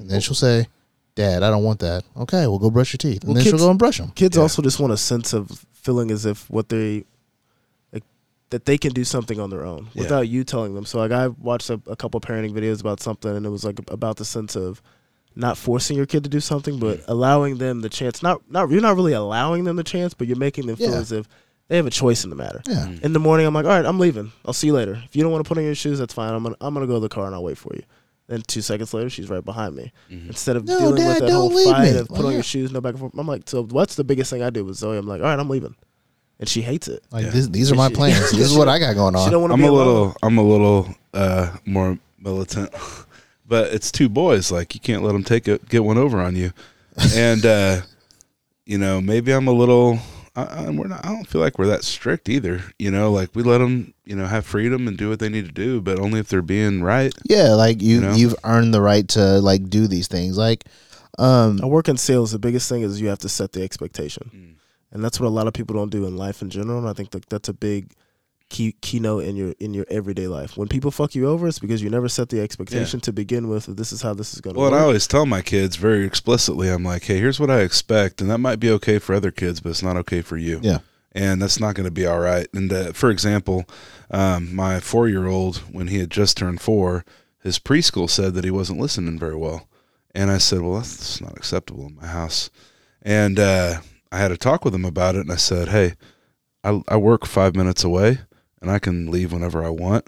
And 0.00 0.10
then 0.10 0.20
she'll 0.20 0.34
say, 0.34 0.66
Dad, 1.14 1.42
I 1.42 1.50
don't 1.50 1.62
want 1.64 1.80
that. 1.80 2.04
Okay, 2.16 2.46
well, 2.46 2.58
go 2.58 2.70
brush 2.70 2.92
your 2.92 2.98
teeth. 2.98 3.20
And 3.22 3.28
Well, 3.28 3.34
then 3.34 3.44
she'll 3.44 3.52
kids- 3.52 3.62
go 3.62 3.70
and 3.70 3.78
brush 3.78 3.98
them. 3.98 4.10
Kids 4.14 4.38
also 4.38 4.62
just 4.62 4.80
want 4.80 4.92
a 4.92 4.96
sense 4.96 5.32
of 5.32 5.64
feeling 5.72 6.10
as 6.10 6.24
if 6.26 6.48
what 6.50 6.68
they 6.68 7.04
like 7.92 8.04
that 8.50 8.64
they 8.64 8.78
can 8.78 8.92
do 8.92 9.04
something 9.04 9.38
on 9.40 9.50
their 9.50 9.64
own 9.64 9.88
Yeah. 9.94 10.02
without 10.02 10.28
you 10.28 10.44
telling 10.44 10.74
them. 10.74 10.84
So 10.86 10.98
like 10.98 11.10
I 11.12 11.28
watched 11.28 11.70
a, 11.70 11.80
a 11.86 11.96
couple 11.96 12.20
parenting 12.20 12.52
videos 12.52 12.80
about 12.80 13.00
something 13.00 13.34
and 13.36 13.44
it 13.46 13.50
was 13.50 13.64
like 13.64 13.78
about 13.90 14.16
the 14.16 14.24
sense 14.24 14.56
of 14.56 14.80
not 15.36 15.56
forcing 15.56 15.96
your 15.96 16.06
kid 16.06 16.24
to 16.24 16.30
do 16.30 16.40
something 16.40 16.78
but 16.78 17.00
allowing 17.06 17.58
them 17.58 17.80
the 17.82 17.88
chance 17.88 18.20
not 18.22 18.42
not 18.50 18.68
you're 18.70 18.80
not 18.80 18.96
really 18.96 19.12
allowing 19.12 19.64
them 19.64 19.76
the 19.76 19.84
chance 19.84 20.12
but 20.12 20.26
you're 20.26 20.36
making 20.36 20.66
them 20.66 20.76
feel 20.76 20.90
Yeah. 20.90 20.98
as 20.98 21.12
if 21.12 21.28
they 21.68 21.76
have 21.76 21.86
a 21.86 21.90
choice 21.90 22.24
in 22.24 22.30
the 22.30 22.36
matter. 22.36 22.60
Yeah. 22.68 22.88
In 23.02 23.12
the 23.12 23.20
morning 23.20 23.46
I'm 23.46 23.54
like, 23.54 23.64
"All 23.64 23.70
right, 23.70 23.86
I'm 23.86 23.98
leaving. 24.00 24.32
I'll 24.44 24.52
see 24.52 24.66
you 24.66 24.72
later. 24.74 25.00
If 25.04 25.14
you 25.14 25.22
don't 25.22 25.30
want 25.32 25.44
to 25.44 25.48
put 25.48 25.56
on 25.56 25.64
your 25.64 25.74
shoes, 25.76 25.98
that's 26.00 26.12
fine. 26.14 26.34
I'm 26.34 26.42
to 26.44 26.56
I'm 26.60 26.74
going 26.74 26.84
to 26.86 26.88
go 26.92 26.94
to 26.94 27.00
the 27.00 27.08
car 27.08 27.26
and 27.26 27.34
I'll 27.34 27.44
wait 27.44 27.58
for 27.58 27.72
you." 27.74 27.82
Then 28.30 28.42
2 28.46 28.62
seconds 28.62 28.94
later, 28.94 29.10
she's 29.10 29.28
right 29.28 29.44
behind 29.44 29.74
me. 29.74 29.90
Instead 30.08 30.54
of 30.54 30.64
No, 30.64 30.78
dealing 30.78 30.94
Dad, 30.94 31.08
with 31.08 31.18
that 31.18 31.26
don't 31.26 31.32
whole 31.34 31.52
leave 31.52 31.66
fight 31.66 31.92
me. 31.92 31.98
of 31.98 32.06
put 32.06 32.16
Like, 32.18 32.24
on 32.26 32.30
yeah. 32.30 32.34
your 32.36 32.42
shoes, 32.44 32.70
no 32.70 32.80
back 32.80 32.90
and 32.92 33.00
forth. 33.00 33.12
I'm 33.18 33.26
like, 33.26 33.42
so 33.46 33.64
what's 33.64 33.96
the 33.96 34.04
biggest 34.04 34.30
thing 34.30 34.40
I 34.40 34.50
did 34.50 34.62
with 34.62 34.76
Zoe? 34.76 34.96
I'm 34.96 35.04
like, 35.08 35.20
all 35.20 35.26
right, 35.26 35.38
I'm 35.38 35.48
leaving, 35.48 35.74
and 36.38 36.48
she 36.48 36.62
hates 36.62 36.86
it. 36.86 37.02
Like, 37.10 37.24
Yeah. 37.24 37.30
this, 37.32 37.48
these 37.48 37.72
are 37.72 37.74
my 37.74 37.88
She- 37.88 37.94
plans. 37.96 38.30
This 38.30 38.52
is 38.52 38.56
what 38.56 38.68
I 38.68 38.78
got 38.78 38.94
going 38.94 39.14
She 39.14 39.20
on. 39.20 39.30
don't 39.32 39.40
want 39.42 39.50
to 39.50 39.54
I'm 39.54 39.60
be 39.60 39.66
a 39.66 39.70
alone. 39.70 39.86
little. 39.86 40.16
I'm 40.22 40.38
a 40.38 40.42
little 40.44 40.94
uh, 41.12 41.56
more 41.66 41.98
militant, 42.20 42.70
but 43.48 43.72
it's 43.74 43.90
two 43.90 44.08
boys. 44.08 44.52
Like 44.52 44.74
you 44.74 44.80
can't 44.80 45.02
let 45.02 45.10
them 45.12 45.24
take 45.24 45.48
it, 45.48 45.68
get 45.68 45.82
one 45.82 45.98
over 45.98 46.20
on 46.20 46.36
you, 46.36 46.52
and 47.16 47.44
uh, 47.44 47.80
you 48.64 48.78
know 48.78 49.00
maybe 49.00 49.32
I'm 49.32 49.48
a 49.48 49.52
little. 49.52 49.98
I, 50.48 50.66
I, 50.66 50.70
we're 50.70 50.88
not, 50.88 51.04
I 51.04 51.08
don't 51.08 51.26
feel 51.26 51.40
like 51.40 51.58
we're 51.58 51.66
that 51.68 51.84
strict 51.84 52.28
either. 52.28 52.62
You 52.78 52.90
know, 52.90 53.10
like 53.12 53.30
we 53.34 53.42
let 53.42 53.58
them, 53.58 53.94
you 54.04 54.16
know, 54.16 54.26
have 54.26 54.44
freedom 54.46 54.88
and 54.88 54.96
do 54.96 55.08
what 55.08 55.18
they 55.18 55.28
need 55.28 55.46
to 55.46 55.52
do, 55.52 55.80
but 55.80 55.98
only 55.98 56.20
if 56.20 56.28
they're 56.28 56.42
being 56.42 56.82
right. 56.82 57.12
Yeah, 57.28 57.50
like 57.54 57.80
you, 57.82 57.96
You 57.96 58.00
know? 58.00 58.14
you've 58.14 58.34
earned 58.44 58.72
the 58.74 58.80
right 58.80 59.06
to 59.10 59.40
like 59.40 59.68
do 59.68 59.86
these 59.86 60.08
things. 60.08 60.36
Like, 60.38 60.64
um, 61.18 61.60
I 61.62 61.66
work 61.66 61.88
in 61.88 61.96
sales. 61.96 62.32
The 62.32 62.38
biggest 62.38 62.68
thing 62.68 62.82
is 62.82 63.00
you 63.00 63.08
have 63.08 63.18
to 63.20 63.28
set 63.28 63.52
the 63.52 63.62
expectation, 63.62 64.30
Mm. 64.34 64.54
and 64.92 65.04
that's 65.04 65.20
what 65.20 65.26
a 65.26 65.30
lot 65.30 65.46
of 65.46 65.52
people 65.52 65.76
don't 65.76 65.90
do 65.90 66.06
in 66.06 66.16
life 66.16 66.40
in 66.42 66.50
general. 66.50 66.78
And 66.78 66.88
I 66.88 66.92
think 66.92 67.10
that 67.10 67.28
that's 67.28 67.48
a 67.48 67.52
big 67.54 67.92
key 68.50 68.74
keynote 68.82 69.24
in 69.24 69.36
your 69.36 69.54
in 69.58 69.72
your 69.72 69.86
everyday 69.88 70.26
life. 70.26 70.56
When 70.56 70.68
people 70.68 70.90
fuck 70.90 71.14
you 71.14 71.26
over, 71.26 71.48
it's 71.48 71.58
because 71.58 71.82
you 71.82 71.88
never 71.88 72.08
set 72.08 72.28
the 72.28 72.40
expectation 72.40 73.00
to 73.00 73.12
begin 73.12 73.48
with. 73.48 73.68
Of 73.68 73.76
this 73.76 73.92
is 73.92 74.02
how 74.02 74.12
this 74.12 74.34
is 74.34 74.40
going 74.42 74.54
to 74.54 74.60
Well, 74.60 74.68
and 74.68 74.76
I 74.76 74.82
always 74.82 75.06
tell 75.06 75.24
my 75.24 75.40
kids 75.40 75.76
very 75.76 76.04
explicitly, 76.04 76.68
I'm 76.68 76.84
like, 76.84 77.04
hey, 77.04 77.18
here's 77.18 77.40
what 77.40 77.50
I 77.50 77.60
expect, 77.60 78.20
and 78.20 78.30
that 78.30 78.38
might 78.38 78.60
be 78.60 78.70
okay 78.72 78.98
for 78.98 79.14
other 79.14 79.30
kids, 79.30 79.60
but 79.60 79.70
it's 79.70 79.82
not 79.82 79.96
okay 79.96 80.20
for 80.20 80.36
you. 80.36 80.60
Yeah. 80.62 80.78
And 81.12 81.42
that's 81.42 81.58
not 81.58 81.74
going 81.74 81.86
to 81.86 81.90
be 81.90 82.06
all 82.06 82.20
right. 82.20 82.46
And 82.52 82.72
uh, 82.72 82.92
for 82.92 83.10
example, 83.10 83.64
um, 84.10 84.54
my 84.54 84.78
four 84.78 85.08
year 85.08 85.26
old, 85.26 85.56
when 85.72 85.88
he 85.88 85.98
had 85.98 86.10
just 86.10 86.36
turned 86.36 86.60
four, 86.60 87.04
his 87.42 87.58
preschool 87.58 88.08
said 88.08 88.34
that 88.34 88.44
he 88.44 88.50
wasn't 88.50 88.78
listening 88.78 89.18
very 89.18 89.34
well. 89.34 89.68
And 90.14 90.30
I 90.30 90.38
said, 90.38 90.60
well, 90.60 90.74
that's, 90.74 90.96
that's 90.96 91.20
not 91.20 91.36
acceptable 91.36 91.86
in 91.86 91.96
my 91.96 92.06
house. 92.06 92.50
And 93.02 93.38
uh, 93.38 93.80
I 94.12 94.18
had 94.18 94.30
a 94.30 94.36
talk 94.36 94.64
with 94.64 94.74
him 94.74 94.84
about 94.84 95.14
it, 95.14 95.20
and 95.20 95.32
I 95.32 95.36
said, 95.36 95.68
hey, 95.68 95.94
I, 96.62 96.82
I 96.88 96.96
work 96.96 97.26
five 97.26 97.56
minutes 97.56 97.84
away, 97.84 98.18
and 98.60 98.70
I 98.70 98.78
can 98.78 99.10
leave 99.10 99.32
whenever 99.32 99.64
I 99.64 99.68
want. 99.70 100.06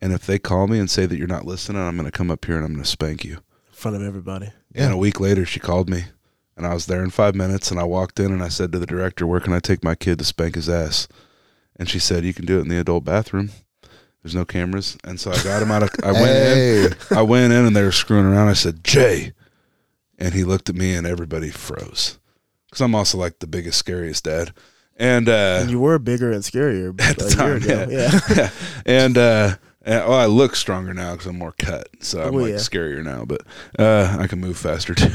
And 0.00 0.12
if 0.12 0.26
they 0.26 0.38
call 0.38 0.66
me 0.66 0.78
and 0.78 0.90
say 0.90 1.06
that 1.06 1.16
you're 1.16 1.28
not 1.28 1.46
listening, 1.46 1.80
I'm 1.80 1.96
going 1.96 2.10
to 2.10 2.16
come 2.16 2.30
up 2.30 2.44
here 2.44 2.56
and 2.56 2.64
I'm 2.64 2.72
going 2.72 2.82
to 2.84 2.88
spank 2.90 3.24
you. 3.24 3.34
in 3.34 3.72
front 3.72 3.96
of 3.96 4.02
everybody. 4.02 4.50
Yeah. 4.74 4.84
And 4.86 4.94
a 4.94 4.96
week 4.98 5.20
later, 5.20 5.44
she 5.46 5.60
called 5.60 5.88
me, 5.88 6.04
and 6.56 6.66
I 6.66 6.74
was 6.74 6.86
there 6.86 7.02
in 7.04 7.10
five 7.10 7.34
minutes. 7.34 7.70
And 7.70 7.78
I 7.78 7.84
walked 7.84 8.18
in 8.18 8.32
and 8.32 8.42
I 8.42 8.48
said 8.48 8.72
to 8.72 8.78
the 8.78 8.86
director, 8.86 9.26
"Where 9.26 9.40
can 9.40 9.52
I 9.52 9.60
take 9.60 9.84
my 9.84 9.94
kid 9.94 10.18
to 10.18 10.24
spank 10.24 10.54
his 10.56 10.68
ass?" 10.68 11.06
And 11.76 11.88
she 11.88 11.98
said, 11.98 12.24
"You 12.24 12.34
can 12.34 12.46
do 12.46 12.58
it 12.58 12.62
in 12.62 12.68
the 12.68 12.78
adult 12.78 13.04
bathroom. 13.04 13.50
There's 14.22 14.34
no 14.34 14.44
cameras." 14.44 14.96
And 15.04 15.18
so 15.20 15.30
I 15.30 15.42
got 15.42 15.62
him 15.62 15.70
out 15.70 15.82
of. 15.84 15.90
I 16.02 16.12
went 16.12 16.26
Hey. 16.26 16.84
in. 16.86 16.94
I 17.10 17.22
went 17.22 17.52
in, 17.52 17.64
and 17.66 17.74
they 17.76 17.82
were 17.82 17.92
screwing 17.92 18.26
around. 18.26 18.48
I 18.48 18.52
said, 18.54 18.82
"Jay," 18.84 19.32
and 20.18 20.34
he 20.34 20.42
looked 20.44 20.68
at 20.68 20.76
me, 20.76 20.94
and 20.94 21.06
everybody 21.06 21.50
froze, 21.50 22.18
because 22.66 22.80
I'm 22.80 22.94
also 22.94 23.18
like 23.18 23.38
the 23.38 23.46
biggest, 23.46 23.78
scariest 23.78 24.24
dad. 24.24 24.52
And 25.02 25.28
uh, 25.28 25.58
and 25.62 25.70
you 25.70 25.80
were 25.80 25.98
bigger 25.98 26.30
and 26.30 26.44
scarier 26.44 26.98
at 27.10 27.18
the 27.18 27.28
time, 27.28 27.60
year 27.62 27.90
yeah. 27.90 28.20
yeah. 28.36 28.50
and 28.86 29.18
uh, 29.18 29.56
and, 29.84 30.08
well, 30.08 30.18
I 30.18 30.26
look 30.26 30.54
stronger 30.54 30.94
now 30.94 31.10
because 31.10 31.26
I'm 31.26 31.38
more 31.38 31.54
cut, 31.58 31.88
so 31.98 32.22
I'm 32.22 32.32
Well, 32.34 32.44
like 32.44 32.52
yeah. 32.52 32.58
scarier 32.58 33.02
now. 33.02 33.24
But 33.24 33.40
uh, 33.80 34.16
I 34.20 34.28
can 34.28 34.38
move 34.38 34.56
faster 34.56 34.94
too. 35.02 35.12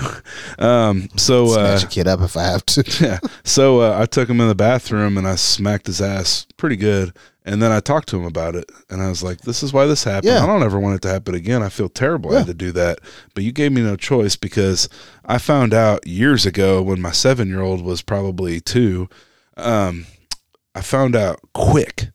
um, 0.59 1.07
so 1.15 1.57
uh, 1.57 1.79
a 1.81 1.87
kid 1.87 2.05
up 2.05 2.19
if 2.19 2.35
I 2.35 2.43
have 2.43 2.65
to. 2.65 2.83
yeah, 2.99 3.19
so 3.45 3.79
uh, 3.79 3.97
I 3.97 4.05
took 4.05 4.29
him 4.29 4.41
in 4.41 4.49
the 4.49 4.55
bathroom 4.55 5.17
and 5.17 5.25
I 5.25 5.35
smacked 5.35 5.87
his 5.87 6.01
ass 6.01 6.45
pretty 6.57 6.75
good. 6.75 7.15
And 7.45 7.61
then 7.61 7.71
I 7.71 7.79
talked 7.79 8.09
to 8.09 8.17
him 8.17 8.25
about 8.25 8.55
it, 8.55 8.69
and 8.89 9.01
I 9.01 9.07
was 9.07 9.23
like, 9.23 9.39
"This 9.39 9.63
is 9.63 9.71
why 9.71 9.85
this 9.85 10.03
happened. 10.03 10.33
Yeah. 10.33 10.43
I 10.43 10.45
don't 10.45 10.63
ever 10.63 10.77
want 10.81 10.95
it 10.97 11.01
to 11.03 11.07
happen 11.07 11.33
again. 11.33 11.63
I 11.63 11.69
feel 11.69 11.87
terrible. 11.87 12.35
I 12.35 12.39
had 12.39 12.47
to 12.47 12.53
do 12.53 12.73
that, 12.73 12.99
but 13.33 13.45
you 13.45 13.53
gave 13.53 13.71
me 13.71 13.81
no 13.81 13.95
choice 13.95 14.35
because 14.35 14.89
I 15.23 15.37
found 15.37 15.73
out 15.73 16.05
years 16.05 16.45
ago 16.45 16.81
when 16.81 16.99
my 16.99 17.11
seven-year-old 17.11 17.81
was 17.85 18.01
probably 18.01 18.59
two. 18.59 19.07
Um, 19.57 20.05
I 20.75 20.81
found 20.81 21.15
out 21.15 21.39
quick. 21.53 22.09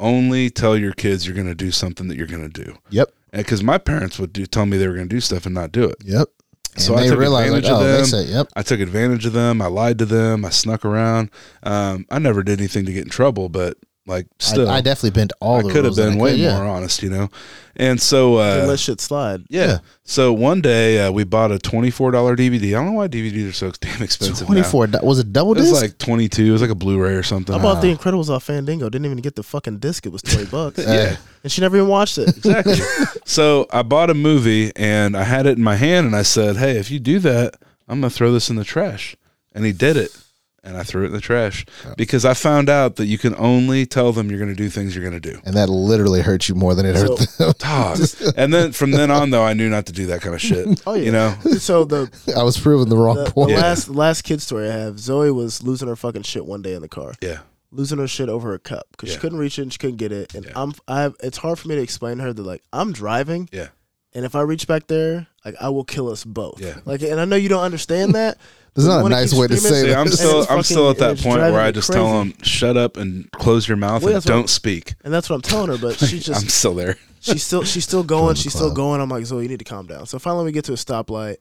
Only 0.00 0.48
tell 0.48 0.76
your 0.76 0.92
kids 0.92 1.26
you're 1.26 1.34
going 1.34 1.48
to 1.48 1.54
do 1.56 1.72
something 1.72 2.06
that 2.08 2.16
you're 2.16 2.28
going 2.28 2.48
to 2.48 2.64
do, 2.64 2.76
Yep. 2.90 3.08
because 3.32 3.64
my 3.64 3.78
parents 3.78 4.16
would 4.20 4.32
do 4.32 4.46
tell 4.46 4.64
me 4.64 4.76
they 4.78 4.86
were 4.86 4.94
going 4.94 5.08
to 5.08 5.14
do 5.16 5.20
stuff 5.20 5.44
and 5.44 5.54
not 5.56 5.72
do 5.72 5.84
it. 5.84 5.96
Yep. 6.04 6.28
And 6.74 6.82
So 6.82 6.94
I 6.96 7.08
took 7.08 7.18
like, 7.18 7.46
advantage 7.46 7.68
of 7.68 7.78
oh, 7.78 7.82
they 7.82 7.92
them. 7.96 8.04
say, 8.06 8.22
yep. 8.26 8.46
I 8.54 8.62
took 8.62 8.78
advantage 8.78 9.26
of 9.26 9.32
them. 9.32 9.60
I 9.60 9.66
lied 9.66 9.98
to 9.98 10.04
them. 10.06 10.44
I 10.44 10.50
snuck 10.50 10.84
around. 10.84 11.30
Um, 11.64 12.06
I 12.10 12.20
never 12.20 12.44
did 12.44 12.60
anything 12.60 12.86
to 12.86 12.92
get 12.92 13.02
in 13.02 13.10
trouble, 13.10 13.48
but 13.48 13.76
Like 14.08 14.26
still, 14.38 14.68
I, 14.70 14.78
I 14.78 14.80
definitely 14.80 15.10
bent 15.10 15.32
all 15.38 15.58
I 15.58 15.62
the 15.62 15.70
could 15.70 15.84
have 15.84 15.94
been 15.94 16.16
way 16.18 16.30
could, 16.30 16.40
yeah. 16.40 16.56
more 16.56 16.66
honest, 16.66 17.02
you 17.02 17.10
know. 17.10 17.28
And 17.76 18.00
so, 18.00 18.38
They 18.38 18.62
uh, 18.62 18.66
let 18.66 18.80
shit 18.80 19.00
slide. 19.02 19.44
yeah. 19.50 19.66
Yeah. 19.66 19.78
So 20.04 20.32
one 20.32 20.62
day 20.62 20.98
uh, 21.06 21.12
we 21.12 21.24
bought 21.24 21.52
a 21.52 21.58
twenty-four 21.58 22.10
dollar 22.10 22.34
DVD. 22.34 22.68
I 22.68 22.70
don't 22.70 22.86
know 22.86 22.92
why 22.92 23.08
DVDs 23.08 23.50
are 23.50 23.52
so 23.52 23.70
damn 23.80 24.02
expensive. 24.02 24.46
Twenty 24.46 24.62
now. 24.62 25.00
Was 25.02 25.18
it 25.18 25.32
double 25.32 25.52
It 25.52 25.58
was 25.60 25.70
disc? 25.72 25.82
like 25.82 25.98
twenty-two. 25.98 26.46
It 26.46 26.50
was 26.50 26.62
like 26.62 26.70
a 26.70 26.74
Blu-ray 26.74 27.12
or 27.14 27.22
something. 27.22 27.54
I 27.54 27.58
bought 27.62 27.82
The 27.82 27.94
Incredibles 27.94 28.30
off 28.30 28.44
Fandango. 28.44 28.88
Didn't 28.88 29.04
even 29.04 29.18
get 29.18 29.36
the 29.36 29.42
fucking 29.42 29.78
disc. 29.78 30.06
It 30.06 30.12
was 30.12 30.22
twenty 30.22 30.46
bucks, 30.50 30.78
yeah. 30.78 31.16
and 31.42 31.52
she 31.52 31.60
never 31.60 31.76
even 31.76 31.88
watched 31.88 32.16
it. 32.16 32.28
exactly. 32.36 32.76
so 33.26 33.66
I 33.70 33.82
bought 33.82 34.08
a 34.08 34.14
movie 34.14 34.72
and 34.74 35.14
I 35.16 35.24
had 35.24 35.44
it 35.46 35.58
in 35.58 35.62
my 35.62 35.76
hand 35.76 36.06
and 36.06 36.16
I 36.16 36.22
said, 36.22 36.56
"Hey, 36.56 36.78
if 36.78 36.90
you 36.90 36.98
do 36.98 37.18
that, 37.20 37.56
I'm 37.86 38.00
gonna 38.00 38.08
throw 38.10 38.32
this 38.32 38.48
in 38.48 38.56
the 38.56 38.64
trash." 38.64 39.14
And 39.54 39.64
he 39.66 39.72
did 39.72 39.96
it, 39.98 40.16
and 40.68 40.76
I 40.76 40.82
threw 40.82 41.04
it 41.04 41.06
in 41.06 41.12
the 41.12 41.20
trash 41.20 41.64
because 41.96 42.24
I 42.26 42.34
found 42.34 42.68
out 42.68 42.96
that 42.96 43.06
you 43.06 43.16
can 43.16 43.34
only 43.36 43.86
tell 43.86 44.12
them 44.12 44.30
you're 44.30 44.38
gonna 44.38 44.54
do 44.54 44.68
things 44.68 44.94
you're 44.94 45.02
gonna 45.04 45.18
do. 45.18 45.40
and 45.44 45.56
that 45.56 45.68
literally 45.68 46.20
hurts 46.20 46.48
you 46.48 46.54
more 46.54 46.74
than 46.74 46.84
it 46.86 46.96
So- 46.96 47.16
hurt 47.16 47.28
them. 47.38 47.52
Dog. 47.58 47.98
and 48.36 48.52
then 48.52 48.72
from 48.72 48.90
then 48.90 49.10
on, 49.10 49.30
though, 49.30 49.42
I 49.44 49.54
knew 49.54 49.68
not 49.70 49.86
to 49.86 49.92
do 49.92 50.06
that 50.06 50.20
kind 50.20 50.34
of 50.34 50.40
shit. 50.40 50.82
Oh 50.86 50.94
yeah. 50.94 51.04
You 51.04 51.12
know. 51.12 51.34
So 51.58 51.84
the 51.84 52.10
I 52.36 52.42
was 52.42 52.58
proving 52.58 52.88
the 52.90 52.96
wrong 52.96 53.16
the, 53.16 53.24
the 53.24 53.30
point. 53.30 53.50
Yeah. 53.52 53.60
last 53.62 53.88
last 53.88 54.22
kid 54.22 54.42
story 54.42 54.68
I 54.68 54.74
have, 54.74 54.98
Zoe 55.00 55.30
was 55.30 55.62
losing 55.62 55.88
her 55.88 55.96
fucking 55.96 56.22
shit 56.22 56.44
one 56.44 56.60
day 56.62 56.74
in 56.74 56.82
the 56.82 56.88
car, 56.88 57.14
Yeah. 57.22 57.38
losing 57.72 57.98
her 57.98 58.06
shit 58.08 58.28
over 58.28 58.52
a 58.54 58.58
cup 58.58 58.86
because 58.92 59.10
she 59.12 59.18
couldn't 59.18 59.38
reach 59.38 59.58
it 59.58 59.62
and 59.62 59.72
she 59.72 59.78
couldn't 59.78 59.96
get 59.96 60.12
it. 60.12 60.34
And 60.34 60.44
Yeah. 60.44 60.52
I'm 60.54 60.74
I 60.86 61.00
have, 61.02 61.16
it's 61.22 61.38
hard 61.38 61.58
for 61.58 61.68
me 61.68 61.76
to 61.76 61.82
explain 61.82 62.18
to 62.18 62.24
her 62.24 62.32
that 62.32 62.42
like 62.42 62.62
I'm 62.72 62.92
driving, 62.92 63.48
Yeah. 63.52 63.68
and 64.14 64.24
if 64.24 64.34
I 64.34 64.42
reach 64.42 64.66
back 64.66 64.86
there, 64.86 65.26
like 65.44 65.54
I 65.60 65.68
will 65.70 65.84
kill 65.84 66.08
us 66.10 66.24
both. 66.24 66.60
Yeah. 66.60 66.74
Like, 66.84 67.00
and 67.02 67.18
I 67.20 67.24
know 67.24 67.36
you 67.36 67.48
don't 67.48 67.62
understand 67.64 68.14
that. 68.14 68.36
But 68.86 69.02
not 69.02 69.06
a 69.06 69.08
nice 69.08 69.34
way 69.34 69.46
to 69.46 69.56
say 69.56 69.82
See, 69.82 69.88
that. 69.88 69.98
I'm 69.98 70.08
still, 70.08 70.46
I'm 70.48 70.62
still 70.62 70.90
at 70.90 70.98
that 70.98 71.18
point 71.18 71.40
where 71.40 71.60
I 71.60 71.70
just 71.72 71.88
crazy. 71.90 72.00
tell 72.00 72.18
them, 72.18 72.34
"Shut 72.42 72.76
up 72.76 72.96
and 72.96 73.30
close 73.32 73.66
your 73.68 73.76
mouth 73.76 74.02
Well, 74.02 74.14
and 74.16 74.24
don't 74.24 74.48
speak." 74.48 74.94
And 75.04 75.12
that's 75.12 75.28
what 75.28 75.36
I'm 75.36 75.42
telling 75.42 75.68
her, 75.70 75.78
but 75.78 75.98
she's 75.98 76.24
just 76.26 76.42
I'm 76.42 76.48
still 76.48 76.74
there. 76.74 76.96
she's 77.20 77.42
still 77.44 77.64
she's 77.64 77.84
still 77.84 78.04
going. 78.04 78.34
She's 78.36 78.52
still 78.54 78.72
going. 78.72 79.00
I'm 79.00 79.08
like, 79.08 79.24
Zoe, 79.24 79.42
you 79.42 79.48
need 79.48 79.58
to 79.58 79.64
calm 79.64 79.86
down. 79.86 80.06
So 80.06 80.18
finally, 80.18 80.44
we 80.44 80.52
get 80.52 80.64
to 80.66 80.72
a 80.72 80.76
stoplight, 80.76 81.36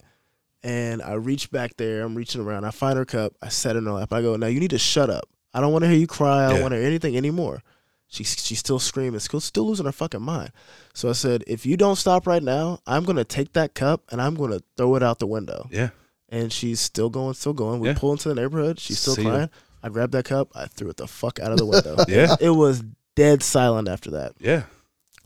and 0.64 1.02
I 1.02 1.14
reach 1.14 1.52
back 1.52 1.78
there. 1.78 2.04
I'm 2.04 2.16
reaching 2.16 2.42
around. 2.42 2.66
I 2.66 2.72
find 2.72 2.98
her 2.98 3.06
cup. 3.06 3.34
I 3.42 3.50
set 3.50 3.76
it 3.76 3.80
in 3.80 3.86
her 3.86 3.92
lap. 3.94 4.12
I 4.14 4.22
go, 4.22 4.36
now 4.36 4.48
you 4.48 4.60
need 4.60 4.72
to 4.72 4.80
shut 4.80 5.10
up. 5.10 5.30
I 5.54 5.62
don't 5.62 5.72
want 5.72 5.84
to 5.84 5.90
hear 5.90 5.98
you 5.98 6.08
cry. 6.08 6.46
I 6.46 6.50
don't 6.50 6.58
Yeah. 6.58 6.62
want 6.64 6.72
to 6.74 6.78
hear 6.78 6.88
anything 6.88 7.16
anymore. 7.18 7.62
She's 8.10 8.36
she's 8.42 8.60
still 8.60 8.80
screaming. 8.80 9.20
Still 9.20 9.42
still 9.42 9.68
losing 9.68 9.86
her 9.86 9.92
fucking 9.92 10.22
mind. 10.22 10.52
So 10.94 11.10
I 11.10 11.12
said, 11.12 11.44
if 11.46 11.66
you 11.66 11.76
don't 11.76 11.98
stop 11.98 12.26
right 12.26 12.42
now, 12.42 12.80
I'm 12.88 13.04
gonna 13.04 13.26
take 13.26 13.52
that 13.54 13.74
cup 13.76 14.02
and 14.12 14.22
I'm 14.22 14.36
gonna 14.36 14.62
throw 14.78 14.96
it 14.96 15.04
out 15.04 15.20
the 15.20 15.28
window. 15.28 15.68
Yeah. 15.72 15.90
And 16.30 16.52
she's 16.52 16.80
still 16.80 17.10
going, 17.10 17.34
still 17.36 17.54
going. 17.54 17.80
We 17.80 17.90
Yeah. 17.90 17.96
pull 17.98 18.12
into 18.12 18.28
the 18.30 18.36
neighborhood. 18.36 18.80
She's 18.80 19.00
still 19.00 19.16
See 19.16 19.24
ya. 19.24 19.30
crying. 19.30 19.50
I 19.82 19.90
grabbed 19.90 20.12
that 20.14 20.26
cup. 20.26 20.50
I 20.56 20.66
threw 20.66 20.90
it 20.90 20.98
the 20.98 21.08
fuck 21.08 21.40
out 21.40 21.52
of 21.52 21.58
the 21.58 21.66
window. 21.66 21.96
Yeah. 22.08 22.36
It 22.42 22.50
was 22.50 22.84
dead 23.16 23.42
silent 23.44 23.88
after 23.88 24.12
that. 24.12 24.34
Yeah. 24.40 24.64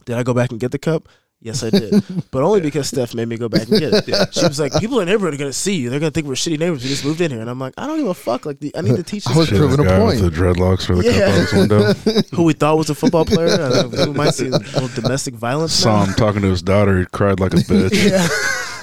Did 0.04 0.16
I 0.16 0.22
go 0.22 0.34
back 0.34 0.50
and 0.50 0.60
get 0.60 0.70
the 0.72 0.78
cup? 0.78 1.08
Yes, 1.44 1.64
I 1.64 1.70
did, 1.70 2.04
but 2.30 2.44
only 2.44 2.60
because 2.60 2.86
Steph 2.86 3.14
made 3.14 3.26
me 3.26 3.36
go 3.36 3.48
back 3.48 3.62
and 3.68 3.80
get 3.80 3.92
it. 3.92 4.04
Yeah. 4.06 4.26
She 4.30 4.46
was 4.46 4.60
like, 4.60 4.72
"People 4.78 5.00
in 5.00 5.06
the 5.06 5.12
neighborhood 5.12 5.34
are 5.34 5.38
gonna 5.38 5.52
see 5.52 5.74
you. 5.74 5.90
They're 5.90 5.98
gonna 5.98 6.12
think 6.12 6.28
we're 6.28 6.34
shitty 6.34 6.56
neighbors. 6.56 6.84
We 6.84 6.88
just 6.88 7.04
moved 7.04 7.20
in 7.20 7.32
here." 7.32 7.40
And 7.40 7.50
I'm 7.50 7.58
like, 7.58 7.74
"I 7.76 7.88
don't 7.88 7.98
give 7.98 8.06
a 8.06 8.14
fuck. 8.14 8.46
Like, 8.46 8.60
the, 8.60 8.70
I 8.76 8.80
need 8.80 8.94
to 8.94 9.02
teach 9.02 9.26
I 9.26 9.36
was 9.36 9.50
this 9.50 9.58
proving 9.58 9.80
a 9.80 9.88
guy 9.88 9.98
point. 9.98 10.20
With 10.20 10.32
the 10.32 10.40
dreadlocks 10.40 10.86
for 10.86 10.94
the 10.94 11.02
Yeah. 11.04 11.12
cup 11.18 11.28
out 11.28 11.34
his 11.34 11.52
window. 11.52 11.92
who 12.36 12.44
we 12.44 12.52
thought 12.52 12.78
was 12.78 12.90
a 12.90 12.94
football 12.94 13.24
player. 13.24 13.60
I 13.60 13.82
think 13.88 14.06
we 14.06 14.12
might 14.14 14.34
see 14.34 14.46
a 14.46 14.50
little 14.50 14.86
domestic 14.88 15.34
violence. 15.34 15.72
Saw 15.72 15.98
now. 15.98 16.04
him 16.04 16.14
talking 16.14 16.42
to 16.42 16.48
his 16.48 16.62
daughter. 16.62 17.00
He 17.00 17.06
cried 17.06 17.40
like 17.40 17.54
a 17.54 17.56
bitch. 17.56 18.08
Yeah, 18.08 18.28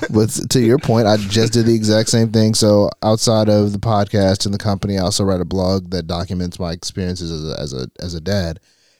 But 0.09 0.29
to 0.51 0.59
your 0.59 0.77
point, 0.77 1.07
I 1.07 1.17
just 1.17 1.53
did 1.53 1.65
the 1.65 1.75
exact 1.75 2.09
same 2.09 2.31
thing. 2.31 2.53
So 2.53 2.89
outside 3.03 3.49
of 3.49 3.71
the 3.73 3.79
podcast 3.79 4.45
and 4.45 4.53
the 4.53 4.57
company, 4.59 4.97
I 4.97 5.01
also 5.01 5.23
write 5.23 5.41
a 5.41 5.45
blog 5.45 5.91
that 5.91 6.07
documents 6.07 6.59
my 6.59 6.71
experiences 6.71 7.31
as 7.31 7.43
a 7.49 7.59
as 7.61 7.73
a, 7.73 7.91
as 8.03 8.13
a 8.13 8.21
dad. 8.21 8.59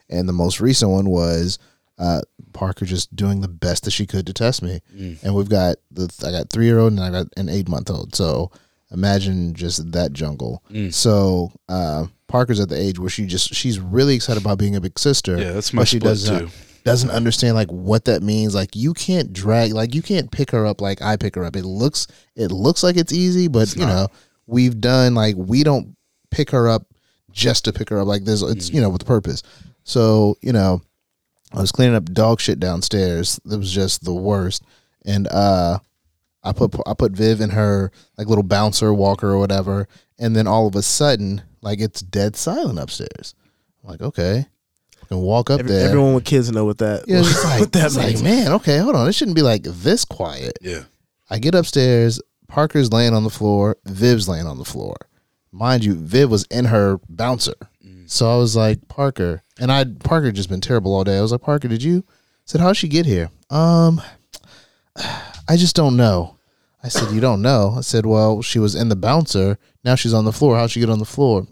And 0.10 0.28
the 0.28 0.34
most 0.34 0.60
recent 0.60 0.92
one 0.92 1.10
was 1.10 1.60
uh, 2.00 2.22
Parker 2.54 2.86
just 2.86 3.16
doing 3.16 3.42
the 3.42 3.48
best 3.48 3.84
that 3.84 3.92
she 3.92 4.06
could 4.06 4.26
to 4.28 4.34
test 4.34 4.62
me. 4.64 4.82
And 5.24 5.36
we've 5.36 5.50
got 5.50 5.78
the 5.92 6.12
I 6.26 6.32
got 6.32 6.50
three 6.50 6.66
year 6.66 6.80
old 6.80 6.94
and 6.94 7.02
I 7.02 7.12
got 7.12 7.28
an 7.38 7.50
eight 7.50 7.68
month 7.70 7.90
old. 7.90 8.16
So 8.16 8.52
imagine 8.92 9.54
just 9.54 9.92
that 9.92 10.14
jungle. 10.14 10.64
So 10.92 11.52
uh, 11.68 12.08
Parker's 12.28 12.60
at 12.60 12.70
the 12.70 12.80
age 12.80 13.00
where 13.00 13.10
she 13.10 13.26
just 13.26 13.54
she's 13.54 13.80
really 13.80 14.16
excited 14.16 14.42
about 14.42 14.58
being 14.58 14.76
a 14.76 14.82
big 14.82 14.98
sister. 14.98 15.38
Yeah, 15.38 15.52
that's 15.52 15.74
my 15.74 15.82
but 15.82 15.88
she 15.88 16.00
does 16.00 16.30
not- 16.30 16.40
too. 16.42 16.50
Doesn't 16.84 17.10
understand 17.10 17.56
like 17.56 17.70
what 17.70 18.06
that 18.06 18.24
means. 18.24 18.56
Like 18.56 18.76
you 18.76 18.94
can't 18.94 19.34
drag, 19.34 19.74
like 19.74 19.94
you 19.94 20.02
can't 20.02 20.32
pick 20.32 20.52
her 20.52 20.66
up 20.66 20.82
like 20.82 21.02
I 21.02 21.18
pick 21.18 21.36
her 21.36 21.44
up. 21.44 21.56
It 21.56 21.66
looks, 21.66 22.08
it 22.36 22.52
looks 22.52 22.84
like 22.84 22.98
it's 22.98 23.14
easy, 23.14 23.48
but 23.48 23.76
you 23.76 23.86
know, 23.86 24.08
we've 24.48 24.80
done 24.80 25.16
like 25.16 25.36
we 25.38 25.64
don't 25.64 25.96
pick 26.32 26.52
her 26.52 26.68
up 26.68 26.88
just 27.32 27.66
to 27.66 27.74
pick 27.74 27.90
her 27.90 28.00
up. 28.00 28.08
Like 28.08 28.24
there's, 28.26 28.42
it's 28.42 28.70
you 28.70 28.82
know, 28.82 28.90
with 28.90 29.06
purpose. 29.06 29.44
So 29.84 30.36
you 30.42 30.54
know, 30.54 30.82
I 31.54 31.62
was 31.62 31.72
cleaning 31.72 31.96
up 31.96 32.06
dog 32.06 32.40
shit 32.40 32.60
downstairs. 32.60 33.40
It 33.50 33.58
was 33.58 33.72
just 33.72 34.04
the 34.04 34.14
worst, 34.14 34.64
and 35.06 35.28
uh, 35.28 35.80
I 36.44 36.54
put 36.54 36.76
I 36.86 36.94
put 36.94 37.14
Viv 37.14 37.42
in 37.42 37.52
her 37.52 37.92
like 38.18 38.28
little 38.28 38.44
bouncer 38.44 38.94
walker 38.94 39.30
or 39.30 39.40
whatever, 39.40 39.88
and 40.18 40.36
then 40.36 40.48
all 40.48 40.68
of 40.68 40.76
a 40.76 40.82
sudden, 40.82 41.42
like 41.62 41.80
it's 41.80 42.02
dead 42.02 42.36
silent 42.36 42.80
upstairs. 42.80 43.36
I'm 43.84 43.90
like, 43.90 44.02
okay. 44.02 44.46
I 45.10 45.15
can 45.15 45.22
walk 45.22 45.49
up 45.49 45.60
Every- 45.61 45.72
there. 45.72 45.88
everyone 45.88 46.14
with 46.14 46.26
kids 46.26 46.52
know 46.52 46.65
what 46.65 46.77
that. 46.80 47.06
Yeah, 47.07 47.19
it's 47.19 47.44
like, 47.44 47.60
what 47.61 47.72
that 47.73 47.86
it's 47.88 47.95
like, 47.98 48.22
man, 48.22 48.52
okay, 48.53 48.77
hold 48.77 48.95
on. 48.95 49.07
It 49.07 49.14
shouldn't 49.14 49.36
be 49.36 49.41
like 49.41 49.64
this 49.64 50.06
quiet. 50.06 50.57
Yeah. 50.61 50.84
I 51.30 51.40
get 51.40 51.56
upstairs. 51.56 52.22
Parker's 52.48 52.91
laying 52.91 53.14
on 53.14 53.23
the 53.23 53.30
floor. 53.30 53.77
Viv's 53.86 54.27
laying 54.27 54.45
on 54.48 54.57
the 54.57 54.65
floor. 54.65 54.95
Mind 55.52 55.84
you, 55.84 55.94
Viv 55.95 56.30
was 56.30 56.44
in 56.45 56.65
her 56.65 56.99
bouncer. 57.10 57.53
So 58.06 58.31
I 58.31 58.38
was 58.38 58.56
like, 58.56 58.88
Parker, 58.88 59.44
and 59.60 59.72
I 59.72 59.86
Parker 59.86 60.31
just 60.31 60.49
been 60.49 60.61
terrible 60.61 60.95
all 60.95 61.03
day. 61.03 61.18
I 61.18 61.22
was 61.22 61.31
like, 61.31 61.41
Parker, 61.41 61.68
did 61.68 61.84
you? 61.84 62.03
I 62.07 62.11
said, 62.45 62.61
how'd 62.61 62.76
she 62.77 62.88
get 62.88 63.06
here? 63.06 63.30
Um, 63.52 64.02
I 64.95 65.56
just 65.57 65.76
don't 65.76 65.95
know. 65.95 66.38
I 66.84 66.88
said, 66.88 67.11
you 67.14 67.19
don't 67.22 67.41
know. 67.44 67.76
I 67.77 67.81
said, 67.81 68.06
well, 68.07 68.41
she 68.41 68.57
was 68.57 68.73
in 68.73 68.90
the 68.90 68.95
bouncer. 68.95 69.57
Now 69.84 69.94
she's 69.95 70.14
on 70.14 70.26
the 70.26 70.31
floor. 70.31 70.56
How'd 70.57 70.72
she 70.72 70.80
get 70.80 70.90
on 70.90 70.98
the 70.99 71.06
floor? 71.06 71.45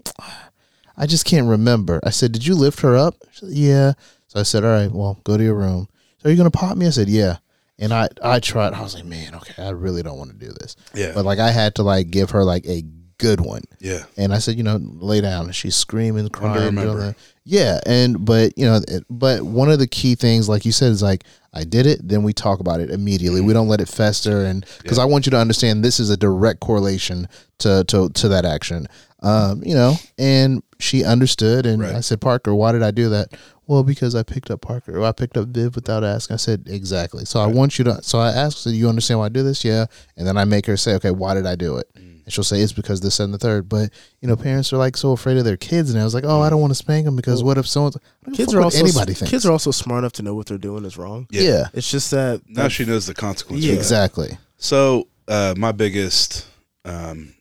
I 0.98 1.06
just 1.06 1.24
can't 1.24 1.48
remember. 1.48 2.00
I 2.04 2.10
said, 2.10 2.32
Did 2.32 2.46
you 2.46 2.54
lift 2.54 2.80
her 2.80 2.96
up? 2.96 3.14
She 3.32 3.46
said, 3.46 3.54
yeah. 3.54 3.92
So 4.26 4.40
I 4.40 4.42
said, 4.42 4.64
All 4.64 4.70
right, 4.70 4.90
well, 4.90 5.18
go 5.24 5.36
to 5.36 5.42
your 5.44 5.54
room. 5.54 5.88
So 6.18 6.28
are 6.28 6.32
you 6.32 6.36
gonna 6.36 6.50
pop 6.50 6.76
me? 6.76 6.86
I 6.86 6.90
said, 6.90 7.08
Yeah. 7.08 7.38
And 7.78 7.94
I 7.94 8.08
I 8.22 8.40
tried. 8.40 8.74
I 8.74 8.82
was 8.82 8.94
like, 8.94 9.04
Man, 9.04 9.34
okay, 9.36 9.62
I 9.62 9.70
really 9.70 10.02
don't 10.02 10.18
want 10.18 10.32
to 10.32 10.36
do 10.36 10.52
this. 10.52 10.76
Yeah. 10.94 11.12
But 11.14 11.24
like 11.24 11.38
I 11.38 11.50
had 11.52 11.76
to 11.76 11.82
like 11.82 12.10
give 12.10 12.30
her 12.30 12.44
like 12.44 12.66
a 12.66 12.82
good 13.18 13.40
one. 13.40 13.62
Yeah. 13.80 14.04
And 14.16 14.32
I 14.32 14.38
said, 14.38 14.56
you 14.56 14.62
know, 14.62 14.78
lay 14.80 15.20
down. 15.20 15.46
And 15.46 15.54
she's 15.54 15.76
screaming, 15.76 16.28
crying. 16.28 16.74
doing. 16.74 17.14
Yeah, 17.44 17.80
and 17.86 18.26
but 18.26 18.52
you 18.58 18.66
know, 18.66 18.80
it, 18.86 19.04
but 19.08 19.40
one 19.42 19.70
of 19.70 19.78
the 19.78 19.86
key 19.86 20.14
things, 20.14 20.50
like 20.50 20.66
you 20.66 20.72
said, 20.72 20.92
is 20.92 21.02
like 21.02 21.24
I 21.54 21.64
did 21.64 21.86
it. 21.86 22.06
Then 22.06 22.22
we 22.22 22.34
talk 22.34 22.60
about 22.60 22.80
it 22.80 22.90
immediately. 22.90 23.40
We 23.40 23.54
don't 23.54 23.68
let 23.68 23.80
it 23.80 23.88
fester, 23.88 24.44
and 24.44 24.66
because 24.82 24.98
I 24.98 25.06
want 25.06 25.24
you 25.24 25.30
to 25.30 25.38
understand, 25.38 25.82
this 25.82 25.98
is 25.98 26.10
a 26.10 26.16
direct 26.18 26.60
correlation 26.60 27.26
to 27.60 27.84
to 27.88 28.10
to 28.10 28.28
that 28.28 28.44
action. 28.44 28.86
Um, 29.20 29.62
you 29.64 29.74
know, 29.74 29.94
and 30.18 30.62
she 30.78 31.04
understood, 31.04 31.66
and 31.66 31.82
Right. 31.82 31.94
I 31.94 32.00
said, 32.00 32.20
Parker, 32.20 32.54
why 32.54 32.72
did 32.72 32.82
I 32.82 32.90
do 32.90 33.08
that? 33.10 33.32
Well, 33.66 33.82
because 33.82 34.14
I 34.14 34.22
picked 34.22 34.50
up 34.50 34.60
Parker, 34.62 34.98
or 34.98 35.04
I 35.04 35.12
picked 35.12 35.36
up 35.36 35.48
Viv 35.48 35.74
without 35.74 36.02
asking. 36.02 36.34
I 36.34 36.36
said 36.38 36.64
exactly. 36.68 37.24
So 37.26 37.40
I 37.40 37.46
want 37.46 37.78
you 37.78 37.84
to. 37.84 38.02
So 38.02 38.18
I 38.18 38.30
asked, 38.30 38.64
"Do 38.64 38.70
you 38.70 38.88
understand 38.88 39.20
why 39.20 39.26
I 39.26 39.28
do 39.28 39.42
this?" 39.42 39.62
Yeah, 39.64 39.86
and 40.16 40.26
then 40.26 40.38
I 40.38 40.44
make 40.46 40.64
her 40.66 40.76
say, 40.78 40.94
"Okay, 40.94 41.10
why 41.10 41.34
did 41.34 41.44
I 41.44 41.54
do 41.54 41.76
it?" 41.76 41.86
And 41.94 42.32
she'll 42.32 42.44
say 42.44 42.60
it's 42.60 42.72
because 42.72 43.00
this 43.02 43.20
and 43.20 43.32
the 43.34 43.36
third. 43.38 43.68
But 43.68 43.90
you 44.22 44.28
know, 44.28 44.36
parents 44.36 44.72
are 44.72 44.78
like 44.78 44.96
so 44.96 45.12
afraid 45.12 45.36
of 45.36 45.44
their 45.44 45.58
kids, 45.58 45.90
and 45.90 46.00
I 46.00 46.04
was 46.04 46.14
like, 46.14 46.24
oh, 46.26 46.40
I 46.40 46.48
don't 46.48 46.60
want 46.62 46.70
to 46.70 46.76
spank 46.76 47.04
them 47.04 47.14
because 47.16 47.42
what 47.42 47.58
if 47.58 47.66
someone's 47.68 47.98
Kids 48.32 48.54
are 48.54 48.62
also 48.62 48.78
anybody 48.78 49.12
thinks. 49.12 49.30
kids 49.30 49.44
are 49.44 49.52
also 49.52 49.70
smart 49.70 49.98
enough 49.98 50.12
to 50.14 50.22
know 50.22 50.34
what 50.34 50.46
they're 50.46 50.56
doing 50.58 50.84
is 50.86 50.96
wrong. 50.96 51.26
yeah, 51.30 51.66
It's 51.74 51.90
just 51.90 52.10
that 52.12 52.40
Now 52.48 52.68
she 52.68 52.84
knows 52.86 53.06
the 53.06 53.14
consequences. 53.14 53.66
Yeah. 53.68 53.74
exactly. 53.74 54.38
So 54.56 55.08
uh, 55.26 55.54
my 55.58 55.72
biggest 55.72 56.46
um, 56.86 57.34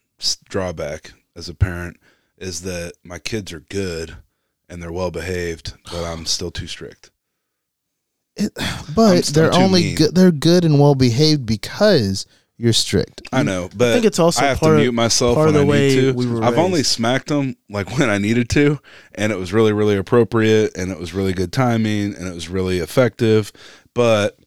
drawback 0.49 1.13
as 1.35 1.47
a 1.49 1.53
parent 1.53 1.97
is 2.37 2.61
that 2.61 2.93
my 3.03 3.19
kids 3.19 3.51
are 3.53 3.61
good 3.61 4.17
and 4.69 4.81
they're 4.81 4.91
well 4.91 5.11
behaved, 5.11 5.73
but 5.91 6.03
I'm 6.03 6.25
still 6.25 6.51
too 6.51 6.67
strict. 6.67 7.11
It, 8.35 8.51
but 8.95 9.25
they're 9.25 9.53
only 9.53 9.95
good. 9.95 10.13
They're 10.13 10.31
good 10.31 10.63
and 10.63 10.79
well 10.79 10.93
behaved 10.95 11.45
because 11.45 12.25
you're 12.57 12.73
strict. 12.73 13.21
I 13.31 13.43
know, 13.43 13.69
but 13.75 13.89
I 13.89 13.93
think 13.93 14.05
it's 14.05 14.19
also 14.19 14.43
I 14.43 14.49
have 14.49 14.59
part 14.59 14.71
to 14.71 14.75
of- 14.75 14.81
mute 14.81 14.91
myself 14.91 15.35
part 15.35 15.47
when 15.47 15.55
of 15.55 15.61
I 15.61 15.63
the 15.63 15.71
way 15.71 15.87
need 15.95 16.01
to. 16.01 16.13
we 16.13 16.27
were 16.27 16.43
I've 16.43 16.57
only 16.57 16.83
smacked 16.83 17.27
them 17.29 17.55
like 17.69 17.89
when 17.97 18.09
I 18.09 18.17
needed 18.19 18.49
to, 18.51 18.79
and 19.15 19.31
it 19.31 19.37
was 19.37 19.53
really, 19.53 19.73
really 19.73 19.97
appropriate, 19.97 20.77
and 20.77 20.91
it 20.91 20.99
was 20.99 21.13
really 21.13 21.33
good 21.33 21.51
timing, 21.51 22.13
and 22.15 22.27
it 22.27 22.33
was 22.33 22.49
really 22.49 22.77
effective. 22.79 23.51
But 23.95 24.37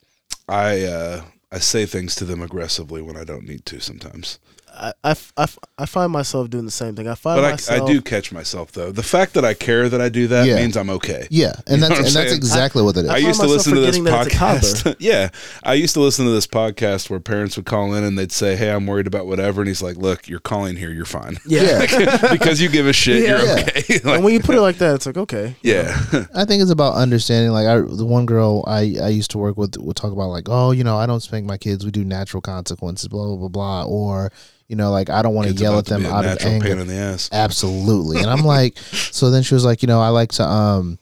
I, 0.48 0.82
uh, 0.82 1.22
I 1.50 1.58
say 1.58 1.86
things 1.86 2.14
to 2.16 2.24
them 2.24 2.42
aggressively 2.42 3.02
when 3.02 3.16
I 3.16 3.24
don't 3.24 3.46
need 3.48 3.64
to 3.66 3.80
sometimes. 3.80 4.38
I, 4.80 4.92
I, 5.04 5.14
I, 5.36 5.46
I 5.78 5.84
find 5.86 6.10
myself 6.10 6.48
doing 6.48 6.64
the 6.64 6.70
same 6.70 6.96
thing. 6.96 7.06
I 7.06 7.14
find 7.14 7.36
But 7.38 7.44
I, 7.44 7.50
myself. 7.50 7.82
I 7.88 7.92
do 7.92 8.00
catch 8.00 8.32
myself 8.32 8.72
though. 8.72 8.90
The 8.90 9.02
fact 9.02 9.34
that 9.34 9.44
I 9.44 9.52
care 9.52 9.88
that 9.90 10.00
I 10.00 10.08
do 10.08 10.26
that 10.28 10.46
Yeah. 10.46 10.56
means 10.56 10.74
I'm 10.76 10.88
okay. 10.90 11.26
Yeah, 11.30 11.52
and 11.66 11.80
know 11.82 11.88
that's 11.88 11.90
what 11.90 11.98
I'm 12.00 12.06
and 12.06 12.06
that's 12.06 12.12
saying? 12.14 12.32
exactly 12.36 12.82
what 12.82 12.96
it 12.96 13.04
is. 13.04 13.10
I 13.10 13.14
I 13.14 13.18
used 13.18 13.40
to 13.42 13.46
listen 13.46 13.74
to 13.74 13.80
this 13.80 13.98
forgetting 13.98 14.04
that 14.04 14.26
it's 14.28 14.34
a 14.34 14.38
podcast. 14.84 14.96
yeah, 15.00 15.28
I 15.62 15.74
used 15.74 15.92
to 15.94 16.00
listen 16.00 16.24
to 16.24 16.30
this 16.30 16.46
podcast 16.46 17.10
where 17.10 17.20
parents 17.20 17.56
would 17.56 17.66
call 17.66 17.92
in 17.94 18.04
and 18.04 18.18
they'd 18.18 18.32
say, 18.32 18.56
"Hey, 18.56 18.70
I'm 18.70 18.86
worried 18.86 19.06
about 19.06 19.26
whatever," 19.26 19.60
and 19.60 19.68
he's 19.68 19.82
like, 19.82 19.96
"Look, 19.98 20.28
you're 20.28 20.40
calling 20.40 20.76
here. 20.76 20.90
You're 20.90 21.04
fine 21.04 21.36
Yeah. 21.46 21.80
because 22.32 22.60
you 22.62 22.70
give 22.70 22.86
a 22.86 22.92
shit. 22.94 23.22
Yeah. 23.22 23.38
You're 23.38 23.46
Yeah. 23.46 23.64
okay." 23.68 24.00
and 24.14 24.24
when 24.24 24.32
you 24.32 24.40
put 24.40 24.54
it 24.54 24.62
like 24.62 24.78
that, 24.78 24.94
it's 24.94 25.04
like 25.06 25.18
okay. 25.18 25.56
yeah, 25.62 25.88
I 26.34 26.46
think 26.46 26.62
it's 26.62 26.70
about 26.70 26.94
understanding. 26.94 27.52
Like 27.52 27.66
I, 27.66 27.76
the 27.80 28.06
one 28.06 28.24
girl 28.24 28.64
I, 28.66 28.96
I 29.02 29.08
used 29.08 29.30
to 29.32 29.38
work 29.38 29.58
with 29.58 29.76
would 29.76 29.96
talk 29.96 30.12
about 30.12 30.28
like, 30.30 30.44
oh, 30.48 30.70
you 30.70 30.84
know, 30.84 30.96
I 30.96 31.04
don't 31.06 31.20
spank 31.20 31.44
my 31.44 31.58
kids. 31.58 31.84
We 31.84 31.90
do 31.90 32.04
natural 32.04 32.40
consequences, 32.40 33.08
blah 33.08 33.26
blah 33.26 33.36
blah 33.36 33.48
blah. 33.48 33.84
Or 33.84 34.30
you 34.70 34.76
know, 34.76 34.92
like 34.92 35.10
I 35.10 35.20
don't 35.20 35.34
want 35.34 35.48
to 35.48 35.54
yell 35.54 35.78
at 35.80 35.86
them 35.86 36.06
out 36.06 36.24
of 36.24 36.38
anger. 36.42 36.68
pain 36.68 36.78
in 36.78 36.86
the 36.86 36.94
ass. 36.94 37.28
Absolutely. 37.32 38.18
And 38.18 38.30
I'm 38.30 38.44
like, 38.44 38.78
so 38.78 39.28
then 39.28 39.42
she 39.42 39.52
was 39.52 39.64
like, 39.64 39.82
you 39.82 39.88
know, 39.88 40.00
I 40.00 40.10
like 40.10 40.30
to 40.34 40.44
um 40.44 41.00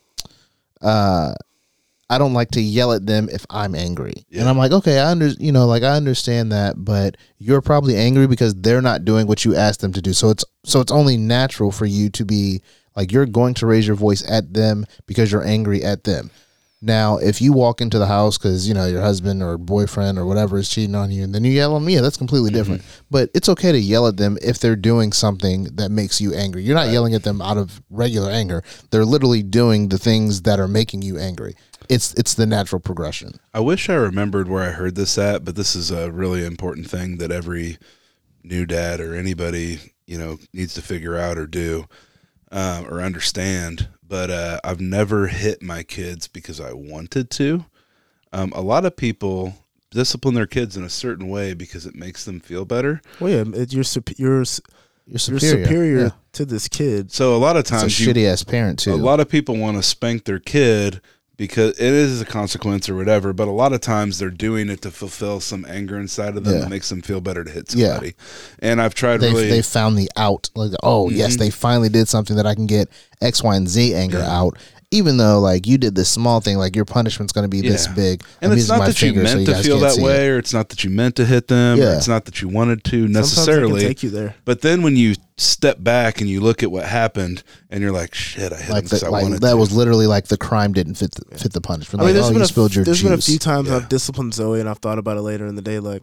uh 0.80 1.34
I 2.08 2.16
don't 2.16 2.32
like 2.32 2.52
to 2.52 2.62
yell 2.62 2.94
at 2.94 3.04
them 3.04 3.28
if 3.30 3.44
I'm 3.50 3.74
angry. 3.74 4.24
And 4.32 4.48
I'm 4.48 4.56
like, 4.56 4.72
okay, 4.72 4.98
I 4.98 5.10
under 5.10 5.26
you 5.28 5.52
know, 5.52 5.66
like 5.66 5.82
I 5.82 5.96
understand 5.96 6.50
that, 6.50 6.82
but 6.82 7.18
you're 7.36 7.60
probably 7.60 7.94
angry 7.94 8.26
because 8.26 8.54
they're 8.54 8.80
not 8.80 9.04
doing 9.04 9.26
what 9.26 9.44
you 9.44 9.54
asked 9.54 9.82
them 9.82 9.92
to 9.92 10.00
do. 10.00 10.14
So 10.14 10.30
it's 10.30 10.46
so 10.64 10.80
it's 10.80 10.90
only 10.90 11.18
natural 11.18 11.70
for 11.70 11.84
you 11.84 12.08
to 12.08 12.24
be 12.24 12.62
like 12.96 13.12
you're 13.12 13.26
going 13.26 13.52
to 13.54 13.66
raise 13.66 13.86
your 13.86 13.96
voice 13.96 14.24
at 14.26 14.54
them 14.54 14.86
because 15.06 15.30
you're 15.30 15.46
angry 15.46 15.84
at 15.84 16.04
them. 16.04 16.30
Now, 16.80 17.16
if 17.18 17.42
you 17.42 17.52
walk 17.52 17.80
into 17.80 17.98
the 17.98 18.06
house 18.06 18.38
because 18.38 18.68
you 18.68 18.74
know 18.74 18.86
your 18.86 19.00
husband 19.00 19.42
or 19.42 19.58
boyfriend 19.58 20.16
or 20.16 20.24
whatever 20.26 20.58
is 20.58 20.68
cheating 20.68 20.94
on 20.94 21.10
you, 21.10 21.24
and 21.24 21.34
then 21.34 21.42
you 21.42 21.50
yell 21.50 21.76
at 21.76 21.80
them, 21.80 21.88
yeah, 21.88 22.00
that's 22.00 22.16
completely 22.16 22.50
different. 22.50 22.82
But 23.10 23.30
it's 23.34 23.48
okay 23.48 23.72
to 23.72 23.78
yell 23.78 24.06
at 24.06 24.16
them 24.16 24.38
if 24.42 24.60
they're 24.60 24.76
doing 24.76 25.12
something 25.12 25.64
that 25.74 25.90
makes 25.90 26.20
you 26.20 26.34
angry. 26.34 26.62
You're 26.62 26.76
not 26.76 26.90
yelling 26.90 27.14
at 27.14 27.24
them 27.24 27.42
out 27.42 27.56
of 27.56 27.82
regular 27.90 28.30
anger. 28.30 28.62
They're 28.90 29.04
literally 29.04 29.42
doing 29.42 29.88
the 29.88 29.98
things 29.98 30.42
that 30.42 30.60
are 30.60 30.68
making 30.68 31.02
you 31.02 31.18
angry. 31.18 31.56
It's 31.88 32.14
it's 32.14 32.34
the 32.34 32.46
natural 32.46 32.80
progression. 32.80 33.40
I 33.52 33.60
wish 33.60 33.88
I 33.88 33.94
remembered 33.94 34.48
where 34.48 34.62
I 34.62 34.70
heard 34.70 34.94
this 34.94 35.18
at, 35.18 35.44
but 35.44 35.56
this 35.56 35.74
is 35.74 35.90
a 35.90 36.12
really 36.12 36.44
important 36.44 36.88
thing 36.88 37.18
that 37.18 37.32
every 37.32 37.78
new 38.44 38.66
dad 38.66 39.00
or 39.00 39.14
anybody 39.16 39.80
you 40.06 40.16
know 40.16 40.38
needs 40.52 40.74
to 40.74 40.82
figure 40.82 41.16
out 41.16 41.38
or 41.38 41.46
do 41.46 41.86
um, 42.52 42.86
or 42.86 43.00
understand. 43.00 43.88
But 44.08 44.30
uh, 44.30 44.60
I've 44.64 44.80
never 44.80 45.26
hit 45.26 45.62
my 45.62 45.82
kids 45.82 46.28
because 46.28 46.60
I 46.60 46.72
wanted 46.72 47.30
to. 47.32 47.66
Um, 48.32 48.52
a 48.54 48.62
lot 48.62 48.84
of 48.86 48.96
people 48.96 49.54
discipline 49.90 50.34
their 50.34 50.46
kids 50.46 50.76
in 50.76 50.84
a 50.84 50.88
certain 50.90 51.28
way 51.28 51.54
because 51.54 51.84
it 51.86 51.94
makes 51.94 52.24
them 52.24 52.40
feel 52.40 52.64
better. 52.64 53.00
Well, 53.20 53.30
yeah, 53.30 53.64
you're 53.68 53.84
sup- 53.84 54.18
you're 54.18 54.36
You're 54.36 54.44
you're 55.06 55.18
superior. 55.18 55.64
superior 55.64 56.00
Yeah. 56.04 56.10
to 56.32 56.44
this 56.44 56.68
kid. 56.68 57.10
So 57.12 57.34
a 57.34 57.38
lot 57.38 57.56
of 57.56 57.64
times 57.64 57.92
shitty 57.94 58.26
ass 58.26 58.42
parent 58.42 58.78
too. 58.78 58.92
A 58.92 58.96
lot 58.96 59.20
of 59.20 59.28
people 59.28 59.56
want 59.56 59.76
to 59.76 59.82
spank 59.82 60.24
their 60.24 60.38
kid 60.38 61.00
because 61.38 61.70
it 61.78 61.92
is 61.94 62.20
a 62.20 62.24
consequence 62.26 62.88
or 62.90 62.96
whatever, 62.96 63.32
but 63.32 63.48
a 63.48 63.52
lot 63.52 63.72
of 63.72 63.80
times 63.80 64.18
they're 64.18 64.28
doing 64.28 64.68
it 64.68 64.82
to 64.82 64.90
fulfill 64.90 65.38
some 65.40 65.64
anger 65.68 65.98
inside 65.98 66.36
of 66.36 66.44
them 66.44 66.54
Yeah. 66.54 66.60
that 66.60 66.68
makes 66.68 66.88
them 66.90 67.00
feel 67.00 67.20
better 67.22 67.44
to 67.44 67.50
hit 67.50 67.72
Yeah. 67.74 67.86
somebody. 67.92 68.14
And 68.58 68.82
I've 68.82 68.92
tried 68.94 69.18
they 69.20 69.30
really 69.30 69.48
they 69.48 69.62
found 69.62 69.96
the 69.96 70.10
out. 70.16 70.50
Like, 70.54 70.72
oh 70.82 71.08
yes, 71.08 71.36
Mhm. 71.36 71.38
they 71.38 71.50
finally 71.50 71.88
did 71.88 72.08
something 72.08 72.36
that 72.36 72.46
I 72.46 72.54
can 72.54 72.66
get 72.66 72.88
X, 73.22 73.42
Y, 73.42 73.54
and 73.56 73.68
Z 73.68 73.94
anger 73.94 74.18
Yeah. 74.18 74.38
out. 74.38 74.58
Even 74.90 75.18
though 75.18 75.38
like 75.38 75.66
you 75.66 75.76
did 75.76 75.94
this 75.94 76.08
small 76.08 76.40
thing, 76.40 76.56
like 76.56 76.74
your 76.74 76.86
punishment's 76.86 77.30
going 77.34 77.44
to 77.44 77.48
be 77.48 77.60
this 77.60 77.86
Yeah. 77.88 77.92
big. 77.94 78.22
and 78.40 78.50
I'm 78.52 78.58
it's 78.58 78.68
not 78.68 78.78
my 78.78 78.86
that 78.86 79.02
you 79.02 79.08
finger 79.12 79.26
so 79.26 79.34
meant 79.34 79.46
to 79.46 79.52
guys 79.52 79.66
feel 79.66 79.78
that 79.80 79.92
see 79.92 80.00
it. 80.00 80.04
way, 80.04 80.28
or 80.30 80.38
it's 80.38 80.54
not 80.54 80.70
that 80.70 80.82
you 80.82 80.88
meant 80.88 81.16
to 81.16 81.26
hit 81.26 81.48
them, 81.48 81.78
or 81.78 81.92
it's 81.94 82.08
not 82.08 82.24
that 82.24 82.40
you 82.40 82.48
wanted 82.48 82.84
to 82.84 83.06
necessarily. 83.06 83.82
take 83.82 84.02
you 84.02 84.08
there. 84.08 84.34
But 84.46 84.62
then 84.62 84.80
when 84.82 84.96
you 84.96 85.14
step 85.36 85.76
back 85.84 86.22
and 86.22 86.30
you 86.30 86.40
look 86.40 86.62
at 86.62 86.70
what 86.72 86.86
happened, 86.86 87.42
and 87.68 87.82
you're 87.82 87.92
like, 87.92 88.14
"Shit, 88.14 88.50
I 88.50 88.56
hit 88.56 88.70
Like, 88.70 88.78
him 88.78 88.84
because 88.84 89.00
the, 89.02 89.06
I 89.08 89.10
like 89.10 89.22
wanted 89.24 89.40
that 89.42 89.50
to." 89.50 89.56
was 89.58 89.72
literally 89.72 90.06
like 90.06 90.28
the 90.28 90.38
crime 90.38 90.72
didn't 90.72 90.94
fit 90.94 91.10
the, 91.12 91.36
fit 91.36 91.52
the 91.52 91.60
punishment. 91.60 92.00
I 92.00 92.04
Like, 92.04 92.08
mean, 92.08 92.14
there's 92.14 92.26
oh, 92.26 92.30
been 92.30 92.38
you 92.38 92.44
a, 92.44 92.46
spilled 92.48 92.74
your 92.74 92.84
there's 92.86 93.00
juice. 93.00 93.10
been 93.10 93.18
a 93.18 93.20
few 93.22 93.38
times 93.38 93.68
Yeah. 93.68 93.76
I've 93.76 93.90
disciplined 93.90 94.32
Zoe, 94.32 94.58
and 94.58 94.70
I've 94.70 94.78
thought 94.78 94.98
about 94.98 95.18
it 95.18 95.22
later 95.22 95.46
in 95.46 95.54
the 95.54 95.60
day. 95.62 95.80
Like, 95.80 96.02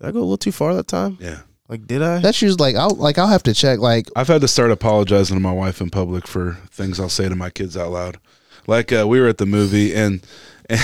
did 0.00 0.08
I 0.08 0.10
go 0.10 0.18
a 0.18 0.22
little 0.26 0.36
too 0.36 0.50
far 0.52 0.74
that 0.74 0.88
time? 0.88 1.16
yeah. 1.20 1.38
Like, 1.70 1.86
did 1.86 2.02
I? 2.02 2.18
That's 2.18 2.42
usually 2.42 2.58
like 2.58 2.74
I'll 2.76 2.96
like 2.96 3.16
I'll 3.16 3.28
have 3.28 3.44
to 3.44 3.54
check. 3.54 3.78
Like 3.78 4.08
I've 4.16 4.26
had 4.28 4.40
to 4.40 4.48
start 4.48 4.70
apologizing 4.72 5.36
to 5.36 5.40
my 5.40 5.52
wife 5.52 5.80
in 5.80 5.88
public 5.88 6.26
for 6.26 6.58
things 6.70 6.98
I'll 6.98 7.08
say 7.08 7.28
to 7.28 7.36
my 7.36 7.48
kids 7.48 7.76
out 7.76 7.92
loud. 7.92 8.18
Like 8.66 8.92
uh, 8.92 9.06
we 9.08 9.20
were 9.20 9.28
at 9.28 9.38
the 9.38 9.46
movie 9.46 9.94
and. 9.94 10.20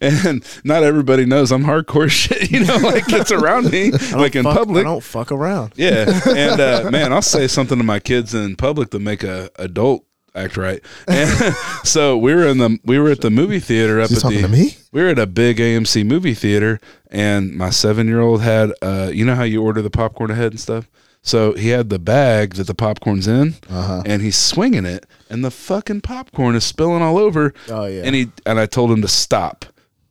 And 0.00 0.44
not 0.64 0.82
everybody 0.82 1.24
knows 1.26 1.52
I'm 1.52 1.62
hardcore 1.64 2.10
shit, 2.22 2.50
you 2.50 2.64
know, 2.64 2.76
like 2.78 3.04
it's 3.08 3.30
around 3.30 3.70
me, 3.70 3.90
like 4.12 4.34
in 4.34 4.42
fuck- 4.42 4.52
I 4.54 4.56
public. 4.58 4.84
don't 4.84 5.02
fuck 5.02 5.30
around. 5.32 5.72
Yeah, 5.76 6.20
and 6.26 6.60
uh, 6.60 6.90
man, 6.90 7.12
I'll 7.12 7.22
say 7.22 7.46
something 7.46 7.78
to 7.78 7.84
my 7.84 8.00
kids 8.00 8.34
in 8.34 8.56
public 8.56 8.90
to 8.90 8.98
make 8.98 9.22
a 9.22 9.48
adult 9.56 10.04
act 10.36 10.56
right. 10.56 10.80
And 11.08 11.30
so 11.84 12.16
we 12.16 12.34
were 12.34 12.46
in 12.46 12.58
the 12.58 12.78
we 12.84 12.98
were 12.98 13.10
at 13.10 13.20
the 13.20 13.30
movie 13.30 13.60
theater 13.60 14.00
up 14.00 14.10
at 14.10 14.18
talking 14.20 14.42
the 14.42 14.48
to 14.48 14.52
me? 14.52 14.76
we 14.92 15.02
were 15.02 15.08
at 15.08 15.18
a 15.18 15.26
big 15.26 15.56
AMC 15.58 16.04
movie 16.06 16.34
theater, 16.34 16.78
and 17.10 17.54
my 17.54 17.70
seven 17.70 18.06
year 18.06 18.20
old 18.20 18.42
had 18.42 18.72
uh, 18.82 19.10
you 19.12 19.24
know 19.24 19.34
how 19.34 19.42
you 19.44 19.62
order 19.62 19.82
the 19.82 19.90
popcorn 19.90 20.30
ahead 20.30 20.52
and 20.52 20.60
stuff. 20.60 20.88
So 21.22 21.54
he 21.54 21.70
had 21.70 21.90
the 21.90 21.98
bag 21.98 22.54
that 22.54 22.68
the 22.68 22.74
popcorn's 22.74 23.26
in, 23.26 23.54
Uh-huh. 23.68 24.02
and 24.06 24.22
he's 24.22 24.36
swinging 24.36 24.84
it, 24.84 25.06
and 25.28 25.44
the 25.44 25.50
fucking 25.50 26.02
popcorn 26.02 26.54
is 26.54 26.62
spilling 26.64 27.02
all 27.02 27.18
over. 27.18 27.52
Oh 27.68 27.86
yeah. 27.86 28.02
And 28.04 28.14
he 28.14 28.30
and 28.44 28.60
I 28.60 28.66
told 28.66 28.90
him 28.92 29.02
to 29.02 29.08
stop. 29.08 29.64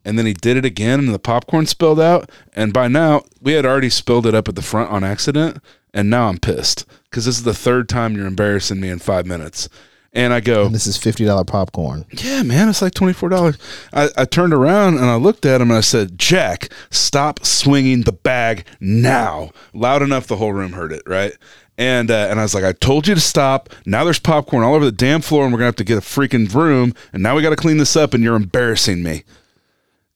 And 0.04 0.16
then 0.16 0.24
he 0.26 0.34
did 0.34 0.56
it 0.56 0.64
again 0.64 1.00
and 1.00 1.08
the 1.12 1.18
popcorn 1.18 1.66
spilled 1.66 1.98
out. 1.98 2.30
And 2.54 2.72
by 2.72 2.86
now 2.86 3.22
we 3.40 3.54
had 3.54 3.66
already 3.66 3.90
spilled 3.90 4.24
it 4.24 4.36
up 4.36 4.46
at 4.48 4.54
the 4.54 4.62
front 4.62 4.88
on 4.92 5.02
accident. 5.02 5.58
And 5.92 6.08
now 6.08 6.28
I'm 6.28 6.38
pissed. 6.38 6.84
Because 7.10 7.24
this 7.24 7.38
is 7.38 7.42
the 7.42 7.52
third 7.54 7.88
time 7.88 8.14
you're 8.14 8.26
embarrassing 8.28 8.78
me 8.78 8.88
in 8.88 9.00
five 9.00 9.26
minutes. 9.26 9.68
And 10.16 10.32
I 10.32 10.40
go, 10.40 10.64
and 10.64 10.74
this 10.74 10.86
is 10.86 10.96
fifty 10.96 11.26
dollar 11.26 11.44
popcorn. 11.44 12.06
Yeah, 12.10 12.42
man, 12.42 12.70
it's 12.70 12.80
like 12.80 12.94
twenty 12.94 13.12
four 13.12 13.28
dollars. 13.28 13.58
I, 13.92 14.08
I 14.16 14.24
turned 14.24 14.54
around 14.54 14.96
and 14.96 15.04
I 15.04 15.16
looked 15.16 15.44
at 15.44 15.60
him 15.60 15.70
and 15.70 15.76
I 15.76 15.82
said, 15.82 16.18
Jack, 16.18 16.70
stop 16.90 17.44
swinging 17.44 18.00
the 18.00 18.12
bag 18.12 18.64
now. 18.80 19.50
Loud 19.74 20.00
enough 20.00 20.26
the 20.26 20.36
whole 20.36 20.54
room 20.54 20.72
heard 20.72 20.90
it, 20.90 21.02
right? 21.06 21.34
And 21.76 22.10
uh, 22.10 22.28
and 22.30 22.40
I 22.40 22.44
was 22.44 22.54
like, 22.54 22.64
I 22.64 22.72
told 22.72 23.06
you 23.06 23.14
to 23.14 23.20
stop. 23.20 23.68
Now 23.84 24.04
there's 24.04 24.18
popcorn 24.18 24.64
all 24.64 24.74
over 24.74 24.86
the 24.86 24.90
damn 24.90 25.20
floor, 25.20 25.44
and 25.44 25.52
we're 25.52 25.58
gonna 25.58 25.66
have 25.66 25.76
to 25.76 25.84
get 25.84 25.98
a 25.98 26.00
freaking 26.00 26.50
broom. 26.50 26.94
And 27.12 27.22
now 27.22 27.36
we 27.36 27.42
got 27.42 27.50
to 27.50 27.56
clean 27.56 27.76
this 27.76 27.94
up, 27.94 28.14
and 28.14 28.24
you're 28.24 28.36
embarrassing 28.36 29.02
me. 29.02 29.24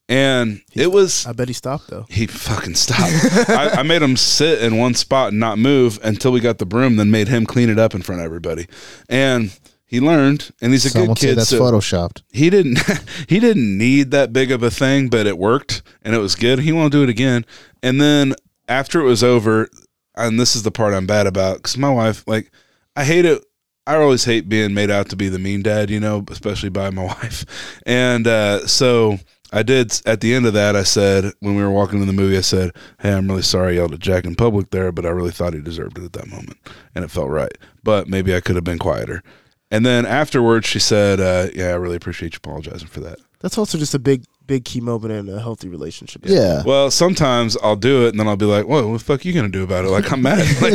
And 0.08 0.62
it 0.74 0.90
was 0.90 1.26
I 1.26 1.32
bet 1.32 1.48
he 1.48 1.54
stopped 1.54 1.88
though. 1.88 2.06
he 2.08 2.26
fucking 2.26 2.74
stopped. 2.74 3.48
I, 3.50 3.80
I 3.80 3.82
made 3.82 4.00
him 4.00 4.16
sit 4.16 4.62
in 4.62 4.78
one 4.78 4.94
spot 4.94 5.28
and 5.28 5.38
not 5.38 5.58
move 5.58 6.00
until 6.02 6.32
we 6.32 6.40
got 6.40 6.56
the 6.56 6.66
broom, 6.66 6.96
then 6.96 7.10
made 7.10 7.28
him 7.28 7.44
clean 7.44 7.68
it 7.68 7.78
up 7.78 7.94
in 7.94 8.00
front 8.00 8.22
of 8.22 8.24
everybody. 8.24 8.66
And 9.08 9.56
he 9.90 9.98
learned, 10.00 10.52
and 10.62 10.70
he's 10.72 10.84
a 10.84 10.90
Someone 10.90 11.08
good 11.14 11.18
kid. 11.20 11.36
that's 11.38 11.48
so- 11.50 11.60
photoshopped. 11.60 12.22
he 12.32 12.48
didn't 12.48 12.78
he 13.28 13.40
didn't 13.40 13.76
need 13.76 14.12
that 14.12 14.32
big 14.32 14.52
of 14.52 14.62
a 14.62 14.70
thing, 14.70 15.08
but 15.08 15.26
it 15.26 15.36
worked 15.36 15.82
and 16.02 16.14
it 16.14 16.18
was 16.18 16.36
good. 16.36 16.60
He 16.60 16.70
won't 16.72 16.92
do 16.92 17.02
it 17.02 17.08
again. 17.08 17.44
And 17.82 18.00
then 18.00 18.34
after 18.68 19.00
it 19.00 19.04
was 19.04 19.24
over, 19.24 19.68
and 20.14 20.38
this 20.38 20.54
is 20.54 20.62
the 20.62 20.70
part 20.70 20.94
I'm 20.94 21.06
bad 21.06 21.26
about 21.26 21.56
because 21.56 21.76
my 21.76 21.90
wife, 21.90 22.22
like, 22.28 22.52
I 22.94 23.04
hate 23.04 23.24
it. 23.24 23.44
I 23.86 23.96
always 23.96 24.24
hate 24.24 24.48
being 24.48 24.74
made 24.74 24.90
out 24.90 25.08
to 25.08 25.16
be 25.16 25.28
the 25.28 25.38
mean 25.40 25.62
dad, 25.62 25.90
you 25.90 25.98
know, 25.98 26.24
especially 26.30 26.68
by 26.68 26.90
my 26.90 27.04
wife. 27.06 27.44
And 27.84 28.28
uh, 28.28 28.64
so 28.68 29.18
I 29.52 29.64
did 29.64 30.00
at 30.06 30.20
the 30.20 30.32
end 30.34 30.46
of 30.46 30.52
that. 30.52 30.76
I 30.76 30.84
said 30.84 31.32
when 31.40 31.56
we 31.56 31.62
were 31.64 31.70
walking 31.72 32.00
in 32.00 32.06
the 32.06 32.12
movie, 32.12 32.36
I 32.38 32.42
said, 32.42 32.70
"Hey, 33.00 33.12
I'm 33.12 33.26
really 33.26 33.42
sorry 33.42 33.72
I 33.72 33.76
yelled 33.76 33.94
at 33.94 33.98
Jack 33.98 34.24
in 34.24 34.36
public 34.36 34.70
there, 34.70 34.92
but 34.92 35.04
I 35.04 35.08
really 35.08 35.32
thought 35.32 35.54
he 35.54 35.60
deserved 35.60 35.98
it 35.98 36.04
at 36.04 36.12
that 36.12 36.28
moment, 36.28 36.58
and 36.94 37.04
it 37.04 37.10
felt 37.10 37.30
right. 37.30 37.50
But 37.82 38.06
maybe 38.06 38.32
I 38.36 38.40
could 38.40 38.54
have 38.54 38.64
been 38.64 38.78
quieter." 38.78 39.24
And 39.70 39.86
then 39.86 40.04
afterwards, 40.04 40.66
she 40.66 40.78
said, 40.80 41.20
uh, 41.20 41.48
"Yeah, 41.54 41.68
I 41.68 41.74
really 41.74 41.96
appreciate 41.96 42.32
you 42.34 42.38
apologizing 42.42 42.88
for 42.88 43.00
that." 43.00 43.18
That's 43.40 43.56
also 43.56 43.78
just 43.78 43.94
a 43.94 43.98
big, 43.98 44.24
big 44.46 44.64
key 44.64 44.80
moment 44.80 45.12
in 45.14 45.28
a 45.34 45.40
healthy 45.40 45.68
relationship. 45.68 46.22
Yeah. 46.24 46.62
Well, 46.66 46.90
sometimes 46.90 47.56
I'll 47.62 47.76
do 47.76 48.04
it, 48.06 48.10
and 48.10 48.20
then 48.20 48.26
I'll 48.28 48.36
be 48.36 48.46
like, 48.46 48.66
"Whoa, 48.66 48.86
what 48.88 48.98
the 48.98 49.04
fuck 49.04 49.24
you 49.24 49.32
gonna 49.32 49.48
do 49.48 49.62
about 49.62 49.84
it?" 49.84 49.88
Like 49.88 50.10
I'm 50.12 50.22
mad. 50.22 50.38
Like, 50.60 50.74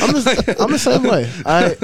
I'm 0.00 0.12
the, 0.12 0.56
I'm 0.60 0.70
the 0.70 0.78
same 0.78 1.02
way. 1.02 1.30
I 1.44 1.76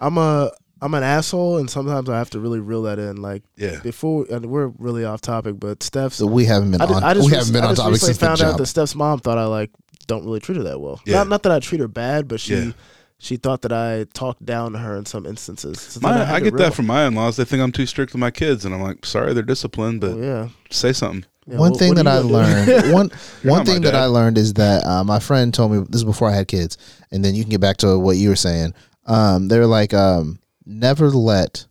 I'm 0.00 0.18
a 0.18 0.50
I'm 0.82 0.94
an 0.94 1.02
asshole, 1.02 1.58
and 1.58 1.70
sometimes 1.70 2.08
I 2.08 2.18
have 2.18 2.30
to 2.30 2.40
really 2.40 2.58
reel 2.60 2.82
that 2.82 2.98
in. 2.98 3.16
Like 3.22 3.42
yeah, 3.56 3.80
before, 3.82 4.26
and 4.30 4.46
we're 4.46 4.68
really 4.78 5.04
off 5.04 5.20
topic, 5.20 5.60
but 5.60 5.82
Steph's. 5.82 6.16
So 6.16 6.26
we 6.26 6.44
haven't 6.46 6.72
been 6.72 6.80
I, 6.80 6.86
ju- 6.86 6.94
on. 6.94 7.04
I 7.04 7.14
just 7.14 7.30
we 7.30 7.36
haven't 7.36 7.52
been 7.52 7.64
I 7.64 7.68
on 7.68 7.74
topic 7.76 7.92
recently 7.92 8.14
since 8.14 8.18
the 8.18 8.26
found 8.26 8.40
out 8.40 8.44
jump. 8.46 8.58
that 8.58 8.66
Steph's 8.66 8.94
mom 8.94 9.20
thought 9.20 9.38
I 9.38 9.44
like 9.46 9.70
don't 10.06 10.24
really 10.24 10.40
treat 10.40 10.56
her 10.56 10.64
that 10.64 10.80
well. 10.80 11.00
Yeah. 11.06 11.18
Not 11.18 11.28
not 11.28 11.42
that 11.44 11.52
I 11.52 11.60
treat 11.60 11.80
her 11.80 11.88
bad, 11.88 12.26
but 12.28 12.40
she 12.40 12.54
Yeah. 12.54 12.72
She 13.22 13.36
thought 13.36 13.60
that 13.62 13.72
I 13.72 14.06
talked 14.14 14.44
down 14.44 14.72
to 14.72 14.78
her 14.78 14.96
in 14.96 15.04
some 15.06 15.26
instances. 15.26 15.78
So 15.78 16.00
my, 16.00 16.12
had 16.24 16.34
I 16.36 16.40
get 16.40 16.56
that 16.56 16.74
from 16.74 16.86
my 16.86 17.06
in-laws. 17.06 17.36
They 17.36 17.44
think 17.44 17.62
I'm 17.62 17.70
too 17.70 17.86
strict 17.86 18.12
with 18.12 18.20
my 18.20 18.30
kids, 18.30 18.64
and 18.64 18.74
I'm 18.74 18.80
like, 18.80 19.04
"Sorry, 19.06 19.32
they're 19.34 19.42
disciplined, 19.42 20.00
but 20.00 20.12
Oh, 20.14 20.20
yeah. 20.22 20.48
say 20.70 20.92
something." 20.92 21.26
Yeah, 21.46 21.58
one 21.58 21.70
what- 21.72 21.78
thing 21.78 21.94
that 21.94 22.06
I 22.06 22.20
you 22.20 22.28
gonna 22.30 22.64
do? 22.64 22.72
learned, 22.72 22.92
one 22.94 23.10
one 23.42 23.64
thing 23.66 23.82
that. 23.82 23.94
I 23.94 24.06
learned 24.06 24.38
is 24.38 24.54
that 24.54 24.84
uh, 24.86 25.04
my 25.04 25.18
friend 25.20 25.52
told 25.52 25.72
me 25.72 25.84
this 25.88 26.00
is 26.00 26.04
before 26.04 26.28
I 26.30 26.34
had 26.34 26.48
kids, 26.48 26.78
and 27.12 27.24
then 27.24 27.34
you 27.34 27.42
can 27.42 27.50
get 27.50 27.60
back 27.60 27.76
to 27.78 27.98
what 27.98 28.16
you 28.16 28.30
were 28.30 28.36
saying. 28.36 28.72
Um, 29.06 29.48
they're 29.48 29.66
like, 29.66 29.92
um, 29.92 30.38
never 30.64 31.10
let 31.10 31.66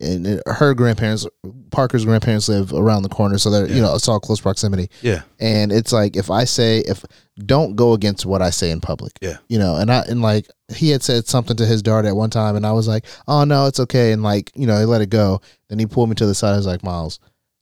and 0.00 0.26
it- 0.26 0.42
her 0.46 0.74
grandparents, 0.74 1.26
Parker's 1.70 2.04
grandparents, 2.04 2.48
live 2.48 2.72
around 2.72 3.02
the 3.02 3.08
corner, 3.08 3.38
so 3.38 3.50
they're 3.50 3.68
you 3.68 3.80
know 3.82 3.94
it's 3.94 4.08
all 4.08 4.20
close 4.20 4.40
proximity. 4.40 4.88
Yeah. 5.02 5.22
And 5.40 5.70
it's 5.72 5.92
like 5.92 6.16
if 6.16 6.30
I 6.30 6.44
say 6.44 6.78
if 6.80 7.04
don't 7.44 7.76
go 7.76 7.92
against 7.94 8.26
what 8.26 8.42
I 8.42 8.50
say 8.50 8.70
in 8.70 8.80
public. 8.80 9.12
Yeah. 9.20 9.38
You 9.48 9.58
know, 9.58 9.76
and 9.76 9.90
I 9.90 10.00
and 10.08 10.20
like 10.22 10.48
he 10.74 10.90
had 10.90 11.02
said 11.02 11.26
something 11.26 11.56
to 11.56 11.66
his 11.66 11.82
daughter 11.82 12.08
at 12.08 12.16
one 12.16 12.30
time 12.30 12.56
and 12.56 12.66
I 12.66 12.72
was 12.72 12.86
like, 12.88 13.06
Oh 13.26 13.44
no, 13.44 13.66
it's 13.66 13.80
okay 13.80 14.12
and 14.12 14.22
like, 14.22 14.50
you 14.54 14.66
know, 14.66 14.78
he 14.78 14.84
let 14.84 15.00
it 15.02 15.10
go. 15.10 15.40
Then 15.68 15.78
he 15.78 15.86
pulled 15.86 16.08
me 16.10 16.14
to 16.16 16.26
the 16.26 16.34
side, 16.34 16.52
I 16.52 16.56
was 16.56 16.66
like, 16.66 16.82
Miles, 16.82 17.18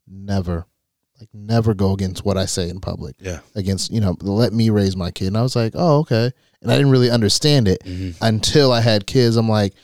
never 0.09 0.67
like 1.21 1.29
never 1.35 1.75
go 1.75 1.93
against 1.93 2.25
what 2.25 2.37
I 2.39 2.47
say 2.47 2.69
in 2.69 2.81
public. 2.81 3.15
Yeah. 3.21 3.41
Against, 3.55 3.93
you 3.93 4.01
know, 4.01 4.17
let 4.23 4.53
me 4.53 4.71
raise 4.71 4.97
my 4.97 5.11
kid. 5.11 5.29
And 5.29 5.37
I 5.37 5.43
was 5.43 5.55
like, 5.57 5.73
Oh, 5.77 5.99
okay. 6.01 6.31
And 6.63 6.71
I 6.71 6.77
didn't 6.77 6.91
really 6.93 7.11
understand 7.11 7.69
it 7.69 7.83
Mm-hmm. 7.85 8.23
until 8.25 8.73
I 8.73 8.81
had 8.81 9.07
kids. 9.07 9.37
I'm 9.37 9.49
like, 9.49 9.75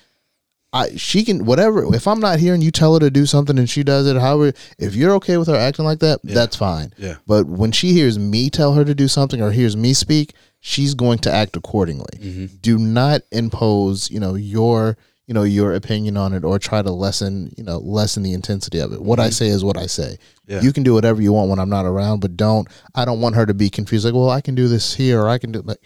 I 0.76 0.96
she 0.96 1.24
can 1.24 1.44
whatever. 1.44 1.94
If 1.94 2.06
I'm 2.06 2.20
not 2.20 2.38
here 2.38 2.54
and 2.54 2.62
you 2.62 2.70
tell 2.70 2.94
her 2.94 3.00
to 3.00 3.10
do 3.10 3.26
something 3.26 3.58
and 3.58 3.68
she 3.68 3.82
does 3.82 4.06
it, 4.06 4.16
however, 4.16 4.52
if 4.78 4.94
you're 4.94 5.14
okay 5.14 5.36
with 5.36 5.48
her 5.48 5.56
acting 5.56 5.84
like 5.84 6.00
that, 6.00 6.20
that's 6.22 6.56
fine. 6.56 6.92
Yeah. 6.98 7.16
But 7.26 7.46
when 7.46 7.72
she 7.72 7.92
hears 7.92 8.18
me 8.18 8.50
tell 8.50 8.74
her 8.74 8.84
to 8.84 8.94
do 8.94 9.08
something 9.08 9.40
or 9.40 9.52
hears 9.52 9.76
me 9.76 9.94
speak, 9.94 10.34
she's 10.60 10.94
going 10.94 11.18
to 11.20 11.32
act 11.32 11.56
accordingly. 11.56 12.18
Mm-hmm. 12.18 12.56
Do 12.60 12.78
not 12.78 13.22
impose, 13.32 14.10
you 14.10 14.20
know, 14.20 14.34
your 14.34 14.96
you 15.26 15.34
know 15.34 15.42
your 15.42 15.74
opinion 15.74 16.16
on 16.16 16.32
it 16.32 16.44
or 16.44 16.56
try 16.58 16.82
to 16.82 16.92
lessen 16.92 17.52
you 17.56 17.64
know 17.64 17.78
lessen 17.78 18.22
the 18.22 18.32
intensity 18.32 18.78
of 18.78 18.92
it. 18.92 19.02
What 19.02 19.18
I 19.18 19.30
say 19.30 19.48
is 19.48 19.64
what 19.64 19.76
I 19.76 19.86
say. 19.86 20.18
Mm-hmm. 20.18 20.52
Yeah. 20.52 20.60
You 20.60 20.72
can 20.72 20.82
do 20.82 20.94
whatever 20.94 21.20
you 21.20 21.32
want 21.32 21.50
when 21.50 21.58
I'm 21.58 21.68
not 21.68 21.84
around, 21.84 22.20
but 22.20 22.36
don't. 22.36 22.68
I 22.94 23.04
don't 23.04 23.20
want 23.20 23.34
her 23.34 23.46
to 23.46 23.54
be 23.54 23.68
confused. 23.68 24.04
Like, 24.04 24.14
well, 24.14 24.30
I 24.30 24.40
can 24.40 24.54
do 24.54 24.68
this 24.68 24.94
here 24.94 25.20
or 25.20 25.28
I 25.28 25.38
can 25.38 25.52
do 25.52 25.62
like. 25.62 25.80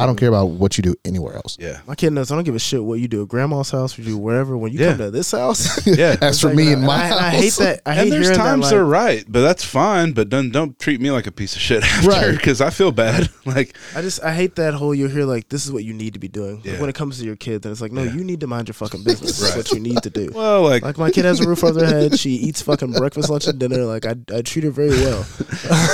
I 0.00 0.06
don't 0.06 0.14
mm-hmm. 0.14 0.18
care 0.20 0.28
about 0.28 0.46
what 0.50 0.76
you 0.78 0.82
do 0.82 0.94
anywhere 1.04 1.34
else. 1.36 1.56
Yeah. 1.60 1.80
My 1.86 1.94
kid 1.94 2.10
knows 2.12 2.30
I 2.30 2.34
don't 2.34 2.44
give 2.44 2.54
a 2.54 2.58
shit 2.58 2.82
what 2.82 3.00
you 3.00 3.08
do 3.08 3.22
at 3.22 3.28
grandma's 3.28 3.70
house, 3.70 3.92
what 3.96 4.06
you 4.06 4.12
do 4.14 4.18
wherever. 4.18 4.56
When 4.56 4.72
you 4.72 4.78
Yeah. 4.80 4.88
come 4.90 4.98
to 4.98 5.10
this 5.10 5.30
house, 5.32 5.86
Yeah. 5.86 6.16
As 6.20 6.40
for 6.40 6.48
Like, 6.48 6.56
me 6.56 6.72
and 6.72 6.82
my 6.82 6.94
I, 6.94 7.06
house, 7.06 7.18
I 7.20 7.30
hate 7.30 7.52
that. 7.54 7.82
I 7.86 7.94
hate 7.94 8.02
and 8.04 8.12
there's 8.12 8.36
times 8.36 8.64
that. 8.64 8.70
they're 8.76 8.84
right, 8.84 9.24
but 9.28 9.40
that's 9.42 9.64
fine. 9.64 10.12
But 10.12 10.28
don't 10.28 10.50
don't 10.50 10.78
treat 10.78 11.00
me 11.00 11.10
like 11.10 11.26
a 11.26 11.32
piece 11.32 11.54
of 11.56 11.62
shit 11.62 11.82
after 11.84 12.08
Right. 12.08 12.30
because 12.36 12.60
I 12.60 12.70
feel 12.70 12.92
bad. 12.92 13.28
like 13.46 13.76
I 13.94 14.02
just 14.02 14.22
I 14.22 14.32
hate 14.34 14.56
that 14.56 14.74
whole 14.74 14.94
you 14.94 15.08
hear 15.08 15.24
like 15.24 15.48
this 15.48 15.64
is 15.66 15.72
what 15.72 15.84
you 15.84 15.92
need 15.94 16.14
to 16.14 16.18
be 16.20 16.28
doing. 16.28 16.62
Like, 16.64 16.80
when 16.80 16.88
it 16.90 16.94
comes 16.94 17.18
to 17.18 17.24
your 17.24 17.36
kids, 17.36 17.64
and 17.66 17.72
it's 17.72 17.80
like 17.80 17.92
no, 17.92 18.02
Yeah. 18.02 18.14
you 18.14 18.24
need 18.24 18.40
to 18.40 18.46
mind 18.46 18.68
your 18.68 18.74
fucking 18.74 19.04
business. 19.04 19.40
Right. 19.40 19.54
That's 19.54 19.70
what 19.70 19.76
you 19.76 19.80
need 19.82 20.02
to 20.02 20.10
do. 20.10 20.30
well, 20.34 20.62
like, 20.62 20.82
Like 20.82 20.98
my 20.98 21.10
kid 21.10 21.24
has 21.24 21.40
a 21.40 21.48
roof 21.48 21.64
over 21.64 21.80
her 21.80 21.86
head. 21.86 22.18
She 22.18 22.30
eats 22.30 22.62
fucking 22.62 22.92
breakfast, 22.92 23.30
lunch, 23.30 23.46
and 23.46 23.58
dinner. 23.58 23.84
Like 23.84 24.06
I, 24.06 24.14
I 24.34 24.42
treat 24.42 24.64
her 24.64 24.70
very 24.70 24.90
well. 24.90 25.24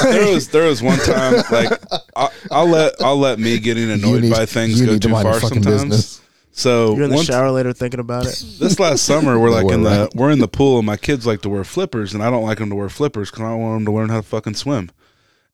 there 0.04 0.32
was 0.34 0.48
there 0.48 0.64
was 0.68 0.82
one 0.82 0.98
time 0.98 1.42
like 1.50 1.72
I, 2.16 2.28
I'll 2.50 2.66
let 2.68 3.00
I'll 3.02 3.18
let 3.18 3.38
me 3.38 3.58
getting 3.58 3.90
annoyed 3.90 4.22
need- 4.22 4.32
by 4.32 4.46
things 4.46 4.80
you 4.80 4.86
go 4.86 4.92
need 4.92 5.02
too 5.02 5.08
far 5.10 5.40
sometimes. 5.40 5.66
business. 5.66 6.20
So 6.54 6.94
You're 6.94 7.04
in 7.04 7.10
the 7.10 7.16
once- 7.16 7.28
shower 7.28 7.50
later 7.50 7.72
thinking 7.72 8.00
about 8.00 8.26
it. 8.26 8.44
this 8.58 8.78
last 8.78 9.04
summer 9.04 9.38
we're 9.38 9.50
like 9.50 9.70
in 9.70 9.82
the 9.82 9.90
right. 9.90 10.14
we're 10.14 10.30
in 10.30 10.38
the 10.38 10.48
pool 10.48 10.78
and 10.78 10.86
my 10.86 10.96
kids 10.98 11.26
like 11.26 11.40
to 11.42 11.48
wear 11.48 11.64
flippers 11.64 12.12
and 12.14 12.22
I 12.22 12.30
don't 12.30 12.44
like 12.44 12.58
them 12.58 12.68
to 12.70 12.76
wear 12.76 12.88
flippers 12.90 13.30
because 13.30 13.42
I 13.44 13.48
don't 13.50 13.60
want 13.60 13.76
them 13.78 13.84
to 13.86 13.92
learn 13.92 14.08
how 14.10 14.16
to 14.18 14.22
fucking 14.22 14.54
swim. 14.54 14.90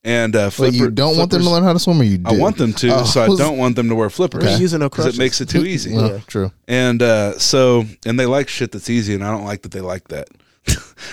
And 0.05 0.35
uh, 0.37 0.45
Wait, 0.47 0.53
flipper, 0.55 0.75
you 0.77 0.91
don't 0.91 1.17
want 1.17 1.31
them 1.33 1.43
to 1.43 1.51
learn 1.51 1.65
how 1.65 1.73
to 1.73 1.79
swim, 1.79 2.01
or 2.01 2.05
you 2.05 2.19
do? 2.19 2.31
I 2.31 2.39
want 2.39 2.57
them 2.57 2.73
to, 2.73 3.01
Oh, 3.01 3.05
so 3.05 3.21
I 3.21 3.27
don't 3.37 3.59
want 3.59 3.75
them 3.75 3.89
to 3.89 3.97
wear 3.97 4.09
flippers 4.09 4.45
We're 4.45 4.57
using 4.57 4.79
no 4.79 4.89
because 4.89 5.07
it 5.07 5.19
makes 5.19 5.41
it 5.41 5.49
too 5.49 5.67
easy. 5.67 5.93
Well, 5.95 6.13
Yeah. 6.13 6.21
True. 6.27 6.53
And 6.69 7.03
uh, 7.03 7.37
so, 7.39 7.85
and 8.07 8.19
they 8.19 8.25
like 8.25 8.49
shit 8.49 8.71
that's 8.71 8.89
easy, 8.89 9.15
and 9.15 9.25
I 9.25 9.31
don't 9.33 9.45
like 9.45 9.63
that 9.63 9.73
they 9.73 9.81
like 9.81 10.07
that. 10.09 10.29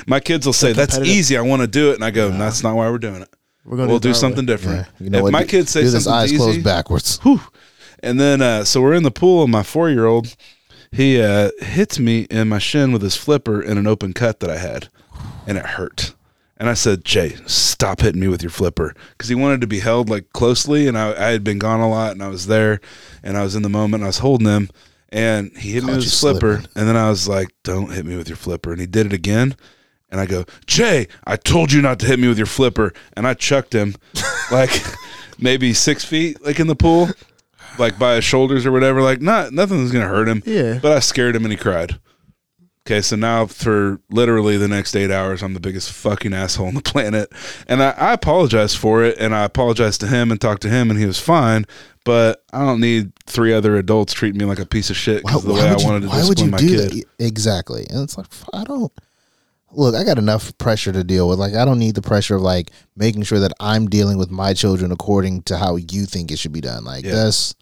My 0.05 0.19
kids 0.19 0.45
will 0.45 0.53
say, 0.53 0.71
"That's 0.71 0.99
easy. 0.99 1.35
I 1.35 1.41
want 1.41 1.61
to 1.63 1.67
do 1.67 1.91
it," 1.91 1.95
and 1.95 2.05
I 2.05 2.11
go, 2.11 2.29
"That's 2.29 2.61
not 2.61 2.75
why 2.75 2.89
we're 2.89 2.99
doing 2.99 3.23
it. 3.23 3.29
We're 3.65 3.77
gonna 3.77 3.89
We'll 3.89 3.99
do, 3.99 4.09
do 4.09 4.13
something 4.13 4.45
way. 4.45 4.53
different." 4.53 4.77
Yeah. 4.77 5.03
You 5.03 5.09
know 5.09 5.17
if 5.19 5.23
what? 5.23 5.31
my 5.33 5.41
Do- 5.41 5.47
kids 5.47 5.71
say 5.71 5.81
do 5.81 5.89
this 5.89 6.03
something's 6.05 6.23
eyes 6.23 6.33
easy, 6.33 6.37
closed 6.37 6.63
backwards. 6.63 7.17
Whew. 7.19 7.41
And 8.01 8.19
then, 8.19 8.41
uh, 8.41 8.63
so 8.63 8.81
we're 8.81 8.93
in 8.93 9.03
the 9.03 9.11
pool, 9.11 9.43
and 9.43 9.51
my 9.51 9.63
four 9.63 9.89
year 9.89 10.05
old, 10.05 10.35
he 10.91 11.19
uh, 11.21 11.49
hits 11.59 11.97
me 11.99 12.21
in 12.29 12.47
my 12.49 12.59
shin 12.59 12.91
with 12.91 13.01
his 13.01 13.15
flipper 13.15 13.61
in 13.61 13.77
an 13.77 13.87
open 13.87 14.13
cut 14.13 14.39
that 14.41 14.49
I 14.49 14.57
had, 14.57 14.89
and 15.47 15.57
it 15.57 15.65
hurt. 15.65 16.13
And 16.57 16.69
I 16.69 16.73
said, 16.73 17.03
Jay, 17.03 17.35
stop 17.47 17.99
hitting 18.01 18.21
me 18.21 18.27
with 18.29 18.41
your 18.41 18.49
flipper. 18.49 18.93
Because 19.11 19.27
he 19.27 19.35
wanted 19.35 19.59
to 19.61 19.67
be 19.67 19.79
held 19.79 20.09
like 20.09 20.31
closely, 20.33 20.87
and 20.87 20.97
I, 20.97 21.09
I 21.11 21.31
had 21.31 21.43
been 21.43 21.59
gone 21.59 21.81
a 21.81 21.89
lot, 21.89 22.11
and 22.11 22.23
I 22.23 22.29
was 22.29 22.47
there, 22.47 22.79
and 23.23 23.35
I 23.37 23.43
was 23.43 23.55
in 23.55 23.61
the 23.63 23.69
moment, 23.69 23.95
and 23.95 24.03
I 24.03 24.07
was 24.07 24.19
holding 24.19 24.47
him, 24.47 24.69
and 25.09 25.51
he 25.57 25.71
hit 25.71 25.83
me 25.83 25.87
with 25.91 25.97
you 25.97 26.03
his 26.03 26.19
flipper. 26.19 26.59
slipping. 26.59 26.71
And 26.75 26.87
then 26.87 26.95
I 26.95 27.09
was 27.09 27.27
like, 27.27 27.49
don't 27.63 27.91
hit 27.91 28.05
me 28.05 28.15
with 28.15 28.29
your 28.29 28.37
flipper. 28.37 28.71
And 28.71 28.79
he 28.79 28.87
did 28.87 29.05
it 29.07 29.13
again. 29.13 29.55
And 30.15 30.21
I 30.21 30.27
go, 30.27 30.45
Jay, 30.65 31.09
I 31.25 31.35
told 31.35 31.73
you 31.73 31.81
not 31.81 31.99
to 31.99 32.05
hit 32.05 32.19
me 32.19 32.29
with 32.29 32.37
your 32.37 32.47
flipper. 32.47 32.93
And 33.17 33.27
I 33.27 33.33
chucked 33.33 33.75
him 33.75 33.95
like 34.51 34.71
maybe 35.37 35.73
six 35.73 36.05
feet, 36.05 36.41
like 36.41 36.57
in 36.57 36.67
the 36.67 36.75
pool, 36.75 37.09
like 37.77 37.99
by 37.99 38.15
his 38.15 38.23
shoulders 38.23 38.65
or 38.65 38.71
whatever. 38.71 39.01
Like, 39.01 39.19
not 39.19 39.51
nothing's 39.51 39.91
gonna 39.91 40.07
hurt 40.07 40.29
him. 40.29 40.41
Yeah. 40.45 40.79
But 40.81 40.93
I 40.93 40.99
scared 40.99 41.35
him 41.35 41.43
and 41.43 41.51
he 41.51 41.57
cried. 41.57 41.99
Okay, 42.87 43.01
so 43.01 43.17
now 43.17 43.45
for 43.45 43.99
literally 44.09 44.55
the 44.55 44.69
next 44.69 44.95
eight 44.95 45.11
hours, 45.11 45.43
I'm 45.43 45.53
the 45.53 45.59
biggest 45.59 45.91
fucking 45.91 46.33
asshole 46.33 46.67
on 46.67 46.75
the 46.75 46.81
planet, 46.81 47.29
and 47.67 47.83
I, 47.83 47.89
I 47.89 48.13
apologize 48.13 48.73
for 48.73 49.03
it, 49.03 49.17
and 49.17 49.35
I 49.35 49.43
apologized 49.43 49.99
to 50.01 50.07
him 50.07 50.31
and 50.31 50.39
talked 50.39 50.61
to 50.61 50.69
him, 50.69 50.89
and 50.91 50.97
he 50.97 51.05
was 51.05 51.19
fine. 51.19 51.65
But 52.05 52.43
I 52.53 52.59
don't 52.59 52.79
need 52.79 53.11
three 53.25 53.51
other 53.51 53.75
adults 53.75 54.13
treating 54.13 54.39
me 54.39 54.45
like 54.45 54.59
a 54.59 54.65
piece 54.65 54.91
of 54.91 54.95
shit 54.95 55.23
because 55.23 55.43
of 55.43 55.49
the 55.49 55.55
way 55.55 55.67
I 55.67 55.75
wanted 55.77 56.03
to 56.03 56.15
discipline 56.15 56.51
my 56.51 56.57
do 56.57 56.69
kid. 56.69 56.91
that? 56.91 57.03
Exactly. 57.19 57.85
And 57.89 58.03
it's 58.03 58.17
like 58.17 58.27
I 58.53 58.63
don't 58.63 58.93
look. 59.71 59.95
I 59.95 60.03
got 60.03 60.17
enough 60.17 60.57
pressure 60.57 60.91
to 60.91 61.03
deal 61.03 61.27
with. 61.27 61.39
Like 61.39 61.53
I 61.55 61.65
don't 61.65 61.79
need 61.79 61.95
the 61.95 62.01
pressure 62.01 62.35
of 62.35 62.41
like 62.41 62.71
making 62.95 63.23
sure 63.23 63.39
that 63.39 63.51
I'm 63.59 63.87
dealing 63.87 64.17
with 64.17 64.29
my 64.31 64.53
children 64.53 64.91
according 64.91 65.43
to 65.43 65.57
how 65.57 65.75
you 65.75 66.05
think 66.05 66.31
it 66.31 66.39
should 66.39 66.53
be 66.53 66.61
done. 66.61 66.83
Like 66.83 67.03
Yeah. 67.05 67.15
that's 67.15 67.55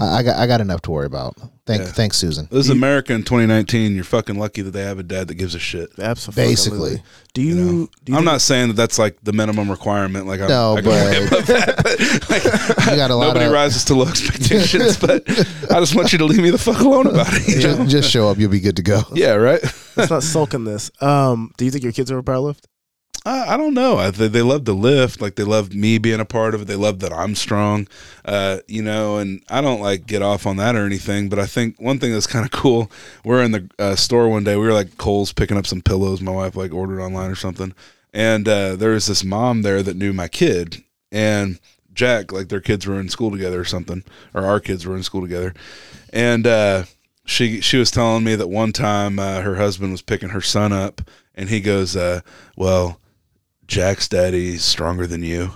I, 0.00 0.18
I 0.18 0.22
got 0.22 0.36
I 0.38 0.46
got 0.46 0.60
enough 0.60 0.82
to 0.82 0.90
worry 0.90 1.06
about. 1.06 1.36
Thank 1.66 1.82
Yeah. 1.82 1.88
thanks, 1.88 2.16
Susan. 2.16 2.46
This 2.50 2.66
is 2.66 2.70
America 2.70 3.12
in 3.12 3.22
2019. 3.24 3.94
You're 3.94 4.04
fucking 4.04 4.38
lucky 4.38 4.62
that 4.62 4.70
they 4.70 4.82
have 4.84 4.98
a 5.00 5.02
dad 5.02 5.26
that 5.28 5.34
gives 5.34 5.54
a 5.56 5.58
shit. 5.58 5.90
Absolutely. 5.98 6.44
Basically. 6.44 7.02
Do 7.34 7.42
you? 7.42 7.48
You 7.48 7.54
know, 7.64 7.70
do 8.04 8.12
you 8.12 8.14
I'm 8.18 8.18
think- 8.20 8.24
not 8.24 8.40
saying 8.40 8.68
that 8.68 8.74
that's 8.74 8.98
like 9.00 9.16
the 9.24 9.32
minimum 9.32 9.68
requirement. 9.70 10.26
Like, 10.26 10.40
I'm, 10.40 10.48
No, 10.48 10.76
I 10.76 10.80
go 10.80 10.90
but- 10.90 11.46
that, 11.46 11.76
but 11.82 12.30
like, 12.30 12.44
You 12.90 12.96
got 12.96 13.10
a 13.10 13.16
lot 13.16 13.28
nobody 13.28 13.46
of 13.46 13.52
rises 13.52 13.84
to 13.86 13.94
low 13.94 14.06
expectations. 14.06 14.96
but 15.00 15.28
I 15.70 15.80
just 15.80 15.94
want 15.96 16.12
you 16.12 16.18
to 16.18 16.24
leave 16.24 16.40
me 16.42 16.50
the 16.50 16.58
fuck 16.58 16.80
alone 16.80 17.08
about 17.08 17.26
it. 17.30 17.48
you 17.48 17.56
know? 17.56 17.76
just, 17.78 17.90
just 17.90 18.10
show 18.10 18.28
up. 18.28 18.38
You'll 18.38 18.50
be 18.50 18.60
good 18.60 18.76
to 18.76 18.82
go. 18.82 19.02
Yeah, 19.12 19.32
right. 19.34 19.60
Let's 19.96 20.10
not 20.10 20.22
sulk 20.22 20.54
in 20.54 20.64
this. 20.64 20.90
Um, 21.00 21.52
do 21.56 21.64
you 21.64 21.70
think 21.72 21.82
your 21.82 21.92
kids 21.92 22.12
are 22.12 22.18
a 22.18 22.22
powerlift? 22.22 22.64
I, 23.26 23.54
I 23.54 23.56
don't 23.56 23.74
know. 23.74 23.98
I, 23.98 24.10
they, 24.12 24.28
they 24.28 24.42
love 24.42 24.64
to 24.66 24.72
lift. 24.72 25.20
Like 25.20 25.34
they 25.34 25.42
love 25.42 25.74
me 25.74 25.98
being 25.98 26.20
a 26.20 26.24
part 26.24 26.54
of 26.54 26.62
it. 26.62 26.64
They 26.66 26.76
love 26.76 27.00
that 27.00 27.12
I'm 27.12 27.34
strong. 27.34 27.88
Uh, 28.24 28.58
you 28.68 28.82
know, 28.82 29.18
and 29.18 29.42
I 29.50 29.60
don't 29.60 29.80
like 29.80 30.06
get 30.06 30.22
off 30.22 30.46
on 30.46 30.56
that 30.58 30.76
or 30.76 30.86
anything. 30.86 31.28
But 31.28 31.40
I 31.40 31.46
think 31.46 31.78
one 31.80 31.98
thing 31.98 32.12
that's 32.12 32.28
kind 32.28 32.44
of 32.44 32.52
cool. 32.52 32.90
We're 33.24 33.42
in 33.42 33.50
the 33.50 33.68
uh, 33.80 33.96
store 33.96 34.28
one 34.28 34.44
day. 34.44 34.54
We 34.56 34.64
were 34.64 34.72
like 34.72 34.96
Kohl's 34.96 35.32
picking 35.32 35.58
up 35.58 35.66
some 35.66 35.82
pillows. 35.82 36.22
My 36.22 36.30
wife 36.30 36.54
like 36.54 36.72
ordered 36.72 37.02
online 37.02 37.30
or 37.30 37.34
something, 37.34 37.74
and 38.14 38.48
uh, 38.48 38.76
there 38.76 38.92
was 38.92 39.06
this 39.06 39.24
mom 39.24 39.62
there 39.62 39.82
that 39.82 39.96
knew 39.96 40.12
my 40.12 40.28
kid 40.28 40.84
and 41.10 41.58
Jack. 41.92 42.30
Like 42.30 42.48
their 42.48 42.60
kids 42.60 42.86
were 42.86 43.00
in 43.00 43.08
school 43.08 43.32
together 43.32 43.60
or 43.60 43.64
something, 43.64 44.04
or 44.34 44.46
our 44.46 44.60
kids 44.60 44.86
were 44.86 44.96
in 44.96 45.02
school 45.02 45.22
together, 45.22 45.52
and. 46.12 46.46
uh 46.46 46.84
she 47.28 47.60
she 47.60 47.76
was 47.76 47.90
telling 47.90 48.22
me 48.22 48.36
that 48.36 48.46
one 48.46 48.72
time 48.72 49.18
uh, 49.18 49.40
her 49.40 49.56
husband 49.56 49.90
was 49.90 50.00
picking 50.00 50.28
her 50.28 50.40
son 50.40 50.72
up, 50.72 51.00
and 51.34 51.48
he 51.48 51.60
goes, 51.60 51.96
uh, 51.96 52.20
"Well, 52.56 53.00
Jack's 53.66 54.08
daddy's 54.08 54.64
stronger 54.64 55.06
than 55.06 55.22
you." 55.22 55.52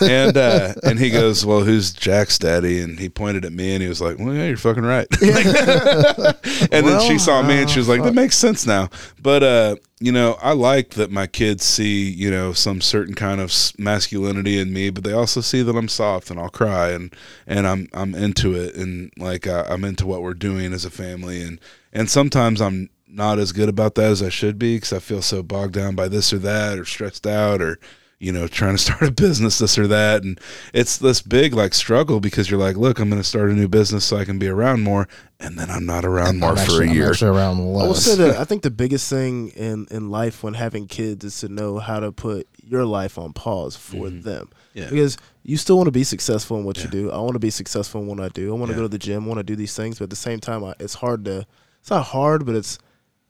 and 0.00 0.36
uh, 0.36 0.74
and 0.82 0.98
he 0.98 1.10
goes, 1.10 1.44
"Well, 1.44 1.60
who's 1.60 1.92
Jack's 1.92 2.38
daddy?" 2.38 2.80
And 2.80 2.98
he 2.98 3.08
pointed 3.08 3.44
at 3.44 3.52
me, 3.52 3.74
and 3.74 3.82
he 3.82 3.88
was 3.88 4.00
like, 4.00 4.18
"Well, 4.18 4.32
yeah, 4.34 4.46
you're 4.46 4.56
fucking 4.56 4.84
right." 4.84 5.06
and 5.22 6.86
then 6.86 7.00
she 7.00 7.18
saw 7.18 7.42
me, 7.42 7.60
and 7.60 7.70
she 7.70 7.78
was 7.78 7.88
like, 7.88 8.02
"That 8.02 8.14
makes 8.14 8.36
sense 8.36 8.66
now." 8.66 8.88
But 9.20 9.42
uh, 9.42 9.76
you 10.00 10.12
know, 10.12 10.38
I 10.40 10.52
like 10.52 10.90
that 10.90 11.10
my 11.10 11.26
kids 11.26 11.64
see 11.64 12.10
you 12.10 12.30
know 12.30 12.52
some 12.52 12.80
certain 12.80 13.14
kind 13.14 13.40
of 13.40 13.52
masculinity 13.78 14.58
in 14.58 14.72
me, 14.72 14.90
but 14.90 15.04
they 15.04 15.12
also 15.12 15.40
see 15.40 15.62
that 15.62 15.76
I'm 15.76 15.88
soft 15.88 16.30
and 16.30 16.40
I'll 16.40 16.48
cry, 16.48 16.90
and 16.90 17.14
and 17.46 17.66
I'm 17.66 17.88
I'm 17.92 18.14
into 18.14 18.54
it, 18.54 18.74
and 18.74 19.12
like 19.18 19.46
I'm 19.46 19.84
into 19.84 20.06
what 20.06 20.22
we're 20.22 20.34
doing 20.34 20.72
as 20.72 20.84
a 20.84 20.90
family, 20.90 21.42
and 21.42 21.60
and 21.92 22.08
sometimes 22.08 22.62
I'm 22.62 22.88
not 23.12 23.38
as 23.38 23.52
good 23.52 23.68
about 23.68 23.94
that 23.96 24.10
as 24.10 24.22
I 24.22 24.28
should 24.28 24.58
be 24.58 24.76
because 24.76 24.92
I 24.92 24.98
feel 24.98 25.22
so 25.22 25.42
bogged 25.42 25.74
down 25.74 25.94
by 25.94 26.08
this 26.08 26.32
or 26.32 26.38
that, 26.38 26.78
or 26.78 26.84
stressed 26.84 27.26
out, 27.26 27.60
or 27.60 27.78
you 28.18 28.30
know, 28.30 28.46
trying 28.46 28.76
to 28.76 28.78
start 28.82 29.02
a 29.02 29.10
business, 29.10 29.58
this 29.58 29.76
or 29.76 29.88
that. 29.88 30.22
And 30.22 30.40
it's 30.72 30.96
this 30.96 31.20
big 31.20 31.54
like 31.54 31.74
struggle 31.74 32.20
because 32.20 32.50
you're 32.50 32.60
like, 32.60 32.76
look, 32.76 32.98
I'm 32.98 33.10
going 33.10 33.20
to 33.20 33.28
start 33.28 33.50
a 33.50 33.52
new 33.52 33.68
business 33.68 34.04
so 34.04 34.16
I 34.16 34.24
can 34.24 34.38
be 34.38 34.48
around 34.48 34.82
more. 34.82 35.08
And 35.40 35.58
then 35.58 35.70
I'm 35.70 35.84
not 35.84 36.04
around 36.04 36.38
more 36.38 36.50
I'm 36.50 36.56
for 36.56 36.62
actually, 36.62 36.86
a 36.86 36.90
I'm 36.90 36.96
year. 36.96 37.10
actually 37.10 37.36
around 37.36 37.58
I 37.58 37.86
will 37.86 37.94
say 37.94 38.14
that 38.16 38.36
I 38.36 38.44
think 38.46 38.62
the 38.62 38.70
biggest 38.70 39.10
thing 39.10 39.48
in 39.50 39.88
in 39.90 40.10
life 40.10 40.42
when 40.42 40.54
having 40.54 40.86
kids 40.86 41.24
is 41.24 41.40
to 41.40 41.48
know 41.48 41.78
how 41.78 41.98
to 41.98 42.12
put 42.12 42.46
your 42.62 42.84
life 42.84 43.18
on 43.18 43.32
pause 43.32 43.76
for 43.76 44.06
mm-hmm. 44.06 44.20
them. 44.22 44.50
Yeah. 44.72 44.88
Because 44.88 45.18
you 45.42 45.56
still 45.56 45.76
want 45.76 45.88
to 45.88 45.92
be 45.92 46.04
successful 46.04 46.56
in 46.56 46.64
what 46.64 46.82
you 46.82 46.88
do. 46.88 47.10
I 47.10 47.18
want 47.18 47.32
to 47.32 47.40
be 47.40 47.50
successful 47.50 48.00
in 48.00 48.06
what 48.06 48.20
I 48.20 48.28
do. 48.28 48.54
I 48.54 48.58
want 48.58 48.70
to 48.70 48.74
Yeah. 48.74 48.76
go 48.76 48.82
to 48.82 48.88
the 48.88 48.98
gym. 48.98 49.24
I 49.24 49.26
want 49.26 49.38
to 49.38 49.44
do 49.44 49.56
these 49.56 49.74
things, 49.74 49.98
but 49.98 50.04
at 50.04 50.10
the 50.10 50.16
same 50.16 50.38
time, 50.38 50.64
I, 50.64 50.74
it's 50.78 50.94
hard 50.94 51.24
to. 51.24 51.44
It's 51.80 51.90
not 51.90 52.06
hard, 52.06 52.46
but 52.46 52.54
it's 52.54 52.78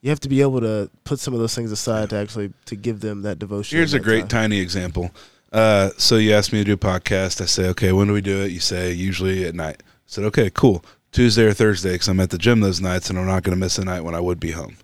you 0.03 0.11
have 0.11 0.20
to 0.20 0.29
be 0.29 0.43
able 0.43 0.61
to 0.61 0.91
put 1.05 1.19
some 1.20 1.33
of 1.33 1.41
those 1.41 1.55
things 1.55 1.73
aside 1.73 2.11
to 2.11 2.16
actually 2.16 2.53
to 2.66 2.77
give 2.77 3.01
them 3.01 3.23
that 3.23 3.39
devotion. 3.39 3.79
Here's 3.79 3.95
a 3.95 4.01
great 4.01 4.23
time. 4.23 4.51
tiny 4.51 4.59
example. 4.59 5.11
Uh, 5.53 5.91
so 5.97 6.16
you 6.16 6.33
asked 6.33 6.53
me 6.53 6.59
to 6.59 6.65
do 6.65 6.73
a 6.73 6.77
podcast. 6.77 7.41
I 7.41 7.45
say, 7.47 7.69
okay, 7.69 7.93
when 7.93 8.09
do 8.09 8.12
we 8.12 8.20
do 8.20 8.43
it? 8.43 8.51
You 8.53 8.61
say 8.61 8.93
usually 8.93 9.47
at 9.47 9.55
night. 9.55 9.77
I 9.81 9.91
said, 10.07 10.24
okay, 10.24 10.51
cool. 10.51 10.85
Tuesday 11.12 11.45
or 11.45 11.53
Thursday 11.53 11.93
because 11.93 12.09
I'm 12.09 12.20
at 12.20 12.31
the 12.31 12.39
gym 12.39 12.61
those 12.61 12.81
nights 12.81 13.11
and 13.11 13.19
I'm 13.19 13.27
not 13.27 13.43
going 13.43 13.55
to 13.57 13.61
miss 13.61 13.79
a 13.79 13.85
night 13.85 14.01
when 14.01 14.15
I 14.15 14.20
would 14.20 14.41
be 14.41 14.51
home. 14.53 14.77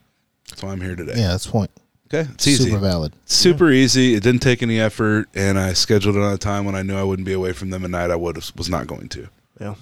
That's 0.49 0.63
why 0.63 0.73
I'm 0.73 0.81
here 0.81 0.95
today. 0.95 1.15
Yeah, 1.17 1.29
that's 1.29 1.47
the 1.47 1.53
point. 1.53 1.71
Okay, 2.13 2.31
it's 2.33 2.47
easy. 2.47 2.65
Super 2.65 2.79
valid. 2.79 3.13
super 3.27 3.71
easy. 3.71 4.15
It 4.15 4.23
didn't 4.23 4.41
take 4.41 4.63
any 4.63 4.81
effort, 4.81 5.29
and 5.35 5.59
I 5.59 5.75
scheduled 5.75 6.17
it 6.17 6.23
on 6.23 6.33
a 6.33 6.39
time 6.39 6.65
when 6.65 6.75
I 6.75 6.81
knew 6.81 6.97
I 6.97 7.03
wouldn't 7.03 7.27
be 7.27 7.35
away 7.35 7.53
from 7.53 7.69
them 7.69 7.85
at 7.85 7.91
night. 7.91 8.11
I 8.11 8.17
would 8.17 8.37
was 8.57 8.71
not 8.71 8.87
going 8.87 9.11
to. 9.11 9.29
Yeah. 9.61 9.71
You 9.71 9.77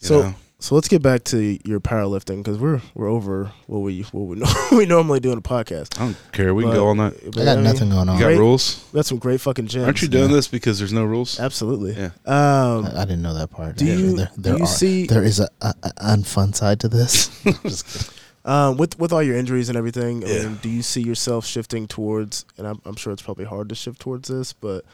So 0.00 0.22
know? 0.22 0.34
So 0.60 0.74
let's 0.74 0.86
get 0.88 1.02
back 1.02 1.24
to 1.24 1.58
your 1.68 1.80
powerlifting 1.80 2.38
because 2.44 2.58
we're 2.58 2.80
we're 2.94 3.08
over 3.08 3.50
what 3.66 3.78
we 3.80 4.02
what 4.12 4.22
we, 4.26 4.36
know, 4.40 4.46
we 4.72 4.86
normally 4.86 5.18
do 5.18 5.32
in 5.32 5.38
a 5.38 5.42
podcast. 5.42 5.98
I 6.00 6.04
don't 6.04 6.16
care. 6.32 6.54
We 6.54 6.62
can 6.62 6.72
go 6.72 6.86
all 6.86 6.94
night. 6.94 7.14
I 7.26 7.30
got 7.30 7.54
mean, 7.56 7.64
nothing 7.64 7.90
going 7.90 8.08
on. 8.08 8.16
You 8.16 8.20
got 8.20 8.26
Great. 8.28 8.38
rules? 8.38 8.84
We 8.92 8.98
got 8.98 9.06
some 9.06 9.18
great 9.18 9.40
fucking 9.40 9.66
gyms. 9.68 9.84
Aren't 9.86 10.02
you 10.02 10.08
doing 10.08 10.30
Yeah. 10.30 10.36
this 10.36 10.48
because 10.48 10.78
there's 10.78 10.92
no 10.92 11.04
rules? 11.04 11.40
Absolutely. 11.40 11.94
Yeah. 11.94 12.10
Um, 12.26 12.86
I, 12.86 13.02
I 13.02 13.04
didn't 13.04 13.22
know 13.22 13.34
that 13.34 13.50
part. 13.50 13.76
do 13.76 13.84
Actually, 13.90 14.02
you 14.08 14.16
there, 14.16 14.30
do 14.40 14.50
you 14.58 14.64
are- 14.64 14.66
see 14.66 15.06
there 15.06 15.24
is 15.24 15.40
a, 15.40 15.48
a, 15.60 15.74
a 15.82 15.90
unfun 16.16 16.54
side 16.54 16.78
to 16.80 16.88
this. 16.88 17.28
Just 17.62 18.12
um, 18.44 18.76
with 18.76 18.98
with 18.98 19.12
all 19.12 19.22
your 19.22 19.36
injuries 19.36 19.68
and 19.68 19.76
everything? 19.78 20.24
I 20.24 20.28
mean, 20.28 20.56
do 20.62 20.68
you 20.68 20.82
see 20.82 21.02
yourself 21.02 21.44
shifting 21.46 21.86
towards? 21.86 22.44
And 22.58 22.66
I'm, 22.66 22.80
I'm 22.84 22.96
sure 22.96 23.12
it's 23.12 23.22
probably 23.22 23.44
hard 23.44 23.68
to 23.70 23.74
shift 23.74 24.00
towards 24.00 24.28
this, 24.28 24.52
but 24.52 24.84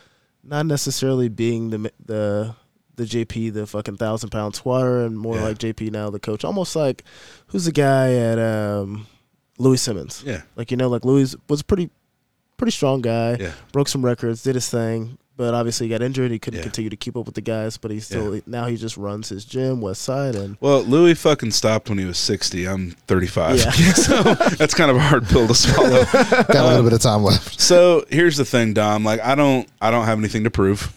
not 0.44 0.64
necessarily 0.66 1.28
being 1.28 1.70
the 1.70 1.93
the 2.05 2.55
the 2.97 3.05
JP, 3.05 3.52
the 3.55 3.66
fucking 3.66 3.97
thousand 3.97 4.31
pound 4.31 4.55
squatter, 4.55 5.05
and 5.05 5.18
more 5.18 5.36
Yeah. 5.36 5.43
like 5.44 5.59
JP 5.59 5.90
now, 5.93 6.10
the 6.10 6.18
coach. 6.20 6.44
Almost 6.44 6.74
like 6.77 7.05
who's 7.48 7.64
the 7.66 7.73
guy 7.73 8.14
at 8.14 8.39
um, 8.39 9.06
Louie 9.59 9.77
Simmons? 9.77 10.23
Yeah. 10.27 10.43
Like 10.56 10.70
you 10.70 10.77
know, 10.77 10.89
like 10.89 11.05
Louie 11.05 11.27
was 11.48 11.60
a 11.60 11.64
pretty 11.64 11.90
pretty 12.56 12.73
strong 12.73 13.02
guy. 13.02 13.36
Yeah. 13.39 13.52
Broke 13.73 13.89
some 13.89 14.05
records, 14.05 14.43
did 14.43 14.55
his 14.55 14.68
thing, 14.70 15.18
but 15.36 15.52
obviously 15.52 15.86
he 15.86 15.90
got 15.90 16.01
injured. 16.01 16.31
He 16.31 16.39
couldn't 16.39 16.59
Yeah. 16.60 16.62
continue 16.62 16.89
to 16.89 16.97
keep 16.97 17.18
up 17.18 17.27
with 17.27 17.35
the 17.35 17.43
guys. 17.43 17.77
But 17.77 17.90
he 17.90 18.01
still 18.01 18.40
now 18.47 18.64
he 18.64 18.77
just 18.78 18.97
runs 18.97 19.28
his 19.28 19.44
gym, 19.44 19.82
Westside, 19.82 20.35
and 20.35 20.56
Well, 20.62 20.82
Louie 20.82 21.12
fucking 21.12 21.51
stopped 21.51 21.90
when 21.90 21.98
he 21.98 22.06
was 22.06 22.16
60. 22.16 22.66
I'm 22.66 22.93
35. 23.09 23.56
Yeah. 23.59 23.70
so 23.93 24.23
that's 24.23 24.73
kind 24.73 24.90
of 24.90 24.97
a 24.97 25.01
hard 25.01 25.27
pill 25.28 25.47
to 25.47 25.55
swallow. 25.55 26.05
got 26.14 26.48
a 26.56 26.66
little 26.66 26.82
bit 26.85 26.94
of 26.94 27.01
time 27.02 27.23
left. 27.24 27.60
so 27.60 28.06
here's 28.09 28.39
the 28.39 28.47
thing, 28.47 28.73
Dom. 28.73 29.05
Like 29.05 29.20
I 29.20 29.35
don't, 29.35 29.68
I 29.82 29.90
don't 29.90 30.06
have 30.06 30.18
anything 30.18 30.44
to 30.44 30.51
prove. 30.51 30.94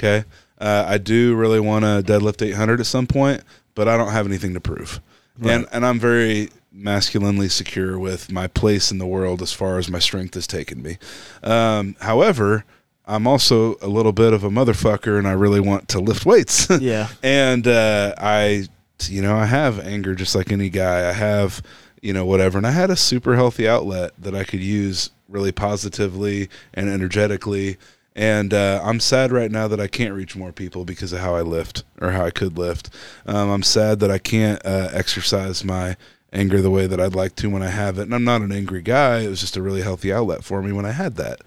Okay, 0.00 0.24
uh, 0.62 0.84
I 0.86 0.98
do 0.98 1.34
really 1.34 1.60
want 1.60 1.84
to 1.84 2.02
deadlift 2.02 2.46
800 2.46 2.80
at 2.80 2.86
some 2.86 3.06
point, 3.06 3.42
but 3.74 3.88
I 3.88 3.96
don't 3.96 4.12
have 4.12 4.26
anything 4.26 4.54
to 4.54 4.60
prove. 4.60 5.00
And 5.42 5.66
and 5.72 5.84
I'm 5.84 5.98
very 5.98 6.50
masculinely 6.70 7.48
secure 7.48 7.98
with 7.98 8.30
my 8.30 8.46
place 8.46 8.90
in 8.92 8.98
the 8.98 9.06
world 9.06 9.42
as 9.42 9.52
far 9.52 9.78
as 9.78 9.90
my 9.90 9.98
strength 9.98 10.34
has 10.34 10.46
taken 10.46 10.82
me. 10.82 10.98
Um, 11.42 11.96
however, 12.00 12.64
I'm 13.06 13.26
also 13.26 13.76
a 13.82 13.88
little 13.88 14.12
bit 14.12 14.32
of 14.32 14.44
a 14.44 14.50
motherfucker, 14.50 15.18
and 15.18 15.26
I 15.26 15.32
really 15.32 15.60
want 15.60 15.88
to 15.88 16.00
lift 16.00 16.24
weights. 16.24 16.68
yeah, 16.80 17.08
and 17.22 17.66
uh, 17.66 18.14
I, 18.18 18.68
you 19.08 19.20
know, 19.20 19.36
I 19.36 19.46
have 19.46 19.80
anger 19.80 20.14
just 20.14 20.34
like 20.34 20.52
any 20.52 20.68
guy. 20.68 21.08
I 21.08 21.12
have, 21.12 21.60
you 22.00 22.12
know, 22.12 22.24
whatever. 22.24 22.58
And 22.58 22.66
I 22.66 22.70
had 22.70 22.90
a 22.90 22.96
super 22.96 23.34
healthy 23.34 23.66
outlet 23.66 24.12
that 24.18 24.34
I 24.34 24.44
could 24.44 24.60
use 24.60 25.10
really 25.28 25.52
positively 25.52 26.48
and 26.74 26.88
energetically. 26.88 27.78
And 28.14 28.52
uh, 28.52 28.80
I'm 28.84 29.00
sad 29.00 29.32
right 29.32 29.50
now 29.50 29.68
that 29.68 29.80
I 29.80 29.86
can't 29.86 30.12
reach 30.14 30.36
more 30.36 30.52
people 30.52 30.84
because 30.84 31.12
of 31.12 31.20
how 31.20 31.34
I 31.34 31.40
lift 31.40 31.82
or 32.00 32.10
how 32.10 32.24
I 32.26 32.30
could 32.30 32.58
lift. 32.58 32.90
Um, 33.26 33.48
I'm 33.48 33.62
sad 33.62 34.00
that 34.00 34.10
I 34.10 34.18
can't 34.18 34.60
uh, 34.66 34.90
exercise 34.92 35.64
my 35.64 35.96
anger 36.32 36.60
the 36.60 36.70
way 36.70 36.86
that 36.86 37.00
I'd 37.00 37.14
like 37.14 37.36
to 37.36 37.48
when 37.50 37.62
I 37.62 37.68
have 37.68 37.98
it. 37.98 38.02
And 38.02 38.14
I'm 38.14 38.24
not 38.24 38.42
an 38.42 38.52
angry 38.52 38.82
guy. 38.82 39.20
It 39.20 39.28
was 39.28 39.40
just 39.40 39.56
a 39.56 39.62
really 39.62 39.80
healthy 39.82 40.12
outlet 40.12 40.44
for 40.44 40.62
me 40.62 40.72
when 40.72 40.84
I 40.84 40.92
had 40.92 41.16
that. 41.16 41.40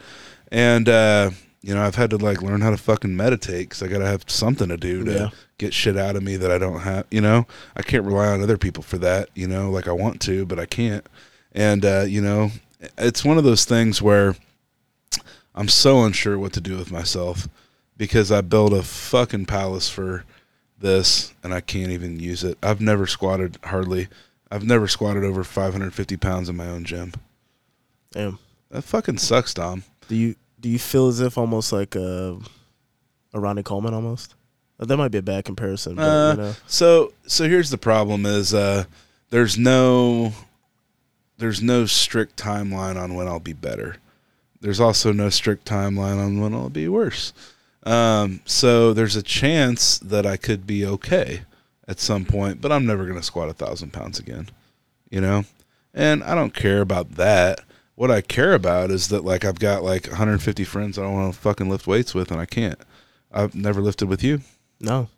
And, 0.52 0.90
uh, 0.90 1.32
you 1.62 1.74
know, 1.74 1.84
I've 1.84 1.96
had 1.96 2.10
to 2.12 2.18
like 2.18 2.42
learn 2.42 2.62
how 2.62 2.70
to 2.72 2.78
fucking 2.78 3.16
meditate 3.16 3.70
because 3.70 3.84
I 3.84 3.88
got 3.88 4.00
to 4.00 4.06
have 4.08 4.24
something 4.28 4.70
to 4.70 4.78
do 4.78 5.04
to 5.04 5.12
Yeah. 5.12 5.30
get 5.58 5.74
shit 5.74 5.98
out 5.98 6.16
of 6.16 6.24
me 6.24 6.36
that 6.38 6.52
I 6.52 6.58
don't 6.58 6.82
have. 6.82 7.06
You 7.12 7.22
know, 7.22 7.46
I 7.76 7.82
can't 7.84 8.06
rely 8.06 8.28
on 8.28 8.42
other 8.42 8.58
people 8.58 8.84
for 8.84 8.98
that. 9.00 9.30
You 9.36 9.48
know, 9.48 9.70
like 9.72 9.88
I 9.88 9.92
want 9.92 10.20
to, 10.22 10.46
but 10.46 10.60
I 10.60 10.66
can't. 10.66 11.06
And 11.54 11.84
uh, 11.86 12.06
you 12.08 12.22
know, 12.22 12.52
it's 12.98 13.26
one 13.26 13.38
of 13.40 13.44
those 13.44 13.66
things 13.66 14.00
where 14.02 14.36
I'm 15.56 15.70
so 15.70 16.04
unsure 16.04 16.38
what 16.38 16.54
to 16.54 16.62
do 16.62 16.78
with 16.78 16.92
myself 16.92 17.48
because 17.98 18.32
I 18.32 18.42
built 18.42 18.74
a 18.74 18.84
fucking 18.84 19.46
palace 19.46 19.90
for 19.90 20.26
this 20.78 21.34
and 21.44 21.54
I 21.54 21.62
can't 21.62 21.92
even 21.92 22.20
use 22.20 22.44
it. 22.44 22.58
I've 22.62 22.82
never 22.82 23.08
squatted 23.08 23.58
hardly. 23.64 24.10
I've 24.52 24.66
never 24.66 24.88
squatted 24.88 25.24
over 25.24 25.44
550 25.44 26.18
pounds 26.18 26.50
in 26.50 26.56
my 26.58 26.68
own 26.68 26.84
gym. 26.84 27.14
damn. 28.12 28.38
That 28.72 28.84
fucking 28.84 29.20
sucks, 29.20 29.54
Dom. 29.54 29.84
Do 30.10 30.16
you 30.16 30.36
do 30.60 30.68
you 30.70 30.80
feel 30.80 31.08
as 31.08 31.20
if 31.22 31.38
almost 31.38 31.72
like 31.72 31.96
a, 31.96 32.38
a 33.34 33.40
Ronnie 33.40 33.64
Coleman 33.64 33.94
almost? 33.94 34.36
Uh, 34.80 34.86
That 34.86 34.98
might 34.98 35.12
be 35.12 35.20
a 35.20 35.22
bad 35.24 35.46
comparison, 35.46 35.96
but 35.96 36.02
Uh, 36.04 36.32
you 36.32 36.38
know, 36.42 36.56
So 36.68 37.14
so 37.28 37.48
here's 37.48 37.70
the 37.70 37.78
problem 37.78 38.26
is 38.26 38.54
uh 38.54 38.86
there's 39.30 39.58
no 39.58 40.34
there's 41.38 41.62
no 41.62 41.86
strict 41.86 42.36
timeline 42.38 43.02
on 43.02 43.14
when 43.16 43.28
I'll 43.28 43.40
be 43.40 43.54
better. 43.54 43.98
There's 44.66 44.80
also 44.80 45.12
no 45.14 45.30
strict 45.30 45.68
timeline 45.68 46.18
on 46.18 46.42
when 46.42 46.56
I'll 46.56 46.70
be 46.70 46.88
worse. 46.88 47.34
Um 47.84 48.42
so 48.46 48.94
there's 48.94 49.16
a 49.16 49.22
chance 49.22 50.00
that 50.00 50.26
I 50.26 50.38
could 50.38 50.66
be 50.66 50.84
okay 50.88 51.42
at 51.88 52.00
some 52.00 52.26
point, 52.26 52.62
but 52.62 52.72
I'm 52.72 52.88
never 52.88 53.06
gonna 53.06 53.22
squat 53.22 53.48
a 53.48 53.54
thousand 53.54 53.94
pounds 53.94 54.18
again. 54.18 54.50
You 55.12 55.22
know? 55.22 55.46
And 55.94 56.24
I 56.24 56.34
don't 56.34 56.56
care 56.56 56.82
about 56.82 57.12
that. 57.12 57.60
What 57.94 58.10
I 58.10 58.22
care 58.22 58.56
about 58.56 58.90
is 58.90 59.10
that 59.10 59.24
like 59.24 59.46
I've 59.46 59.60
got 59.60 59.84
like 59.84 60.08
150 60.08 60.64
friends 60.64 60.98
I 60.98 61.04
don't 61.04 61.14
want 61.14 61.32
to 61.36 61.40
fucking 61.40 61.70
lift 61.70 61.86
weights 61.86 62.16
with 62.16 62.32
and 62.32 62.42
I 62.42 62.48
can't. 62.48 62.80
I've 63.32 63.54
never 63.54 63.82
lifted 63.82 64.10
with 64.10 64.24
you. 64.24 64.42
no, 64.80 65.10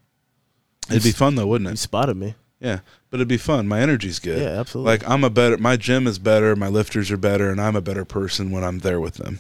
It'd 0.90 1.04
be 1.04 1.12
fun 1.14 1.36
though, 1.36 1.48
wouldn't 1.48 1.70
you 1.70 1.74
it? 1.74 1.80
spotted 1.80 2.18
me. 2.18 2.36
Yeah, 2.60 2.80
but 3.10 3.18
it'd 3.18 3.28
be 3.28 3.38
fun. 3.38 3.68
My 3.68 3.80
energy's 3.82 4.20
good. 4.20 4.42
Yeah, 4.42 4.60
absolutely. 4.60 4.92
Like 4.92 5.10
I'm 5.10 5.24
a 5.24 5.30
better. 5.30 5.58
My 5.58 5.78
gym 5.78 6.08
is 6.08 6.20
better. 6.20 6.56
My 6.56 6.68
lifters 6.68 7.12
are 7.12 7.18
better, 7.18 7.50
and 7.50 7.60
I'm 7.62 7.76
a 7.76 7.82
better 7.82 8.06
person 8.06 8.52
when 8.52 8.64
I'm 8.64 8.80
there 8.80 9.00
with 9.00 9.16
them. 9.16 9.40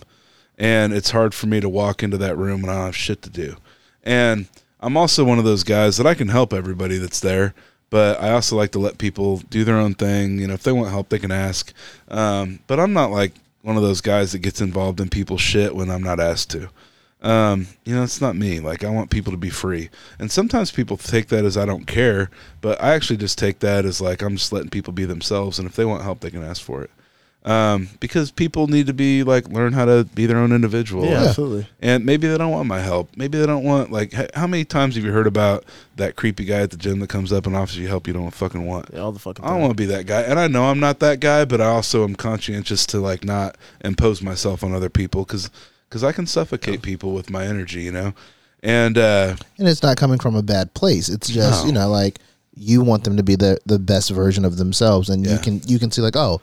And 0.58 0.94
it's 0.94 1.12
hard 1.12 1.34
for 1.34 1.48
me 1.48 1.60
to 1.60 1.70
walk 1.70 2.02
into 2.02 2.18
that 2.18 2.38
room 2.38 2.62
when 2.62 2.72
I 2.72 2.76
don't 2.76 2.86
have 2.86 2.96
shit 2.96 3.22
to 3.24 3.30
do. 3.30 3.58
And 4.04 4.48
I'm 4.80 4.98
also 4.98 5.24
one 5.24 5.38
of 5.38 5.46
those 5.46 5.64
guys 5.64 5.98
that 5.98 6.08
I 6.08 6.14
can 6.14 6.30
help 6.30 6.54
everybody 6.54 6.98
that's 6.98 7.20
there, 7.20 7.54
but 7.90 8.22
I 8.22 8.32
also 8.32 8.56
like 8.56 8.72
to 8.72 8.80
let 8.80 8.98
people 8.98 9.38
do 9.50 9.64
their 9.64 9.78
own 9.78 9.94
thing. 9.94 10.40
You 10.40 10.48
know, 10.48 10.54
if 10.54 10.64
they 10.64 10.72
want 10.72 10.90
help, 10.90 11.10
they 11.10 11.20
can 11.20 11.32
ask. 11.32 11.74
Um, 12.08 12.60
but 12.68 12.80
I'm 12.80 12.94
not 12.94 13.12
like 13.12 13.34
one 13.62 13.76
of 13.76 13.84
those 13.84 14.02
guys 14.02 14.32
that 14.32 14.40
gets 14.40 14.62
involved 14.62 15.00
in 15.00 15.10
people's 15.10 15.42
shit 15.42 15.76
when 15.76 15.92
I'm 15.92 16.04
not 16.04 16.20
asked 16.20 16.50
to. 16.52 16.70
Um, 17.22 17.68
you 17.84 17.96
know, 17.96 18.04
it's 18.04 18.22
not 18.22 18.36
me. 18.36 18.60
Like 18.60 18.84
I 18.84 18.90
want 18.90 19.10
people 19.10 19.32
to 19.32 19.38
be 19.38 19.50
free. 19.50 19.90
And 20.20 20.32
sometimes 20.32 20.72
people 20.72 20.98
take 20.98 21.28
that 21.30 21.46
as 21.46 21.58
I 21.58 21.66
don't 21.66 21.88
care, 21.88 22.30
but 22.62 22.82
I 22.82 22.94
actually 22.94 23.18
just 23.18 23.38
take 23.40 23.60
that 23.60 23.86
as 23.86 24.00
like 24.00 24.22
I'm 24.22 24.36
just 24.38 24.52
letting 24.54 24.70
people 24.70 24.94
be 24.94 25.06
themselves 25.06 25.58
and 25.60 25.68
if 25.68 25.76
they 25.76 25.86
want 25.86 26.04
help 26.04 26.20
they 26.20 26.30
can 26.30 26.44
ask 26.44 26.62
for 26.62 26.84
it. 26.84 26.92
Um, 27.44 27.88
because 28.02 28.30
people 28.30 28.68
need 28.68 28.88
to 28.88 28.94
be 28.94 29.24
like 29.24 29.48
learn 29.48 29.72
how 29.72 29.86
to 29.86 30.04
be 30.14 30.26
their 30.26 30.38
own 30.38 30.52
individual. 30.52 31.06
yeah, 31.06 31.22
Yeah. 31.24 31.28
absolutely. 31.30 31.68
And 31.82 32.06
maybe 32.06 32.28
they 32.28 32.38
don't 32.38 32.52
want 32.52 32.68
my 32.68 32.82
help. 32.82 33.10
Maybe 33.16 33.38
they 33.40 33.46
don't 33.46 33.64
want 33.64 33.90
like 33.92 34.14
how 34.36 34.46
many 34.48 34.64
times 34.66 34.96
have 34.96 35.04
you 35.06 35.12
heard 35.12 35.28
about 35.28 35.64
that 35.96 36.18
creepy 36.18 36.44
guy 36.46 36.60
at 36.60 36.72
the 36.72 36.78
gym 36.78 37.00
that 37.00 37.08
comes 37.10 37.32
up 37.34 37.48
and 37.48 37.56
offers 37.56 37.78
you 37.78 37.88
help 37.88 38.06
you 38.06 38.14
don't 38.14 38.30
fucking 38.32 38.66
want? 38.66 38.90
Yeah, 38.94 39.00
all 39.00 39.12
the 39.14 39.20
fucking. 39.20 39.44
I 39.46 39.50
don't 39.50 39.62
want 39.62 39.72
to 39.72 39.76
be 39.82 39.86
that 39.88 40.06
guy, 40.06 40.22
and 40.24 40.38
I 40.40 40.48
know 40.48 40.66
I'm 40.66 40.80
not 40.82 41.00
that 41.00 41.20
guy, 41.22 41.46
but 41.46 41.62
I 41.62 41.68
also 41.68 42.04
am 42.04 42.16
conscientious 42.16 42.86
to 42.88 43.00
like 43.00 43.24
not 43.24 43.56
impose 43.84 44.22
myself 44.22 44.62
on 44.64 44.74
other 44.74 44.90
people 44.90 45.24
because 45.24 45.50
I 46.04 46.12
can 46.12 46.28
suffocate 46.28 46.82
people 46.82 47.14
with 47.14 47.30
my 47.30 47.46
energy, 47.46 47.82
you 47.82 47.92
know. 47.92 48.14
And 48.64 48.98
uh, 48.98 49.36
and 49.58 49.68
it's 49.68 49.84
not 49.84 49.98
coming 49.98 50.20
from 50.20 50.36
a 50.36 50.42
bad 50.44 50.74
place. 50.74 51.10
It's 51.10 51.28
just 51.30 51.64
No. 51.64 51.68
you 51.68 51.74
know 51.74 51.90
like 51.90 52.20
you 52.56 52.82
want 52.82 53.04
them 53.04 53.16
to 53.18 53.24
be 53.24 53.36
the 53.36 53.60
the 53.66 53.78
best 53.80 54.10
version 54.10 54.44
of 54.46 54.58
themselves, 54.58 55.10
and 55.10 55.24
you 55.26 55.32
Yeah. 55.34 55.38
can 55.38 55.62
you 55.66 55.78
can 55.80 55.92
see 55.92 56.02
like 56.02 56.16
oh, 56.16 56.42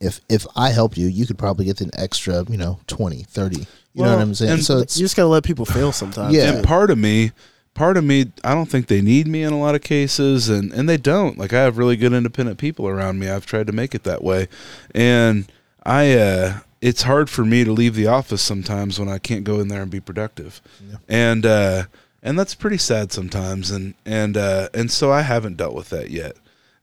if 0.00 0.20
if 0.28 0.46
I 0.56 0.70
help 0.70 0.96
you, 0.96 1.06
you 1.08 1.26
could 1.26 1.38
probably 1.38 1.64
get 1.66 1.80
an 1.80 1.90
extra 1.94 2.44
you 2.48 2.56
know 2.56 2.78
20, 2.86 3.24
30. 3.24 3.56
You 3.56 3.62
know 3.62 4.08
Well, 4.08 4.16
what 4.16 4.22
I'm 4.22 4.34
saying? 4.34 4.52
and 4.52 4.64
So 4.64 4.78
it's 4.78 4.96
you 4.96 5.04
just 5.04 5.16
gotta 5.16 5.28
let 5.28 5.42
people 5.44 5.64
fail 5.64 5.92
sometimes. 5.92 6.34
Yeah. 6.34 6.52
and 6.52 6.64
part 6.64 6.90
of 6.90 6.98
me, 6.98 7.32
part 7.74 7.96
of 7.96 8.04
me, 8.04 8.26
I 8.44 8.54
don't 8.54 8.66
think 8.70 8.86
they 8.86 9.02
need 9.02 9.26
me 9.26 9.42
in 9.42 9.52
a 9.52 9.58
lot 9.58 9.74
of 9.74 9.82
cases, 9.82 10.48
and 10.48 10.72
and 10.72 10.88
they 10.88 10.96
don't. 10.96 11.36
Like 11.36 11.52
I 11.52 11.62
have 11.62 11.78
really 11.78 11.96
good 11.96 12.12
independent 12.12 12.58
people 12.58 12.86
around 12.86 13.18
me. 13.18 13.28
I've 13.28 13.44
tried 13.46 13.66
to 13.66 13.72
make 13.72 13.94
it 13.94 14.04
that 14.04 14.22
way, 14.22 14.46
and 14.94 15.46
I. 15.84 16.14
uh 16.14 16.58
it's 16.88 17.02
hard 17.02 17.30
for 17.30 17.44
me 17.44 17.64
to 17.64 17.72
leave 17.72 17.94
the 17.94 18.06
office 18.06 18.42
sometimes 18.42 18.98
when 18.98 19.08
I 19.08 19.18
can't 19.18 19.44
go 19.44 19.58
in 19.60 19.68
there 19.68 19.82
and 19.82 19.90
be 19.90 20.00
productive, 20.00 20.60
Yeah. 20.86 20.96
and 21.08 21.46
uh, 21.46 21.84
and 22.22 22.38
that's 22.38 22.54
pretty 22.54 22.78
sad 22.78 23.10
sometimes. 23.12 23.70
And 23.70 23.94
and 24.04 24.36
uh, 24.36 24.68
and 24.74 24.90
so 24.90 25.10
I 25.10 25.22
haven't 25.22 25.56
dealt 25.56 25.74
with 25.74 25.88
that 25.90 26.10
yet. 26.10 26.36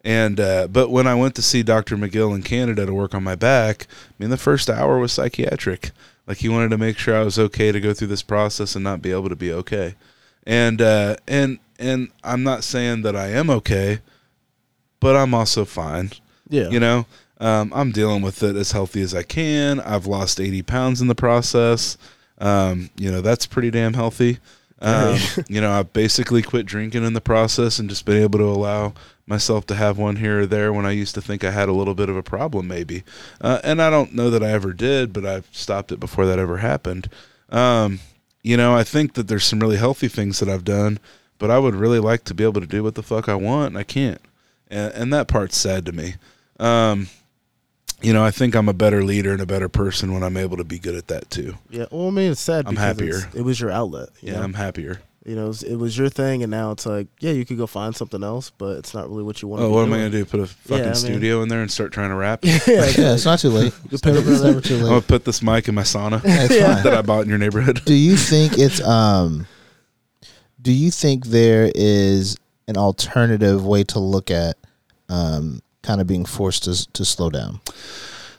And 0.03 0.40
uh, 0.40 0.68
but 0.68 0.90
when 0.90 1.06
I 1.06 1.14
went 1.15 1.36
to 1.36 1.41
see 1.44 1.61
Dr. 1.64 1.95
McGill 1.98 2.34
in 2.36 2.41
Canada 2.41 2.86
to 2.88 2.94
work 2.94 3.14
on 3.14 3.23
my 3.23 3.36
back, 3.36 3.86
I 4.10 4.14
mean 4.18 4.32
the 4.32 4.38
first 4.49 4.69
hour 4.69 4.98
was 4.98 5.11
psychiatric. 5.11 5.91
Like 6.28 6.38
he 6.38 6.49
wanted 6.49 6.69
to 6.72 6.78
make 6.78 6.98
sure 6.98 7.15
I 7.15 7.23
was 7.23 7.38
okay 7.38 7.72
to 7.72 7.80
go 7.80 7.94
through 7.94 8.07
this 8.07 8.23
process 8.23 8.76
and 8.76 8.84
not 8.84 9.02
be 9.02 9.11
able 9.11 9.30
to 9.30 9.36
be 9.36 9.53
okay. 9.53 9.95
And 10.48 10.82
uh, 10.82 11.18
and 11.28 11.60
and 11.78 12.10
I'm 12.23 12.41
not 12.44 12.64
saying 12.64 13.03
that 13.03 13.15
I 13.15 13.28
am 13.28 13.49
okay, 13.52 13.99
but 14.99 15.15
I'm 15.15 15.34
also 15.36 15.65
fine. 15.65 16.11
yeah. 16.49 16.69
You 16.69 16.80
know, 16.80 17.06
um, 17.42 17.74
I'm 17.76 17.92
dealing 17.92 18.22
with 18.22 18.44
it 18.44 18.56
as 18.56 18.72
healthy 18.72 19.02
as 19.02 19.16
I 19.16 19.24
can. 19.24 19.80
I've 19.80 20.06
lost 20.06 20.40
80 20.40 20.62
pounds 20.62 21.02
in 21.02 21.08
the 21.08 21.16
process. 21.16 21.98
Um, 22.38 22.92
you 22.96 23.12
know, 23.12 23.22
that's 23.22 23.48
pretty 23.48 23.72
damn 23.72 23.96
healthy. 23.96 24.38
Um, 24.80 25.18
you 25.48 25.60
know, 25.60 25.72
I've 25.72 25.92
basically 25.92 26.44
quit 26.44 26.68
drinking 26.68 27.04
in 27.04 27.14
the 27.14 27.22
process 27.22 27.80
and 27.80 27.90
just 27.90 28.06
been 28.06 28.22
able 28.22 28.40
to 28.40 28.46
allow 28.46 28.94
myself 29.26 29.66
to 29.68 29.76
have 29.76 29.98
one 29.98 30.18
here 30.18 30.42
or 30.42 30.46
there 30.46 30.72
when 30.72 30.86
I 30.86 30.92
used 30.92 31.16
to 31.16 31.22
think 31.22 31.44
I 31.44 31.52
had 31.52 31.68
a 31.68 31.74
little 31.74 31.96
bit 31.96 32.10
of 32.10 32.16
a 32.16 32.24
problem, 32.24 32.68
maybe. 32.68 33.04
Uh, 33.40 33.60
and 33.64 33.82
I 33.82 33.90
don't 33.90 34.14
know 34.14 34.30
that 34.30 34.44
I 34.44 34.52
ever 34.52 34.72
did, 34.72 35.12
but 35.12 35.26
I've 35.26 35.48
stopped 35.52 35.92
it 35.92 36.00
before 36.00 36.28
that 36.28 36.40
ever 36.40 36.58
happened. 36.58 37.10
Um, 37.50 38.00
you 38.44 38.56
know, 38.56 38.76
I 38.76 38.84
think 38.84 39.14
that 39.14 39.28
there's 39.28 39.46
some 39.46 39.60
really 39.60 39.78
healthy 39.78 40.08
things 40.08 40.40
that 40.40 40.50
I've 40.50 40.66
done, 40.66 41.00
but 41.40 41.50
I 41.50 41.58
would 41.58 41.76
really 41.76 42.00
like 42.00 42.24
to 42.26 42.34
be 42.36 42.44
able 42.44 42.62
to 42.62 42.68
do 42.68 42.84
what 42.84 42.96
the 42.96 43.04
fuck 43.04 43.28
I 43.28 43.36
want, 43.36 43.70
and 43.70 43.78
I 43.78 43.84
can't. 43.84 44.22
And, 44.70 44.94
and 44.94 45.14
that 45.14 45.28
part's 45.28 45.58
sad 45.58 45.86
to 45.88 45.92
me. 45.92 46.16
You 48.02 48.14
know, 48.14 48.23
I 48.23 48.32
think 48.32 48.56
I'm 48.56 48.68
a 48.69 48.73
better 48.73 49.03
leader 49.03 49.32
and 49.32 49.41
a 49.41 49.45
better 49.45 49.69
person 49.69 50.14
when 50.14 50.23
I'm 50.23 50.38
able 50.38 50.57
to 50.57 50.64
be 50.64 50.80
good 50.80 50.95
at 50.95 51.07
that 51.07 51.30
too. 51.30 51.56
Yeah. 51.69 51.86
Well, 51.91 52.07
I 52.07 52.11
mean, 52.11 52.32
it's 52.32 52.41
sad. 52.41 52.65
I'm 52.68 52.73
because 52.76 52.86
happier. 52.98 53.19
It 53.36 53.41
was 53.44 53.60
your 53.60 53.72
outlet. 53.72 54.10
you 54.22 54.32
Yeah, 54.32 54.40
know? 54.40 54.44
I'm 54.44 54.53
happier. 54.53 55.02
You 55.23 55.36
know, 55.36 55.45
it 55.45 55.49
was, 55.49 55.61
it 55.64 55.76
was 55.76 55.95
your 55.95 56.10
thing, 56.10 56.41
and 56.41 56.49
now 56.49 56.72
it's 56.72 56.88
like, 56.88 57.06
yeah, 57.19 57.30
you 57.32 57.45
could 57.45 57.57
go 57.60 57.68
find 57.68 57.95
something 57.95 58.23
else, 58.23 58.49
but 58.49 58.80
it's 58.80 58.95
not 58.95 59.07
really 59.07 59.22
what 59.22 59.40
you 59.44 59.48
want. 59.48 59.61
Oh, 59.61 59.68
to 59.68 59.69
what 59.72 59.82
be 59.86 59.91
am 59.91 59.94
I 59.94 59.98
gonna 59.98 60.10
do? 60.10 60.26
Put 60.26 60.40
a 60.40 60.48
fucking 60.48 60.84
I 60.84 60.88
mean- 60.88 60.95
studio 60.95 61.44
in 61.44 61.48
there 61.49 61.61
and 61.61 61.69
start 61.72 61.91
trying 61.94 62.10
to 62.10 62.15
rap? 62.15 62.40
yeah, 62.44 62.57
yeah, 62.65 63.14
it's 63.14 63.26
not 63.26 63.38
too 63.38 63.49
late. 63.49 63.72
You 63.91 63.99
pick 63.99 64.15
up 64.15 64.23
It's 64.26 64.41
never 64.41 64.61
too 64.61 64.78
late. 64.78 64.82
I'm 64.84 64.90
gonna 64.90 65.02
put 65.02 65.23
this 65.26 65.44
mic 65.44 65.68
in 65.68 65.76
my 65.76 65.84
sauna 65.84 66.23
Yeah, 66.23 66.48
Yeah. 66.49 66.82
that 66.82 66.94
I 66.95 67.03
bought 67.03 67.22
in 67.22 67.30
your 67.30 67.38
neighborhood. 67.38 67.82
Do 67.86 67.94
you 67.94 68.18
think 68.18 68.57
it's 68.57 68.82
um? 68.82 69.45
Do 70.60 70.72
you 70.72 70.90
think 70.90 71.28
there 71.28 71.72
is 71.76 72.36
an 72.68 72.78
alternative 72.78 73.64
way 73.64 73.84
to 73.84 73.99
look 73.99 74.32
at 74.32 74.57
um, 75.07 75.61
kind 75.84 76.02
of 76.02 76.08
being 76.08 76.26
forced 76.26 76.64
to 76.64 76.91
to 76.94 77.06
slow 77.06 77.30
down? 77.30 77.62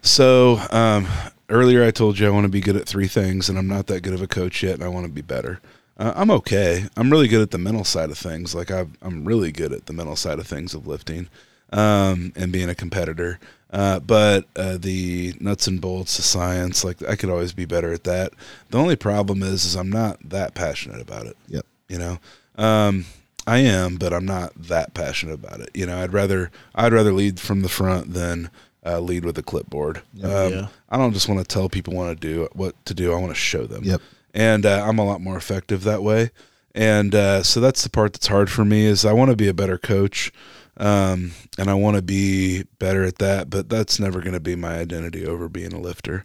So 0.02 0.60
um, 0.70 1.06
earlier 1.48 1.84
I 1.84 1.90
told 1.90 2.18
you 2.18 2.26
I 2.26 2.30
want 2.30 2.44
to 2.44 2.50
be 2.50 2.60
good 2.60 2.76
at 2.76 2.86
three 2.86 3.08
things, 3.08 3.48
and 3.48 3.58
I'm 3.58 3.68
not 3.68 3.86
that 3.86 4.02
good 4.02 4.14
of 4.14 4.22
a 4.22 4.26
coach 4.26 4.62
yet, 4.62 4.74
and 4.74 4.84
I 4.84 4.88
want 4.88 5.06
to 5.06 5.12
be 5.12 5.22
better. 5.22 5.60
Uh, 5.96 6.12
I'm 6.16 6.30
okay. 6.30 6.86
I'm 6.96 7.10
really 7.10 7.28
good 7.28 7.42
at 7.42 7.50
the 7.50 7.58
mental 7.58 7.84
side 7.84 8.10
of 8.10 8.18
things. 8.18 8.54
Like 8.54 8.70
I've, 8.70 8.90
I'm 9.02 9.24
really 9.24 9.52
good 9.52 9.72
at 9.72 9.86
the 9.86 9.92
mental 9.92 10.16
side 10.16 10.38
of 10.38 10.46
things 10.46 10.74
of 10.74 10.86
lifting 10.86 11.28
um, 11.72 12.32
and 12.34 12.50
being 12.50 12.68
a 12.68 12.74
competitor. 12.74 13.38
Uh, 13.70 14.00
but 14.00 14.46
uh, 14.56 14.76
the 14.76 15.34
nuts 15.40 15.66
and 15.66 15.80
bolts, 15.80 16.16
the 16.16 16.22
science, 16.22 16.84
like 16.84 17.02
I 17.04 17.16
could 17.16 17.30
always 17.30 17.52
be 17.52 17.64
better 17.64 17.92
at 17.92 18.04
that. 18.04 18.32
The 18.70 18.78
only 18.78 18.96
problem 18.96 19.42
is, 19.42 19.64
is 19.64 19.76
I'm 19.76 19.90
not 19.90 20.18
that 20.28 20.54
passionate 20.54 21.00
about 21.00 21.26
it. 21.26 21.36
Yep. 21.48 21.66
You 21.88 21.98
know, 21.98 22.18
um, 22.56 23.06
I 23.46 23.58
am, 23.58 23.96
but 23.96 24.12
I'm 24.12 24.24
not 24.24 24.52
that 24.54 24.94
passionate 24.94 25.34
about 25.34 25.60
it. 25.60 25.70
You 25.74 25.86
know, 25.86 26.00
I'd 26.00 26.12
rather 26.12 26.50
I'd 26.74 26.92
rather 26.92 27.12
lead 27.12 27.40
from 27.40 27.62
the 27.62 27.68
front 27.68 28.14
than 28.14 28.50
uh, 28.84 29.00
lead 29.00 29.24
with 29.24 29.38
a 29.38 29.42
clipboard. 29.42 29.98
Um, 30.22 30.52
Yeah. 30.52 30.66
I 30.90 30.96
don't 30.98 31.12
just 31.12 31.28
want 31.28 31.40
to 31.40 31.46
tell 31.46 31.68
people 31.68 31.94
what 31.94 32.08
to 32.08 32.14
do. 32.14 32.48
What 32.52 32.84
to 32.86 32.94
do. 32.94 33.12
I 33.12 33.16
want 33.16 33.30
to 33.30 33.34
show 33.34 33.66
them. 33.66 33.84
Yep. 33.84 34.00
And 34.34 34.64
uh, 34.66 34.84
I'm 34.86 34.98
a 34.98 35.04
lot 35.04 35.20
more 35.20 35.36
effective 35.36 35.82
that 35.84 36.02
way. 36.02 36.30
And 36.74 37.14
uh, 37.14 37.42
so 37.42 37.60
that's 37.60 37.82
the 37.82 37.90
part 37.90 38.14
that's 38.14 38.28
hard 38.28 38.50
for 38.50 38.64
me 38.64 38.86
is 38.86 39.04
I 39.04 39.12
want 39.12 39.30
to 39.30 39.36
be 39.36 39.48
a 39.48 39.52
better 39.54 39.76
coach, 39.76 40.32
um, 40.78 41.32
and 41.58 41.68
I 41.68 41.74
want 41.74 41.96
to 41.96 42.02
be 42.02 42.64
better 42.78 43.04
at 43.04 43.18
that. 43.18 43.50
But 43.50 43.68
that's 43.68 44.00
never 44.00 44.20
going 44.20 44.32
to 44.32 44.40
be 44.40 44.56
my 44.56 44.78
identity 44.78 45.26
over 45.26 45.48
being 45.48 45.74
a 45.74 45.80
lifter. 45.80 46.24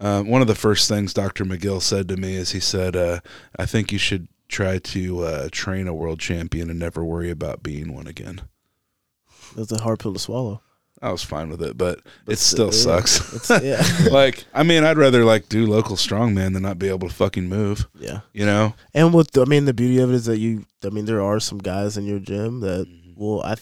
Uh, 0.00 0.22
one 0.22 0.40
of 0.42 0.48
the 0.48 0.56
first 0.56 0.88
things 0.88 1.14
Dr. 1.14 1.44
McGill 1.44 1.80
said 1.80 2.08
to 2.08 2.16
me 2.16 2.34
is 2.34 2.50
he 2.50 2.58
said, 2.60 2.96
uh, 2.96 3.20
"I 3.56 3.66
think 3.66 3.92
you 3.92 3.98
should 3.98 4.26
try 4.48 4.78
to 4.78 5.20
uh, 5.24 5.48
train 5.52 5.88
a 5.88 5.94
world 5.94 6.20
champion 6.20 6.70
and 6.70 6.78
never 6.78 7.04
worry 7.04 7.30
about 7.30 7.62
being 7.62 7.94
one 7.94 8.06
again." 8.06 8.42
That's 9.56 9.72
a 9.72 9.78
hard 9.80 9.98
pill 10.00 10.12
to 10.12 10.18
swallow. 10.18 10.60
I 11.02 11.12
was 11.12 11.22
fine 11.22 11.50
with 11.50 11.60
it, 11.62 11.76
but, 11.76 12.00
But 12.24 12.32
it 12.34 12.38
still 12.38 12.72
sucks. 12.72 13.50
Yeah, 13.62 13.82
like, 14.10 14.44
I 14.54 14.62
mean, 14.62 14.84
I'd 14.84 14.96
rather 14.96 15.22
like 15.24 15.48
do 15.50 15.66
local 15.66 15.96
strongman 15.96 16.54
than 16.54 16.62
not 16.62 16.78
be 16.78 16.88
able 16.88 17.08
to 17.08 17.14
fucking 17.14 17.46
move. 17.48 17.86
yeah. 17.98 18.20
You 18.32 18.46
know? 18.46 18.74
And 18.94 19.12
with 19.12 19.32
the, 19.32 19.42
I 19.42 19.44
mean, 19.44 19.66
the 19.66 19.74
beauty 19.74 19.98
of 19.98 20.10
it 20.10 20.14
is 20.14 20.24
that 20.26 20.38
you. 20.38 20.64
I 20.82 20.88
mean, 20.88 21.04
there 21.04 21.20
are 21.22 21.40
some 21.40 21.58
guys 21.58 21.96
in 21.98 22.06
your 22.06 22.20
gym 22.20 22.60
that 22.60 22.86
Mm-hmm. 22.88 23.20
will 23.20 23.42
I, 23.42 23.56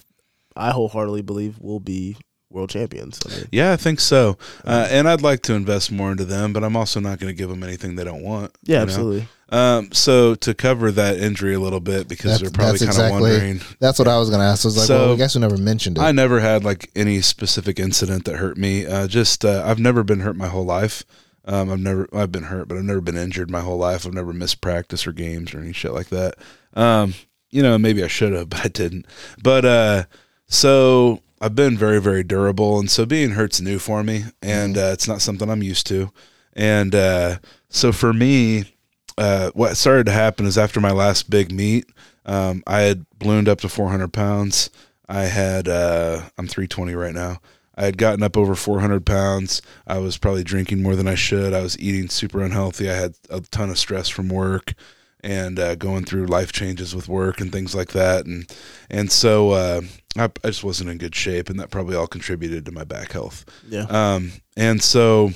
I 0.54 0.70
wholeheartedly 0.70 1.22
believe 1.22 1.58
will 1.58 1.80
be 1.80 2.16
world 2.52 2.70
champions. 2.70 3.18
I 3.26 3.28
mean, 3.30 3.48
Yeah, 3.52 3.72
I 3.72 3.76
think 3.76 4.00
so. 4.00 4.38
Uh, 4.64 4.86
and 4.90 5.08
I'd 5.08 5.22
like 5.22 5.42
to 5.42 5.54
invest 5.54 5.90
more 5.90 6.10
into 6.12 6.24
them, 6.24 6.52
but 6.52 6.62
I'm 6.64 6.76
also 6.76 7.00
not 7.00 7.18
going 7.18 7.32
to 7.32 7.36
give 7.36 7.48
them 7.48 7.62
anything 7.62 7.96
they 7.96 8.04
don't 8.04 8.22
want. 8.22 8.52
yeah, 8.62 8.74
you 8.74 8.76
know? 8.78 8.82
absolutely. 8.82 9.28
Um, 9.48 9.92
so 9.92 10.34
to 10.36 10.54
cover 10.54 10.90
that 10.92 11.18
injury 11.18 11.52
a 11.54 11.60
little 11.60 11.80
bit, 11.80 12.08
because 12.08 12.30
That's- 12.32 12.40
they're 12.40 12.50
probably 12.50 12.78
kind 12.78 12.88
of 12.90 12.96
exactly- 12.96 13.20
wondering, 13.20 13.60
That's 13.80 13.98
what 13.98 14.08
I 14.08 14.16
was 14.18 14.30
gonna 14.30 14.44
ask. 14.44 14.64
I 14.64 14.68
was 14.68 14.76
like, 14.78 14.86
So, 14.86 14.98
well, 15.06 15.12
I 15.12 15.16
guess 15.16 15.34
we 15.34 15.42
never 15.42 15.58
mentioned 15.58 15.98
it. 15.98 16.00
I 16.00 16.10
never 16.12 16.40
had 16.40 16.64
like 16.64 16.90
any 16.96 17.20
specific 17.20 17.78
incident 17.78 18.24
that 18.24 18.36
hurt 18.36 18.56
me. 18.56 18.86
Uh, 18.86 19.06
just 19.06 19.44
uh, 19.44 19.62
I've 19.66 19.78
never 19.78 20.02
been 20.04 20.20
hurt 20.20 20.36
my 20.36 20.48
whole 20.48 20.64
life. 20.64 21.04
Um, 21.44 21.70
I've 21.70 21.80
never 21.80 22.08
I've 22.14 22.32
been 22.32 22.44
hurt, 22.44 22.66
but 22.68 22.78
I've 22.78 22.84
never 22.84 23.00
been 23.02 23.16
injured 23.18 23.50
my 23.50 23.60
whole 23.60 23.76
life. 23.76 24.06
I've 24.06 24.14
never 24.14 24.32
missed 24.32 24.60
practice 24.62 25.06
or 25.06 25.12
games 25.12 25.52
or 25.52 25.58
any 25.60 25.72
shit 25.74 25.92
like 25.92 26.08
that. 26.08 26.36
Um, 26.72 27.12
you 27.50 27.62
know, 27.62 27.76
maybe 27.76 28.02
I 28.02 28.06
should 28.06 28.32
have, 28.32 28.48
but 28.48 28.64
I 28.64 28.68
didn't. 28.68 29.04
But 29.42 29.66
uh, 29.66 30.04
so 30.46 31.20
I've 31.42 31.56
been 31.56 31.76
very 31.76 32.00
very 32.00 32.22
durable, 32.22 32.78
and 32.78 32.88
so 32.88 33.04
being 33.04 33.32
hurt's 33.32 33.60
new 33.60 33.80
for 33.80 34.04
me, 34.04 34.26
and 34.40 34.78
uh, 34.78 34.90
it's 34.92 35.08
not 35.08 35.20
something 35.20 35.50
I'm 35.50 35.62
used 35.62 35.88
to. 35.88 36.12
And 36.52 36.94
uh, 36.94 37.38
so 37.68 37.90
for 37.90 38.12
me, 38.12 38.72
uh, 39.18 39.50
what 39.52 39.76
started 39.76 40.06
to 40.06 40.12
happen 40.12 40.46
is 40.46 40.56
after 40.56 40.80
my 40.80 40.92
last 40.92 41.30
big 41.30 41.50
meet, 41.50 41.86
um, 42.26 42.62
I 42.64 42.82
had 42.82 43.06
ballooned 43.18 43.48
up 43.48 43.60
to 43.62 43.68
400 43.68 44.12
pounds. 44.12 44.70
I 45.08 45.24
had, 45.24 45.66
uh, 45.66 46.22
I'm 46.38 46.46
320 46.46 46.94
right 46.94 47.14
now. 47.14 47.40
I 47.74 47.86
had 47.86 47.98
gotten 47.98 48.22
up 48.22 48.36
over 48.36 48.54
400 48.54 49.04
pounds. 49.04 49.62
I 49.86 49.98
was 49.98 50.18
probably 50.18 50.44
drinking 50.44 50.80
more 50.80 50.94
than 50.94 51.08
I 51.08 51.16
should. 51.16 51.52
I 51.54 51.62
was 51.62 51.78
eating 51.78 52.08
super 52.08 52.40
unhealthy. 52.42 52.88
I 52.88 52.94
had 52.94 53.14
a 53.30 53.40
ton 53.40 53.68
of 53.68 53.78
stress 53.78 54.08
from 54.08 54.28
work 54.28 54.74
and 55.22 55.58
uh, 55.58 55.74
going 55.76 56.04
through 56.04 56.26
life 56.26 56.52
changes 56.52 56.94
with 56.94 57.08
work 57.08 57.40
and 57.40 57.52
things 57.52 57.74
like 57.74 57.92
that. 57.92 58.26
And 58.26 58.50
and 58.90 59.10
so 59.10 59.50
uh, 59.50 59.82
I, 60.16 60.24
I 60.24 60.48
just 60.48 60.64
wasn't 60.64 60.90
in 60.90 60.98
good 60.98 61.14
shape, 61.14 61.48
and 61.48 61.58
that 61.60 61.70
probably 61.70 61.96
all 61.96 62.06
contributed 62.06 62.64
to 62.66 62.72
my 62.72 62.84
back 62.84 63.12
health. 63.12 63.44
Yeah, 63.68 63.86
Um, 63.88 64.32
and 64.56 64.82
so 64.82 65.30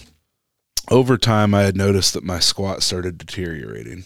over 0.90 1.16
time, 1.16 1.54
I 1.54 1.62
had 1.62 1.76
noticed 1.76 2.14
that 2.14 2.24
my 2.24 2.38
squat 2.38 2.82
started 2.82 3.18
deteriorating 3.18 4.04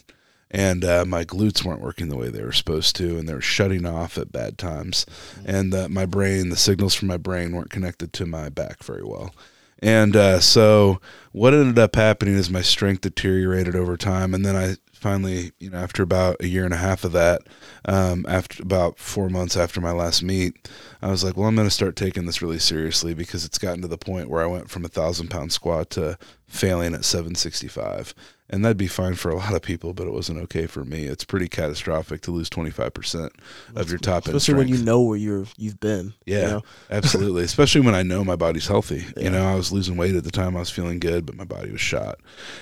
and 0.51 0.85
uh, 0.85 1.05
my 1.05 1.25
glutes 1.25 1.65
weren't 1.65 1.81
working 1.81 2.09
the 2.09 2.17
way 2.17 2.29
they 2.29 2.43
were 2.43 2.53
supposed 2.53 2.97
to, 2.97 3.17
and 3.17 3.29
they 3.29 3.35
were 3.35 3.41
shutting 3.41 3.87
off 3.87 4.19
at 4.19 4.33
bad 4.33 4.59
times. 4.59 5.07
And 5.45 5.73
uh, 5.73 5.89
my 5.89 6.07
brain, 6.07 6.49
the 6.51 6.57
signals 6.57 6.95
from 6.95 7.09
my 7.09 7.17
brain 7.17 7.53
weren't 7.53 7.71
connected 7.71 8.13
to 8.15 8.27
my 8.27 8.49
back 8.49 8.83
very 8.83 9.05
well. 9.05 9.33
And 9.81 10.17
uh, 10.17 10.41
so 10.41 11.01
what 11.33 11.55
ended 11.55 11.79
up 11.79 11.95
happening 11.95 12.35
is 12.35 12.51
my 12.51 12.63
strength 12.63 13.03
deteriorated 13.03 13.77
over 13.77 13.97
time, 13.97 14.35
and 14.35 14.45
then 14.45 14.57
I 14.57 14.77
finally, 15.01 15.53
you 15.59 15.71
know, 15.71 15.79
after 15.79 16.03
about 16.03 16.37
a 16.41 16.47
year 16.47 16.65
and 16.65 16.75
a 16.75 16.79
half 16.79 17.05
of 17.05 17.13
that, 17.13 17.43
um, 17.87 18.27
after 18.29 18.63
about 18.63 18.99
four 18.99 19.31
months 19.31 19.57
after 19.57 19.81
my 19.81 19.93
last 19.93 20.23
meet, 20.23 20.69
I 21.01 21.11
was 21.11 21.25
like, 21.25 21.37
well, 21.37 21.49
I'm 21.49 21.57
going 21.57 21.67
to 21.67 21.75
start 21.75 21.97
taking 21.97 22.27
this 22.27 22.43
really 22.43 22.59
seriously 22.59 23.15
because 23.15 23.45
it's 23.45 23.59
gotten 23.59 23.81
to 23.83 23.89
the 23.89 23.97
point 23.97 24.29
where 24.29 24.43
I 24.43 24.47
went 24.47 24.69
from 24.69 24.85
a 24.85 24.89
thousand 24.89 25.29
pound 25.29 25.53
squat 25.53 25.91
to 25.91 26.19
failing 26.51 26.95
at 26.95 27.05
765. 27.05 28.15
And 28.53 28.65
that'd 28.65 28.77
be 28.77 28.89
fine 28.89 29.15
for 29.15 29.31
a 29.31 29.37
lot 29.37 29.55
of 29.55 29.63
people, 29.63 29.95
but 29.95 30.09
it 30.09 30.13
wasn't 30.13 30.41
okay 30.41 30.67
for 30.67 30.85
me. 30.85 31.05
It's 31.05 31.23
pretty 31.25 31.47
catastrophic 31.49 32.21
to 32.23 32.33
lose 32.33 32.51
25% 32.51 33.31
of 33.77 33.89
your 33.89 33.99
top 34.01 34.27
end 34.27 34.35
especially 34.35 34.59
when 34.59 34.67
you 34.67 34.83
know 34.83 35.01
where 35.03 35.17
you're 35.17 35.47
you've 35.57 35.79
been. 35.79 36.15
you 36.27 36.37
Yeah, 36.37 36.47
know? 36.51 36.63
absolutely. 36.91 37.45
Especially 37.45 37.81
when 37.81 37.95
I 37.95 38.03
know 38.03 38.25
my 38.25 38.35
body's 38.35 38.67
healthy. 38.67 39.05
Yeah. 39.17 39.23
You 39.23 39.31
know, 39.31 39.47
I 39.47 39.55
was 39.55 39.71
losing 39.71 39.97
weight 39.97 40.17
at 40.17 40.25
the 40.25 40.33
time. 40.33 40.57
I 40.57 40.61
was 40.61 40.71
feeling 40.71 40.99
good, 40.99 41.27
but 41.27 41.37
my 41.37 41.45
body 41.45 41.71
was 41.71 41.81
shot. 41.81 42.19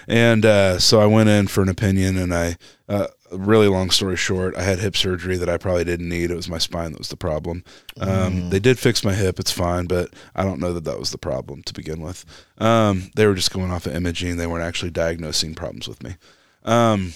And 0.07 0.45
uh, 0.45 0.79
so 0.79 1.01
I 1.01 1.07
went 1.07 1.31
in 1.31 1.47
for 1.47 1.63
an 1.63 1.71
opinion, 1.71 2.19
and 2.19 2.35
I, 2.35 2.59
uh, 2.89 3.09
really 3.31 3.69
long 3.69 3.91
story 3.91 4.17
short, 4.17 4.57
I 4.57 4.63
had 4.63 4.79
hip 4.79 4.97
surgery 4.97 5.37
that 5.37 5.49
I 5.49 5.59
probably 5.59 5.85
didn't 5.85 6.09
need. 6.09 6.31
It 6.31 6.37
was 6.37 6.49
my 6.49 6.59
spine 6.59 6.93
that 6.93 6.99
was 6.99 7.11
the 7.11 7.17
problem. 7.17 7.63
Um, 8.01 8.49
They 8.51 8.59
did 8.61 8.79
fix 8.79 9.05
my 9.05 9.13
hip. 9.15 9.39
It's 9.39 9.51
fine, 9.53 9.87
but 9.87 10.15
I 10.35 10.43
don't 10.45 10.61
know 10.61 10.73
that 10.73 10.85
that 10.85 10.99
was 10.99 11.11
the 11.11 11.19
problem 11.19 11.63
to 11.65 11.75
begin 11.75 12.01
with. 12.01 12.25
Um, 12.59 13.11
they 13.15 13.27
were 13.27 13.35
just 13.35 13.53
going 13.53 13.71
off 13.71 13.87
of 13.87 13.95
imaging. 13.95 14.37
They 14.39 14.47
weren't 14.47 14.65
actually 14.65 14.91
diagnosing 14.91 15.55
problems 15.55 15.87
with 15.87 16.03
me. 16.03 16.17
Um, 16.65 17.13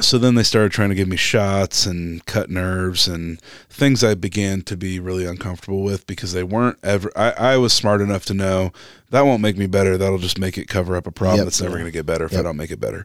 so 0.00 0.16
then 0.18 0.34
they 0.34 0.42
started 0.42 0.72
trying 0.72 0.88
to 0.88 0.94
give 0.94 1.08
me 1.08 1.16
shots 1.16 1.84
and 1.84 2.24
cut 2.24 2.48
nerves 2.48 3.06
and 3.06 3.38
things 3.68 4.02
I 4.02 4.14
began 4.14 4.62
to 4.62 4.76
be 4.76 4.98
really 4.98 5.26
uncomfortable 5.26 5.82
with 5.82 6.06
because 6.06 6.32
they 6.32 6.42
weren't 6.42 6.78
ever. 6.82 7.12
I, 7.14 7.30
I 7.32 7.56
was 7.58 7.72
smart 7.72 8.00
enough 8.00 8.24
to 8.26 8.34
know 8.34 8.72
that 9.10 9.22
won't 9.22 9.42
make 9.42 9.58
me 9.58 9.66
better. 9.66 9.98
That'll 9.98 10.18
just 10.18 10.38
make 10.38 10.56
it 10.56 10.68
cover 10.68 10.96
up 10.96 11.06
a 11.06 11.10
problem 11.12 11.38
Yep. 11.38 11.44
that's 11.46 11.60
never 11.60 11.74
going 11.74 11.84
to 11.84 11.90
get 11.92 12.06
better 12.06 12.24
if 12.24 12.36
I 12.36 12.42
don't 12.42 12.56
make 12.56 12.70
it 12.70 12.80
better. 12.80 13.04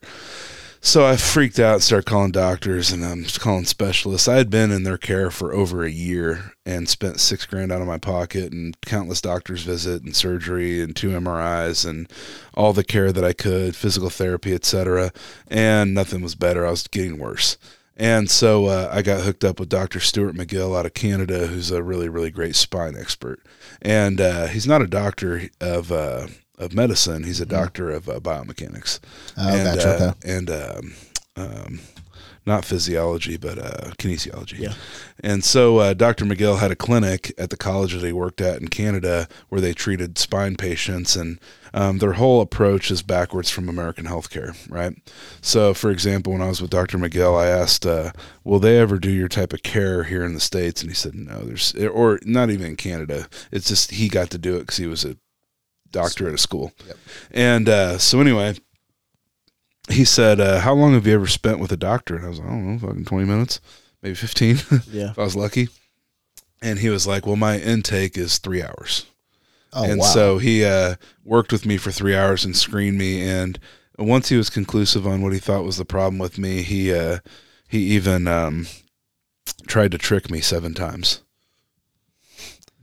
So 0.85 1.03
I 1.03 1.17
freaked 1.17 1.57
out 1.57 1.81
started 1.81 2.05
calling 2.05 2.31
doctors 2.31 2.91
and 2.91 3.03
I'm 3.03 3.25
calling 3.39 3.65
specialists. 3.65 4.27
I 4.27 4.35
had 4.35 4.51
been 4.51 4.69
in 4.69 4.83
their 4.83 4.99
care 4.99 5.31
for 5.31 5.51
over 5.51 5.83
a 5.83 5.89
year 5.89 6.53
and 6.63 6.87
spent 6.87 7.19
six 7.19 7.43
grand 7.47 7.71
out 7.71 7.81
of 7.81 7.87
my 7.87 7.97
pocket 7.97 8.53
and 8.53 8.79
countless 8.81 9.19
doctors 9.19 9.63
visit 9.63 10.03
and 10.03 10.15
surgery 10.15 10.83
and 10.83 10.95
two 10.95 11.09
MRIs 11.09 11.89
and 11.89 12.07
all 12.53 12.71
the 12.71 12.83
care 12.83 13.11
that 13.11 13.23
I 13.25 13.33
could, 13.33 13.75
physical 13.75 14.11
therapy, 14.11 14.53
etc. 14.53 15.11
And 15.47 15.95
nothing 15.95 16.21
was 16.21 16.35
better. 16.35 16.67
I 16.67 16.69
was 16.69 16.85
getting 16.87 17.17
worse. 17.17 17.57
And 17.97 18.29
so 18.29 18.67
uh, 18.67 18.87
I 18.91 19.01
got 19.01 19.23
hooked 19.23 19.43
up 19.43 19.59
with 19.59 19.69
Dr. 19.69 19.99
Stuart 19.99 20.35
McGill 20.35 20.77
out 20.77 20.85
of 20.85 20.93
Canada, 20.93 21.47
who's 21.47 21.71
a 21.71 21.81
really, 21.81 22.09
really 22.09 22.29
great 22.29 22.55
spine 22.55 22.95
expert. 22.95 23.41
And 23.81 24.21
uh, 24.21 24.45
he's 24.47 24.67
not 24.67 24.83
a 24.83 24.87
doctor 24.87 25.49
of 25.59 25.91
uh, 25.91 26.27
of 26.57 26.73
medicine; 26.73 27.23
he's 27.23 27.41
a 27.41 27.45
doctor 27.45 27.89
of 27.91 28.07
uh, 28.09 28.19
biomechanics 28.19 28.99
Oh, 29.37 29.47
and 29.47 29.77
gotcha, 29.77 29.89
uh, 29.89 30.11
okay. 30.11 30.37
and 30.37 30.49
um, 30.49 30.93
um, 31.35 31.79
not 32.45 32.63
physiology, 32.63 33.37
but 33.37 33.57
uh, 33.57 33.91
kinesiology. 33.97 34.59
Yeah. 34.59 34.73
And 35.23 35.43
so 35.43 35.79
uh, 35.79 35.93
Dr. 35.95 36.25
McGill 36.25 36.59
had 36.59 36.69
a 36.71 36.75
clinic 36.75 37.33
at 37.39 37.49
the 37.49 37.57
college 37.57 37.93
that 37.93 38.03
he 38.05 38.13
worked 38.13 38.39
at 38.39 38.61
in 38.61 38.67
Canada 38.67 39.27
where 39.49 39.59
they 39.59 39.73
treated 39.73 40.19
spine 40.19 40.55
patients, 40.55 41.15
and 41.15 41.39
um, 41.73 41.97
their 41.97 42.13
whole 42.13 42.41
approach 42.41 42.91
is 42.91 43.01
backwards 43.01 43.49
from 43.49 43.67
American 43.67 44.05
healthcare, 44.05 44.55
right? 44.69 44.93
So, 45.41 45.73
for 45.73 45.89
example, 45.89 46.33
when 46.33 46.41
I 46.43 46.47
was 46.47 46.61
with 46.61 46.69
Dr. 46.69 46.99
McGill, 46.99 47.35
I 47.37 47.47
asked, 47.47 47.85
uh, 47.85 48.11
"Will 48.43 48.59
they 48.59 48.77
ever 48.77 48.99
do 48.99 49.09
your 49.11 49.27
type 49.27 49.51
of 49.51 49.63
care 49.63 50.03
here 50.03 50.23
in 50.23 50.35
the 50.35 50.39
states?" 50.39 50.81
And 50.81 50.91
he 50.91 50.95
said, 50.95 51.15
"No, 51.15 51.39
there's, 51.39 51.73
or 51.75 52.19
not 52.23 52.51
even 52.51 52.67
in 52.67 52.75
Canada. 52.75 53.27
It's 53.51 53.67
just 53.67 53.91
he 53.91 54.07
got 54.07 54.29
to 54.29 54.37
do 54.37 54.55
it 54.55 54.59
because 54.61 54.77
he 54.77 54.87
was 54.87 55.03
a 55.03 55.17
doctor 55.95 56.27
at 56.27 56.33
a 56.33 56.37
school." 56.37 56.71
Yep. 56.87 56.97
And 57.31 57.69
uh, 57.69 57.97
so, 57.97 58.21
anyway, 58.21 58.55
he 59.89 60.05
said, 60.05 60.39
uh, 60.39 60.59
"How 60.59 60.73
long 60.73 60.93
have 60.93 61.07
you 61.07 61.13
ever 61.15 61.27
spent 61.27 61.59
with 61.59 61.71
a 61.71 61.77
doctor?" 61.77 62.15
And 62.15 62.25
I 62.25 62.29
was 62.29 62.39
like, 62.39 62.47
"I 62.47 62.51
don't 62.51 62.73
know, 62.73 62.79
fucking 62.87 63.05
twenty 63.05 63.25
minutes, 63.25 63.59
maybe 64.01 64.15
15 64.15 64.57
Yeah. 64.91 65.11
if 65.11 65.19
I 65.19 65.23
was 65.23 65.35
lucky." 65.35 65.69
And 66.61 66.79
he 66.79 66.89
was 66.89 67.05
like, 67.07 67.25
"Well, 67.25 67.35
my 67.35 67.57
intake 67.59 68.17
is 68.17 68.37
three 68.37 68.61
hours." 68.61 69.05
Oh 69.73 69.83
and 69.83 69.99
wow. 69.99 70.05
so 70.05 70.37
he 70.37 70.63
uh, 70.63 70.95
worked 71.25 71.51
with 71.51 71.65
me 71.65 71.77
for 71.77 71.91
three 71.91 72.15
hours 72.15 72.45
and 72.45 72.55
screened 72.55 72.97
me. 72.97 73.21
And 73.21 73.59
once 73.97 74.29
he 74.29 74.37
was 74.37 74.49
conclusive 74.49 75.05
on 75.05 75.21
what 75.21 75.33
he 75.33 75.39
thought 75.39 75.65
was 75.65 75.77
the 75.77 75.83
problem 75.85 76.17
with 76.17 76.37
me, 76.37 76.61
he 76.61 76.93
uh, 76.93 77.19
he 77.67 77.79
even 77.87 78.25
um, 78.27 78.67
tried 79.67 79.91
to 79.91 79.97
trick 79.97 80.31
me 80.31 80.39
seven 80.39 80.73
times. 80.73 81.21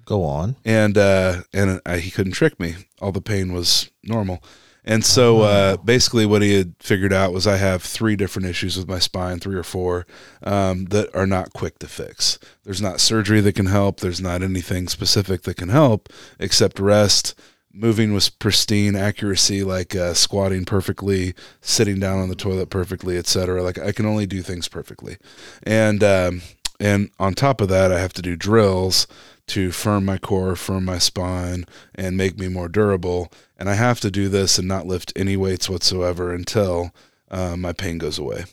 Go 0.04 0.24
on. 0.24 0.56
And 0.64 0.98
uh, 0.98 1.42
and 1.52 1.80
I, 1.86 1.98
he 1.98 2.10
couldn't 2.10 2.32
trick 2.32 2.58
me. 2.58 2.76
All 3.00 3.12
the 3.12 3.20
pain 3.20 3.52
was 3.52 3.90
normal. 4.02 4.42
And 4.84 5.04
so 5.04 5.42
uh, 5.42 5.76
basically, 5.76 6.26
what 6.26 6.42
he 6.42 6.54
had 6.54 6.74
figured 6.80 7.12
out 7.12 7.32
was 7.32 7.46
I 7.46 7.56
have 7.56 7.82
three 7.82 8.16
different 8.16 8.48
issues 8.48 8.76
with 8.76 8.88
my 8.88 8.98
spine, 8.98 9.38
three 9.38 9.54
or 9.54 9.62
four, 9.62 10.06
um, 10.42 10.86
that 10.86 11.14
are 11.14 11.26
not 11.26 11.52
quick 11.52 11.78
to 11.80 11.86
fix. 11.86 12.40
There's 12.64 12.82
not 12.82 13.00
surgery 13.00 13.40
that 13.42 13.54
can 13.54 13.66
help. 13.66 14.00
There's 14.00 14.20
not 14.20 14.42
anything 14.42 14.88
specific 14.88 15.42
that 15.42 15.56
can 15.56 15.68
help 15.68 16.08
except 16.40 16.80
rest. 16.80 17.38
Moving 17.72 18.12
was 18.12 18.28
pristine, 18.28 18.96
accuracy 18.96 19.62
like 19.62 19.94
uh, 19.94 20.14
squatting 20.14 20.64
perfectly, 20.64 21.34
sitting 21.60 22.00
down 22.00 22.18
on 22.18 22.28
the 22.28 22.34
toilet 22.34 22.68
perfectly, 22.68 23.16
etc. 23.16 23.62
Like 23.62 23.78
I 23.78 23.92
can 23.92 24.04
only 24.04 24.26
do 24.26 24.42
things 24.42 24.66
perfectly, 24.66 25.16
and 25.62 26.02
um, 26.02 26.42
and 26.80 27.10
on 27.20 27.34
top 27.34 27.60
of 27.60 27.68
that, 27.68 27.92
I 27.92 28.00
have 28.00 28.12
to 28.14 28.22
do 28.22 28.34
drills 28.34 29.06
to 29.48 29.72
firm 29.72 30.04
my 30.04 30.18
core, 30.18 30.56
firm 30.56 30.84
my 30.84 30.98
spine, 30.98 31.64
and 31.94 32.16
make 32.16 32.38
me 32.38 32.48
more 32.48 32.68
durable. 32.68 33.32
And 33.58 33.68
I 33.68 33.74
have 33.74 34.00
to 34.00 34.10
do 34.10 34.28
this 34.28 34.58
and 34.58 34.68
not 34.68 34.86
lift 34.86 35.12
any 35.16 35.36
weights 35.36 35.68
whatsoever 35.68 36.32
until 36.32 36.94
uh, 37.30 37.56
my 37.56 37.72
pain 37.72 37.98
goes 37.98 38.18
away. 38.18 38.44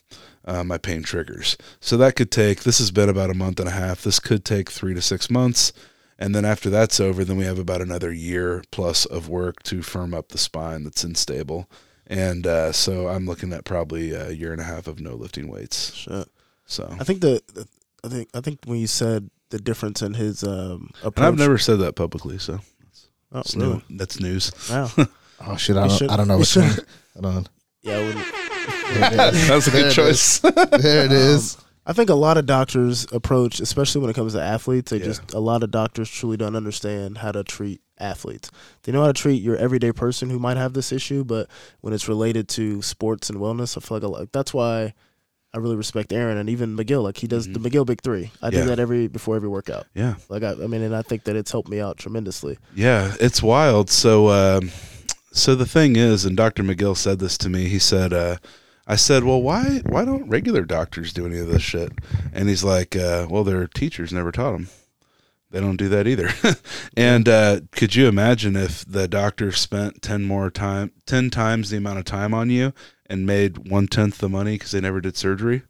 Uh, 0.46 0.64
my 0.64 0.78
pain 0.78 1.04
triggers. 1.04 1.58
So 1.80 1.96
that 1.98 2.16
could 2.16 2.32
take, 2.32 2.64
this 2.64 2.80
has 2.80 2.92
been 2.92 3.10
about 3.10 3.30
a 3.30 3.36
month 3.36 3.60
and 3.60 3.70
a 3.70 3.74
half. 3.74 4.02
This 4.02 4.20
could 4.20 4.44
take 4.44 4.70
three 4.72 4.94
to 4.96 5.02
six 5.02 5.30
months. 5.30 5.72
And 6.18 6.34
then 6.34 6.44
after 6.44 6.70
that's 6.70 7.00
over, 7.00 7.24
then 7.24 7.38
we 7.38 7.46
have 7.46 7.60
about 7.60 7.82
another 7.82 8.12
year 8.12 8.64
plus 8.72 9.06
of 9.06 9.30
work 9.30 9.62
to 9.64 9.82
firm 9.82 10.14
up 10.14 10.30
the 10.30 10.38
spine 10.38 10.84
that's 10.84 11.04
unstable. 11.04 11.70
And 12.08 12.48
uh, 12.48 12.72
so 12.72 13.08
I'm 13.08 13.28
looking 13.28 13.54
at 13.54 13.64
probably 13.64 14.12
a 14.12 14.32
year 14.32 14.52
and 14.52 14.60
a 14.60 14.66
half 14.66 14.88
of 14.88 15.00
no 15.00 15.14
lifting 15.14 15.48
weights. 15.48 15.94
Shit. 15.94 16.28
So, 16.66 16.96
I 17.00 17.04
think 17.04 17.22
the, 17.22 17.42
the 17.54 17.68
I 18.04 18.08
think 18.08 18.30
I 18.34 18.42
think 18.42 18.60
when 18.66 18.80
you 18.80 18.88
said 18.88 19.30
the 19.50 19.60
difference 19.60 20.02
in 20.02 20.14
his 20.14 20.44
um 20.44 20.92
approach. 21.00 21.18
and 21.18 21.26
I've 21.26 21.38
never 21.38 21.58
said 21.58 21.80
that 21.80 21.96
publicly. 21.96 22.38
So 22.38 22.60
Oh, 23.32 23.40
it's 23.42 23.56
really? 23.56 23.84
new. 23.90 23.98
That's 23.98 24.20
news. 24.20 24.52
Wow. 24.70 24.90
Oh 25.42 25.56
shit! 25.56 25.78
I 25.78 25.88
don't. 25.88 25.98
should- 25.98 26.10
I 26.10 26.18
don't 26.18 26.28
know 26.28 26.34
you 26.34 26.40
which 26.42 26.56
one. 26.58 26.70
should- 26.70 26.86
Hold 27.14 27.26
on. 27.26 27.48
yeah. 27.82 27.96
I 27.96 28.04
wouldn't. 28.06 28.26
There 28.94 29.10
that 29.32 29.56
was 29.56 29.68
a 29.68 29.72
good 29.72 29.86
it 29.86 29.94
choice. 29.94 30.44
is. 30.44 30.52
There 30.82 31.06
it 31.06 31.12
is. 31.14 31.56
Um, 31.56 31.62
I 31.86 31.94
think 31.94 32.10
a 32.10 32.14
lot 32.16 32.38
of 32.38 32.46
doctors 32.46 33.08
approach, 33.14 33.62
especially 33.62 34.02
when 34.02 34.10
it 34.10 34.16
comes 34.16 34.34
to 34.34 34.42
athletes, 34.42 34.92
they 34.92 34.98
Yeah. 34.98 35.06
just 35.06 35.34
a 35.34 35.40
lot 35.40 35.64
of 35.64 35.72
doctors 35.72 36.10
truly 36.10 36.36
don't 36.36 36.58
understand 36.58 37.20
how 37.20 37.32
to 37.32 37.44
treat 37.46 37.80
athletes. 37.98 38.52
They 38.84 38.92
know 38.92 39.00
how 39.02 39.08
to 39.08 39.14
treat 39.14 39.42
your 39.42 39.56
everyday 39.56 39.94
person 39.94 40.30
who 40.30 40.40
might 40.40 40.58
have 40.58 40.74
this 40.74 40.92
issue, 40.92 41.24
but 41.24 41.48
when 41.80 41.94
it's 41.94 42.10
related 42.10 42.50
to 42.50 42.82
sports 42.82 43.30
and 43.30 43.40
wellness, 43.40 43.78
I 43.78 43.80
feel 43.80 43.96
like 43.98 44.04
a 44.04 44.08
lot, 44.10 44.32
that's 44.34 44.54
why 44.54 44.94
I 45.54 45.58
really 45.58 45.76
respect 45.76 46.14
Aaron 46.14 46.38
and 46.38 46.50
even 46.50 46.78
McGill. 46.78 47.02
Like 47.04 47.18
he 47.18 47.28
does 47.28 47.48
the 47.48 47.60
McGill 47.60 47.86
Big 47.86 48.02
Three. 48.02 48.32
I 48.42 48.50
do 48.50 48.58
Mm-hmm. 48.58 48.68
That 48.68 48.80
every 48.80 49.08
before 49.08 49.36
every 49.36 49.50
workout. 49.50 49.88
yeah. 49.96 50.16
Like 50.30 50.44
I, 50.44 50.52
I 50.52 50.68
mean, 50.68 50.82
and 50.82 50.96
I 50.96 51.02
think 51.02 51.24
that 51.24 51.36
it's 51.36 51.52
helped 51.52 51.70
me 51.70 51.80
out 51.80 51.98
tremendously. 51.98 52.58
Yeah, 52.76 53.16
it's 53.20 53.42
wild. 53.42 53.90
So, 53.90 54.30
um, 54.30 54.70
so 55.32 55.56
the 55.56 55.66
thing 55.66 55.96
is, 55.96 56.26
and 56.26 56.38
Dr. 56.38 56.64
McGill 56.64 56.96
said 56.98 57.20
this 57.20 57.38
to 57.40 57.50
me. 57.50 57.68
He 57.68 57.80
said, 57.80 58.14
uh, 58.14 58.38
"I 58.88 58.96
said, 58.96 59.24
well, 59.24 59.42
why 59.42 59.82
why 59.88 60.06
don't 60.06 60.30
regular 60.30 60.64
doctors 60.64 61.14
do 61.14 61.26
any 61.26 61.40
of 61.40 61.48
this 61.48 61.64
shit?" 61.64 61.94
And 62.32 62.48
he's 62.48 62.64
like, 62.64 62.96
uh, 62.96 63.26
"Well, 63.30 63.44
their 63.44 63.66
teachers 63.66 64.14
never 64.14 64.32
taught 64.32 64.52
them. 64.52 64.70
They 65.52 65.60
don't 65.60 65.78
do 65.78 65.90
that 65.90 66.06
either." 66.08 66.30
and 66.96 67.28
uh, 67.28 67.62
could 67.72 67.96
you 67.96 68.08
imagine 68.08 68.56
if 68.56 68.86
the 68.86 69.08
doctor 69.08 69.52
spent 69.52 70.04
ten 70.04 70.26
more 70.26 70.52
time, 70.52 70.92
ten 71.08 71.32
times 71.32 71.72
the 71.72 71.78
amount 71.78 71.98
of 71.98 72.06
time 72.06 72.36
on 72.36 72.50
you, 72.52 72.72
and 73.10 73.26
made 73.26 73.70
one 73.70 73.88
tenth 73.88 74.20
the 74.20 74.30
money 74.30 74.56
because 74.56 74.72
they 74.72 74.82
never 74.82 75.02
did 75.02 75.18
surgery? 75.18 75.64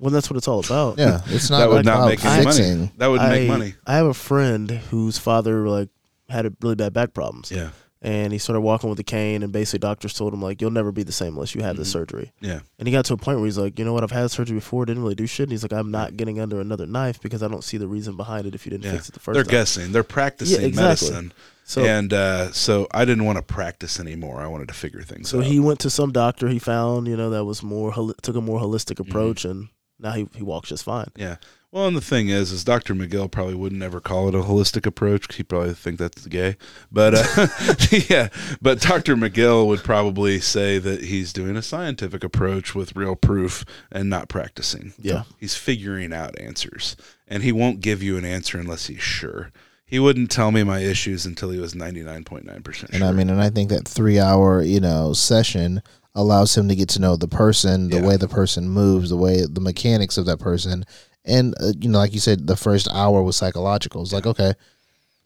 Well, 0.00 0.10
that's 0.10 0.28
what 0.30 0.36
it's 0.36 0.48
all 0.48 0.60
about. 0.60 0.98
Yeah, 0.98 1.22
it's 1.26 1.48
not 1.48 1.58
that 1.58 1.68
would 1.68 1.76
like 1.76 1.84
not 1.86 2.08
make 2.08 2.24
any 2.24 2.44
fixing. 2.44 2.78
money. 2.78 2.92
That 2.98 3.06
would 3.06 3.20
I, 3.20 3.28
make 3.30 3.48
money. 3.48 3.74
I 3.86 3.96
have 3.96 4.06
a 4.06 4.14
friend 4.14 4.70
whose 4.70 5.18
father 5.18 5.68
like 5.68 5.88
had 6.28 6.46
a 6.46 6.52
really 6.60 6.74
bad 6.74 6.92
back 6.92 7.14
problems. 7.14 7.50
Yeah, 7.50 7.70
and 8.06 8.32
he 8.32 8.38
started 8.38 8.60
walking 8.60 8.88
with 8.88 8.98
a 9.00 9.02
cane 9.04 9.42
and 9.42 9.52
basically 9.52 9.80
doctors 9.80 10.14
told 10.14 10.32
him 10.32 10.40
like 10.40 10.60
you'll 10.62 10.70
never 10.70 10.92
be 10.92 11.02
the 11.02 11.12
same 11.12 11.34
unless 11.34 11.54
you 11.54 11.62
have 11.62 11.76
this 11.76 11.88
Mhm. 11.88 11.92
surgery 11.92 12.32
yeah, 12.40 12.60
and 12.78 12.86
he 12.88 12.92
got 12.92 13.04
to 13.06 13.14
a 13.14 13.16
point 13.16 13.38
where 13.38 13.46
he's 13.46 13.58
like 13.58 13.78
you 13.78 13.84
know 13.84 13.92
what 13.92 14.02
i've 14.04 14.10
had 14.12 14.30
surgery 14.30 14.54
before 14.56 14.86
didn't 14.86 15.02
really 15.02 15.14
do 15.14 15.26
shit 15.26 15.44
and 15.44 15.50
he's 15.52 15.62
like 15.62 15.72
i'm 15.72 15.90
not 15.90 16.16
getting 16.16 16.40
under 16.40 16.60
another 16.60 16.86
knife 16.86 17.20
because 17.20 17.42
i 17.42 17.48
don't 17.48 17.64
see 17.64 17.76
the 17.76 17.88
reason 17.88 18.16
behind 18.16 18.46
it 18.46 18.54
if 18.54 18.64
you 18.64 18.70
didn't 18.70 18.84
yeah. 18.84 18.92
fix 18.92 19.08
it 19.08 19.12
the 19.12 19.20
1st 19.20 19.34
They're 19.34 19.42
time 19.44 19.50
guessing. 19.50 19.92
They're 19.92 20.02
practicing 20.04 20.60
Yeah, 20.62 20.66
exactly. 20.68 21.08
medicine. 21.10 21.32
so 21.64 21.84
and 21.84 22.12
uh, 22.12 22.52
so 22.52 22.86
I 22.92 23.04
didn't 23.04 23.24
want 23.24 23.38
to 23.38 23.42
practice 23.42 23.98
anymore. 23.98 24.40
I 24.40 24.46
wanted 24.46 24.68
to 24.68 24.74
figure 24.74 25.02
things 25.02 25.28
so 25.28 25.38
out. 25.38 25.44
So 25.44 25.50
he 25.50 25.58
went 25.58 25.80
to 25.80 25.90
some 25.90 26.12
doctor 26.12 26.46
he 26.48 26.60
found 26.60 27.08
you 27.08 27.16
know 27.16 27.30
that 27.30 27.44
was 27.44 27.62
more 27.62 27.92
took 28.22 28.36
a 28.36 28.40
more 28.40 28.60
holistic 28.60 28.96
Mm-hmm. 29.00 29.10
approach 29.10 29.44
and 29.44 29.68
now 29.98 30.12
he, 30.12 30.28
he 30.34 30.42
walks 30.44 30.68
just 30.68 30.84
fine 30.84 31.08
yeah. 31.16 31.36
Well, 31.72 31.88
and 31.88 31.96
the 31.96 32.00
thing 32.00 32.28
is, 32.28 32.52
is 32.52 32.64
Dr. 32.64 32.94
McGill 32.94 33.30
probably 33.30 33.54
wouldn't 33.54 33.82
ever 33.82 34.00
call 34.00 34.28
it 34.28 34.34
a 34.34 34.38
holistic 34.38 34.86
approach. 34.86 35.34
He 35.34 35.42
probably 35.42 35.74
think 35.74 35.98
that's 35.98 36.26
gay. 36.26 36.56
But 36.90 37.14
uh, 37.14 37.48
yeah, 38.08 38.28
but 38.62 38.80
Dr. 38.80 39.14
McGill 39.16 39.66
would 39.66 39.82
probably 39.84 40.40
say 40.40 40.78
that 40.78 41.02
he's 41.04 41.32
doing 41.32 41.56
a 41.56 41.62
scientific 41.62 42.24
approach 42.24 42.74
with 42.74 42.96
real 42.96 43.16
proof 43.16 43.64
and 43.92 44.08
not 44.08 44.28
practicing. 44.28 44.94
Yeah. 44.98 45.24
He's 45.38 45.54
figuring 45.56 46.12
out 46.14 46.38
answers, 46.40 46.96
and 47.28 47.42
he 47.42 47.52
won't 47.52 47.80
give 47.80 48.02
you 48.02 48.16
an 48.16 48.24
answer 48.24 48.58
unless 48.58 48.86
he's 48.86 49.02
sure. 49.02 49.50
He 49.84 49.98
wouldn't 49.98 50.30
tell 50.30 50.52
me 50.52 50.62
my 50.62 50.78
issues 50.80 51.26
until 51.26 51.50
he 51.50 51.58
was 51.60 51.74
ninety 51.74 52.02
nine 52.02 52.24
point 52.24 52.46
nine 52.46 52.62
percent 52.62 52.92
And. 52.94 53.04
I 53.04 53.12
mean, 53.12 53.28
and 53.28 53.40
I 53.40 53.50
think 53.50 53.68
that 53.70 53.86
three 53.86 54.18
hour, 54.18 54.62
you 54.62 54.80
know, 54.80 55.12
session 55.12 55.82
allows 56.14 56.56
him 56.56 56.68
to 56.68 56.74
get 56.74 56.88
to 56.90 57.00
know 57.00 57.16
the 57.16 57.28
person, 57.28 57.90
the 57.90 57.98
Yeah. 57.98 58.06
way 58.06 58.16
the 58.16 58.26
person 58.28 58.68
moves, 58.70 59.10
the 59.10 59.16
way 59.16 59.44
the 59.44 59.60
mechanics 59.60 60.16
of 60.16 60.24
that 60.26 60.38
person, 60.38 60.84
and 61.26 61.54
uh, 61.60 61.72
you 61.80 61.88
know, 61.88 61.98
like 61.98 62.14
you 62.14 62.20
said, 62.20 62.46
the 62.46 62.56
first 62.56 62.88
hour 62.92 63.22
was 63.22 63.36
psychological. 63.36 64.02
It's 64.02 64.12
like, 64.12 64.26
okay, 64.26 64.54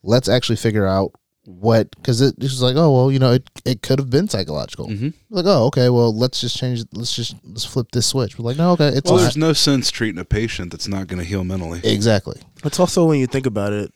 let's 0.02 0.28
actually 0.28 0.56
figure 0.56 0.86
out 0.86 1.12
what 1.44 1.90
because 1.97 2.20
it, 2.20 2.39
was 2.39 2.62
like, 2.62 2.77
oh 2.77 2.93
well, 2.94 3.10
you 3.12 3.18
know, 3.18 3.32
it 3.32 3.48
it 3.64 3.82
could 3.82 3.98
have 3.98 4.10
been 4.10 4.28
psychological. 4.28 4.89
Mhm. 4.89 5.14
Like, 5.31 5.47
oh, 5.47 5.64
okay, 5.66 5.89
well, 5.89 6.14
let's 6.16 6.40
just 6.40 6.56
change. 6.56 6.85
Let's 6.93 7.14
just 7.14 7.35
let's 7.44 7.64
flip 7.64 7.89
this 7.93 8.06
switch. 8.06 8.39
We're 8.39 8.44
like, 8.44 8.56
no, 8.59 8.72
okay, 8.72 8.89
it's 8.89 9.05
Well, 9.10 9.14
all 9.14 9.20
there's 9.20 9.36
no 9.36 9.52
sense 9.52 9.90
treating 9.90 10.20
a 10.20 10.24
patient 10.24 10.70
that's 10.70 10.89
not 10.89 11.06
going 11.06 11.18
to 11.18 11.24
heal 11.24 11.44
mentally. 11.44 11.81
exactly. 11.85 12.40
it's 12.64 12.78
also 12.81 13.06
when 13.06 13.18
you 13.18 13.27
think 13.27 13.47
about 13.47 13.72
it 13.72 13.93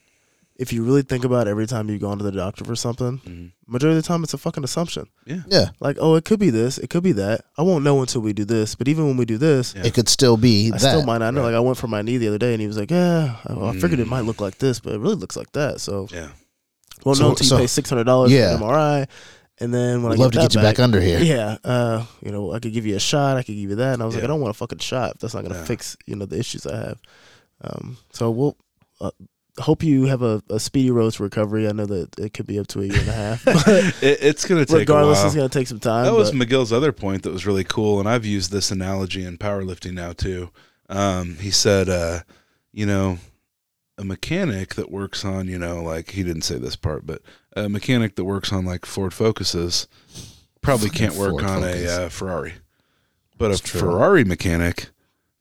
if 0.57 0.73
you 0.73 0.85
really 0.85 1.03
think 1.03 1.25
about 1.25 1.49
every 1.49 1.67
time 1.67 1.89
you've 1.91 2.01
gone 2.01 2.17
to 2.19 2.25
the 2.25 2.31
doctor 2.31 2.65
for 2.65 2.77
something 2.77 3.19
Mhm. 3.27 3.53
majority 3.67 3.97
of 3.99 4.03
the 4.05 4.07
time 4.07 4.23
it's 4.23 4.35
a 4.35 4.39
fucking 4.39 4.63
assumption 4.65 5.07
Yeah, 5.27 5.43
Yeah. 5.49 5.71
like 5.81 5.97
oh 6.01 6.15
it 6.15 6.25
could 6.25 6.39
be 6.39 6.51
this 6.51 6.79
it 6.79 6.91
could 6.91 7.03
be 7.03 7.13
that 7.13 7.45
i 7.59 7.63
won't 7.63 7.83
know 7.85 8.01
until 8.01 8.21
we 8.21 8.33
do 8.33 8.45
this 8.45 8.75
but 8.77 8.87
even 8.87 9.07
when 9.07 9.17
we 9.17 9.25
do 9.25 9.37
this 9.39 9.75
Yeah. 9.77 9.85
it 9.87 9.95
could 9.95 10.09
still 10.09 10.37
be 10.37 10.69
I 10.69 10.71
that. 10.73 10.81
still 10.81 11.05
might 11.05 11.19
not 11.19 11.35
know. 11.35 11.41
right. 11.41 11.47
Like 11.49 11.57
I 11.57 11.61
went 11.61 11.79
for 11.79 11.89
my 11.89 12.03
knee 12.03 12.19
the 12.19 12.29
other 12.29 12.39
day, 12.39 12.53
and 12.55 12.61
he 12.61 12.67
was 12.69 12.77
like, 12.79 12.91
"Yeah, 12.91 13.37
I, 13.47 13.53
I 13.55 13.73
figured 13.79 13.99
it 14.01 14.07
Mm. 14.07 14.11
might 14.11 14.21
look 14.27 14.41
like 14.41 14.59
this, 14.59 14.79
but 14.81 14.93
it 14.95 15.01
really 15.01 15.17
looks 15.17 15.37
like 15.37 15.51
that." 15.53 15.81
So, 15.81 16.07
Yeah. 16.13 16.29
well, 17.05 17.15
So- 17.17 17.25
no 17.25 17.31
until 17.31 17.47
you 17.49 17.57
pay 17.63 17.67
six 17.67 17.91
hundred 17.91 18.05
dollars 18.05 18.31
Yeah. 18.31 18.51
for 18.57 18.65
an 18.65 18.71
MRI, 18.71 19.07
and 19.59 19.75
then 19.75 20.03
when 20.03 20.11
We'd 20.11 20.21
I 20.21 20.23
love 20.23 20.33
to 20.33 20.39
that 20.39 20.51
get 20.51 20.55
you 20.55 20.63
back 20.63 20.79
under 20.79 21.01
here. 21.01 21.19
Yeah, 21.35 21.57
uh, 21.65 22.05
you 22.25 22.31
know, 22.31 22.53
I 22.53 22.61
could 22.61 22.73
give 22.73 22.87
you 22.87 22.95
a 22.97 23.01
shot. 23.01 23.37
I 23.37 23.43
could 23.43 23.55
give 23.57 23.71
you 23.71 23.77
that, 23.77 23.95
and 23.95 24.03
I 24.03 24.07
was 24.07 24.15
like, 24.15 24.23
I 24.25 24.29
don't 24.29 24.41
want 24.41 24.51
a 24.55 24.59
fucking 24.59 24.79
shot. 24.79 25.19
That's 25.19 25.35
not 25.35 25.43
gonna 25.43 25.57
Yeah. 25.57 25.65
fix 25.65 25.97
you 26.07 26.15
know 26.17 26.27
the 26.27 26.39
issues 26.39 26.65
I 26.67 26.77
have. 26.77 26.99
Um, 27.63 27.97
so 28.13 28.31
we'll. 28.31 28.57
Uh, 29.01 29.11
Hope 29.59 29.83
you 29.85 30.07
have 30.07 30.23
a, 30.23 30.43
a 30.51 30.59
speedy 30.59 30.91
road 30.91 31.13
to 31.13 31.23
recovery. 31.23 31.69
I 31.69 31.73
know 31.73 31.87
that 31.87 32.19
it 32.19 32.35
could 32.35 32.47
be 32.47 32.59
up 32.59 32.67
to 32.69 32.81
a 32.81 32.85
year 32.87 32.99
and 32.99 33.09
a 33.09 33.13
half. 33.13 33.45
but 33.45 33.67
It, 34.03 34.19
it's 34.21 34.45
going 34.45 34.65
to 34.65 34.67
take 34.67 34.81
regardless, 34.81 35.19
a 35.19 35.21
while. 35.21 35.27
it's 35.27 35.37
going 35.37 35.49
to 35.49 35.59
take 35.59 35.69
some 35.69 35.79
time. 35.81 36.05
That 36.05 36.15
was 36.15 36.33
but- 36.33 36.41
McGill's 36.49 36.73
other 36.73 36.91
point 36.93 37.23
that 37.23 37.33
was 37.33 37.47
really 37.47 37.65
cool, 37.65 38.01
and 38.01 38.09
I've 38.09 38.25
used 38.27 38.51
this 38.51 38.71
analogy 38.71 39.25
in 39.25 39.39
powerlifting 39.39 39.93
now 39.93 40.13
too. 40.13 40.51
Um, 40.89 41.37
he 41.37 41.51
said, 41.51 41.89
uh, 41.89 42.21
you 42.73 42.85
know, 42.85 43.19
a 43.97 44.05
mechanic 44.05 44.75
that 44.75 44.91
works 44.91 45.25
on, 45.25 45.47
you 45.47 45.59
know, 45.59 45.83
like 45.83 46.11
he 46.11 46.25
didn't 46.25 46.43
say 46.43 46.59
this 46.59 46.75
part, 46.77 47.07
but 47.07 47.23
a 47.57 47.69
mechanic 47.69 48.17
that 48.17 48.25
works 48.25 48.53
on 48.53 48.65
like 48.65 48.85
Ford 48.85 49.15
Focuses 49.15 49.87
probably 50.63 50.91
can't 50.91 51.15
work 51.15 51.31
Ford 51.31 51.45
on 51.45 51.63
Focus. 51.63 51.91
a 51.97 52.03
uh, 52.07 52.09
Ferrari, 52.09 52.55
but 53.39 53.53
It's 53.53 53.61
a 53.61 53.65
true. 53.65 53.81
Ferrari 53.81 54.25
mechanic 54.25 54.89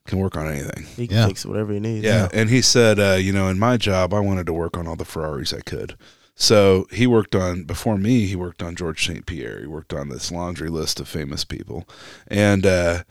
can 0.06 0.18
work 0.18 0.36
on 0.36 0.46
anything. 0.48 0.84
He 0.96 1.06
can 1.06 1.16
Yeah. 1.16 1.26
fix 1.28 1.46
whatever 1.46 1.72
he 1.72 1.80
needs. 1.80 2.04
Yeah, 2.04 2.28
and 2.32 2.50
he 2.50 2.60
said, 2.60 2.98
uh, 3.00 3.14
you 3.18 3.32
know, 3.32 3.48
in 3.48 3.58
my 3.58 3.76
job, 3.76 4.12
I 4.12 4.20
wanted 4.20 4.46
to 4.46 4.52
work 4.52 4.76
on 4.76 4.86
all 4.86 4.96
the 4.96 5.04
Ferraris 5.04 5.52
I 5.52 5.60
could. 5.60 5.96
So 6.36 6.86
he 6.90 7.06
worked 7.06 7.34
on 7.34 7.62
before 7.64 7.96
me. 7.96 8.26
He 8.26 8.36
worked 8.36 8.62
on 8.62 8.74
George 8.74 9.06
St. 9.06 9.24
Pierre. 9.24 9.60
He 9.60 9.66
worked 9.66 9.92
on 9.94 10.08
this 10.08 10.32
laundry 10.32 10.68
list 10.68 10.98
of 11.00 11.08
famous 11.08 11.44
people, 11.44 11.88
and 12.26 12.66
uh, 12.66 13.04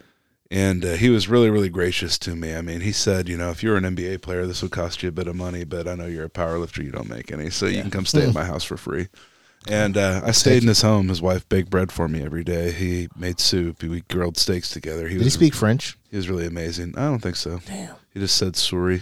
and 0.51 0.83
uh, 0.83 0.93
he 0.95 1.09
was 1.09 1.29
really 1.29 1.49
really 1.49 1.69
gracious 1.69 2.19
to 2.19 2.35
me. 2.35 2.53
I 2.53 2.61
mean, 2.61 2.81
he 2.81 2.91
said, 2.91 3.29
you 3.29 3.37
know, 3.37 3.49
if 3.49 3.63
you're 3.63 3.77
an 3.77 3.85
NBA 3.85 4.21
player, 4.21 4.45
this 4.45 4.61
would 4.61 4.71
cost 4.71 5.01
you 5.01 5.09
a 5.09 5.13
bit 5.13 5.27
of 5.27 5.37
money, 5.37 5.63
but 5.63 5.87
I 5.87 5.95
know 5.95 6.05
you're 6.05 6.25
a 6.25 6.29
power 6.29 6.59
lifter. 6.59 6.83
You 6.83 6.91
don't 6.91 7.09
make 7.09 7.31
any, 7.31 7.49
so 7.49 7.65
you 7.65 7.81
can 7.81 7.91
come 7.91 8.05
stay 8.05 8.27
at 8.27 8.33
my 8.33 8.43
house 8.43 8.65
for 8.65 8.75
free. 8.77 9.07
And 9.67 9.97
uh, 9.97 10.21
I 10.23 10.31
stayed 10.31 10.61
in 10.61 10.67
his 10.67 10.81
home. 10.81 11.09
His 11.09 11.21
wife 11.21 11.47
baked 11.47 11.69
bread 11.69 11.91
for 11.91 12.07
me 12.07 12.23
every 12.23 12.43
day. 12.43 12.71
He 12.71 13.07
made 13.15 13.39
soup. 13.39 13.81
We 13.81 14.01
grilled 14.01 14.37
steaks 14.37 14.69
together. 14.69 15.07
He 15.07 15.15
Did 15.15 15.21
he 15.21 15.25
was 15.25 15.33
speak 15.33 15.53
French? 15.53 15.97
he 16.09 16.17
was 16.17 16.29
really 16.29 16.45
amazing. 16.45 16.95
I 16.97 17.05
don't 17.05 17.19
think 17.19 17.35
so. 17.35 17.59
Damn. 17.65 17.95
He 18.13 18.19
just 18.19 18.37
said 18.37 18.55
sorry. 18.55 19.01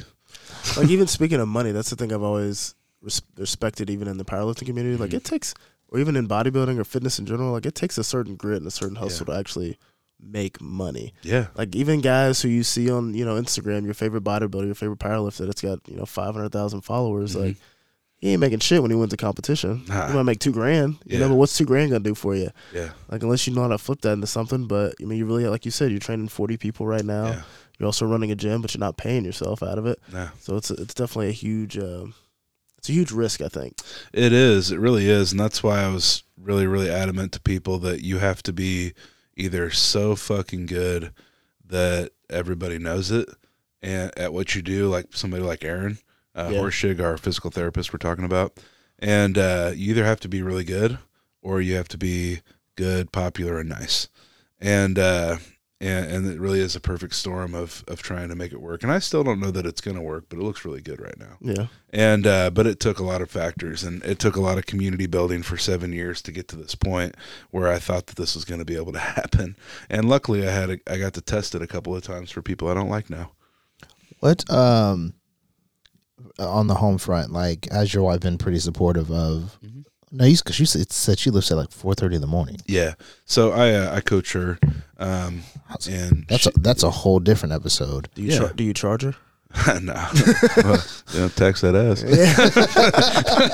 like 0.78 0.90
even 0.90 1.08
speaking 1.08 1.40
of 1.40 1.48
money, 1.48 1.72
that's 1.72 1.90
the 1.90 1.96
thing 1.96 2.14
I've 2.14 2.22
always 2.22 2.76
res- 3.02 3.22
respected, 3.38 3.90
even 3.90 4.08
in 4.08 4.18
the 4.18 4.26
powerlifting 4.26 4.66
community. 4.66 4.94
Mm-hmm. 4.94 5.04
Like 5.04 5.14
it 5.14 5.24
takes, 5.24 5.54
or 5.88 6.00
even 6.00 6.16
in 6.16 6.28
bodybuilding 6.28 6.78
or 6.78 6.84
fitness 6.84 7.20
in 7.20 7.26
general, 7.26 7.52
like 7.52 7.66
it 7.66 7.76
takes 7.76 7.98
a 7.98 8.04
certain 8.04 8.36
grit 8.36 8.58
and 8.58 8.68
a 8.68 8.72
certain 8.72 8.96
hustle 8.96 9.26
to 9.26 9.34
actually 9.34 9.78
make 10.24 10.62
money. 10.62 11.14
Yeah. 11.24 11.48
Like 11.56 11.76
even 11.76 12.00
guys 12.00 12.42
who 12.42 12.48
you 12.50 12.64
see 12.64 12.92
on 12.92 13.14
you 13.14 13.26
know 13.26 13.42
Instagram, 13.42 13.86
your 13.86 13.96
favorite 13.96 14.24
bodybuilder, 14.24 14.66
your 14.68 14.76
favorite 14.76 15.00
powerlifter, 15.00 15.46
that's 15.48 15.62
got 15.62 15.80
you 15.88 15.98
know 15.98 16.06
five 16.06 16.36
hundred 16.36 16.52
thousand 16.52 16.82
followers, 16.82 17.36
like. 17.36 17.58
He 18.22 18.30
ain't 18.30 18.40
making 18.40 18.60
shit 18.60 18.82
when 18.84 18.92
he 18.92 18.96
wins 18.96 19.12
a 19.14 19.18
competition. 19.18 19.84
Nah. 19.88 20.08
He 20.08 20.14
might 20.14 20.24
make 20.24 20.40
two 20.40 20.52
grand, 20.52 20.98
you 21.06 21.18
know. 21.18 21.28
But 21.30 21.36
what's 21.36 21.58
two 21.58 21.66
grand 21.66 21.90
gonna 21.90 22.04
do 22.04 22.14
for 22.14 22.36
you? 22.36 22.52
Yeah. 22.72 22.92
Like 23.10 23.24
unless 23.24 23.48
you 23.48 23.54
know 23.54 23.64
how 23.64 23.70
to 23.70 23.80
flip 23.80 24.02
that 24.02 24.14
into 24.14 24.28
something. 24.28 24.68
But 24.68 24.94
I 25.02 25.06
mean, 25.06 25.18
you 25.18 25.26
really, 25.26 25.46
like 25.48 25.66
you 25.66 25.72
said, 25.72 25.90
you're 25.90 26.00
training 26.00 26.28
forty 26.28 26.56
people 26.56 26.86
right 26.86 27.04
now. 27.04 27.26
Yeah. 27.26 27.42
You're 27.80 27.88
also 27.88 28.06
running 28.06 28.32
a 28.32 28.36
gym, 28.36 28.62
but 28.62 28.76
you're 28.76 28.80
not 28.80 28.96
paying 28.96 29.26
yourself 29.26 29.64
out 29.64 29.80
of 29.80 29.88
it. 29.88 30.00
No. 30.14 30.30
So 30.40 30.56
it's 30.56 30.70
it's 30.70 30.94
definitely 30.94 31.30
a 31.30 31.34
huge 31.34 31.80
um, 31.80 32.14
it's 32.78 32.90
a 32.90 32.94
huge 32.94 33.12
risk. 33.12 33.42
I 33.42 33.48
think. 33.48 33.76
It 34.14 34.34
is. 34.34 34.72
It 34.72 34.80
really 34.80 35.10
is. 35.10 35.32
And 35.32 35.40
that's 35.40 35.64
why 35.64 35.82
I 35.82 35.88
was 35.88 36.24
really, 36.40 36.68
really 36.68 36.92
adamant 36.92 37.32
to 37.32 37.42
people 37.42 37.80
that 37.80 38.02
you 38.02 38.20
have 38.20 38.44
to 38.44 38.54
be 38.54 38.94
either 39.36 39.72
so 39.72 40.16
fucking 40.16 40.68
good 40.68 41.12
that 41.66 42.12
everybody 42.30 42.78
knows 42.78 43.10
it 43.10 43.28
and 43.82 44.16
at 44.18 44.34
what 44.34 44.54
you 44.54 44.62
do, 44.62 44.88
like 44.90 45.08
somebody 45.12 45.44
like 45.44 45.64
Aaron, 45.64 45.98
uh, 46.36 46.50
Yeah. 46.52 46.60
Horschig, 46.60 47.02
our 47.02 47.18
physical 47.18 47.52
therapist 47.52 47.92
we're 47.94 47.98
talking 47.98 48.26
about. 48.26 48.60
And 49.00 49.38
uh, 49.38 49.72
you 49.76 49.90
either 49.92 50.06
have 50.06 50.20
to 50.22 50.30
be 50.30 50.42
really 50.42 50.64
good 50.64 50.98
or 51.42 51.60
you 51.62 51.76
have 51.76 51.88
to 51.90 51.98
be 51.98 52.42
good, 52.76 53.12
popular, 53.12 53.60
and 53.60 53.70
nice. 53.70 54.08
And, 54.60 55.00
uh, 55.00 55.38
and, 55.80 56.06
and 56.06 56.28
it 56.32 56.40
really 56.40 56.60
is 56.60 56.76
a 56.76 56.80
perfect 56.80 57.16
storm 57.16 57.56
of, 57.56 57.84
of 57.88 58.04
trying 58.04 58.30
to 58.30 58.36
make 58.36 58.52
it 58.54 58.62
work. 58.62 58.84
And 58.84 58.92
I 58.92 59.00
still 59.00 59.24
don't 59.24 59.40
know 59.40 59.50
that 59.50 59.66
it's 59.66 59.82
going 59.82 59.98
to 59.98 60.04
work, 60.04 60.26
but 60.30 60.38
it 60.38 60.44
looks 60.44 60.64
really 60.64 60.82
good 60.82 61.02
right 61.02 61.18
now 61.18 61.38
Yeah. 61.42 61.66
and 61.92 62.28
uh, 62.28 62.52
but 62.52 62.68
it 62.68 62.80
took 62.80 63.00
a 63.00 63.04
lot 63.04 63.24
of 63.24 63.32
factors 63.32 63.84
and 63.84 64.04
it 64.04 64.20
took 64.20 64.36
a 64.36 64.42
lot 64.42 64.60
of 64.60 64.68
community 64.68 65.08
building 65.08 65.42
for 65.42 65.58
seven 65.58 65.92
years 65.92 66.22
to 66.22 66.32
get 66.32 66.48
to 66.50 66.56
this 66.56 66.76
point 66.76 67.16
where 67.50 67.68
i 67.68 67.80
thought 67.80 68.06
that 68.06 68.16
this 68.18 68.36
was 68.36 68.46
going 68.46 68.60
to 68.60 68.66
be 68.66 68.76
able 68.76 68.94
to 68.94 69.00
happen 69.18 69.56
and 69.90 70.08
luckily 70.08 70.48
i 70.48 70.52
had 70.52 70.70
a, 70.70 70.78
i 70.88 70.98
got 71.00 71.14
to 71.16 71.22
test 71.22 71.56
it 71.56 71.64
a 71.64 71.68
couple 71.68 71.96
of 71.96 72.04
times 72.04 72.30
for 72.30 72.44
people 72.44 72.68
i 72.68 72.76
don't 72.76 72.90
like 72.90 73.10
now 73.10 73.32
What 74.20 74.48
um 74.52 75.14
on 76.48 76.68
the 76.68 76.76
home 76.76 76.98
front, 76.98 77.32
like 77.32 77.70
has 77.72 77.94
your 77.94 78.04
wife 78.04 78.20
been 78.22 78.38
pretty 78.38 78.60
supportive 78.60 79.12
of? 79.12 79.58
Mm-hmm. 79.66 79.82
No, 80.14 80.26
you 80.26 80.36
because 80.36 80.60
you 80.60 80.66
said, 80.66 80.92
said 80.92 81.20
she 81.20 81.30
lives 81.30 81.50
at 81.52 81.58
like 81.58 81.72
four 81.72 81.94
thirty 81.96 82.16
in 82.16 82.22
the 82.22 82.28
morning. 82.28 82.58
yeah 82.68 82.96
so 83.26 83.52
i 83.54 83.72
uh, 83.72 83.96
i 83.96 84.02
coach 84.02 84.34
her 84.34 84.60
um 85.00 85.44
and 85.90 86.26
That's 86.28 86.44
she- 86.44 86.50
a, 86.50 86.60
that's 86.60 86.84
a 86.84 86.92
whole 86.92 87.20
different 87.22 87.54
episode. 87.54 88.10
Do 88.14 88.22
you 88.22 88.32
Yeah. 88.34 88.38
char- 88.40 88.54
do 88.54 88.64
you 88.66 88.74
charge 88.74 89.04
her? 89.04 89.16
no 89.82 89.94
well, 90.64 90.84
you 91.14 91.20
know, 91.20 91.28
text 91.30 91.62
that 91.62 91.76
ass 91.76 92.04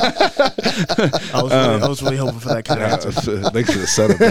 I 1.34 1.42
was 1.42 1.52
really, 1.52 1.82
I 1.84 1.88
was 1.88 2.02
really 2.04 2.18
hoping 2.18 2.40
for 2.40 2.50
that 2.50 2.66
kind 2.66 2.82
of 2.84 2.90
Uh, 2.92 2.94
answer. 3.08 3.42
thanks 3.52 3.72
for 3.74 3.80
the 3.80 3.88
setup 3.88 4.18
bro. 4.18 4.30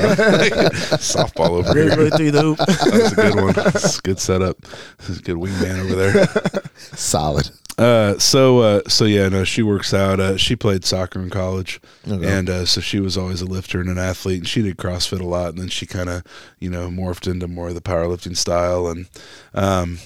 softball 0.98 1.50
over 1.50 1.72
Really, 1.74 1.90
here 1.90 1.98
really 1.98 2.10
through 2.16 2.30
the 2.32 2.42
hoop. 2.42 2.58
that 2.58 2.90
was 2.92 3.12
a 3.12 3.16
good 3.16 3.34
one 3.36 3.52
That's 3.54 3.98
a 3.98 4.02
good 4.02 4.18
setup 4.20 4.60
this 4.98 5.08
is 5.10 5.18
a 5.18 5.22
good 5.22 5.36
wingman 5.36 5.78
over 5.84 5.94
there 5.94 6.28
Solid. 6.76 7.50
Uh, 7.78 8.18
so 8.18 8.60
uh, 8.60 8.80
so 8.88 9.04
yeah, 9.04 9.28
no, 9.28 9.44
she 9.44 9.62
works 9.62 9.92
out. 9.92 10.18
Uh, 10.18 10.36
she 10.38 10.56
played 10.56 10.84
soccer 10.84 11.20
in 11.20 11.28
college, 11.28 11.78
Okay. 12.08 12.26
and 12.26 12.48
uh, 12.48 12.64
so 12.64 12.80
she 12.80 13.00
was 13.00 13.18
always 13.18 13.42
a 13.42 13.46
lifter 13.46 13.80
and 13.80 13.90
an 13.90 13.98
athlete. 13.98 14.38
And 14.38 14.48
she 14.48 14.62
did 14.62 14.78
CrossFit 14.78 15.20
a 15.20 15.24
lot, 15.26 15.50
and 15.50 15.58
then 15.58 15.68
she 15.68 15.84
kind 15.86 16.08
of 16.08 16.22
you 16.58 16.70
know 16.70 16.88
morphed 16.88 17.30
into 17.30 17.46
more 17.48 17.68
of 17.68 17.74
the 17.74 17.82
powerlifting 17.82 18.34
style. 18.36 18.86
And 18.88 19.08
um, 19.52 19.98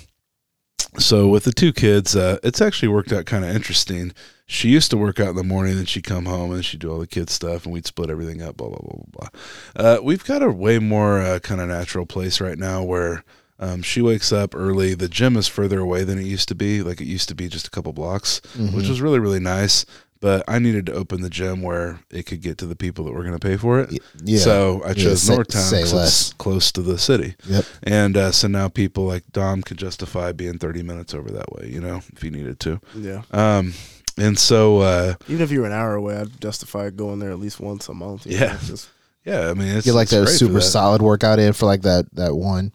so 0.99 1.29
with 1.29 1.45
the 1.45 1.53
two 1.53 1.73
kids, 1.73 2.17
uh, 2.17 2.39
it's 2.43 2.61
actually 2.61 2.89
worked 2.89 3.13
out 3.13 3.27
kind 3.27 3.45
of 3.45 3.55
interesting. 3.55 4.13
She 4.47 4.69
used 4.71 4.91
to 4.91 4.97
work 4.97 5.21
out 5.21 5.29
in 5.29 5.37
the 5.37 5.45
morning, 5.45 5.77
then 5.77 5.87
she'd 5.87 6.03
come 6.03 6.25
home 6.25 6.51
and 6.51 6.65
she'd 6.65 6.81
do 6.81 6.91
all 6.91 6.99
the 6.99 7.07
kids 7.07 7.33
stuff, 7.33 7.65
and 7.67 7.73
we'd 7.73 7.87
split 7.87 8.11
everything 8.11 8.43
up. 8.43 8.57
Blah 8.57 8.71
blah 8.71 8.79
blah 8.81 8.99
blah 9.13 9.29
blah. 9.77 9.87
Uh, 9.97 9.99
we've 10.03 10.25
got 10.25 10.43
a 10.43 10.51
way 10.51 10.81
more 10.81 11.21
uh, 11.21 11.39
kind 11.39 11.61
of 11.61 11.69
natural 11.69 12.05
place 12.07 12.41
right 12.41 12.59
now 12.59 12.83
where. 12.83 13.23
Um, 13.61 13.83
she 13.83 14.01
wakes 14.03 14.33
up 14.33 14.55
early. 14.55 14.95
The 14.95 15.09
gym 15.09 15.37
is 15.37 15.47
further 15.47 15.79
away 15.81 16.03
than 16.03 16.19
it 16.19 16.25
used 16.25 16.49
to 16.49 16.55
be. 16.55 16.83
Like 16.83 17.01
it 17.01 17.07
used 17.07 17.29
to 17.29 17.35
be 17.35 17.47
just 17.49 17.67
a 17.67 17.71
couple 17.71 17.93
blocks, 17.93 18.41
which 18.75 18.89
was 18.89 19.01
really 19.01 19.19
really 19.21 19.39
nice. 19.41 19.85
But 20.21 20.45
I 20.47 20.59
needed 20.59 20.85
to 20.87 20.93
open 20.93 21.23
the 21.23 21.31
gym 21.31 21.63
where 21.63 22.01
it 22.11 22.25
could 22.27 22.43
get 22.43 22.59
to 22.59 22.67
the 22.67 22.77
people 22.77 23.07
that 23.07 23.13
were 23.13 23.23
going 23.23 23.39
to 23.39 23.39
pay 23.39 23.57
for 23.57 23.81
it. 23.81 23.99
Yeah. 24.23 24.39
So 24.41 24.83
I 24.85 24.89
Yeah, 24.89 24.95
chose 24.95 25.23
say- 25.23 25.35
Northtown 25.35 25.63
say 25.71 25.81
'cause 25.81 25.95
less. 25.95 26.21
it's 26.21 26.33
close 26.35 26.71
to 26.73 26.83
the 26.83 26.99
city. 26.99 27.37
Yep. 27.47 27.65
And 27.85 28.17
uh, 28.19 28.31
so 28.33 28.47
now 28.47 28.69
people 28.69 29.07
like 29.07 29.25
Dom 29.33 29.63
could 29.63 29.79
justify 29.79 30.33
being 30.33 30.59
30 30.59 30.83
minutes 30.83 31.15
over 31.15 31.31
that 31.31 31.51
way, 31.53 31.71
you 31.71 31.81
know, 31.81 32.03
if 32.13 32.21
he 32.21 32.29
needed 32.29 32.61
to. 32.61 32.81
Yeah. 32.95 33.23
Um, 33.31 33.73
and 34.19 34.39
so, 34.39 34.81
uh, 34.81 35.15
Even 35.29 35.41
if 35.41 35.51
you 35.51 35.61
were 35.61 35.67
an 35.67 35.73
hour 35.73 35.95
away, 35.95 36.19
I'd 36.19 36.39
justify 36.39 36.91
going 36.91 37.19
there 37.19 37.31
at 37.31 37.39
least 37.41 37.59
once 37.59 37.89
a 37.89 37.95
month. 37.95 38.27
Yeah. 38.27 38.53
know, 38.53 38.59
just- 38.67 38.89
yeah, 39.25 39.49
I 39.49 39.55
mean, 39.55 39.69
it's 39.69 39.87
Get 39.87 39.95
like 39.95 40.05
it's 40.05 40.11
that 40.13 40.25
great 40.27 40.37
super 40.39 40.61
solid 40.61 41.01
workout 41.01 41.39
in 41.39 41.55
for 41.55 41.65
like 41.65 41.81
that 41.83 42.07
that 42.17 42.35
one. 42.37 42.73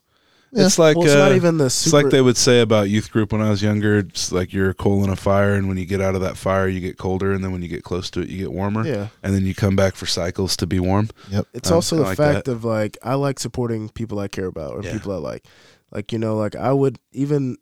It's 0.57 0.79
like 0.79 0.95
well, 0.95 1.05
it's 1.05 1.15
not 1.15 1.31
uh, 1.31 1.35
even 1.35 1.57
the 1.57 1.65
It's 1.65 1.91
like 1.93 2.09
they 2.09 2.21
would 2.21 2.37
say 2.37 2.61
about 2.61 2.89
youth 2.89 3.11
group 3.11 3.31
when 3.33 3.41
I 3.41 3.49
was 3.49 3.61
younger. 3.61 3.97
It's 3.99 4.31
like 4.31 4.53
you're 4.53 4.69
a 4.69 4.73
coal 4.73 5.03
in 5.03 5.09
a 5.09 5.15
fire, 5.15 5.53
and 5.55 5.67
when 5.67 5.77
you 5.77 5.85
get 5.85 5.99
out 6.01 6.15
of 6.15 6.21
that 6.21 6.37
fire, 6.37 6.67
you 6.67 6.79
get 6.79 6.97
colder, 6.97 7.33
and 7.33 7.43
then 7.43 7.51
when 7.51 7.61
you 7.61 7.67
get 7.67 7.83
close 7.83 8.09
to 8.11 8.21
it, 8.21 8.29
you 8.29 8.37
get 8.37 8.51
warmer, 8.53 8.85
yeah. 8.87 9.07
and 9.21 9.33
then 9.35 9.45
you 9.45 9.53
come 9.53 9.75
back 9.75 9.95
for 9.95 10.05
cycles 10.05 10.55
to 10.57 10.65
be 10.67 10.79
warm. 10.79 11.09
Yep. 11.29 11.47
It's 11.53 11.69
Um, 11.71 11.75
also 11.75 11.95
the 11.97 12.03
like 12.03 12.17
fact 12.17 12.45
that. 12.45 12.51
of 12.51 12.63
like 12.63 12.97
I 13.03 13.15
like 13.15 13.39
supporting 13.39 13.89
people 13.89 14.17
I 14.19 14.27
care 14.29 14.47
about 14.47 14.73
or 14.73 14.81
Yeah. 14.83 14.93
people 14.93 15.11
I 15.11 15.17
like. 15.17 15.45
Like 15.91 16.11
you 16.13 16.19
know, 16.19 16.35
like 16.37 16.55
I 16.55 16.71
would 16.71 16.99
even 17.11 17.57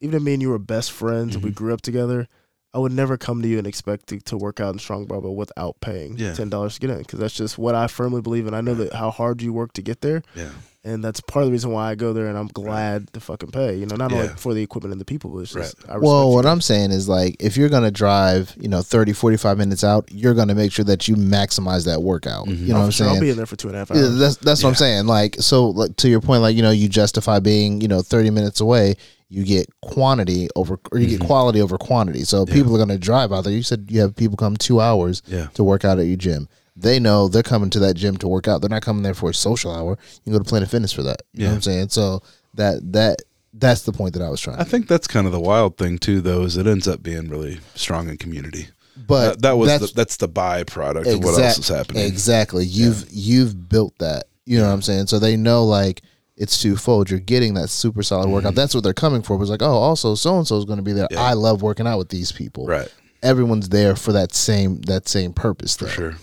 even 0.00 0.16
if 0.16 0.22
me 0.22 0.34
and 0.34 0.42
you 0.42 0.50
were 0.50 0.58
best 0.58 0.92
friends 0.92 1.34
and 1.34 1.42
we 1.44 1.50
Mhm. 1.50 1.54
grew 1.54 1.72
up 1.72 1.80
together, 1.80 2.28
I 2.74 2.78
would 2.78 2.92
never 2.92 3.16
come 3.16 3.40
to 3.40 3.48
you 3.48 3.56
and 3.56 3.66
expect 3.66 4.08
to, 4.08 4.18
to 4.20 4.36
work 4.36 4.60
out 4.60 4.72
in 4.74 4.78
strong 4.78 5.06
barbell 5.06 5.34
without 5.34 5.80
paying 5.80 6.18
Yeah. 6.18 6.34
ten 6.34 6.50
dollars 6.50 6.74
to 6.74 6.80
get 6.80 6.90
in 6.90 6.98
because 6.98 7.20
that's 7.20 7.34
just 7.34 7.56
what 7.56 7.74
I 7.74 7.86
firmly 7.86 8.20
believe 8.20 8.46
and 8.46 8.54
I 8.54 8.60
know 8.60 8.74
that 8.74 8.92
how 8.92 9.10
hard 9.10 9.40
you 9.40 9.52
work 9.52 9.72
to 9.74 9.82
get 9.82 10.02
there 10.02 10.22
Yeah, 10.34 10.50
and 10.84 11.02
that's 11.02 11.20
part 11.20 11.42
of 11.42 11.48
the 11.48 11.52
reason 11.52 11.70
why 11.70 11.90
I 11.90 11.94
go 11.94 12.12
there 12.12 12.26
and 12.26 12.36
I'm 12.36 12.48
glad 12.48 13.12
to 13.14 13.20
fucking 13.20 13.50
pay. 13.52 13.76
You 13.76 13.86
know, 13.86 13.96
not 13.96 14.12
only 14.12 14.28
for 14.36 14.52
the 14.52 14.62
equipment 14.62 14.92
and 14.92 15.00
the 15.00 15.04
people, 15.04 15.30
but 15.30 15.38
it's 15.40 15.52
just 15.52 15.76
I 15.88 15.96
Well, 15.98 16.28
you. 16.28 16.34
what 16.34 16.44
I'm 16.46 16.60
saying 16.60 16.90
is 16.90 17.08
like 17.08 17.36
if 17.40 17.56
you're 17.56 17.68
going 17.70 17.84
to 17.84 17.90
drive, 17.90 18.54
you 18.60 18.68
know, 18.68 18.82
30 18.82 19.12
45 19.14 19.56
minutes 19.58 19.82
out, 19.82 20.08
you're 20.12 20.34
going 20.34 20.48
to 20.48 20.54
make 20.54 20.72
sure 20.72 20.84
that 20.84 21.08
you 21.08 21.16
maximize 21.16 21.86
that 21.86 22.02
workout. 22.02 22.46
Mhm. 22.46 22.58
You 22.60 22.68
know 22.68 22.74
Oh, 22.74 22.78
what 22.80 22.84
I'm 22.86 22.90
sure. 22.90 23.06
saying? 23.06 23.16
I'll 23.16 23.20
be 23.22 23.30
in 23.30 23.36
there 23.36 23.46
for 23.46 23.56
two 23.56 23.68
and 23.68 23.76
a 23.76 23.78
half 23.80 23.90
Yeah, 23.90 24.02
hours. 24.02 24.18
that's 24.18 24.36
that's 24.36 24.62
what 24.62 24.68
I'm 24.68 24.74
saying. 24.74 25.06
Like 25.06 25.36
so, 25.40 25.70
like 25.70 25.96
to 25.96 26.08
your 26.08 26.20
point, 26.20 26.42
like 26.42 26.54
you 26.56 26.62
know, 26.62 26.70
you 26.70 26.88
justify 26.88 27.38
being 27.40 27.80
you 27.80 27.88
know 27.88 28.02
30 28.02 28.30
minutes 28.30 28.60
away. 28.60 28.96
You 29.30 29.42
get 29.42 29.66
quantity 29.80 30.48
over, 30.54 30.78
or 30.92 30.98
you 30.98 31.06
Mhm. 31.06 31.10
get 31.18 31.20
quality 31.20 31.60
over 31.60 31.76
quantity. 31.78 32.24
So 32.24 32.44
Yeah. 32.46 32.52
people 32.54 32.74
are 32.74 32.78
going 32.78 32.90
to 32.90 32.98
drive 32.98 33.32
out 33.32 33.42
there. 33.44 33.52
You 33.52 33.62
said 33.62 33.86
you 33.88 34.00
have 34.00 34.14
people 34.14 34.36
come 34.36 34.56
two 34.56 34.80
hours 34.80 35.22
yeah, 35.26 35.46
to 35.54 35.64
work 35.64 35.84
out 35.84 35.98
at 35.98 36.06
your 36.06 36.16
gym. 36.16 36.46
They 36.76 36.98
know 36.98 37.28
they're 37.28 37.42
coming 37.42 37.70
to 37.70 37.78
that 37.80 37.94
gym 37.94 38.16
to 38.18 38.28
work 38.28 38.48
out. 38.48 38.60
They're 38.60 38.70
not 38.70 38.82
coming 38.82 39.02
there 39.02 39.14
for 39.14 39.30
a 39.30 39.34
social 39.34 39.72
hour. 39.72 39.90
You 39.90 40.20
can 40.24 40.32
go 40.32 40.38
to 40.38 40.44
Planet 40.44 40.68
Fitness 40.68 40.92
for 40.92 41.02
that. 41.04 41.22
You 41.32 41.44
know 41.44 41.50
what 41.50 41.54
I'm 41.56 41.62
saying? 41.62 41.88
So 41.90 42.22
that 42.54 42.80
that 42.92 43.22
that's 43.52 43.82
the 43.82 43.92
point 43.92 44.14
that 44.14 44.22
I 44.22 44.28
was 44.28 44.40
trying. 44.40 44.58
I 44.58 44.64
think 44.64 44.88
that's 44.88 45.06
kind 45.06 45.26
of 45.26 45.32
the 45.32 45.40
wild 45.40 45.76
thing 45.76 45.98
too, 45.98 46.20
though, 46.20 46.42
is 46.42 46.56
it 46.56 46.66
ends 46.66 46.88
up 46.88 47.02
being 47.02 47.28
really 47.28 47.60
strong 47.74 48.08
in 48.08 48.16
community. 48.16 48.68
But 49.06 49.28
that, 49.28 49.42
that 49.42 49.52
was 49.52 49.68
that's, 49.68 49.92
the, 49.92 49.96
that's 49.96 50.16
the 50.16 50.28
byproduct 50.28 51.12
of 51.12 51.24
what 51.24 51.40
else 51.40 51.58
is 51.58 51.68
happening. 51.68 52.04
Exactly. 52.04 52.64
You've 52.64 53.06
you've 53.10 53.68
built 53.68 53.96
that. 53.98 54.24
You 54.44 54.58
know 54.58 54.66
what 54.66 54.74
I'm 54.74 54.82
saying? 54.82 55.06
So 55.06 55.18
they 55.18 55.36
know 55.36 55.64
like 55.64 56.02
it's 56.36 56.60
twofold. 56.60 57.10
You're 57.10 57.20
getting 57.20 57.54
that 57.54 57.68
super 57.70 58.02
solid 58.02 58.28
workout. 58.28 58.54
That's 58.54 58.74
what 58.74 58.84
they're 58.84 58.92
coming 58.92 59.22
for. 59.22 59.36
But 59.36 59.42
it's 59.42 59.50
like, 59.50 59.62
oh, 59.62 59.76
also 59.76 60.14
so 60.14 60.36
and 60.38 60.46
so 60.46 60.58
is 60.58 60.64
going 60.64 60.78
to 60.78 60.82
be 60.82 60.92
there. 60.92 61.06
Mm-hmm. 61.06 61.14
Yeah. 61.14 61.22
I 61.22 61.34
love 61.34 61.62
working 61.62 61.86
out 61.86 61.98
with 61.98 62.08
these 62.08 62.32
people. 62.32 62.66
Right, 62.66 62.92
Everyone's 63.22 63.68
there 63.68 63.96
for 63.96 64.12
that 64.12 64.34
same 64.34 64.80
that 64.82 65.08
same 65.08 65.32
purpose. 65.32 65.76
for 65.76 65.84
though. 65.84 65.90
sure. 65.90 66.14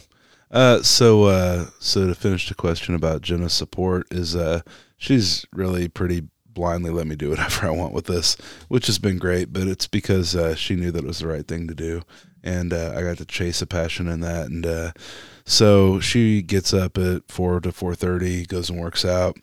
Uh, 0.52 0.82
so 0.84 1.24
uh, 1.24 1.68
so 1.80 2.08
to 2.08 2.16
finish 2.16 2.50
the 2.50 2.56
question 2.56 2.94
about 2.94 3.22
Jenna's 3.22 3.54
support 3.54 4.06
is 4.12 4.36
uh, 4.36 4.62
she's 4.98 5.46
really 5.54 5.88
pretty 5.88 6.28
blindly 6.46 6.92
let 6.92 7.08
me 7.08 7.16
do 7.16 7.30
whatever 7.30 7.66
I 7.68 7.72
want 7.72 7.94
with 7.94 8.06
this, 8.06 8.36
which 8.68 8.88
has 8.88 9.00
been 9.00 9.18
great. 9.18 9.54
But 9.54 9.68
it's 9.68 9.88
because 9.88 10.36
uh, 10.36 10.56
she 10.56 10.76
knew 10.76 10.92
that 10.92 11.04
it 11.04 11.08
was 11.08 11.20
the 11.20 11.28
right 11.28 11.48
thing 11.48 11.68
to 11.68 11.74
do, 11.74 12.02
and 12.44 12.74
uh, 12.74 12.94
I 12.96 13.02
got 13.02 13.18
to 13.18 13.26
chase 13.26 13.62
a 13.62 13.68
passion 13.68 14.08
in 14.08 14.20
that. 14.22 14.48
And 14.48 14.66
uh, 14.66 14.92
so 15.46 16.02
she 16.02 16.42
gets 16.42 16.74
up 16.74 16.98
at 16.98 17.32
four 17.32 17.62
to 17.62 17.72
four 17.72 17.96
thirty, 17.96 18.46
goes 18.46 18.70
and 18.70 18.80
works 18.80 19.06
out. 19.06 19.38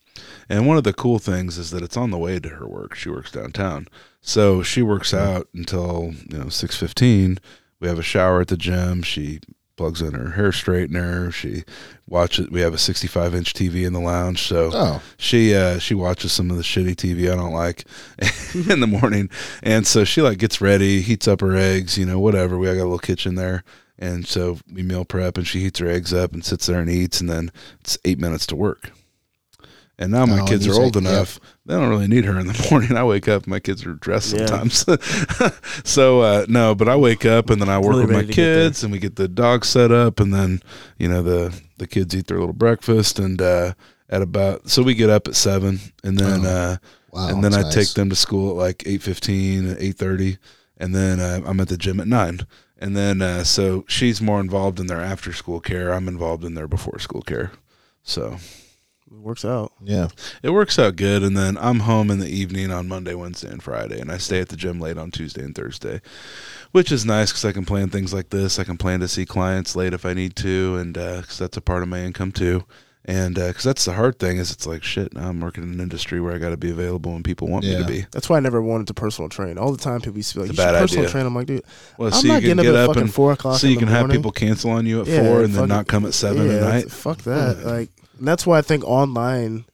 And 0.49 0.67
one 0.67 0.77
of 0.77 0.85
the 0.85 0.93
cool 0.93 1.19
things 1.19 1.57
is 1.57 1.71
that 1.71 1.83
it's 1.83 1.97
on 1.97 2.11
the 2.11 2.19
way 2.19 2.39
to 2.39 2.49
her 2.51 2.69
work. 2.69 2.95
She 2.95 3.09
works 3.09 3.33
downtown, 3.33 3.89
so 4.21 4.63
she 4.63 4.83
works 4.83 5.15
out 5.15 5.49
until 5.55 6.13
you 6.31 6.39
know 6.39 6.49
six 6.51 6.77
fifteen. 6.77 7.39
We 7.81 7.89
have 7.89 7.99
a 7.99 8.03
shower 8.03 8.43
at 8.43 8.49
the 8.49 8.57
gym. 8.57 9.03
She 9.03 9.41
plugs 9.79 10.03
in 10.03 10.13
her 10.13 10.33
hair 10.33 10.51
straightener. 10.51 11.33
She 11.33 11.65
watches. 12.07 12.51
We 12.51 12.61
have 12.61 12.75
a 12.75 12.79
65 12.79 13.35
inch 13.35 13.55
TV 13.55 13.87
in 13.87 13.95
the 13.95 14.01
lounge, 14.01 14.43
so 14.43 14.71
Oh, 14.75 15.03
she 15.17 15.55
uh, 15.55 15.79
she 15.79 15.95
watches 15.95 16.33
some 16.33 16.51
of 16.51 16.59
the 16.59 16.63
shitty 16.63 16.95
TV 16.95 17.33
I 17.33 17.37
don't 17.37 17.53
like 17.55 17.85
in 18.71 18.81
the 18.81 18.87
morning, 18.87 19.31
and 19.63 19.87
so 19.87 20.05
she 20.05 20.21
like 20.21 20.37
gets 20.39 20.61
ready, 20.61 21.01
heats 21.01 21.27
up 21.27 21.41
her 21.41 21.57
eggs, 21.57 21.97
you 21.97 22.05
know, 22.05 22.19
whatever. 22.19 22.59
We 22.59 22.67
got 22.67 22.75
a 22.75 22.85
little 22.85 22.99
kitchen 22.99 23.37
there, 23.37 23.65
and 23.99 24.27
so 24.27 24.59
we 24.71 24.83
meal 24.83 25.07
prep, 25.07 25.39
and 25.39 25.47
she 25.47 25.61
heats 25.61 25.79
her 25.79 25.89
eggs 25.89 26.13
up 26.13 26.33
and 26.35 26.45
sits 26.45 26.67
there 26.67 26.81
and 26.81 26.91
eats, 26.91 27.21
and 27.21 27.31
then 27.31 27.51
it's 27.81 27.97
eight 28.05 28.19
minutes 28.19 28.47
to 28.49 28.57
work. 28.57 28.91
And 30.01 30.13
now 30.13 30.27
my 30.27 30.41
Oh, 30.43 30.47
kids 30.47 30.65
are 30.69 30.75
old 30.81 30.97
enough; 30.97 31.41
they 31.67 31.75
don't 31.75 31.89
really 31.89 32.07
need 32.07 32.25
her 32.25 32.39
in 32.39 32.47
the 32.47 32.67
morning. 32.71 32.97
I 32.97 33.03
wake 33.03 33.27
up, 33.27 33.47
my 33.49 33.59
kids 33.59 33.85
are 33.85 33.95
dressed 33.95 34.33
Yeah. 34.37 34.47
sometimes. 34.47 34.85
so 35.85 36.21
uh, 36.21 36.47
no, 36.49 36.75
but 36.75 36.89
I 36.89 36.97
wake 36.97 37.25
up 37.27 37.51
and 37.51 37.61
then 37.61 37.69
I 37.69 37.79
work 37.79 37.91
Really 37.91 38.03
with 38.03 38.11
my 38.11 38.17
ready 38.19 38.29
to 38.29 38.33
get 38.35 38.43
there. 38.45 38.65
kids, 38.67 38.83
and 38.85 38.93
we 38.93 38.99
get 39.01 39.17
the 39.17 39.27
dog 39.29 39.65
set 39.65 39.91
up, 39.91 40.21
and 40.21 40.33
then 40.33 40.63
you 40.99 41.09
know 41.09 41.23
the 41.23 41.61
the 41.79 41.87
kids 41.87 42.15
eat 42.15 42.27
their 42.29 42.39
little 42.39 42.53
breakfast, 42.55 43.19
and 43.19 43.41
uh, 43.43 43.73
at 44.09 44.23
about 44.23 44.71
so 44.71 44.83
we 44.83 44.95
get 44.95 45.11
up 45.11 45.27
at 45.29 45.35
seven, 45.35 45.81
and 46.05 46.17
then 46.19 46.47
Oh, 46.47 46.49
uh, 46.49 46.77
wow. 47.13 47.29
and 47.31 47.43
then 47.43 47.53
I 47.55 47.63
that's 47.63 47.75
take 47.75 47.95
them 47.95 48.09
to 48.11 48.17
school 48.17 48.51
at 48.51 48.57
like 48.57 48.85
eight 48.87 49.03
fifteen, 49.03 49.75
eight 49.81 49.97
thirty, 49.97 50.39
and 50.77 50.95
then 50.95 51.19
uh, 51.19 51.41
I'm 51.45 51.59
at 51.61 51.69
the 51.69 51.77
gym 51.77 51.99
at 52.01 52.07
nine. 52.07 52.47
And 52.81 52.97
then 52.97 53.21
uh, 53.21 53.43
so 53.43 53.85
she's 53.89 54.21
more 54.23 54.39
involved 54.41 54.79
in 54.79 54.87
their 54.87 55.01
after 55.01 55.33
school 55.33 55.59
care. 55.59 55.93
I'm 55.93 56.07
involved 56.07 56.45
in 56.45 56.55
their 56.55 56.69
before 56.69 57.01
school 57.01 57.23
care. 57.23 57.51
So 58.05 58.37
It 59.11 59.19
works 59.21 59.45
out. 59.45 59.73
Yeah. 59.83 60.09
it 60.43 60.51
works 60.51 60.79
out 60.79 60.97
good. 60.97 61.23
And 61.23 61.37
then 61.37 61.57
I'm 61.59 61.81
home 61.81 62.11
in 62.11 62.19
the 62.21 62.29
evening 62.29 62.71
on 62.71 62.89
Monday, 62.89 63.15
Wednesday, 63.15 63.49
and 63.51 63.63
Friday, 63.63 64.01
and 64.01 64.11
I 64.13 64.19
stay 64.19 64.41
at 64.41 64.49
the 64.49 64.57
gym 64.57 64.81
late 64.81 64.99
on 64.99 65.11
Tuesday 65.11 65.43
and 65.43 65.55
Thursday, 65.55 66.01
which 66.73 66.93
is 66.93 67.05
nice 67.07 67.31
because 67.31 67.45
I 67.45 67.53
can 67.53 67.65
plan 67.65 67.89
things 67.89 68.13
like 68.13 68.31
this. 68.31 68.59
I 68.59 68.65
can 68.65 68.77
plan 68.77 69.01
to 69.01 69.09
see 69.09 69.25
clients 69.27 69.75
late 69.77 69.93
if 69.95 70.05
I 70.05 70.13
need 70.15 70.37
to, 70.37 70.77
and 70.77 70.97
uh, 70.99 71.21
because 71.23 71.39
that's 71.39 71.57
a 71.57 71.61
part 71.63 71.83
of 71.83 71.89
my 71.89 72.01
income 72.01 72.33
too. 72.33 72.65
And 73.05 73.39
uh, 73.39 73.49
because 73.49 73.65
that's 73.65 73.87
the 73.87 73.95
hard 73.95 74.19
thing 74.19 74.37
is 74.37 74.51
it's 74.51 74.67
like 74.67 74.83
shit. 74.85 75.15
Now 75.15 75.31
I'm 75.31 75.41
working 75.41 75.63
in 75.63 75.71
an 75.73 75.81
industry 75.81 76.21
where 76.21 76.35
I 76.35 76.39
got 76.39 76.51
to 76.51 76.59
be 76.59 76.71
available 76.71 77.13
when 77.13 77.23
people 77.23 77.49
want 77.49 77.65
me 77.65 77.75
to 77.75 77.85
be. 77.85 78.05
That's 78.11 78.29
why 78.29 78.37
I 78.37 78.41
never 78.41 78.61
wanted 78.61 78.87
to 78.89 78.95
personal 78.95 79.31
train. 79.31 79.57
All 79.57 79.73
the 79.73 79.79
time, 79.79 80.03
people 80.03 80.19
used 80.19 80.33
to 80.33 80.41
be 80.41 80.41
like, 80.43 80.51
It's 80.51 80.59
"You 80.59 80.65
should 80.65 80.79
personal 80.79 81.05
idea. 81.05 81.13
train." 81.13 81.27
I'm 81.27 81.35
like, 81.35 81.47
dude, 81.47 81.63
Well, 81.97 82.09
I'm 82.09 82.13
so 82.21 82.29
not 82.29 82.43
you 82.43 82.49
can 82.49 82.57
getting 82.59 82.65
get 82.71 82.75
up 82.75 82.77
at 82.77 82.83
up 82.83 82.89
fucking 82.89 83.03
and 83.05 83.15
four 83.15 83.33
o'clock. 83.33 83.59
so 83.59 83.67
you 83.67 83.79
can 83.79 83.89
have 83.89 84.11
people 84.11 84.31
cancel 84.31 84.73
on 84.73 84.85
you 84.85 85.01
at 85.01 85.07
Yeah, 85.07 85.23
four 85.23 85.43
and 85.43 85.55
then 85.55 85.69
not 85.69 85.87
come 85.87 86.05
at 86.05 86.13
seven 86.13 86.49
yeah, 86.49 86.57
at 86.57 86.63
night. 86.63 86.91
Fuck 86.91 87.23
that. 87.23 87.65
Like, 87.65 87.89
and 88.19 88.27
that's 88.29 88.47
why 88.47 88.59
I 88.59 88.63
think 88.63 88.85
online 88.85 89.65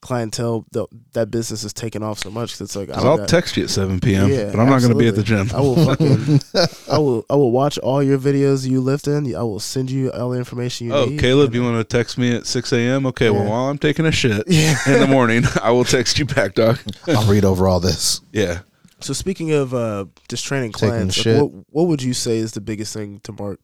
clientele 0.00 0.66
the, 0.72 0.84
that 1.12 1.30
business 1.30 1.62
is 1.62 1.72
taking 1.72 2.02
off 2.02 2.18
so 2.18 2.28
much. 2.30 2.52
'cause 2.52 2.60
it's 2.62 2.74
like 2.76 2.88
I 2.88 2.92
Because 2.92 3.02
don't 3.04 3.10
I'll 3.12 3.18
got- 3.18 3.28
text 3.28 3.56
you 3.56 3.62
at 3.64 3.70
seven 3.70 4.00
p.m., 4.00 4.28
Yeah, 4.30 4.50
but 4.50 4.58
I'm 4.58 4.68
not 4.68 4.80
going 4.80 4.92
to 4.92 4.98
be 4.98 5.06
at 5.06 5.14
the 5.14 5.22
gym. 5.22 5.48
I 5.54 5.60
will 5.60 5.76
fucking, 5.76 6.40
I 6.92 6.98
will, 6.98 7.24
I 7.30 7.36
will 7.36 7.52
watch 7.52 7.78
all 7.78 8.02
your 8.02 8.18
videos 8.18 8.68
you 8.68 8.80
lift 8.80 9.06
in. 9.06 9.32
I 9.36 9.42
will 9.42 9.60
send 9.60 9.90
you 9.92 10.10
all 10.10 10.30
the 10.30 10.38
information 10.38 10.88
you 10.88 10.92
oh, 10.94 11.04
need. 11.04 11.20
Caleb, 11.20 11.46
and- 11.46 11.54
you 11.54 11.62
want 11.62 11.76
to 11.78 11.84
text 11.96 12.18
me 12.18 12.34
at 12.34 12.46
six 12.46 12.72
a.m.? 12.72 13.06
Okay, 13.06 13.30
well, 13.30 13.44
while 13.44 13.66
I'm 13.70 13.78
taking 13.78 14.04
a 14.04 14.10
shit 14.12 14.42
Yeah. 14.48 14.74
in 14.88 14.98
the 15.00 15.06
morning, 15.06 15.44
I 15.62 15.70
will 15.70 15.84
text 15.84 16.18
you 16.18 16.24
back, 16.24 16.54
dog. 16.54 16.80
I'll 17.06 17.30
read 17.30 17.44
over 17.44 17.68
all 17.68 17.78
this. 17.78 18.20
Yeah. 18.32 18.60
So 18.98 19.12
speaking 19.12 19.52
of 19.52 19.72
uh, 19.74 20.06
just 20.28 20.44
training 20.44 20.72
clients, 20.72 21.24
like, 21.26 21.36
what 21.42 21.50
what 21.70 21.86
would 21.88 22.02
you 22.02 22.14
say 22.14 22.38
is 22.38 22.52
the 22.52 22.60
biggest 22.60 22.92
thing 22.92 23.20
to 23.24 23.32
Mark? 23.32 23.58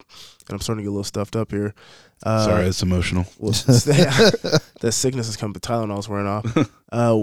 And 0.49 0.55
I'm 0.55 0.61
starting 0.61 0.83
to 0.83 0.85
get 0.85 0.89
a 0.89 0.93
little 0.93 1.05
stuffed 1.05 1.37
up 1.37 1.51
here. 1.53 1.75
Uh, 2.23 2.45
Sorry, 2.45 2.67
it's 2.67 2.83
emotional. 2.83 3.27
well, 3.39 3.53
that 3.53 4.93
sickness 4.93 5.29
is 5.29 5.37
coming. 5.37 5.53
The 5.53 5.61
Tylenol's 5.61 6.09
wearing 6.09 6.27
off. 6.27 6.71
Uh, 6.91 7.15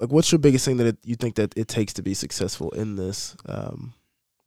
like, 0.00 0.10
what's 0.10 0.32
your 0.32 0.40
biggest 0.40 0.64
thing 0.64 0.78
that 0.78 0.86
it, 0.88 0.96
you 1.04 1.14
think 1.14 1.36
that 1.36 1.56
it 1.56 1.68
takes 1.68 1.92
to 1.92 2.02
be 2.02 2.12
successful 2.12 2.70
in 2.70 2.96
this, 2.96 3.36
um, 3.46 3.94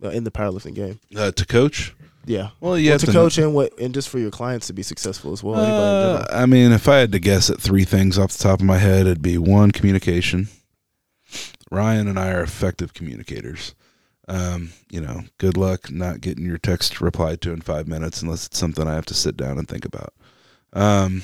uh, 0.03 0.09
in 0.09 0.25
the 0.25 0.31
powerlifting 0.31 0.75
game? 0.75 0.99
Uh, 1.15 1.31
to 1.31 1.45
coach? 1.45 1.95
Yeah, 2.25 2.49
Well, 2.59 2.77
you 2.77 2.89
well, 2.89 2.99
to 2.99 3.05
to 3.05 3.11
coach 3.13 3.37
and 3.37 3.53
what, 3.53 3.71
and 3.79 3.93
just 3.93 4.09
for 4.09 4.19
your 4.19 4.31
clients 4.31 4.67
to 4.67 4.73
be 4.73 4.83
successful 4.83 5.31
as 5.31 5.41
well. 5.41 5.55
Uh. 5.55 6.25
I 6.29 6.45
mean, 6.45 6.73
if 6.73 6.89
I 6.89 6.97
had 6.97 7.13
to 7.13 7.19
guess 7.19 7.49
at 7.49 7.61
three 7.61 7.85
things 7.85 8.19
off 8.19 8.33
the 8.33 8.43
top 8.43 8.59
of 8.59 8.65
my 8.65 8.79
head, 8.79 9.05
it'd 9.05 9.21
be 9.21 9.37
one 9.37 9.71
communication. 9.71 10.49
Ryan 11.71 12.09
and 12.09 12.19
I 12.19 12.31
are 12.31 12.41
effective 12.41 12.93
communicators. 12.93 13.75
Um, 14.27 14.71
you 14.89 15.01
know, 15.01 15.21
good 15.37 15.55
luck 15.57 15.91
not 15.91 16.21
getting 16.21 16.45
your 16.45 16.57
text 16.57 16.99
replied 16.99 17.41
to 17.41 17.51
in 17.51 17.61
five 17.61 17.87
minutes 17.87 18.21
unless 18.21 18.47
it's 18.47 18.57
something 18.57 18.87
I 18.87 18.95
have 18.95 19.05
to 19.07 19.13
sit 19.13 19.37
down 19.37 19.57
and 19.59 19.67
think 19.67 19.85
about. 19.85 20.13
Um, 20.73 21.23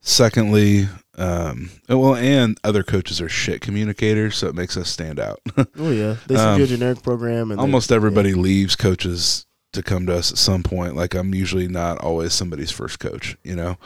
secondly, 0.00 0.88
um, 1.18 1.70
well, 1.88 2.14
and 2.16 2.58
other 2.64 2.82
coaches 2.82 3.20
are 3.20 3.28
shit 3.28 3.60
communicators, 3.60 4.36
so 4.36 4.48
it 4.48 4.54
makes 4.54 4.76
us 4.76 4.88
stand 4.88 5.18
out. 5.20 5.40
Oh 5.78 5.90
yeah, 5.90 6.16
they 6.26 6.36
send 6.36 6.48
um, 6.48 6.58
you 6.58 6.64
a 6.64 6.68
generic 6.68 7.02
program, 7.02 7.50
and 7.50 7.58
they- 7.58 7.62
Almost 7.62 7.92
everybody 7.92 8.32
leaves 8.34 8.76
coaches 8.76 9.46
to 9.72 9.82
come 9.82 10.06
to 10.06 10.14
us 10.14 10.32
at 10.32 10.38
some 10.38 10.62
point. 10.62 10.96
Like 10.96 11.14
I'm 11.14 11.34
usually 11.34 11.68
not 11.68 11.98
always 11.98 12.32
somebody's 12.32 12.70
first 12.70 12.98
coach, 12.98 13.36
you 13.44 13.54
know. 13.54 13.76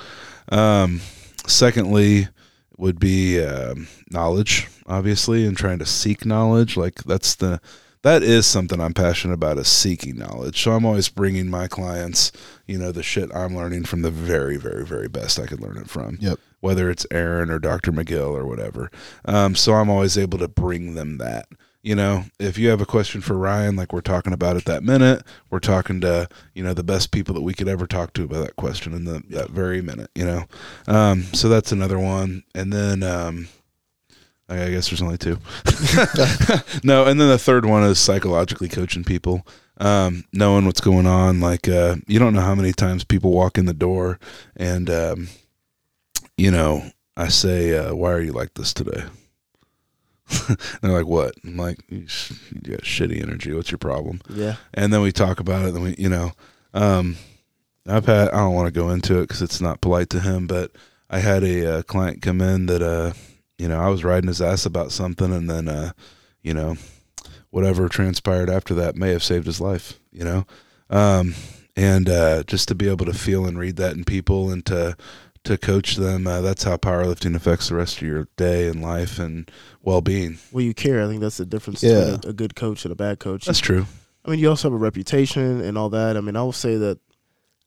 Um, 0.50 1.00
secondly, 1.46 2.28
would 2.76 2.98
be 3.00 3.42
um, 3.44 3.88
knowledge, 4.10 4.68
obviously, 4.86 5.46
and 5.46 5.56
trying 5.56 5.78
to 5.80 5.86
seek 5.86 6.24
knowledge. 6.24 6.76
Like 6.76 7.02
that's 7.04 7.34
the 7.34 7.60
that 8.02 8.22
is 8.22 8.46
something 8.46 8.80
I'm 8.80 8.94
passionate 8.94 9.34
about 9.34 9.58
is 9.58 9.68
seeking 9.68 10.16
knowledge. 10.16 10.62
So 10.62 10.72
I'm 10.72 10.86
always 10.86 11.08
bringing 11.08 11.50
my 11.50 11.68
clients, 11.68 12.32
you 12.66 12.78
know, 12.78 12.92
the 12.92 13.02
shit 13.02 13.34
I'm 13.34 13.56
learning 13.56 13.84
from 13.84 14.02
the 14.02 14.10
very, 14.10 14.56
very, 14.56 14.86
very 14.86 15.08
best 15.08 15.38
I 15.38 15.46
could 15.46 15.60
learn 15.60 15.76
it 15.76 15.90
from. 15.90 16.18
Yep. 16.20 16.38
Whether 16.60 16.90
it's 16.90 17.06
Aaron 17.10 17.50
or 17.50 17.58
Dr. 17.58 17.92
McGill 17.92 18.32
or 18.32 18.46
whatever. 18.46 18.90
Um, 19.24 19.54
so 19.54 19.74
I'm 19.74 19.90
always 19.90 20.16
able 20.16 20.38
to 20.38 20.48
bring 20.48 20.94
them 20.94 21.18
that. 21.18 21.46
You 21.82 21.94
know, 21.94 22.24
if 22.38 22.58
you 22.58 22.68
have 22.68 22.82
a 22.82 22.86
question 22.86 23.22
for 23.22 23.38
Ryan, 23.38 23.74
like 23.74 23.94
we're 23.94 24.02
talking 24.02 24.34
about 24.34 24.56
at 24.56 24.66
that 24.66 24.82
minute, 24.82 25.22
we're 25.48 25.60
talking 25.60 26.02
to, 26.02 26.28
you 26.54 26.62
know, 26.62 26.74
the 26.74 26.84
best 26.84 27.10
people 27.10 27.34
that 27.34 27.40
we 27.40 27.54
could 27.54 27.68
ever 27.68 27.86
talk 27.86 28.12
to 28.14 28.24
about 28.24 28.44
that 28.44 28.56
question 28.56 28.92
in 28.92 29.04
the, 29.04 29.22
that 29.30 29.48
very 29.48 29.80
minute, 29.80 30.10
you 30.14 30.26
know? 30.26 30.44
Um, 30.86 31.22
so 31.32 31.48
that's 31.48 31.72
another 31.72 31.98
one. 31.98 32.42
And 32.54 32.70
then, 32.70 33.02
um, 33.02 33.48
I 34.50 34.70
guess 34.70 34.90
there's 34.90 35.02
only 35.02 35.18
two. 35.18 35.38
no, 36.84 37.06
and 37.06 37.20
then 37.20 37.28
the 37.28 37.38
third 37.38 37.64
one 37.64 37.84
is 37.84 37.98
psychologically 37.98 38.68
coaching 38.68 39.04
people, 39.04 39.46
um, 39.78 40.24
knowing 40.32 40.66
what's 40.66 40.80
going 40.80 41.06
on. 41.06 41.40
Like 41.40 41.68
uh, 41.68 41.96
you 42.06 42.18
don't 42.18 42.34
know 42.34 42.40
how 42.40 42.54
many 42.54 42.72
times 42.72 43.04
people 43.04 43.30
walk 43.30 43.58
in 43.58 43.66
the 43.66 43.74
door, 43.74 44.18
and 44.56 44.90
um, 44.90 45.28
you 46.36 46.50
know, 46.50 46.82
I 47.16 47.28
say, 47.28 47.76
uh, 47.76 47.94
"Why 47.94 48.12
are 48.12 48.20
you 48.20 48.32
like 48.32 48.54
this 48.54 48.74
today?" 48.74 49.04
And 50.48 50.58
they're 50.82 50.92
like, 50.92 51.06
"What?" 51.06 51.34
I'm 51.44 51.56
like, 51.56 51.78
"You, 51.88 52.06
sh- 52.08 52.32
you 52.52 52.72
got 52.72 52.82
shitty 52.82 53.22
energy. 53.22 53.52
What's 53.52 53.70
your 53.70 53.78
problem?" 53.78 54.20
yeah, 54.28 54.56
and 54.74 54.92
then 54.92 55.00
we 55.00 55.12
talk 55.12 55.40
about 55.40 55.66
it. 55.66 55.74
Then 55.74 55.82
we, 55.82 55.94
you 55.96 56.08
know, 56.08 56.32
um, 56.74 57.16
I've 57.86 58.06
had. 58.06 58.28
I 58.30 58.38
don't 58.38 58.54
want 58.54 58.66
to 58.66 58.80
go 58.80 58.90
into 58.90 59.18
it 59.18 59.22
because 59.28 59.42
it's 59.42 59.60
not 59.60 59.80
polite 59.80 60.10
to 60.10 60.20
him, 60.20 60.46
but 60.46 60.72
I 61.08 61.18
had 61.18 61.42
a 61.42 61.78
uh, 61.78 61.82
client 61.82 62.22
come 62.22 62.40
in 62.40 62.66
that, 62.66 62.82
uh, 62.82 63.12
you 63.60 63.68
know, 63.68 63.78
I 63.78 63.88
was 63.88 64.02
riding 64.04 64.28
his 64.28 64.40
ass 64.40 64.64
about 64.64 64.90
something, 64.90 65.32
and 65.32 65.48
then, 65.50 65.68
uh, 65.68 65.92
you 66.42 66.54
know, 66.54 66.76
whatever 67.50 67.88
transpired 67.88 68.48
after 68.48 68.74
that 68.74 68.96
may 68.96 69.10
have 69.10 69.22
saved 69.22 69.46
his 69.46 69.60
life. 69.60 69.98
You 70.12 70.24
know, 70.24 70.46
um, 70.88 71.34
and 71.76 72.08
uh, 72.08 72.42
just 72.44 72.68
to 72.68 72.74
be 72.74 72.88
able 72.88 73.06
to 73.06 73.12
feel 73.12 73.46
and 73.46 73.58
read 73.58 73.76
that 73.76 73.94
in 73.96 74.04
people 74.04 74.50
and 74.50 74.64
to 74.66 74.96
to 75.44 75.56
coach 75.56 75.96
them, 75.96 76.26
uh, 76.26 76.40
that's 76.40 76.64
how 76.64 76.76
powerlifting 76.76 77.34
affects 77.34 77.68
the 77.68 77.74
rest 77.74 77.96
of 77.96 78.06
your 78.06 78.28
day 78.36 78.68
and 78.68 78.82
life 78.82 79.18
and 79.18 79.50
well 79.82 80.00
being. 80.02 80.38
well, 80.52 80.62
you 80.64 80.74
care. 80.74 81.02
I 81.02 81.06
think 81.08 81.20
that's 81.20 81.38
the 81.38 81.46
difference 81.46 81.82
Yeah. 81.82 82.16
between 82.16 82.20
a, 82.24 82.28
a 82.28 82.32
good 82.32 82.54
coach 82.54 82.84
and 82.84 82.92
a 82.92 82.96
bad 82.96 83.18
coach. 83.20 83.46
That's 83.46 83.58
true. 83.58 83.86
I 84.24 84.30
mean, 84.30 84.38
you 84.38 84.50
also 84.50 84.68
have 84.68 84.74
a 84.74 84.82
reputation 84.82 85.62
and 85.62 85.78
all 85.78 85.88
that. 85.90 86.16
I 86.18 86.20
mean, 86.20 86.36
I 86.36 86.42
will 86.42 86.52
say 86.52 86.76
that, 86.76 86.98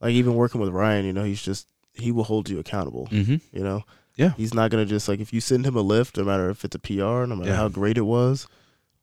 like, 0.01 0.11
even 0.13 0.35
working 0.35 0.61
with 0.61 0.69
Ryan, 0.69 1.05
you 1.05 1.13
know, 1.13 1.23
he's 1.23 1.41
just 1.41 1.67
he 1.93 2.11
will 2.11 2.23
hold 2.25 2.47
you 2.49 2.59
accountable. 2.59 3.07
Mm-hmm. 3.11 3.37
You 3.51 3.63
know, 3.63 3.83
Yeah. 4.15 4.33
he's 4.37 4.53
not 4.53 4.69
gonna 4.71 4.85
just 4.85 5.07
like 5.07 5.19
if 5.19 5.33
you 5.33 5.41
send 5.41 5.65
him 5.65 5.75
a 5.75 5.81
lift, 5.81 6.17
no 6.17 6.23
matter 6.23 6.49
if 6.49 6.63
it's 6.63 6.75
a 6.75 6.79
PR, 6.79 7.25
no 7.25 7.35
matter 7.35 7.49
Yeah. 7.51 7.55
how 7.55 7.67
great 7.69 7.97
it 7.97 8.01
was, 8.05 8.47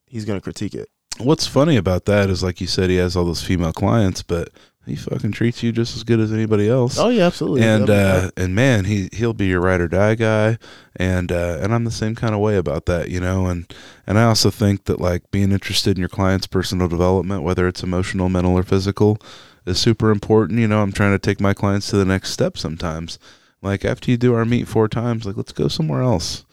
he's 0.06 0.24
gonna 0.24 0.40
critique 0.40 0.74
it. 0.74 0.88
What's 1.18 1.46
funny 1.46 1.76
about 1.76 2.04
that 2.06 2.30
is, 2.30 2.42
like 2.42 2.60
you 2.60 2.66
said, 2.66 2.88
he 2.88 2.96
has 2.96 3.14
all 3.16 3.24
those 3.24 3.42
female 3.42 3.72
clients, 3.72 4.22
but 4.22 4.48
he 4.86 4.96
fucking 4.96 5.32
treats 5.32 5.62
you 5.62 5.70
just 5.70 5.94
as 5.94 6.02
good 6.04 6.18
as 6.20 6.32
anybody 6.32 6.66
else. 6.68 6.96
Oh 6.98 7.10
yeah, 7.10 7.26
absolutely. 7.26 7.62
and 7.62 7.90
uh, 7.90 8.30
and 8.36 8.54
man, 8.54 8.86
he 8.86 9.10
he'll 9.12 9.34
be 9.34 9.46
your 9.48 9.60
ride 9.60 9.80
or 9.82 9.88
die 9.88 10.14
guy, 10.14 10.56
and 10.96 11.30
uh, 11.30 11.58
and 11.60 11.74
I'm 11.74 11.84
the 11.84 11.90
same 11.90 12.14
kind 12.14 12.34
of 12.34 12.40
way 12.40 12.56
about 12.56 12.86
that, 12.86 13.10
you 13.10 13.20
know. 13.20 13.46
And 13.46 13.70
and 14.06 14.18
I 14.18 14.24
also 14.24 14.50
think 14.50 14.84
that 14.84 15.00
like 15.00 15.30
being 15.30 15.52
interested 15.52 15.96
in 15.96 16.00
your 16.00 16.08
client's 16.08 16.46
personal 16.46 16.88
development, 16.88 17.42
whether 17.42 17.68
it's 17.68 17.82
emotional, 17.82 18.28
mental, 18.30 18.54
or 18.54 18.62
physical, 18.62 19.18
is 19.66 19.78
super 19.78 20.10
important. 20.10 20.58
You 20.60 20.68
know, 20.68 20.80
I'm 20.82 20.92
trying 20.92 21.12
to 21.12 21.18
take 21.18 21.40
my 21.40 21.52
clients 21.52 21.90
to 21.90 21.96
the 21.96 22.06
next 22.06 22.30
step 22.30 22.56
sometimes. 22.56 23.18
Like 23.62 23.84
after 23.84 24.10
you 24.10 24.16
do 24.16 24.34
our 24.34 24.44
meet 24.44 24.68
four 24.68 24.88
times, 24.88 25.26
like 25.26 25.36
let's 25.36 25.52
go 25.52 25.68
somewhere 25.68 26.02
else. 26.02 26.44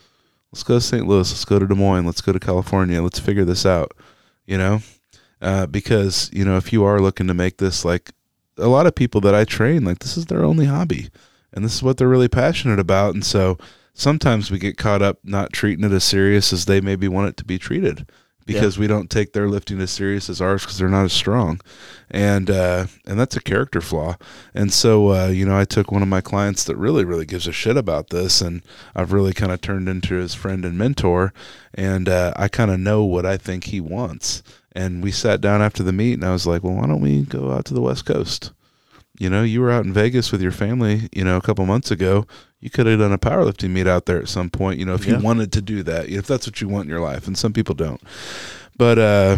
let's 0.51 0.63
go 0.63 0.75
to 0.75 0.81
St. 0.81 1.07
Louis, 1.07 1.29
let's 1.31 1.45
go 1.45 1.59
to 1.59 1.67
Des 1.67 1.75
Moines, 1.75 2.05
let's 2.05 2.21
go 2.21 2.33
to 2.33 2.39
California, 2.39 3.01
let's 3.01 3.19
figure 3.19 3.45
this 3.45 3.65
out, 3.65 3.93
you 4.45 4.57
know? 4.57 4.81
Uh, 5.41 5.67
because, 5.67 6.29
you 6.33 6.43
know, 6.43 6.57
if 6.57 6.73
you 6.73 6.83
are 6.83 6.99
looking 6.99 7.27
to 7.27 7.33
make 7.33 7.57
this 7.57 7.85
like 7.85 8.11
a 8.57 8.67
lot 8.67 8.87
of 8.87 8.95
people 8.95 9.21
that 9.21 9.35
I 9.35 9.45
train, 9.45 9.85
like 9.85 9.99
this 9.99 10.17
is 10.17 10.25
their 10.25 10.43
only 10.43 10.65
hobby 10.65 11.09
and 11.53 11.63
this 11.63 11.75
is 11.75 11.83
what 11.83 11.97
they're 11.97 12.07
really 12.07 12.27
passionate 12.27 12.79
about. 12.79 13.13
And 13.13 13.25
so 13.25 13.57
sometimes 13.93 14.51
we 14.51 14.59
get 14.59 14.77
caught 14.77 15.01
up 15.01 15.19
not 15.23 15.53
treating 15.53 15.85
it 15.85 15.91
as 15.91 16.03
serious 16.03 16.51
as 16.51 16.65
they 16.65 16.81
maybe 16.81 17.07
want 17.07 17.29
it 17.29 17.37
to 17.37 17.45
be 17.45 17.57
treated 17.57 18.09
because 18.47 18.79
we 18.79 18.87
don't 18.87 19.09
take 19.09 19.33
their 19.33 19.47
lifting 19.47 19.79
as 19.79 19.91
serious 19.91 20.29
as 20.29 20.41
ours 20.41 20.63
because 20.63 20.77
they're 20.77 20.89
not 20.89 21.05
as 21.05 21.13
strong, 21.13 21.61
and 22.09 22.49
uh, 22.49 22.87
and 23.05 23.19
that's 23.19 23.35
a 23.35 23.41
character 23.41 23.81
flaw. 23.81 24.15
And 24.55 24.73
so 24.73 25.11
uh, 25.11 25.27
you 25.27 25.45
know, 25.45 25.57
I 25.57 25.65
took 25.65 25.91
one 25.91 26.01
of 26.01 26.07
my 26.07 26.21
clients 26.21 26.63
that 26.63 26.77
really 26.77 27.05
really 27.05 27.25
gives 27.25 27.47
a 27.47 27.51
shit 27.51 27.77
about 27.77 28.09
this, 28.09 28.41
and 28.41 28.63
I've 28.95 29.13
really 29.13 29.33
kind 29.33 29.51
of 29.51 29.61
turned 29.61 29.87
into 29.87 30.15
his 30.15 30.33
friend 30.33 30.65
and 30.65 30.77
mentor, 30.77 31.33
and 31.73 32.09
uh, 32.09 32.33
I 32.35 32.47
kind 32.47 32.71
of 32.71 32.79
know 32.79 33.03
what 33.03 33.25
I 33.25 33.37
think 33.37 33.65
he 33.65 33.79
wants. 33.79 34.41
And 34.71 35.03
we 35.03 35.11
sat 35.11 35.41
down 35.41 35.61
after 35.61 35.83
the 35.83 35.91
meet, 35.91 36.13
and 36.13 36.25
I 36.25 36.31
was 36.31 36.45
like, 36.45 36.63
well, 36.63 36.75
why 36.75 36.87
don't 36.87 37.01
we 37.01 37.23
go 37.23 37.51
out 37.51 37.65
to 37.65 37.73
the 37.73 37.81
West 37.81 38.05
Coast? 38.05 38.51
You 39.19 39.29
know, 39.29 39.41
you 39.41 39.61
were 39.61 39.71
out 39.71 39.85
in 39.85 39.93
Vegas 39.93 40.31
with 40.31 40.41
your 40.41 40.51
family, 40.51 41.09
you 41.11 41.23
know, 41.23 41.37
a 41.37 41.41
couple 41.41 41.65
months 41.65 41.89
ago. 41.89 42.27
You 42.59 42.69
could 42.69 42.87
have 42.87 42.99
done 42.99 43.13
a 43.13 43.17
powerlifting 43.19 43.69
meet 43.69 43.85
out 43.87 44.05
there 44.07 44.19
at 44.19 44.29
some 44.29 44.49
point, 44.49 44.79
you 44.79 44.85
know, 44.85 44.95
if 44.95 45.05
Yeah. 45.05 45.17
you 45.17 45.23
wanted 45.23 45.51
to 45.53 45.61
do 45.61 45.83
that, 45.83 46.09
if 46.09 46.25
that's 46.25 46.47
what 46.47 46.59
you 46.59 46.67
want 46.67 46.85
in 46.85 46.89
your 46.89 46.99
life. 47.01 47.27
And 47.27 47.37
some 47.37 47.53
people 47.53 47.75
don't. 47.75 48.01
But, 48.77 48.97
uh, 48.97 49.37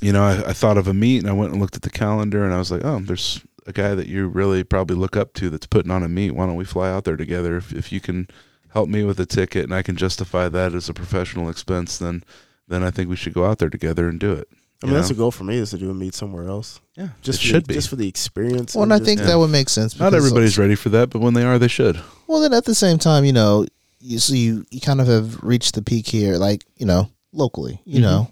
you 0.00 0.12
know, 0.12 0.22
I, 0.22 0.50
I 0.50 0.52
thought 0.52 0.78
of 0.78 0.86
a 0.88 0.94
meet 0.94 1.18
and 1.18 1.28
I 1.28 1.32
went 1.32 1.52
and 1.52 1.60
looked 1.60 1.76
at 1.76 1.82
the 1.82 1.90
calendar 1.90 2.44
and 2.44 2.54
I 2.54 2.58
was 2.58 2.70
like, 2.70 2.84
oh, 2.84 3.00
there's 3.00 3.40
a 3.66 3.72
guy 3.72 3.94
that 3.94 4.06
you 4.06 4.28
really 4.28 4.62
probably 4.64 4.96
look 4.96 5.16
up 5.16 5.34
to 5.34 5.50
that's 5.50 5.66
putting 5.66 5.90
on 5.90 6.02
a 6.02 6.08
meet. 6.08 6.30
Why 6.32 6.46
don't 6.46 6.56
we 6.56 6.64
fly 6.64 6.90
out 6.90 7.04
there 7.04 7.16
together? 7.16 7.56
If, 7.56 7.72
if 7.72 7.92
you 7.92 8.00
can 8.00 8.28
help 8.72 8.88
me 8.88 9.02
with 9.04 9.18
a 9.18 9.26
ticket 9.26 9.64
and 9.64 9.74
I 9.74 9.82
can 9.82 9.96
justify 9.96 10.48
that 10.48 10.74
as 10.74 10.88
a 10.88 10.94
professional 10.94 11.48
expense, 11.48 11.98
then 11.98 12.22
then 12.68 12.84
I 12.84 12.92
think 12.92 13.10
we 13.10 13.16
should 13.16 13.34
go 13.34 13.46
out 13.46 13.58
there 13.58 13.68
together 13.68 14.08
and 14.08 14.20
do 14.20 14.32
it. 14.32 14.48
I 14.82 14.86
mean, 14.86 14.94
you 14.94 14.98
that's 15.00 15.10
know? 15.10 15.14
a 15.14 15.18
goal 15.18 15.30
for 15.30 15.44
me 15.44 15.56
is 15.56 15.70
to 15.70 15.78
do 15.78 15.90
a 15.90 15.94
meet 15.94 16.14
somewhere 16.14 16.48
else. 16.48 16.80
yeah, 16.96 17.08
Just 17.22 17.38
it 17.38 17.42
for 17.42 17.46
should 17.48 17.64
the, 17.64 17.68
be. 17.68 17.74
just 17.74 17.88
for 17.90 17.96
the 17.96 18.08
experience. 18.08 18.74
Well, 18.74 18.84
and 18.84 18.92
I 18.94 18.98
just- 18.98 19.06
think 19.08 19.20
Yeah. 19.20 19.26
that 19.26 19.38
would 19.38 19.50
make 19.50 19.68
sense. 19.68 19.98
Not 19.98 20.10
because- 20.10 20.24
everybody's 20.24 20.56
ready 20.58 20.74
for 20.74 20.88
that, 20.90 21.10
but 21.10 21.20
when 21.20 21.34
they 21.34 21.42
are, 21.44 21.58
they 21.58 21.68
should. 21.68 22.00
Well, 22.26 22.40
then 22.40 22.54
at 22.54 22.64
the 22.64 22.74
same 22.74 22.98
time, 22.98 23.24
you 23.24 23.32
know, 23.32 23.66
you 24.00 24.18
so 24.18 24.32
you 24.34 24.64
you 24.70 24.80
kind 24.80 25.00
of 25.00 25.06
have 25.06 25.42
reached 25.42 25.74
the 25.74 25.82
peak 25.82 26.06
here, 26.08 26.36
like 26.38 26.64
you 26.78 26.86
know, 26.86 27.10
locally. 27.32 27.80
You 27.84 27.98
Mhm. 27.98 28.02
know, 28.02 28.30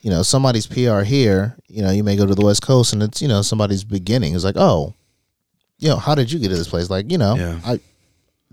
you 0.00 0.08
know, 0.10 0.22
somebody's 0.22 0.66
PR 0.66 1.02
here. 1.02 1.56
You 1.68 1.82
know, 1.82 1.90
you 1.90 2.02
may 2.02 2.16
go 2.16 2.24
to 2.24 2.34
the 2.34 2.44
West 2.46 2.62
Coast, 2.62 2.94
and 2.94 3.02
it's 3.02 3.20
you 3.20 3.28
know 3.28 3.42
somebody's 3.42 3.84
beginning. 3.84 4.34
It's 4.34 4.44
like, 4.44 4.56
oh, 4.56 4.94
you 5.78 5.88
know, 5.88 5.96
how 5.96 6.14
did 6.14 6.32
you 6.32 6.38
get 6.38 6.48
to 6.48 6.56
this 6.56 6.68
place? 6.68 6.88
Like, 6.88 7.10
you 7.12 7.18
know, 7.18 7.34
Yeah. 7.36 7.60
I. 7.64 7.80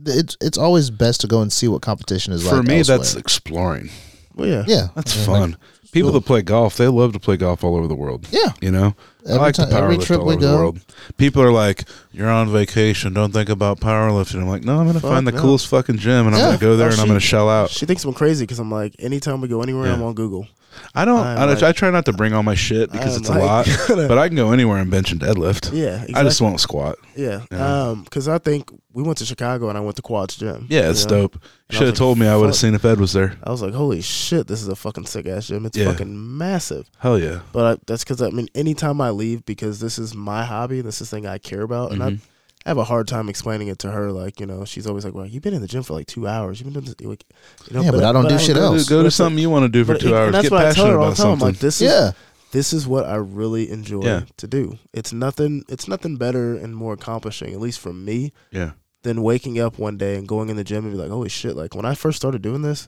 It's 0.05 0.35
it's 0.41 0.57
always 0.57 0.89
best 0.91 1.21
to 1.21 1.27
go 1.27 1.41
and 1.41 1.51
see 1.51 1.67
what 1.67 1.81
competition 1.81 2.33
is 2.33 2.41
For 2.43 2.49
like. 2.57 2.57
For 2.57 2.63
me, 2.63 2.77
elsewhere. 2.79 2.97
that's 2.99 3.15
exploring. 3.15 3.89
Well, 4.35 4.47
yeah. 4.47 4.63
yeah, 4.67 4.87
That's 4.93 5.13
I 5.13 5.17
mean, 5.17 5.25
fun. 5.25 5.51
like, 5.51 5.59
People 5.91 6.11
that 6.11 6.25
play 6.25 6.41
golf, 6.41 6.77
they 6.77 6.87
love 6.87 7.13
to 7.13 7.19
play 7.19 7.37
golf 7.37 7.63
all 7.63 7.75
over 7.75 7.87
the 7.87 7.95
world. 7.95 8.27
yeah, 8.31 8.51
You 8.61 8.71
know, 8.71 8.95
I 9.27 9.33
like 9.33 9.55
time- 9.55 9.67
to 9.69 9.73
power 9.75 9.83
every 9.85 9.95
lift 9.97 10.07
trip 10.07 10.19
all 10.19 10.25
we 10.27 10.35
over 10.35 10.45
the 10.45 10.53
world. 10.55 10.79
People 11.17 11.41
are 11.41 11.51
like, 11.51 11.85
"You're 12.11 12.29
on 12.29 12.49
vacation. 12.51 13.13
Don't 13.13 13.33
think 13.33 13.49
about 13.49 13.79
powerlifting." 13.79 14.41
I'm 14.41 14.47
like, 14.47 14.63
"No, 14.63 14.79
I'm 14.79 14.87
gonna 14.87 14.99
Fuck 14.99 15.11
find 15.11 15.27
the 15.27 15.31
no. 15.31 15.41
coolest 15.41 15.67
fucking 15.67 15.97
gym, 15.97 16.27
and 16.27 16.35
I'm 16.35 16.39
Yeah. 16.41 16.45
gonna 16.47 16.57
go 16.59 16.77
there 16.77 16.87
Oh, 16.87 16.91
and 16.91 16.99
I'm 16.99 17.05
she- 17.05 17.09
gonna 17.09 17.19
shell 17.19 17.49
out." 17.49 17.69
She 17.69 17.85
thinks 17.85 18.03
I'm 18.05 18.13
crazy 18.13 18.43
because 18.43 18.59
I'm 18.59 18.71
like, 18.71 18.95
anytime 18.99 19.41
we 19.41 19.47
go 19.47 19.61
anywhere, 19.61 19.87
Yeah. 19.87 19.93
I'm 19.93 20.03
on 20.03 20.13
Google. 20.13 20.47
I 20.95 21.05
don't. 21.05 21.19
I'm 21.19 21.37
I, 21.37 21.45
like- 21.45 21.63
I 21.63 21.71
try 21.71 21.89
not 21.89 22.05
to 22.05 22.13
bring 22.13 22.33
all 22.33 22.43
my 22.43 22.55
shit 22.55 22.91
because 22.91 23.15
I'm 23.15 23.21
it's 23.21 23.29
a 23.29 23.33
like- 23.33 23.67
lot, 23.67 23.67
but 24.07 24.17
I 24.17 24.27
can 24.27 24.35
go 24.37 24.51
anywhere 24.51 24.77
and 24.77 24.89
bench 24.91 25.11
and 25.11 25.19
deadlift. 25.21 25.71
Yeah, 25.73 25.93
exactly. 25.95 26.15
I 26.15 26.23
just 26.23 26.41
won't 26.41 26.59
squat. 26.59 26.97
yeah. 27.15 27.45
Yeah. 27.51 27.89
Um, 27.89 28.03
because 28.03 28.27
I 28.27 28.37
think 28.37 28.69
we 28.93 29.03
went 29.03 29.17
to 29.19 29.25
Chicago 29.25 29.69
and 29.69 29.77
I 29.77 29.81
went 29.81 29.95
to 29.97 30.01
Quads 30.01 30.35
Gym. 30.37 30.65
Yeah, 30.69 30.89
it's 30.89 31.05
know? 31.05 31.21
dope. 31.27 31.41
Should 31.69 31.81
have 31.81 31.89
like, 31.89 31.95
told 31.97 32.17
me. 32.17 32.27
I 32.27 32.35
would 32.35 32.47
have 32.47 32.55
seen 32.55 32.73
if 32.73 32.83
Ed 32.85 32.99
was 32.99 33.13
there. 33.13 33.35
I 33.43 33.51
was 33.51 33.61
like, 33.61 33.73
holy 33.73 34.01
shit, 34.01 34.47
this 34.47 34.61
is 34.61 34.67
a 34.67 34.75
fucking 34.75 35.05
sick 35.05 35.27
ass 35.27 35.47
gym. 35.47 35.65
It's 35.65 35.77
Yeah. 35.77 35.91
fucking 35.91 36.37
massive. 36.37 36.89
Hell 36.99 37.19
yeah. 37.19 37.41
But 37.51 37.65
I, 37.77 37.81
that's 37.85 38.03
because 38.03 38.21
I 38.21 38.29
mean, 38.29 38.47
anytime 38.55 38.99
I 39.01 39.09
leave, 39.11 39.45
because 39.45 39.79
this 39.79 39.99
is 39.99 40.15
my 40.15 40.45
hobby, 40.45 40.81
this 40.81 41.01
is 41.01 41.09
the 41.09 41.15
thing 41.17 41.25
I 41.27 41.37
care 41.37 41.61
about, 41.61 41.91
and 41.91 42.01
I, 42.03 42.09
Mhm. 42.11 42.19
I 42.67 42.69
have 42.71 42.77
a 42.77 42.83
hard 42.83 43.07
time 43.07 43.29
explaining 43.29 43.69
it 43.69 43.79
to 43.79 43.91
her. 43.91 44.11
Like, 44.11 44.41
you 44.41 44.45
know, 44.45 44.65
she's 44.65 44.85
always 44.85 45.05
like, 45.05 45.13
"Well, 45.13 45.25
you've 45.25 45.41
been 45.41 45.53
in 45.53 45.61
the 45.61 45.67
gym 45.69 45.83
for 45.83 45.93
like 45.93 46.05
two 46.05 46.27
hours. 46.27 46.59
You've 46.59 46.65
been 46.65 46.73
doing 46.83 46.93
this, 46.97 47.07
like, 47.07 47.23
you 47.69 47.73
know." 47.77 47.81
Yeah, 47.81 47.91
but 47.91 48.03
I 48.03 48.11
don't 48.11 48.27
do 48.27 48.37
shit 48.37 48.55
Go, 48.57 48.73
else. 48.73 48.83
to, 48.85 48.89
go 48.89 49.03
to 49.03 49.09
something 49.09 49.39
you 49.39 49.49
want 49.49 49.63
to 49.63 49.69
do 49.69 49.85
for 49.85 49.93
but 49.93 50.01
two 50.01 50.09
it- 50.09 50.13
hours. 50.13 50.25
And 50.27 50.35
that's 50.35 50.43
Get 50.49 50.51
what 50.51 50.65
I 50.65 50.73
tell 50.73 50.85
her 50.87 50.97
all 50.99 51.05
about 51.05 51.15
the 51.17 51.23
time. 51.23 51.31
I'm 51.31 51.39
like, 51.39 51.59
this 51.59 51.81
is 51.81 52.13
this 52.51 52.73
is 52.73 52.85
what 52.85 53.05
I 53.05 53.15
really 53.15 53.69
enjoy 53.71 54.03
Yeah. 54.03 54.21
to 54.35 54.47
do. 54.47 54.77
It's 54.93 55.13
nothing. 55.13 55.63
It's 55.69 55.87
nothing 55.87 56.17
better 56.17 56.55
and 56.55 56.75
more 56.75 56.91
accomplishing, 56.93 57.53
at 57.53 57.59
least 57.61 57.79
for 57.79 57.93
me, 57.93 58.33
yeah. 58.51 58.71
than 59.03 59.21
waking 59.23 59.59
up 59.59 59.79
one 59.79 59.97
day 59.97 60.15
and 60.17 60.27
going 60.27 60.49
in 60.49 60.57
the 60.57 60.63
gym 60.65 60.83
and 60.83 60.93
be 60.93 60.99
like, 60.99 61.09
"Holy 61.09 61.29
shit!" 61.29 61.55
Like 61.55 61.73
when 61.73 61.85
I 61.85 61.95
first 61.95 62.17
started 62.17 62.41
doing 62.41 62.63
this, 62.63 62.85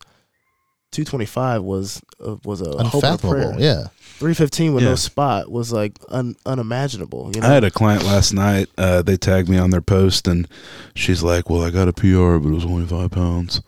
two 0.91 1.03
twenty 1.05 1.25
five 1.25 1.63
was 1.63 2.01
uh, 2.25 2.37
was 2.43 2.61
a 2.61 2.65
hope 2.65 2.79
and. 2.79 2.93
Unfathomable. 2.93 3.59
Yeah. 3.61 3.87
Three 4.19 4.33
fifteen 4.33 4.73
with 4.73 4.83
Yeah. 4.83 4.89
no 4.89 4.95
spot 4.95 5.49
was 5.49 5.71
like 5.71 5.93
un, 6.09 6.35
unimaginable. 6.45 7.31
You 7.33 7.41
know? 7.41 7.47
I 7.47 7.51
had 7.53 7.63
a 7.63 7.71
client 7.71 8.03
last 8.03 8.33
night. 8.33 8.67
Uh, 8.77 9.01
they 9.01 9.15
tagged 9.17 9.47
me 9.49 9.57
on 9.57 9.69
their 9.69 9.81
post, 9.81 10.27
and 10.27 10.47
she's 10.95 11.23
like, 11.23 11.49
"Well, 11.49 11.63
I 11.63 11.69
got 11.69 11.87
a 11.87 11.93
PR, 11.93 12.37
but 12.37 12.49
it 12.49 12.53
was 12.55 12.65
only 12.65 12.85
five 12.85 13.11
pounds." 13.11 13.61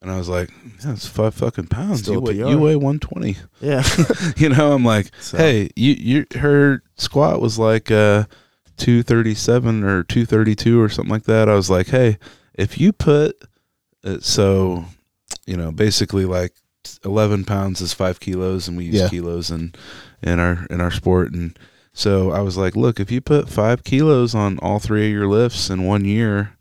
And 0.00 0.10
I 0.12 0.16
was 0.16 0.28
like, 0.28 0.50
"Yeah, 0.84 0.92
it's 0.92 1.08
five 1.08 1.34
fucking 1.34 1.66
pounds. 1.66 2.00
Still 2.02 2.14
You 2.14 2.20
weigh, 2.20 2.34
PR. 2.42 2.48
you 2.50 2.58
weigh 2.58 2.76
one 2.76 3.00
twenty. 3.00 3.36
yeah. 3.60 3.82
you 4.36 4.48
know?" 4.50 4.72
I'm 4.72 4.84
like, 4.84 5.10
So- 5.20 5.38
"Hey, 5.38 5.70
you, 5.74 5.94
you, 5.94 6.26
her 6.38 6.82
squat 6.96 7.40
was 7.40 7.58
like 7.58 7.90
uh, 7.90 8.24
two 8.76 9.02
thirty 9.02 9.34
seven 9.34 9.82
or 9.82 10.04
two 10.04 10.24
thirty 10.26 10.54
two 10.54 10.80
or 10.80 10.88
something 10.88 11.10
like 11.12 11.24
that." 11.24 11.48
I 11.48 11.54
was 11.54 11.70
like, 11.70 11.88
"Hey, 11.88 12.18
if 12.54 12.78
you 12.78 12.92
put 12.92 13.42
uh, 14.04 14.18
so, 14.20 14.84
you 15.48 15.56
know, 15.56 15.72
basically 15.72 16.24
like 16.24 16.52
eleven 17.04 17.44
pounds 17.44 17.80
is 17.80 17.92
five 17.94 18.20
kilos, 18.20 18.68
and 18.68 18.76
we 18.76 18.84
use 18.84 18.94
Yeah. 18.96 19.08
kilos 19.08 19.50
in 19.50 19.74
in 20.22 20.38
our 20.38 20.66
in 20.70 20.80
our 20.80 20.90
sport, 20.90 21.32
and 21.32 21.58
so 21.92 22.30
I 22.30 22.40
was 22.40 22.56
like, 22.56 22.76
look, 22.76 23.00
if 23.00 23.10
you 23.10 23.20
put 23.20 23.48
five 23.48 23.82
kilos 23.82 24.34
on 24.34 24.58
all 24.58 24.78
three 24.78 25.06
of 25.06 25.12
your 25.12 25.26
lifts 25.26 25.70
in 25.70 25.84
one 25.84 26.04
year, 26.04 26.52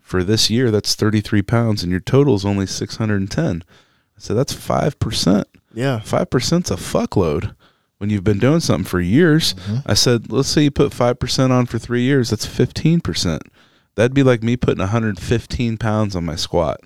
for 0.00 0.24
this 0.24 0.48
year, 0.48 0.70
that's 0.70 0.94
thirty 0.94 1.20
three 1.20 1.42
pounds, 1.42 1.82
and 1.82 1.90
your 1.90 2.00
total 2.00 2.34
is 2.34 2.44
only 2.44 2.66
six 2.66 2.96
hundred 2.96 3.20
and 3.20 3.30
ten. 3.30 3.62
I 4.16 4.20
said 4.20 4.36
that's 4.36 4.52
five 4.54 4.98
percent. 4.98 5.46
yeah. 5.74 6.00
Five 6.00 6.30
percent's 6.30 6.70
a 6.70 6.76
fuckload 6.76 7.54
when 7.98 8.10
you've 8.10 8.24
been 8.24 8.38
doing 8.38 8.60
something 8.60 8.84
for 8.88 9.00
years. 9.00 9.54
Mhm. 9.54 9.82
I 9.86 9.94
said, 9.94 10.32
let's 10.32 10.48
say 10.48 10.62
you 10.62 10.70
put 10.70 10.94
five 10.94 11.18
percent 11.18 11.52
on 11.52 11.66
for 11.66 11.78
three 11.78 12.02
years, 12.02 12.30
that's 12.30 12.46
fifteen 12.46 13.00
percent. 13.00 13.42
That'd 13.96 14.14
be 14.14 14.22
like 14.22 14.42
me 14.44 14.56
putting 14.56 14.78
115 14.80 15.76
pounds 15.76 16.14
on 16.14 16.24
my 16.24 16.36
squat. 16.36 16.80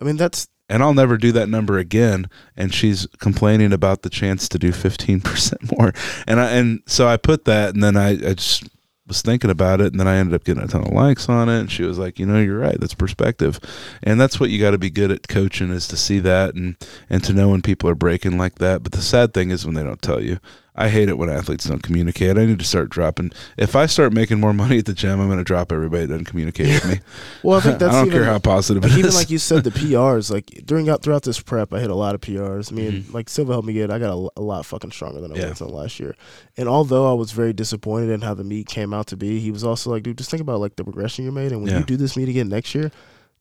I 0.00 0.04
mean, 0.04 0.16
that's 0.16 0.46
And 0.68 0.82
I'll 0.82 0.94
never 0.94 1.16
do 1.16 1.32
that 1.32 1.48
number 1.48 1.78
again. 1.78 2.28
And 2.56 2.74
she's 2.74 3.06
complaining 3.18 3.72
about 3.72 4.02
the 4.02 4.10
chance 4.10 4.48
to 4.48 4.58
do 4.58 4.72
15% 4.72 5.72
more. 5.78 5.92
And 6.26 6.40
I, 6.40 6.50
and 6.52 6.82
so 6.86 7.06
I 7.06 7.16
put 7.16 7.44
that 7.44 7.74
and 7.74 7.82
then 7.82 7.96
I, 7.96 8.10
I 8.10 8.34
just 8.34 8.64
was 9.06 9.22
thinking 9.22 9.50
about 9.50 9.80
it 9.80 9.92
and 9.92 10.00
then 10.00 10.08
I 10.08 10.16
ended 10.16 10.34
up 10.34 10.42
getting 10.42 10.64
a 10.64 10.66
ton 10.66 10.82
of 10.82 10.92
likes 10.92 11.28
on 11.28 11.48
it. 11.48 11.60
And 11.60 11.70
she 11.70 11.84
was 11.84 11.98
like, 11.98 12.18
you 12.18 12.26
know, 12.26 12.40
you're 12.40 12.58
right. 12.58 12.78
That's 12.80 12.94
perspective. 12.94 13.60
And 14.02 14.20
that's 14.20 14.40
what 14.40 14.50
you 14.50 14.60
got 14.60 14.72
to 14.72 14.78
be 14.78 14.90
good 14.90 15.12
at 15.12 15.28
coaching 15.28 15.70
is 15.70 15.86
to 15.88 15.96
see 15.96 16.18
that 16.20 16.54
and, 16.54 16.76
and 17.08 17.22
to 17.24 17.32
know 17.32 17.50
when 17.50 17.62
people 17.62 17.88
are 17.88 17.94
breaking 17.94 18.36
like 18.36 18.56
that. 18.56 18.82
But 18.82 18.92
the 18.92 19.02
sad 19.02 19.32
thing 19.32 19.50
is 19.50 19.64
when 19.64 19.74
they 19.74 19.84
don't 19.84 20.02
tell 20.02 20.22
you. 20.22 20.38
I 20.78 20.88
hate 20.90 21.08
it 21.08 21.16
when 21.16 21.30
athletes 21.30 21.64
don't 21.64 21.82
communicate. 21.82 22.36
I 22.36 22.44
need 22.44 22.58
to 22.58 22.64
start 22.64 22.90
dropping. 22.90 23.32
If 23.56 23.74
I 23.74 23.86
start 23.86 24.12
making 24.12 24.40
more 24.40 24.52
money 24.62 24.78
at 24.78 24.84
the 24.84 24.92
gym, 24.92 25.18
I'm 25.20 25.26
going 25.28 25.38
to 25.38 25.44
drop 25.44 25.72
everybody 25.72 26.02
that 26.06 26.08
doesn't 26.12 26.26
communicate 26.26 26.66
with 26.66 26.86
me. 26.92 27.00
well. 27.42 27.58
I 27.58 27.62
think 27.62 27.78
that's 27.78 27.94
I 27.94 27.98
don't 28.00 28.08
even, 28.08 28.18
care 28.18 28.26
how 28.30 28.38
positive 28.38 28.82
like, 28.82 28.92
even 28.92 29.06
is. 29.06 29.14
like 29.16 29.30
you 29.30 29.38
said, 29.38 29.64
the 29.64 29.70
PRs. 29.70 30.30
Like 30.30 30.46
during 30.66 30.88
out 30.90 31.02
throughout 31.02 31.22
this 31.22 31.40
prep, 31.40 31.72
I 31.72 31.80
hit 31.80 31.88
a 31.90 31.94
lot 31.94 32.14
of 32.14 32.20
PRs. 32.20 32.70
Me 32.72 32.86
and 32.88 33.04
Mhm. 33.04 33.14
like 33.14 33.28
Silva 33.30 33.52
helped 33.52 33.66
me 33.66 33.72
get. 33.72 33.90
I 33.90 33.98
got 33.98 34.12
a, 34.12 34.28
a 34.38 34.42
lot 34.42 34.66
fucking 34.66 34.90
stronger 34.92 35.20
than 35.20 35.32
I 35.32 35.36
Yeah. 35.36 35.48
was 35.48 35.60
in 35.60 35.68
last 35.68 35.98
year. 35.98 36.14
And 36.58 36.68
although 36.68 37.10
I 37.10 37.14
was 37.14 37.32
very 37.32 37.52
disappointed 37.54 38.10
in 38.10 38.20
how 38.20 38.34
the 38.34 38.44
meet 38.44 38.66
came 38.66 38.92
out 38.92 39.06
to 39.08 39.16
be, 39.16 39.40
he 39.40 39.50
was 39.50 39.64
also 39.64 39.90
like, 39.90 40.02
dude, 40.02 40.18
just 40.18 40.30
think 40.30 40.40
about 40.42 40.60
like 40.60 40.76
the 40.76 40.84
progression 40.84 41.24
you 41.24 41.32
made, 41.32 41.52
and 41.52 41.62
when 41.62 41.72
Yeah. 41.72 41.78
you 41.78 41.84
do 41.84 41.96
this 41.96 42.16
meet 42.16 42.28
again 42.28 42.48
next 42.50 42.74
year, 42.74 42.90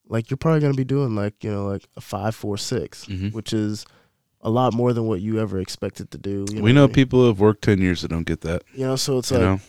like 0.08 0.30
you're 0.30 0.38
probably 0.38 0.62
gonna 0.62 0.74
be 0.74 0.84
doing 0.86 1.16
like 1.16 1.44
you 1.44 1.52
know 1.52 1.66
like 1.68 1.84
a 1.98 2.02
five 2.02 2.34
four 2.36 2.58
six, 2.58 3.06
Mhm. 3.06 3.34
which 3.34 3.52
is 3.54 3.86
a 4.46 4.50
lot 4.50 4.74
more 4.74 4.94
than 4.94 5.06
what 5.06 5.22
you 5.22 5.40
ever 5.40 5.60
expected 5.60 6.12
to 6.12 6.18
do. 6.20 6.46
You 6.52 6.62
we 6.62 6.72
know 6.72 6.82
what 6.84 6.86
I 6.86 6.88
mean? 6.88 6.94
people 6.94 7.22
who 7.22 7.28
have 7.28 7.40
worked 7.40 7.64
10 7.64 7.80
years 7.82 8.04
that 8.04 8.10
don't 8.10 8.28
get 8.28 8.42
that. 8.42 8.62
You 8.74 8.86
know, 8.86 8.96
so 8.96 9.18
it's 9.18 9.32
You 9.32 9.38
like 9.38 9.46
know? 9.46 9.60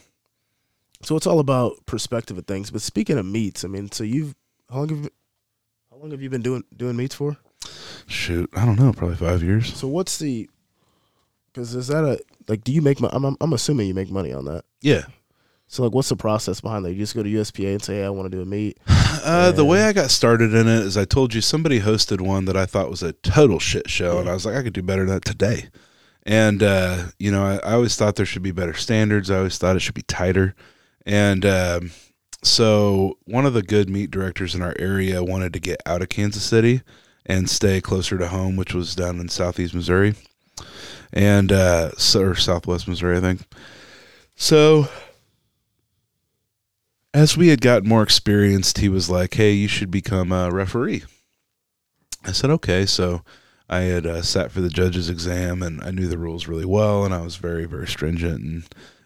so 1.03 1.16
it's 1.16 1.27
all 1.27 1.40
about 1.40 1.85
perspective 1.86 2.36
of 2.36 2.47
things. 2.47 2.70
But 2.70 2.82
speaking 2.82 3.16
of 3.19 3.24
meets, 3.24 3.65
I 3.65 3.69
mean, 3.69 3.90
so 3.90 4.05
you've 4.05 4.35
how 4.70 4.78
long 4.78 4.89
have 4.90 4.98
you, 4.98 5.11
how 5.90 5.97
long 5.97 6.11
have 6.11 6.20
you 6.20 6.28
been 6.28 6.43
doing 6.43 6.62
doing 6.77 6.94
meets 6.97 7.15
for? 7.15 7.39
Shoot, 8.07 8.51
I 8.55 8.65
don't 8.66 8.78
know, 8.78 8.93
probably 8.93 9.16
five 9.16 9.43
years. 9.43 9.74
So 9.74 9.89
what's 9.89 10.19
the? 10.19 10.48
Because 11.53 11.74
is 11.74 11.89
that 11.89 12.05
a 12.05 12.20
like? 12.47 12.62
Do 12.62 12.73
you 12.73 12.82
make? 12.82 13.01
I'm 13.01 13.24
I'm, 13.24 13.36
I'm 13.40 13.53
assuming 13.55 13.89
you 13.89 13.94
make 13.94 14.11
money 14.11 14.32
on 14.32 14.44
that. 14.44 14.65
Yeah. 14.82 15.07
So 15.69 15.83
like, 15.83 15.93
what's 15.93 16.09
the 16.09 16.17
process 16.17 16.61
behind 16.61 16.85
that? 16.85 16.93
You 16.93 16.99
just 16.99 17.15
go 17.17 17.23
to 17.23 17.29
USPA 17.29 17.73
and 17.73 17.83
say, 17.83 17.97
hey, 17.97 18.05
I 18.05 18.11
want 18.11 18.31
to 18.31 18.37
do 18.37 18.43
a 18.43 18.47
meet. 18.47 18.79
Uh, 18.89 19.51
the 19.51 19.65
way 19.65 19.83
I 19.83 19.93
got 19.93 20.11
started 20.11 20.55
in 20.55 20.69
it 20.69 20.83
is 20.85 20.97
I 20.97 21.05
told 21.05 21.35
you 21.35 21.41
somebody 21.41 21.81
hosted 21.81 22.21
one 22.21 22.45
that 22.45 22.57
I 22.57 22.65
thought 22.65 22.91
was 22.91 23.03
a 23.03 23.13
total 23.13 23.59
shit 23.59 23.91
show, 23.91 24.21
and 24.21 24.29
I 24.29 24.35
was 24.35 24.47
like, 24.47 24.55
I 24.55 24.63
could 24.63 24.73
do 24.73 24.83
better 24.83 25.05
than 25.05 25.15
that 25.15 25.25
today. 25.25 25.69
And 26.25 26.63
uh, 26.63 27.07
you 27.19 27.33
know, 27.33 27.45
I, 27.45 27.57
I 27.57 27.73
always 27.73 27.97
thought 27.97 28.17
there 28.17 28.27
should 28.27 28.43
be 28.43 28.53
better 28.53 28.75
standards. 28.75 29.31
I 29.31 29.39
always 29.39 29.59
thought 29.59 29.75
it 29.75 29.81
should 29.81 29.95
be 29.95 30.03
tighter. 30.03 30.55
And 31.05 31.45
um, 31.45 31.91
so 32.43 33.19
one 33.25 33.47
of 33.47 33.55
the 33.55 33.63
good 33.63 33.89
meet 33.89 34.11
directors 34.11 34.55
in 34.55 34.63
our 34.63 34.75
area 34.79 35.25
wanted 35.25 35.53
to 35.55 35.61
get 35.61 35.83
out 35.87 36.03
of 36.03 36.09
Kansas 36.09 36.45
City 36.45 36.83
and 37.25 37.51
stay 37.51 37.81
closer 37.81 38.19
to 38.19 38.29
home, 38.29 38.57
which 38.57 38.75
was 38.75 38.95
down 38.95 39.19
in 39.19 39.29
southeast 39.29 39.75
Missouri 39.75 40.15
and 41.13 41.51
uh, 41.53 41.91
or 42.15 42.35
southwest 42.35 42.87
Missouri, 42.87 43.17
I 43.17 43.21
think. 43.21 43.41
So 44.37 44.89
as 47.17 47.35
we 47.35 47.49
had 47.49 47.63
gotten 47.63 47.89
more 47.89 48.03
experienced, 48.03 48.77
he 48.77 48.91
was 48.91 49.09
like, 49.09 49.33
"Hey, 49.35 49.53
you 49.53 49.69
should 49.69 49.91
become 49.91 50.33
a 50.33 50.51
referee." 50.51 51.05
I 52.25 52.33
said, 52.33 52.51
"Okay." 52.51 52.85
So 52.85 53.23
I 53.71 53.81
had 53.81 54.05
uh, 54.05 54.21
sat 54.21 54.53
for 54.53 54.61
the 54.61 54.69
judge's 54.69 55.09
exam, 55.09 55.63
and 55.63 55.83
I 55.83 55.93
knew 55.93 56.09
the 56.09 56.19
rules 56.19 56.47
really 56.47 56.67
well, 56.67 57.07
and 57.07 57.15
I 57.15 57.23
was 57.23 57.37
very, 57.37 57.65
very 57.65 57.89
stringent, 57.89 58.43
and 58.43 58.65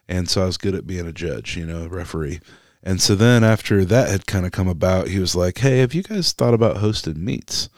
and 0.09 0.28
so 0.28 0.43
I 0.43 0.47
was 0.47 0.57
good 0.57 0.74
at 0.74 0.89
being 0.89 1.07
a 1.07 1.12
judge, 1.12 1.57
you 1.57 1.65
know, 1.65 1.85
a 1.85 1.89
referee. 1.89 2.41
And 2.82 3.01
so 3.01 3.15
then 3.15 3.45
after 3.45 3.85
that 3.85 4.09
had 4.09 4.27
kind 4.27 4.45
of 4.45 4.51
come 4.51 4.66
about, 4.66 5.07
he 5.09 5.20
was 5.20 5.37
like, 5.37 5.59
"Hey, 5.59 5.78
have 5.78 5.95
you 5.95 6.03
guys 6.03 6.32
thought 6.32 6.55
about 6.55 6.78
hosted 6.78 7.16
meets?" 7.16 7.69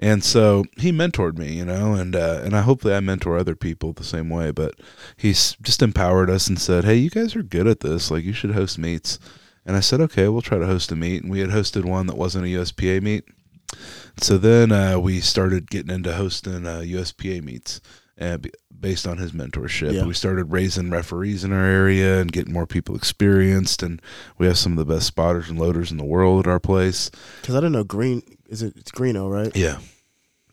And 0.00 0.24
so 0.24 0.64
he 0.78 0.90
mentored 0.90 1.38
me, 1.38 1.52
you 1.52 1.64
know, 1.64 1.94
and 1.94 2.16
uh, 2.16 2.40
and 2.42 2.56
I 2.56 2.62
hopefully 2.62 2.94
I 2.94 2.98
mentor 2.98 3.38
other 3.38 3.54
people 3.54 3.92
the 3.92 4.02
same 4.02 4.30
way. 4.30 4.50
But 4.50 4.74
he's 5.16 5.56
just 5.62 5.80
empowered 5.80 6.28
us 6.28 6.48
and 6.48 6.60
said, 6.60 6.84
"Hey, 6.84 6.96
you 6.96 7.08
guys 7.10 7.36
are 7.36 7.44
good 7.44 7.68
at 7.68 7.80
this. 7.80 8.10
Like, 8.10 8.24
you 8.24 8.32
should 8.32 8.50
host 8.52 8.78
meets." 8.78 9.20
And 9.66 9.76
I 9.76 9.80
said, 9.80 10.00
"Okay, 10.00 10.28
we'll 10.28 10.42
try 10.42 10.58
to 10.58 10.66
host 10.66 10.92
a 10.92 10.96
meet." 10.96 11.22
And 11.22 11.30
we 11.30 11.40
had 11.40 11.50
hosted 11.50 11.84
one 11.84 12.06
that 12.06 12.16
wasn't 12.16 12.44
a 12.44 12.48
USPA 12.48 13.02
meet. 13.02 13.24
So 14.18 14.38
then 14.38 14.72
uh, 14.72 14.98
we 14.98 15.20
started 15.20 15.70
getting 15.70 15.94
into 15.94 16.14
hosting 16.14 16.66
uh, 16.66 16.78
USPA 16.78 17.42
meets, 17.42 17.80
uh, 18.20 18.38
based 18.78 19.06
on 19.06 19.18
his 19.18 19.32
mentorship. 19.32 19.92
Yeah. 19.92 20.06
We 20.06 20.14
started 20.14 20.50
raising 20.50 20.90
referees 20.90 21.44
in 21.44 21.52
our 21.52 21.64
area 21.64 22.20
and 22.20 22.32
getting 22.32 22.52
more 22.52 22.66
people 22.66 22.94
experienced. 22.96 23.82
And 23.82 24.00
we 24.38 24.46
have 24.46 24.56
some 24.56 24.72
of 24.72 24.78
the 24.78 24.94
best 24.94 25.06
spotters 25.06 25.50
and 25.50 25.58
loaders 25.58 25.90
in 25.90 25.98
the 25.98 26.04
world 26.04 26.46
at 26.46 26.50
our 26.50 26.60
place. 26.60 27.10
Because 27.40 27.54
I 27.54 27.58
didn't 27.58 27.72
know 27.72 27.84
Green 27.84 28.22
is 28.48 28.62
it 28.62 28.74
it's 28.76 28.90
Greeno, 28.90 29.30
right? 29.30 29.54
Yeah, 29.54 29.78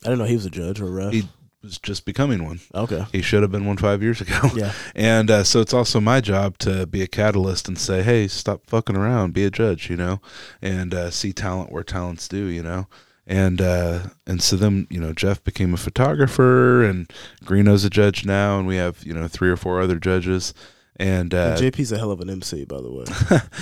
I 0.03 0.10
didn't 0.10 0.19
know 0.19 0.26
he 0.26 0.35
was 0.35 0.45
a 0.45 0.49
judge 0.49 0.81
or 0.81 0.88
a 0.88 0.91
ref. 0.91 1.14
he 1.14 1.27
was 1.64 1.80
just 1.80 2.06
becoming 2.06 2.44
one. 2.45 2.60
okay. 2.76 3.06
He 3.11 3.22
should 3.22 3.41
have 3.41 3.52
been 3.52 3.65
one 3.65 3.77
five 3.77 4.03
years 4.03 4.22
ago. 4.22 4.40
Yeah. 4.56 4.73
And 4.94 5.31
uh, 5.31 5.44
so 5.44 5.61
it's 5.61 5.73
also 5.73 5.99
my 5.99 6.22
job 6.22 6.57
to 6.60 6.85
be 6.85 7.02
a 7.02 7.07
catalyst 7.07 7.68
and 7.68 7.77
say, 7.77 8.03
hey, 8.03 8.27
stop 8.27 8.65
fucking 8.68 8.95
around, 8.95 9.34
be 9.34 9.45
a 9.45 9.49
judge, 9.49 9.90
you 9.90 9.95
know, 9.95 10.22
and 10.61 10.94
uh, 10.94 11.10
see 11.10 11.34
talent 11.34 11.72
where 11.72 11.84
talent's 11.84 12.27
due, 12.27 12.45
you 12.45 12.61
know. 12.61 12.88
And 13.26 13.61
uh, 13.61 14.07
and 14.27 14.44
so 14.44 14.57
then 14.57 14.85
you 14.90 14.99
know 14.99 15.14
Jeff 15.14 15.41
became 15.45 15.73
a 15.73 15.77
photographer, 15.77 16.84
and 16.84 17.10
Greeno's 17.45 17.85
a 17.85 17.90
judge 17.90 18.26
now, 18.26 18.60
and 18.60 18.68
we 18.68 18.76
have 18.76 19.02
you 19.06 19.14
know 19.14 19.30
three 19.30 19.49
or 19.49 19.56
four 19.56 19.80
other 19.81 19.98
judges. 19.98 20.53
And 20.98 21.34
uh, 21.34 21.56
And 21.60 21.74
JP's 21.74 21.91
a 21.91 21.98
hell 21.98 22.11
of 22.11 22.22
an 22.22 22.30
MC, 22.30 22.65
by 22.65 22.80
the 22.80 22.91
way. 22.91 23.06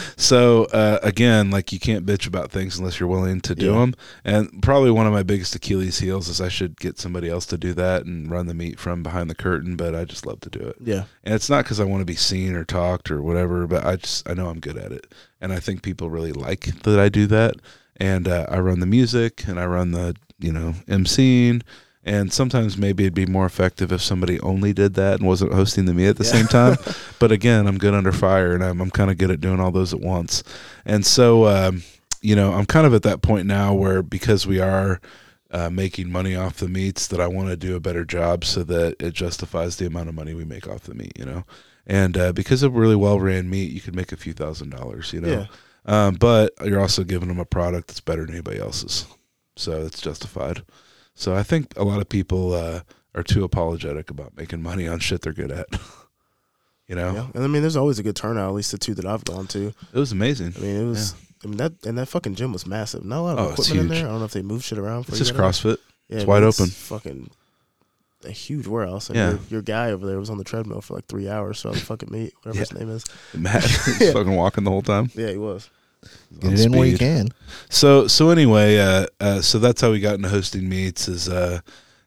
so 0.18 0.66
uh, 0.66 1.00
again, 1.02 1.50
like 1.50 1.72
you 1.72 1.80
can't 1.80 2.06
bitch 2.06 2.28
about 2.28 2.52
things 2.52 2.78
unless 2.78 3.00
you're 3.00 3.08
willing 3.10 3.40
to 3.42 3.56
do 3.56 3.68
Yeah. 3.68 3.80
them. 3.80 3.96
And 4.26 4.62
probably 4.62 4.92
one 4.92 5.08
of 5.08 5.14
my 5.14 5.24
biggest 5.24 5.56
Achilles 5.56 6.00
heels 6.00 6.28
is 6.28 6.42
I 6.42 6.50
should 6.50 6.78
get 6.80 7.00
somebody 7.00 7.30
else 7.30 7.46
to 7.48 7.58
do 7.58 7.74
that 7.74 8.06
and 8.06 8.30
run 8.30 8.48
the 8.48 8.54
meet 8.54 8.80
from 8.80 9.02
behind 9.02 9.30
the 9.30 9.36
curtain. 9.36 9.76
But 9.78 9.96
I 9.96 10.04
just 10.06 10.26
love 10.26 10.42
to 10.42 10.50
do 10.50 10.60
it. 10.60 10.76
Yeah. 10.84 11.04
And 11.24 11.34
it's 11.34 11.50
not 11.50 11.64
because 11.64 11.80
I 11.80 11.86
want 11.86 12.02
to 12.02 12.06
be 12.06 12.16
seen 12.16 12.54
or 12.54 12.66
talked 12.66 13.10
or 13.10 13.22
whatever, 13.22 13.66
but 13.66 13.86
I 13.86 13.96
just 13.96 14.30
I 14.30 14.34
know 14.34 14.48
I'm 14.50 14.60
good 14.60 14.78
at 14.78 14.92
it, 14.92 15.08
and 15.40 15.54
I 15.54 15.60
think 15.60 15.84
people 15.84 16.10
really 16.10 16.34
like 16.34 16.66
that 16.84 17.00
I 17.00 17.08
do 17.10 17.28
that. 17.28 17.56
And 17.98 18.28
uh, 18.28 18.48
I 18.50 18.60
run 18.60 18.80
the 18.80 18.86
music 18.88 19.48
and 19.48 19.60
I 19.60 19.66
run 19.66 19.92
the 19.92 20.16
you 20.40 20.52
know 20.52 20.74
emceeing, 20.88 21.62
and 22.04 22.34
sometimes 22.34 22.78
maybe 22.78 23.04
it'd 23.04 23.14
be 23.14 23.26
more 23.26 23.46
effective 23.46 23.92
if 23.92 24.02
somebody 24.02 24.40
only 24.42 24.74
did 24.74 24.96
that 24.96 25.20
and 25.20 25.28
wasn't 25.28 25.54
hosting 25.54 25.86
the 25.86 25.94
meet 25.94 26.08
at 26.08 26.18
the 26.18 26.24
Yeah. 26.24 26.32
same 26.32 26.48
time. 26.48 26.78
but 27.20 27.32
again, 27.32 27.68
I'm 27.68 27.78
good 27.78 27.94
under 27.94 28.12
fire, 28.12 28.54
and 28.54 28.64
I'm 28.64 28.82
I'm 28.82 28.92
kind 28.92 29.12
of 29.12 29.18
good 29.18 29.32
at 29.32 29.42
doing 29.42 29.60
all 29.60 29.72
those 29.72 29.94
at 29.94 30.00
once. 30.02 30.44
And 30.86 31.06
so 31.06 31.48
um, 31.48 31.84
you 32.22 32.36
know 32.36 32.54
I'm 32.54 32.66
kind 32.66 32.86
of 32.88 32.94
at 32.94 33.04
that 33.04 33.22
point 33.22 33.46
now 33.48 33.74
where 33.74 34.02
because 34.02 34.48
we 34.48 34.60
are 34.60 35.00
uh, 35.52 35.70
making 35.70 36.10
money 36.12 36.36
off 36.36 36.58
the 36.58 36.70
meets 36.70 37.08
that 37.08 37.20
I 37.20 37.28
want 37.28 37.50
to 37.50 37.58
do 37.58 37.76
a 37.76 37.80
better 37.82 38.06
job 38.06 38.46
so 38.46 38.64
that 38.64 38.96
it 39.02 39.14
justifies 39.14 39.76
the 39.76 39.86
amount 39.86 40.08
of 40.10 40.16
money 40.16 40.34
we 40.34 40.46
make 40.46 40.66
off 40.68 40.84
the 40.84 40.94
meet, 40.96 41.12
you 41.20 41.26
know. 41.26 41.44
And 41.86 42.16
uh, 42.18 42.32
because 42.32 42.64
of 42.64 42.76
really 42.76 42.96
well 42.96 43.20
ran 43.20 43.50
meet, 43.50 43.72
you 43.72 43.82
could 43.82 43.96
make 43.96 44.12
a 44.12 44.16
few 44.18 44.32
thousand 44.34 44.70
dollars, 44.70 45.12
you 45.12 45.20
know. 45.20 45.28
Yeah. 45.28 46.08
Um, 46.08 46.14
but 46.16 46.54
you're 46.64 46.80
also 46.80 47.04
giving 47.04 47.28
them 47.28 47.40
a 47.40 47.44
product 47.46 47.88
that's 47.88 48.00
better 48.00 48.22
than 48.26 48.36
anybody 48.36 48.60
else's, 48.60 49.08
so 49.58 49.82
it's 49.84 50.00
justified. 50.00 50.62
So 51.16 51.36
I 51.36 51.44
think 51.44 51.74
a 51.78 51.84
lot 51.84 52.00
of 52.02 52.10
people 52.10 52.54
uh, 52.54 52.82
are 53.16 53.24
too 53.24 53.44
apologetic 53.44 54.10
about 54.10 54.36
making 54.38 54.62
money 54.62 54.88
on 54.88 55.00
shit 55.00 55.22
they're 55.22 55.34
good 55.34 55.52
at. 55.52 55.68
you 56.88 56.96
know, 56.96 57.14
Yeah. 57.14 57.28
And 57.34 57.44
I 57.44 57.48
mean, 57.48 57.62
there's 57.62 57.76
always 57.76 58.00
a 58.00 58.04
good 58.04 58.16
turnout. 58.16 58.50
At 58.50 58.56
least 58.56 58.72
the 58.72 58.78
two 58.78 58.94
that 58.96 59.06
I've 59.06 59.24
gone 59.26 59.48
to. 59.48 59.68
it 59.68 60.00
was 60.00 60.12
amazing. 60.12 60.54
I 60.58 60.60
mean, 60.62 60.82
it 60.82 60.86
was. 60.86 61.16
I 61.44 61.48
mean 61.48 61.58
that 61.58 61.74
and 61.86 61.98
that 61.98 62.08
fucking 62.08 62.36
gym 62.36 62.54
was 62.54 62.68
massive. 62.68 63.04
Not 63.04 63.20
a 63.20 63.22
lot 63.22 63.40
of 63.40 63.48
Oh, 63.48 63.52
equipment 63.54 63.80
in 63.80 63.88
there. 63.88 64.06
I 64.06 64.10
don't 64.10 64.20
know 64.20 64.26
if 64.26 64.32
they 64.32 64.44
move 64.44 64.64
shit 64.64 64.78
around. 64.78 65.04
For 65.04 65.12
It's 65.12 65.20
you 65.20 65.26
just. 65.26 65.40
CrossFit. 65.40 65.78
Yeah, 66.08 66.18
It's 66.18 66.26
wide 66.26 66.44
open. 66.44 66.68
Fucking 66.68 67.30
a 68.26 68.30
huge 68.30 68.68
warehouse. 68.68 69.10
And 69.10 69.18
Yeah. 69.18 69.30
your, 69.32 69.40
your 69.50 69.62
guy 69.64 69.90
over 69.92 70.06
there 70.06 70.20
was 70.20 70.30
on 70.30 70.38
the 70.38 70.44
treadmill 70.44 70.82
for 70.82 70.94
like 70.94 71.08
three 71.08 71.28
hours. 71.28 71.58
So 71.60 71.72
the 71.72 71.80
fucking 71.80 72.10
meet, 72.12 72.34
whatever 72.44 72.60
his 72.60 72.72
name 72.74 72.90
is. 72.92 73.04
Matt 73.34 73.64
was 73.64 73.88
Yeah. 74.02 74.12
fucking 74.14 74.36
walking 74.36 74.64
the 74.64 74.70
whole 74.70 74.84
time. 74.84 75.10
Yeah, 75.16 75.30
he 75.32 75.38
was. 75.38 75.70
Get 76.40 76.54
it 76.54 76.60
in 76.62 76.72
where 76.72 76.88
you 76.88 76.98
can. 76.98 77.30
So 77.70 78.08
so 78.08 78.30
anyway, 78.30 78.78
uh, 78.78 79.08
uh, 79.20 79.42
so 79.42 79.60
that's 79.60 79.82
how 79.82 79.92
we 79.92 80.00
got 80.00 80.16
into 80.16 80.30
hosting 80.30 80.68
meets. 80.68 81.08
Is 81.08 81.30
uh, 81.30 81.62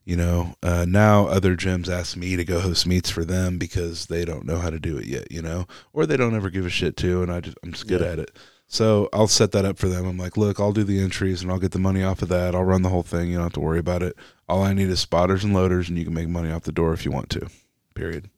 you 0.05 0.17
know, 0.17 0.55
uh, 0.63 0.85
now 0.89 1.27
other 1.27 1.57
gyms 1.57 1.89
ask 1.89 2.17
me 2.17 2.37
to 2.37 2.45
go 2.45 2.61
host 2.61 2.87
meets 2.87 3.09
for 3.11 3.25
them 3.25 3.57
because 3.59 4.07
they 4.07 4.25
don't 4.25 4.45
know 4.45 4.59
how 4.59 4.71
to 4.71 4.79
do 4.79 4.99
it 4.99 5.07
yet, 5.07 5.31
you 5.33 5.41
know, 5.41 5.67
or 5.93 6.05
they 6.07 6.17
don't 6.17 6.35
ever 6.35 6.51
give 6.51 6.67
a 6.67 6.71
shit 6.71 6.97
to, 6.99 7.23
and 7.23 7.33
I 7.33 7.41
just 7.41 7.57
I'm 7.63 7.73
just 7.73 7.87
good 7.87 8.01
Yeah. 8.01 8.09
at 8.09 8.19
it. 8.19 8.31
So 8.67 9.09
I'll 9.13 9.29
set 9.29 9.53
that 9.53 9.65
up 9.65 9.79
for 9.79 9.89
them. 9.89 10.05
I'm 10.07 10.19
like, 10.19 10.37
look, 10.37 10.59
I'll 10.59 10.73
do 10.73 10.85
the 10.85 11.01
entries 11.01 11.43
and 11.43 11.51
I'll 11.51 11.61
get 11.61 11.71
the 11.73 11.79
money 11.79 12.03
off 12.03 12.23
of 12.23 12.29
that. 12.31 12.55
I'll 12.55 12.65
run 12.65 12.83
the 12.83 12.89
whole 12.89 13.03
thing. 13.05 13.29
You 13.29 13.35
don't 13.35 13.45
have 13.45 13.53
to 13.53 13.61
worry 13.61 13.79
about 13.79 14.03
it. 14.03 14.17
All 14.49 14.63
I 14.63 14.73
need 14.73 14.89
is 14.89 15.01
spotters 15.01 15.45
and 15.45 15.55
loaders, 15.55 15.89
and 15.89 15.97
you 15.99 16.05
can 16.05 16.15
make 16.15 16.29
money 16.29 16.51
off 16.51 16.65
the 16.65 16.73
door 16.73 16.93
if 16.93 17.05
you 17.05 17.13
want 17.13 17.31
to. 17.31 17.47
Period. 17.95 18.31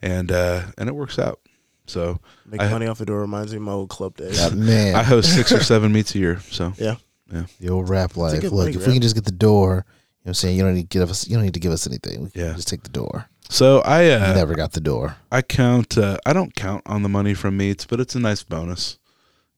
And 0.00 0.30
uh, 0.30 0.66
and 0.78 0.88
it 0.88 0.94
works 0.94 1.18
out. 1.18 1.40
So 1.86 2.20
Make 2.46 2.60
I- 2.60 2.70
money 2.70 2.86
off 2.86 2.98
the 2.98 3.06
door 3.06 3.20
reminds 3.20 3.52
me 3.52 3.56
of 3.56 3.62
my 3.62 3.72
old 3.72 3.88
club 3.88 4.16
days. 4.16 4.38
Yeah, 4.40 4.50
man, 4.50 4.94
I 4.94 5.02
host 5.02 5.34
six 5.34 5.50
or 5.52 5.62
seven 5.62 5.92
meets 5.92 6.14
a 6.14 6.18
year. 6.18 6.40
So 6.50 6.72
Yeah. 6.78 6.96
Yeah. 7.32 7.44
The 7.60 7.68
old 7.70 7.88
rap 7.88 8.16
a 8.16 8.20
life. 8.20 8.42
Look, 8.52 8.70
if 8.70 8.76
rap. 8.76 8.86
we 8.86 8.92
can 8.94 9.02
just 9.02 9.14
get 9.14 9.24
the 9.24 9.30
door, 9.30 9.70
you 9.70 9.72
know, 9.76 9.82
what 10.22 10.30
I'm 10.30 10.34
saying 10.34 10.56
you 10.56 10.62
don't 10.64 10.74
need 10.74 10.90
to 10.90 10.98
give 10.98 11.10
us. 11.10 11.28
You 11.28 11.36
don't 11.36 11.44
need 11.44 11.54
to 11.54 11.60
give 11.60 11.72
us 11.72 11.86
anything. 11.86 12.24
We 12.34 12.40
Yeah. 12.42 12.52
just 12.54 12.68
take 12.68 12.82
the 12.82 12.88
door. 12.90 13.26
so 13.48 13.80
I 13.80 14.10
uh, 14.10 14.34
Never 14.34 14.54
got 14.54 14.72
the 14.72 14.80
door. 14.80 15.16
I 15.32 15.42
count. 15.42 15.96
Uh, 15.98 16.18
I 16.26 16.32
don't 16.32 16.54
count 16.54 16.82
on 16.86 17.02
the 17.02 17.08
money 17.08 17.34
from 17.34 17.56
meets, 17.56 17.86
but 17.86 18.00
it's 18.00 18.14
a 18.14 18.20
nice 18.20 18.42
bonus. 18.42 18.98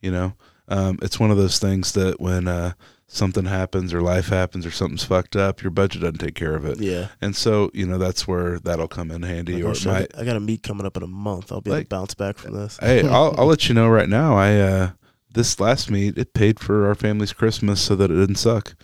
You 0.01 0.11
know, 0.11 0.33
um, 0.69 0.99
it's 1.03 1.19
one 1.21 1.31
of 1.31 1.37
those 1.37 1.59
things 1.59 1.93
that 1.93 2.21
when 2.21 2.49
uh, 2.49 2.73
something 3.15 3.45
happens 3.45 3.93
or 3.93 4.01
life 4.01 4.29
happens 4.29 4.65
or 4.65 4.71
something's 4.71 5.05
fucked 5.05 5.37
up, 5.37 5.63
your 5.63 5.71
budget 5.71 6.01
doesn't 6.03 6.19
take 6.19 6.35
care 6.35 6.55
of 6.55 6.65
it. 6.65 6.79
Yeah. 6.81 7.09
And 7.21 7.37
so 7.37 7.71
you 7.75 7.87
know 7.87 7.99
that's 7.99 8.27
where 8.27 8.59
that'll 8.59 8.89
come 8.89 9.11
in 9.11 9.23
handy. 9.23 9.63
Or 9.63 9.75
oh, 9.77 9.85
might. 9.87 10.17
I 10.17 10.25
got 10.25 10.37
a 10.37 10.41
meet 10.41 10.63
coming 10.63 10.87
up 10.87 10.97
in 10.97 11.03
a 11.03 11.07
month. 11.09 11.53
I'll 11.53 11.61
be 11.61 11.71
able 11.71 11.79
Like- 11.79 11.89
to 11.89 11.95
bounce 11.97 12.15
back 12.15 12.39
from 12.39 12.55
this. 12.55 12.79
hey, 12.81 13.07
I'll 13.09 13.35
I'll 13.39 13.47
let 13.47 13.69
you 13.69 13.75
know 13.75 13.89
right 13.89 14.09
now. 14.09 14.37
I 14.37 14.57
uh, 14.57 14.91
this 15.33 15.61
last 15.61 15.91
meet 15.91 16.19
it 16.19 16.35
paid 16.35 16.59
for 16.61 16.87
our 16.87 16.95
family's 16.95 17.33
Christmas 17.33 17.81
so 17.81 17.95
that 17.97 18.11
it 18.11 18.15
didn't 18.17 18.37
suck. 18.37 18.75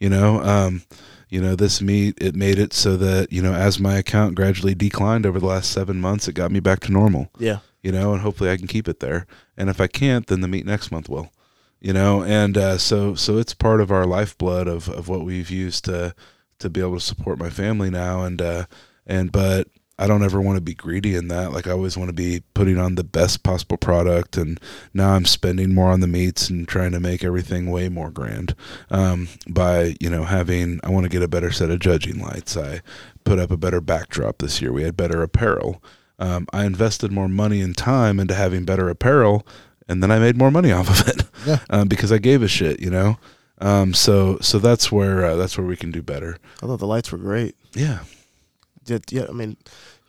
You 0.00 0.10
know, 0.10 0.40
um, 0.42 0.82
you 1.28 1.40
know 1.40 1.54
this 1.54 1.80
meet 1.80 2.20
it 2.20 2.34
made 2.34 2.58
it 2.58 2.72
so 2.72 2.96
that 2.96 3.32
you 3.32 3.40
know 3.42 3.54
as 3.54 3.78
my 3.78 3.96
account 3.98 4.34
gradually 4.34 4.74
declined 4.74 5.24
over 5.26 5.38
the 5.40 5.46
last 5.46 5.70
seven 5.70 6.00
months, 6.00 6.26
it 6.28 6.32
got 6.34 6.50
me 6.50 6.60
back 6.60 6.80
to 6.80 6.92
normal. 6.92 7.30
Yeah. 7.38 7.58
you 7.82 7.92
know, 7.92 8.12
and 8.12 8.22
hopefully 8.22 8.50
I 8.50 8.56
can 8.56 8.66
keep 8.66 8.88
it 8.88 9.00
there. 9.00 9.26
And 9.58 9.68
if 9.70 9.78
I 9.80 9.86
can't, 9.86 10.26
then 10.26 10.40
the 10.40 10.48
meet 10.48 10.64
next 10.66 10.90
month 10.90 11.08
will, 11.08 11.30
you 11.84 11.92
know, 11.92 12.22
and 12.24 12.56
uh, 12.56 12.78
so 12.78 13.14
so 13.14 13.36
it's 13.36 13.52
part 13.52 13.82
of 13.82 13.92
our 13.92 14.06
lifeblood 14.06 14.66
of, 14.66 14.88
of 14.88 15.06
what 15.06 15.22
we've 15.22 15.50
used 15.50 15.84
to 15.84 16.14
to 16.58 16.70
be 16.70 16.80
able 16.80 16.94
to 16.94 17.00
support 17.00 17.38
my 17.38 17.50
family 17.50 17.90
now, 17.90 18.24
and 18.24 18.40
uh, 18.40 18.64
and 19.06 19.30
but 19.30 19.68
I 19.98 20.06
don't 20.06 20.24
ever 20.24 20.40
want 20.40 20.56
to 20.56 20.62
be 20.62 20.72
greedy 20.72 21.14
in 21.14 21.28
that. 21.28 21.52
Like 21.52 21.66
I 21.66 21.72
always 21.72 21.98
want 21.98 22.08
to 22.08 22.14
be 22.14 22.42
putting 22.54 22.78
on 22.78 22.94
the 22.94 23.04
best 23.04 23.42
possible 23.42 23.76
product, 23.76 24.38
and 24.38 24.58
now 24.94 25.12
I'm 25.12 25.26
spending 25.26 25.74
more 25.74 25.90
on 25.90 26.00
the 26.00 26.06
meets 26.06 26.48
and 26.48 26.66
trying 26.66 26.92
to 26.92 27.00
make 27.00 27.22
everything 27.22 27.70
way 27.70 27.90
more 27.90 28.10
grand. 28.10 28.54
Um, 28.90 29.28
by 29.46 29.94
you 30.00 30.08
know 30.08 30.24
having, 30.24 30.80
I 30.84 30.88
want 30.88 31.04
to 31.04 31.10
get 31.10 31.22
a 31.22 31.28
better 31.28 31.50
set 31.50 31.68
of 31.68 31.80
judging 31.80 32.18
lights. 32.18 32.56
I 32.56 32.80
put 33.24 33.38
up 33.38 33.50
a 33.50 33.58
better 33.58 33.82
backdrop 33.82 34.38
this 34.38 34.62
year. 34.62 34.72
We 34.72 34.84
had 34.84 34.96
better 34.96 35.22
apparel. 35.22 35.82
Um, 36.18 36.46
I 36.50 36.64
invested 36.64 37.12
more 37.12 37.28
money 37.28 37.60
and 37.60 37.76
time 37.76 38.20
into 38.20 38.34
having 38.34 38.64
better 38.64 38.88
apparel, 38.88 39.46
and 39.88 40.02
then 40.02 40.10
I 40.10 40.18
made 40.18 40.36
more 40.36 40.50
money 40.50 40.72
off 40.78 40.88
of 40.88 41.08
it 41.08 41.22
Yeah. 41.46 41.58
um, 41.70 41.88
because 41.88 42.10
I 42.12 42.18
gave 42.18 42.42
a 42.42 42.48
shit, 42.48 42.80
you 42.80 42.90
know. 42.90 43.18
Um, 43.58 43.94
so 43.94 44.38
so 44.40 44.58
that's 44.58 44.90
where 44.90 45.24
uh, 45.24 45.36
that's 45.36 45.56
where 45.56 45.66
we 45.66 45.76
can 45.76 45.90
do 45.90 46.02
better. 46.02 46.38
I 46.62 46.66
thought 46.66 46.78
the 46.80 46.86
lights 46.86 47.12
were 47.12 47.18
great. 47.18 47.54
Yeah, 47.74 48.00
Yeah, 48.86 48.98
yeah, 49.10 49.26
I 49.28 49.32
mean, 49.32 49.56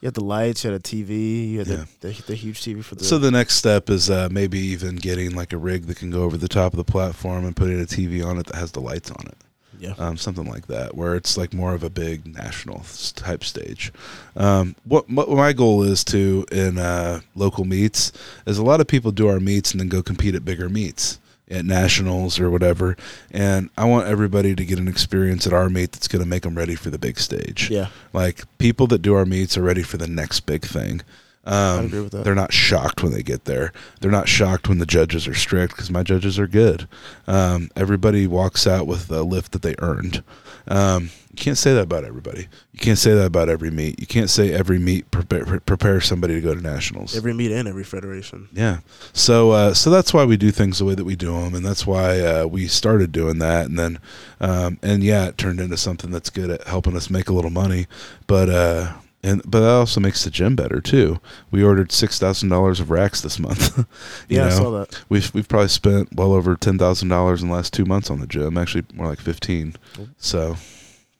you 0.01 0.07
had 0.07 0.15
the 0.15 0.23
lights, 0.23 0.63
you 0.63 0.71
had 0.71 0.79
a 0.79 0.83
TV, 0.83 1.51
you 1.51 1.59
had 1.59 1.67
Yeah. 1.67 1.85
the, 2.01 2.07
the 2.09 2.21
the 2.27 2.35
huge 2.35 2.61
TV 2.61 2.83
for 2.83 2.95
the. 2.95 3.03
So 3.03 3.17
the 3.19 3.31
next 3.31 3.55
step 3.55 3.89
is 3.89 4.09
uh, 4.09 4.29
maybe 4.31 4.59
even 4.59 4.95
getting 4.95 5.35
like 5.35 5.53
a 5.53 5.57
rig 5.57 5.85
that 5.85 5.97
can 5.97 6.09
go 6.09 6.23
over 6.23 6.37
the 6.37 6.47
top 6.49 6.73
of 6.73 6.77
the 6.77 6.83
platform 6.91 7.45
and 7.45 7.55
putting 7.55 7.79
a 7.79 7.85
TV 7.85 8.25
on 8.25 8.37
it 8.39 8.47
that 8.47 8.55
has 8.55 8.71
the 8.71 8.81
lights 8.81 9.11
on 9.11 9.25
it, 9.27 9.37
yeah, 9.79 9.93
um, 9.97 10.17
something 10.17 10.45
like 10.45 10.67
that, 10.67 10.95
where 10.95 11.15
it's 11.15 11.37
like 11.37 11.53
more 11.53 11.73
of 11.73 11.83
a 11.83 11.89
big 11.89 12.25
national 12.33 12.83
type 13.15 13.43
stage. 13.43 13.91
Um, 14.35 14.75
what, 14.83 15.09
what 15.09 15.29
my 15.29 15.53
goal 15.53 15.83
is 15.83 16.03
to 16.05 16.45
in 16.51 16.77
uh, 16.77 17.21
local 17.35 17.65
meets 17.65 18.11
is 18.45 18.57
a 18.57 18.63
lot 18.63 18.81
of 18.81 18.87
people 18.87 19.11
do 19.11 19.27
our 19.27 19.39
meets 19.39 19.71
and 19.71 19.79
then 19.81 19.89
go 19.89 20.01
compete 20.03 20.35
at 20.35 20.45
bigger 20.45 20.69
meets. 20.69 21.19
at 21.49 21.63
nationals 21.63 22.39
or 22.39 22.49
whatever. 22.49 22.97
And 23.29 23.69
I 23.77 23.85
want 23.85 24.07
everybody 24.07 24.55
to 24.55 24.65
get 24.65 24.79
an 24.79 24.87
experience 24.87 25.45
at 25.45 25.53
our 25.53 25.69
meet 25.69 25.91
that's 25.91 26.07
going 26.07 26.23
to 26.23 26.27
make 26.27 26.41
them 26.41 26.55
ready 26.57 26.73
for 26.73 26.89
the 26.89 26.97
big 26.97 27.19
stage. 27.19 27.69
Yeah, 27.69 27.89
Like 28.13 28.41
people 28.57 28.87
that 28.87 29.03
do 29.03 29.13
our 29.13 29.25
meets 29.25 29.55
are 29.55 29.61
ready 29.61 29.83
for 29.83 29.97
the 29.97 30.07
next 30.07 30.39
big 30.47 30.63
thing. 30.65 31.01
Um, 31.45 31.85
agree 31.85 32.01
with 32.01 32.11
that. 32.13 32.23
They're 32.23 32.35
not 32.35 32.53
shocked 32.53 33.03
when 33.03 33.11
they 33.11 33.21
get 33.21 33.45
there. 33.45 33.71
They're 34.01 34.11
not 34.11 34.27
shocked 34.27 34.67
when 34.67 34.79
the 34.79 34.85
judges 34.85 35.27
are 35.27 35.35
strict 35.35 35.75
because 35.75 35.91
my 35.91 36.03
judges 36.03 36.39
are 36.39 36.47
good. 36.47 36.87
Um, 37.27 37.69
everybody 37.75 38.25
walks 38.25 38.65
out 38.65 38.87
with 38.87 39.11
a 39.11 39.23
lift 39.23 39.51
that 39.51 39.61
they 39.61 39.75
earned. 39.79 40.23
Um, 40.67 41.11
you 41.29 41.43
can't 41.43 41.57
say 41.57 41.73
that 41.73 41.81
about 41.81 42.05
everybody. 42.05 42.47
You 42.71 42.79
can't 42.79 42.97
say 42.97 43.13
that 43.13 43.25
about 43.25 43.49
every 43.49 43.69
meet. 43.69 43.99
You 43.99 44.07
can't 44.07 44.29
say 44.29 44.53
every 44.53 44.79
meet 44.79 45.11
prepare, 45.11 45.59
prepare 45.59 46.01
somebody 46.01 46.33
to 46.35 46.41
go 46.41 46.55
to 46.55 46.61
nationals. 46.61 47.15
every 47.15 47.33
meet 47.33 47.51
and 47.51 47.67
every 47.67 47.83
federation. 47.83 48.47
Yeah. 48.53 48.79
So 49.13 49.51
uh, 49.51 49.73
so 49.73 49.89
that's 49.89 50.13
why 50.13 50.23
we 50.23 50.37
do 50.37 50.49
things 50.51 50.79
the 50.79 50.85
way 50.85 50.95
that 50.95 51.03
we 51.03 51.15
do 51.15 51.33
them, 51.33 51.53
and 51.53 51.65
that's 51.65 51.85
why 51.85 52.21
uh, 52.21 52.45
we 52.45 52.67
started 52.67 53.11
doing 53.11 53.39
that, 53.39 53.65
and 53.65 53.77
then 53.77 53.99
um, 54.39 54.79
and 54.81 55.03
yeah, 55.03 55.27
it 55.27 55.37
turned 55.37 55.59
into 55.59 55.77
something 55.77 56.09
that's 56.09 56.29
good 56.29 56.49
at 56.49 56.65
helping 56.67 56.95
us 56.95 57.09
make 57.09 57.29
a 57.29 57.33
little 57.33 57.51
money, 57.51 57.85
but. 58.27 58.49
Uh, 58.49 58.93
and, 59.25 59.41
but 59.43 59.59
that 59.61 59.69
also 59.69 59.99
makes 59.99 60.23
the 60.23 60.29
gym 60.29 60.55
better 60.55 60.79
too. 60.81 61.19
We 61.51 61.63
ordered 61.63 61.91
six 61.91 62.19
thousand 62.19 62.49
dollars 62.49 62.79
of 62.79 62.89
racks 62.89 63.21
this 63.21 63.39
month. 63.39 63.77
you 64.29 64.37
Yeah, 64.37 64.47
I 64.47 64.49
saw 64.49 64.69
that. 64.71 65.01
we've 65.09 65.33
we've 65.33 65.47
probably 65.47 65.69
spent 65.69 66.15
well 66.15 66.33
over 66.33 66.55
ten 66.55 66.77
thousand 66.77 67.09
dollars 67.09 67.41
in 67.41 67.49
the 67.49 67.53
last 67.55 67.73
two 67.73 67.85
months 67.85 68.09
on 68.09 68.19
the 68.19 68.27
gym. 68.27 68.57
Actually, 68.57 68.85
more 68.93 69.07
like 69.07 69.19
fifteen. 69.19 69.75
So 70.17 70.55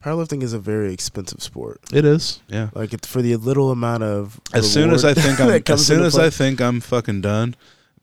Powerlifting 0.03 0.43
is 0.43 0.53
a 0.53 0.59
very 0.59 0.93
expensive 0.93 1.41
sport. 1.41 1.81
it 1.91 2.05
is. 2.05 2.39
Yeah. 2.47 2.69
Like 2.75 2.93
it, 2.93 3.05
for 3.07 3.21
the 3.23 3.35
little 3.37 3.71
amount 3.71 4.03
of 4.03 4.39
As 4.53 4.71
soon 4.71 4.91
as 4.91 5.03
I 5.03 5.15
think 5.15 5.39
I'm, 5.41 5.63
as 5.67 5.85
soon 5.87 6.03
as 6.03 6.13
play- 6.13 6.27
I 6.27 6.29
think 6.29 6.61
I'm 6.61 6.79
fucking 6.79 7.21
done 7.21 7.55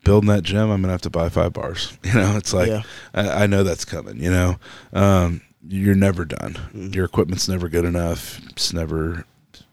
building 0.04 0.28
that 0.30 0.42
gym, 0.42 0.68
I'm 0.68 0.80
gonna 0.82 0.90
have 0.92 1.02
to 1.02 1.10
buy 1.10 1.28
five 1.28 1.52
bars. 1.52 1.96
You 2.04 2.14
know, 2.14 2.36
it's 2.36 2.52
like 2.52 2.68
yeah, 2.68 2.82
I, 3.14 3.44
I 3.44 3.46
know 3.46 3.62
that's 3.62 3.84
coming. 3.84 4.18
You 4.20 4.30
know, 4.32 4.56
um, 4.92 5.42
you're 5.68 5.94
never 5.94 6.24
done. 6.24 6.54
Mhm. 6.74 6.92
Your 6.92 7.04
equipment's 7.04 7.48
never 7.48 7.68
good 7.68 7.84
enough. 7.84 8.40
It's 8.50 8.72
never 8.72 9.24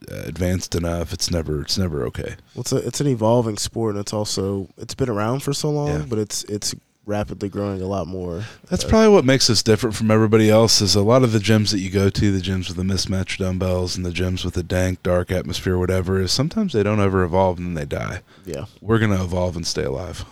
advanced 0.07 0.76
enough. 0.76 1.13
It's 1.13 1.30
never. 1.31 1.61
It's 1.61 1.77
never 1.77 2.05
okay. 2.07 2.35
well, 2.55 2.61
it's 2.61 2.71
a, 2.71 2.77
it's 2.77 3.01
an 3.01 3.07
evolving 3.07 3.57
sport, 3.57 3.95
and 3.95 4.01
it's 4.01 4.13
also 4.13 4.69
it's 4.77 4.95
been 4.95 5.09
around 5.09 5.41
for 5.43 5.53
so 5.53 5.69
long, 5.69 5.88
Yeah. 5.89 6.05
but 6.09 6.19
it's 6.19 6.43
it's 6.45 6.73
rapidly 7.05 7.49
growing 7.49 7.81
a 7.81 7.88
lot 7.88 8.05
more. 8.07 8.43
That's 8.69 8.85
Uh, 8.85 8.89
probably 8.89 9.09
what 9.09 9.26
makes 9.26 9.49
us 9.49 9.63
different 9.63 9.95
from 9.95 10.11
everybody 10.11 10.49
else. 10.49 10.80
Is 10.80 10.95
a 10.95 11.01
lot 11.01 11.23
of 11.23 11.31
the 11.31 11.39
gyms 11.39 11.71
that 11.71 11.80
you 11.80 11.89
go 11.89 12.09
to, 12.09 12.31
the 12.31 12.39
gyms 12.41 12.67
with 12.67 12.77
the 12.77 12.84
mismatched 12.84 13.39
dumbbells 13.39 13.95
and 13.97 14.05
the 14.05 14.11
gyms 14.11 14.45
with 14.45 14.53
the 14.53 14.61
dank, 14.63 15.01
dark 15.03 15.31
atmosphere, 15.31 15.77
whatever. 15.77 16.21
Is 16.21 16.31
sometimes 16.31 16.73
they 16.73 16.84
don't 16.84 16.99
ever 16.99 17.23
evolve 17.23 17.57
and 17.57 17.67
then 17.67 17.73
they 17.73 17.85
die. 17.97 18.21
Yeah, 18.45 18.65
We're 18.81 18.99
gonna 18.99 19.23
evolve 19.23 19.55
and 19.55 19.65
stay 19.65 19.84
alive. 19.84 20.23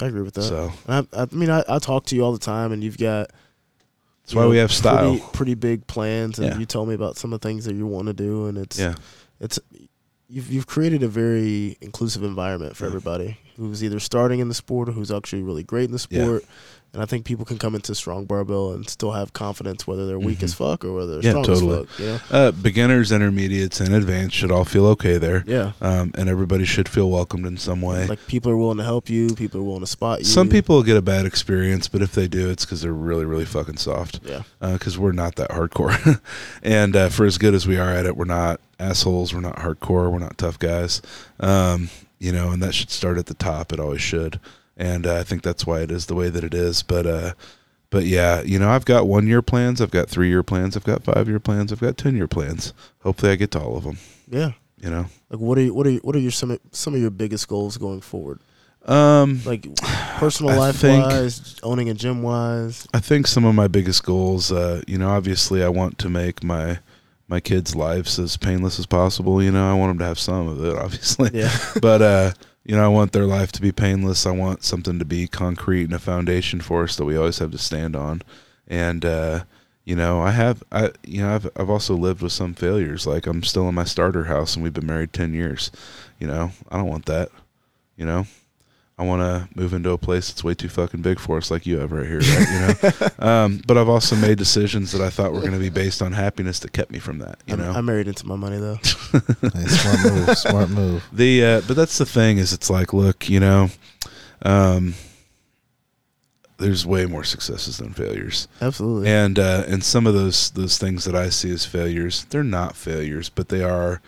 I 0.00 0.06
agree 0.06 0.22
with 0.22 0.34
that. 0.34 0.42
So 0.42 0.72
I, 0.88 1.06
I 1.12 1.26
mean, 1.32 1.48
I, 1.50 1.64
I 1.68 1.78
talk 1.78 2.04
to 2.06 2.16
you 2.16 2.22
all 2.24 2.32
the 2.32 2.38
time, 2.38 2.72
and 2.72 2.82
you've 2.84 2.98
got 2.98 3.30
that's 4.26 4.34
why 4.34 4.42
know, 4.42 4.48
we 4.50 4.56
have 4.58 4.72
style. 4.72 5.10
Pretty, 5.12 5.24
pretty 5.32 5.54
big 5.54 5.86
plans, 5.86 6.38
and 6.38 6.48
Yeah. 6.48 6.58
you 6.58 6.66
told 6.66 6.88
me 6.88 6.94
about 6.94 7.16
some 7.16 7.32
of 7.32 7.40
the 7.40 7.48
things 7.48 7.64
that 7.64 7.74
you 7.74 7.86
want 7.86 8.08
to 8.08 8.12
do, 8.12 8.46
and 8.46 8.58
it's 8.58 8.78
yeah. 8.78 8.94
it's 9.40 9.58
you've 10.28 10.50
you've 10.50 10.66
created 10.66 11.02
a 11.04 11.08
very 11.08 11.76
inclusive 11.80 12.24
environment 12.24 12.76
for 12.76 12.84
Yeah. 12.84 12.88
everybody 12.88 13.38
who's 13.56 13.82
either 13.84 14.00
starting 14.00 14.40
in 14.40 14.48
the 14.48 14.54
sport 14.54 14.88
or 14.88 14.92
who's 14.92 15.10
actually 15.12 15.42
really 15.42 15.62
great 15.62 15.84
in 15.84 15.92
the 15.92 16.06
Yeah. 16.10 16.38
And 16.92 17.02
I 17.02 17.06
think 17.06 17.26
people 17.26 17.44
can 17.44 17.58
come 17.58 17.74
into 17.74 17.94
strong 17.94 18.24
barbell 18.24 18.72
and 18.72 18.88
still 18.88 19.12
have 19.12 19.34
confidence 19.34 19.86
whether 19.86 20.06
they're 20.06 20.18
weak 20.18 20.38
Mhm. 20.38 20.44
as 20.44 20.54
fuck 20.54 20.82
or 20.82 20.94
whether 20.94 21.14
they're 21.20 21.24
Yeah, 21.24 21.30
strong 21.32 21.44
totally. 21.44 21.80
as 21.80 21.86
fuck. 21.88 22.00
Know? 22.00 22.20
Uh, 22.38 22.50
beginners, 22.52 23.12
intermediates, 23.12 23.80
and 23.80 23.94
advanced 23.94 24.34
should 24.34 24.50
all 24.50 24.64
feel 24.64 24.86
okay 24.86 25.18
there. 25.18 25.44
Yeah. 25.46 25.72
Um, 25.82 26.12
and 26.14 26.30
everybody 26.30 26.64
should 26.64 26.88
feel 26.88 27.10
welcomed 27.10 27.44
in 27.44 27.58
some 27.58 27.82
way. 27.82 28.06
Like 28.06 28.26
people 28.26 28.50
are 28.50 28.56
willing 28.56 28.78
to 28.78 28.84
help 28.84 29.10
you, 29.10 29.34
people 29.34 29.60
are 29.60 29.64
willing 29.64 29.80
to 29.80 29.86
spot 29.86 30.20
you. 30.20 30.24
Some 30.24 30.48
people 30.48 30.82
get 30.82 30.96
a 30.96 31.02
bad 31.02 31.26
experience, 31.26 31.86
but 31.86 32.00
if 32.00 32.12
they 32.12 32.28
do, 32.28 32.48
it's 32.48 32.64
because 32.64 32.80
they're 32.80 32.92
really, 32.94 33.26
really 33.26 33.44
fucking 33.44 33.76
soft. 33.76 34.20
Yeah. 34.24 34.42
Because 34.60 34.96
we're 34.96 35.12
not 35.12 35.36
that 35.36 35.50
hardcore, 35.50 36.20
and 36.62 36.96
uh, 36.96 37.08
for 37.10 37.26
as 37.26 37.36
good 37.36 37.52
as 37.54 37.66
we 37.66 37.76
are 37.76 37.90
at 37.90 38.06
it, 38.06 38.16
we're 38.16 38.24
not 38.24 38.58
assholes. 38.80 39.34
We're 39.34 39.40
not 39.40 39.56
hardcore. 39.56 40.10
We're 40.10 40.18
not 40.18 40.38
tough 40.38 40.58
guys. 40.58 41.02
Um, 41.40 41.90
you 42.18 42.32
know, 42.32 42.50
and 42.52 42.62
that 42.62 42.74
should 42.74 42.90
start 42.90 43.18
at 43.18 43.26
the 43.26 43.34
top. 43.34 43.72
It 43.74 43.78
always 43.80 44.00
should, 44.00 44.40
and 44.76 45.06
uh, 45.06 45.16
I 45.16 45.22
think 45.24 45.42
that's 45.42 45.66
why 45.66 45.80
it 45.80 45.90
is 45.90 46.06
the 46.06 46.14
way 46.14 46.28
that 46.28 46.44
it 46.44 46.54
is. 46.54 46.82
But, 46.82 47.06
uh, 47.06 47.32
but 47.90 48.04
yeah, 48.04 48.42
you 48.42 48.58
know, 48.58 48.68
I've 48.68 48.84
got 48.84 49.06
one 49.06 49.26
year 49.26 49.42
plans. 49.42 49.80
I've 49.80 49.90
got 49.90 50.08
three 50.08 50.28
year 50.28 50.42
plans. 50.42 50.76
I've 50.76 50.84
got 50.84 51.04
five 51.04 51.28
year 51.28 51.38
plans. 51.40 51.72
I've 51.72 51.80
got 51.80 51.96
ten 51.96 52.16
year 52.16 52.26
plans. 52.28 52.72
Hopefully, 53.00 53.32
I 53.32 53.36
get 53.36 53.50
to 53.52 53.60
all 53.60 53.76
of 53.76 53.84
them. 53.84 53.98
Yeah. 54.28 54.52
You 54.80 54.90
know. 54.90 55.06
Like 55.30 55.40
what 55.40 55.56
are 55.58 55.62
you, 55.62 55.72
what 55.74 55.86
are 55.86 55.90
you, 55.90 56.00
what 56.02 56.14
are 56.14 56.18
your 56.20 56.30
some 56.30 56.50
of- 56.50 56.60
some 56.72 56.94
of 56.94 57.00
your 57.00 57.10
biggest 57.10 57.48
goals 57.48 57.76
going 57.78 58.00
forward? 58.02 58.40
Um, 58.84 59.40
Like 59.44 59.66
personal 60.18 60.52
I 60.52 60.56
life 60.58 60.76
think- 60.76 61.04
wise, 61.04 61.56
owning 61.62 61.88
a 61.88 61.94
gym 61.94 62.22
wise. 62.22 62.86
I 62.94 63.00
think 63.00 63.26
some 63.26 63.44
of 63.44 63.54
my 63.54 63.66
biggest 63.68 64.04
goals, 64.04 64.52
uh, 64.52 64.82
you 64.86 64.96
know, 64.98 65.08
obviously 65.08 65.62
I 65.64 65.68
want 65.68 65.98
to 65.98 66.08
make 66.10 66.44
my 66.44 66.78
my 67.28 67.40
kids' 67.40 67.74
lives 67.74 68.20
as 68.20 68.36
painless 68.36 68.78
as 68.78 68.86
possible. 68.86 69.42
You 69.42 69.50
know, 69.50 69.68
I 69.68 69.74
want 69.74 69.90
them 69.90 69.98
to 69.98 70.04
have 70.04 70.18
some 70.20 70.46
of 70.46 70.64
it, 70.64 70.76
obviously, 70.76 71.30
Yeah. 71.34 71.50
but 71.80 72.00
uh, 72.02 72.32
you 72.66 72.74
know, 72.74 72.84
I 72.84 72.88
want 72.88 73.12
their 73.12 73.26
life 73.26 73.52
to 73.52 73.62
be 73.62 73.70
painless. 73.70 74.26
I 74.26 74.32
want 74.32 74.64
something 74.64 74.98
to 74.98 75.04
be 75.04 75.28
concrete 75.28 75.84
and 75.84 75.94
a 75.94 76.00
foundation 76.00 76.60
for 76.60 76.82
us 76.82 76.96
that 76.96 77.04
we 77.04 77.16
always 77.16 77.38
have 77.38 77.52
to 77.52 77.58
stand 77.58 77.94
on. 77.94 78.22
And 78.66 79.04
uh, 79.04 79.44
you 79.84 79.94
know, 79.94 80.20
I 80.20 80.32
have, 80.32 80.64
I 80.72 80.90
you 81.04 81.22
know, 81.22 81.32
I've 81.32 81.48
I've 81.54 81.70
also 81.70 81.94
lived 81.94 82.22
with 82.22 82.32
some 82.32 82.54
failures. 82.54 83.06
Like 83.06 83.28
I'm 83.28 83.44
still 83.44 83.68
in 83.68 83.76
my 83.76 83.84
starter 83.84 84.24
house, 84.24 84.56
and 84.56 84.64
we've 84.64 84.74
been 84.74 84.86
married 84.86 85.12
ten 85.12 85.32
years. 85.32 85.70
You 86.18 86.26
know, 86.26 86.50
I 86.68 86.78
don't 86.78 86.88
want 86.88 87.06
that. 87.06 87.30
You 87.96 88.04
know. 88.04 88.26
I 88.98 89.02
want 89.04 89.20
to 89.20 89.46
move 89.54 89.74
into 89.74 89.90
a 89.90 89.98
place 89.98 90.28
that's 90.28 90.42
way 90.42 90.54
too 90.54 90.70
fucking 90.70 91.02
big 91.02 91.18
for 91.18 91.36
us, 91.36 91.50
like 91.50 91.66
you 91.66 91.78
have 91.80 91.92
right 91.92 92.06
here, 92.06 92.20
right? 92.20 92.48
You 92.48 92.90
know, 93.00 93.08
um, 93.28 93.60
but 93.66 93.76
I've 93.76 93.90
also 93.90 94.16
made 94.16 94.38
decisions 94.38 94.90
that 94.92 95.02
I 95.02 95.10
thought 95.10 95.34
were 95.34 95.40
going 95.40 95.52
to 95.52 95.58
be 95.58 95.68
based 95.68 96.00
on 96.00 96.12
happiness 96.12 96.60
that 96.60 96.72
kept 96.72 96.90
me 96.90 96.98
from 96.98 97.18
that. 97.18 97.38
You 97.46 97.54
I'm, 97.54 97.60
know, 97.60 97.72
I'm 97.72 97.84
married 97.84 98.08
into 98.08 98.26
my 98.26 98.36
money 98.36 98.56
though. 98.56 98.76
Hey, 98.76 99.66
smart 99.66 99.98
move. 100.02 100.38
Smart 100.38 100.70
move. 100.70 101.04
the 101.12 101.44
uh, 101.44 101.60
but 101.68 101.76
that's 101.76 101.98
the 101.98 102.06
thing 102.06 102.38
is 102.38 102.54
it's 102.54 102.70
like, 102.70 102.94
look, 102.94 103.28
you 103.28 103.38
know, 103.38 103.68
um, 104.42 104.94
there's 106.56 106.86
way 106.86 107.04
more 107.04 107.24
successes 107.24 107.76
than 107.76 107.92
failures, 107.92 108.48
Absolutely. 108.62 109.10
and 109.10 109.38
uh, 109.38 109.64
and 109.68 109.84
some 109.84 110.06
of 110.06 110.14
those 110.14 110.52
those 110.52 110.78
things 110.78 111.04
that 111.04 111.14
I 111.14 111.28
see 111.28 111.50
as 111.52 111.66
failures, 111.66 112.24
they're 112.30 112.42
not 112.42 112.76
failures, 112.76 113.28
but 113.28 113.50
they 113.50 113.62
are, 113.62 114.00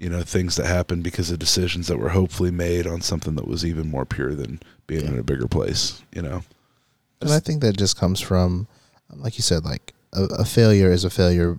you 0.00 0.08
know, 0.08 0.22
things 0.22 0.56
that 0.56 0.66
happen 0.66 1.02
because 1.02 1.30
of 1.30 1.38
decisions 1.38 1.86
that 1.88 1.98
were 1.98 2.08
hopefully 2.08 2.50
made 2.50 2.86
on 2.86 3.00
something 3.02 3.34
that 3.36 3.46
was 3.46 3.64
even 3.64 3.88
more 3.88 4.04
pure 4.06 4.34
than 4.34 4.58
being 4.86 5.04
Yeah. 5.04 5.10
in 5.12 5.18
a 5.18 5.22
bigger 5.22 5.46
place. 5.46 6.00
You 6.12 6.22
know, 6.22 6.42
And 7.20 7.30
I 7.30 7.38
think 7.38 7.60
that 7.60 7.76
just 7.76 7.96
comes 7.98 8.18
from, 8.18 8.66
like 9.14 9.36
you 9.36 9.42
said, 9.42 9.64
like 9.64 9.92
a, 10.14 10.22
a 10.24 10.44
failure 10.46 10.90
is 10.90 11.04
a 11.04 11.10
failure 11.10 11.58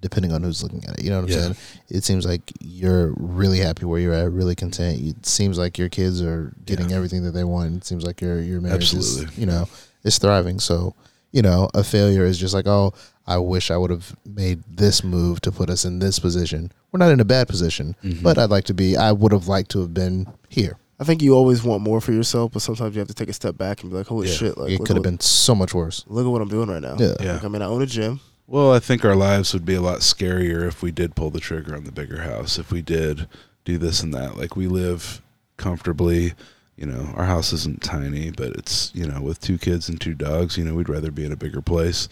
depending 0.00 0.30
on 0.32 0.44
who's 0.44 0.62
looking 0.62 0.84
at 0.84 0.98
it. 0.98 1.04
You 1.04 1.10
know 1.10 1.22
what 1.22 1.30
I'm 1.30 1.36
Yeah. 1.36 1.42
saying? 1.42 1.56
It 1.88 2.04
seems 2.04 2.24
like 2.26 2.52
you're 2.60 3.14
really 3.16 3.58
happy 3.58 3.84
where 3.84 3.98
you're 3.98 4.12
at, 4.14 4.30
really 4.30 4.54
content. 4.54 5.00
It 5.00 5.26
seems 5.26 5.58
like 5.58 5.76
your 5.78 5.88
kids 5.88 6.20
are 6.22 6.52
getting 6.66 6.90
Yeah. 6.90 6.96
everything 6.96 7.24
that 7.24 7.32
they 7.32 7.42
want. 7.42 7.74
It 7.74 7.84
seems 7.86 8.04
like 8.04 8.20
your 8.20 8.40
your 8.40 8.60
marriage 8.60 8.92
is, 8.94 9.16
Absolutely. 9.22 9.40
you 9.40 9.46
know, 9.46 9.66
is 10.04 10.18
thriving. 10.18 10.60
So, 10.60 10.94
you 11.32 11.42
know, 11.42 11.68
a 11.74 11.82
failure 11.82 12.24
is 12.24 12.38
just 12.38 12.54
like, 12.54 12.66
oh, 12.68 12.92
I 13.28 13.36
wish 13.38 13.70
I 13.70 13.76
would 13.76 13.90
have 13.90 14.16
made 14.26 14.62
this 14.68 15.04
move 15.04 15.40
to 15.42 15.52
put 15.52 15.68
us 15.70 15.84
in 15.84 15.98
this 15.98 16.18
position. 16.18 16.72
We're 16.90 16.98
not 16.98 17.12
in 17.12 17.20
a 17.20 17.24
bad 17.24 17.46
position, 17.46 17.94
Mhm. 18.02 18.22
but 18.22 18.38
I'd 18.38 18.50
like 18.50 18.64
to 18.64 18.74
be. 18.74 18.96
I 18.96 19.12
would 19.12 19.32
have 19.32 19.46
liked 19.48 19.70
to 19.72 19.80
have 19.80 19.92
been 19.92 20.26
here. 20.48 20.78
I 20.98 21.04
think 21.04 21.22
you 21.22 21.34
always 21.34 21.62
want 21.62 21.82
more 21.82 22.00
for 22.00 22.12
yourself, 22.12 22.52
but 22.52 22.62
sometimes 22.62 22.94
you 22.96 22.98
have 23.00 23.06
to 23.08 23.14
take 23.14 23.28
a 23.28 23.32
step 23.34 23.56
back 23.58 23.82
and 23.82 23.90
be 23.92 23.96
like, 23.98 24.06
"Holy 24.08 24.26
Yeah. 24.28 24.34
shit! 24.34 24.58
Like, 24.58 24.72
it 24.72 24.80
could 24.84 24.96
have 24.96 25.04
been 25.04 25.20
so 25.20 25.54
much 25.54 25.72
worse. 25.74 26.04
Look 26.08 26.26
at 26.26 26.30
what 26.32 26.42
I'm 26.42 26.48
doing 26.48 26.68
right 26.70 26.82
now. 26.82 26.96
Yeah. 26.98 27.14
Yeah. 27.20 27.32
Like, 27.34 27.44
I 27.44 27.48
mean, 27.48 27.62
I 27.62 27.66
own 27.66 27.82
a 27.82 27.86
gym. 27.86 28.18
Well, 28.48 28.72
I 28.72 28.78
think 28.80 29.04
our 29.04 29.14
lives 29.14 29.52
would 29.52 29.66
be 29.66 29.74
a 29.74 29.80
lot 29.82 30.00
scarier 30.00 30.66
if 30.66 30.82
we 30.82 30.90
did 30.90 31.14
pull 31.14 31.28
the 31.30 31.38
trigger 31.38 31.76
on 31.76 31.84
the 31.84 31.92
bigger 31.92 32.22
house, 32.22 32.58
if 32.58 32.72
we 32.72 32.80
did 32.82 33.28
do 33.66 33.76
this 33.76 34.02
and 34.02 34.12
that. 34.14 34.38
Like 34.38 34.56
we 34.56 34.66
live 34.66 35.20
comfortably, 35.58 36.32
you 36.76 36.86
know, 36.86 37.12
our 37.14 37.26
house 37.26 37.52
isn't 37.52 37.82
tiny, 37.82 38.30
but 38.30 38.52
it's, 38.56 38.90
you 38.94 39.06
know, 39.06 39.20
with 39.20 39.40
two 39.40 39.58
kids 39.58 39.88
and 39.88 40.00
two 40.00 40.14
dogs, 40.14 40.56
you 40.56 40.64
know, 40.64 40.74
we'd 40.74 40.88
rather 40.88 41.10
be 41.10 41.24
in 41.26 41.32
a 41.32 41.36
bigger 41.36 41.60
place. 41.60 42.08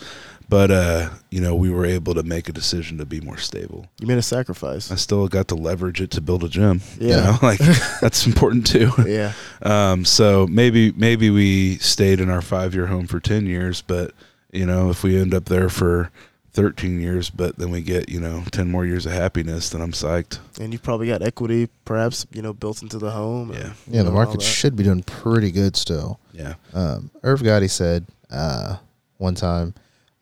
But 0.49 0.71
uh, 0.71 1.11
you 1.31 1.41
know, 1.41 1.55
we 1.57 1.71
were 1.71 1.85
able 1.85 2.15
to 2.15 2.23
make 2.23 2.49
a 2.49 2.53
decision 2.53 2.99
to 2.99 3.05
be 3.05 3.21
more 3.21 3.37
stable. 3.37 3.87
You 4.01 4.07
made 4.07 4.19
a 4.19 4.23
sacrifice. 4.23 4.93
I 4.93 4.95
still 4.95 5.27
got 5.27 5.49
to 5.49 5.57
leverage 5.57 6.01
it 6.01 6.11
to 6.13 6.21
build 6.21 6.45
a 6.45 6.49
gym. 6.49 6.83
You 7.01 7.09
Yeah. 7.09 7.17
know, 7.25 7.39
like 7.43 7.59
that's 8.01 8.27
important 8.27 8.67
too. 8.67 8.93
yeah. 9.07 9.33
Um, 9.63 10.05
so 10.05 10.47
maybe 10.47 10.93
maybe 10.93 11.31
we 11.31 11.79
stayed 11.79 12.21
in 12.21 12.31
our 12.31 12.43
five 12.43 12.75
year 12.75 12.87
home 12.87 13.07
for 13.09 13.19
ten 13.21 13.47
years, 13.47 13.83
but 13.83 14.13
you 14.53 14.65
know, 14.67 14.89
if 14.91 15.03
we 15.03 15.21
end 15.21 15.35
up 15.35 15.47
there 15.47 15.69
for 15.69 16.11
thirteen 16.53 17.01
years, 17.01 17.29
but 17.29 17.57
then 17.59 17.71
we 17.71 17.83
get 17.83 18.09
you 18.09 18.21
know 18.21 18.45
ten 18.53 18.71
more 18.71 18.87
years 18.87 19.05
of 19.05 19.13
happiness, 19.13 19.71
then 19.71 19.81
I'm 19.83 19.91
psyched. 19.93 20.39
And 20.61 20.73
you've 20.73 20.83
probably 20.85 21.09
got 21.09 21.23
equity, 21.23 21.69
perhaps 21.85 22.25
you 22.33 22.41
know, 22.41 22.53
built 22.53 22.83
into 22.83 22.99
the 22.99 23.11
home. 23.11 23.53
Yeah. 23.53 23.59
you 23.59 23.73
Yeah, 23.89 24.03
the 24.05 24.11
know, 24.11 24.13
market 24.13 24.41
should 24.43 24.77
be 24.77 24.85
doing 24.85 25.03
pretty 25.03 25.51
good 25.51 25.75
still. 25.77 26.21
Yeah, 26.33 26.55
Um, 26.73 27.11
Irv 27.25 27.41
Gotti 27.43 27.69
said 27.69 28.07
uh, 28.31 28.77
one 29.19 29.35
time, 29.35 29.75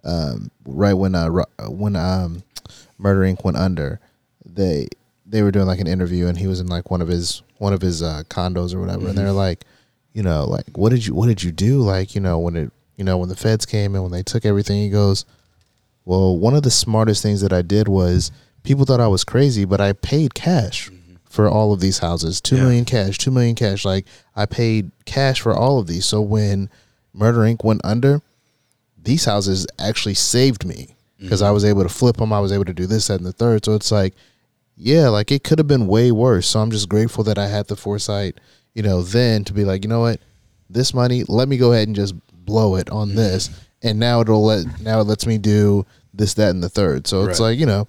um, 0.04 0.50
right 0.66 0.94
when 0.94 1.14
uh, 1.14 1.28
when 1.68 1.96
um, 1.96 2.42
Murder 2.98 3.20
Inc. 3.20 3.44
went 3.44 3.56
under, 3.56 4.00
they 4.44 4.88
they 5.26 5.42
were 5.42 5.50
doing 5.50 5.66
like 5.66 5.80
an 5.80 5.86
interview, 5.86 6.26
and 6.26 6.38
he 6.38 6.46
was 6.46 6.60
in 6.60 6.66
like 6.66 6.90
one 6.90 7.00
of 7.02 7.08
his 7.08 7.42
one 7.58 7.72
of 7.72 7.80
his 7.80 8.02
uh, 8.02 8.22
condos 8.28 8.74
or 8.74 8.80
whatever, 8.80 9.06
and 9.08 9.14
Mhm. 9.14 9.16
they're 9.16 9.32
like, 9.32 9.64
you 10.12 10.22
know, 10.22 10.44
like 10.44 10.76
what 10.76 10.90
did 10.90 11.06
you 11.06 11.14
what 11.14 11.26
did 11.26 11.42
you 11.42 11.52
do? 11.52 11.80
Like, 11.80 12.14
you 12.14 12.20
know, 12.20 12.38
when 12.38 12.56
it 12.56 12.70
you 12.96 13.04
know, 13.04 13.16
when 13.18 13.28
the 13.28 13.36
feds 13.36 13.66
came 13.66 13.94
and 13.94 14.04
when 14.04 14.12
they 14.12 14.22
took 14.22 14.44
everything, 14.44 14.80
he 14.80 14.88
goes, 14.90 15.24
Well, 16.04 16.36
one 16.38 16.54
of 16.54 16.62
the 16.62 16.70
smartest 16.70 17.22
things 17.22 17.40
that 17.40 17.52
I 17.52 17.62
did 17.62 17.88
was 17.88 18.30
people 18.62 18.84
thought 18.84 19.00
I 19.00 19.08
was 19.08 19.24
crazy, 19.24 19.64
but 19.64 19.80
I 19.80 19.94
paid 19.94 20.34
cash 20.34 20.90
for 21.24 21.48
all 21.48 21.72
of 21.72 21.80
these 21.80 21.98
houses. 21.98 22.40
Two 22.40 22.56
Yeah. 22.56 22.62
million 22.64 22.84
cash, 22.84 23.18
two 23.18 23.30
million 23.32 23.54
cash. 23.56 23.84
Like 23.84 24.06
I 24.36 24.46
paid 24.46 24.92
cash 25.06 25.40
for 25.40 25.52
all 25.54 25.78
of 25.80 25.86
these. 25.88 26.04
So 26.06 26.20
when 26.20 26.68
Murder 27.12 27.40
Inc. 27.40 27.64
went 27.64 27.80
under, 27.84 28.20
these 29.04 29.24
houses 29.24 29.66
actually 29.78 30.14
saved 30.14 30.64
me 30.64 30.94
because 31.18 31.40
I 31.42 31.50
was 31.52 31.64
able 31.64 31.82
to 31.84 31.88
flip 31.88 32.16
them. 32.16 32.32
I 32.32 32.40
was 32.40 32.52
able 32.52 32.64
to 32.66 32.74
do 32.74 32.86
this, 32.86 33.06
that, 33.06 33.14
and 33.16 33.26
the 33.26 33.32
third. 33.32 33.64
So 33.64 33.74
it's 33.74 33.90
like, 33.92 34.14
yeah, 34.76 35.08
like 35.08 35.30
it 35.30 35.44
could 35.44 35.58
have 35.58 35.68
been 35.68 35.86
way 35.86 36.10
worse. 36.12 36.46
So 36.48 36.60
I'm 36.60 36.70
just 36.70 36.88
grateful 36.88 37.24
that 37.24 37.38
I 37.38 37.46
had 37.48 37.68
the 37.68 37.76
foresight, 37.76 38.38
you 38.74 38.82
know, 38.82 39.02
then 39.02 39.44
to 39.44 39.52
be 39.52 39.64
like, 39.64 39.84
you 39.84 39.88
know 39.88 40.00
what, 40.00 40.20
this 40.68 40.92
money, 40.92 41.24
let 41.28 41.48
me 41.48 41.56
go 41.56 41.72
ahead 41.72 41.86
and 41.88 41.94
just 41.96 42.14
blow 42.44 42.76
it 42.76 42.90
on 42.90 43.14
this, 43.14 43.48
and 43.82 43.98
now 43.98 44.20
it'll 44.20 44.44
let 44.44 44.80
now 44.80 45.00
it 45.00 45.04
lets 45.04 45.26
me 45.26 45.38
do 45.38 45.86
this, 46.12 46.34
that, 46.34 46.50
and 46.50 46.62
the 46.62 46.68
third. 46.68 47.06
So 47.06 47.24
it's 47.24 47.40
Right. 47.40 47.50
like 47.50 47.58
you 47.58 47.66
know, 47.66 47.86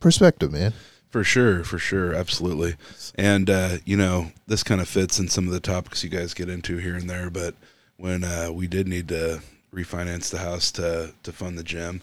perspective, 0.00 0.52
man. 0.52 0.72
For 1.10 1.24
sure, 1.24 1.64
for 1.64 1.78
sure, 1.78 2.14
absolutely. 2.14 2.76
And 3.16 3.48
uh, 3.50 3.78
you 3.84 3.96
know, 3.96 4.30
this 4.46 4.62
kind 4.62 4.80
of 4.80 4.88
fits 4.88 5.18
in 5.18 5.28
some 5.28 5.46
of 5.46 5.52
the 5.52 5.60
topics 5.60 6.04
you 6.04 6.10
guys 6.10 6.34
get 6.34 6.48
into 6.48 6.76
here 6.76 6.94
and 6.96 7.08
there. 7.08 7.30
But 7.30 7.54
when 7.96 8.24
uh, 8.24 8.50
we 8.52 8.66
did 8.66 8.86
need 8.88 9.08
to 9.08 9.40
refinance 9.74 10.30
the 10.30 10.38
house 10.38 10.70
to 10.72 11.12
to 11.22 11.32
fund 11.32 11.58
the 11.58 11.62
gym, 11.64 12.00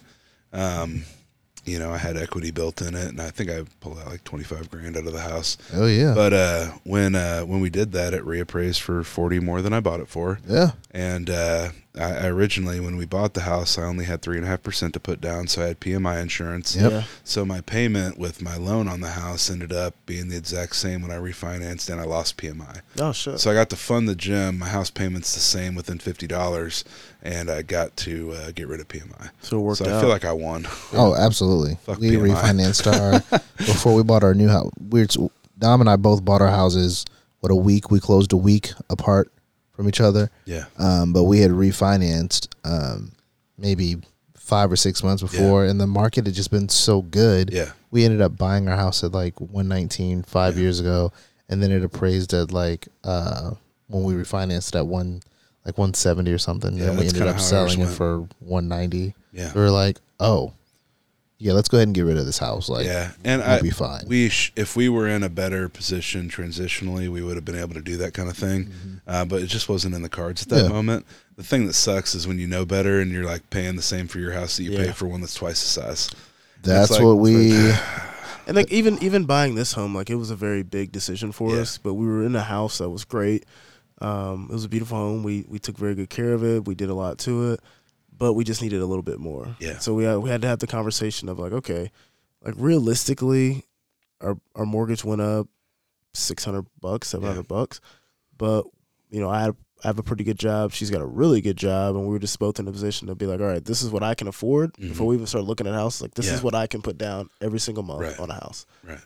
um, 0.53 1.03
you 1.65 1.79
know, 1.79 1.91
I 1.91 1.97
had 1.97 2.15
equity 2.15 2.51
built 2.51 2.81
in 2.81 2.93
it, 2.93 3.07
and 3.07 3.19
I 3.19 3.31
think 3.31 3.49
I 3.49 3.63
pulled 3.79 3.97
out 3.99 4.07
like 4.07 4.23
twenty 4.23 4.43
five 4.43 4.69
grand 4.69 4.95
out 4.97 5.07
of 5.07 5.13
the 5.13 5.21
house. 5.21 5.57
Oh 5.73 5.87
yeah, 5.87 6.13
But 6.13 6.33
uh, 6.33 6.65
when 6.83 7.15
uh, 7.15 7.41
when 7.41 7.59
we 7.59 7.69
did 7.69 7.91
that, 7.93 8.13
it 8.13 8.23
reappraised 8.23 8.81
for 8.81 9.03
forty 9.03 9.39
more 9.39 9.61
than 9.61 9.73
I 9.73 9.79
bought 9.79 9.99
it 9.99 10.07
for. 10.07 10.39
yeah, 10.47 10.71
And 10.91 11.29
uh, 11.29 11.69
I, 11.97 12.25
I 12.25 12.27
originally, 12.27 12.79
when 12.79 12.97
we 12.97 13.05
bought 13.05 13.33
the 13.33 13.41
house, 13.41 13.77
I 13.77 13.83
only 13.83 14.05
had 14.05 14.21
three 14.21 14.37
and 14.37 14.45
a 14.45 14.49
half 14.49 14.63
percent 14.63 14.93
to 14.93 14.99
put 14.99 15.21
down, 15.21 15.47
so 15.47 15.63
I 15.63 15.67
had 15.67 15.79
PMI 15.79 16.21
insurance. 16.21 16.75
Yep. 16.75 16.91
Yeah. 16.91 17.03
So 17.23 17.45
my 17.45 17.61
payment 17.61 18.17
with 18.17 18.41
my 18.41 18.57
loan 18.57 18.87
on 18.87 19.01
the 19.01 19.11
house 19.11 19.49
ended 19.49 19.71
up 19.71 19.95
being 20.05 20.29
the 20.29 20.37
exact 20.37 20.75
same 20.75 21.01
when 21.01 21.11
I 21.11 21.15
refinanced, 21.17 21.89
and 21.89 22.01
I 22.01 22.05
lost 22.05 22.37
PMI. 22.37 22.81
Oh 22.99 23.11
shit. 23.11 23.39
So 23.39 23.51
I 23.51 23.53
got 23.53 23.69
to 23.71 23.75
fund 23.75 24.07
the 24.07 24.15
gym. 24.15 24.59
My 24.59 24.67
house 24.67 24.89
payment's 24.89 25.33
the 25.33 25.39
same 25.39 25.75
within 25.75 25.99
fifty 25.99 26.27
dollars, 26.27 26.83
and 27.21 27.49
I 27.49 27.61
got 27.61 27.95
to 27.97 28.33
uh, 28.33 28.51
get 28.51 28.67
rid 28.67 28.79
of 28.79 28.87
PMI. 28.87 29.29
So 29.41 29.57
it 29.59 29.61
worked 29.61 29.79
so 29.79 29.85
I 29.85 29.93
out. 29.93 30.01
feel 30.01 30.09
like 30.09 30.25
I 30.25 30.33
won. 30.33 30.67
Oh, 30.93 31.13
absolutely. 31.15 31.75
Fuck 31.83 31.99
we 31.99 32.11
PMI. 32.11 32.35
refinanced 32.35 32.87
our 32.91 33.19
before 33.57 33.93
we 33.95 34.03
bought 34.03 34.23
our 34.23 34.33
new 34.33 34.47
house. 34.47 34.69
We're 34.79 35.07
Dom 35.57 35.81
and 35.81 35.89
I 35.89 35.95
both 35.95 36.23
bought 36.23 36.41
our 36.41 36.49
houses. 36.49 37.05
What 37.39 37.51
a 37.51 37.55
week 37.55 37.91
we 37.91 37.99
closed 37.99 38.33
a 38.33 38.37
week 38.37 38.71
apart 38.89 39.31
from 39.75 39.87
each 39.87 40.01
other. 40.01 40.29
Yeah. 40.45 40.65
Um, 40.77 41.13
but 41.13 41.23
we 41.25 41.39
had 41.39 41.51
refinanced 41.51 42.47
um, 42.63 43.11
maybe 43.57 43.97
five 44.37 44.71
or 44.71 44.75
six 44.75 45.03
months 45.03 45.21
before, 45.21 45.65
and 45.65 45.79
the 45.79 45.87
market 45.87 46.25
had 46.25 46.35
just 46.35 46.51
been 46.51 46.69
so 46.69 47.01
good. 47.01 47.51
Yeah. 47.51 47.71
We 47.91 48.05
ended 48.05 48.21
up 48.21 48.37
buying 48.37 48.67
our 48.67 48.75
house 48.75 49.03
at 49.03 49.11
like 49.11 49.39
119 49.41 50.23
five 50.23 50.55
Yeah. 50.55 50.61
years 50.63 50.79
ago, 50.79 51.11
and 51.49 51.61
then 51.61 51.71
it 51.71 51.83
appraised 51.83 52.33
at 52.33 52.51
like 52.51 52.87
uh, 53.03 53.51
when 53.87 54.03
we 54.03 54.13
refinanced 54.13 54.75
at 54.75 54.85
one 54.87 55.21
like 55.65 55.77
170 55.77 56.31
or 56.31 56.37
something. 56.37 56.77
Yeah, 56.77 56.89
and 56.89 56.99
we 56.99 57.07
ended 57.07 57.23
up 57.23 57.39
selling 57.39 57.79
it 57.79 57.85
went. 57.85 57.95
for 57.97 58.19
190 58.39 59.15
Yeah. 59.33 59.51
we 59.53 59.61
were 59.61 59.71
like, 59.71 59.97
oh, 60.19 60.53
yeah, 61.37 61.53
let's 61.53 61.67
go 61.67 61.77
ahead 61.77 61.87
and 61.87 61.95
get 61.95 62.03
rid 62.03 62.17
of 62.17 62.25
this 62.25 62.37
house. 62.37 62.69
Like, 62.69 62.85
yeah, 62.85 63.11
and 63.23 63.41
we'll 63.41 63.49
I 63.51 63.61
be 63.61 63.69
fine. 63.69 64.03
we 64.07 64.29
sh- 64.29 64.51
if 64.55 64.75
we 64.75 64.87
were 64.89 65.07
in 65.07 65.21
a 65.23 65.29
better 65.29 65.67
position 65.69 66.29
transitionally, 66.29 67.09
we 67.09 67.21
would 67.21 67.35
have 67.35 67.45
been 67.45 67.57
able 67.59 67.73
to 67.73 67.81
do 67.81 67.97
that 67.97 68.13
kind 68.13 68.29
of 68.29 68.37
thing. 68.37 68.71
Uh, 69.07 69.25
but 69.25 69.41
it 69.41 69.47
just 69.47 69.67
wasn't 69.69 69.93
in 69.95 70.01
the 70.01 70.09
cards 70.09 70.43
at 70.43 70.49
that 70.49 70.55
Mm-hmm. 70.55 70.65
Yeah. 70.67 70.71
moment. 70.71 71.05
The 71.35 71.43
thing 71.43 71.67
that 71.67 71.73
sucks 71.73 72.15
is 72.15 72.27
when 72.27 72.39
you 72.39 72.47
know 72.47 72.65
better 72.65 73.01
and 73.01 73.11
you're 73.11 73.25
like 73.25 73.49
paying 73.49 73.75
the 73.75 73.81
same 73.81 74.07
for 74.07 74.19
your 74.19 74.31
house 74.31 74.55
that 74.57 74.63
you 74.63 74.71
pay 74.77 74.91
for 74.91 75.07
one 75.07 75.19
that's 75.21 75.33
twice 75.35 75.61
the 75.61 75.81
size. 75.81 76.09
That's 76.63 76.91
like- 76.91 77.01
what 77.03 77.15
we. 77.17 77.71
And 78.47 78.55
like 78.55 78.71
even 78.71 79.01
even 79.01 79.25
buying 79.25 79.55
this 79.55 79.73
home, 79.73 79.95
like 79.95 80.11
it 80.11 80.15
was 80.17 80.29
a 80.29 80.35
very 80.35 80.61
big 80.61 80.91
decision 80.91 81.31
for 81.31 81.55
Yeah. 81.55 81.61
us. 81.61 81.79
But 81.79 81.95
we 81.95 82.05
were 82.05 82.23
in 82.23 82.35
a 82.35 82.43
house 82.43 82.77
that 82.77 82.91
was 82.91 83.03
great. 83.03 83.43
Um, 84.01 84.47
it 84.51 84.53
was 84.53 84.65
a 84.65 84.69
beautiful 84.69 84.97
home. 84.99 85.23
We 85.23 85.45
we 85.49 85.57
took 85.57 85.75
very 85.77 85.95
good 85.95 86.11
care 86.11 86.31
of 86.33 86.43
it. 86.43 86.65
We 86.67 86.75
did 86.75 86.89
a 86.89 86.93
lot 86.93 87.17
to 87.19 87.53
it, 87.53 87.59
but 88.17 88.33
we 88.33 88.43
just 88.43 88.61
needed 88.61 88.81
a 88.81 88.85
little 88.85 89.03
bit 89.03 89.19
more. 89.19 89.55
Yeah. 89.59 89.79
So 89.79 89.93
we 89.93 90.03
had, 90.05 90.17
we 90.17 90.29
had 90.29 90.41
to 90.43 90.47
have 90.47 90.59
the 90.59 90.67
conversation 90.67 91.27
of 91.29 91.39
like, 91.39 91.51
okay, 91.51 91.91
like 92.43 92.55
realistically, 92.57 93.63
our 94.21 94.37
our 94.55 94.65
mortgage 94.65 95.03
went 95.03 95.21
up 95.21 95.47
six 96.13 96.45
hundred 96.45 96.65
bucks, 96.79 97.09
seven 97.09 97.27
hundred 97.27 97.47
bucks, 97.47 97.81
but 98.37 98.65
you 99.09 99.19
know 99.19 99.29
I 99.29 99.41
had 99.41 99.55
I 99.83 99.87
have 99.87 99.99
a 99.99 100.03
pretty 100.03 100.23
good 100.23 100.39
job. 100.39 100.71
She's 100.71 100.89
got 100.89 101.01
a 101.01 101.05
really 101.05 101.41
good 101.41 101.57
job, 101.57 101.95
and 101.95 102.05
we 102.05 102.11
were 102.13 102.19
just 102.19 102.39
both 102.39 102.59
in 102.59 102.67
a 102.67 102.71
position 102.71 103.07
to 103.07 103.15
be 103.15 103.25
like, 103.25 103.39
all 103.41 103.45
right, 103.47 103.63
this 103.63 103.81
is 103.81 103.89
what 103.89 104.03
I 104.03 104.15
can 104.15 104.27
afford. 104.27 104.73
Before 104.79 105.07
we 105.07 105.15
even 105.15 105.27
start 105.27 105.45
looking 105.45 105.67
at 105.67 105.73
houses, 105.73 106.01
like 106.01 106.13
this 106.13 106.25
Mm-hmm. 106.25 106.33
Yeah. 106.33 106.37
is 106.37 106.43
what 106.43 106.55
I 106.55 106.67
can 106.67 106.81
put 106.81 106.97
down 106.97 107.29
every 107.41 107.59
single 107.59 107.83
month 107.83 108.01
Right. 108.01 108.19
on 108.19 108.29
a 108.31 108.33
house 108.33 108.65
Right. 108.83 108.99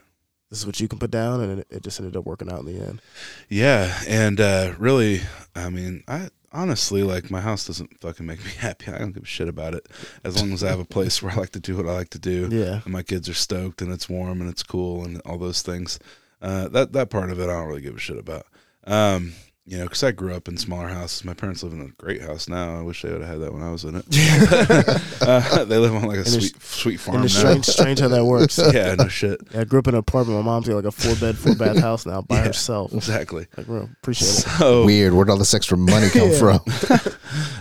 this 0.49 0.59
is 0.59 0.65
what 0.65 0.79
you 0.79 0.87
can 0.87 0.99
put 0.99 1.11
down, 1.11 1.41
and 1.41 1.59
it, 1.61 1.67
it 1.69 1.83
just 1.83 1.99
ended 1.99 2.15
up 2.15 2.25
working 2.25 2.51
out 2.51 2.59
in 2.59 2.65
the 2.67 2.79
end. 2.85 3.01
Yeah, 3.49 3.93
and 4.07 4.39
uh, 4.39 4.73
really, 4.77 5.21
I 5.55 5.69
mean, 5.69 6.03
I 6.07 6.29
honestly 6.51 7.03
like 7.03 7.31
my 7.31 7.41
house 7.41 7.67
doesn't 7.67 7.99
fucking 7.99 8.25
make 8.25 8.43
me 8.43 8.51
happy. 8.57 8.91
I 8.91 8.97
don't 8.97 9.11
give 9.11 9.23
a 9.23 9.27
shit 9.27 9.47
about 9.47 9.73
it 9.73 9.87
as 10.23 10.39
long 10.39 10.53
as 10.53 10.63
I 10.63 10.69
have 10.69 10.79
a 10.79 10.85
place 10.85 11.21
where 11.21 11.31
I 11.31 11.35
like 11.35 11.51
to 11.51 11.59
do 11.59 11.75
what 11.77 11.87
I 11.87 11.93
like 11.93 12.09
to 12.11 12.19
do. 12.19 12.49
Yeah, 12.51 12.81
and 12.83 12.93
my 12.93 13.03
kids 13.03 13.29
are 13.29 13.33
stoked 13.33 13.81
and 13.81 13.91
it's 13.91 14.09
warm 14.09 14.41
and 14.41 14.49
it's 14.49 14.63
cool 14.63 15.03
and 15.03 15.21
all 15.25 15.37
those 15.37 15.61
things. 15.61 15.99
Uh, 16.41 16.67
that 16.69 16.93
that 16.93 17.09
part 17.09 17.31
of 17.31 17.39
it 17.39 17.43
I 17.43 17.53
don't 17.53 17.67
really 17.67 17.81
give 17.81 17.95
a 17.95 17.99
shit 17.99 18.17
about. 18.17 18.45
Um, 18.85 19.33
you 19.69 19.77
know, 19.77 19.83
because 19.83 20.03
I 20.03 20.11
grew 20.11 20.33
up 20.33 20.47
in 20.47 20.57
smaller 20.57 20.87
houses. 20.87 21.23
My 21.23 21.35
parents 21.35 21.61
live 21.61 21.73
in 21.73 21.81
a 21.81 21.89
great 22.03 22.23
house 22.23 22.49
now. 22.49 22.79
I 22.79 22.81
wish 22.81 23.03
they 23.03 23.11
would 23.11 23.21
have 23.21 23.29
had 23.29 23.41
that 23.41 23.53
when 23.53 23.61
I 23.61 23.69
was 23.71 23.83
in 23.83 23.95
it. 23.97 24.03
uh, 25.21 25.63
they 25.65 25.77
live 25.77 25.93
on 25.93 26.03
like 26.05 26.17
a 26.17 26.25
sweet 26.25 26.59
sweet 26.59 26.97
farm 26.99 27.17
and 27.17 27.23
now. 27.23 27.25
it's 27.27 27.37
strange, 27.37 27.65
strange 27.67 27.99
how 27.99 28.07
that 28.07 28.25
works. 28.25 28.59
yeah, 28.73 28.95
no 28.95 29.07
shit. 29.07 29.39
Yeah, 29.53 29.61
I 29.61 29.63
grew 29.65 29.77
up 29.77 29.87
in 29.87 29.93
an 29.93 29.99
apartment. 29.99 30.39
My 30.39 30.43
mom's 30.43 30.67
got 30.67 30.75
like 30.75 30.85
a 30.85 30.91
four 30.91 31.15
bed, 31.17 31.37
four 31.37 31.53
bath 31.55 31.77
house 31.77 32.07
now 32.07 32.21
by 32.23 32.37
Yeah. 32.37 32.45
herself. 32.45 32.91
Exactly. 32.93 33.45
Like, 33.57 33.67
real 33.67 33.87
appreciate 34.01 34.29
it. 34.29 34.33
So 34.57 34.85
Weird. 34.85 35.13
Where'd 35.13 35.29
all 35.29 35.37
this 35.37 35.53
extra 35.53 35.77
money 35.77 36.09
come 36.09 36.31
from? 36.33 36.61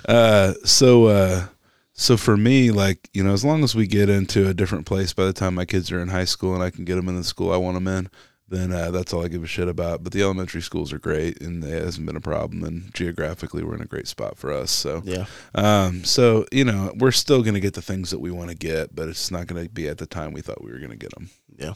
uh, 0.08 0.54
so 0.64 1.06
uh, 1.08 1.46
so 1.92 2.16
for 2.16 2.36
me, 2.36 2.70
like 2.70 3.10
you 3.12 3.22
know, 3.22 3.32
as 3.32 3.44
long 3.44 3.62
as 3.64 3.74
we 3.74 3.86
get 3.86 4.08
into 4.08 4.48
a 4.48 4.54
different 4.54 4.86
place 4.86 5.12
by 5.12 5.24
the 5.26 5.32
time 5.34 5.54
my 5.54 5.64
kids 5.66 5.92
are 5.92 6.00
in 6.00 6.08
high 6.08 6.24
school 6.24 6.54
and 6.54 6.62
I 6.62 6.70
can 6.70 6.84
get 6.86 6.94
them 6.94 7.08
in 7.08 7.16
the 7.16 7.24
school 7.24 7.52
I 7.52 7.56
want 7.58 7.74
them 7.74 7.86
in, 7.88 8.08
then 8.50 8.72
uh, 8.72 8.90
that's 8.90 9.12
all 9.12 9.24
I 9.24 9.28
give 9.28 9.44
a 9.44 9.46
shit 9.46 9.68
about. 9.68 10.02
But 10.02 10.12
the 10.12 10.22
elementary 10.22 10.62
schools 10.62 10.92
are 10.92 10.98
great, 10.98 11.40
and 11.42 11.62
it 11.62 11.82
hasn't 11.82 12.06
been 12.06 12.16
a 12.16 12.20
problem. 12.20 12.64
And 12.64 12.92
geographically, 12.94 13.62
we're 13.62 13.74
in 13.74 13.82
a 13.82 13.86
great 13.86 14.08
spot 14.08 14.38
for 14.38 14.52
us. 14.52 14.70
So, 14.70 15.02
Yeah, 15.04 15.26
um, 15.54 16.04
so 16.04 16.46
you 16.52 16.64
know, 16.64 16.92
we're 16.96 17.10
still 17.12 17.42
gonna 17.42 17.60
get 17.60 17.74
the 17.74 17.82
things 17.82 18.10
that 18.10 18.20
we 18.20 18.30
want 18.30 18.50
to 18.50 18.56
get, 18.56 18.94
but 18.94 19.08
it's 19.08 19.30
not 19.30 19.46
gonna 19.46 19.68
be 19.68 19.88
at 19.88 19.98
the 19.98 20.06
time 20.06 20.32
we 20.32 20.40
thought 20.40 20.62
we 20.64 20.70
were 20.72 20.78
gonna 20.78 20.96
get 20.96 21.14
them. 21.14 21.30
yeah. 21.58 21.74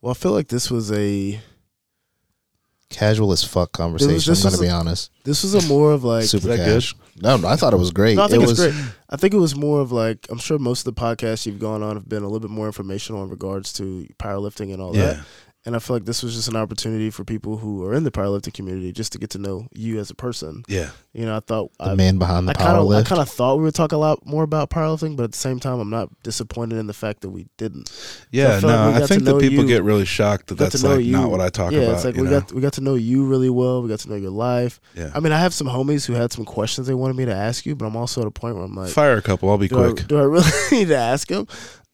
Well, 0.00 0.10
I 0.10 0.14
feel 0.14 0.32
like 0.32 0.48
this 0.48 0.70
was 0.70 0.92
a 0.92 1.40
Casual 2.90 3.32
as 3.32 3.42
fuck 3.42 3.72
conversation. 3.72 4.14
this 4.14 4.44
I'm 4.44 4.50
going 4.50 4.54
to 4.56 4.60
be 4.60 4.68
a- 4.68 4.72
honest. 4.74 5.10
this 5.24 5.42
was 5.42 5.54
a 5.54 5.66
more 5.66 5.92
of 5.92 6.04
like 6.04 6.24
Super 6.24 6.48
that 6.48 6.58
cash. 6.58 6.94
No, 7.20 7.36
no, 7.38 7.48
I 7.48 7.56
thought 7.56 7.72
it 7.72 7.78
was 7.78 7.90
great. 7.90 8.16
No, 8.16 8.24
I 8.24 8.28
think 8.28 8.42
it 8.42 8.48
it's 8.50 8.60
was, 8.60 8.72
great. 8.72 8.84
I 9.08 9.16
think 9.16 9.34
it 9.34 9.38
was 9.38 9.56
more 9.56 9.80
of 9.80 9.90
like 9.90 10.26
I'm 10.30 10.38
sure 10.38 10.58
most 10.60 10.86
of 10.86 10.94
the 10.94 11.00
podcasts 11.00 11.44
you've 11.46 11.58
gone 11.58 11.82
on 11.82 11.96
have 11.96 12.08
been 12.08 12.22
a 12.22 12.26
little 12.26 12.40
bit 12.40 12.50
more 12.50 12.66
informational 12.66 13.24
in 13.24 13.30
regards 13.30 13.72
to 13.74 14.06
powerlifting 14.18 14.72
and 14.72 14.80
all 14.82 14.92
that. 14.92 15.24
Yeah, 15.64 15.68
And 15.68 15.76
I 15.76 15.78
feel 15.78 15.96
like 15.96 16.04
this 16.04 16.22
was 16.22 16.34
just 16.34 16.48
an 16.48 16.56
opportunity 16.56 17.10
for 17.10 17.24
people 17.24 17.56
who 17.58 17.84
are 17.84 17.94
in 17.94 18.04
the 18.04 18.10
powerlifting 18.10 18.52
community 18.54 18.92
just 18.92 19.12
to 19.12 19.18
get 19.18 19.30
to 19.30 19.38
know 19.38 19.66
you 19.72 19.98
as 19.98 20.10
a 20.10 20.14
person. 20.14 20.62
yeah, 20.68 20.90
You 21.12 21.24
know, 21.26 21.36
I 21.36 21.40
thought 21.40 21.70
The 21.78 21.84
I, 21.90 21.94
man 21.94 22.18
behind 22.18 22.46
the 22.48 22.52
I 22.52 22.54
power 22.54 22.76
kind 22.78 22.92
of 22.92 22.92
I 22.94 23.02
kind 23.08 23.20
of 23.20 23.28
thought 23.30 23.56
we 23.56 23.64
would 23.64 23.74
talk 23.74 23.92
a 23.92 23.96
lot 23.96 24.24
more 24.26 24.42
about 24.44 24.70
powerlifting, 24.70 25.16
but 25.16 25.24
at 25.24 25.32
the 25.32 25.38
same 25.38 25.60
time, 25.60 25.80
I'm 25.80 25.90
not 25.90 26.08
disappointed 26.22 26.78
in 26.78 26.86
the 26.86 26.92
fact 26.92 27.20
that 27.22 27.30
we 27.30 27.46
didn't. 27.56 27.90
yeah. 28.30 28.60
feel 28.60 28.68
like 28.70 28.78
no, 28.78 28.98
we 28.98 29.02
I 29.04 29.06
think 29.06 29.24
that 29.24 29.40
people 29.40 29.64
you- 29.64 29.68
get 29.68 29.82
really 29.82 30.04
shocked 30.04 30.48
that 30.48 30.56
that's 30.58 30.82
like 30.84 31.04
you. 31.04 31.12
not 31.12 31.30
what 31.30 31.40
I 31.40 31.48
talk 31.48 31.72
yeah, 31.72 31.80
about. 31.80 31.94
it's 31.94 32.04
like 32.04 32.16
we 32.16 32.22
know? 32.22 32.40
got 32.40 32.52
we 32.52 32.60
got 32.60 32.72
to 32.74 32.80
know 32.80 32.94
you 32.94 33.24
really 33.26 33.50
well. 33.50 33.82
We 33.82 33.88
got 33.88 34.00
to 34.00 34.08
know 34.10 34.16
your 34.16 34.30
life. 34.30 34.80
yeah. 34.94 35.10
I 35.14 35.20
mean, 35.20 35.32
I 35.32 35.38
have 35.38 35.54
some 35.54 35.66
homies 35.66 36.06
who 36.06 36.12
had 36.12 36.32
some 36.32 36.44
questions 36.44 36.86
they 36.86 36.94
wanted 36.94 37.16
me 37.16 37.24
to 37.26 37.34
ask 37.34 37.64
you, 37.66 37.74
but 37.74 37.86
I'm 37.86 37.96
also 37.96 38.20
at 38.20 38.26
a 38.26 38.30
point 38.30 38.56
where 38.56 38.64
I'm 38.64 38.74
like, 38.74 38.90
Fire 38.90 39.16
a 39.16 39.22
couple. 39.22 39.48
I'll 39.50 39.58
be 39.58 39.68
do 39.68 39.82
I, 39.82 39.92
quick. 39.92 40.06
do 40.08 40.18
I 40.18 40.22
really 40.22 40.50
need 40.72 40.88
to 40.88 40.96
ask 40.96 41.30
him? 41.30 41.46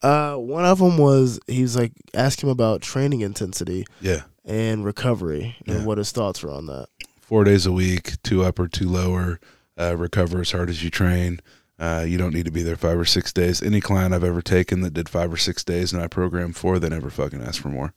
Uh, 0.02 0.34
one 0.36 0.64
of 0.64 0.78
them 0.78 0.96
was 0.98 1.38
he's 1.46 1.76
like 1.76 1.92
ask 2.14 2.42
him 2.42 2.48
about 2.48 2.80
training 2.80 3.20
intensity 3.20 3.84
Yeah. 4.00 4.22
and 4.44 4.84
recovery 4.84 5.56
Yeah. 5.66 5.74
and 5.74 5.86
what 5.86 5.98
his 5.98 6.10
thoughts 6.12 6.42
were 6.42 6.50
on 6.50 6.66
that. 6.66 6.86
four 7.20 7.44
days 7.44 7.64
a 7.66 7.72
week, 7.72 8.14
two 8.22 8.42
upper, 8.42 8.66
two 8.68 8.88
lower. 8.88 9.38
Uh, 9.78 9.96
recover 9.96 10.40
as 10.42 10.50
hard 10.52 10.68
as 10.68 10.82
you 10.84 10.90
train. 10.90 11.40
Uh, 11.78 12.04
you 12.06 12.18
don't 12.18 12.34
need 12.34 12.44
to 12.44 12.50
be 12.50 12.62
there 12.62 12.76
five 12.76 12.98
or 12.98 13.04
six 13.06 13.32
days. 13.32 13.62
Any 13.62 13.80
client 13.80 14.12
I've 14.12 14.24
ever 14.24 14.42
taken 14.42 14.82
that 14.82 14.92
did 14.92 15.08
five 15.08 15.32
or 15.32 15.38
six 15.38 15.64
days 15.64 15.92
and 15.94 16.02
I 16.02 16.06
programmed 16.06 16.56
for, 16.56 16.78
they 16.78 16.90
never 16.90 17.08
fucking 17.08 17.40
ask 17.40 17.62
for 17.62 17.68
more. 17.68 17.94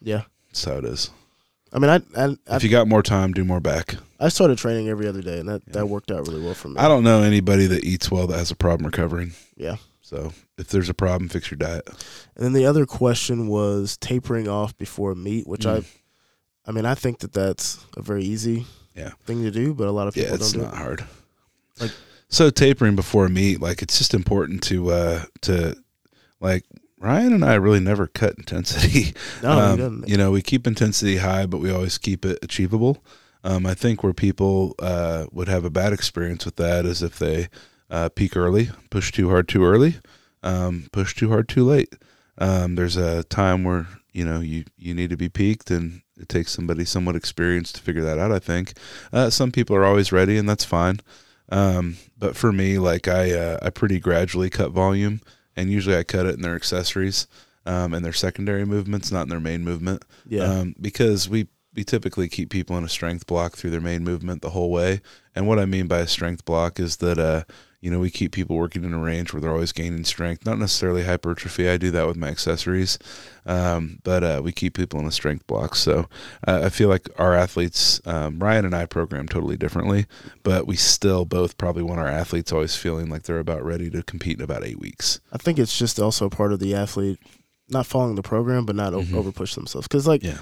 Yeah, 0.00 0.22
That's 0.48 0.64
how 0.64 0.74
it 0.76 0.84
is. 0.84 1.10
I 1.72 1.80
mean, 1.80 1.90
I 1.90 1.96
I, 2.16 2.36
I, 2.48 2.56
If 2.56 2.62
you 2.62 2.68
got 2.70 2.86
more 2.86 3.02
time, 3.02 3.32
do 3.32 3.44
more 3.44 3.58
back. 3.60 3.96
I 4.20 4.28
started 4.28 4.56
training 4.58 4.88
every 4.88 5.08
other 5.08 5.20
day, 5.22 5.40
and 5.40 5.48
that, 5.48 5.62
Yeah. 5.66 5.72
that 5.72 5.86
worked 5.88 6.12
out 6.12 6.28
really 6.28 6.44
well 6.44 6.54
for 6.54 6.68
me. 6.68 6.76
I 6.78 6.86
don't 6.86 7.02
know 7.02 7.22
anybody 7.22 7.66
that 7.66 7.82
eats 7.82 8.08
well 8.10 8.26
that 8.28 8.38
has 8.38 8.50
a 8.52 8.56
problem 8.56 8.86
recovering. 8.86 9.32
Yeah. 9.56 9.76
So 10.06 10.32
if 10.56 10.68
there's 10.68 10.88
a 10.88 10.94
problem, 10.94 11.28
fix 11.28 11.50
your 11.50 11.58
diet. 11.58 11.84
And 12.36 12.44
then 12.44 12.52
the 12.52 12.64
other 12.64 12.86
question 12.86 13.48
was 13.48 13.96
tapering 13.96 14.46
off 14.46 14.78
before 14.78 15.16
meet, 15.16 15.48
which 15.48 15.62
Mm. 15.66 15.82
I, 15.82 16.68
I 16.68 16.70
mean, 16.72 16.86
I 16.86 16.94
think 16.94 17.18
that 17.20 17.32
that's 17.32 17.84
a 17.96 18.02
very 18.02 18.22
easy 18.22 18.66
Yeah. 18.94 19.10
thing 19.24 19.42
to 19.42 19.50
do, 19.50 19.74
but 19.74 19.88
a 19.88 19.90
lot 19.90 20.06
of 20.06 20.14
people 20.14 20.28
Yeah, 20.28 20.34
it's 20.36 20.52
don't 20.52 20.60
do 20.62 20.66
not 20.68 20.74
it. 20.74 20.78
hard. 20.78 21.04
Like- 21.80 21.90
so 22.28 22.50
tapering 22.50 22.94
before 22.94 23.26
a 23.26 23.28
meet, 23.30 23.60
like 23.60 23.82
it's 23.82 23.98
just 23.98 24.14
important 24.14 24.62
to 24.64 24.90
uh 24.92 25.24
to 25.42 25.76
like 26.40 26.64
Ryan 27.00 27.32
and 27.32 27.44
I 27.44 27.54
really 27.54 27.80
never 27.80 28.06
cut 28.06 28.34
intensity. 28.38 29.12
No, 29.42 29.50
Um, 29.86 30.04
you 30.06 30.16
know, 30.16 30.30
we 30.30 30.40
keep 30.40 30.66
intensity 30.68 31.16
high, 31.18 31.46
but 31.46 31.58
we 31.58 31.70
always 31.72 31.98
keep 31.98 32.24
it 32.24 32.38
achievable. 32.42 33.02
Um, 33.42 33.66
I 33.66 33.74
think 33.74 34.02
where 34.04 34.12
people 34.14 34.74
uh, 34.78 35.26
would 35.32 35.48
have 35.48 35.64
a 35.64 35.70
bad 35.70 35.92
experience 35.92 36.44
with 36.44 36.56
that 36.56 36.84
is 36.86 37.02
if 37.02 37.18
they 37.18 37.48
uh, 37.90 38.08
peak 38.08 38.36
early, 38.36 38.70
push 38.90 39.12
too 39.12 39.28
hard 39.28 39.48
too 39.48 39.64
early, 39.64 39.96
um, 40.42 40.88
push 40.92 41.14
too 41.14 41.28
hard 41.28 41.48
too 41.48 41.64
late. 41.64 41.94
Um, 42.38 42.74
there's 42.74 42.96
a 42.96 43.24
time 43.24 43.64
where 43.64 43.86
you 44.12 44.24
know 44.24 44.40
you 44.40 44.64
you 44.76 44.94
need 44.94 45.10
to 45.10 45.16
be 45.16 45.28
peaked, 45.28 45.70
and 45.70 46.02
it 46.18 46.28
takes 46.28 46.52
somebody 46.52 46.84
somewhat 46.84 47.16
experienced 47.16 47.76
to 47.76 47.82
figure 47.82 48.04
that 48.04 48.18
out. 48.18 48.32
I 48.32 48.38
think 48.38 48.74
uh, 49.12 49.30
some 49.30 49.52
people 49.52 49.76
are 49.76 49.84
always 49.84 50.12
ready, 50.12 50.36
and 50.36 50.48
that's 50.48 50.64
fine. 50.64 51.00
Um, 51.48 51.96
but 52.18 52.36
for 52.36 52.52
me, 52.52 52.78
like 52.78 53.08
I 53.08 53.32
uh, 53.32 53.58
I 53.62 53.70
pretty 53.70 54.00
gradually 54.00 54.50
cut 54.50 54.72
volume, 54.72 55.20
and 55.56 55.70
usually 55.70 55.96
I 55.96 56.02
cut 56.02 56.26
it 56.26 56.34
in 56.34 56.42
their 56.42 56.56
accessories 56.56 57.26
um, 57.66 57.94
and 57.94 58.04
their 58.04 58.12
secondary 58.12 58.64
movements, 58.64 59.10
not 59.10 59.22
in 59.22 59.28
their 59.28 59.40
main 59.40 59.64
movement. 59.64 60.04
Yeah. 60.26 60.44
Um, 60.44 60.74
because 60.80 61.28
we 61.28 61.48
we 61.74 61.84
typically 61.84 62.28
keep 62.28 62.50
people 62.50 62.76
in 62.78 62.84
a 62.84 62.88
strength 62.88 63.26
block 63.26 63.54
through 63.54 63.70
their 63.70 63.80
main 63.80 64.02
movement 64.02 64.40
the 64.40 64.50
whole 64.50 64.70
way. 64.70 65.02
And 65.34 65.46
what 65.46 65.58
I 65.58 65.66
mean 65.66 65.86
by 65.86 65.98
a 65.98 66.06
strength 66.06 66.44
block 66.46 66.80
is 66.80 66.96
that 66.96 67.18
uh, 67.18 67.44
you 67.80 67.90
know 67.90 67.98
we 68.00 68.10
keep 68.10 68.32
people 68.32 68.56
working 68.56 68.84
in 68.84 68.92
a 68.94 68.98
range 68.98 69.32
where 69.32 69.40
they're 69.40 69.52
always 69.52 69.72
gaining 69.72 70.04
strength, 70.04 70.44
not 70.46 70.58
necessarily 70.58 71.04
hypertrophy. 71.04 71.68
I 71.68 71.76
do 71.76 71.90
that 71.92 72.06
with 72.06 72.16
my 72.16 72.28
accessories, 72.28 72.98
um, 73.44 73.98
but 74.02 74.24
uh, 74.24 74.40
we 74.42 74.52
keep 74.52 74.74
people 74.74 74.98
in 75.00 75.06
a 75.06 75.12
strength 75.12 75.46
block. 75.46 75.74
So 75.76 76.08
uh, 76.46 76.62
I 76.64 76.68
feel 76.70 76.88
like 76.88 77.08
our 77.18 77.34
athletes, 77.34 78.00
um, 78.06 78.38
Ryan 78.38 78.64
and 78.64 78.74
I, 78.74 78.86
program 78.86 79.28
totally 79.28 79.56
differently, 79.56 80.06
but 80.42 80.66
we 80.66 80.76
still 80.76 81.24
both 81.24 81.58
probably 81.58 81.82
want 81.82 82.00
our 82.00 82.08
athletes 82.08 82.52
always 82.52 82.76
feeling 82.76 83.08
like 83.08 83.22
they're 83.24 83.38
about 83.38 83.64
ready 83.64 83.90
to 83.90 84.02
compete 84.02 84.38
in 84.38 84.42
about 84.44 84.64
eight 84.64 84.78
weeks. 84.80 85.20
I 85.32 85.38
think 85.38 85.58
it's 85.58 85.78
just 85.78 86.00
also 86.00 86.28
part 86.28 86.52
of 86.52 86.60
the 86.60 86.74
athlete 86.74 87.18
not 87.68 87.84
following 87.84 88.14
the 88.14 88.22
program, 88.22 88.64
but 88.64 88.76
not 88.76 88.92
Mhm. 88.92 89.12
over 89.14 89.32
push 89.32 89.54
themselves. 89.54 89.88
Because 89.88 90.06
like 90.06 90.22
Yeah. 90.22 90.38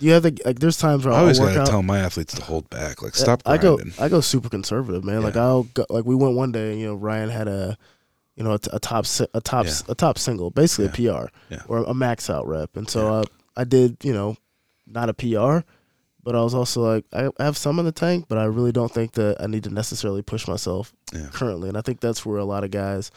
You 0.00 0.12
have 0.12 0.22
the 0.22 0.40
like, 0.44 0.58
there's 0.58 0.76
times 0.76 1.04
where 1.04 1.14
I 1.14 1.18
always 1.20 1.38
gotta 1.38 1.60
out. 1.60 1.66
tell 1.66 1.82
my 1.82 1.98
athletes 1.98 2.34
to 2.34 2.42
hold 2.42 2.68
back, 2.70 3.02
like 3.02 3.14
stop 3.14 3.42
I 3.46 3.58
go. 3.58 3.78
I 3.98 4.08
go 4.08 4.20
super 4.20 4.48
conservative, 4.48 5.04
man. 5.04 5.22
Like 5.22 5.36
I'll 5.36 5.64
go, 5.64 5.84
like 5.90 6.04
we 6.04 6.14
went 6.14 6.34
one 6.36 6.52
day, 6.52 6.76
you 6.78 6.86
know, 6.86 6.94
Ryan 6.94 7.28
had 7.30 7.48
a 7.48 7.76
you 8.36 8.44
know 8.44 8.52
a, 8.52 8.58
t- 8.58 8.70
a 8.72 8.78
top 8.78 9.04
a 9.34 9.40
top 9.40 9.66
a 9.88 9.94
top 9.94 10.18
single, 10.18 10.50
basically 10.50 10.86
a 10.86 10.90
PR 10.90 11.26
Yeah. 11.50 11.62
or 11.68 11.78
a 11.84 11.94
max 11.94 12.30
out 12.30 12.46
rep, 12.46 12.76
and 12.76 12.88
so 12.88 13.12
uh, 13.12 13.24
I 13.56 13.64
did 13.64 13.96
you 14.02 14.12
know 14.12 14.36
not 14.86 15.08
a 15.08 15.14
PR, 15.14 15.66
but 16.22 16.34
I 16.36 16.42
was 16.42 16.54
also 16.54 16.80
like 16.82 17.04
I 17.12 17.28
I 17.38 17.44
have 17.44 17.56
some 17.56 17.78
in 17.78 17.84
the 17.84 17.92
tank, 17.92 18.26
but 18.28 18.38
I 18.38 18.44
really 18.44 18.72
don't 18.72 18.92
think 18.92 19.12
that 19.12 19.40
I 19.40 19.46
need 19.46 19.64
to 19.64 19.70
necessarily 19.70 20.22
push 20.22 20.46
myself 20.46 20.92
Yeah. 21.12 21.26
currently, 21.32 21.68
and 21.68 21.76
I 21.76 21.80
think 21.80 22.00
that's 22.00 22.24
where 22.24 22.38
a 22.38 22.44
lot 22.44 22.62
of 22.64 22.70
guys 22.70 23.10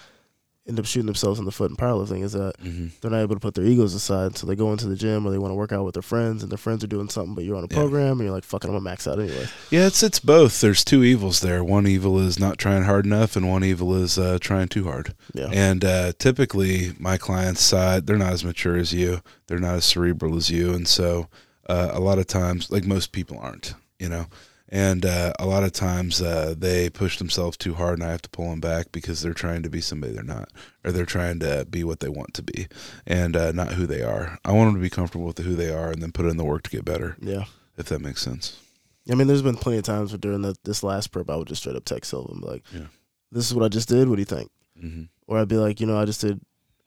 end 0.68 0.80
up 0.80 0.86
shooting 0.86 1.08
themselves 1.08 1.40
in 1.40 1.46
the 1.46 1.52
foot 1.52 1.72
in 1.72 1.76
powerlifting 1.76 2.24
is 2.24 2.34
that 2.34 2.54
hmm 2.62 2.88
they're 3.02 3.10
not 3.10 3.22
able 3.22 3.36
to 3.36 3.40
put 3.40 3.56
their 3.56 3.66
egos 3.66 3.96
aside, 3.96 4.38
so 4.38 4.46
they 4.46 4.56
go 4.56 4.72
into 4.72 4.86
the 4.88 4.96
gym 4.96 5.26
or 5.26 5.32
they 5.32 5.40
want 5.40 5.50
to 5.52 5.56
work 5.56 5.72
out 5.72 5.84
with 5.84 5.94
their 5.96 6.04
friends, 6.04 6.44
and 6.44 6.52
their 6.52 6.58
friends 6.58 6.84
are 6.84 6.88
doing 6.88 7.10
something, 7.10 7.34
but 7.34 7.44
you're 7.44 7.56
on 7.58 7.64
a 7.64 7.68
Yeah. 7.72 7.78
program, 7.78 8.12
and 8.20 8.22
you're 8.22 8.32
like, 8.32 8.44
"Fuck 8.44 8.64
it, 8.64 8.68
I'm 8.68 8.74
gonna 8.74 8.84
max 8.84 9.08
out 9.08 9.20
anyway." 9.20 9.48
Yeah, 9.72 9.88
it's 9.88 10.04
it's 10.04 10.20
both. 10.20 10.62
There's 10.62 10.84
two 10.84 11.04
evils 11.04 11.40
there. 11.40 11.64
One 11.64 11.88
evil 11.88 12.20
is 12.20 12.38
not 12.40 12.58
trying 12.60 12.84
hard 12.84 13.06
enough, 13.06 13.36
and 13.36 13.50
one 13.50 13.64
evil 13.64 13.96
is 13.96 14.20
uh, 14.20 14.38
trying 14.40 14.68
too 14.68 14.84
hard. 14.84 15.16
Yeah, 15.34 15.50
And 15.52 15.84
uh, 15.84 16.14
typically, 16.20 16.94
my 17.00 17.18
clients' 17.18 17.62
side, 17.64 18.06
they're 18.06 18.18
not 18.18 18.34
as 18.34 18.44
mature 18.46 18.78
as 18.78 18.94
you. 18.94 19.22
They're 19.48 19.60
not 19.60 19.76
as 19.76 19.86
cerebral 19.86 20.38
as 20.38 20.50
you, 20.52 20.74
and 20.74 20.88
so 20.88 21.28
uh, 21.68 21.90
a 21.92 22.00
lot 22.00 22.20
of 22.20 22.28
times, 22.28 22.70
like 22.72 22.86
most 22.86 23.12
people 23.12 23.40
aren't, 23.42 23.74
you 24.00 24.10
know. 24.10 24.28
And 24.74 25.06
uh, 25.06 25.34
a 25.38 25.46
lot 25.46 25.64
of 25.66 25.74
times, 25.74 26.22
uh, 26.22 26.56
they 26.58 26.90
push 26.90 27.18
themselves 27.18 27.58
too 27.58 27.74
hard, 27.74 28.00
and 28.00 28.08
I 28.08 28.12
have 28.12 28.22
to 28.22 28.30
pull 28.30 28.50
them 28.50 28.62
back 28.62 28.92
because 28.94 29.22
they're 29.22 29.34
trying 29.34 29.64
to 29.64 29.70
be 29.70 29.82
somebody 29.82 30.14
they're 30.14 30.24
not, 30.24 30.50
or 30.86 30.94
they're 30.94 31.06
trying 31.06 31.40
to 31.40 31.68
be 31.70 31.84
what 31.84 32.00
they 32.00 32.08
want 32.08 32.34
to 32.36 32.42
be, 32.44 32.68
and 33.06 33.36
uh, 33.36 33.52
not 33.52 33.74
who 33.74 33.86
they 33.86 34.02
are. 34.02 34.40
I 34.46 34.54
want 34.54 34.70
them 34.70 34.76
to 34.76 34.82
be 34.82 34.90
comfortable 34.90 35.26
with 35.26 35.40
who 35.40 35.56
they 35.56 35.74
are, 35.74 35.92
and 35.92 36.02
then 36.02 36.14
put 36.14 36.26
in 36.26 36.38
the 36.38 36.46
work 36.46 36.64
to 36.64 36.70
get 36.70 36.86
better. 36.86 37.18
yeah. 37.20 37.44
If 37.78 37.88
that 37.88 38.00
makes 38.00 38.22
sense. 38.22 38.58
I 39.12 39.16
mean, 39.16 39.28
there's 39.28 39.42
been 39.42 39.56
plenty 39.58 39.80
of 39.80 39.84
times 39.84 40.12
where 40.12 40.20
during 40.20 40.42
the, 40.42 40.56
this 40.64 40.84
last 40.84 41.08
prep, 41.12 41.30
I 41.30 41.36
would 41.36 41.48
just 41.48 41.62
straight 41.64 41.76
up 41.76 41.84
text 41.84 42.12
Silva 42.12 42.32
and 42.32 42.42
be 42.42 42.48
like, 42.48 42.64
Yeah. 42.72 42.88
"This 43.32 43.46
is 43.50 43.54
what 43.56 43.66
I 43.66 43.70
just 43.70 43.90
did. 43.90 44.08
What 44.08 44.16
do 44.16 44.22
you 44.22 44.26
think?" 44.26 44.52
hmm 44.80 45.04
Or 45.28 45.38
I'd 45.40 45.48
be 45.50 45.58
like, 45.58 45.80
"You 45.82 45.88
know, 45.88 45.98
I 46.00 46.06
just 46.06 46.22
did 46.22 46.40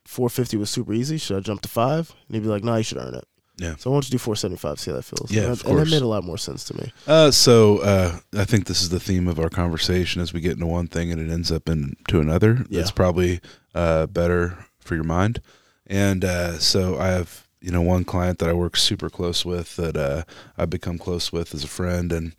450 0.06 0.56
was 0.56 0.70
super 0.70 0.93
easy. 0.94 1.19
Should 1.19 1.36
I 1.36 1.40
jump 1.40 1.62
to 1.62 1.69
five? 1.69 2.15
And 2.28 2.35
he'd 2.36 2.43
be 2.44 2.48
like, 2.48 2.62
"No, 2.65 2.77
you 2.77 2.82
should 2.82 2.98
earn 2.98 3.15
it." 3.15 3.24
Yeah. 3.56 3.76
So 3.76 3.90
I 3.90 3.93
want 3.93 4.06
you 4.06 4.09
to 4.09 4.12
do 4.12 4.18
475. 4.18 4.81
See 4.81 4.90
how 4.90 4.97
that 4.97 5.02
feels. 5.05 5.31
Yeah, 5.31 5.43
and, 5.43 5.52
of 5.52 5.62
that, 5.62 5.68
and 5.68 5.78
that 5.78 5.90
made 5.90 6.02
a 6.02 6.06
lot 6.06 6.24
more 6.24 6.39
sense 6.39 6.64
to 6.64 6.76
me. 6.76 6.93
Uh, 7.06 7.31
so 7.31 7.78
uh, 7.78 8.18
I 8.36 8.44
think 8.44 8.66
this 8.66 8.82
is 8.82 8.89
the 8.89 8.98
theme 8.98 9.28
of 9.28 9.39
our 9.39 9.48
conversation 9.48 10.20
as 10.20 10.32
we 10.32 10.40
get 10.40 10.52
into 10.52 10.66
one 10.66 10.89
thing 10.89 11.12
and 11.12 11.20
it 11.20 11.32
ends 11.32 11.52
up 11.52 11.68
into 11.68 12.20
another. 12.20 12.66
Yeah. 12.68 12.81
It's 12.81 12.90
probably 12.90 13.40
uh, 13.74 14.06
better 14.06 14.66
for 14.81 14.97
your 14.97 15.05
mind. 15.05 15.40
And 15.86 16.24
uh, 16.24 16.59
so 16.59 16.98
I 16.98 17.09
have 17.09 17.47
you 17.60 17.70
know 17.70 17.81
one 17.81 18.05
client 18.05 18.39
that 18.39 18.48
I 18.48 18.52
work 18.52 18.76
super 18.76 19.09
close 19.09 19.44
with 19.44 19.76
that 19.76 19.97
uh, 19.97 20.24
I've 20.59 20.70
become 20.70 20.98
close 20.98 21.32
with 21.32 21.55
as 21.55 21.64
a 21.64 21.68
friend, 21.68 22.12
and 22.12 22.35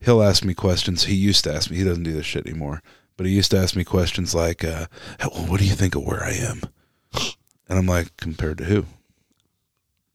he'll 0.00 0.22
ask 0.22 0.44
me 0.44 0.54
questions. 0.54 1.04
He 1.04 1.14
used 1.14 1.44
to 1.44 1.54
ask 1.54 1.70
me. 1.70 1.76
He 1.76 1.84
doesn't 1.84 2.02
do 2.02 2.12
this 2.12 2.26
shit 2.26 2.46
anymore. 2.46 2.82
But 3.16 3.26
he 3.26 3.32
used 3.32 3.50
to 3.52 3.58
ask 3.58 3.74
me 3.74 3.84
questions 3.84 4.34
like, 4.34 4.62
uh, 4.62 4.86
well, 5.20 5.46
"What 5.46 5.60
do 5.60 5.66
you 5.66 5.74
think 5.74 5.94
of 5.94 6.04
where 6.04 6.22
I 6.22 6.32
am?" 6.32 6.62
And 7.68 7.78
I'm 7.78 7.86
like, 7.86 8.16
"Compared 8.16 8.58
to 8.58 8.64
who? 8.64 8.86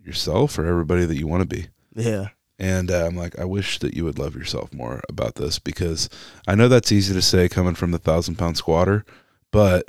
Yourself 0.03 0.57
or 0.57 0.65
everybody 0.65 1.05
that 1.05 1.17
you 1.17 1.27
want 1.27 1.41
to 1.41 1.55
be?" 1.55 1.67
Yeah, 1.93 2.27
And 2.57 2.89
uh, 2.89 3.05
I'm 3.05 3.15
like, 3.17 3.37
I 3.39 3.45
wish 3.45 3.79
that 3.79 3.95
you 3.95 4.05
would 4.05 4.17
love 4.19 4.35
yourself 4.35 4.73
more 4.73 5.01
about 5.09 5.35
this 5.35 5.59
because 5.59 6.09
I 6.47 6.55
know 6.55 6.67
that's 6.67 6.91
easy 6.91 7.13
to 7.13 7.21
say 7.21 7.49
coming 7.49 7.75
from 7.75 7.91
the 7.91 7.99
thousand 7.99 8.35
pound 8.35 8.57
squatter, 8.57 9.03
but 9.51 9.85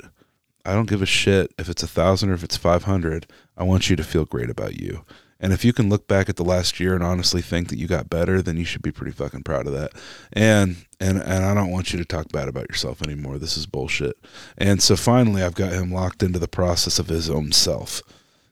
I 0.65 0.73
don't 0.73 0.89
give 0.89 1.01
a 1.01 1.05
shit 1.05 1.53
if 1.57 1.69
it's 1.69 1.83
a 1.83 1.87
thousand 1.87 2.29
or 2.29 2.33
if 2.33 2.43
it's 2.43 2.57
500. 2.57 3.27
I 3.57 3.63
want 3.63 3.89
you 3.89 3.95
to 3.95 4.03
feel 4.03 4.25
great 4.25 4.49
about 4.49 4.79
you. 4.79 5.05
And 5.39 5.51
if 5.51 5.65
you 5.65 5.73
can 5.73 5.89
look 5.89 6.07
back 6.07 6.29
at 6.29 6.37
the 6.37 6.43
last 6.45 6.79
year 6.79 6.95
and 6.95 7.03
honestly 7.03 7.41
think 7.41 7.67
that 7.67 7.77
you 7.77 7.85
got 7.85 8.09
better, 8.09 8.41
then 8.41 8.55
you 8.55 8.63
should 8.63 8.81
be 8.81 8.93
pretty 8.93 9.11
fucking 9.11 9.43
proud 9.43 9.67
of 9.67 9.73
that. 9.73 9.91
And 10.31 10.85
and 11.01 11.21
and 11.21 11.45
I 11.45 11.53
don't 11.53 11.71
want 11.71 11.91
you 11.91 11.99
to 11.99 12.05
talk 12.05 12.31
bad 12.31 12.47
about 12.47 12.69
yourself 12.69 13.01
anymore. 13.01 13.37
This 13.37 13.57
is 13.57 13.65
bullshit. 13.65 14.17
And 14.57 14.81
so 14.81 14.95
finally, 14.95 15.43
I've 15.43 15.53
got 15.53 15.73
him 15.73 15.91
locked 15.91 16.23
into 16.23 16.39
the 16.39 16.47
process 16.47 16.97
of 16.97 17.07
his 17.07 17.29
own 17.29 17.51
self 17.51 18.01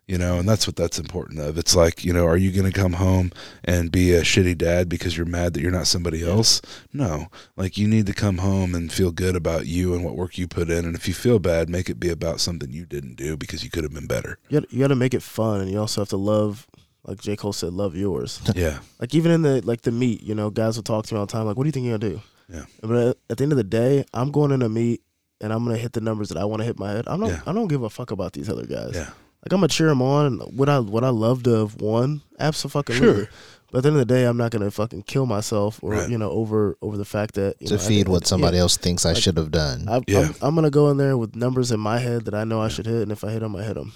you 0.07 0.17
know 0.17 0.39
and 0.39 0.47
that's 0.49 0.67
what 0.67 0.75
that's 0.75 0.99
important 0.99 1.39
of 1.39 1.57
it's 1.57 1.75
like 1.75 2.03
you 2.03 2.11
know 2.11 2.25
are 2.25 2.37
you 2.37 2.51
going 2.51 2.69
to 2.69 2.77
come 2.77 2.93
home 2.93 3.31
and 3.63 3.91
be 3.91 4.13
a 4.13 4.21
shitty 4.21 4.57
dad 4.57 4.89
because 4.89 5.15
you're 5.15 5.25
mad 5.25 5.53
that 5.53 5.61
you're 5.61 5.71
not 5.71 5.87
somebody 5.87 6.23
else 6.27 6.61
no 6.91 7.27
like 7.55 7.77
you 7.77 7.87
need 7.87 8.05
to 8.05 8.13
come 8.13 8.39
home 8.39 8.75
and 8.75 8.91
feel 8.91 9.11
good 9.11 9.35
about 9.35 9.67
you 9.67 9.93
and 9.93 10.03
what 10.03 10.15
work 10.15 10.37
you 10.37 10.47
put 10.47 10.69
in 10.69 10.85
and 10.85 10.95
if 10.95 11.07
you 11.07 11.13
feel 11.13 11.39
bad 11.39 11.69
make 11.69 11.89
it 11.89 11.99
be 11.99 12.09
about 12.09 12.39
something 12.39 12.71
you 12.71 12.85
didn't 12.85 13.15
do 13.15 13.37
because 13.37 13.63
you 13.63 13.69
could 13.69 13.83
have 13.83 13.93
been 13.93 14.07
better 14.07 14.37
you 14.49 14.59
got, 14.79 14.87
to 14.87 14.95
make 14.95 15.13
it 15.13 15.23
fun, 15.23 15.61
and 15.61 15.71
you 15.71 15.79
also 15.79 16.01
have 16.01 16.09
to 16.09 16.17
love, 16.17 16.67
like 17.05 17.21
J 17.21 17.35
Cole 17.35 17.53
said, 17.53 17.73
love 17.73 17.95
yours. 17.95 18.41
yeah 18.55 18.79
like 18.99 19.15
even 19.15 19.31
in 19.31 19.41
the 19.41 19.61
like 19.65 19.81
the 19.81 19.91
meet, 19.91 20.21
you 20.21 20.35
know, 20.35 20.49
guys 20.49 20.75
will 20.75 20.83
talk 20.83 21.05
to 21.05 21.13
me 21.13 21.19
all 21.19 21.25
the 21.25 21.31
time, 21.31 21.45
like, 21.45 21.57
"What 21.57 21.63
do 21.63 21.67
you 21.67 21.71
think 21.71 21.85
you're 21.85 21.97
gonna 21.97 22.15
do?" 22.15 22.21
Yeah. 22.49 22.65
But 22.81 23.17
at, 23.29 23.37
the 23.37 23.43
end 23.43 23.51
of 23.51 23.57
the 23.57 23.63
day, 23.63 24.05
I'm 24.13 24.31
going 24.31 24.51
in 24.51 24.61
a 24.61 24.69
meet, 24.69 25.01
and 25.39 25.51
I'm 25.53 25.63
gonna 25.63 25.77
hit 25.77 25.93
the 25.93 26.01
numbers 26.01 26.29
that 26.29 26.37
I 26.37 26.45
want 26.45 26.61
to 26.61 26.65
hit 26.65 26.77
my 26.77 26.91
head. 26.91 27.07
I 27.07 27.17
don't. 27.17 27.29
Yeah. 27.29 27.41
I 27.45 27.53
don't 27.53 27.67
give 27.67 27.83
a 27.83 27.89
fuck 27.89 28.11
about 28.11 28.33
these 28.33 28.49
other 28.49 28.65
guys. 28.65 28.91
yeah 28.93 29.09
Like 29.43 29.51
I'm 29.53 29.57
gonna 29.59 29.67
cheer 29.69 29.87
them 29.87 30.01
on. 30.01 30.39
Would 30.55 30.69
I? 30.69 30.79
Would 30.79 31.03
I 31.03 31.09
love 31.09 31.43
to 31.43 31.51
have 31.51 31.81
won? 31.81 32.21
Absolutely. 32.39 32.95
Sure. 32.95 33.27
But 33.71 33.77
at 33.79 33.83
the 33.83 33.87
end 33.89 33.95
of 34.01 34.07
the 34.07 34.13
day, 34.13 34.25
I'm 34.25 34.35
not 34.37 34.51
gonna 34.51 34.69
fucking 34.69 35.03
kill 35.03 35.25
myself 35.25 35.79
or 35.81 35.91
Right. 35.91 36.09
you 36.09 36.17
know 36.17 36.29
over 36.29 36.77
over 36.81 36.97
the 36.97 37.05
fact 37.05 37.35
that 37.35 37.55
you 37.59 37.67
to 37.67 37.75
know, 37.75 37.79
I 37.81 37.83
feed 37.83 38.07
what 38.07 38.27
somebody 38.27 38.57
yeah. 38.57 38.61
else 38.63 38.77
thinks 38.77 39.05
I 39.05 39.13
Like, 39.13 39.23
should 39.23 39.37
have 39.37 39.49
done. 39.51 39.87
I, 39.89 40.01
Yeah. 40.07 40.19
I'm, 40.27 40.35
I'm 40.41 40.55
gonna 40.55 40.69
go 40.69 40.89
in 40.89 40.97
there 40.97 41.17
with 41.17 41.35
numbers 41.35 41.71
in 41.71 41.79
my 41.79 41.97
head 41.99 42.25
that 42.25 42.33
I 42.35 42.43
know 42.43 42.61
I 42.61 42.67
should 42.67 42.85
hit, 42.85 43.01
and 43.01 43.11
if 43.11 43.23
I 43.23 43.31
hit 43.31 43.39
them, 43.39 43.55
I 43.55 43.63
hit 43.63 43.75
them. 43.75 43.93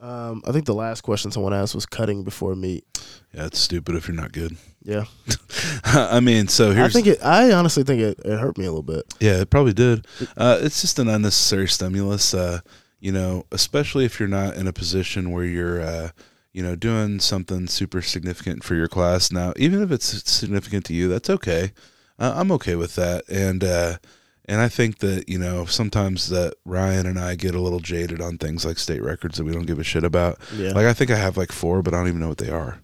Um, 0.00 0.42
I 0.46 0.52
think 0.52 0.66
the 0.66 0.74
last 0.74 1.00
question 1.02 1.30
someone 1.30 1.54
asked 1.54 1.74
was 1.74 1.86
cutting 1.86 2.22
before 2.22 2.54
meet. 2.54 2.84
yeah 3.32 3.46
it's 3.46 3.58
stupid 3.58 3.94
if 3.96 4.06
you're 4.08 4.14
not 4.16 4.30
good 4.32 4.56
Yeah, 4.82 5.04
i 5.84 6.20
mean 6.20 6.48
so 6.48 6.72
here's. 6.72 6.90
I 6.90 6.92
think 6.92 7.06
it. 7.06 7.22
I 7.24 7.52
honestly 7.52 7.82
think 7.82 8.00
it, 8.02 8.18
it 8.24 8.38
hurt 8.38 8.58
me 8.58 8.66
a 8.66 8.70
little 8.70 8.82
bit. 8.82 9.04
Yeah, 9.20 9.40
it 9.40 9.50
probably 9.50 9.72
did. 9.72 10.06
Uh, 10.36 10.58
it's 10.60 10.80
just 10.80 10.98
an 10.98 11.08
unnecessary 11.08 11.66
stimulus. 11.68 12.34
Uh, 12.34 12.60
you 13.00 13.12
know, 13.12 13.46
especially 13.52 14.04
if 14.04 14.18
you're 14.18 14.28
not 14.28 14.56
in 14.56 14.66
a 14.66 14.72
position 14.72 15.30
where 15.30 15.44
you're, 15.44 15.80
uh, 15.80 16.10
you 16.52 16.62
know, 16.62 16.74
doing 16.74 17.20
something 17.20 17.66
super 17.66 18.00
significant 18.00 18.64
for 18.64 18.74
your 18.74 18.88
class. 18.88 19.30
Now, 19.30 19.52
even 19.56 19.82
if 19.82 19.90
it's 19.90 20.30
significant 20.30 20.84
to 20.86 20.94
you, 20.94 21.08
that's 21.08 21.28
okay. 21.30 21.72
Uh, 22.18 22.32
I'm 22.36 22.50
okay 22.52 22.76
with 22.76 22.94
that. 22.96 23.28
And 23.28 23.62
uh, 23.62 23.98
and 24.46 24.60
I 24.60 24.68
think 24.68 24.98
that 24.98 25.28
you 25.28 25.38
know 25.38 25.66
sometimes 25.66 26.28
that 26.30 26.54
Ryan 26.64 27.06
and 27.06 27.18
I 27.18 27.34
get 27.34 27.54
a 27.54 27.60
little 27.60 27.80
jaded 27.80 28.20
on 28.20 28.38
things 28.38 28.64
like 28.64 28.78
state 28.78 29.02
records 29.02 29.36
that 29.36 29.44
we 29.44 29.52
don't 29.52 29.66
give 29.66 29.78
a 29.78 29.84
shit 29.84 30.04
about. 30.04 30.38
Yeah, 30.54 30.70
Like 30.70 30.86
I 30.86 30.92
think 30.94 31.10
I 31.10 31.16
have 31.16 31.36
like 31.36 31.52
four, 31.52 31.82
but 31.82 31.92
I 31.92 31.98
don't 31.98 32.08
even 32.08 32.20
know 32.20 32.28
what 32.28 32.38
they 32.38 32.50
are. 32.50 32.78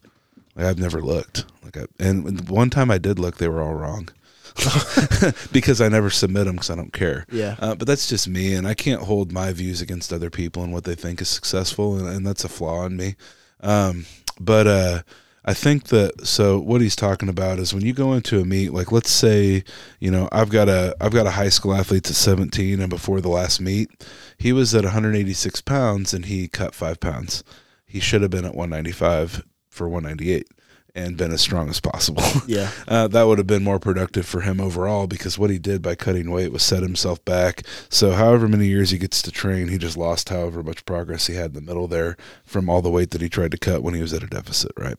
Like 0.54 0.66
I've 0.66 0.78
never 0.78 1.00
looked. 1.00 1.46
Like 1.64 1.76
I, 1.78 1.84
and 1.98 2.48
one 2.50 2.68
time 2.68 2.90
I 2.90 2.98
did 2.98 3.18
look, 3.18 3.38
they 3.38 3.48
were 3.48 3.62
all 3.62 3.74
wrong. 3.74 4.08
because 5.52 5.80
I 5.80 5.88
never 5.88 6.10
submit 6.10 6.46
them 6.46 6.56
because 6.56 6.70
I 6.70 6.76
don't 6.76 6.92
care. 6.92 7.26
yeah, 7.30 7.56
Uh, 7.58 7.74
but 7.74 7.86
that's 7.86 8.08
just 8.08 8.28
me, 8.28 8.54
and 8.54 8.66
I 8.66 8.74
can't 8.74 9.02
hold 9.02 9.32
my 9.32 9.52
views 9.52 9.80
against 9.80 10.12
other 10.12 10.30
people 10.30 10.62
and 10.62 10.72
what 10.72 10.84
they 10.84 10.94
think 10.94 11.20
is 11.20 11.28
successful, 11.28 11.96
and, 11.96 12.08
and 12.08 12.26
that's 12.26 12.44
a 12.44 12.48
flaw 12.48 12.84
in 12.86 12.96
me. 12.96 13.16
Um, 13.60 14.06
but 14.40 14.66
uh, 14.66 15.02
I 15.44 15.54
think 15.54 15.84
that 15.88 16.26
so 16.26 16.58
what 16.60 16.80
he's 16.80 16.96
talking 16.96 17.28
about 17.28 17.58
is 17.58 17.74
when 17.74 17.84
you 17.84 17.92
go 17.92 18.12
into 18.12 18.40
a 18.40 18.44
meet, 18.44 18.72
like 18.72 18.92
let's 18.92 19.10
say, 19.10 19.64
you 19.98 20.10
know, 20.10 20.28
I've 20.30 20.50
got 20.50 20.68
a 20.68 20.94
I've 21.00 21.12
got 21.12 21.26
a 21.26 21.32
high 21.32 21.48
school 21.48 21.74
athlete 21.74 22.08
at 22.08 22.14
17, 22.14 22.80
and 22.80 22.90
before 22.90 23.20
the 23.20 23.28
last 23.28 23.60
meet, 23.60 23.90
he 24.38 24.52
was 24.52 24.74
at 24.74 24.84
186 24.84 25.60
pounds 25.62 26.14
and 26.14 26.26
he 26.26 26.48
cut 26.48 26.74
five 26.74 27.00
pounds. 27.00 27.42
He 27.86 28.00
should 28.00 28.22
have 28.22 28.30
been 28.30 28.44
at 28.44 28.54
195 28.54 29.42
for 29.68 29.88
198 29.88 30.48
and 30.94 31.16
been 31.16 31.32
as 31.32 31.40
strong 31.40 31.68
as 31.68 31.80
possible. 31.80 32.22
Yeah. 32.46 32.70
uh, 32.88 33.08
that 33.08 33.22
would 33.24 33.38
have 33.38 33.46
been 33.46 33.62
more 33.62 33.78
productive 33.78 34.26
for 34.26 34.40
him 34.40 34.60
overall 34.60 35.06
because 35.06 35.38
what 35.38 35.48
he 35.48 35.58
did 35.58 35.80
by 35.80 35.94
cutting 35.94 36.30
weight 36.30 36.52
was 36.52 36.62
set 36.62 36.82
himself 36.82 37.24
back. 37.24 37.62
So, 37.88 38.12
however 38.12 38.48
many 38.48 38.66
years 38.66 38.90
he 38.90 38.98
gets 38.98 39.22
to 39.22 39.30
train, 39.30 39.68
he 39.68 39.78
just 39.78 39.96
lost 39.96 40.28
however 40.28 40.62
much 40.62 40.84
progress 40.84 41.28
he 41.28 41.34
had 41.34 41.46
in 41.46 41.54
the 41.54 41.60
middle 41.60 41.88
there 41.88 42.16
from 42.44 42.68
all 42.68 42.82
the 42.82 42.90
weight 42.90 43.10
that 43.12 43.20
he 43.22 43.28
tried 43.28 43.52
to 43.52 43.58
cut 43.58 43.82
when 43.82 43.94
he 43.94 44.02
was 44.02 44.12
at 44.12 44.22
a 44.22 44.26
deficit, 44.26 44.72
right? 44.76 44.96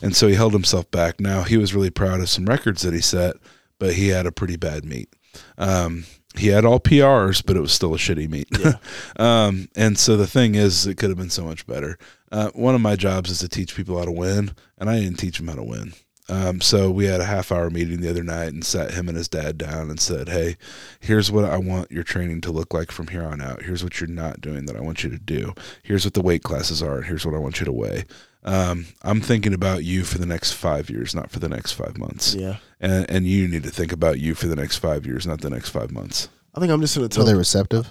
And 0.00 0.14
so 0.16 0.28
he 0.28 0.34
held 0.34 0.52
himself 0.52 0.90
back. 0.90 1.20
Now, 1.20 1.42
he 1.42 1.56
was 1.56 1.74
really 1.74 1.90
proud 1.90 2.20
of 2.20 2.28
some 2.28 2.46
records 2.46 2.82
that 2.82 2.94
he 2.94 3.00
set, 3.00 3.36
but 3.78 3.94
he 3.94 4.08
had 4.08 4.26
a 4.26 4.32
pretty 4.32 4.56
bad 4.56 4.84
meet. 4.84 5.12
Um, 5.58 6.04
he 6.36 6.48
had 6.48 6.64
all 6.64 6.80
PRs, 6.80 7.44
but 7.44 7.56
it 7.56 7.60
was 7.60 7.72
still 7.72 7.94
a 7.94 7.98
shitty 7.98 8.28
meet. 8.28 8.48
um, 9.20 9.68
and 9.76 9.98
so 9.98 10.16
the 10.16 10.26
thing 10.26 10.54
is, 10.54 10.86
it 10.86 10.96
could 10.96 11.10
have 11.10 11.18
been 11.18 11.30
so 11.30 11.44
much 11.44 11.66
better. 11.66 11.98
Uh, 12.32 12.50
one 12.54 12.74
of 12.74 12.80
my 12.80 12.96
jobs 12.96 13.30
is 13.30 13.38
to 13.38 13.48
teach 13.48 13.76
people 13.76 13.98
how 13.98 14.04
to 14.04 14.12
win, 14.12 14.52
and 14.78 14.90
I 14.90 15.00
didn't 15.00 15.18
teach 15.18 15.38
them 15.38 15.48
how 15.48 15.54
to 15.54 15.62
win. 15.62 15.92
Um, 16.28 16.60
so 16.62 16.90
we 16.90 17.04
had 17.04 17.20
a 17.20 17.26
half 17.26 17.52
hour 17.52 17.68
meeting 17.68 18.00
the 18.00 18.08
other 18.08 18.22
night 18.22 18.52
and 18.52 18.64
sat 18.64 18.92
him 18.92 19.08
and 19.08 19.16
his 19.16 19.28
dad 19.28 19.58
down 19.58 19.90
and 19.90 20.00
said, 20.00 20.30
Hey, 20.30 20.56
here's 21.00 21.30
what 21.30 21.44
I 21.44 21.58
want 21.58 21.92
your 21.92 22.02
training 22.02 22.40
to 22.42 22.52
look 22.52 22.72
like 22.72 22.90
from 22.90 23.08
here 23.08 23.24
on 23.24 23.42
out. 23.42 23.62
Here's 23.62 23.84
what 23.84 24.00
you're 24.00 24.08
not 24.08 24.40
doing 24.40 24.64
that 24.66 24.76
I 24.76 24.80
want 24.80 25.04
you 25.04 25.10
to 25.10 25.18
do. 25.18 25.52
Here's 25.82 26.04
what 26.04 26.14
the 26.14 26.22
weight 26.22 26.42
classes 26.42 26.82
are. 26.82 26.96
And 26.96 27.04
here's 27.04 27.26
what 27.26 27.34
I 27.34 27.38
want 27.38 27.60
you 27.60 27.66
to 27.66 27.72
weigh. 27.72 28.04
Um, 28.44 28.86
I'm 29.02 29.20
thinking 29.20 29.54
about 29.54 29.84
you 29.84 30.04
for 30.04 30.18
the 30.18 30.26
next 30.26 30.52
five 30.52 30.90
years, 30.90 31.14
not 31.14 31.30
for 31.30 31.38
the 31.38 31.48
next 31.48 31.72
five 31.72 31.96
months. 31.98 32.34
Yeah. 32.34 32.56
And, 32.80 33.08
and 33.10 33.26
you 33.26 33.48
need 33.48 33.62
to 33.62 33.70
think 33.70 33.90
about 33.92 34.20
you 34.20 34.34
for 34.34 34.46
the 34.46 34.56
next 34.56 34.76
five 34.78 35.06
years, 35.06 35.26
not 35.26 35.40
the 35.40 35.50
next 35.50 35.70
five 35.70 35.90
months. 35.90 36.28
I 36.54 36.60
think 36.60 36.70
I'm 36.70 36.80
just 36.80 36.94
gonna 36.94 37.06
Were 37.06 37.08
tell 37.08 37.24
they 37.24 37.34
receptive? 37.34 37.88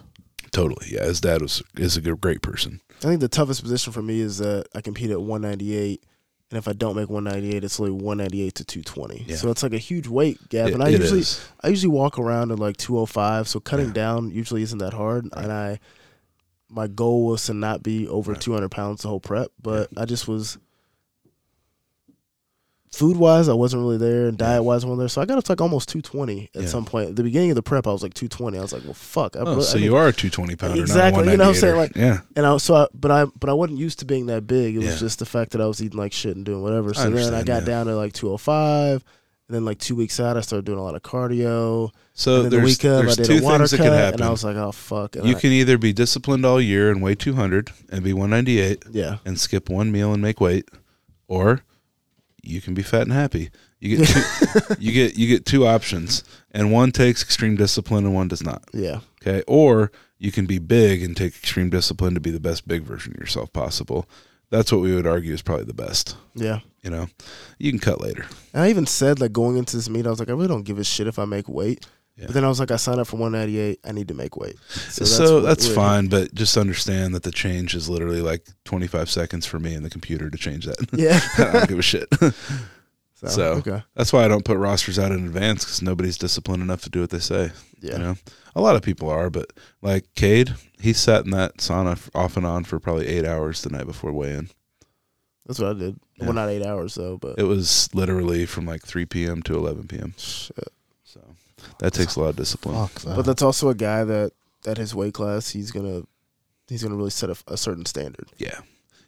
Totally. 0.51 0.87
Yeah. 0.91 1.05
His 1.05 1.19
dad 1.19 1.41
was, 1.41 1.63
is 1.77 1.97
a 1.97 2.01
good, 2.01 2.21
great 2.21 2.41
person. 2.41 2.79
I 2.99 3.07
think 3.07 3.19
the 3.19 3.27
toughest 3.27 3.63
position 3.63 3.91
for 3.91 4.01
me 4.03 4.19
is 4.21 4.37
that 4.37 4.67
I 4.75 4.81
compete 4.81 5.09
at 5.09 5.19
198, 5.19 6.03
and 6.51 6.57
if 6.59 6.67
I 6.67 6.73
don't 6.73 6.95
make 6.95 7.09
198, 7.09 7.63
it's 7.63 7.79
only 7.79 7.91
198 7.91 8.53
to 8.55 8.63
220. 8.63 9.25
Yeah. 9.27 9.35
So 9.37 9.49
it's 9.49 9.63
like 9.63 9.73
a 9.73 9.77
huge 9.79 10.07
weight 10.07 10.37
gap, 10.49 10.67
It- 10.69 10.75
and 10.75 10.83
I 10.83 10.89
usually 10.89 11.21
is. 11.21 11.43
I 11.61 11.69
usually 11.69 11.91
walk 11.91 12.19
around 12.19 12.51
at 12.51 12.59
like 12.59 12.77
205. 12.77 13.47
So 13.47 13.59
cutting 13.59 13.87
Yeah. 13.87 13.93
down 13.93 14.29
usually 14.29 14.61
isn't 14.61 14.77
that 14.77 14.93
hard, 14.93 15.27
and 15.33 15.51
I 15.51 15.79
my 16.73 16.87
goal 16.87 17.25
was 17.25 17.45
to 17.45 17.53
not 17.53 17.83
be 17.83 18.07
over 18.07 18.31
Right. 18.33 18.41
200 18.41 18.69
pounds 18.69 19.01
the 19.03 19.07
whole 19.09 19.19
prep, 19.19 19.51
but 19.61 19.89
I 19.95 20.05
just 20.05 20.27
was. 20.27 20.57
Food 22.91 23.17
wise, 23.17 23.49
I 23.49 23.53
wasn't 23.53 23.81
really 23.81 23.97
there, 23.97 24.27
and 24.27 24.37
diet 24.37 24.63
wise, 24.63 24.83
I 24.83 24.87
wasn't 24.87 24.99
there. 24.99 25.07
So 25.09 25.19
I 25.19 25.25
got 25.25 25.39
up 25.39 25.43
to 25.45 25.51
like 25.51 25.61
almost 25.61 25.89
220 25.89 26.51
at 26.53 26.61
Yeah. 26.61 26.67
some 26.67 26.85
point. 26.85 27.09
At 27.09 27.15
the 27.15 27.23
beginning 27.23 27.49
of 27.49 27.55
the 27.55 27.63
prep, 27.63 27.87
I 27.87 27.91
was 27.91 28.03
like 28.03 28.13
220. 28.13 28.55
I 28.55 28.61
was 28.61 28.71
like, 28.71 28.83
well, 28.83 28.93
fuck. 28.93 29.35
I 29.35 29.39
Oh, 29.39 29.45
really- 29.45 29.63
so 29.63 29.79
I 29.79 29.81
you 29.81 29.95
are 29.95 30.07
a 30.09 30.13
220 30.13 30.55
pounder. 30.55 30.79
Exactly, 30.79 31.31
you 31.31 31.37
know 31.37 31.45
what 31.47 31.55
I'm 31.55 31.59
saying, 31.59 31.75
198er. 31.75 31.95
yeah. 31.95 32.19
and 32.35 32.45
I 32.45 32.55
so 32.57 32.75
I, 32.75 32.87
but 32.93 33.09
I 33.09 33.25
but 33.39 33.49
I 33.49 33.53
wasn't 33.53 33.79
used 33.79 33.97
to 33.99 34.05
being 34.05 34.27
that 34.27 34.45
big. 34.45 34.75
It 34.75 34.79
was 34.79 34.87
Yeah. 34.89 34.97
just 34.97 35.17
the 35.17 35.25
fact 35.25 35.53
that 35.53 35.61
I 35.61 35.65
was 35.65 35.81
eating 35.81 35.97
like 35.97 36.13
shit 36.13 36.35
and 36.35 36.45
doing 36.45 36.61
whatever. 36.61 36.93
So 36.93 37.09
then 37.09 37.33
I 37.33 37.41
got 37.41 37.61
yeah. 37.63 37.65
down 37.67 37.87
to 37.87 37.95
like 37.95 38.13
205, 38.13 39.03
and 39.47 39.55
then 39.55 39.65
like 39.65 39.77
two 39.79 39.95
weeks 39.95 40.19
out, 40.19 40.37
I 40.37 40.41
started 40.41 40.65
doing 40.65 40.77
a 40.79 40.83
lot 40.83 40.95
of 40.95 41.01
cardio. 41.01 41.91
So 42.13 42.43
the 42.43 42.49
there's, 42.49 42.83
of, 42.83 42.91
I 42.91 43.01
there's 43.01 43.15
did 43.17 43.25
two 43.25 43.39
things 43.39 43.71
that 43.71 43.77
could 43.77 43.85
happen. 43.91 44.21
and 44.21 44.23
I 44.23 44.29
was 44.29 44.43
like, 44.43 44.55
oh 44.55 44.71
fuck. 44.71 45.15
And 45.15 45.25
you 45.25 45.35
I- 45.35 45.39
can 45.39 45.51
either 45.51 45.77
be 45.77 45.93
disciplined 45.93 46.45
all 46.45 46.61
year 46.61 46.89
and 46.91 47.01
weigh 47.01 47.15
200 47.15 47.71
and 47.91 48.03
be 48.03 48.13
198 48.13 48.83
yeah, 48.91 49.17
and 49.25 49.39
skip 49.39 49.69
one 49.69 49.91
meal 49.91 50.13
and 50.13 50.21
make 50.21 50.39
weight, 50.39 50.69
or 51.27 51.61
you 52.41 52.61
can 52.61 52.73
be 52.73 52.83
fat 52.83 53.03
and 53.03 53.13
happy. 53.13 53.49
You 53.79 53.97
get 53.97 54.07
two, 54.07 54.75
you 54.79 54.91
get 54.93 55.17
you 55.17 55.27
get 55.27 55.45
two 55.45 55.65
options, 55.67 56.23
and 56.51 56.71
one 56.71 56.91
takes 56.91 57.21
extreme 57.21 57.55
discipline 57.57 58.05
and 58.05 58.13
one 58.15 58.29
does 58.29 58.43
not. 58.43 58.63
yeah, 58.73 58.99
Okay, 59.21 59.43
or 59.47 59.91
you 60.19 60.31
can 60.31 60.45
be 60.45 60.57
big 60.57 61.03
and 61.03 61.17
take 61.17 61.35
extreme 61.35 61.69
discipline 61.69 62.13
to 62.13 62.21
be 62.21 62.31
the 62.31 62.39
best 62.39 62.65
big 62.65 62.83
version 62.83 63.13
of 63.13 63.19
yourself 63.19 63.51
possible. 63.51 64.07
That's 64.53 64.71
what 64.71 64.81
we 64.81 64.93
would 64.95 65.07
argue 65.07 65.33
is 65.33 65.41
probably 65.41 65.65
the 65.65 65.73
best. 65.73 66.15
yeah. 66.35 66.59
You 66.83 66.89
know, 66.91 67.07
you 67.59 67.71
can 67.71 67.79
cut 67.79 67.99
later. 68.01 68.25
And 68.53 68.61
I 68.63 68.69
even 68.69 68.85
said 68.85 69.19
like 69.21 69.31
going 69.31 69.57
into 69.57 69.75
this 69.77 69.89
meet, 69.89 70.05
I 70.05 70.09
was 70.09 70.19
like, 70.19 70.29
I 70.29 70.33
really 70.33 70.47
don't 70.49 70.63
give 70.63 70.77
a 70.79 70.83
shit 70.83 71.07
if 71.07 71.17
I 71.17 71.23
make 71.25 71.47
weight. 71.49 71.85
Yeah. 72.17 72.25
But 72.27 72.35
then 72.35 72.43
I 72.45 72.47
was 72.49 72.59
like, 72.59 72.69
I 72.71 72.75
signed 72.75 72.99
up 72.99 73.07
for 73.07 73.15
198. 73.15 73.79
I 73.85 73.91
need 73.93 74.09
to 74.09 74.13
make 74.13 74.35
weight. 74.37 74.57
So 74.89 75.05
So, 75.05 75.39
that's 75.41 75.65
we're- 75.65 75.75
fine, 75.75 76.07
but 76.07 76.33
just 76.35 76.55
understand 76.57 77.15
that 77.15 77.23
the 77.23 77.31
change 77.31 77.73
is 77.73 77.89
literally 77.89 78.21
like 78.21 78.45
25 78.65 79.09
seconds 79.09 79.45
for 79.47 79.59
me 79.59 79.73
and 79.73 79.83
the 79.83 79.89
computer 79.89 80.29
to 80.29 80.37
change 80.37 80.65
that. 80.65 80.77
Yeah. 80.93 81.19
I 81.39 81.51
don't 81.53 81.67
give 81.69 81.79
a 81.79 81.81
shit. 81.81 82.07
So, 83.23 83.35
So, 83.35 83.43
okay. 83.71 83.83
That's 83.95 84.11
why 84.13 84.23
I 84.23 84.27
don't 84.27 84.45
put 84.45 84.57
rosters 84.57 84.99
out 84.99 85.11
in 85.11 85.25
advance 85.25 85.63
because 85.63 85.81
nobody's 85.81 86.17
disciplined 86.17 86.61
enough 86.63 86.81
to 86.83 86.89
do 86.89 87.01
what 87.01 87.09
they 87.09 87.19
say. 87.19 87.51
Yeah. 87.79 87.93
You 87.93 87.97
know, 87.99 88.15
a 88.55 88.61
lot 88.61 88.75
of 88.75 88.81
people 88.81 89.09
are, 89.09 89.29
but 89.29 89.51
like 89.81 90.05
Cade, 90.15 90.53
he 90.79 90.93
sat 90.93 91.25
in 91.25 91.31
that 91.31 91.57
sauna 91.57 92.09
off 92.13 92.37
and 92.37 92.45
on 92.45 92.63
for 92.63 92.79
probably 92.79 93.07
eight 93.07 93.25
hours 93.25 93.61
the 93.61 93.69
night 93.69 93.85
before 93.85 94.11
weigh-in. 94.11 94.49
That's 95.45 95.59
what 95.59 95.75
I 95.75 95.79
did. 95.79 95.99
Yeah. 96.17 96.25
Well, 96.25 96.33
not 96.33 96.49
eight 96.49 96.65
hours 96.65 96.95
though, 96.95 97.17
but 97.17 97.37
It 97.37 97.43
was 97.43 97.89
literally 97.93 98.45
from 98.45 98.65
like 98.65 98.83
3 98.83 99.05
p.m. 99.05 99.41
to 99.43 99.55
11 99.55 99.87
p.m. 99.87 100.13
shit. 100.17 100.69
So 101.03 101.19
that 101.79 101.93
takes 101.93 102.15
a 102.15 102.21
lot 102.21 102.29
of 102.29 102.35
discipline. 102.37 102.75
Fuck 102.75 103.01
that. 103.01 103.15
But 103.15 103.25
that's 103.25 103.41
also 103.41 103.69
a 103.69 103.75
guy 103.75 104.03
that 104.03 104.31
at 104.65 104.77
his 104.77 104.95
weight 104.95 105.13
class, 105.13 105.49
he's 105.49 105.71
gonna 105.71 106.03
he's 106.69 106.83
gonna 106.83 106.95
really 106.95 107.09
set 107.09 107.29
a, 107.29 107.35
a 107.47 107.57
certain 107.57 107.85
standard. 107.85 108.27
Yeah. 108.37 108.59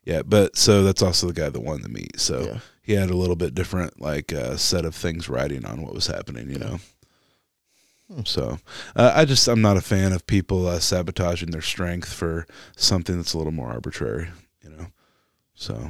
Yeah, 0.04 0.22
but 0.24 0.56
so 0.58 0.84
that's 0.84 1.02
also 1.02 1.28
the 1.28 1.34
guy 1.34 1.50
that 1.50 1.60
won 1.62 1.82
the 1.82 1.90
meet. 1.90 2.20
So 2.20 2.42
yeah. 2.46 2.60
He 2.86 2.94
had 2.94 3.10
a 3.10 3.18
little 3.18 3.36
bit 3.36 3.56
different 3.56 4.00
like 4.02 4.32
uh, 4.32 4.58
set 4.58 4.86
of 4.86 4.96
things 4.96 5.28
riding 5.28 5.66
on 5.66 5.82
what 5.82 5.94
was 5.94 6.08
happening, 6.08 6.50
you 6.50 6.60
know. 6.60 6.80
Hmm. 8.14 8.22
So 8.26 8.60
uh, 8.96 9.12
I 9.16 9.26
just 9.26 9.48
I'm 9.48 9.62
not 9.62 9.78
a 9.78 9.82
fan 9.82 10.14
of 10.14 10.28
people 10.28 10.68
uh, 10.68 10.80
sabotaging 10.80 11.52
their 11.52 11.62
strength 11.62 12.14
for 12.14 12.46
something 12.78 13.18
that's 13.18 13.34
a 13.34 13.38
little 13.38 13.54
more 13.54 13.70
arbitrary, 13.70 14.30
you 14.64 14.70
know. 14.70 14.88
So, 15.56 15.90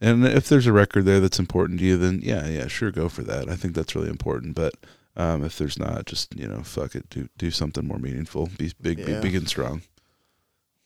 and 0.00 0.24
if 0.24 0.48
there's 0.48 0.66
a 0.66 0.72
record 0.72 1.04
there 1.06 1.20
that's 1.20 1.38
important 1.40 1.80
to 1.80 1.84
you, 1.84 1.96
then 1.96 2.20
yeah, 2.22 2.46
yeah, 2.46 2.68
sure, 2.68 2.90
go 2.92 3.08
for 3.08 3.22
that. 3.22 3.48
I 3.48 3.56
think 3.56 3.74
that's 3.74 3.96
really 3.96 4.10
important. 4.10 4.54
But 4.54 4.74
um, 5.16 5.42
if 5.42 5.58
there's 5.58 5.78
not, 5.78 6.06
just 6.06 6.34
you 6.38 6.46
know, 6.46 6.62
fuck 6.62 6.94
it, 6.94 7.08
do 7.10 7.28
do 7.38 7.50
something 7.50 7.86
more 7.86 7.98
meaningful. 7.98 8.48
Be 8.56 8.72
big, 8.80 8.98
Yeah. 9.00 9.06
be 9.06 9.20
big 9.20 9.34
and 9.34 9.48
strong. 9.48 9.82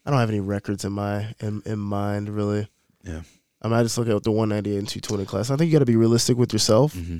I 0.06 0.10
don't 0.10 0.20
have 0.20 0.30
any 0.30 0.40
records 0.40 0.86
in 0.86 0.92
my 0.92 1.34
in, 1.40 1.60
in 1.66 1.78
mind 1.78 2.30
really. 2.30 2.68
Yeah. 3.02 3.22
I 3.62 3.68
mean, 3.68 3.76
I 3.76 3.82
just 3.82 3.98
look 3.98 4.08
at 4.08 4.22
the 4.22 4.30
198 4.30 4.78
and 4.78 4.88
220 4.88 5.24
class. 5.26 5.50
I 5.50 5.56
think 5.56 5.68
you 5.70 5.72
got 5.72 5.80
to 5.80 5.86
be 5.86 5.96
realistic 5.96 6.36
with 6.36 6.52
yourself, 6.52 6.94
hmm 6.94 7.18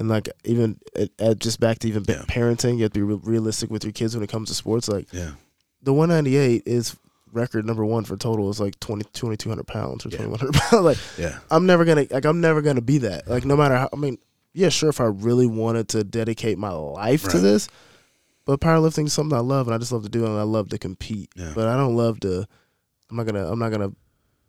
and 0.00 0.08
like 0.08 0.28
even 0.44 0.78
at, 0.94 1.10
at 1.18 1.38
just 1.40 1.58
back 1.58 1.80
to 1.80 1.88
even 1.88 2.04
Yeah. 2.06 2.22
parenting, 2.28 2.76
you 2.76 2.84
have 2.84 2.92
to 2.92 3.00
be 3.00 3.02
re- 3.02 3.18
realistic 3.24 3.68
with 3.68 3.82
your 3.82 3.92
kids 3.92 4.14
when 4.14 4.22
it 4.22 4.30
comes 4.30 4.48
to 4.48 4.54
sports. 4.54 4.88
Like 4.88 5.12
Yeah, 5.12 5.32
the 5.82 5.92
198 5.92 6.62
is 6.66 6.94
record 7.32 7.66
number 7.66 7.84
one 7.84 8.04
for 8.04 8.16
total 8.16 8.48
is 8.48 8.60
like 8.60 8.78
20 8.80 9.04
2200 9.12 9.66
pounds 9.66 10.06
or 10.06 10.10
Yeah. 10.10 10.18
2100 10.18 10.54
pounds. 10.54 10.84
like 10.84 10.98
yeah, 11.18 11.38
I'm 11.50 11.66
never 11.66 11.84
gonna 11.84 12.06
like 12.10 12.24
I'm 12.24 12.40
never 12.40 12.62
gonna 12.62 12.80
be 12.80 12.98
that. 12.98 13.26
Like 13.26 13.44
no 13.44 13.56
matter 13.56 13.76
how 13.76 13.88
I 13.92 13.96
mean, 13.96 14.18
yeah, 14.54 14.68
sure 14.68 14.88
if 14.88 15.00
I 15.00 15.06
really 15.06 15.46
wanted 15.48 15.88
to 15.88 16.04
dedicate 16.04 16.58
my 16.58 16.70
life 16.70 17.24
to 17.30 17.38
this, 17.40 17.68
but 18.44 18.60
powerlifting 18.60 19.06
is 19.06 19.12
something 19.12 19.36
I 19.36 19.40
love 19.40 19.66
and 19.66 19.74
I 19.74 19.78
just 19.78 19.90
love 19.90 20.04
to 20.04 20.08
do 20.08 20.24
and 20.26 20.38
I 20.38 20.42
love 20.42 20.68
to 20.68 20.78
compete. 20.78 21.30
Yeah. 21.34 21.52
But 21.56 21.66
I 21.66 21.76
don't 21.76 21.96
love 21.96 22.20
to 22.20 22.46
I'm 23.10 23.16
not 23.16 23.26
gonna 23.26 23.50
I'm 23.50 23.58
not 23.58 23.70
gonna 23.72 23.90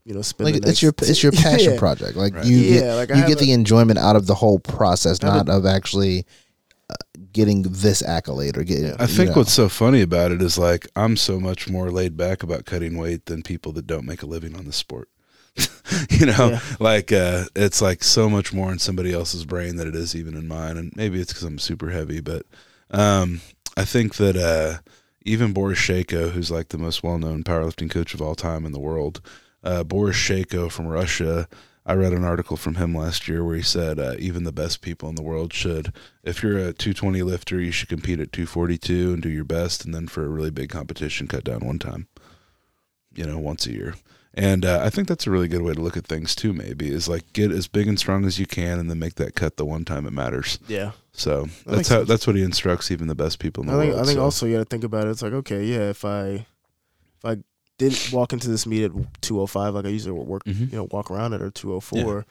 you 0.06 0.14
know 0.14 0.22
spend 0.22 0.52
like 0.52 0.62
the 0.62 0.70
it's 0.70 0.82
your 0.82 0.94
next- 0.98 1.10
it's 1.10 1.24
your 1.24 1.32
passion 1.46 1.74
yeah. 1.74 1.80
project. 1.80 2.16
Like 2.16 2.34
Right. 2.36 2.46
you 2.46 2.58
Yeah, 2.58 2.80
get 2.80 2.96
like 2.96 3.10
you 3.10 3.16
have 3.16 3.28
get 3.28 3.40
the 3.40 3.52
enjoyment 3.52 4.00
out 4.00 4.16
of 4.16 4.26
the 4.28 4.36
whole 4.36 4.60
process, 4.60 5.24
I 5.24 5.34
have 5.36 5.48
not 5.48 5.56
of 5.56 5.66
actually 5.66 6.26
uh, 6.90 6.96
getting 7.34 7.62
this 7.64 8.02
accolade 8.02 8.58
or 8.58 8.64
getting. 8.64 8.94
I 9.00 9.06
think 9.06 9.30
know. 9.32 9.36
what's 9.38 9.54
so 9.54 9.70
funny 9.70 10.02
about 10.02 10.32
it 10.32 10.42
is 10.42 10.58
like 10.58 10.88
I'm 10.96 11.16
so 11.18 11.40
much 11.40 11.70
more 11.70 11.92
laid 11.92 12.18
back 12.18 12.42
about 12.44 12.66
cutting 12.66 12.98
weight 12.98 13.26
than 13.26 13.44
people 13.44 13.72
that 13.74 13.86
don't 13.88 14.06
make 14.06 14.24
a 14.24 14.26
living 14.26 14.56
on 14.56 14.66
the 14.66 14.74
sport. 14.74 15.10
you 16.10 16.26
know, 16.26 16.52
Yeah. 16.52 16.60
like 16.80 17.12
uh, 17.12 17.46
it's 17.56 17.82
like 17.82 18.04
so 18.04 18.30
much 18.30 18.54
more 18.54 18.72
in 18.72 18.80
somebody 18.80 19.12
else's 19.14 19.46
brain 19.46 19.76
than 19.76 19.88
it 19.88 19.96
is 19.96 20.16
even 20.16 20.36
in 20.36 20.48
mine, 20.48 20.78
and 20.78 20.94
maybe 20.96 21.20
it's 21.20 21.34
because 21.34 21.44
I'm 21.44 21.60
super 21.60 21.90
heavy, 21.90 22.22
but 22.22 22.46
um, 22.92 23.42
I 23.76 23.84
think 23.86 24.16
that 24.16 24.38
uh, 24.38 24.80
even 25.26 25.52
Boris 25.54 25.80
Sheiko, 25.80 26.32
who's 26.32 26.50
like 26.50 26.70
the 26.70 26.78
most 26.78 27.04
well-known 27.04 27.44
powerlifting 27.44 27.90
coach 27.92 28.14
of 28.14 28.22
all 28.22 28.36
time 28.36 28.66
in 28.66 28.72
the 28.72 28.80
world, 28.80 29.22
uh, 29.64 29.84
Boris 29.84 30.18
Sheiko 30.18 30.72
from 30.72 30.88
Russia. 30.88 31.48
I 31.86 31.94
read 31.94 32.14
an 32.14 32.24
article 32.24 32.56
from 32.56 32.76
him 32.76 32.94
last 32.94 33.28
year 33.28 33.44
where 33.44 33.56
he 33.56 33.64
said 33.64 34.00
uh, 34.00 34.16
even 34.20 34.44
the 34.44 34.52
best 34.52 34.82
people 34.82 35.10
in 35.10 35.16
the 35.16 35.24
world 35.24 35.54
should, 35.54 35.92
if 36.24 36.44
you're 36.44 36.58
a 36.58 36.74
220 36.74 37.24
lifter, 37.24 37.60
you 37.60 37.72
should 37.72 37.90
compete 37.90 38.20
at 38.20 38.32
242 38.32 39.14
and 39.14 39.24
do 39.24 39.30
your 39.30 39.44
best, 39.44 39.86
and 39.86 39.94
then 39.94 40.08
for 40.08 40.24
a 40.24 40.30
really 40.30 40.52
big 40.52 40.70
competition, 40.70 41.28
cut 41.28 41.44
down 41.44 41.66
one 41.66 41.80
time. 41.80 42.08
You 43.16 43.26
know, 43.26 43.40
once 43.40 43.66
a 43.66 43.72
year. 43.72 43.96
And 44.36 44.64
uh, 44.64 44.82
I 44.84 44.90
think 44.90 45.08
that's 45.08 45.26
a 45.26 45.32
really 45.32 45.48
good 45.48 45.64
way 45.64 45.74
to 45.74 45.82
look 45.82 45.98
at 45.98 46.06
things 46.06 46.36
too. 46.36 46.54
Maybe 46.54 46.90
is 46.90 47.10
like 47.10 47.34
get 47.34 47.52
as 47.52 47.68
big 47.68 47.88
and 47.88 47.98
strong 47.98 48.26
as 48.26 48.40
you 48.40 48.46
can, 48.46 48.78
and 48.78 48.90
then 48.90 49.00
make 49.00 49.16
that 49.16 49.36
cut 49.36 49.58
the 49.58 49.66
one 49.66 49.84
time 49.84 50.06
it 50.06 50.14
matters. 50.14 50.60
Yeah. 50.68 50.92
So 51.12 51.46
makes 51.46 51.64
that's 51.66 51.88
how 51.90 51.98
sense. 51.98 52.08
that's 52.08 52.28
what 52.28 52.36
he 52.36 52.44
instructs 52.44 52.92
even 52.92 53.08
the 53.08 53.16
best 53.16 53.40
people 53.40 53.64
in 53.64 53.68
the 53.68 53.74
I 53.74 53.80
think 53.80 53.94
world. 53.94 54.04
I 54.04 54.06
think 54.06 54.18
so. 54.18 54.24
also 54.24 54.46
you 54.46 54.54
got 54.54 54.60
to 54.60 54.66
think 54.66 54.84
about 54.84 55.08
it. 55.08 55.10
It's 55.10 55.24
like 55.24 55.34
okay, 55.34 55.66
yeah, 55.66 55.90
if 55.90 56.06
I 56.06 56.46
if 57.18 57.26
I 57.26 57.38
didn't 57.80 58.12
walk 58.14 58.32
into 58.34 58.48
this 58.50 58.68
meet 58.68 58.84
at 58.84 58.92
205 59.22 59.74
like 59.74 59.86
I 59.86 59.90
usually 59.90 60.12
work, 60.12 60.44
Mhm. 60.46 60.72
you 60.72 60.78
know, 60.78 60.88
walk 60.92 61.10
around 61.10 61.34
at 61.34 61.42
or 61.42 61.50
204, 61.50 62.26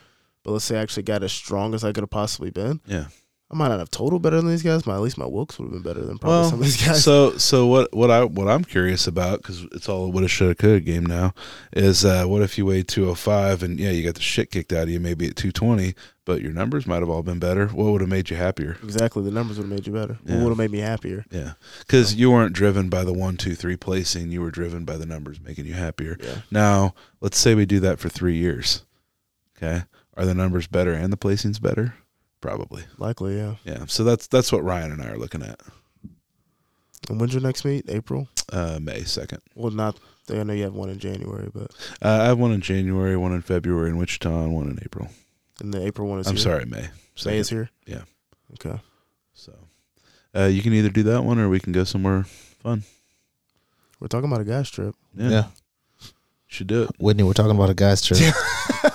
but 0.44 0.52
let's 0.52 0.64
say 0.64 0.78
I 0.78 0.82
actually 0.82 1.02
got 1.02 1.24
as 1.24 1.32
strong 1.32 1.74
as 1.74 1.82
I 1.82 1.92
could 1.92 2.02
have 2.02 2.10
possibly 2.10 2.50
been, 2.50 2.80
Yeah. 2.86 3.06
I 3.50 3.56
might 3.56 3.68
not 3.68 3.78
have 3.78 3.90
total 3.90 4.18
better 4.18 4.36
than 4.36 4.48
these 4.48 4.62
guys, 4.62 4.82
but 4.82 4.94
at 4.94 5.00
least 5.00 5.16
my 5.16 5.24
Wilks 5.24 5.58
would 5.58 5.66
have 5.66 5.72
been 5.72 5.82
better 5.82 6.04
than 6.04 6.18
probably 6.18 6.40
Well, 6.40 6.50
some 6.50 6.58
of 6.58 6.64
these 6.66 6.84
guys. 6.84 7.02
So 7.02 7.38
so 7.38 7.66
what 7.66 7.94
what 7.94 8.10
I 8.10 8.24
what 8.24 8.46
I'm 8.46 8.64
curious 8.64 9.06
about 9.06 9.38
because 9.40 9.62
it's 9.72 9.88
all 9.88 10.12
what 10.12 10.22
it 10.22 10.28
should 10.28 10.48
have 10.48 10.58
could 10.58 10.84
game 10.84 11.06
now 11.06 11.32
is 11.72 12.04
uh, 12.04 12.26
what 12.26 12.42
if 12.42 12.58
you 12.58 12.66
weighed 12.66 12.88
205 12.88 13.62
and 13.62 13.80
yeah 13.80 13.90
you 13.90 14.04
got 14.04 14.16
the 14.16 14.20
shit 14.20 14.50
kicked 14.50 14.72
out 14.72 14.84
of 14.84 14.90
you 14.90 15.00
maybe 15.00 15.28
at 15.28 15.36
220 15.36 15.94
but 16.26 16.42
your 16.42 16.52
numbers 16.52 16.86
might 16.86 17.00
have 17.00 17.08
all 17.08 17.22
been 17.22 17.38
better. 17.38 17.68
What 17.68 17.90
would 17.90 18.02
have 18.02 18.10
made 18.10 18.28
you 18.28 18.36
happier? 18.36 18.76
exactly, 18.82 19.22
the 19.22 19.30
numbers 19.30 19.56
would 19.56 19.64
have 19.64 19.72
made 19.72 19.86
you 19.86 19.94
better. 19.94 20.18
What 20.24 20.42
would 20.42 20.48
have 20.50 20.58
made 20.58 20.70
me 20.70 20.80
happier? 20.80 21.24
Yeah, 21.30 21.52
because 21.78 22.14
you 22.16 22.30
weren't 22.30 22.52
driven 22.52 22.90
by 22.90 23.02
the 23.04 23.14
one, 23.14 23.38
two, 23.38 23.54
three 23.54 23.76
placing. 23.76 24.30
You 24.30 24.42
were 24.42 24.50
driven 24.50 24.84
by 24.84 24.98
the 24.98 25.06
numbers 25.06 25.40
making 25.40 25.64
you 25.64 25.72
happier. 25.72 26.18
Yeah. 26.20 26.42
Now, 26.50 26.94
let's 27.22 27.38
say 27.38 27.54
we 27.54 27.64
do 27.64 27.80
that 27.80 27.98
for 27.98 28.10
three 28.10 28.36
years. 28.36 28.84
Okay, 29.56 29.84
are 30.18 30.26
the 30.26 30.34
numbers 30.34 30.66
better 30.66 30.92
and 30.92 31.10
the 31.10 31.16
placings 31.16 31.62
better? 31.62 31.94
Probably. 32.40 32.84
Likely, 32.98 33.36
yeah. 33.36 33.54
Yeah. 33.64 33.84
So 33.86 34.04
that's 34.04 34.26
that's 34.28 34.52
what 34.52 34.62
Ryan 34.64 34.92
and 34.92 35.02
I 35.02 35.08
are 35.08 35.18
looking 35.18 35.42
at. 35.42 35.60
And 37.08 37.20
when's 37.20 37.32
your 37.32 37.42
next 37.42 37.64
meet? 37.64 37.88
April? 37.88 38.28
Uh, 38.52 38.78
May 38.80 39.02
second. 39.04 39.40
Well, 39.54 39.70
not. 39.72 39.98
I 40.30 40.42
know 40.42 40.52
you 40.52 40.64
have 40.64 40.74
one 40.74 40.90
in 40.90 40.98
January, 40.98 41.50
but 41.52 41.70
Uh, 42.02 42.20
I 42.22 42.24
have 42.26 42.38
one 42.38 42.52
in 42.52 42.60
January, 42.60 43.16
one 43.16 43.32
in 43.32 43.40
February 43.42 43.88
in 43.90 43.96
Wichita, 43.96 44.44
and 44.44 44.54
one 44.54 44.68
in 44.68 44.78
April. 44.82 45.08
and 45.60 45.72
the 45.72 45.84
April 45.84 46.06
one 46.08 46.18
is 46.20 46.26
I'm 46.26 46.34
here. 46.36 46.42
sorry, 46.42 46.64
May. 46.66 46.88
May 47.24 47.38
is 47.38 47.48
here. 47.48 47.70
Yeah. 47.86 48.02
Okay. 48.54 48.78
So, 49.34 49.52
uh, 50.36 50.44
you 50.44 50.60
can 50.62 50.72
either 50.74 50.90
do 50.90 51.02
that 51.04 51.24
one 51.24 51.38
or 51.38 51.48
we 51.48 51.60
can 51.60 51.72
go 51.72 51.84
somewhere. 51.84 52.24
Fun. 52.62 52.84
We're 54.00 54.08
talking 54.08 54.30
about 54.30 54.40
a 54.42 54.44
guys 54.44 54.70
trip. 54.70 54.94
Yeah, 55.16 55.30
Yeah. 55.30 55.44
should 56.46 56.66
do 56.68 56.82
it. 56.84 56.90
Whitney, 56.98 57.22
we're 57.24 57.32
talking 57.32 57.56
about 57.56 57.70
a 57.70 57.74
guy's 57.74 58.02
trip. 58.02 58.20
Oh, 58.22 58.90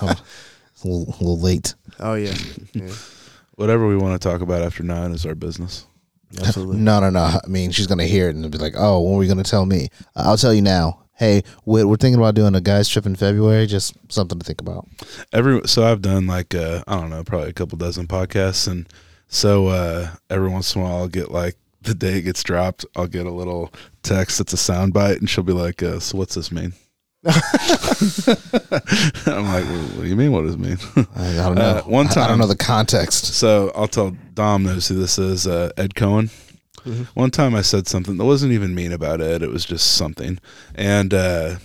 a, 0.84 0.86
little, 0.86 1.02
a 1.08 1.16
little 1.18 1.40
late. 1.40 1.74
Oh 2.00 2.14
yeah. 2.14 2.34
yeah. 2.72 2.92
Whatever 3.56 3.86
we 3.86 3.96
want 3.96 4.20
to 4.20 4.28
talk 4.28 4.40
about 4.40 4.62
after 4.62 4.82
nine 4.82 5.12
is 5.12 5.24
our 5.24 5.34
business. 5.34 5.86
Absolutely. 6.38 6.78
No, 6.78 7.00
no, 7.00 7.10
no. 7.10 7.20
I 7.20 7.46
mean, 7.46 7.70
she's 7.70 7.86
gonna 7.86 8.06
hear 8.06 8.28
it 8.28 8.34
and 8.34 8.50
be 8.50 8.58
like, 8.58 8.74
"Oh, 8.76 9.00
when 9.00 9.14
are 9.14 9.18
we 9.18 9.28
gonna 9.28 9.44
tell 9.44 9.66
me?" 9.66 9.88
I'll 10.16 10.36
tell 10.36 10.52
you 10.52 10.62
now. 10.62 11.00
Hey, 11.16 11.44
we're, 11.64 11.86
we're 11.86 11.96
thinking 11.96 12.18
about 12.18 12.34
doing 12.34 12.56
a 12.56 12.60
guys 12.60 12.88
trip 12.88 13.06
in 13.06 13.14
February. 13.14 13.66
Just 13.66 13.94
something 14.08 14.38
to 14.38 14.44
think 14.44 14.60
about. 14.60 14.88
every 15.32 15.60
so 15.66 15.84
I've 15.84 16.02
done 16.02 16.26
like 16.26 16.54
uh, 16.54 16.82
I 16.88 16.96
don't 16.96 17.10
know, 17.10 17.22
probably 17.22 17.50
a 17.50 17.52
couple 17.52 17.78
dozen 17.78 18.08
podcasts, 18.08 18.66
and 18.66 18.88
so 19.28 19.68
uh, 19.68 20.10
every 20.28 20.48
once 20.48 20.74
in 20.74 20.82
a 20.82 20.84
while 20.84 20.96
I'll 20.96 21.08
get 21.08 21.30
like 21.30 21.56
the 21.82 21.94
day 21.94 22.18
it 22.18 22.22
gets 22.22 22.42
dropped, 22.42 22.84
I'll 22.96 23.06
get 23.06 23.26
a 23.26 23.30
little 23.30 23.72
text 24.02 24.38
that's 24.38 24.52
a 24.52 24.56
sound 24.56 24.92
bite, 24.92 25.18
and 25.18 25.30
she'll 25.30 25.44
be 25.44 25.52
like, 25.52 25.82
uh, 25.82 26.00
"So 26.00 26.18
what's 26.18 26.34
this 26.34 26.50
mean?" 26.50 26.72
I'm 29.26 29.44
like, 29.46 29.64
well, 29.64 29.82
"What 29.94 30.02
do 30.02 30.08
you 30.08 30.16
mean? 30.16 30.32
What 30.32 30.42
does 30.42 30.54
it 30.54 30.60
mean?" 30.60 30.76
I, 31.16 31.34
don't 31.36 31.54
know. 31.54 31.62
Uh, 31.62 31.82
one 31.82 32.06
I- 32.08 32.24
I, 32.24 32.28
don't 32.28 32.38
know 32.38 32.46
the 32.46 32.56
context. 32.56 33.34
so 33.34 33.72
I'll 33.74 33.88
tell 33.88 34.10
Dom 34.34 34.64
knows 34.64 34.88
who 34.88 34.96
this 34.96 35.18
is, 35.18 35.46
uh, 35.46 35.70
Ed 35.76 35.94
Coan. 35.94 36.30
Mhm. 36.84 37.06
One 37.14 37.30
time 37.30 37.54
I 37.54 37.62
said 37.62 37.88
something 37.88 38.18
that 38.18 38.24
wasn't 38.26 38.52
even 38.52 38.74
mean 38.74 38.92
about 38.92 39.22
Ed; 39.22 39.42
it 39.42 39.50
was 39.50 39.64
just 39.64 39.92
something, 39.92 40.38
and 40.74 41.14
uh, 41.14 41.56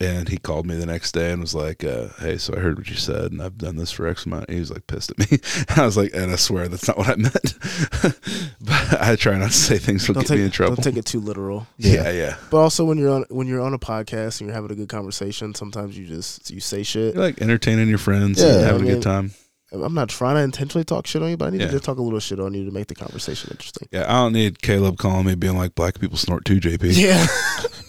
and 0.00 0.28
he 0.28 0.36
called 0.38 0.64
me 0.66 0.76
the 0.76 0.86
next 0.86 1.12
day 1.12 1.32
and 1.32 1.40
was 1.40 1.54
like, 1.54 1.82
uh, 1.82 2.08
"Hey, 2.20 2.38
so 2.38 2.54
I 2.54 2.60
heard 2.60 2.78
what 2.78 2.88
you 2.88 2.94
said, 2.96 3.32
and 3.32 3.42
I've 3.42 3.58
done 3.58 3.76
this 3.76 3.90
for 3.90 4.06
X 4.06 4.26
amount." 4.26 4.48
He 4.50 4.60
was 4.60 4.70
like 4.70 4.86
pissed 4.86 5.10
at 5.10 5.18
me. 5.18 5.38
I 5.76 5.84
was 5.84 5.96
like, 5.96 6.12
"And 6.14 6.30
I 6.30 6.36
swear 6.36 6.68
that's 6.68 6.86
not 6.86 6.96
what 6.98 7.08
I 7.08 7.16
meant." 7.16 7.54
but 8.60 9.00
I 9.02 9.16
try 9.16 9.36
not 9.38 9.50
to 9.50 9.56
say 9.56 9.78
things 9.78 10.06
that 10.06 10.14
get 10.14 10.26
take 10.26 10.38
me 10.38 10.44
in 10.44 10.50
trouble. 10.50 10.76
don't 10.76 10.84
take 10.84 10.96
it 10.96 11.04
too 11.06 11.20
literal. 11.20 11.66
yeah, 11.78 12.10
yeah. 12.10 12.36
But 12.50 12.58
also 12.58 12.84
when 12.84 12.98
you're 12.98 13.10
on 13.10 13.24
when 13.30 13.46
you're 13.46 13.60
on 13.60 13.74
a 13.74 13.78
podcast 13.78 14.40
and 14.40 14.48
you're 14.48 14.54
having 14.54 14.70
a 14.70 14.76
good 14.76 14.88
conversation, 14.88 15.54
sometimes 15.54 15.98
you 15.98 16.06
just 16.06 16.50
you 16.50 16.60
say 16.60 16.82
shit. 16.82 17.14
You're 17.14 17.24
like 17.24 17.42
entertaining 17.42 17.88
your 17.88 17.98
friends, 17.98 18.40
Yeah, 18.40 18.48
and 18.50 18.64
I 18.64 18.66
having 18.68 18.88
a 18.88 18.94
good 18.94 19.02
time. 19.02 19.32
I'm 19.70 19.92
not 19.92 20.08
trying 20.08 20.36
to 20.36 20.40
intentionally 20.42 20.84
talk 20.84 21.06
shit 21.06 21.22
on 21.22 21.28
you, 21.28 21.36
but 21.36 21.48
I 21.48 21.50
need 21.50 21.60
Yeah. 21.60 21.66
to 21.66 21.72
just 21.72 21.84
talk 21.84 21.98
a 21.98 22.02
little 22.02 22.20
shit 22.20 22.40
on 22.40 22.54
you 22.54 22.64
to 22.64 22.70
make 22.70 22.86
the 22.86 22.94
conversation 22.94 23.50
interesting. 23.50 23.86
Yeah, 23.92 24.04
I 24.08 24.22
don't 24.22 24.32
need 24.32 24.62
Caleb 24.62 24.96
calling 24.96 25.26
me 25.26 25.34
being 25.34 25.58
like, 25.58 25.74
"Black 25.74 26.00
people 26.00 26.16
snort 26.16 26.44
too, 26.46 26.58
JP." 26.60 26.92
Yeah. 26.96 27.26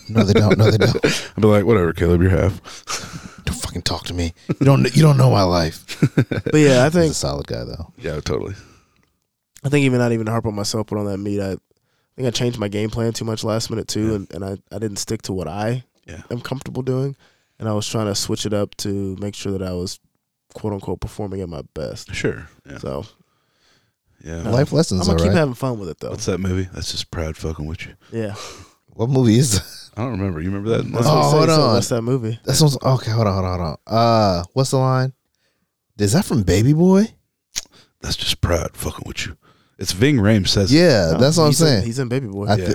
No, 0.09 0.23
they 0.23 0.33
don't. 0.33 0.57
No, 0.57 0.71
they 0.71 0.77
don't. 0.77 0.95
I'd 1.05 1.41
be 1.41 1.47
like, 1.47 1.65
"Whatever, 1.65 1.93
Caleb, 1.93 2.21
you're 2.21 2.31
half." 2.31 2.59
Don't 3.45 3.55
fucking 3.61 3.81
talk 3.83 4.03
to 4.05 4.13
me. 4.13 4.33
You 4.59 4.65
don't. 4.65 4.95
You 4.95 5.01
don't 5.01 5.17
know 5.17 5.31
my 5.31 5.43
life. 5.43 5.85
but 6.29 6.55
yeah, 6.55 6.85
I 6.85 6.89
think 6.89 6.93
He's 6.93 6.93
think 6.93 7.11
a 7.11 7.15
solid 7.15 7.47
guy 7.47 7.63
though. 7.63 7.91
Yeah, 7.97 8.19
totally. 8.19 8.53
I 9.63 9.69
think 9.69 9.85
even 9.85 9.99
not 9.99 10.11
even 10.11 10.25
to 10.25 10.31
harp 10.31 10.45
on 10.45 10.53
myself, 10.55 10.87
but 10.87 10.99
on 10.99 11.05
that 11.05 11.17
meet, 11.17 11.39
I, 11.41 11.53
I 11.53 11.57
think 12.15 12.27
I 12.27 12.31
changed 12.31 12.59
my 12.59 12.67
game 12.67 12.89
plan 12.89 13.13
too 13.13 13.25
much 13.25 13.43
last 13.43 13.69
minute 13.69 13.87
too, 13.87 14.07
Yeah. 14.09 14.15
and, 14.15 14.33
and 14.33 14.45
I, 14.45 14.57
I 14.75 14.79
didn't 14.79 14.97
stick 14.97 15.21
to 15.23 15.33
what 15.33 15.47
I 15.47 15.83
Yeah. 16.05 16.21
am 16.29 16.41
comfortable 16.41 16.81
doing, 16.83 17.15
and 17.59 17.67
I 17.69 17.73
was 17.73 17.87
trying 17.87 18.07
to 18.07 18.13
switch 18.15 18.45
it 18.45 18.53
up 18.53 18.75
to 18.77 19.15
make 19.19 19.35
sure 19.35 19.51
that 19.53 19.63
I 19.63 19.71
was 19.73 19.99
quote 20.53 20.73
unquote 20.73 20.99
performing 20.99 21.41
at 21.41 21.49
my 21.49 21.61
best. 21.73 22.13
Sure. 22.13 22.47
Yeah. 22.69 22.77
So 22.79 23.05
Yeah. 24.23 24.41
Life 24.49 24.71
lessons, 24.73 25.01
I'm 25.01 25.07
lessons, 25.07 25.07
gonna 25.07 25.17
keep 25.19 25.27
right. 25.29 25.37
having 25.39 25.53
fun 25.55 25.79
with 25.79 25.89
it 25.89 25.99
though. 25.99 26.09
What's 26.11 26.25
that 26.25 26.39
movie? 26.39 26.67
That's 26.73 26.91
just 26.91 27.09
proud 27.09 27.35
fucking 27.37 27.65
with 27.65 27.85
you. 27.87 27.93
yeah. 28.11 28.35
What 28.93 29.09
movie 29.09 29.37
is 29.39 29.53
that? 29.53 29.88
I 29.99 30.03
don't 30.03 30.11
remember. 30.11 30.39
You 30.39 30.47
remember 30.49 30.69
that? 30.77 30.91
That's 30.91 31.05
Oh, 31.07 31.15
what 31.15 31.23
he 31.25 31.29
hold 31.31 31.49
said. 31.49 31.55
So 31.55 31.61
on. 31.67 31.73
What's 31.73 31.89
that 31.89 32.01
movie? 32.01 32.39
That 32.45 32.53
sounds 32.55 32.77
okay. 32.81 33.11
Hold 33.11 33.27
on, 33.27 33.33
hold 33.33 33.45
on, 33.45 33.59
hold 33.59 33.77
on. 33.87 33.93
Uh, 33.95 34.43
what's 34.53 34.71
the 34.71 34.77
line? 34.77 35.13
Is 35.97 36.13
that 36.13 36.23
from 36.25 36.43
Baby 36.43 36.71
Boy? 36.73 37.07
That's 38.01 38.15
just 38.15 38.39
proud 38.39 38.77
fucking 38.77 39.03
with 39.05 39.25
you. 39.25 39.35
It's 39.77 39.91
Ving 39.91 40.15
Rhames 40.17 40.47
says. 40.49 40.71
it. 40.73 40.77
Yeah, 40.77 41.17
that's 41.19 41.35
what 41.37 41.43
I'm 41.43 41.49
he's 41.49 41.61
in- 41.61 41.67
saying. 41.67 41.85
he's 41.85 41.99
in 41.99 42.07
Baby 42.07 42.27
Boy. 42.27 42.45
I 42.47 42.55
Yeah. 42.55 42.67
thi- 42.67 42.73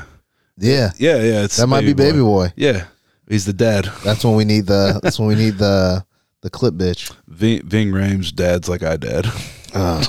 yeah, 0.58 0.90
Yeah, 0.98 1.16
yeah. 1.16 1.44
It's 1.44 1.56
that 1.56 1.66
might 1.66 1.80
be 1.86 1.94
Baby 1.94 2.18
Boy. 2.20 2.52
Yeah, 2.56 2.84
he's 3.28 3.46
the 3.46 3.52
dad. 3.54 3.86
That's 4.04 4.22
when 4.24 4.36
we 4.36 4.44
need 4.44 4.66
the. 4.66 5.00
That's 5.02 5.18
when 5.18 5.28
we 5.28 5.34
need 5.34 5.56
the 5.58 6.04
the 6.42 6.50
clip, 6.50 6.74
bitch. 6.74 7.10
Ving, 7.26 7.66
Ving 7.66 7.90
Rhames' 7.90 8.34
dad's 8.34 8.68
like 8.68 8.82
I 8.82 8.96
dad. 8.98 9.26
Uh, 9.72 10.04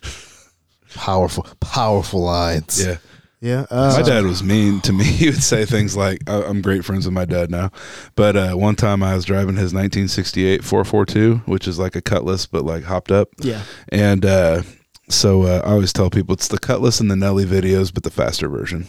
powerful, 0.94 1.46
powerful 1.60 2.22
lines. 2.22 2.84
Yeah. 2.84 2.96
Yeah. 3.40 3.66
Uh, 3.70 3.96
my 3.96 4.02
dad 4.02 4.24
was 4.24 4.42
mean 4.42 4.80
to 4.82 4.92
me. 4.92 5.04
He 5.20 5.26
would 5.30 5.42
say 5.42 5.64
things 5.64 5.96
like, 5.96 6.18
I- 6.28 6.42
"I'm 6.44 6.60
great 6.62 6.84
friends 6.84 7.06
with 7.06 7.14
my 7.14 7.24
dad 7.24 7.50
now," 7.50 7.70
but 8.16 8.36
uh, 8.36 8.52
one 8.54 8.74
time 8.76 9.02
I 9.02 9.14
was 9.14 9.24
driving 9.24 9.56
his 9.56 9.72
1968 9.74 10.62
442, 10.64 11.42
which 11.46 11.66
is 11.68 11.78
like 11.78 11.96
a 11.96 12.00
Cutlass 12.02 12.46
but 12.46 12.64
like 12.64 12.84
hopped 12.84 13.10
up, 13.12 13.28
Yeah. 13.40 13.62
and 13.88 14.24
uh, 14.24 14.62
so 15.08 15.42
uh, 15.42 15.62
I 15.64 15.70
always 15.72 15.92
tell 15.92 16.08
people 16.10 16.34
it's 16.34 16.48
the 16.48 16.58
Cutlass 16.58 17.00
and 17.00 17.10
the 17.10 17.16
Nelly 17.16 17.44
videos, 17.44 17.92
but 17.92 18.04
the 18.04 18.10
faster 18.10 18.48
version. 18.48 18.86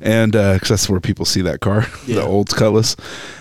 and 0.00 0.32
because 0.32 0.68
that's 0.68 0.88
where 0.90 1.00
people 1.00 1.24
see 1.24 1.40
that 1.42 1.60
car, 1.60 1.86
Yeah. 2.06 2.16
the 2.16 2.22
old 2.26 2.50
Cutlass. 2.50 2.96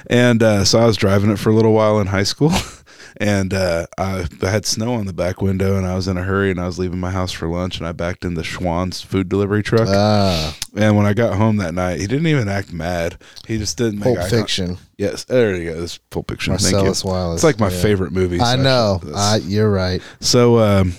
And 0.08 0.42
uh, 0.42 0.64
so 0.66 0.80
I 0.80 0.86
was 0.86 0.96
driving 0.98 1.32
it 1.32 1.40
for 1.40 1.50
a 1.50 1.54
little 1.54 1.74
while 1.74 2.00
in 2.00 2.08
high 2.08 2.24
school, 2.24 2.52
and 3.18 3.54
uh, 3.54 3.86
I, 3.98 4.28
I 4.42 4.50
had 4.50 4.66
snow 4.66 4.94
on 4.94 5.06
the 5.06 5.14
back 5.14 5.42
window, 5.42 5.78
and 5.78 5.86
I 5.86 5.96
was 5.96 6.08
in 6.08 6.18
a 6.18 6.24
hurry, 6.24 6.52
and 6.52 6.60
I 6.60 6.66
was 6.66 6.80
leaving 6.80 7.00
my 7.00 7.12
house 7.12 7.32
for 7.32 7.48
lunch, 7.48 7.78
and 7.78 7.88
I 7.88 7.92
backed 7.92 8.26
in 8.26 8.34
the 8.34 8.44
Schwan's 8.44 9.02
food 9.02 9.30
delivery 9.30 9.64
truck. 9.64 9.88
Ah, 9.90 10.58
and 10.76 10.96
when 10.98 11.06
I 11.06 11.14
got 11.14 11.36
home 11.38 11.58
that 11.58 11.74
night, 11.74 12.00
he 12.00 12.08
didn't 12.08 12.28
even 12.28 12.48
act 12.48 12.74
mad. 12.74 13.18
He 13.48 13.58
just 13.58 13.78
didn't 13.78 14.00
make 14.00 14.04
Pulp 14.06 14.20
con- 14.20 14.30
Fiction. 14.30 14.78
Yes, 14.98 15.24
there 15.26 15.56
you 15.56 15.72
go. 15.72 15.82
This 15.82 15.94
is 15.94 15.98
Pulp 16.10 16.30
Fiction. 16.30 16.58
Thank 16.58 16.72
you. 16.72 16.78
Marcellus 16.78 17.04
Wallace. 17.04 17.38
It's 17.38 17.44
like 17.44 17.60
my 17.60 17.70
Yeah. 17.70 17.82
favorite 17.82 18.12
movie. 18.12 18.40
I 18.40 18.56
know. 18.56 19.02
I, 19.16 19.38
you're 19.38 19.72
right. 19.72 20.02
so, 20.20 20.60
um, 20.60 20.94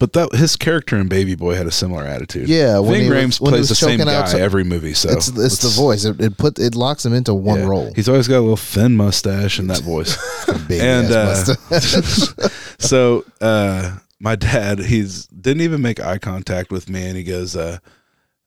but 0.00 0.14
that 0.14 0.34
his 0.34 0.56
character 0.56 0.96
in 0.96 1.08
Baby 1.08 1.34
Boy 1.34 1.54
had 1.54 1.66
a 1.66 1.70
similar 1.70 2.04
attitude. 2.04 2.48
Yeah, 2.48 2.78
when 2.78 3.02
Ving 3.02 3.10
Rhames 3.10 3.38
when 3.38 3.52
plays 3.52 3.68
the 3.68 3.72
was 3.72 3.78
same 3.78 3.98
guy 3.98 4.24
so- 4.24 4.38
every 4.38 4.64
movie. 4.64 4.94
So 4.94 5.10
it's 5.10 5.28
it's 5.28 5.58
the 5.58 5.68
voice. 5.68 6.06
It, 6.06 6.18
it 6.18 6.38
put 6.38 6.58
it 6.58 6.74
locks 6.74 7.04
him 7.04 7.12
into 7.12 7.34
one 7.34 7.60
yeah. 7.60 7.66
role. 7.66 7.92
He's 7.94 8.08
always 8.08 8.26
got 8.26 8.38
a 8.38 8.40
little 8.40 8.56
thin 8.56 8.96
mustache 8.96 9.58
and 9.58 9.68
that 9.68 9.82
voice. 9.82 10.16
Baby 10.68 10.80
and 10.80 11.12
uh, 11.12 11.34
so 12.78 13.26
uh, 13.42 13.98
my 14.18 14.36
dad, 14.36 14.78
he's 14.78 15.26
didn't 15.26 15.60
even 15.60 15.82
make 15.82 16.00
eye 16.00 16.18
contact 16.18 16.70
with 16.70 16.88
me, 16.88 17.06
and 17.06 17.16
he 17.16 17.22
goes, 17.22 17.54
uh, 17.54 17.78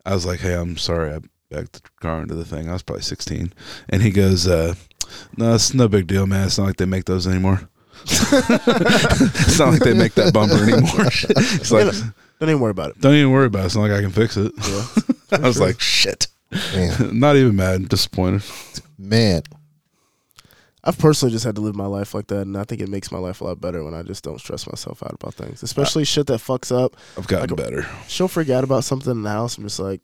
"I 0.06 0.16
was 0.16 0.26
like, 0.26 0.40
hey, 0.40 0.56
I'm 0.56 0.76
sorry, 0.78 1.14
I 1.14 1.20
backed 1.52 1.74
the 1.74 1.82
car 2.02 2.24
into 2.24 2.34
the 2.34 2.46
thing. 2.46 2.68
I 2.68 2.74
was 2.74 2.82
probably 2.82 3.04
16, 3.04 3.54
and 3.90 4.02
he 4.02 4.10
goes, 4.10 4.48
uh, 4.48 4.74
no, 5.38 5.54
it's 5.54 5.72
no 5.76 5.88
big 5.88 6.08
deal, 6.08 6.26
man. 6.26 6.48
It's 6.48 6.58
not 6.58 6.66
like 6.66 6.78
they 6.78 6.86
make 6.86 7.06
those 7.06 7.28
anymore." 7.28 7.70
it's 8.08 9.60
not 9.60 9.70
like 9.74 9.82
they 9.82 9.94
make 9.94 10.14
that 10.16 10.34
bumper 10.34 10.56
anymore. 10.64 11.08
It's 11.60 11.72
like, 11.72 11.86
Don't 12.40 12.50
even 12.50 12.60
worry 12.60 12.72
about 12.72 12.92
it. 12.92 13.02
don't 13.02 13.14
even 13.16 13.32
worry 13.32 13.46
about 13.48 13.64
it. 13.64 13.66
It's 13.68 13.76
not 13.76 13.84
like 13.84 13.92
I 13.92 14.02
can 14.02 14.12
fix 14.12 14.38
it. 14.38 14.52
Yeah. 14.58 14.86
I 15.44 15.48
was 15.48 15.60
like, 15.60 15.80
shit. 15.80 16.28
Man, 16.52 17.20
Not 17.20 17.36
even 17.36 17.56
mad, 17.56 17.90
disappointed. 17.90 18.44
man, 18.98 19.42
I've 20.84 20.98
personally 21.00 21.32
just 21.32 21.46
had 21.46 21.56
to 21.56 21.62
live 21.62 21.76
my 21.76 21.86
life 21.86 22.14
like 22.14 22.28
that, 22.28 22.42
and 22.42 22.58
I 22.58 22.64
think 22.66 22.82
it 22.82 22.90
makes 22.90 23.12
my 23.12 23.18
life 23.18 23.40
a 23.42 23.46
lot 23.46 23.62
better 23.62 23.84
when 23.84 23.94
I 23.94 24.04
just 24.04 24.24
don't 24.24 24.40
stress 24.40 24.68
myself 24.68 25.02
out 25.02 25.14
about 25.14 25.34
things, 25.34 25.64
especially 25.64 26.04
shit 26.04 26.28
that 26.28 26.42
fucks 26.42 26.76
up. 26.78 26.96
I've 27.18 27.26
gotten 27.28 27.50
Like 27.56 27.60
a- 27.60 27.64
better. 27.64 27.88
She'll 28.08 28.28
freak 28.28 28.50
out 28.50 28.64
about 28.66 28.84
something 28.84 29.10
in 29.12 29.24
the 29.24 29.30
house. 29.30 29.58
I'm 29.58 29.64
just 29.64 29.80
like, 29.80 30.02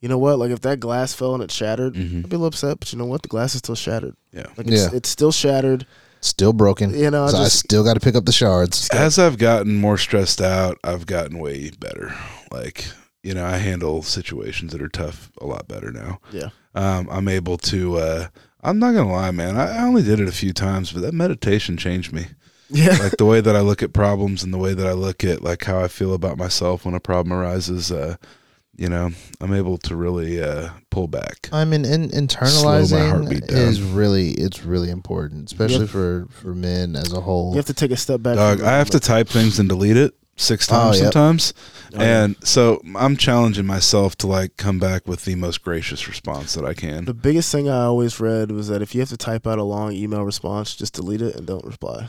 you 0.00 0.08
know 0.10 0.18
what? 0.18 0.38
Like 0.38 0.50
if 0.50 0.60
that 0.60 0.78
glass 0.80 1.14
fell 1.14 1.32
and 1.34 1.42
it 1.42 1.50
shattered, 1.50 1.94
Mhm. 1.94 2.18
I'd 2.24 2.28
be 2.28 2.36
a 2.36 2.38
little 2.38 2.46
upset. 2.48 2.78
But 2.78 2.92
you 2.92 2.98
know 2.98 3.06
what? 3.06 3.22
The 3.22 3.28
glass 3.28 3.54
is 3.54 3.58
still 3.60 3.74
shattered. 3.74 4.14
Yeah. 4.32 4.46
Like 4.58 4.68
it's, 4.68 4.82
Yeah. 4.82 4.90
it's 4.92 5.08
still 5.08 5.32
shattered. 5.32 5.86
Still 6.20 6.52
broken. 6.52 6.94
You 6.94 7.10
know, 7.10 7.24
I 7.24 7.30
so 7.30 7.38
I 7.38 7.48
still 7.48 7.84
got 7.84 7.94
to 7.94 8.00
pick 8.00 8.14
up 8.14 8.24
the 8.24 8.32
shards. 8.32 8.88
As 8.92 9.18
I've 9.18 9.38
gotten 9.38 9.76
more 9.76 9.98
stressed 9.98 10.40
out, 10.40 10.78
I've 10.84 11.06
gotten 11.06 11.38
way 11.38 11.70
better. 11.70 12.14
Like, 12.50 12.86
you 13.22 13.34
know, 13.34 13.44
I 13.44 13.56
handle 13.56 14.02
situations 14.02 14.72
that 14.72 14.82
are 14.82 14.88
tough 14.88 15.30
a 15.40 15.46
lot 15.46 15.68
better 15.68 15.90
now. 15.90 16.20
Yeah. 16.32 16.50
Um, 16.74 17.08
I'm 17.10 17.28
able 17.28 17.58
to, 17.58 17.96
uh, 17.96 18.26
I'm 18.62 18.78
not 18.78 18.92
going 18.92 19.06
to 19.06 19.12
lie, 19.12 19.30
man. 19.30 19.56
I, 19.56 19.78
I 19.78 19.82
only 19.82 20.02
did 20.02 20.20
it 20.20 20.28
a 20.28 20.32
few 20.32 20.52
times, 20.52 20.92
but 20.92 21.00
that 21.02 21.14
meditation 21.14 21.76
changed 21.76 22.12
me. 22.12 22.26
Yeah. 22.68 22.96
like 22.96 23.16
the 23.16 23.24
way 23.24 23.40
that 23.40 23.54
I 23.54 23.60
look 23.60 23.82
at 23.82 23.92
problems 23.92 24.42
and 24.42 24.52
the 24.52 24.58
way 24.58 24.74
that 24.74 24.86
I 24.86 24.92
look 24.92 25.22
at 25.22 25.40
like 25.40 25.64
how 25.64 25.78
I 25.78 25.86
feel 25.86 26.12
about 26.12 26.36
myself 26.36 26.84
when 26.84 26.94
a 26.94 27.00
problem 27.00 27.32
arises. 27.32 27.92
Uh, 27.92 28.16
you 28.76 28.88
know, 28.88 29.10
I'm 29.40 29.52
able 29.52 29.78
to 29.78 29.96
really 29.96 30.42
uh, 30.42 30.70
pull 30.90 31.08
back. 31.08 31.48
I 31.52 31.64
mean, 31.64 31.84
in, 31.84 32.02
my 32.02 32.06
internalizing 32.08 33.10
heartbeat 33.10 33.44
is 33.50 33.80
really 33.82 34.32
it's 34.32 34.64
really 34.64 34.90
important, 34.90 35.50
especially 35.50 35.80
Yep. 35.80 35.88
for 35.88 36.26
for 36.30 36.54
men 36.54 36.96
as 36.96 37.12
a 37.12 37.20
whole. 37.20 37.50
You 37.52 37.56
have 37.56 37.66
to 37.66 37.74
take 37.74 37.90
a 37.90 37.96
step 37.96 38.22
back. 38.22 38.36
Dog, 38.36 38.62
I 38.62 38.78
have 38.78 38.90
to 38.90 39.00
type 39.00 39.28
things 39.28 39.58
and 39.58 39.68
delete 39.68 39.96
it 39.96 40.14
six 40.36 40.66
times 40.66 40.96
yep. 40.96 41.04
sometimes. 41.04 41.54
Oh, 41.94 42.02
yeah. 42.02 42.24
And 42.24 42.36
so 42.46 42.80
I'm 42.94 43.16
challenging 43.16 43.66
myself 43.66 44.16
to 44.18 44.26
like 44.26 44.56
come 44.56 44.78
back 44.78 45.06
with 45.08 45.24
the 45.24 45.34
most 45.34 45.62
gracious 45.62 46.06
response 46.08 46.54
that 46.54 46.64
I 46.64 46.74
can. 46.74 47.06
The 47.06 47.14
biggest 47.14 47.50
thing 47.50 47.68
I 47.68 47.84
always 47.84 48.20
read 48.20 48.50
was 48.52 48.68
that 48.68 48.82
if 48.82 48.94
you 48.94 49.00
have 49.00 49.08
to 49.08 49.16
type 49.16 49.46
out 49.46 49.58
a 49.58 49.64
long 49.64 49.92
email 49.92 50.22
response, 50.24 50.76
just 50.76 50.94
delete 50.94 51.22
it 51.22 51.36
and 51.36 51.46
don't 51.46 51.64
reply. 51.64 52.08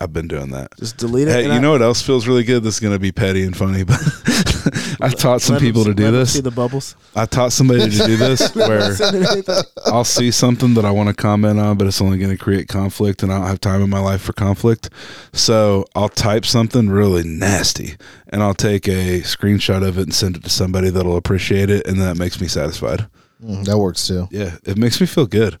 I've 0.00 0.12
been 0.12 0.28
doing 0.28 0.50
that. 0.50 0.76
Just 0.78 0.96
delete 0.96 1.26
it. 1.26 1.32
Hey, 1.32 1.46
you 1.46 1.52
I- 1.52 1.58
know 1.58 1.72
what 1.72 1.82
else 1.82 2.00
feels 2.00 2.28
really 2.28 2.44
good? 2.44 2.62
This 2.62 2.74
is 2.74 2.80
going 2.80 2.94
to 2.94 3.00
be 3.00 3.10
petty 3.10 3.42
and 3.42 3.56
funny, 3.56 3.82
but 3.84 3.98
I 5.00 5.08
taught 5.08 5.42
some 5.42 5.58
people 5.58 5.82
to 5.84 5.92
do 5.94 6.10
this. 6.12 6.34
See 6.34 6.40
the 6.40 6.52
bubbles. 6.52 6.94
I 7.16 7.26
taught 7.26 7.52
somebody 7.52 7.90
to 7.90 8.06
do 8.06 8.16
this 8.16 8.54
where 8.54 8.92
I'll 9.86 10.04
see 10.04 10.30
something 10.30 10.74
that 10.74 10.84
I 10.84 10.90
want 10.92 11.08
to 11.08 11.14
comment 11.14 11.58
on, 11.58 11.76
but 11.78 11.86
it's 11.88 12.00
only 12.00 12.18
going 12.18 12.30
to 12.30 12.36
create 12.42 12.68
conflict, 12.68 13.22
and 13.22 13.32
I 13.32 13.38
don't 13.38 13.46
have 13.48 13.60
time 13.60 13.82
in 13.82 13.90
my 13.90 13.98
life 14.00 14.20
for 14.22 14.32
conflict. 14.32 14.90
So 15.32 15.84
I'll 15.96 16.08
type 16.08 16.46
something 16.46 16.88
really 16.90 17.24
nasty, 17.24 17.96
and 18.28 18.42
I'll 18.42 18.54
take 18.54 18.86
a 18.86 19.20
screenshot 19.22 19.86
of 19.86 19.98
it 19.98 20.02
and 20.02 20.14
send 20.14 20.36
it 20.36 20.44
to 20.44 20.50
somebody 20.50 20.90
that'll 20.90 21.16
appreciate 21.16 21.70
it, 21.70 21.86
and 21.88 22.00
that 22.00 22.16
makes 22.16 22.40
me 22.40 22.46
satisfied. 22.46 23.06
Mm, 23.42 23.64
that 23.66 23.78
works 23.78 24.06
too. 24.08 24.26
Yeah, 24.32 24.56
it 24.64 24.76
makes 24.76 25.00
me 25.00 25.06
feel 25.06 25.26
good. 25.26 25.58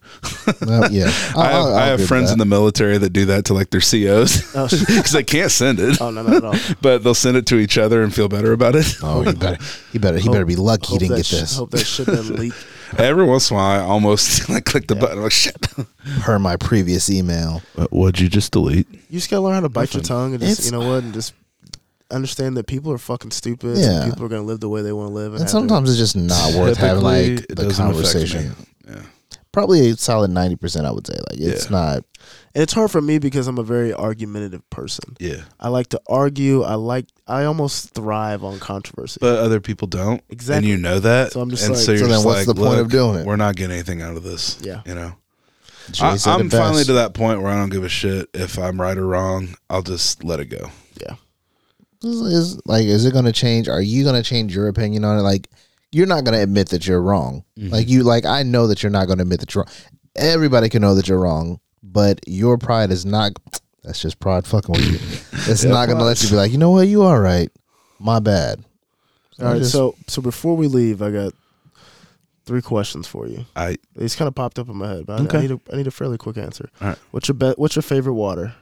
Well, 0.66 0.90
yeah, 0.90 1.04
I 1.36 1.46
have, 1.50 1.66
I 1.66 1.86
have 1.86 2.06
friends 2.08 2.32
in 2.32 2.38
the 2.38 2.44
military 2.44 2.98
that 2.98 3.10
do 3.10 3.26
that 3.26 3.44
to 3.46 3.54
like 3.54 3.70
their 3.70 3.80
COs 3.80 4.52
Oh, 4.56 4.66
because 4.68 5.12
they 5.12 5.22
can't 5.22 5.50
send 5.52 5.78
it, 5.78 6.00
oh 6.00 6.10
no, 6.10 6.22
not 6.22 6.34
at 6.34 6.44
all. 6.44 6.54
but 6.82 7.04
they'll 7.04 7.14
send 7.14 7.36
it 7.36 7.46
to 7.46 7.56
each 7.56 7.78
other 7.78 8.02
and 8.02 8.12
feel 8.12 8.28
better 8.28 8.52
about 8.52 8.74
it. 8.74 8.96
Oh, 9.02 9.22
he 9.22 9.32
better, 9.32 9.62
he 9.92 9.98
better, 9.98 10.18
he 10.18 10.28
better 10.28 10.44
be 10.44 10.56
lucky 10.56 10.92
he 10.94 10.98
didn't 10.98 11.16
get 11.18 11.26
sh- 11.26 11.30
this. 11.32 11.56
Hope 11.56 11.70
that 11.70 11.84
shit 11.84 12.06
didn't 12.06 12.36
leak. 12.36 12.52
Every 12.96 13.24
once 13.24 13.50
in 13.50 13.56
a 13.56 13.60
while, 13.60 13.80
I 13.80 13.84
almost 13.84 14.48
like 14.48 14.64
click 14.64 14.88
the 14.88 14.94
Yeah. 14.94 15.00
button. 15.00 15.18
I'm 15.18 15.22
like, 15.24 15.32
shit. 15.32 15.54
Per 16.20 16.38
my 16.38 16.56
previous 16.56 17.10
email. 17.10 17.62
What'd 17.90 18.18
you 18.18 18.28
just 18.28 18.50
delete? 18.52 18.88
You 18.90 19.18
just 19.20 19.30
gotta 19.30 19.42
learn 19.42 19.54
how 19.54 19.60
to 19.60 19.68
bite 19.68 19.94
your 19.94 20.02
tongue 20.02 20.32
and 20.32 20.40
just 20.40 20.52
It's- 20.60 20.66
you 20.66 20.72
know 20.72 20.88
what 20.88 21.04
and 21.04 21.12
just 21.14 21.32
understand 22.10 22.56
that 22.56 22.66
people 22.66 22.92
are 22.92 22.98
fucking 22.98 23.30
stupid. 23.30 23.76
Yeah. 23.78 24.02
And 24.02 24.10
people 24.12 24.26
are 24.26 24.28
gonna 24.28 24.42
live 24.42 24.60
the 24.60 24.68
way 24.68 24.82
they 24.82 24.92
want 24.92 25.10
to 25.10 25.14
live. 25.14 25.32
And, 25.32 25.40
And 25.40 25.42
have 25.42 25.52
their- 25.52 25.60
sometimes 25.60 25.90
it's 25.90 25.98
just 25.98 26.16
not 26.16 26.54
worth 26.54 26.76
having 26.78 27.02
like 27.02 27.46
the 27.48 27.72
conversation. 27.76 28.54
Yeah. 28.88 29.02
Probably 29.52 29.90
a 29.90 29.96
solid 29.96 30.30
ninety 30.30 30.56
percent, 30.56 30.86
I 30.86 30.90
would 30.92 31.06
say. 31.06 31.14
Like 31.30 31.40
it's 31.40 31.64
Yeah. 31.64 31.70
not. 31.70 32.04
and 32.54 32.62
it's 32.62 32.72
hard 32.72 32.90
for 32.90 33.00
me 33.00 33.18
because 33.18 33.46
I'm 33.46 33.58
a 33.58 33.62
very 33.62 33.92
argumentative 33.94 34.68
person. 34.70 35.16
Yeah. 35.18 35.42
I 35.58 35.68
like 35.68 35.88
to 35.88 36.00
argue. 36.08 36.62
I 36.62 36.74
like. 36.74 37.06
I 37.26 37.44
almost 37.44 37.90
thrive 37.94 38.44
on 38.44 38.58
controversy. 38.58 39.18
But 39.20 39.38
other 39.38 39.60
people 39.60 39.86
don't. 39.88 40.22
Exactly. 40.28 40.56
And 40.58 40.66
you 40.66 40.76
know 40.76 41.00
that. 41.00 41.32
So 41.32 41.40
I'm 41.40 41.50
just 41.50 41.64
and 41.64 41.74
like- 41.74 41.84
so 41.84 41.92
you're 41.92 42.00
So 42.00 42.04
then 42.06 42.14
just 42.16 42.26
what's 42.26 42.46
like, 42.46 42.56
the 42.56 42.62
point 42.62 42.80
of 42.80 42.88
doing 42.90 43.20
it?" 43.20 43.26
We're 43.26 43.36
not 43.36 43.56
getting 43.56 43.72
anything 43.72 44.02
out 44.02 44.16
of 44.16 44.22
this. 44.22 44.58
Yeah. 44.62 44.82
You 44.86 44.94
know? 44.94 45.12
I, 46.00 46.18
I'm 46.26 46.50
finally 46.50 46.84
to 46.84 46.92
that 46.94 47.14
point 47.14 47.40
where 47.40 47.50
I 47.50 47.56
don't 47.56 47.70
give 47.70 47.82
a 47.84 47.88
shit 47.88 48.28
if 48.34 48.58
I'm 48.58 48.78
right 48.80 48.96
or 48.98 49.06
wrong. 49.06 49.54
I'll 49.70 49.82
just 49.82 50.22
let 50.22 50.38
it 50.40 50.46
go. 50.46 50.70
yeah. 51.00 51.14
Is, 52.02 52.20
is 52.20 52.60
like 52.66 52.84
is 52.84 53.04
it 53.04 53.12
going 53.12 53.24
to 53.24 53.32
change 53.32 53.68
are 53.68 53.80
you 53.80 54.04
going 54.04 54.14
to 54.14 54.22
change 54.28 54.54
your 54.54 54.68
opinion 54.68 55.04
on 55.04 55.18
it 55.18 55.22
like 55.22 55.48
you're 55.92 56.06
not 56.06 56.24
going 56.24 56.36
to 56.36 56.42
admit 56.42 56.68
that 56.70 56.86
you're 56.86 57.00
wrong 57.02 57.44
Mhm. 57.58 57.70
like 57.72 57.88
you 57.88 58.02
like 58.02 58.24
i 58.26 58.42
know 58.42 58.66
that 58.68 58.82
you're 58.82 58.90
not 58.90 59.06
going 59.06 59.18
to 59.18 59.22
admit 59.22 59.40
that 59.40 59.54
you're 59.54 59.64
wrong 59.64 59.74
everybody 60.16 60.68
can 60.68 60.82
know 60.82 60.94
that 60.94 61.08
you're 61.08 61.18
wrong 61.20 61.60
but 61.82 62.20
your 62.26 62.58
pride 62.58 62.90
is 62.90 63.04
not 63.06 63.32
that's 63.84 64.00
just 64.00 64.18
pride 64.20 64.46
fucking 64.46 64.72
with 64.74 64.84
you 64.90 64.98
it's 65.52 65.64
Yeah, 65.64 65.70
not 65.70 65.86
going 65.86 65.98
to 65.98 66.04
let 66.04 66.22
you 66.22 66.28
be 66.30 66.36
like 66.36 66.52
you 66.52 66.58
know 66.58 66.70
what 66.70 66.88
you 66.88 67.02
are 67.02 67.20
right 67.20 67.50
my 67.98 68.20
bad 68.20 68.64
All 69.40 69.46
right. 69.46 69.58
just- 69.58 69.72
So 69.72 69.94
so 70.06 70.22
before 70.22 70.56
we 70.56 70.66
leave, 70.68 71.02
I 71.02 71.10
got 71.10 71.32
three 72.46 72.62
questions 72.62 73.06
for 73.06 73.26
you. 73.26 73.44
I 73.56 73.76
These 73.96 74.14
kind 74.16 74.26
of 74.28 74.34
popped 74.34 74.58
up 74.58 74.68
in 74.68 74.76
my 74.76 74.88
head, 74.88 75.06
but 75.06 75.20
I- 75.34 75.38
I, 75.38 75.40
need 75.42 75.50
a 75.50 75.60
I 75.72 75.76
need 75.76 75.86
a 75.86 75.90
fairly 75.90 76.16
quick 76.16 76.38
answer. 76.38 76.70
All 76.80 76.88
right. 76.88 76.98
What's 77.10 77.28
your 77.28 77.34
be- 77.34 77.54
What's 77.56 77.74
your 77.76 77.82
favorite 77.82 78.14
water? 78.14 78.54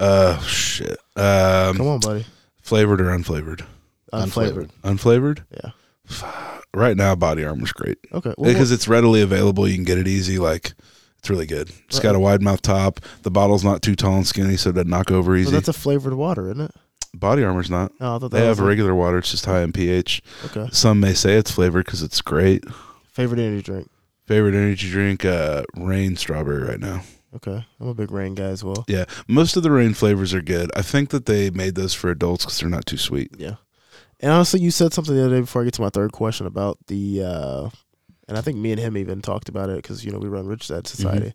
uh 0.00 0.38
shit. 0.40 0.98
Um 1.16 1.76
Come 1.76 1.86
on, 1.86 2.00
buddy. 2.00 2.24
Flavored 2.62 3.00
or 3.00 3.06
unflavored? 3.10 3.64
Unflavored. 4.12 4.70
Unflavored? 4.82 5.44
Yeah. 5.52 5.70
Right 6.74 6.96
now 6.96 7.14
body 7.14 7.44
armor's 7.44 7.70
great. 7.70 7.98
Okay. 8.14 8.32
Well, 8.38 8.50
because 8.50 8.72
it's 8.72 8.88
readily 8.88 9.20
available. 9.20 9.68
You 9.68 9.74
can 9.74 9.84
get 9.84 9.98
it 9.98 10.08
easy. 10.08 10.38
Like 10.38 10.72
it's 11.18 11.28
really 11.28 11.44
good. 11.44 11.70
It's 11.86 12.00
got 12.00 12.14
a 12.14 12.18
wide 12.18 12.40
mouth 12.40 12.62
top. 12.62 12.98
The 13.24 13.30
bottle's 13.30 13.62
not 13.62 13.82
too 13.82 13.94
tall 13.94 14.16
and 14.16 14.26
skinny, 14.26 14.56
so 14.56 14.70
it 14.70 14.72
doesn't 14.76 14.88
knock 14.88 15.10
over 15.10 15.32
well, 15.32 15.40
easy. 15.40 15.50
that's 15.50 15.68
a 15.68 15.74
flavored 15.74 16.14
water, 16.14 16.46
isn't 16.50 16.62
it? 16.62 16.70
Body 17.12 17.44
armor's 17.44 17.68
not. 17.68 17.92
Oh, 18.00 18.16
I 18.16 18.18
thought 18.18 18.20
that 18.20 18.30
They 18.30 18.48
was 18.48 18.56
have 18.56 18.64
a- 18.64 18.68
regular 18.68 18.94
water. 18.94 19.18
It's 19.18 19.30
just 19.30 19.44
high 19.44 19.60
in 19.60 19.72
pH. 19.72 20.22
Okay. 20.46 20.66
Some 20.72 20.98
may 20.98 21.12
say 21.12 21.34
it's 21.34 21.50
flavored 21.50 21.84
because 21.84 22.02
it's 22.02 22.22
great. 22.22 22.64
Favorite 23.12 23.38
energy 23.40 23.60
drink. 23.62 23.90
Favorite 24.24 24.54
energy 24.54 24.88
drink, 24.90 25.26
uh, 25.26 25.64
Reign 25.76 26.16
strawberry 26.16 26.62
right 26.66 26.80
now. 26.80 27.02
Okay. 27.34 27.64
I'm 27.80 27.88
a 27.88 27.94
big 27.94 28.10
Reign 28.10 28.34
guy 28.34 28.44
as 28.44 28.62
well. 28.62 28.84
Yeah, 28.88 29.04
most 29.26 29.56
of 29.56 29.62
the 29.62 29.70
Reign 29.70 29.94
flavors 29.94 30.34
are 30.34 30.42
good. 30.42 30.70
I 30.76 30.82
think 30.82 31.10
that 31.10 31.26
they 31.26 31.50
made 31.50 31.74
those 31.74 31.94
for 31.94 32.10
adults 32.10 32.44
because 32.44 32.60
they're 32.60 32.68
not 32.68 32.86
too 32.86 32.98
sweet. 32.98 33.30
Yeah. 33.38 33.54
And 34.20 34.30
honestly, 34.30 34.60
you 34.60 34.70
said 34.70 34.92
something 34.92 35.14
the 35.14 35.24
other 35.24 35.34
day 35.36 35.40
before 35.40 35.62
I 35.62 35.64
get 35.64 35.74
to 35.74 35.82
my 35.82 35.88
third 35.90 36.12
question 36.12 36.46
about 36.46 36.78
the, 36.86 37.22
uh, 37.24 37.70
and 38.28 38.38
I 38.38 38.40
think 38.40 38.58
me 38.58 38.70
and 38.70 38.78
him 38.80 38.96
even 38.96 39.20
talked 39.22 39.48
about 39.48 39.68
it 39.70 39.76
because 39.76 40.04
you 40.04 40.12
know 40.12 40.18
we 40.18 40.28
run 40.28 40.46
Rich 40.46 40.68
Dad 40.68 40.86
Society. 40.86 41.32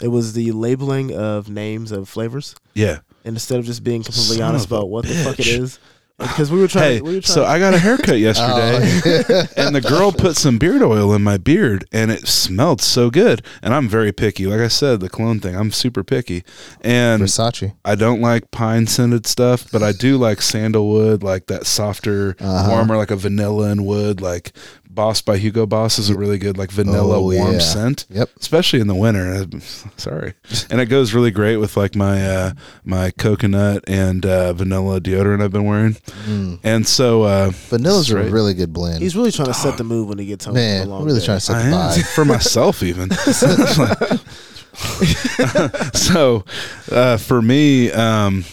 It 0.00 0.08
was 0.08 0.32
the 0.34 0.52
labeling 0.52 1.12
of 1.14 1.48
names 1.48 1.92
of 1.92 2.08
flavors, 2.08 2.54
Yeah. 2.74 2.98
and 3.24 3.34
instead 3.36 3.58
of 3.58 3.64
just 3.64 3.82
being 3.84 4.02
completely 4.02 4.36
Son 4.38 4.48
honest 4.50 4.66
about 4.66 4.88
what 4.88 5.04
the 5.06 5.14
fuck 5.14 5.38
it 5.38 5.42
bitch. 5.46 5.58
is, 5.58 5.78
because 6.22 6.50
we 6.50 6.60
were 6.60 6.68
trying. 6.68 6.84
Hey, 6.94 7.00
we 7.00 7.14
were 7.16 7.20
trying 7.20 7.34
so 7.34 7.44
I 7.44 7.58
got 7.58 7.74
a 7.74 7.78
haircut 7.78 8.18
yesterday. 8.28 9.22
Oh, 9.28 9.46
and 9.56 9.74
the 9.74 9.80
girl 9.80 10.12
put 10.12 10.36
some 10.36 10.58
beard 10.58 10.82
oil 10.82 11.12
in 11.14 11.22
my 11.22 11.36
beard 11.36 11.84
and 11.92 12.10
it 12.10 12.26
smelled 12.26 12.80
so 12.80 13.10
good 13.10 13.42
and 13.62 13.74
i'm 13.74 13.88
very 13.88 14.12
picky 14.12 14.46
like 14.46 14.60
i 14.60 14.68
said 14.68 15.00
the 15.00 15.08
cologne 15.08 15.40
thing 15.40 15.54
i'm 15.56 15.70
super 15.70 16.02
picky 16.04 16.44
and 16.80 17.22
versace 17.22 17.74
i 17.84 17.94
don't 17.94 18.20
like 18.20 18.50
pine 18.50 18.86
scented 18.86 19.26
stuff 19.26 19.70
but 19.72 19.82
i 19.82 19.92
do 19.92 20.16
like 20.16 20.40
sandalwood 20.40 21.22
like 21.22 21.46
that 21.46 21.66
softer 21.66 22.36
Uh-huh. 22.40 22.70
warmer 22.70 22.96
like 22.96 23.10
a 23.10 23.16
vanilla 23.16 23.70
and 23.70 23.84
wood 23.86 24.20
like 24.20 24.52
boss 24.94 25.22
by 25.22 25.36
hugo 25.38 25.66
boss 25.66 25.98
is 25.98 26.10
a 26.10 26.16
really 26.16 26.38
good 26.38 26.58
like 26.58 26.70
vanilla 26.70 27.16
Oh, 27.16 27.22
warm 27.22 27.52
yeah. 27.54 27.58
scent 27.58 28.06
yep 28.10 28.28
especially 28.38 28.80
in 28.80 28.86
the 28.86 28.94
winter 28.94 29.32
I'm 29.34 29.60
sorry 29.96 30.34
and 30.70 30.80
it 30.80 30.86
goes 30.86 31.14
really 31.14 31.30
great 31.30 31.56
with 31.56 31.76
like 31.76 31.94
my 31.96 32.24
uh 32.26 32.52
my 32.84 33.10
coconut 33.12 33.84
and 33.88 34.24
uh 34.26 34.52
vanilla 34.52 35.00
deodorant 35.00 35.42
i've 35.42 35.52
been 35.52 35.64
wearing 35.64 35.94
mm. 36.26 36.58
and 36.62 36.86
so 36.86 37.22
uh 37.22 37.50
vanilla's 37.70 38.10
a 38.10 38.18
really 38.22 38.54
good 38.54 38.72
blend 38.72 39.02
He's 39.02 39.16
really 39.16 39.32
trying 39.32 39.48
to 39.48 39.54
set 39.54 39.78
the 39.78 39.84
mood 39.84 40.08
when 40.08 40.18
he 40.18 40.26
gets 40.26 40.44
home. 40.44 40.54
man 40.54 40.86
a 40.86 40.90
long 40.90 41.04
really 41.04 41.20
day. 41.20 41.26
trying 41.26 41.38
to 41.38 41.44
set 41.44 41.56
I 41.56 41.62
the 41.62 41.68
am 41.68 41.72
vibe 41.74 42.06
for 42.14 42.24
myself 42.24 42.82
even. 42.82 43.10
so 45.94 46.44
uh, 46.90 47.16
for 47.18 47.42
me, 47.42 47.90
um, 47.92 48.44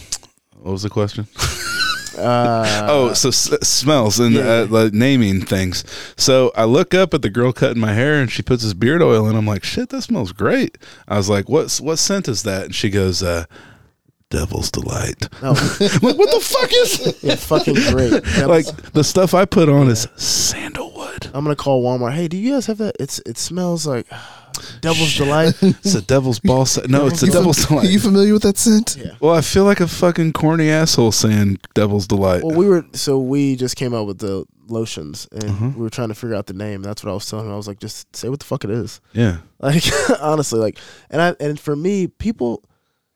what 0.60 0.72
was 0.72 0.82
the 0.82 0.90
question? 0.90 1.26
Uh, 2.20 2.86
oh, 2.88 3.12
so 3.14 3.28
s- 3.28 3.50
smells 3.66 4.20
and 4.20 4.34
yeah, 4.34 4.42
uh, 4.42 4.66
like 4.68 4.92
naming 4.92 5.40
things. 5.42 5.84
So 6.16 6.52
I 6.54 6.64
look 6.64 6.94
up 6.94 7.14
at 7.14 7.22
the 7.22 7.30
girl 7.30 7.52
cutting 7.52 7.80
my 7.80 7.92
hair, 7.92 8.20
and 8.20 8.30
she 8.30 8.42
puts 8.42 8.62
this 8.62 8.74
beard 8.74 9.02
oil 9.02 9.28
in. 9.28 9.36
I'm 9.36 9.46
like, 9.46 9.64
shit, 9.64 9.88
that 9.90 10.02
smells 10.02 10.32
great. 10.32 10.78
I 11.08 11.16
was 11.16 11.28
like, 11.28 11.48
what's 11.48 11.80
what 11.80 11.96
scent 11.98 12.28
is 12.28 12.42
that? 12.44 12.64
And 12.66 12.74
she 12.74 12.90
goes, 12.90 13.22
uh, 13.22 13.44
Devil's 14.30 14.70
Delight. 14.70 15.28
I'm 15.42 15.54
like, 15.54 16.02
what 16.02 16.30
the 16.30 16.40
fuck 16.40 16.70
is? 16.72 17.18
yeah, 17.22 17.34
fucking 17.34 17.74
great. 17.74 18.12
Like 18.46 18.66
the 18.92 19.02
stuff 19.04 19.34
I 19.34 19.44
put 19.44 19.68
on 19.68 19.88
is 19.88 20.06
sandalwood. 20.16 21.26
I'm 21.34 21.44
gonna 21.44 21.56
call 21.56 21.82
Walmart. 21.82 22.12
Hey, 22.14 22.28
do 22.28 22.36
you 22.36 22.52
guys 22.52 22.66
have 22.66 22.78
that? 22.78 22.96
It's 23.00 23.18
it 23.26 23.38
smells 23.38 23.86
like 23.86 24.06
Devil's 24.80 25.08
Shit. 25.08 25.24
Delight. 25.26 25.54
It's 25.62 25.94
a 25.94 26.02
devil's 26.02 26.38
ball. 26.40 26.66
Sa- 26.66 26.82
no, 26.88 27.06
it's 27.06 27.22
a 27.22 27.26
You 27.26 27.32
devil's 27.32 27.64
fam- 27.64 27.78
delight. 27.78 27.90
you 27.92 27.98
familiar 28.00 28.32
with 28.32 28.42
that 28.42 28.56
scent 28.58 28.96
Yeah. 28.98 29.12
Well, 29.20 29.34
I 29.34 29.40
feel 29.40 29.64
like 29.64 29.80
a 29.80 29.88
fucking 29.88 30.32
corny 30.32 30.68
asshole 30.70 31.12
saying 31.12 31.58
"Devil's 31.74 32.06
Delight." 32.06 32.42
Well, 32.44 32.56
we 32.56 32.66
were 32.68 32.84
so 32.92 33.18
we 33.18 33.56
just 33.56 33.76
came 33.76 33.94
out 33.94 34.06
with 34.06 34.18
the 34.18 34.44
lotions, 34.68 35.26
and 35.32 35.42
Mhm. 35.44 35.74
we 35.76 35.82
were 35.82 35.90
trying 35.90 36.08
to 36.08 36.14
figure 36.14 36.36
out 36.36 36.46
the 36.46 36.54
name. 36.54 36.82
That's 36.82 37.02
what 37.04 37.10
I 37.10 37.14
was 37.14 37.26
telling 37.28 37.46
him. 37.46 37.52
I 37.52 37.56
was 37.56 37.66
like, 37.66 37.80
just 37.80 38.14
say 38.14 38.28
what 38.28 38.38
the 38.40 38.46
fuck 38.46 38.64
it 38.64 38.70
is. 38.70 39.00
yeah, 39.12 39.38
Like 39.60 39.82
honestly, 40.20 40.60
like, 40.60 40.78
and 41.10 41.20
I 41.20 41.34
and 41.40 41.58
for 41.58 41.74
me, 41.76 42.06
people 42.06 42.62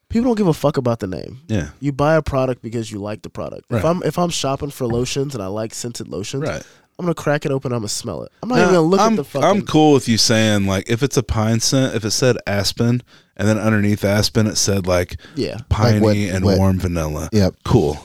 people 0.09 0.25
don't 0.29 0.37
give 0.39 0.47
a 0.49 0.55
fuck 0.55 0.77
about 0.77 1.01
the 1.01 1.07
name. 1.07 1.41
yeah, 1.49 1.69
You 1.81 1.91
buy 1.93 2.15
a 2.15 2.23
product 2.23 2.63
because 2.63 2.91
you 2.93 2.99
like 3.01 3.23
the 3.23 3.31
product. 3.31 3.67
If 3.71 3.85
I'm 3.85 4.03
if 4.05 4.19
I'm 4.19 4.31
shopping 4.31 4.71
for 4.71 4.87
lotions 4.87 5.35
and 5.35 5.43
I 5.43 5.47
like 5.49 5.75
scented 5.75 6.09
lotions, 6.09 6.43
right. 6.49 6.63
I'm 6.99 7.05
gonna 7.07 7.15
crack 7.15 7.45
it 7.45 7.51
open. 7.53 7.73
I'm 7.73 7.79
gonna 7.81 7.89
smell 7.89 8.23
it. 8.23 8.33
I'm 8.43 8.49
not 8.49 8.59
even 8.59 8.69
gonna 8.75 8.81
look 8.83 9.01
I'm, 9.01 9.13
at 9.15 9.17
the 9.17 9.25
fucking. 9.25 9.49
I'm 9.49 9.63
cool 9.67 9.95
with 9.95 10.09
you 10.09 10.17
saying 10.19 10.67
like 10.67 10.89
if 10.89 11.03
it's 11.03 11.17
a 11.17 11.23
pine 11.23 11.61
scent, 11.61 11.95
if 11.95 12.05
it 12.05 12.13
said 12.13 12.37
aspen, 12.47 13.03
and 13.37 13.49
then 13.49 13.59
underneath 13.59 14.05
aspen 14.05 14.47
it 14.47 14.57
said 14.57 14.87
like 14.87 15.17
Yeah, 15.35 15.59
piney 15.69 16.01
wet- 16.01 16.17
and 16.17 16.45
wet. 16.45 16.59
warm 16.59 16.79
vanilla. 16.79 17.29
yep 17.33 17.55
Cool. 17.65 17.99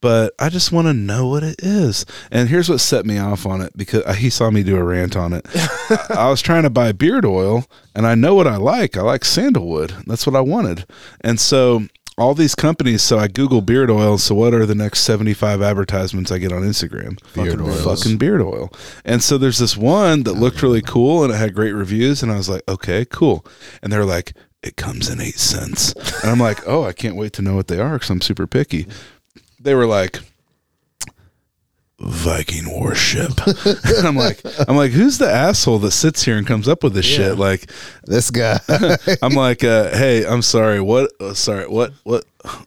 But 0.00 0.34
I 0.40 0.48
just 0.48 0.72
want 0.72 0.88
to 0.88 0.92
know 0.92 1.28
what 1.28 1.44
it 1.44 1.56
is. 1.62 2.04
And 2.32 2.48
here's 2.48 2.68
what 2.68 2.80
set 2.80 3.06
me 3.06 3.18
off 3.18 3.46
on 3.46 3.60
it 3.60 3.72
because 3.76 4.02
uh, 4.02 4.14
he 4.14 4.30
saw 4.30 4.50
me 4.50 4.64
do 4.64 4.76
a 4.76 4.82
rant 4.82 5.14
on 5.16 5.32
it. 5.32 5.46
I, 5.54 6.06
I 6.18 6.28
was 6.28 6.42
trying 6.42 6.64
to 6.64 6.70
buy 6.70 6.90
beard 6.90 7.24
oil 7.24 7.66
and 7.94 8.04
I 8.04 8.16
know 8.16 8.34
what 8.34 8.48
I 8.48 8.56
like. 8.56 8.96
I 8.96 9.02
like 9.02 9.24
sandalwood. 9.24 9.94
That's 10.08 10.26
what 10.26 10.34
I 10.34 10.40
wanted. 10.40 10.86
And 11.20 11.38
so 11.38 11.84
all 12.18 12.34
these 12.34 12.54
companies. 12.54 13.02
So 13.02 13.18
I 13.18 13.28
Google 13.28 13.60
beard 13.60 13.90
oil. 13.90 14.18
So 14.18 14.34
what 14.34 14.54
are 14.54 14.66
the 14.66 14.74
next 14.74 15.00
seventy 15.00 15.34
five 15.34 15.62
advertisements 15.62 16.30
I 16.30 16.38
get 16.38 16.52
on 16.52 16.62
Instagram? 16.62 17.18
Beard 17.34 17.58
Fucking 17.58 17.60
oils. 17.60 17.84
Fucking 17.84 18.18
beard 18.18 18.40
oil. 18.42 18.72
And 19.04 19.22
so 19.22 19.38
there's 19.38 19.58
this 19.58 19.76
one 19.76 20.24
that 20.24 20.34
looked 20.34 20.62
really 20.62 20.82
cool 20.82 21.24
and 21.24 21.32
it 21.32 21.36
had 21.36 21.54
great 21.54 21.72
reviews. 21.72 22.22
And 22.22 22.30
I 22.30 22.36
was 22.36 22.48
like, 22.48 22.62
okay, 22.68 23.04
cool. 23.04 23.44
And 23.82 23.92
they're 23.92 24.04
like, 24.04 24.34
it 24.62 24.76
comes 24.76 25.08
in 25.08 25.20
eight 25.20 25.38
scents. 25.38 25.92
And 26.22 26.30
I'm 26.30 26.38
like, 26.38 26.66
oh, 26.68 26.84
I 26.84 26.92
can't 26.92 27.16
wait 27.16 27.32
to 27.34 27.42
know 27.42 27.56
what 27.56 27.68
they 27.68 27.80
are 27.80 27.94
because 27.94 28.10
I'm 28.10 28.20
super 28.20 28.46
picky. 28.46 28.86
They 29.58 29.74
were 29.74 29.86
like, 29.86 30.20
Viking 32.04 32.68
warship. 32.70 33.30
and 33.66 34.06
I'm 34.06 34.16
like, 34.16 34.40
I'm 34.68 34.76
like, 34.76 34.90
who's 34.90 35.18
the 35.18 35.30
asshole 35.30 35.78
that 35.80 35.92
sits 35.92 36.22
here 36.24 36.36
and 36.36 36.46
comes 36.46 36.66
up 36.68 36.82
with 36.82 36.94
this 36.94 37.06
shit? 37.06 37.38
Like, 37.38 37.70
This 38.04 38.30
guy. 38.30 38.58
I'm 39.22 39.34
like, 39.34 39.62
uh, 39.62 39.90
hey, 39.96 40.26
I'm 40.26 40.42
sorry. 40.42 40.80
What? 40.80 41.12
Uh, 41.20 41.34
sorry. 41.34 41.68
What? 41.68 41.92
What? 42.02 42.24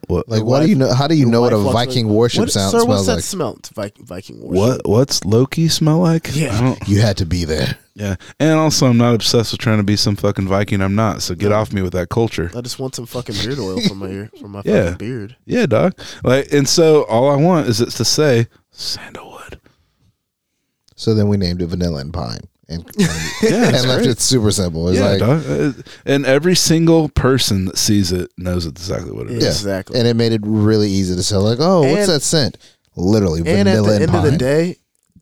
What? 0.07 0.29
like, 0.29 0.43
what 0.43 0.61
do 0.61 0.69
you 0.69 0.75
know? 0.75 0.93
How 0.93 1.05
do 1.07 1.15
you 1.15 1.25
know 1.25 1.41
what 1.41 1.51
a 1.51 1.57
Viking 1.57 2.05
away- 2.05 2.13
warship 2.13 2.39
what, 2.41 2.51
sound 2.51 2.71
sir, 2.71 2.85
what's 2.85 3.03
smells 3.03 3.05
that 3.07 3.15
like? 3.15 3.23
smell? 3.25 3.57
Viking, 3.73 4.05
Viking 4.05 4.39
warship. 4.41 4.57
what? 4.85 4.87
What's 4.87 5.25
Loki 5.25 5.67
smell 5.67 5.97
like? 5.99 6.29
Yeah. 6.33 6.75
You 6.87 7.01
had 7.01 7.17
to 7.17 7.25
be 7.25 7.43
there. 7.43 7.77
Yeah, 7.97 8.15
and 8.41 8.57
also 8.57 8.87
I'm 8.87 8.97
not 8.97 9.15
obsessed 9.15 9.51
with 9.53 9.59
trying 9.61 9.77
to 9.77 9.83
be 9.83 9.95
some 9.97 10.15
fucking 10.17 10.47
Viking. 10.47 10.81
I'm 10.81 10.95
not. 10.95 11.21
So 11.21 11.33
get 11.35 11.51
off 11.53 11.71
me 11.73 11.81
with 11.81 11.93
that 11.93 12.07
culture. 12.09 12.51
I 12.55 12.61
just 12.61 12.77
want 12.79 12.93
some 12.95 13.05
fucking 13.05 13.35
beard 13.41 13.57
oil 13.59 13.79
from 13.81 13.99
my 13.99 14.07
ear, 14.07 14.29
from 14.39 14.51
my 14.51 14.61
Yeah. 14.65 14.91
fucking 14.91 14.97
beard. 14.97 15.35
Yeah, 15.45 15.65
dog. 15.65 15.97
Like, 16.23 16.51
and 16.53 16.67
so 16.67 17.03
all 17.05 17.29
I 17.29 17.35
want 17.37 17.67
is 17.67 17.79
it 17.81 17.91
to 17.91 18.03
say 18.05 18.47
sandalwood. 18.79 19.59
So 20.95 21.13
then 21.13 21.27
we 21.27 21.37
named 21.37 21.61
it 21.61 21.67
Vanilla 21.67 21.99
and 21.99 22.13
Pine, 22.13 22.39
and 22.69 22.81
and, 22.85 22.95
Yeah, 23.43 23.75
and 23.75 23.87
left 23.87 24.05
it 24.05 24.19
super 24.21 24.49
simple. 24.51 24.87
It's 24.89 24.97
yeah, 24.99 25.09
like, 25.09 25.19
dog. 25.19 25.43
Uh, 25.47 25.73
And 26.05 26.25
every 26.25 26.55
single 26.55 27.09
person 27.09 27.65
that 27.65 27.77
sees 27.77 28.11
it 28.11 28.31
knows 28.37 28.65
exactly 28.65 29.11
what 29.11 29.25
it 29.27 29.33
is. 29.33 29.43
Yeah. 29.43 29.49
Exactly. 29.49 29.99
and 29.99 30.07
it 30.07 30.15
made 30.15 30.31
it 30.31 30.41
really 30.45 30.89
easy 30.89 31.15
to 31.15 31.23
sell. 31.23 31.41
Like, 31.43 31.57
oh, 31.59 31.81
what's 31.81 32.07
that 32.07 32.21
scent? 32.21 32.57
Literally 32.95 33.39
And 33.41 33.67
at 33.67 33.75
vanilla 33.75 33.87
the 33.89 33.93
and 33.95 34.03
end 34.03 34.11
pine. 34.11 34.25
of 34.25 34.31
the 34.31 34.37
day, 34.37 34.77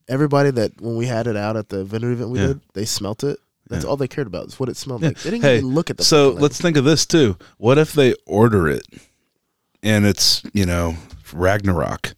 everybody 0.07 0.51
that 0.51 0.79
when 0.79 0.95
we 0.95 1.07
had 1.07 1.25
it 1.25 1.35
out 1.35 1.57
at 1.57 1.69
the 1.69 1.83
vendor 1.83 2.11
event 2.11 2.29
we 2.29 2.39
Yeah. 2.39 2.47
did, 2.47 2.61
they 2.73 2.85
smelt 2.85 3.23
it. 3.23 3.39
That's 3.67 3.83
Yeah. 3.83 3.89
all 3.89 3.97
they 3.97 4.07
cared 4.07 4.27
about. 4.27 4.45
Is 4.47 4.59
what 4.59 4.69
it 4.69 4.77
smelled 4.77 5.01
Yeah. 5.01 5.07
like. 5.09 5.21
They 5.23 5.31
didn't 5.31 5.43
Hey, 5.43 5.57
even 5.57 5.73
look 5.73 5.89
at 5.89 5.97
the. 5.97 6.03
So 6.03 6.29
fucking 6.31 6.41
let's 6.43 6.61
think 6.61 6.77
of 6.77 6.83
this 6.85 7.07
too. 7.07 7.35
What 7.57 7.79
if 7.79 7.93
they 7.93 8.13
order 8.27 8.67
it 8.69 8.85
and 9.81 10.05
it's, 10.05 10.43
you 10.53 10.67
know, 10.67 10.97
Ragnarok? 11.33 12.13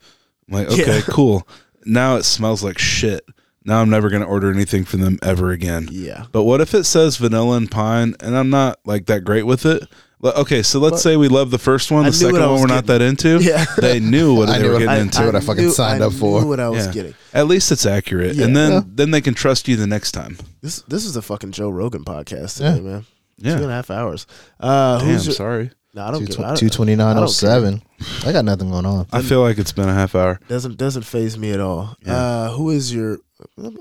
I'm 0.49 0.53
like, 0.55 0.67
okay, 0.71 0.97
Yeah. 0.97 1.01
cool. 1.09 1.47
Now 1.85 2.15
it 2.17 2.23
smells 2.23 2.63
like 2.63 2.77
shit. 2.79 3.23
Now 3.63 3.81
I'm 3.81 3.89
never 3.89 4.09
going 4.09 4.21
to 4.21 4.27
order 4.27 4.51
anything 4.51 4.85
from 4.85 5.01
them 5.01 5.17
ever 5.23 5.51
again. 5.51 5.89
Yeah. 5.91 6.25
But 6.31 6.43
what 6.43 6.61
if 6.61 6.73
it 6.75 6.83
says 6.83 7.17
vanilla 7.17 7.57
and 7.57 7.69
pine 7.69 8.15
and 8.19 8.37
I'm 8.37 8.49
not 8.51 8.79
like 8.85 9.07
that 9.07 9.23
great 9.23 9.43
with 9.43 9.65
it? 9.65 9.83
Like, 10.19 10.35
Okay, 10.37 10.61
so 10.63 10.79
let's 10.79 10.93
But- 10.93 10.99
say 10.99 11.17
we 11.17 11.27
love 11.27 11.49
the 11.51 11.57
first 11.59 11.91
one, 11.91 12.05
the 12.05 12.13
second 12.13 12.39
one 12.39 12.61
we're 12.61 12.67
not 12.67 12.85
that 12.87 13.01
into. 13.01 13.39
Yeah. 13.41 13.65
They 13.79 13.99
knew 13.99 14.35
what 14.35 14.47
they 14.47 14.59
knew 14.59 14.67
were 14.67 14.73
what- 14.73 14.79
getting 14.79 14.93
I- 14.95 14.99
into. 14.99 15.19
I- 15.21 15.25
what 15.25 15.35
I 15.35 15.39
fucking 15.39 15.63
knew- 15.65 15.71
signed 15.71 16.03
I 16.03 16.07
up 16.07 16.13
for. 16.13 16.45
What 16.45 16.59
I 16.59 16.69
was 16.69 16.85
Yeah. 16.87 16.91
getting. 16.91 17.13
At 17.33 17.47
least 17.47 17.71
it's 17.71 17.85
accurate. 17.85 18.35
Yeah. 18.35 18.45
And 18.45 18.55
then 18.55 18.71
Yeah. 18.71 18.81
then 18.87 19.11
they 19.11 19.21
can 19.21 19.33
trust 19.33 19.67
you 19.67 19.75
the 19.75 19.87
next 19.87 20.11
time. 20.11 20.37
This 20.61 20.81
this 20.87 21.05
is 21.05 21.15
a 21.15 21.21
fucking 21.23 21.51
Joe 21.51 21.69
Rogan 21.69 22.03
podcast 22.03 22.57
today, 22.57 22.75
Yeah. 22.75 22.81
man. 22.81 23.05
Yeah. 23.37 23.55
Two 23.57 23.63
and 23.63 23.71
a 23.71 23.75
half 23.75 23.89
hours. 23.91 24.25
Uh, 24.59 24.99
Damn, 24.99 25.07
who's 25.09 25.25
your, 25.25 25.35
sorry. 25.35 25.71
No, 25.95 26.03
I 26.05 26.11
don't 26.11 26.25
give. 26.25 26.39
I 26.41 26.55
Two 26.55 26.69
twenty 26.69 26.95
nine 26.97 27.15
I 27.15 27.19
oh 27.19 27.21
don't 27.21 27.29
seven. 27.29 27.81
I 28.25 28.33
got 28.33 28.43
nothing 28.43 28.69
going 28.69 28.85
on. 28.85 29.07
I 29.13 29.21
feel 29.21 29.41
like 29.41 29.57
it's 29.57 29.71
been 29.71 29.87
a 29.87 29.93
half 29.93 30.13
hour. 30.13 30.41
Doesn't 30.49 30.77
doesn't 30.77 31.03
phase 31.03 31.37
me 31.37 31.51
at 31.51 31.61
all. 31.61 31.95
Yeah. 32.05 32.15
Uh, 32.15 32.51
who 32.51 32.69
is 32.69 32.93
your? 32.93 33.19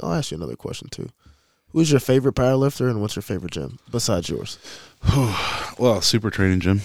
I'll 0.01 0.13
ask 0.15 0.31
you 0.31 0.37
another 0.37 0.55
question 0.55 0.89
too. 0.89 1.09
Who 1.73 1.81
is 1.81 1.91
your 1.91 1.99
favorite 1.99 2.37
powerlifter, 2.37 2.89
and 2.89 3.01
what's 3.01 3.17
your 3.17 3.25
favorite 3.25 3.51
gym 3.51 3.81
besides 3.91 4.29
yours? 4.29 4.59
Well, 5.77 6.01
super 6.03 6.31
training 6.31 6.61
gym. 6.61 6.83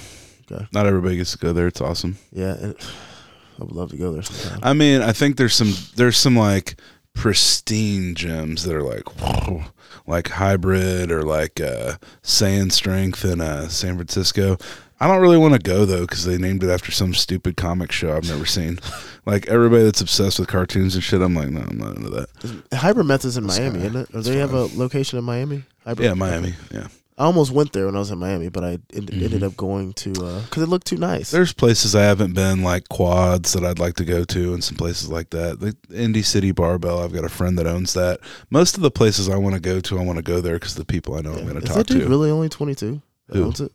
Okay. 0.52 0.66
Not 0.74 0.88
everybody 0.88 1.18
gets 1.18 1.34
to 1.34 1.38
go 1.38 1.54
there. 1.54 1.68
It's 1.68 1.80
awesome. 1.80 2.18
Yeah, 2.32 2.56
and 2.60 2.76
I 3.60 3.64
would 3.64 3.72
love 3.72 3.92
to 3.92 3.98
go 3.98 4.12
there 4.12 4.24
sometime. 4.24 4.60
I 4.64 4.74
mean, 4.74 5.04
I 5.04 5.12
think 5.12 5.38
there's 5.38 5.54
some 5.54 5.74
there's 5.96 6.18
some 6.18 6.36
like 6.36 6.80
pristine 7.14 8.16
gyms 8.16 8.66
that 8.66 8.74
are 8.74 8.82
like 8.82 9.22
whoa, 9.22 9.66
like 10.08 10.30
hybrid 10.30 11.12
or 11.12 11.22
like 11.22 11.62
uh 11.62 11.98
sand 12.24 12.74
strength 12.74 13.24
in 13.24 13.42
uh 13.42 13.68
San 13.68 13.94
Francisco. 13.94 14.58
I 15.02 15.08
don't 15.08 15.22
really 15.22 15.38
want 15.38 15.54
to 15.54 15.60
go 15.60 15.86
though 15.86 16.02
because 16.02 16.26
they 16.26 16.38
named 16.38 16.64
it 16.64 16.70
after 16.70 16.92
some 16.92 17.14
stupid 17.14 17.56
comic 17.56 17.92
show 17.92 18.16
I've 18.16 18.28
never 18.28 18.46
seen. 18.46 18.80
like 19.26 19.48
everybody 19.48 19.84
that's 19.84 20.02
obsessed 20.02 20.40
with 20.40 20.48
cartoons 20.50 20.96
and 20.96 21.04
shit, 21.04 21.22
I'm 21.22 21.36
like, 21.36 21.50
no, 21.50 21.62
I'm 21.62 21.78
not 21.78 21.96
into 21.98 22.10
that. 22.10 22.28
Hybrid 22.74 23.06
Method's 23.08 23.38
in 23.38 23.48
That's 23.48 23.60
Miami, 23.60 23.78
fine. 23.80 23.88
isn't 23.88 24.02
it? 24.02 24.10
Or 24.10 24.14
That's 24.14 24.28
they 24.28 24.38
have 24.38 24.54
a 24.54 24.64
location 24.78 25.18
in 25.20 25.24
Miami? 25.26 25.64
Hybrid? 25.86 26.06
Yeah, 26.06 26.14
Miami. 26.16 26.54
Yeah, 26.74 26.88
I 27.18 27.24
almost 27.24 27.52
went 27.52 27.72
there 27.74 27.86
when 27.86 27.96
I 27.96 28.00
was 28.00 28.12
in 28.12 28.18
Miami, 28.18 28.50
but 28.50 28.64
I 28.66 28.78
ended, 28.94 29.16
Mhm. 29.16 29.24
ended 29.24 29.44
up 29.44 29.56
going 29.56 29.94
to 29.94 30.12
because 30.12 30.64
it 30.64 30.68
looked 30.68 30.88
too 30.88 30.98
nice. 30.98 31.32
there's 31.32 31.54
places 31.54 31.96
I 31.96 32.02
haven't 32.04 32.34
been 32.34 32.62
like 32.62 32.90
quads 32.90 33.54
that 33.54 33.64
I'd 33.64 33.80
like 33.80 33.96
to 33.96 34.06
go 34.06 34.26
to 34.26 34.54
and 34.54 34.62
some 34.64 34.76
places 34.76 35.08
like 35.10 35.30
that. 35.30 35.60
The 35.62 35.76
Indy 35.96 36.22
City 36.24 36.52
Barbell, 36.52 37.00
I've 37.00 37.14
got 37.14 37.24
a 37.24 37.30
friend 37.30 37.58
that 37.58 37.68
owns 37.68 37.94
that. 37.94 38.20
Most 38.50 38.76
of 38.76 38.84
the 38.84 38.92
places 38.92 39.30
I 39.30 39.38
want 39.38 39.56
to 39.56 39.62
go 39.62 39.80
to, 39.80 39.98
I 40.00 40.04
want 40.04 40.18
to 40.18 40.24
go 40.24 40.42
there 40.42 40.56
because 40.56 40.76
the 40.76 40.84
people 40.86 41.16
I 41.16 41.22
know 41.22 41.32
I'm 41.34 41.44
going 41.44 41.56
to 41.56 41.62
Is 41.62 41.64
talk 41.70 41.78
that 41.78 41.88
dude 41.88 42.02
to. 42.04 42.10
really 42.10 42.30
only 42.32 42.50
22? 42.50 43.02
That 43.30 43.38
Who? 43.38 43.46
owns 43.46 43.62
it? 43.62 43.72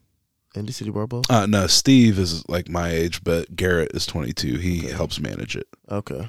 Indy 0.56 0.72
City 0.72 0.90
Barbell? 0.90 1.22
Uh, 1.28 1.46
no, 1.46 1.66
Steve 1.66 2.18
is 2.18 2.48
like 2.48 2.68
my 2.68 2.88
age, 2.90 3.22
but 3.24 3.54
Garrett 3.56 3.90
is 3.94 4.06
22. 4.06 4.58
He 4.58 4.88
helps 4.88 5.18
manage 5.20 5.56
it. 5.56 5.66
Okay. 5.90 6.28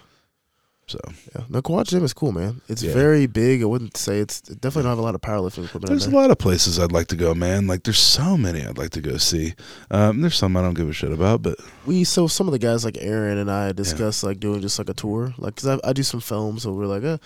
So 0.88 1.00
Yeah. 1.36 1.42
The 1.50 1.64
quad 1.64 1.88
gym 1.88 2.04
is 2.04 2.14
cool, 2.14 2.32
man. 2.32 2.62
It's 2.70 2.84
Yeah. 2.84 2.94
very 2.94 3.26
big. 3.26 3.64
I 3.64 3.66
wouldn't 3.66 3.98
say 3.98 4.20
it's 4.20 4.42
it 4.48 4.62
definitely 4.62 4.84
don't 4.84 4.92
have 4.92 5.00
a 5.00 5.02
lot 5.02 5.16
of 5.16 5.22
powerlifting 5.22 5.66
equipment 5.66 5.88
there's 5.88 6.06
in 6.06 6.14
a 6.14 6.16
lot 6.16 6.30
of 6.30 6.38
places 6.38 6.78
I'd 6.78 6.92
like 6.92 7.08
to 7.08 7.16
go, 7.16 7.34
man. 7.34 7.66
Like 7.66 7.82
there's 7.84 7.98
so 7.98 8.38
many 8.38 8.62
I'd 8.64 8.78
like 8.78 8.92
to 8.92 9.02
go 9.02 9.18
see. 9.18 9.56
Um, 9.90 10.22
there's 10.22 10.36
some 10.36 10.56
I 10.56 10.62
don't 10.62 10.76
give 10.76 10.88
a 10.88 10.94
shit 10.94 11.12
about, 11.12 11.42
but 11.42 11.58
We 11.88 12.04
so 12.04 12.28
some 12.28 12.48
of 12.48 12.52
the 12.52 12.60
guys 12.60 12.86
like 12.86 13.00
Aaron 13.02 13.40
and 13.40 13.50
I 13.50 13.72
discussed 13.72 14.24
like 14.24 14.40
doing 14.40 14.62
just 14.62 14.78
like 14.78 14.90
a 14.90 14.94
tour, 14.94 15.34
like 15.40 15.56
because 15.56 15.80
I, 15.84 15.90
I 15.90 15.94
do 15.94 16.04
some 16.04 16.20
films, 16.20 16.62
so 16.64 16.72
we're 16.72 16.86
like, 16.86 17.04
eh, 17.04 17.18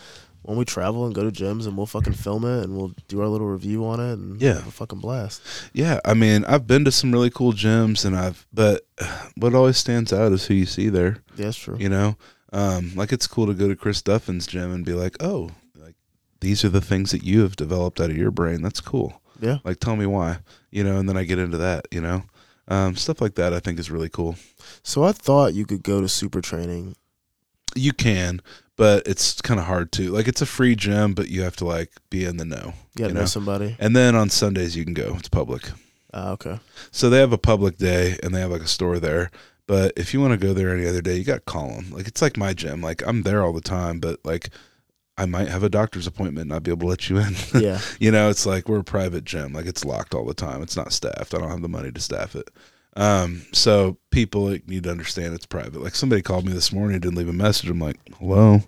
when 0.43 0.58
we 0.58 0.66
travel 0.66 1.06
and 1.06 1.14
go 1.14 1.30
to 1.30 1.32
gyms 1.32 1.68
and 1.68 1.76
we'll 1.77 1.85
fucking 1.85 2.14
film 2.14 2.45
it 2.45 2.64
and 2.64 2.76
we'll 2.76 2.93
do 3.08 3.22
our 3.22 3.27
little 3.27 3.48
review 3.48 3.85
on 3.85 4.00
it 4.00 4.14
and 4.14 4.42
Yeah. 4.42 4.53
have 4.56 4.68
a 4.68 4.72
fucking 4.72 5.00
blast. 5.00 5.42
yeah, 5.74 6.00
I 6.06 6.14
mean, 6.14 6.45
I've 6.45 6.66
been 6.66 6.85
to 6.85 6.92
some 6.92 7.11
really 7.11 7.30
cool 7.30 7.53
gyms, 7.53 8.06
and 8.06 8.16
I've 8.16 8.45
but 8.53 8.85
what 9.35 9.53
always 9.53 9.77
stands 9.77 10.11
out 10.14 10.32
is 10.32 10.45
who 10.45 10.53
you 10.53 10.66
see 10.66 10.90
there. 10.90 11.18
Yeah, 11.35 11.45
that's 11.45 11.58
true. 11.58 11.77
You 11.80 11.90
know, 11.90 12.18
um, 12.53 12.93
like 12.95 13.11
it's 13.11 13.27
cool 13.27 13.48
to 13.48 13.53
go 13.53 13.68
to 13.68 13.76
Chris 13.76 14.01
Duffin's 14.01 14.48
gym 14.48 14.72
and 14.74 14.85
be 14.85 14.93
like, 14.93 15.18
oh, 15.22 15.51
like 15.76 15.95
these 16.40 16.64
are 16.64 16.69
the 16.69 16.82
things 16.82 17.11
that 17.11 17.24
you 17.24 17.42
have 17.42 17.56
developed 17.56 18.00
out 18.00 18.09
of 18.09 18.18
your 18.18 18.32
brain. 18.32 18.61
That's 18.61 18.82
cool. 18.82 19.22
Yeah. 19.42 19.58
Like, 19.64 19.80
tell 19.80 19.95
me 19.95 20.06
why. 20.06 20.40
You 20.72 20.84
know, 20.84 20.98
and 20.98 21.08
then 21.08 21.16
I 21.18 21.24
get 21.24 21.40
into 21.40 21.58
that. 21.58 21.88
You 21.92 22.01
know, 22.01 22.24
um, 22.68 22.95
stuff 22.95 23.22
like 23.22 23.35
that. 23.35 23.53
I 23.53 23.59
think 23.59 23.77
is 23.80 23.92
really 23.92 24.09
cool. 24.09 24.35
So 24.84 25.03
I 25.03 25.11
thought 25.11 25.53
you 25.53 25.66
could 25.66 25.84
go 25.84 26.01
to 26.01 26.08
super 26.09 26.42
training. 26.42 26.95
You 27.76 27.93
can, 27.93 28.42
but 28.80 29.06
it's 29.06 29.41
kind 29.41 29.59
of 29.59 29.66
hard 29.66 29.91
to. 29.91 30.09
Like, 30.09 30.27
it's 30.30 30.41
a 30.41 30.45
free 30.45 30.74
gym, 30.75 31.14
but 31.14 31.27
you 31.27 31.41
have 31.43 31.58
to 31.58 31.66
like 31.66 31.91
be 32.09 32.24
in 32.24 32.38
the 32.38 32.45
know. 32.45 32.74
You 32.98 33.08
You 33.08 33.14
know 33.14 33.19
know? 33.22 33.25
somebody. 33.25 33.75
And 33.77 33.93
then 33.95 34.16
on 34.16 34.30
Sundays 34.30 34.75
you 34.75 34.85
can 34.85 34.93
go. 34.93 35.16
It's 35.19 35.27
public. 35.30 35.69
Ah, 36.14 36.32
okay. 36.32 36.59
So 36.91 37.09
they 37.09 37.19
have 37.19 37.33
a 37.33 37.38
public 37.38 37.77
day 37.77 38.17
and 38.24 38.33
they 38.33 38.40
have 38.40 38.51
like 38.51 38.61
a 38.64 38.67
store 38.67 38.98
there. 38.99 39.30
But 39.67 39.93
if 39.98 40.14
you 40.14 40.22
want 40.22 40.32
to 40.32 40.48
go 40.48 40.53
there 40.53 40.74
any 40.74 40.88
other 40.88 41.01
day, 41.01 41.16
you 41.17 41.24
got 41.24 41.35
to 41.35 41.40
call 41.41 41.67
them. 41.69 41.91
Like 41.91 42.08
it's 42.08 42.22
like 42.22 42.38
my 42.38 42.53
gym. 42.53 42.82
Like 42.82 43.03
I'm 43.06 43.22
there 43.24 43.43
all 43.43 43.53
the 43.53 43.61
time, 43.61 43.99
but 43.99 44.19
like 44.25 44.49
I 45.17 45.25
might 45.25 45.49
have 45.49 45.64
a 45.64 45.69
doctor's 45.69 46.08
appointment 46.08 46.43
and 46.43 46.49
not 46.49 46.64
be 46.64 46.72
able 46.72 46.82
to 46.82 46.88
let 46.88 47.09
you 47.09 47.17
in. 47.19 47.35
Yeah. 47.61 47.80
you 47.99 48.09
know, 48.11 48.30
it's 48.30 48.45
like 48.45 48.67
we're 48.69 48.80
a 48.80 48.83
private 48.83 49.25
gym. 49.25 49.51
Like 49.53 49.67
it's 49.67 49.83
locked 49.85 50.16
all 50.16 50.25
the 50.25 50.33
time. 50.33 50.64
It's 50.64 50.77
not 50.77 50.93
staffed. 50.93 51.33
I 51.35 51.38
don't 51.40 51.49
have 51.51 51.61
the 51.61 51.67
money 51.67 51.91
to 51.91 51.99
staff 51.99 52.35
it. 52.35 52.49
Um, 53.00 53.45
so 53.53 53.98
people 54.11 54.50
like, 54.50 54.68
need 54.68 54.84
to 54.84 54.92
understand 54.92 55.34
it's 55.34 55.45
private. 55.45 55.82
Like 55.82 55.95
somebody 55.95 56.22
called 56.22 56.45
me 56.45 56.52
this 56.52 56.74
morning, 56.74 57.00
didn't 57.00 57.18
leave 57.18 57.30
a 57.30 57.34
message. 57.34 57.69
I'm 57.69 57.80
like, 57.80 57.95
hello, 58.19 58.60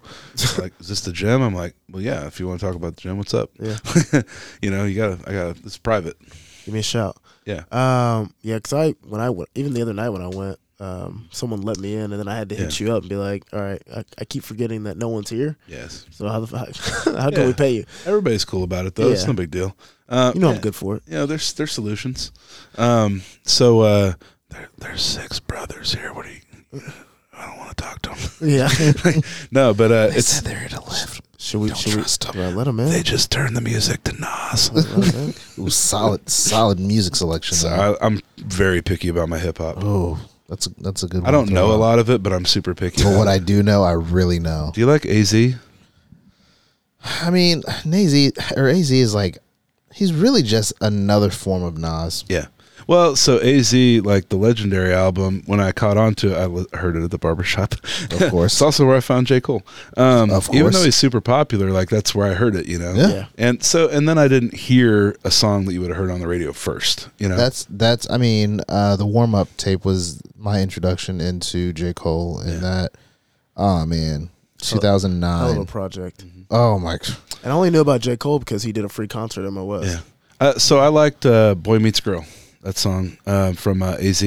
like 0.57 0.71
is 0.79 0.87
this 0.87 1.01
the 1.01 1.11
gym? 1.11 1.41
I'm 1.41 1.53
like, 1.53 1.75
well, 1.89 2.01
yeah. 2.01 2.27
If 2.27 2.39
you 2.39 2.47
want 2.47 2.61
to 2.61 2.65
talk 2.65 2.75
about 2.75 2.95
the 2.95 3.01
gym, 3.01 3.17
what's 3.17 3.33
up? 3.33 3.51
Yeah. 3.59 3.77
you 4.61 4.71
know, 4.71 4.85
you 4.85 4.95
gotta. 4.95 5.19
I 5.29 5.33
gotta. 5.33 5.59
It's 5.65 5.77
private. 5.77 6.17
Give 6.63 6.73
me 6.73 6.79
a 6.79 6.83
shout. 6.83 7.17
Yeah. 7.45 7.63
Um. 7.73 8.33
Yeah. 8.41 8.57
Cause 8.59 8.71
I 8.71 8.95
when 9.05 9.19
I 9.19 9.29
went 9.29 9.49
even 9.53 9.73
the 9.73 9.81
other 9.81 9.93
night 9.93 10.09
when 10.09 10.21
I 10.21 10.29
went, 10.29 10.59
um, 10.81 11.27
someone 11.31 11.61
let 11.61 11.77
me 11.79 11.93
in 11.95 12.11
and 12.11 12.13
then 12.19 12.27
I 12.27 12.35
had 12.35 12.49
to 12.49 12.55
hit 12.55 12.79
you 12.79 12.91
up 12.91 13.01
and 13.03 13.09
be 13.09 13.15
like, 13.15 13.43
all 13.53 13.61
right, 13.61 13.81
I, 13.95 14.03
I 14.17 14.25
keep 14.25 14.43
forgetting 14.43 14.83
that 14.85 14.97
no 14.97 15.09
one's 15.09 15.29
here. 15.29 15.55
Yes. 15.67 16.05
So 16.11 16.27
how 16.27 16.39
the 16.39 16.47
fuck, 16.47 16.75
how 17.17 17.29
can 17.29 17.39
Yeah. 17.41 17.45
we 17.47 17.53
pay 17.53 17.71
you? 17.75 17.85
Everybody's 18.05 18.45
cool 18.45 18.63
about 18.63 18.85
it 18.87 18.95
though. 18.95 19.09
It's 19.11 19.27
no 19.27 19.33
big 19.33 19.51
deal. 19.51 19.75
Uh, 20.09 20.31
You 20.33 20.41
know 20.41 20.49
yeah, 20.49 20.55
I'm 20.55 20.61
good 20.61 20.75
for 20.75 20.95
it. 20.97 21.03
You 21.07 21.13
know, 21.13 21.25
there's 21.27 21.53
there's 21.53 21.71
solutions. 21.71 22.31
Um, 22.77 23.21
so 23.43 23.81
uh, 23.81 24.13
there 24.49 24.69
there's 24.79 25.01
six 25.03 25.39
brothers 25.39 25.93
here. 25.93 26.13
What 26.13 26.25
do 26.25 26.31
you? 26.31 26.81
I 27.33 27.45
don't 27.47 27.57
want 27.59 27.69
to 27.69 27.83
talk 27.83 28.01
to 28.03 28.09
them. 28.09 28.17
Yeah. 28.49 28.69
no, 29.51 29.73
but 29.73 29.91
uh, 29.91 30.09
it's 30.11 30.41
they're 30.41 30.57
here 30.59 30.69
to 30.69 30.81
left. 30.81 31.21
should 31.37 31.59
we? 31.61 31.67
Don't 31.69 31.77
should 31.77 31.93
trust 31.93 32.27
'em. 32.27 32.33
we? 32.35 32.41
Well, 32.41 32.51
let 32.51 32.63
them 32.65 32.79
in. 32.79 32.89
they 32.89 33.03
just 33.03 33.29
turned 33.31 33.55
the 33.55 33.61
music 33.61 34.03
to 34.05 34.13
Nas. 34.13 34.71
Ooh, 35.59 35.69
solid, 35.69 36.27
solid 36.29 36.79
music 36.79 37.15
selection. 37.15 37.55
so. 37.55 37.69
I, 37.69 38.05
I'm 38.05 38.19
very 38.37 38.81
picky 38.81 39.09
about 39.09 39.29
my 39.29 39.37
hip 39.39 39.59
hop. 39.59 39.77
oh, 39.83 40.19
that's 40.51 40.67
a, 40.67 40.69
that's 40.81 41.01
a 41.01 41.07
good. 41.07 41.23
I 41.23 41.31
don't 41.31 41.49
know 41.49 41.71
a 41.71 41.79
lot 41.79 41.97
of 41.97 42.09
it, 42.09 42.21
but 42.21 42.33
I'm 42.33 42.43
super 42.43 42.75
picky. 42.75 43.03
But 43.03 43.17
what. 43.17 43.29
I 43.29 43.39
do 43.39 43.63
know, 43.63 43.83
I 43.83 43.93
really 43.93 44.37
know. 44.37 44.71
do 44.73 44.81
you 44.81 44.85
like 44.85 45.05
Az? 45.05 45.33
I 47.03 47.29
mean, 47.29 47.63
Nazy 47.85 48.33
or 48.57 48.67
Az 48.67 48.91
is 48.91 49.15
like, 49.15 49.37
he's 49.93 50.11
really 50.11 50.43
just 50.43 50.73
another 50.81 51.29
form 51.29 51.63
of 51.63 51.77
Nas. 51.77 52.25
Yeah. 52.27 52.47
Well, 52.91 53.15
so 53.15 53.39
AZ, 53.39 53.73
like 53.73 54.27
the 54.27 54.35
legendary 54.35 54.93
album, 54.93 55.43
when 55.45 55.61
I 55.61 55.71
caught 55.71 55.95
on 55.97 56.13
to 56.15 56.33
it, 56.35 56.67
I 56.73 56.77
heard 56.77 56.97
it 56.97 57.03
at 57.05 57.09
the 57.11 57.17
barbershop. 57.17 57.73
Of 58.11 58.19
course. 58.31 58.51
it's 58.51 58.61
also 58.61 58.85
where 58.85 58.97
I 58.97 58.99
found 58.99 59.27
J. 59.27 59.39
Cole. 59.39 59.63
Um, 59.95 60.29
Of 60.29 60.49
Even 60.53 60.73
though 60.73 60.83
he's 60.83 60.97
super 60.97 61.21
popular, 61.21 61.71
like 61.71 61.87
that's 61.89 62.13
where 62.13 62.29
I 62.29 62.33
heard 62.33 62.53
it, 62.53 62.65
you 62.67 62.77
know? 62.77 62.93
Yeah. 62.93 63.07
Yeah. 63.09 63.25
And 63.37 63.63
so, 63.63 63.87
and 63.87 64.09
then 64.09 64.17
I 64.17 64.27
didn't 64.27 64.53
hear 64.55 65.15
a 65.23 65.31
song 65.31 65.63
that 65.65 65.73
you 65.73 65.79
would 65.79 65.89
have 65.89 65.97
heard 65.97 66.11
on 66.11 66.19
the 66.19 66.27
radio 66.27 66.51
first, 66.51 67.07
you 67.17 67.29
know? 67.29 67.37
That's 67.37 67.65
that's. 67.69 68.09
I 68.11 68.17
mean, 68.17 68.59
uh, 68.67 68.97
the 68.97 69.05
warm 69.05 69.35
up 69.35 69.47
tape 69.55 69.85
was 69.85 70.21
my 70.37 70.61
introduction 70.61 71.21
into 71.21 71.71
J 71.71 71.93
Cole, 71.93 72.39
and 72.39 72.51
Yeah. 72.55 72.59
that. 72.59 72.91
Oh 73.55 73.85
man, 73.85 74.31
2009. 74.57 75.29
Hell 75.39 75.47
of 75.49 75.55
a 75.55 75.57
nine. 75.59 75.65
project. 75.65 76.25
Oh 76.49 76.77
my. 76.77 76.97
And 77.43 77.53
I 77.53 77.55
only 77.55 77.69
knew 77.69 77.79
about 77.81 78.01
J. 78.01 78.17
Cole 78.17 78.39
because 78.39 78.63
he 78.63 78.73
did 78.73 78.83
a 78.83 78.89
free 78.89 79.07
concert 79.07 79.45
at 79.45 79.53
MOS. 79.53 79.85
yeah. 79.87 79.99
Uh, 80.41 80.53
so 80.59 80.79
I 80.79 80.87
liked 80.89 81.25
uh, 81.25 81.55
Boy 81.55 81.79
Meets 81.79 81.99
Girl, 82.01 82.25
that 82.63 82.77
song 82.77 83.17
uh, 83.25 83.53
from 83.53 83.81
uh, 83.83 83.93
AZ. 83.99 84.23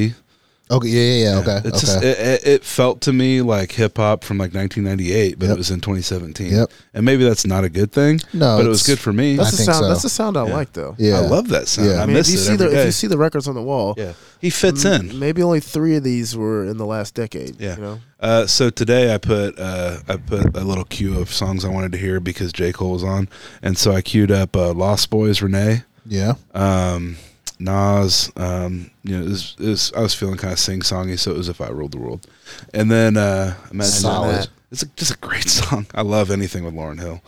Okay. 0.71 0.89
Yeah. 0.89 1.01
Yeah. 1.03 1.33
yeah 1.35 1.39
okay. 1.41 1.69
It's 1.69 1.85
okay. 1.85 1.93
just, 1.93 2.03
it, 2.03 2.19
it, 2.19 2.47
it 2.47 2.65
felt 2.65 3.03
to 3.03 3.13
me 3.13 3.43
like 3.43 3.71
hip 3.73 3.99
hop 3.99 4.25
from 4.25 4.39
like 4.39 4.55
1998, 4.55 5.39
but 5.39 5.47
Yep. 5.49 5.55
it 5.55 5.59
was 5.59 5.71
in 5.71 5.81
2017. 5.83 6.51
Yep. 6.53 6.71
And 6.95 7.05
maybe 7.05 7.23
that's 7.23 7.47
not 7.47 7.65
a 7.65 7.69
good 7.69 7.93
thing. 7.93 8.19
No, 8.33 8.57
but 8.57 8.65
it 8.65 8.71
was 8.71 8.83
good 8.83 8.99
for 8.99 9.13
me. 9.13 9.37
That's 9.37 9.49
I 9.49 9.57
the 9.59 9.63
sound. 9.65 9.77
so. 9.85 9.89
That's 9.91 10.03
the 10.03 10.09
sound 10.09 10.39
I 10.39 10.47
Yeah. 10.47 10.55
like, 10.55 10.73
though. 10.73 10.95
yeah. 10.99 11.17
I 11.19 11.21
love 11.21 11.49
that 11.49 11.69
sound. 11.69 11.91
Yeah. 11.91 11.97
I, 11.97 12.03
I 12.05 12.07
mean, 12.07 12.15
miss 12.15 12.29
if 12.29 12.35
you 12.35 12.41
it 12.41 12.45
see 12.47 12.53
every 12.55 12.67
the 12.67 12.73
day. 12.73 12.81
if 12.81 12.87
you 12.87 12.93
see 12.93 13.07
the 13.09 13.19
records 13.19 13.47
on 13.47 13.55
the 13.55 13.63
wall, 13.63 13.95
yeah, 13.99 14.15
he 14.41 14.49
fits 14.49 14.87
m- 14.87 15.11
in. 15.11 15.19
Maybe 15.19 15.43
only 15.43 15.61
three 15.61 15.97
of 15.97 16.03
these 16.03 16.35
were 16.35 16.65
in 16.65 16.79
the 16.79 16.87
last 16.87 17.15
decade. 17.15 17.61
Yeah. 17.61 17.77
You 17.77 17.83
know. 17.83 18.01
Uh, 18.19 18.47
so 18.47 18.71
today 18.71 19.13
I 19.15 19.19
put 19.19 19.59
uh, 19.59 19.99
I 20.09 20.17
put 20.17 20.57
a 20.57 20.65
little 20.65 20.85
queue 20.85 21.19
of 21.21 21.31
songs 21.31 21.67
I 21.67 21.69
wanted 21.69 21.93
to 21.93 21.99
hear 21.99 22.21
because 22.21 22.55
J 22.55 22.73
Cole 22.73 22.93
was 22.93 23.05
on, 23.05 23.29
and 23.63 23.77
so 23.77 23.93
I 23.93 24.01
queued 24.01 24.31
up 24.33 24.57
uh, 24.57 24.73
Lost 24.73 25.11
Boys 25.11 25.43
Renee, 25.43 25.83
Yeah. 26.07 26.35
um, 26.55 27.17
Nas. 27.59 28.31
Um, 28.37 28.91
you 29.03 29.17
know, 29.19 29.25
it 29.25 29.29
was, 29.29 29.57
it 29.59 29.69
was, 29.69 29.93
I 29.95 30.01
was 30.01 30.15
feeling 30.15 30.37
kind 30.37 30.53
of 30.53 30.59
sing 30.59 30.81
songy, 30.81 31.19
so 31.19 31.31
it 31.31 31.37
was 31.37 31.49
if 31.49 31.61
I 31.61 31.69
ruled 31.69 31.93
the 31.93 31.99
world, 31.99 32.27
and 32.73 32.91
then 32.91 33.17
uh, 33.17 33.55
Imagine 33.71 33.93
Solid. 33.93 34.35
That. 34.37 34.49
It's 34.73 34.83
a, 34.83 34.87
just 34.97 35.15
a 35.15 35.19
great 35.19 35.49
song. 35.49 35.87
I 35.95 36.03
love 36.03 36.31
anything 36.31 36.65
with 36.65 36.75
Lauryn 36.75 37.01
Hill, 37.01 37.23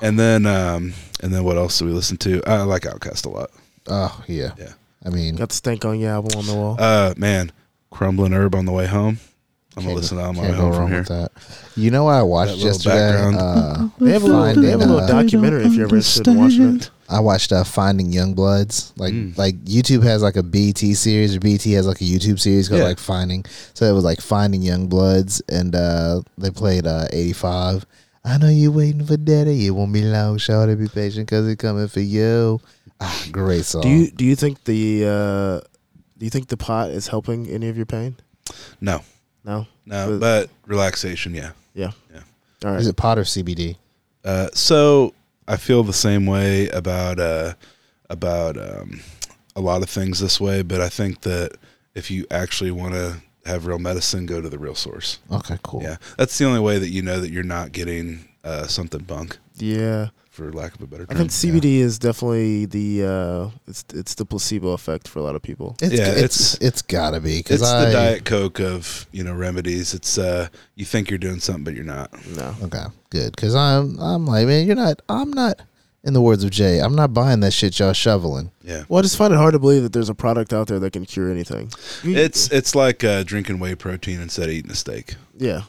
and 0.00 0.18
then 0.18 0.46
um, 0.46 0.94
and 1.20 1.32
then 1.32 1.44
what 1.44 1.56
else 1.56 1.78
do 1.78 1.86
we 1.86 1.92
listen 1.92 2.16
to? 2.18 2.42
I 2.46 2.62
like 2.62 2.82
Outkast 2.82 3.26
a 3.26 3.30
lot. 3.30 3.50
Oh 3.86 4.22
yeah. 4.28 4.52
Yeah. 4.58 4.72
I 5.04 5.10
mean, 5.10 5.36
Got 5.36 5.50
the 5.50 5.54
stank 5.54 5.84
on 5.84 6.00
your 6.00 6.12
album 6.12 6.38
on 6.38 6.46
the 6.46 6.54
wall. 6.54 6.76
Uh, 6.78 7.12
man, 7.16 7.52
Crumblin' 7.92 8.32
Erb 8.34 8.54
on 8.54 8.64
the 8.64 8.72
way 8.72 8.86
home. 8.86 9.18
I'm 9.76 9.82
gonna 9.82 9.86
can't 9.88 9.96
listen 9.96 10.16
go- 10.18 10.22
to 10.22 10.22
that 10.22 10.28
on 10.28 10.36
my 10.36 10.42
way 10.42 10.46
can't 10.48 10.56
go 10.58 10.62
home 10.64 10.72
from 10.72 10.80
wrong 10.80 10.88
here. 10.90 10.98
with 11.00 11.08
that. 11.08 11.32
You 11.76 11.90
know 11.90 12.04
what 12.04 12.12
I 12.14 12.22
watched 12.22 12.50
That 12.52 12.56
little 12.58 12.68
yesterday? 12.72 12.94
background. 13.12 13.36
Uh, 13.36 13.88
they 14.04 14.12
have 14.12 14.22
a 14.22 14.26
little. 14.26 14.62
They 14.62 14.70
have 14.70 14.80
a 14.80 14.84
little 14.84 14.98
Finding, 15.00 15.16
uh, 15.16 15.22
documentary 15.22 15.64
if 15.64 15.72
you're 15.74 15.86
ever 15.86 15.96
interested 15.96 16.28
in 16.28 16.36
watching 16.36 16.76
it. 16.76 16.90
I 17.08 17.20
watched 17.20 17.52
uh, 17.52 17.64
Finding 17.64 18.12
Young 18.12 18.34
Bloods. 18.34 18.92
Like 18.96 19.12
Mm. 19.12 19.36
like 19.36 19.56
YouTube 19.64 20.02
has 20.04 20.22
like 20.22 20.36
a 20.36 20.42
BET 20.42 20.78
series, 20.78 21.36
or 21.36 21.40
BET 21.40 21.62
has 21.64 21.86
like 21.86 22.00
a 22.00 22.04
YouTube 22.04 22.38
series 22.40 22.68
called 22.68 22.80
Yeah. 22.80 22.86
like 22.86 22.98
Finding. 22.98 23.44
So 23.74 23.84
it 23.86 23.92
was 23.92 24.04
like 24.04 24.20
Finding 24.20 24.62
Young 24.62 24.86
Bloods, 24.86 25.42
and 25.48 25.74
uh, 25.74 26.22
they 26.38 26.50
played 26.50 26.86
uh, 26.86 27.06
eighty 27.12 27.32
five. 27.32 27.84
I 28.24 28.38
know 28.38 28.48
you 28.48 28.70
waiting 28.72 29.04
for 29.04 29.16
daddy. 29.18 29.66
It 29.66 29.70
won't 29.72 29.92
be 29.92 30.00
long, 30.02 30.38
shorty. 30.38 30.76
Be 30.76 30.88
patient, 30.88 31.28
cause 31.28 31.46
it's 31.46 31.60
coming 31.60 31.88
for 31.88 32.00
you. 32.00 32.58
Ah, 33.00 33.26
great 33.32 33.64
song. 33.66 33.82
Do 33.82 33.88
you 33.88 34.10
do 34.10 34.24
you 34.24 34.34
think 34.36 34.64
the 34.64 35.04
uh, 35.04 35.66
do 36.16 36.24
you 36.24 36.30
think 36.30 36.46
the 36.48 36.56
pot 36.56 36.90
is 36.90 37.08
helping 37.08 37.48
any 37.50 37.68
of 37.68 37.76
your 37.76 37.84
pain? 37.86 38.16
No, 38.80 39.02
No. 39.44 39.66
no, 39.86 40.18
But- 40.18 40.20
but 40.20 40.50
relaxation, 40.66 41.34
yeah. 41.34 41.52
Yeah, 41.74 41.90
yeah. 42.12 42.20
All 42.64 42.70
right. 42.72 42.80
Is 42.80 42.86
it 42.86 42.96
pot 42.96 43.18
or 43.18 43.22
CBD? 43.24 43.76
Uh, 44.24 44.48
so 44.54 45.12
I 45.46 45.56
feel 45.56 45.82
the 45.82 45.92
same 45.92 46.24
way 46.26 46.68
about 46.70 47.18
uh, 47.20 47.54
about 48.08 48.56
um, 48.56 49.00
a 49.56 49.60
lot 49.60 49.82
of 49.82 49.90
things 49.90 50.20
this 50.20 50.40
way, 50.40 50.62
but 50.62 50.80
I 50.80 50.88
think 50.88 51.22
that 51.22 51.56
if 51.94 52.10
you 52.10 52.26
actually 52.30 52.70
want 52.70 52.94
to 52.94 53.16
have 53.44 53.66
real 53.66 53.78
medicine, 53.78 54.24
go 54.24 54.40
to 54.40 54.48
the 54.48 54.58
real 54.58 54.74
source. 54.74 55.18
Okay, 55.30 55.58
cool. 55.62 55.82
Yeah, 55.82 55.96
that's 56.16 56.38
the 56.38 56.46
only 56.46 56.60
way 56.60 56.78
that 56.78 56.88
you 56.88 57.02
know 57.02 57.20
that 57.20 57.30
you're 57.30 57.42
not 57.42 57.72
getting 57.72 58.26
uh, 58.44 58.66
something 58.66 59.02
bunk, 59.02 59.36
yeah. 59.58 60.08
For 60.34 60.52
lack 60.52 60.74
of 60.74 60.80
a 60.82 60.86
better 60.86 61.06
term. 61.06 61.16
I 61.16 61.18
term. 61.20 61.28
think 61.28 61.30
CBD 61.62 61.76
is 61.78 61.98
definitely 61.98 62.66
the 62.66 63.04
uh, 63.04 63.50
it's 63.68 63.84
it's 63.94 64.14
the 64.16 64.24
placebo 64.24 64.72
effect 64.72 65.06
for 65.08 65.20
a 65.20 65.22
lot 65.22 65.34
of 65.36 65.42
people. 65.42 65.76
It's, 65.80 65.94
Yeah, 65.94 66.08
it's 66.08 66.18
it's- 66.18 66.58
it's 66.60 66.82
gotta 66.82 67.20
be 67.20 67.38
because 67.38 67.60
It's 67.62 67.70
I 67.70 67.84
the 67.86 67.92
diet 67.92 68.24
coke 68.24 68.60
of 68.60 69.06
you 69.12 69.22
know 69.24 69.32
remedies. 69.34 69.94
It's 69.94 70.18
uh, 70.18 70.48
you 70.74 70.84
think 70.84 71.08
you're 71.10 71.18
doing 71.18 71.40
something, 71.40 71.64
but 71.64 71.74
you're 71.74 71.84
not. 71.84 72.10
No. 72.36 72.54
Okay, 72.64 72.84
good. 73.10 73.34
Because 73.36 73.54
I'm, 73.54 73.98
I'm 74.00 74.26
like, 74.26 74.46
man, 74.46 74.66
you're 74.66 74.76
not. 74.76 75.00
I'm 75.08 75.30
not. 75.32 75.60
In 76.06 76.12
the 76.12 76.20
words 76.20 76.44
of 76.44 76.50
Jay, 76.50 76.80
I'm 76.80 76.94
not 76.94 77.14
buying 77.14 77.40
that 77.40 77.52
shit 77.52 77.78
y'all 77.78 77.94
shoveling. 77.94 78.50
Yeah. 78.62 78.84
Well, 78.90 78.98
I 78.98 79.02
just 79.02 79.16
find 79.16 79.32
it 79.32 79.38
hard 79.38 79.54
to 79.54 79.58
believe 79.58 79.82
that 79.84 79.94
there's 79.94 80.10
a 80.10 80.14
product 80.14 80.52
out 80.52 80.66
there 80.68 80.78
that 80.78 80.92
can 80.92 81.06
cure 81.06 81.30
anything. 81.30 81.72
It's 82.02 82.50
it's 82.52 82.74
like 82.74 83.02
uh, 83.02 83.22
drinking 83.22 83.58
whey 83.58 83.74
protein 83.74 84.20
instead 84.20 84.50
of 84.50 84.54
eating 84.54 84.70
a 84.70 84.74
steak. 84.74 85.14
yeah. 85.38 85.62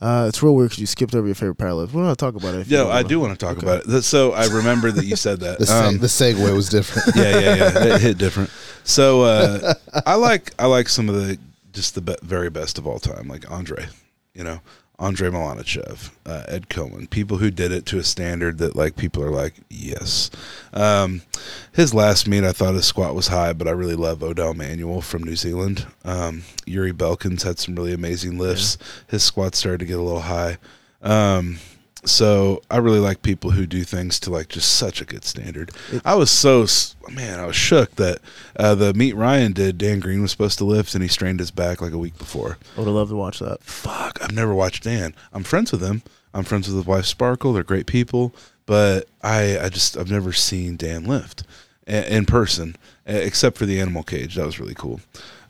You 0.00 0.06
know. 0.06 0.12
Uh, 0.24 0.26
it's 0.28 0.42
real 0.42 0.54
weird 0.54 0.70
because 0.70 0.80
you 0.80 0.86
skipped 0.86 1.14
over 1.14 1.26
your 1.26 1.34
favorite 1.34 1.58
powerlift. 1.58 1.92
We're 1.92 2.02
not 2.02 2.18
talk 2.18 2.34
about 2.34 2.54
it. 2.54 2.60
if 2.62 2.70
you 2.70 2.78
Yeah, 2.78 2.86
I 2.88 3.02
do 3.02 3.20
want 3.20 3.38
to 3.38 3.46
talk 3.46 3.58
Okay. 3.58 3.66
about 3.66 3.86
it. 3.86 4.02
So 4.02 4.32
I 4.32 4.46
remember 4.46 4.90
that 4.92 5.04
you 5.04 5.16
said 5.16 5.40
that. 5.40 5.58
The, 5.60 5.64
seg- 5.66 5.86
Um, 5.88 5.98
the 5.98 6.06
segue 6.06 6.54
was 6.54 6.68
different. 6.68 7.12
yeah, 7.16 7.38
yeah, 7.38 7.54
yeah. 7.56 7.94
It 7.96 8.00
hit 8.00 8.18
different. 8.18 8.50
So 8.84 9.22
uh, 9.22 9.74
I 10.06 10.14
like 10.14 10.52
I 10.58 10.66
like 10.66 10.88
some 10.88 11.08
of 11.08 11.14
the 11.16 11.38
just 11.72 11.94
the 11.94 12.00
be- 12.00 12.16
very 12.22 12.50
best 12.50 12.78
of 12.78 12.86
all 12.86 12.98
time, 12.98 13.28
like 13.28 13.50
Andre. 13.50 13.86
You 14.34 14.44
know, 14.44 14.60
Andre 15.00 15.30
Malanichev, 15.30 16.10
uh, 16.26 16.44
Ed 16.46 16.68
Coan, 16.68 17.08
people 17.08 17.38
who 17.38 17.50
did 17.50 17.72
it 17.72 17.86
to 17.86 17.98
a 17.98 18.04
standard 18.04 18.58
that 18.58 18.76
like 18.76 18.96
people 18.96 19.22
are 19.24 19.30
like, 19.30 19.54
yes. 19.70 20.30
Um, 20.74 21.22
his 21.72 21.94
last 21.94 22.28
meet, 22.28 22.44
I 22.44 22.52
thought 22.52 22.74
his 22.74 22.84
squat 22.84 23.14
was 23.14 23.28
high, 23.28 23.54
but 23.54 23.66
I 23.66 23.70
really 23.70 23.94
love 23.94 24.22
Odell 24.22 24.52
Manuel 24.52 25.00
from 25.00 25.24
New 25.24 25.36
Zealand. 25.36 25.86
Um, 26.04 26.42
Yuri 26.66 26.92
Belkins 26.92 27.44
had 27.44 27.58
some 27.58 27.74
really 27.74 27.94
amazing 27.94 28.36
lifts. 28.36 28.76
His 29.06 29.22
squat 29.22 29.54
started 29.54 29.78
to 29.78 29.86
get 29.86 29.98
a 29.98 30.02
little 30.02 30.20
high. 30.20 30.58
Um, 31.00 31.58
so 32.04 32.62
I 32.70 32.78
really 32.78 32.98
like 32.98 33.22
people 33.22 33.50
who 33.50 33.66
do 33.66 33.84
things 33.84 34.18
to 34.20 34.30
like 34.30 34.48
just 34.48 34.76
such 34.76 35.00
a 35.00 35.04
good 35.04 35.24
standard. 35.24 35.70
It- 35.92 36.02
I 36.04 36.14
was 36.14 36.30
so 36.30 36.66
man, 37.10 37.38
I 37.40 37.46
was 37.46 37.56
shook 37.56 37.96
that 37.96 38.18
uh, 38.56 38.74
the 38.74 38.94
meet 38.94 39.14
Ryan 39.16 39.52
did. 39.52 39.76
Dan 39.78 40.00
Green 40.00 40.22
was 40.22 40.30
supposed 40.30 40.58
to 40.58 40.64
lift, 40.64 40.94
and 40.94 41.02
he 41.02 41.08
strained 41.08 41.40
his 41.40 41.50
back 41.50 41.80
like 41.80 41.92
a 41.92 41.98
week 41.98 42.16
before. 42.18 42.56
I 42.76 42.80
would 42.80 42.86
have 42.86 42.94
loved 42.94 43.10
to 43.10 43.16
watch 43.16 43.38
that. 43.40 43.62
Fuck, 43.62 44.18
I've 44.22 44.32
never 44.32 44.54
watched 44.54 44.84
Dan. 44.84 45.14
I'm 45.32 45.42
friends 45.44 45.72
with 45.72 45.82
him. 45.82 46.02
I'm 46.32 46.44
friends 46.44 46.68
with 46.68 46.76
his 46.76 46.86
wife 46.86 47.06
Sparkle. 47.06 47.52
They're 47.52 47.64
great 47.64 47.86
people, 47.86 48.34
but 48.66 49.08
I 49.22 49.58
I 49.58 49.68
just 49.68 49.96
I've 49.96 50.10
never 50.10 50.32
seen 50.32 50.76
Dan 50.76 51.04
lift 51.04 51.42
a- 51.86 52.14
in 52.14 52.24
person, 52.24 52.76
except 53.04 53.58
for 53.58 53.66
the 53.66 53.80
animal 53.80 54.04
cage. 54.04 54.36
That 54.36 54.46
was 54.46 54.60
really 54.60 54.74
cool. 54.74 55.00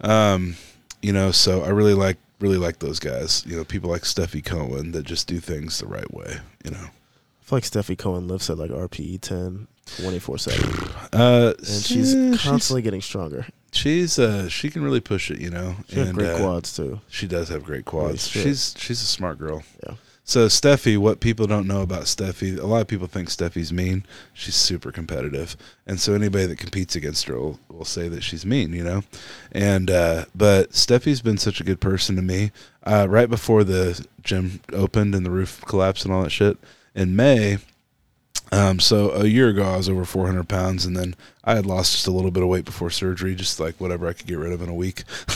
Um, 0.00 0.56
you 1.02 1.12
know, 1.12 1.30
so 1.30 1.62
I 1.62 1.68
really 1.68 1.94
like 1.94 2.16
really 2.40 2.56
like 2.58 2.78
those 2.80 2.98
guys. 2.98 3.44
You 3.46 3.56
know, 3.56 3.64
people 3.64 3.90
like 3.90 4.02
Stefi 4.02 4.44
Cohen 4.44 4.92
that 4.92 5.04
just 5.04 5.26
do 5.28 5.38
things 5.40 5.78
the 5.78 5.86
right 5.86 6.12
way. 6.12 6.38
You 6.64 6.72
know. 6.72 6.78
I 6.78 7.44
feel 7.44 7.56
like 7.56 7.64
Stefi 7.64 7.96
Cohen 7.98 8.28
lifts 8.28 8.48
at 8.50 8.58
like 8.58 8.70
RPE 8.70 9.20
10 9.20 9.66
24 10.02 10.38
7. 10.38 10.70
Uh, 11.12 11.52
And 11.58 11.66
she's 11.66 12.14
yeah, 12.14 12.36
constantly 12.38 12.82
getting 12.82 13.00
stronger. 13.00 13.46
she's 13.72 14.18
uh 14.18 14.48
she 14.48 14.70
can 14.70 14.82
really 14.82 15.00
push 15.00 15.30
it, 15.30 15.40
you 15.40 15.50
know. 15.50 15.74
She 15.88 15.96
has 15.96 16.08
and, 16.08 16.16
great 16.18 16.30
uh, 16.30 16.38
quads 16.38 16.74
too. 16.76 17.00
She 17.08 17.26
does 17.26 17.48
have 17.48 17.64
great 17.64 17.84
quads. 17.84 18.26
she's 18.28 18.74
she's 18.78 19.02
a 19.02 19.06
smart 19.06 19.38
girl. 19.38 19.62
Yeah. 19.84 19.94
So 20.30 20.46
Stefi, 20.46 20.96
what 20.96 21.18
people 21.18 21.48
don't 21.48 21.66
know 21.66 21.82
about 21.82 22.04
Stefi, 22.04 22.56
a 22.56 22.64
lot 22.64 22.82
of 22.82 22.86
people 22.86 23.08
think 23.08 23.30
Stefi's 23.30 23.72
mean. 23.72 24.06
She's 24.32 24.54
super 24.54 24.92
competitive, 24.92 25.56
and 25.88 25.98
so 25.98 26.14
anybody 26.14 26.46
that 26.46 26.56
competes 26.56 26.94
against 26.94 27.24
her 27.24 27.36
will, 27.36 27.58
will 27.68 27.84
say 27.84 28.06
that 28.06 28.22
she's 28.22 28.46
mean, 28.46 28.72
you 28.72 28.84
know. 28.84 29.02
And 29.50 29.90
uh, 29.90 30.26
but 30.32 30.70
Stefi's 30.70 31.20
been 31.20 31.36
such 31.36 31.60
a 31.60 31.64
good 31.64 31.80
person 31.80 32.14
to 32.14 32.22
me. 32.22 32.52
Uh, 32.84 33.08
right 33.10 33.28
before 33.28 33.64
the 33.64 34.06
gym 34.22 34.60
opened 34.72 35.16
and 35.16 35.26
the 35.26 35.32
roof 35.32 35.64
collapsed 35.66 36.04
and 36.04 36.14
all 36.14 36.22
that 36.22 36.30
shit 36.30 36.56
in 36.94 37.16
May. 37.16 37.58
Um, 38.52 38.80
so 38.80 39.12
a 39.12 39.26
year 39.26 39.48
ago 39.48 39.62
I 39.64 39.76
was 39.76 39.88
over 39.88 40.04
400 40.04 40.48
pounds, 40.48 40.84
and 40.84 40.96
then 40.96 41.14
I 41.44 41.54
had 41.54 41.66
lost 41.66 41.92
just 41.92 42.06
a 42.06 42.10
little 42.10 42.30
bit 42.30 42.42
of 42.42 42.48
weight 42.48 42.64
before 42.64 42.90
surgery, 42.90 43.34
just 43.34 43.60
like 43.60 43.80
whatever 43.80 44.06
I 44.08 44.12
could 44.12 44.26
get 44.26 44.38
rid 44.38 44.52
of 44.52 44.60
in 44.60 44.68
a 44.68 44.74
week. 44.74 45.04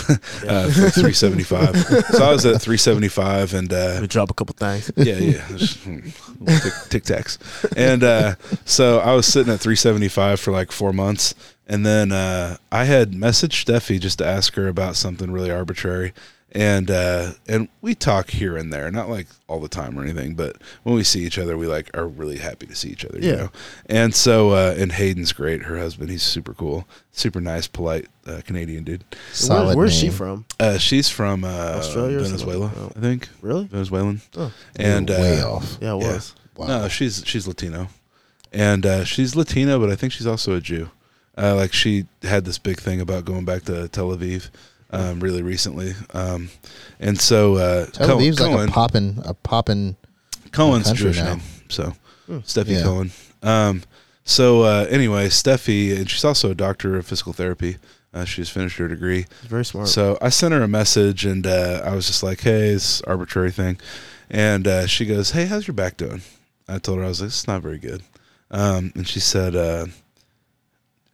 uh, 0.49 0.67
for 0.67 0.91
375. 0.91 1.77
so 2.07 2.25
I 2.25 2.33
was 2.33 2.45
at 2.45 2.61
375, 2.61 3.55
and 3.55 3.73
uh, 3.73 4.05
drop 4.07 4.31
a 4.31 4.35
couple 4.35 4.55
things. 4.59 4.91
yeah, 4.97 5.15
yeah, 5.17 5.47
Just, 5.57 5.79
hmm, 5.79 6.01
tic, 6.47 6.73
tic 6.91 7.05
tacs. 7.05 7.39
And 7.77 8.03
uh, 8.03 8.35
so 8.65 8.99
I 8.99 9.15
was 9.15 9.27
sitting 9.27 9.53
at 9.53 9.61
375 9.61 10.41
for 10.41 10.51
like 10.51 10.73
four 10.73 10.93
months, 10.93 11.35
and 11.67 11.87
then 11.87 12.13
uh, 12.13 12.57
I 12.71 12.85
had 12.85 13.13
messaged 13.13 13.65
Stefi 13.65 13.99
just 14.01 14.19
to 14.19 14.27
ask 14.27 14.55
her 14.57 14.69
about 14.69 14.97
something 14.97 15.31
really 15.31 15.51
arbitrary, 15.51 16.13
and 16.55 16.89
uh, 16.91 17.33
and 17.49 17.69
we 17.81 17.95
talk 17.95 18.31
here 18.31 18.57
and 18.57 18.73
there, 18.73 18.91
not 18.91 19.09
like 19.09 19.27
all 19.49 19.59
the 19.61 19.69
time 19.69 19.99
or 19.99 20.03
anything, 20.03 20.35
but 20.35 20.57
when 20.85 20.95
we 20.95 21.03
see 21.03 21.25
each 21.25 21.39
other, 21.39 21.59
we 21.59 21.67
like 21.67 21.95
are 21.97 22.07
really 22.07 22.39
happy 22.39 22.67
to 22.67 22.75
see 22.77 22.89
each 22.91 23.05
other, 23.05 23.19
you 23.19 23.31
Yeah. 23.31 23.37
know. 23.37 23.51
And 23.87 24.15
so, 24.15 24.51
uh, 24.51 24.75
and 24.79 24.93
Hayden's 24.93 25.33
great. 25.33 25.63
Her 25.65 25.79
husband, 25.79 26.11
he's 26.11 26.23
super 26.23 26.55
cool, 26.55 26.87
super 27.11 27.41
nice, 27.41 27.67
polite 27.67 28.07
uh, 28.27 28.41
Canadian 28.47 28.85
dude. 28.85 29.05
Solid 29.33 29.67
Where, 29.69 29.77
where's 29.79 29.95
she 29.95 30.11
from? 30.11 30.45
Uh, 30.61 30.79
she's 30.79 31.09
from 31.09 31.43
uh, 31.45 31.49
Australia 31.49 32.19
or 32.19 32.23
Venezuela. 32.23 32.71
Oh. 32.77 32.93
I 32.97 33.01
think. 33.01 33.29
Really? 33.43 33.65
Venezuelan. 33.67 34.21
Oh. 34.37 34.53
And 34.77 35.09
You're 35.09 35.19
way 35.19 35.41
uh, 35.41 35.51
off. 35.51 35.79
Yeah, 35.81 35.95
it 35.97 36.03
yeah. 36.03 36.13
was. 36.13 36.35
Wow. 36.57 36.67
no, 36.69 36.89
she's 36.89 37.25
she's 37.27 37.49
Latino, 37.49 37.89
and 38.53 38.87
uh, 38.87 39.05
she's 39.05 39.35
Latino, 39.35 39.81
but 39.81 39.91
I 39.91 39.97
think 39.97 40.13
she's 40.13 40.27
also 40.27 40.55
a 40.55 40.61
Jew. 40.61 40.91
Uh, 41.37 41.57
like 41.57 41.73
she 41.73 42.07
had 42.23 42.45
this 42.45 42.59
big 42.59 42.79
thing 42.79 43.01
about 43.01 43.25
going 43.25 43.45
back 43.45 43.65
to 43.65 43.89
Tel 43.89 44.11
Aviv 44.17 44.51
um, 44.95 45.21
really 45.21 45.43
recently, 45.43 45.93
um, 46.13 46.51
and 47.01 47.21
so 47.21 47.57
uh, 47.57 47.87
Tel 47.87 48.09
Cohen- 48.09 48.23
Aviv's 48.33 48.41
like 48.41 48.69
a 48.69 48.73
poppin' 48.73 49.21
a 49.25 49.35
poppin'. 49.35 49.97
Cohen's 50.53 50.87
country 50.87 51.05
Jewish 51.05 51.17
now. 51.19 51.35
name, 51.35 51.43
so 51.69 51.95
Hmm. 52.27 52.39
Stefi 52.39 52.69
Yeah. 52.69 52.83
Cohen. 52.83 53.11
Um, 53.43 53.83
so 54.25 54.63
uh, 54.63 54.87
anyway, 54.89 55.29
Stefi, 55.29 55.95
and 55.97 56.09
she's 56.09 56.25
also 56.25 56.51
a 56.51 56.55
doctor 56.55 56.97
of 56.97 57.07
physical 57.07 57.33
therapy. 57.33 57.77
Uh, 58.15 58.25
she 58.25 58.41
just 58.43 58.53
finished 58.53 58.79
her 58.79 58.87
degree. 58.89 59.27
Very 59.49 59.65
smart. 59.65 59.89
So 59.89 60.17
I 60.23 60.29
sent 60.31 60.55
her 60.55 60.63
a 60.63 60.69
message, 60.69 61.27
and 61.27 61.47
uh, 61.47 61.83
I 61.85 61.95
was 61.95 62.07
just 62.07 62.23
like, 62.23 62.41
"Hey, 62.41 62.69
it's 62.69 63.03
arbitrary 63.03 63.51
thing," 63.51 63.77
and 64.31 64.67
uh, 64.69 64.87
she 64.87 65.05
goes, 65.05 65.33
"Hey, 65.33 65.47
how's 65.47 65.67
your 65.67 65.75
back 65.75 65.97
doing?" 65.97 66.23
I 66.69 66.79
told 66.79 66.99
her 66.99 67.05
I 67.05 67.09
was 67.09 67.21
like, 67.21 67.29
"It's 67.29 67.47
not 67.49 67.61
very 67.61 67.79
good," 67.79 68.03
um, 68.53 68.93
and 68.95 69.07
she 69.09 69.19
said, 69.21 69.57
uh, 69.57 69.87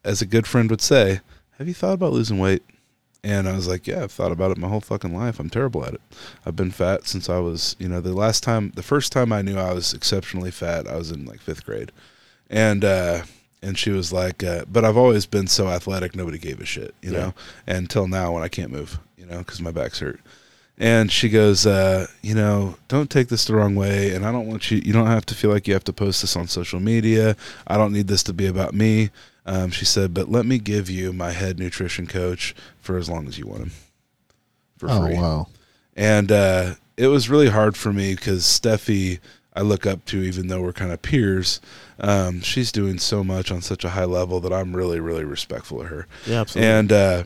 "As 0.04 0.20
a 0.22 0.26
good 0.26 0.46
friend 0.46 0.70
would 0.70 0.80
say, 0.82 1.20
have 1.58 1.66
you 1.68 1.74
thought 1.74 1.94
about 1.94 2.12
losing 2.12 2.38
weight?" 2.38 2.62
And 3.22 3.48
I 3.48 3.52
was 3.54 3.68
like, 3.68 3.86
"Yeah, 3.86 4.04
I've 4.04 4.12
thought 4.12 4.32
about 4.32 4.50
it 4.50 4.56
my 4.58 4.68
whole 4.68 4.80
fucking 4.80 5.14
life. 5.14 5.38
I'm 5.38 5.50
terrible 5.50 5.84
at 5.84 5.94
it. 5.94 6.00
I've 6.46 6.56
been 6.56 6.70
fat 6.70 7.06
since 7.06 7.28
I 7.28 7.38
was, 7.38 7.76
you 7.78 7.88
know, 7.88 8.00
the 8.00 8.14
last 8.14 8.42
time, 8.42 8.72
the 8.76 8.82
first 8.82 9.12
time 9.12 9.30
I 9.32 9.42
knew 9.42 9.58
I 9.58 9.72
was 9.74 9.92
exceptionally 9.92 10.50
fat, 10.50 10.88
I 10.88 10.96
was 10.96 11.10
in 11.10 11.24
like 11.26 11.40
fifth 11.40 11.64
grade, 11.64 11.92
and." 12.48 12.84
uh 12.84 13.22
and 13.62 13.76
she 13.76 13.90
was 13.90 14.10
like, 14.10 14.42
uh, 14.42 14.64
"But 14.72 14.86
I've 14.86 14.96
always 14.96 15.26
been 15.26 15.46
so 15.46 15.68
athletic, 15.68 16.16
nobody 16.16 16.38
gave 16.38 16.60
a 16.62 16.64
shit, 16.64 16.94
you 17.02 17.12
Yeah. 17.12 17.18
know." 17.18 17.34
Until 17.66 18.08
now, 18.08 18.32
when 18.32 18.42
I 18.42 18.48
can't 18.48 18.70
move, 18.72 18.98
you 19.18 19.26
know, 19.26 19.40
because 19.40 19.60
my 19.60 19.70
back's 19.70 19.98
hurt. 19.98 20.18
And 20.78 21.12
she 21.12 21.28
goes, 21.28 21.66
uh, 21.66 22.06
"You 22.22 22.34
know, 22.34 22.76
don't 22.88 23.10
take 23.10 23.28
this 23.28 23.44
the 23.44 23.54
wrong 23.54 23.74
way, 23.74 24.14
and 24.14 24.24
I 24.24 24.32
don't 24.32 24.46
want 24.46 24.70
you. 24.70 24.80
You 24.82 24.94
don't 24.94 25.08
have 25.08 25.26
to 25.26 25.34
feel 25.34 25.50
like 25.50 25.68
you 25.68 25.74
have 25.74 25.84
to 25.84 25.92
post 25.92 26.22
this 26.22 26.36
on 26.36 26.48
social 26.48 26.80
media. 26.80 27.36
I 27.66 27.76
don't 27.76 27.92
need 27.92 28.08
this 28.08 28.22
to 28.22 28.32
be 28.32 28.46
about 28.46 28.72
me." 28.72 29.10
Um, 29.50 29.70
she 29.70 29.84
said, 29.84 30.14
"But 30.14 30.30
let 30.30 30.46
me 30.46 30.58
give 30.58 30.88
you 30.88 31.12
my 31.12 31.32
head 31.32 31.58
nutrition 31.58 32.06
coach 32.06 32.54
for 32.80 32.96
as 32.96 33.10
long 33.10 33.26
as 33.26 33.36
you 33.36 33.46
want 33.46 33.62
him, 33.62 33.72
for 34.76 34.86
free. 34.86 34.96
Oh 34.96 35.06
free." 35.06 35.14
wow. 35.16 35.46
and 35.96 36.30
uh, 36.30 36.74
it 36.96 37.08
was 37.08 37.28
really 37.28 37.48
hard 37.48 37.76
for 37.76 37.92
me 37.92 38.14
because 38.14 38.44
Stefi, 38.44 39.18
I 39.54 39.62
look 39.62 39.86
up 39.86 40.04
to, 40.06 40.22
even 40.22 40.46
though 40.46 40.60
we're 40.62 40.72
kind 40.72 40.92
of 40.92 41.02
peers. 41.02 41.60
Um, 41.98 42.40
she's 42.42 42.70
doing 42.70 42.98
so 42.98 43.24
much 43.24 43.50
on 43.50 43.60
such 43.60 43.84
a 43.84 43.90
high 43.90 44.04
level 44.04 44.38
that 44.40 44.52
I'm 44.52 44.76
really, 44.76 45.00
really 45.00 45.24
respectful 45.24 45.80
of 45.80 45.88
her. 45.88 46.06
yeah, 46.26 46.42
absolutely. 46.42 46.70
And 46.70 46.92
uh, 46.92 47.24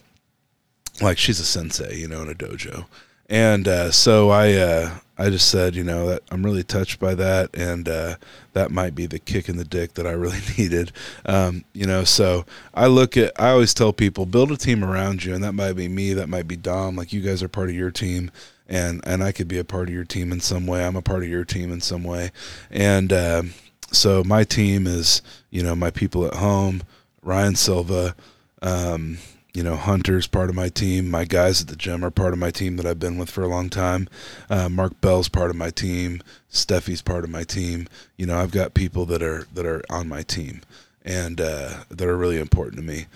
like 1.02 1.18
she's 1.18 1.40
a 1.40 1.44
sensei, 1.44 1.96
you 1.96 2.08
know, 2.08 2.22
in 2.22 2.30
a 2.30 2.34
dojo. 2.34 2.86
And 3.28 3.68
uh, 3.68 3.90
so 3.90 4.30
I, 4.30 4.52
uh, 4.54 4.98
I 5.16 5.30
just 5.30 5.48
said, 5.48 5.76
you 5.76 5.84
know, 5.84 6.06
that 6.06 6.22
I'm 6.30 6.44
really 6.44 6.64
touched 6.64 6.98
by 6.98 7.14
that, 7.14 7.50
and 7.54 7.88
uh, 7.88 8.16
that 8.52 8.70
might 8.70 8.94
be 8.94 9.06
the 9.06 9.18
kick 9.18 9.48
in 9.48 9.56
the 9.56 9.64
dick 9.64 9.94
that 9.94 10.06
I 10.06 10.12
really 10.12 10.40
needed. 10.58 10.92
Um, 11.24 11.64
you 11.72 11.86
know, 11.86 12.04
so 12.04 12.44
I 12.74 12.86
look 12.86 13.16
at, 13.16 13.32
I 13.40 13.50
always 13.50 13.74
tell 13.74 13.92
people, 13.92 14.26
build 14.26 14.50
a 14.50 14.56
team 14.56 14.82
around 14.82 15.24
you, 15.24 15.34
and 15.34 15.44
that 15.44 15.52
might 15.52 15.74
be 15.74 15.88
me, 15.88 16.14
that 16.14 16.28
might 16.28 16.48
be 16.48 16.56
Dom. 16.56 16.96
Like 16.96 17.12
you 17.12 17.20
guys 17.20 17.42
are 17.42 17.48
part 17.48 17.68
of 17.68 17.74
your 17.74 17.90
team, 17.90 18.30
and 18.68 19.00
and 19.06 19.22
I 19.22 19.32
could 19.32 19.48
be 19.48 19.58
a 19.58 19.64
part 19.64 19.88
of 19.88 19.94
your 19.94 20.04
team 20.04 20.32
in 20.32 20.40
some 20.40 20.66
way. 20.66 20.84
I'm 20.84 20.96
a 20.96 21.02
part 21.02 21.22
of 21.22 21.28
your 21.28 21.44
team 21.44 21.70
in 21.72 21.80
some 21.80 22.02
way, 22.02 22.30
and 22.70 23.12
um 23.12 23.54
so 23.92 24.24
my 24.24 24.44
team 24.44 24.86
is, 24.86 25.22
you 25.50 25.62
know, 25.62 25.76
my 25.76 25.90
people 25.90 26.26
at 26.26 26.34
home, 26.34 26.82
Ryan 27.22 27.54
Silva. 27.54 28.16
Um, 28.60 29.18
you 29.54 29.62
know, 29.62 29.76
Hunter's 29.76 30.26
part 30.26 30.50
of 30.50 30.56
my 30.56 30.68
team. 30.68 31.10
My 31.10 31.24
guys 31.24 31.62
at 31.62 31.68
the 31.68 31.76
gym 31.76 32.04
are 32.04 32.10
part 32.10 32.32
of 32.32 32.38
my 32.38 32.50
team 32.50 32.76
that 32.76 32.84
I've 32.86 32.98
been 32.98 33.16
with 33.18 33.30
for 33.30 33.42
a 33.42 33.48
long 33.48 33.70
time. 33.70 34.08
Uh, 34.50 34.68
Mark 34.68 35.00
Bell's 35.00 35.28
part 35.28 35.48
of 35.50 35.56
my 35.56 35.70
team. 35.70 36.22
Stefi's 36.50 37.00
part 37.02 37.22
of 37.24 37.30
my 37.30 37.44
team. 37.44 37.86
You 38.16 38.26
know, 38.26 38.36
I've 38.38 38.50
got 38.50 38.74
people 38.74 39.06
that 39.06 39.22
are 39.22 39.46
that 39.54 39.64
are 39.64 39.82
on 39.88 40.08
my 40.08 40.22
team 40.22 40.60
and 41.04 41.40
uh, 41.40 41.84
that 41.88 42.06
are 42.08 42.16
really 42.16 42.38
important 42.40 42.76
to 42.76 42.82
me. 42.82 43.06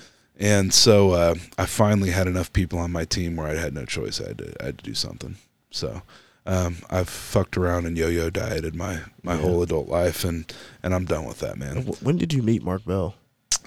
And 0.41 0.73
so 0.73 1.11
uh, 1.11 1.35
I 1.59 1.67
finally 1.67 2.11
had 2.11 2.29
enough 2.29 2.53
people 2.53 2.79
on 2.79 2.93
my 2.93 3.05
team 3.05 3.35
where 3.35 3.49
I 3.49 3.57
had 3.57 3.75
no 3.75 3.85
choice. 3.85 4.21
I 4.21 4.29
had 4.29 4.39
to, 4.39 4.63
I 4.63 4.67
had 4.67 4.79
to 4.79 4.85
do 4.85 4.95
something. 4.95 5.35
So 5.73 6.03
um, 6.47 6.77
I've 6.89 7.09
fucked 7.09 7.57
around 7.57 7.87
and 7.87 7.99
yo-yo 7.99 8.31
dieted 8.31 8.77
my, 8.77 9.01
my 9.25 9.35
Yeah. 9.35 9.41
whole 9.41 9.63
adult 9.65 9.89
life, 9.89 10.23
and, 10.25 10.51
and 10.83 10.95
I'm 10.95 11.07
done 11.07 11.25
with 11.25 11.41
that, 11.41 11.59
man. 11.59 11.79
When 12.01 12.17
did 12.19 12.33
you 12.33 12.43
meet 12.45 12.63
Mark 12.63 12.85
Bell? 12.85 13.17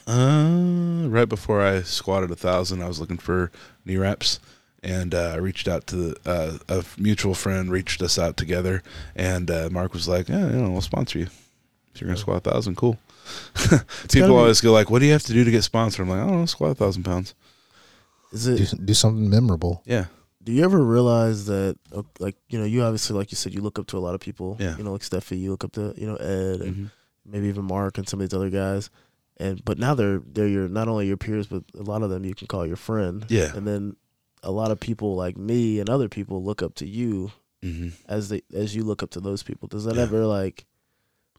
Uh, 0.07 1.07
right 1.09 1.27
before 1.29 1.61
I 1.61 1.81
squatted 1.81 2.31
a 2.31 2.35
thousand, 2.35 2.81
I 2.81 2.87
was 2.87 2.99
looking 2.99 3.17
for 3.17 3.51
knee 3.85 3.97
wraps, 3.97 4.39
and 4.83 5.13
uh, 5.13 5.31
I 5.33 5.35
reached 5.37 5.67
out 5.67 5.87
to 5.87 6.15
uh, 6.25 6.57
a 6.69 6.83
mutual 6.97 7.33
friend. 7.33 7.71
Reached 7.71 8.01
us 8.01 8.17
out 8.19 8.37
together, 8.37 8.81
and 9.15 9.49
uh, 9.49 9.69
Mark 9.71 9.93
was 9.93 10.07
like, 10.07 10.29
"Yeah, 10.29 10.47
you 10.47 10.61
know, 10.61 10.71
we'll 10.71 10.81
sponsor 10.81 11.19
you 11.19 11.27
if 11.93 12.01
you're 12.01 12.07
gonna 12.07 12.17
squat 12.17 12.45
a 12.45 12.49
thousand. 12.51 12.75
Cool." 12.77 12.97
gotta 13.53 13.85
People 14.11 14.29
be- 14.29 14.35
always 14.35 14.61
go 14.61 14.71
like, 14.73 14.89
"What 14.89 14.99
do 14.99 15.05
you 15.05 15.11
have 15.13 15.23
to 15.23 15.33
do 15.33 15.43
to 15.43 15.51
get 15.51 15.63
sponsored?" 15.63 16.03
I'm 16.03 16.09
like, 16.09 16.19
"I 16.19 16.27
don't 16.27 16.39
know, 16.39 16.45
squat 16.45 16.71
a 16.71 16.75
thousand 16.75 17.03
pounds." 17.03 17.33
Is 18.33 18.45
Do, 18.45 18.53
it? 18.53 18.85
do 18.85 18.93
something 18.93 19.29
memorable. 19.29 19.83
Yeah, 19.85 20.05
Do 20.43 20.51
you 20.53 20.63
ever 20.63 20.81
realize 20.83 21.45
that, 21.47 21.77
uh, 21.93 22.03
like, 22.19 22.37
you 22.49 22.57
know, 22.57 22.63
you 22.65 22.81
obviously, 22.81 23.15
like 23.17 23.29
you 23.31 23.35
said, 23.35 23.53
you 23.53 23.59
look 23.61 23.77
up 23.77 23.87
to 23.87 23.97
a 23.97 23.99
lot 23.99 24.15
of 24.15 24.21
people. 24.21 24.55
Yeah. 24.57 24.77
You 24.77 24.85
know, 24.85 24.93
like 24.93 25.01
Stefi, 25.01 25.37
you 25.37 25.51
look 25.51 25.65
up 25.65 25.73
to, 25.73 25.93
you 25.97 26.07
know, 26.07 26.15
Ed, 26.15 26.61
and 26.61 26.75
Mhm. 26.75 26.91
maybe 27.25 27.47
even 27.49 27.65
Mark 27.65 27.97
and 27.97 28.07
some 28.07 28.21
of 28.21 28.29
these 28.29 28.33
other 28.35 28.49
guys. 28.49 28.89
And 29.41 29.65
but 29.65 29.77
now 29.79 29.95
they're 29.95 30.21
they're 30.25 30.47
your 30.47 30.67
not 30.69 30.87
only 30.87 31.07
your 31.07 31.17
peers, 31.17 31.47
but 31.47 31.63
a 31.77 31.81
lot 31.83 32.03
of 32.03 32.09
them 32.09 32.23
you 32.23 32.35
can 32.35 32.47
call 32.47 32.65
your 32.65 32.75
friend. 32.75 33.25
Yeah. 33.27 33.51
And 33.55 33.67
then 33.67 33.95
a 34.43 34.51
lot 34.51 34.71
of 34.71 34.79
people 34.79 35.15
like 35.15 35.35
me 35.37 35.79
and 35.79 35.89
other 35.89 36.07
people 36.09 36.43
look 36.43 36.61
up 36.61 36.75
to 36.75 36.85
you 36.87 37.31
hmm 37.63 37.89
as 38.07 38.29
they 38.29 38.41
as 38.53 38.75
you 38.75 38.83
look 38.83 39.03
up 39.03 39.09
to 39.11 39.19
those 39.19 39.43
people. 39.43 39.67
Does 39.67 39.85
that 39.85 39.95
Yeah. 39.95 40.03
ever 40.03 40.25
like 40.25 40.65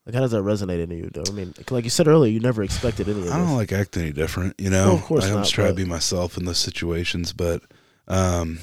like 0.05 0.15
how 0.15 0.21
does 0.21 0.33
that 0.33 0.43
resonate 0.43 0.83
in 0.83 0.91
you? 0.91 1.11
Though 1.13 1.29
I 1.29 1.33
mean, 1.33 1.55
like 1.71 1.85
you 1.85 1.91
said 1.91 2.09
earlier, 2.09 2.33
you 2.33 2.41
never 2.41 2.63
expected 2.63 3.09
any 3.09 3.19
of 3.21 3.25
this. 3.25 3.33
I 3.33 3.39
don't 3.39 3.57
like 3.57 3.73
acting 3.73 4.03
any 4.03 4.13
different, 4.13 4.55
you 4.59 4.71
know. 4.71 4.87
Well, 4.87 4.95
of 4.97 5.03
course 5.03 5.25
I 5.25 5.35
just 5.35 5.55
try 5.55 5.69
to 5.69 5.75
be 5.75 5.85
myself 5.85 6.37
in 6.37 6.45
those 6.45 6.59
situations, 6.59 7.33
but 7.33 7.63
um, 8.09 8.59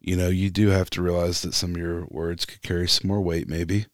you 0.00 0.16
know, 0.16 0.28
you 0.28 0.48
do 0.48 0.68
have 0.68 0.90
to 0.90 1.02
realize 1.02 1.42
that 1.42 1.54
some 1.54 1.72
of 1.72 1.76
your 1.76 2.06
words 2.08 2.44
could 2.44 2.62
carry 2.62 2.88
some 2.88 3.08
more 3.08 3.20
weight, 3.20 3.48
maybe, 3.48 3.86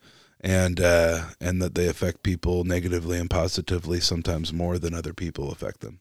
and 0.47 0.81
uh, 0.81 1.25
and 1.41 1.61
that 1.61 1.75
they 1.75 1.89
affect 1.89 2.23
people 2.23 2.63
negatively 2.63 3.19
and 3.19 3.29
positively 3.29 3.99
sometimes 3.99 4.53
more 4.53 4.79
than 4.79 4.95
other 4.95 5.13
people 5.13 5.51
affect 5.51 5.81
them, 5.81 5.99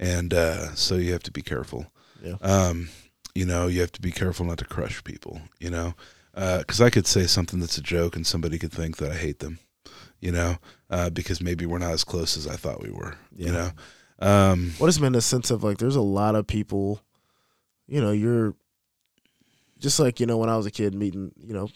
and 0.00 0.34
uh, 0.34 0.74
so 0.74 0.96
you 0.96 1.12
have 1.12 1.22
to 1.22 1.30
be 1.30 1.42
careful. 1.42 1.86
Yeah. 2.20 2.34
Um, 2.42 2.88
you 3.36 3.46
know, 3.46 3.68
you 3.68 3.80
have 3.80 3.92
to 3.92 4.02
be 4.02 4.10
careful 4.10 4.46
not 4.46 4.58
to 4.58 4.64
crush 4.64 5.02
people. 5.04 5.40
You 5.60 5.70
know, 5.70 5.94
because 6.34 6.80
I 6.80 6.90
could 6.90 7.06
say 7.06 7.28
something 7.28 7.60
that's 7.60 7.78
a 7.78 7.82
joke 7.82 8.16
and 8.16 8.26
somebody 8.26 8.58
could 8.58 8.72
think 8.72 8.96
that 8.96 9.12
I 9.12 9.14
hate 9.14 9.38
them. 9.38 9.60
You 10.18 10.32
know, 10.32 10.56
uh, 10.90 11.10
because 11.10 11.40
maybe 11.40 11.64
we're 11.64 11.78
not 11.78 11.92
as 11.92 12.02
close 12.02 12.36
as 12.36 12.48
I 12.48 12.56
thought 12.56 12.82
we 12.82 12.90
were. 12.90 13.16
You 13.36 13.52
know. 13.52 13.70
Um, 14.18 14.72
what 14.78 14.86
has 14.86 14.98
been 14.98 15.14
a 15.14 15.20
sense 15.20 15.52
of 15.52 15.62
like 15.62 15.78
there's 15.78 15.96
a 15.96 16.00
lot 16.00 16.34
of 16.34 16.46
people 16.46 17.00
you 17.86 18.00
know 18.00 18.12
you're 18.12 18.54
just 19.78 19.98
like 19.98 20.20
you 20.20 20.24
know 20.24 20.38
when 20.38 20.48
i 20.48 20.56
was 20.56 20.66
a 20.66 20.70
kid 20.70 20.94
meeting 20.94 21.32
you 21.36 21.52
know 21.52 21.68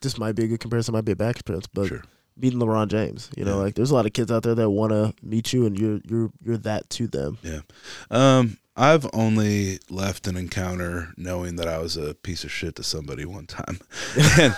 this 0.00 0.18
might 0.18 0.32
be 0.36 0.44
a 0.44 0.48
good 0.48 0.60
comparison 0.60 0.92
might 0.94 1.04
be 1.04 1.12
a 1.12 1.16
bad 1.16 1.34
comparison 1.36 1.70
but 1.74 1.88
sure. 1.88 2.02
meeting 2.36 2.58
lebron 2.60 2.88
james 2.88 3.30
you 3.36 3.44
know 3.44 3.56
Yeah. 3.56 3.62
like 3.64 3.74
there's 3.74 3.90
a 3.90 3.94
lot 3.94 4.06
of 4.06 4.12
kids 4.12 4.30
out 4.30 4.42
there 4.42 4.54
that 4.54 4.70
want 4.70 4.92
to 4.92 5.14
meet 5.22 5.52
you 5.52 5.66
and 5.66 5.78
you're 5.78 6.00
you're 6.04 6.30
you're 6.44 6.56
that 6.58 6.88
to 6.90 7.06
them 7.06 7.38
Yeah. 7.42 7.60
Um, 8.10 8.58
I've 8.74 9.06
only 9.12 9.80
left 9.90 10.26
an 10.26 10.34
encounter 10.34 11.12
knowing 11.18 11.56
that 11.56 11.68
I 11.68 11.76
was 11.76 11.98
a 11.98 12.14
piece 12.14 12.42
of 12.42 12.50
shit 12.50 12.74
to 12.76 12.82
somebody 12.82 13.26
one 13.26 13.44
time, 13.46 13.78
and 14.40 14.54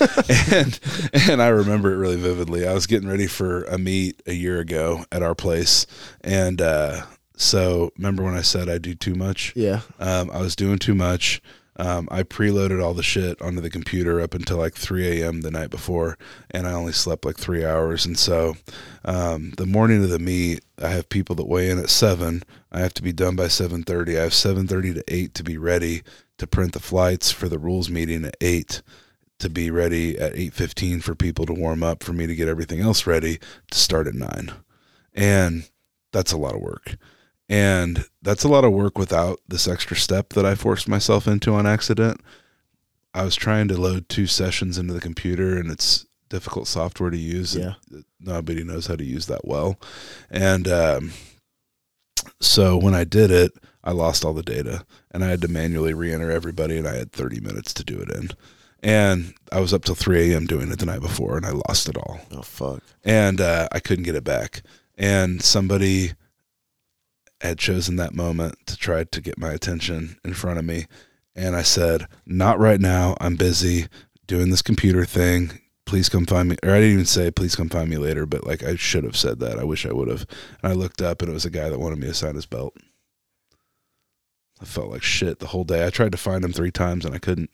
and 0.52 0.80
and 1.28 1.42
I 1.42 1.48
remember 1.48 1.92
it 1.92 1.96
really 1.96 2.14
vividly. 2.14 2.64
I 2.64 2.74
was 2.74 2.86
getting 2.86 3.08
ready 3.08 3.26
for 3.26 3.64
a 3.64 3.76
meet 3.76 4.22
a 4.24 4.32
year 4.32 4.60
ago 4.60 5.04
at 5.10 5.24
our 5.24 5.34
place, 5.34 5.84
and 6.20 6.62
uh, 6.62 7.02
so 7.36 7.90
remember 7.98 8.22
when 8.22 8.34
I 8.36 8.42
said 8.42 8.68
I 8.68 8.78
do 8.78 8.94
too 8.94 9.16
much? 9.16 9.52
yeah 9.56 9.80
Um, 9.98 10.30
I 10.30 10.38
was 10.40 10.54
doing 10.54 10.78
too 10.78 10.94
much. 10.94 11.42
Um, 11.76 12.08
I 12.10 12.22
preloaded 12.22 12.82
all 12.82 12.94
the 12.94 13.02
shit 13.02 13.40
onto 13.42 13.60
the 13.60 13.70
computer 13.70 14.20
up 14.20 14.34
until 14.34 14.58
like 14.58 14.74
3 14.74 15.22
a.m. 15.22 15.40
the 15.40 15.50
night 15.50 15.70
before, 15.70 16.16
and 16.50 16.66
I 16.66 16.72
only 16.72 16.92
slept 16.92 17.24
like 17.24 17.36
three 17.36 17.64
hours. 17.64 18.06
And 18.06 18.16
so, 18.16 18.56
um, 19.04 19.52
the 19.56 19.66
morning 19.66 20.04
of 20.04 20.10
the 20.10 20.18
meet, 20.20 20.64
I 20.80 20.88
have 20.88 21.08
people 21.08 21.34
that 21.36 21.48
weigh 21.48 21.70
in 21.70 21.78
at 21.78 21.90
seven. 21.90 22.42
I 22.70 22.80
have 22.80 22.94
to 22.94 23.02
be 23.02 23.12
done 23.12 23.34
by 23.34 23.48
7:30. 23.48 24.18
I 24.18 24.22
have 24.22 24.34
7:30 24.34 24.94
to 24.94 25.04
8 25.08 25.34
to 25.34 25.42
be 25.42 25.58
ready 25.58 26.02
to 26.38 26.46
print 26.46 26.72
the 26.72 26.80
flights 26.80 27.30
for 27.30 27.48
the 27.48 27.58
rules 27.58 27.90
meeting 27.90 28.24
at 28.24 28.36
8 28.40 28.82
to 29.40 29.48
be 29.48 29.70
ready 29.70 30.18
at 30.18 30.34
8:15 30.36 31.00
for 31.00 31.14
people 31.14 31.44
to 31.46 31.52
warm 31.52 31.82
up 31.82 32.02
for 32.02 32.12
me 32.12 32.26
to 32.26 32.34
get 32.34 32.48
everything 32.48 32.80
else 32.80 33.06
ready 33.06 33.38
to 33.70 33.78
start 33.78 34.06
at 34.06 34.14
9. 34.14 34.52
And 35.12 35.68
that's 36.12 36.32
a 36.32 36.38
lot 36.38 36.54
of 36.54 36.60
work. 36.60 36.96
And 37.48 38.04
that's 38.22 38.44
a 38.44 38.48
lot 38.48 38.64
of 38.64 38.72
work 38.72 38.98
without 38.98 39.40
this 39.46 39.68
extra 39.68 39.96
step 39.96 40.30
that 40.30 40.46
I 40.46 40.54
forced 40.54 40.88
myself 40.88 41.26
into 41.26 41.54
on 41.54 41.66
accident. 41.66 42.20
I 43.12 43.24
was 43.24 43.36
trying 43.36 43.68
to 43.68 43.80
load 43.80 44.08
two 44.08 44.26
sessions 44.26 44.78
into 44.78 44.94
the 44.94 45.00
computer 45.00 45.56
and 45.58 45.70
it's 45.70 46.06
difficult 46.28 46.66
software 46.66 47.10
to 47.10 47.16
use. 47.16 47.54
Yeah. 47.54 47.74
Nobody 48.18 48.64
knows 48.64 48.86
how 48.86 48.96
to 48.96 49.04
use 49.04 49.26
that 49.26 49.46
well. 49.46 49.78
And 50.30 50.66
um, 50.66 51.12
so 52.40 52.76
when 52.76 52.94
I 52.94 53.04
did 53.04 53.30
it, 53.30 53.52
I 53.84 53.92
lost 53.92 54.24
all 54.24 54.32
the 54.32 54.42
data 54.42 54.84
and 55.10 55.22
I 55.22 55.28
had 55.28 55.42
to 55.42 55.48
manually 55.48 55.92
re 55.94 56.12
enter 56.12 56.30
everybody 56.30 56.78
and 56.78 56.88
I 56.88 56.96
had 56.96 57.12
30 57.12 57.40
minutes 57.40 57.74
to 57.74 57.84
do 57.84 57.98
it 57.98 58.10
in. 58.10 58.30
And 58.82 59.34
I 59.52 59.60
was 59.60 59.72
up 59.72 59.84
till 59.84 59.94
3 59.94 60.32
a.m. 60.32 60.46
doing 60.46 60.70
it 60.72 60.78
the 60.78 60.86
night 60.86 61.00
before 61.00 61.36
and 61.36 61.46
I 61.46 61.50
lost 61.50 61.88
it 61.88 61.96
all 61.96 62.20
oh 62.32 62.42
fuck 62.42 62.82
and 63.02 63.40
uh, 63.40 63.68
I 63.72 63.80
couldn't 63.80 64.04
get 64.04 64.16
it 64.16 64.24
back. 64.24 64.62
And 64.96 65.42
somebody 65.42 66.12
had 67.44 67.58
chosen 67.58 67.96
that 67.96 68.14
moment 68.14 68.54
to 68.66 68.76
try 68.76 69.04
to 69.04 69.20
get 69.20 69.38
my 69.38 69.52
attention 69.52 70.16
in 70.24 70.34
front 70.34 70.58
of 70.58 70.64
me. 70.64 70.86
And 71.36 71.54
I 71.54 71.62
said, 71.62 72.06
Not 72.26 72.58
right 72.58 72.80
now. 72.80 73.16
I'm 73.20 73.36
busy 73.36 73.86
doing 74.26 74.50
this 74.50 74.62
computer 74.62 75.04
thing. 75.04 75.60
Please 75.84 76.08
come 76.08 76.24
find 76.24 76.48
me. 76.48 76.56
Or 76.62 76.70
I 76.70 76.80
didn't 76.80 76.92
even 76.92 77.04
say, 77.04 77.30
Please 77.30 77.54
come 77.54 77.68
find 77.68 77.90
me 77.90 77.98
later, 77.98 78.24
but 78.24 78.46
like 78.46 78.62
I 78.62 78.76
should 78.76 79.04
have 79.04 79.16
said 79.16 79.40
that. 79.40 79.58
I 79.58 79.64
wish 79.64 79.84
I 79.84 79.92
would 79.92 80.08
have. 80.08 80.26
And 80.62 80.72
I 80.72 80.74
looked 80.74 81.02
up 81.02 81.20
and 81.20 81.30
it 81.30 81.34
was 81.34 81.44
a 81.44 81.50
guy 81.50 81.68
that 81.68 81.78
wanted 81.78 81.98
me 81.98 82.06
to 82.06 82.14
sign 82.14 82.34
his 82.34 82.46
belt. 82.46 82.74
I 84.64 84.66
felt 84.66 84.90
like 84.90 85.02
shit 85.02 85.38
the 85.40 85.46
whole 85.48 85.64
day. 85.64 85.86
I 85.86 85.90
tried 85.90 86.12
to 86.12 86.18
find 86.18 86.42
him 86.44 86.52
three 86.52 86.70
times 86.70 87.04
and 87.04 87.14
I 87.14 87.18
couldn't. 87.18 87.50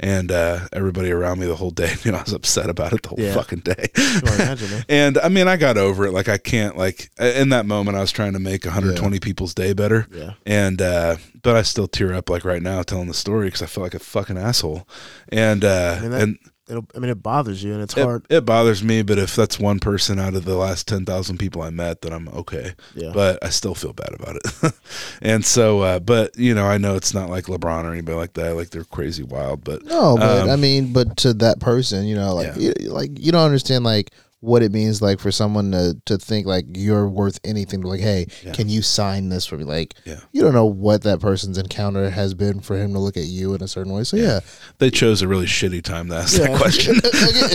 And 0.00 0.30
uh, 0.32 0.60
everybody 0.72 1.10
around 1.10 1.38
me 1.38 1.46
the 1.46 1.56
whole 1.56 1.70
day 1.70 1.94
knew 2.04 2.12
I 2.12 2.22
was 2.22 2.32
upset 2.32 2.68
about 2.70 2.92
it 2.92 3.02
the 3.02 3.08
whole 3.10 3.20
Yeah. 3.20 3.34
fucking 3.34 3.60
day. 3.60 3.86
Imagine. 4.22 4.84
And 4.88 5.18
I 5.18 5.28
mean, 5.28 5.48
I 5.48 5.56
got 5.56 5.76
over 5.78 6.06
it. 6.06 6.12
Like 6.12 6.28
I 6.28 6.38
can't 6.38 6.76
like 6.76 7.10
in 7.18 7.50
that 7.50 7.66
moment, 7.66 7.96
I 7.96 8.00
was 8.00 8.12
trying 8.12 8.32
to 8.32 8.38
make 8.38 8.64
120 8.64 9.20
people's 9.20 9.54
day 9.54 9.72
better. 9.72 10.06
Yeah. 10.12 10.32
And 10.46 10.80
uh, 10.82 11.16
but 11.42 11.56
I 11.56 11.62
still 11.62 11.88
tear 11.88 12.12
up 12.14 12.28
like 12.30 12.44
right 12.44 12.62
now 12.62 12.82
telling 12.82 13.08
the 13.08 13.14
story 13.14 13.46
because 13.48 13.62
I 13.62 13.66
feel 13.66 13.84
like 13.84 13.94
a 13.94 13.98
fucking 13.98 14.36
asshole. 14.38 14.86
And 15.28 15.64
uh, 15.64 15.96
I 15.98 16.00
mean, 16.00 16.10
that- 16.10 16.22
and 16.22 16.38
It'll, 16.68 16.84
I 16.96 16.98
mean, 16.98 17.10
it 17.10 17.22
bothers 17.22 17.62
you, 17.62 17.72
and 17.74 17.82
it's 17.82 17.96
it, 17.96 18.02
hard. 18.02 18.26
it 18.28 18.44
bothers 18.44 18.82
me. 18.82 19.02
But 19.02 19.18
if 19.18 19.36
that's 19.36 19.58
one 19.58 19.78
person 19.78 20.18
out 20.18 20.34
of 20.34 20.44
the 20.44 20.56
last 20.56 20.88
10,000 20.88 21.38
people 21.38 21.62
I 21.62 21.70
met, 21.70 22.00
then 22.02 22.12
I'm 22.12 22.28
okay. 22.28 22.74
Yeah. 22.94 23.12
But 23.14 23.38
I 23.44 23.50
still 23.50 23.74
feel 23.74 23.92
bad 23.92 24.12
about 24.18 24.36
it. 24.36 24.72
and 25.22 25.44
so, 25.44 25.80
uh, 25.82 26.00
but 26.00 26.36
you 26.36 26.54
know, 26.54 26.66
I 26.66 26.78
know 26.78 26.96
it's 26.96 27.14
not 27.14 27.30
like 27.30 27.44
LeBron 27.44 27.84
or 27.84 27.92
anybody 27.92 28.16
like 28.18 28.32
that. 28.34 28.56
Like 28.56 28.70
they're 28.70 28.84
crazy 28.84 29.22
wild. 29.22 29.62
But 29.62 29.84
No, 29.84 30.16
but 30.16 30.42
Um, 30.42 30.50
I 30.50 30.56
mean, 30.56 30.92
but 30.92 31.16
to 31.18 31.32
that 31.34 31.60
person, 31.60 32.04
you 32.06 32.16
know, 32.16 32.34
like 32.34 32.56
Yeah. 32.56 32.72
you, 32.80 32.90
like 32.90 33.10
you 33.18 33.30
don't 33.30 33.44
understand 33.44 33.84
like 33.84 34.10
what 34.46 34.62
it 34.62 34.70
means 34.70 35.02
like 35.02 35.18
for 35.18 35.32
someone 35.32 35.72
to 35.72 35.96
to 36.06 36.16
think 36.18 36.46
like 36.46 36.64
you're 36.74 37.08
worth 37.08 37.38
anything. 37.44 37.80
Like, 37.82 38.00
hey, 38.00 38.26
Yeah. 38.44 38.52
can 38.52 38.68
you 38.68 38.80
sign 38.80 39.28
this 39.28 39.44
for 39.44 39.56
me? 39.58 39.64
Like, 39.64 39.94
Yeah. 40.04 40.20
you 40.32 40.40
don't 40.42 40.54
know 40.54 40.64
what 40.66 41.02
that 41.02 41.20
person's 41.20 41.58
encounter 41.58 42.10
has 42.10 42.32
been 42.34 42.60
for 42.60 42.76
him 42.78 42.92
to 42.92 42.98
look 43.00 43.16
at 43.16 43.24
you 43.24 43.54
in 43.54 43.62
a 43.62 43.68
certain 43.68 43.92
way. 43.92 44.04
So 44.04 44.16
yeah, 44.16 44.40
they 44.78 44.90
chose 44.90 45.20
a 45.22 45.28
really 45.28 45.46
shitty 45.46 45.82
time 45.82 46.08
to 46.10 46.14
ask 46.16 46.38
Yeah. 46.38 46.46
that 46.48 46.56
question. 46.62 46.94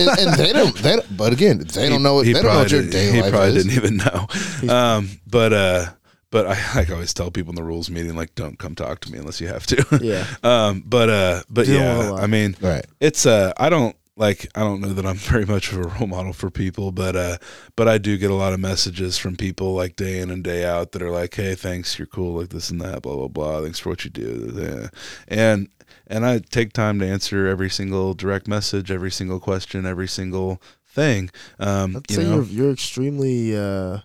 And, 0.02 0.18
and 0.20 0.34
they 0.38 0.52
don't. 0.52 0.74
They 0.76 0.96
don't, 0.96 1.16
but 1.16 1.32
again, 1.32 1.58
they 1.58 1.88
don't 1.88 2.02
know. 2.02 2.20
He 2.20 2.32
They 2.32 2.42
don't 2.42 2.52
know 2.52 2.58
what 2.60 2.70
your 2.70 2.82
day 2.88 3.10
He 3.12 3.22
life 3.22 3.30
probably 3.32 3.56
is. 3.56 3.64
didn't 3.64 3.76
even 3.76 3.96
know. 3.96 4.26
Um, 4.74 5.08
but 5.26 5.52
uh, 5.52 5.86
but 6.30 6.46
I 6.46 6.56
like 6.76 6.90
I 6.90 6.92
always 6.94 7.12
tell 7.14 7.30
people 7.30 7.50
in 7.52 7.56
the 7.56 7.62
rules 7.64 7.90
meeting 7.90 8.16
like 8.16 8.34
don't 8.34 8.58
come 8.58 8.74
talk 8.74 9.00
to 9.00 9.12
me 9.12 9.18
unless 9.18 9.40
you 9.40 9.48
have 9.48 9.66
to. 9.66 9.98
yeah. 10.02 10.26
um, 10.42 10.82
but 10.86 11.08
uh, 11.10 11.42
but 11.50 11.68
a 11.68 11.72
yeah. 11.72 12.12
I 12.14 12.26
mean, 12.26 12.56
Right. 12.60 12.84
it's 13.00 13.26
uh, 13.26 13.52
I 13.56 13.68
don't 13.70 13.96
like 14.16 14.46
I 14.54 14.60
don't 14.60 14.80
know 14.80 14.92
that 14.92 15.06
I'm 15.06 15.16
very 15.32 15.44
much 15.44 15.72
of 15.72 15.78
a 15.78 15.88
role 15.88 16.06
model 16.06 16.32
for 16.32 16.50
people, 16.50 16.92
but 16.92 17.16
uh, 17.16 17.38
but 17.76 17.88
I 17.88 17.98
do 17.98 18.18
get 18.18 18.30
a 18.30 18.34
lot 18.34 18.52
of 18.52 18.60
messages 18.60 19.18
from 19.18 19.36
people 19.36 19.74
like 19.74 19.96
day 19.96 20.20
in 20.20 20.30
and 20.30 20.44
day 20.44 20.64
out 20.64 20.92
that 20.92 21.02
are 21.02 21.10
like, 21.10 21.34
hey, 21.34 21.54
thanks, 21.54 21.98
you're 21.98 22.06
cool, 22.06 22.38
like 22.38 22.50
this 22.50 22.70
and 22.70 22.80
that, 22.80 23.02
blah 23.02 23.16
blah 23.16 23.28
blah, 23.28 23.62
thanks 23.62 23.78
for 23.78 23.90
what 23.90 24.04
you 24.04 24.10
do, 24.10 24.88
and 25.28 25.68
and 26.06 26.26
I 26.26 26.38
take 26.38 26.72
time 26.72 26.98
to 26.98 27.06
answer 27.06 27.46
every 27.46 27.70
single 27.70 28.14
direct 28.14 28.46
message, 28.46 28.90
every 28.90 29.10
single 29.10 29.40
question, 29.40 29.86
every 29.86 30.08
single 30.08 30.60
thing. 30.86 31.30
Um, 31.58 31.96
I'd 31.96 32.10
you 32.10 32.16
say 32.16 32.24
know, 32.24 32.36
you're 32.36 32.44
you're 32.44 32.72
extremely 32.72 33.56
uh, 33.56 34.00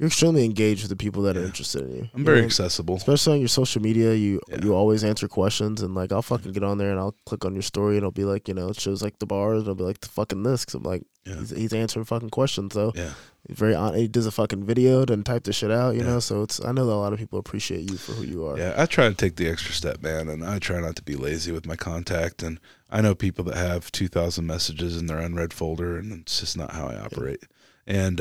you're 0.00 0.06
extremely 0.06 0.46
engaged 0.46 0.80
with 0.82 0.88
the 0.88 0.96
people 0.96 1.22
that 1.24 1.36
are 1.36 1.44
interested 1.44 1.82
in 1.82 1.92
you. 1.94 2.08
I'm 2.14 2.20
You 2.20 2.24
very 2.24 2.40
know? 2.40 2.46
accessible. 2.46 2.96
especially 2.96 3.34
on 3.34 3.38
your 3.40 3.48
social 3.48 3.82
media. 3.82 4.14
You 4.14 4.40
Yeah. 4.48 4.60
you 4.64 4.74
always 4.74 5.04
answer 5.04 5.28
questions, 5.28 5.82
and 5.82 5.94
like 5.94 6.10
I'll 6.10 6.22
fucking 6.22 6.52
get 6.52 6.64
on 6.64 6.78
there 6.78 6.90
and 6.90 6.98
I'll 6.98 7.14
click 7.26 7.44
on 7.44 7.52
your 7.52 7.62
story, 7.62 7.94
and 7.96 7.98
it'll 7.98 8.10
be 8.10 8.24
like 8.24 8.48
you 8.48 8.54
know 8.54 8.68
it 8.70 8.80
shows 8.80 9.02
like 9.02 9.18
the 9.18 9.26
bars, 9.26 9.60
and 9.60 9.68
I'll 9.68 9.74
be 9.74 9.84
like 9.84 10.00
the 10.00 10.08
fucking 10.08 10.42
this, 10.42 10.64
because 10.64 10.74
I'm 10.76 10.82
like 10.84 11.02
Yeah. 11.26 11.36
he's, 11.40 11.50
he's 11.50 11.72
answering 11.74 12.06
fucking 12.06 12.30
questions 12.30 12.74
though. 12.74 12.92
Yeah. 12.96 13.12
He's 13.46 13.58
very 13.58 13.74
on. 13.74 13.94
He 13.94 14.08
does 14.08 14.24
a 14.26 14.30
fucking 14.30 14.64
video, 14.64 15.04
then 15.04 15.22
type 15.22 15.44
the 15.44 15.52
shit 15.52 15.70
out, 15.70 15.94
you 15.94 16.00
Yeah. 16.00 16.06
know. 16.14 16.20
So 16.20 16.42
it's 16.44 16.64
I 16.64 16.72
know 16.72 16.86
that 16.86 16.92
a 16.94 17.02
lot 17.04 17.12
of 17.12 17.18
people 17.18 17.38
appreciate 17.38 17.90
you 17.90 17.98
for 17.98 18.12
who 18.12 18.24
you 18.24 18.46
are. 18.46 18.56
Yeah, 18.58 18.74
I 18.78 18.86
try 18.86 19.06
to 19.08 19.14
take 19.14 19.36
the 19.36 19.48
extra 19.48 19.74
step, 19.74 20.02
man, 20.02 20.28
and 20.30 20.42
I 20.44 20.58
try 20.58 20.80
not 20.80 20.96
to 20.96 21.02
be 21.02 21.14
lazy 21.14 21.52
with 21.52 21.66
my 21.66 21.76
contact. 21.76 22.42
And 22.42 22.58
I 22.90 23.02
know 23.02 23.14
people 23.14 23.44
that 23.44 23.56
have 23.56 23.92
two 23.92 24.08
thousand 24.08 24.46
messages 24.46 24.96
in 24.96 25.06
their 25.06 25.18
unread 25.18 25.52
folder, 25.52 25.98
and 25.98 26.10
it's 26.22 26.40
just 26.40 26.56
not 26.56 26.72
how 26.72 26.86
I 26.88 26.96
operate. 26.96 27.44
And 27.90 28.16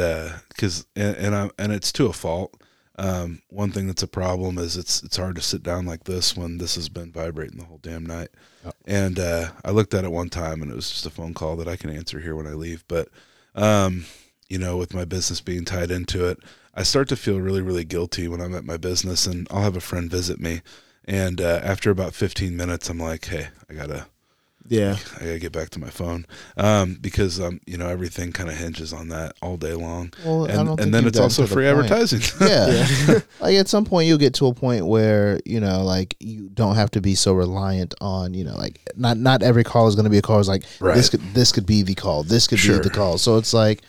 because 0.49 0.87
and, 0.95 1.15
and 1.17 1.35
I 1.35 1.49
and 1.59 1.71
it's 1.71 1.91
to 1.93 2.07
a 2.07 2.13
fault. 2.13 2.55
Um, 2.97 3.41
one 3.47 3.71
thing 3.71 3.87
that's 3.87 4.03
a 4.03 4.07
problem 4.07 4.57
is 4.57 4.75
it's 4.75 5.03
it's 5.03 5.15
hard 5.15 5.35
to 5.35 5.41
sit 5.41 5.63
down 5.63 5.85
like 5.85 6.03
this 6.03 6.35
when 6.35 6.57
this 6.57 6.75
has 6.75 6.89
been 6.89 7.11
vibrating 7.11 7.57
the 7.57 7.65
whole 7.65 7.79
damn 7.81 8.05
night. 8.05 8.29
And 8.85 9.19
uh, 9.19 9.51
I 9.63 9.71
looked 9.71 9.93
at 9.93 10.03
it 10.03 10.11
one 10.11 10.29
time, 10.29 10.61
and 10.61 10.69
it 10.69 10.75
was 10.75 10.89
just 10.89 11.05
a 11.05 11.09
phone 11.09 11.33
call 11.33 11.55
that 11.57 11.67
I 11.67 11.77
can 11.77 11.91
answer 11.91 12.19
here 12.19 12.35
when 12.35 12.47
I 12.47 12.53
leave. 12.53 12.83
But 12.87 13.07
um, 13.55 14.05
you 14.49 14.57
know, 14.57 14.75
with 14.75 14.93
my 14.93 15.05
business 15.05 15.39
being 15.39 15.63
tied 15.63 15.91
into 15.91 16.25
it, 16.25 16.39
I 16.73 16.83
start 16.83 17.07
to 17.09 17.15
feel 17.15 17.39
really, 17.39 17.61
really 17.61 17.83
guilty 17.83 18.27
when 18.27 18.41
I'm 18.41 18.55
at 18.55 18.65
my 18.65 18.77
business 18.77 19.27
and 19.27 19.47
I'll 19.51 19.63
have 19.63 19.77
a 19.77 19.81
friend 19.81 20.09
visit 20.09 20.39
me. 20.39 20.61
And 21.05 21.41
uh, 21.41 21.59
after 21.63 21.91
about 21.91 22.13
15 22.13 22.55
minutes, 22.55 22.89
I'm 22.89 22.99
like, 22.99 23.25
hey, 23.25 23.49
I 23.69 23.73
gotta, 23.73 24.07
yeah, 24.69 24.95
I 25.17 25.19
gotta 25.25 25.39
get 25.39 25.51
back 25.51 25.69
to 25.71 25.79
my 25.79 25.89
phone 25.89 26.25
um, 26.57 26.97
because 27.01 27.39
um, 27.39 27.59
you 27.65 27.77
know, 27.77 27.87
everything 27.89 28.31
kind 28.31 28.49
of 28.49 28.55
hinges 28.55 28.93
on 28.93 29.09
that 29.09 29.33
all 29.41 29.57
day 29.57 29.73
long. 29.73 30.13
Well, 30.25 30.45
I 30.45 30.51
don't 30.53 30.59
And, 30.59 30.67
think 30.69 30.79
and 30.81 30.93
then 30.93 31.05
it's 31.07 31.19
also 31.19 31.45
free 31.45 31.65
point. 31.65 31.79
advertising. 31.91 32.21
Yeah. 32.47 32.87
yeah, 33.07 33.19
like 33.41 33.55
at 33.55 33.67
some 33.67 33.83
point 33.85 34.07
you'll 34.07 34.17
get 34.17 34.33
to 34.35 34.47
a 34.47 34.53
point 34.53 34.85
where 34.85 35.39
you 35.45 35.59
know 35.59 35.83
like 35.83 36.15
you 36.19 36.49
don't 36.49 36.75
have 36.75 36.91
to 36.91 37.01
be 37.01 37.15
so 37.15 37.33
reliant 37.33 37.93
on 37.99 38.33
you 38.33 38.43
know 38.43 38.55
like 38.55 38.79
not 38.95 39.17
not 39.17 39.43
every 39.43 39.63
call 39.63 39.87
is 39.87 39.95
going 39.95 40.05
to 40.05 40.09
be 40.09 40.17
a 40.17 40.21
call 40.21 40.39
it's 40.39 40.47
like 40.47 40.63
Right. 40.79 40.95
this 40.95 41.09
could 41.09 41.21
this 41.33 41.51
could 41.51 41.65
be 41.65 41.81
the 41.81 41.95
call 41.95 42.23
this 42.23 42.47
could 42.47 42.59
Sure. 42.59 42.77
be 42.77 42.83
the 42.83 42.89
call 42.89 43.17
so 43.17 43.37
it's 43.37 43.53
like 43.53 43.81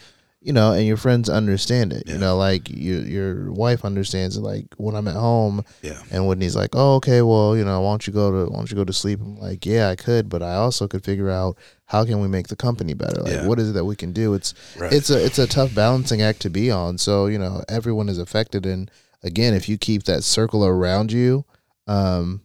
you 0.43 0.53
know 0.53 0.73
and 0.73 0.87
your 0.87 0.97
friends 0.97 1.29
understand 1.29 1.93
it 1.93 2.05
Yeah. 2.07 2.15
you 2.15 2.19
know 2.19 2.37
like 2.37 2.69
your 2.71 3.03
your 3.03 3.53
wife 3.53 3.85
understands 3.85 4.37
it 4.37 4.41
like 4.41 4.67
when 4.79 4.95
i'm 4.95 5.07
at 5.09 5.15
home 5.17 5.65
yeah. 5.83 6.01
and 6.11 6.27
whitney's 6.27 6.57
like 6.57 6.71
oh 6.73 6.95
okay 6.97 7.21
well 7.21 7.55
you 7.57 7.65
know 7.65 7.81
why 7.83 7.91
don't 7.93 8.07
you 8.07 8.13
go 8.13 8.31
to 8.31 8.51
why 8.51 8.57
don't 8.57 8.71
you 8.71 8.77
go 8.77 8.85
to 8.85 8.93
sleep 8.93 9.21
i'm 9.21 9.39
like 9.39 9.67
yeah 9.67 9.91
i 9.91 9.97
could 9.97 10.29
but 10.31 10.43
i 10.43 10.55
also 10.55 10.89
could 10.89 11.05
figure 11.05 11.29
out 11.31 11.59
how 11.87 12.05
can 12.07 12.21
we 12.21 12.29
make 12.29 12.49
the 12.49 12.57
company 12.57 12.95
better 12.95 13.21
like 13.21 13.33
Yeah. 13.35 13.47
what 13.47 13.59
is 13.59 13.69
it 13.71 13.73
that 13.75 13.85
we 13.85 13.97
can 13.97 14.13
do 14.13 14.33
it's 14.33 14.55
Right. 14.79 14.93
it's 14.93 15.11
a 15.11 15.23
it's 15.25 15.39
a 15.39 15.47
tough 15.47 15.75
balancing 15.75 16.23
act 16.23 16.41
to 16.41 16.51
be 16.51 16.71
on. 16.71 16.97
So 16.99 17.27
you 17.27 17.39
know 17.39 17.63
everyone 17.69 18.09
is 18.09 18.19
affected, 18.19 18.65
and 18.65 18.91
again, 19.23 19.53
if 19.55 19.69
you 19.69 19.77
keep 19.77 20.05
that 20.05 20.23
circle 20.25 20.65
around 20.65 21.13
you, 21.13 21.45
um, 21.87 22.41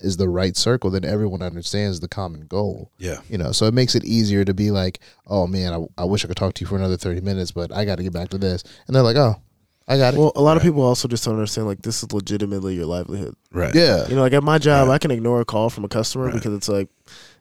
is 0.00 0.16
the 0.16 0.28
right 0.28 0.56
circle, 0.56 0.90
then 0.90 1.04
everyone 1.04 1.42
understands 1.42 2.00
the 2.00 2.08
common 2.08 2.42
goal. 2.46 2.90
yeah. 2.98 3.18
You 3.28 3.38
know, 3.38 3.52
so 3.52 3.66
it 3.66 3.74
makes 3.74 3.94
it 3.94 4.04
easier 4.04 4.44
to 4.44 4.54
be 4.54 4.70
like, 4.70 5.00
oh 5.26 5.46
man, 5.46 5.72
I, 5.72 6.02
I 6.02 6.04
wish 6.04 6.24
I 6.24 6.28
could 6.28 6.36
talk 6.36 6.54
to 6.54 6.60
you 6.62 6.66
for 6.68 6.76
another 6.76 6.96
thirty 6.96 7.20
minutes, 7.20 7.50
but 7.50 7.72
I 7.72 7.84
got 7.84 7.96
to 7.96 8.02
get 8.02 8.12
back 8.12 8.28
to 8.30 8.38
this, 8.38 8.62
and 8.86 8.94
they're 8.94 9.02
like, 9.02 9.16
oh, 9.16 9.36
I 9.88 9.96
got 9.96 10.14
it. 10.14 10.18
Well, 10.20 10.32
a 10.36 10.42
lot 10.42 10.56
of 10.56 10.62
people 10.62 10.82
also 10.82 11.08
just 11.08 11.24
don't 11.24 11.34
understand 11.34 11.66
like 11.66 11.82
this 11.82 12.02
is 12.02 12.12
legitimately 12.12 12.74
your 12.76 12.86
livelihood. 12.86 13.34
Right. 13.50 13.74
yeah, 13.74 14.06
You 14.08 14.16
know, 14.16 14.20
like 14.22 14.34
at 14.34 14.42
my 14.44 14.58
job, 14.58 14.88
Right. 14.88 14.94
I 14.94 14.98
can 14.98 15.10
ignore 15.10 15.40
a 15.40 15.44
call 15.44 15.70
from 15.70 15.84
a 15.84 15.88
customer 15.88 16.26
Right. 16.26 16.34
because 16.34 16.52
it's 16.54 16.68
like, 16.68 16.88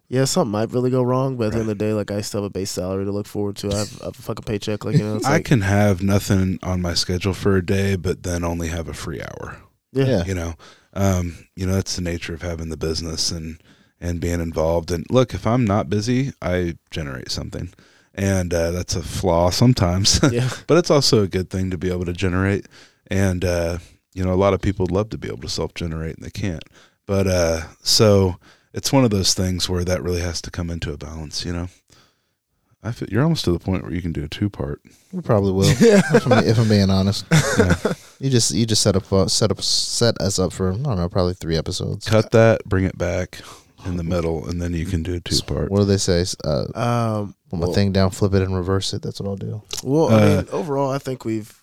yeah, 0.07 0.23
something 0.23 0.51
might 0.53 0.71
really 0.71 0.89
go 0.89 1.03
wrong, 1.03 1.35
but 1.35 1.47
at 1.47 1.51
the 1.53 1.59
end 1.59 1.69
of 1.69 1.77
the 1.77 1.85
day, 1.85 1.91
like 1.91 2.09
I 2.09 2.21
still 2.21 2.41
have 2.43 2.49
a 2.49 2.49
base 2.49 2.71
salary 2.71 3.03
to 3.03 3.11
look 3.11 3.27
forward 3.27 3.57
to. 3.57 3.67
I 3.71 3.79
have, 3.79 4.01
I 4.01 4.05
have 4.05 4.17
a 4.17 4.21
fucking 4.21 4.45
paycheck, 4.45 4.85
like 4.85 4.95
you 4.95 5.03
know. 5.03 5.17
It's 5.17 5.25
I 5.25 5.33
like, 5.33 5.45
can 5.45 5.59
have 5.61 6.01
nothing 6.01 6.57
on 6.63 6.81
my 6.81 6.93
schedule 6.93 7.33
for 7.33 7.57
a 7.57 7.65
day, 7.65 7.97
but 7.97 8.23
then 8.23 8.45
only 8.45 8.69
have 8.69 8.87
a 8.87 8.93
free 8.93 9.21
hour. 9.21 9.57
yeah, 9.91 10.05
Yeah. 10.05 10.23
you 10.23 10.33
know 10.33 10.53
um 10.98 11.38
you 11.56 11.66
know 11.66 11.76
that's 11.76 11.95
the 11.95 12.01
nature 12.01 12.34
of 12.34 12.42
having 12.42 12.69
the 12.69 12.76
business 12.77 13.32
and 13.32 13.61
and 14.01 14.19
being 14.19 14.42
involved. 14.42 14.92
And 14.92 15.06
look 15.09 15.34
if 15.34 15.48
i'm 15.48 15.64
not 15.66 15.90
busy 15.90 16.34
i 16.42 16.76
generate 16.92 17.32
something. 17.32 17.69
And 18.19 18.51
uh, 18.51 18.72
that's 18.72 18.95
a 18.95 19.03
flaw 19.03 19.51
sometimes. 19.51 20.19
Yeah, 20.32 20.50
but 20.66 20.80
it's 20.80 20.90
also 20.90 21.22
a 21.22 21.27
good 21.27 21.51
thing 21.51 21.69
to 21.69 21.77
be 21.77 21.92
able 21.92 22.06
to 22.06 22.14
generate. 22.14 22.67
And 23.11 23.45
uh 23.45 23.77
you 24.14 24.24
know 24.24 24.34
a 24.34 24.43
lot 24.43 24.53
of 24.56 24.61
people 24.61 24.88
love 24.90 25.09
to 25.11 25.17
be 25.17 25.27
able 25.27 25.42
to 25.42 25.50
self-generate 25.50 26.17
and 26.17 26.26
they 26.26 26.32
can't. 26.32 26.64
But 27.06 27.27
uh 27.27 27.61
so 27.82 28.38
it's 28.74 28.92
one 28.92 29.03
of 29.06 29.11
those 29.11 29.34
things 29.34 29.69
where 29.69 29.85
that 29.85 30.03
really 30.03 30.22
has 30.22 30.42
to 30.42 30.51
come 30.51 30.69
into 30.69 30.92
a 30.93 30.98
balance 30.98 31.45
you 31.45 31.53
know 31.53 31.67
I 32.83 32.91
feel, 32.91 33.09
you're 33.09 33.23
almost 33.23 33.43
to 33.45 33.51
the 33.51 33.59
point 33.59 33.83
where 33.83 33.91
you 33.93 34.01
can 34.01 34.11
do 34.14 34.23
a 34.23 34.27
two 34.27 34.49
part 34.49 34.81
we 35.11 35.22
probably 35.22 35.51
will. 35.51 35.64
if, 35.67 36.25
I'm, 36.31 36.43
if 36.45 36.59
I'm 36.59 36.69
being 36.69 36.89
honest, 36.89 37.25
you 38.19 38.30
just 38.30 38.51
you 38.53 38.65
just 38.65 38.81
set 38.81 38.95
up 38.95 39.11
uh, 39.11 39.27
set 39.27 39.51
up 39.51 39.61
set 39.61 40.19
us 40.22 40.38
up 40.39 40.53
for 40.53 40.72
I 40.73 40.75
don't 40.77 40.97
know 40.97 41.09
probably 41.09 41.33
three 41.33 41.57
episodes. 41.57 42.07
cut 42.07 42.31
that 42.31 42.64
bring 42.65 42.83
it 42.85 42.97
back 42.97 43.39
in 43.85 43.95
the 43.97 44.03
middle 44.03 44.47
and 44.47 44.61
then 44.61 44.73
you 44.73 44.85
can 44.85 45.01
do 45.03 45.15
a 45.15 45.19
two 45.19 45.39
part 45.43 45.72
What 45.72 45.80
do 45.80 45.85
they 45.85 45.97
say? 45.97 46.25
Uh, 46.43 46.65
um, 46.75 47.35
put 47.49 47.59
my 47.59 47.65
well, 47.65 47.73
thing 47.73 47.91
down, 47.91 48.11
flip 48.11 48.33
it, 48.33 48.41
and 48.41 48.56
reverse 48.56 48.93
it. 48.93 49.01
That's 49.01 49.19
what 49.22 49.30
I'll 49.30 49.35
do. 49.38 49.61
Well, 49.83 50.09
I 50.09 50.14
Uh, 50.14 50.35
mean, 50.38 50.47
overall, 50.51 50.91
I 50.91 50.97
think 50.99 51.25
we've 51.25 51.61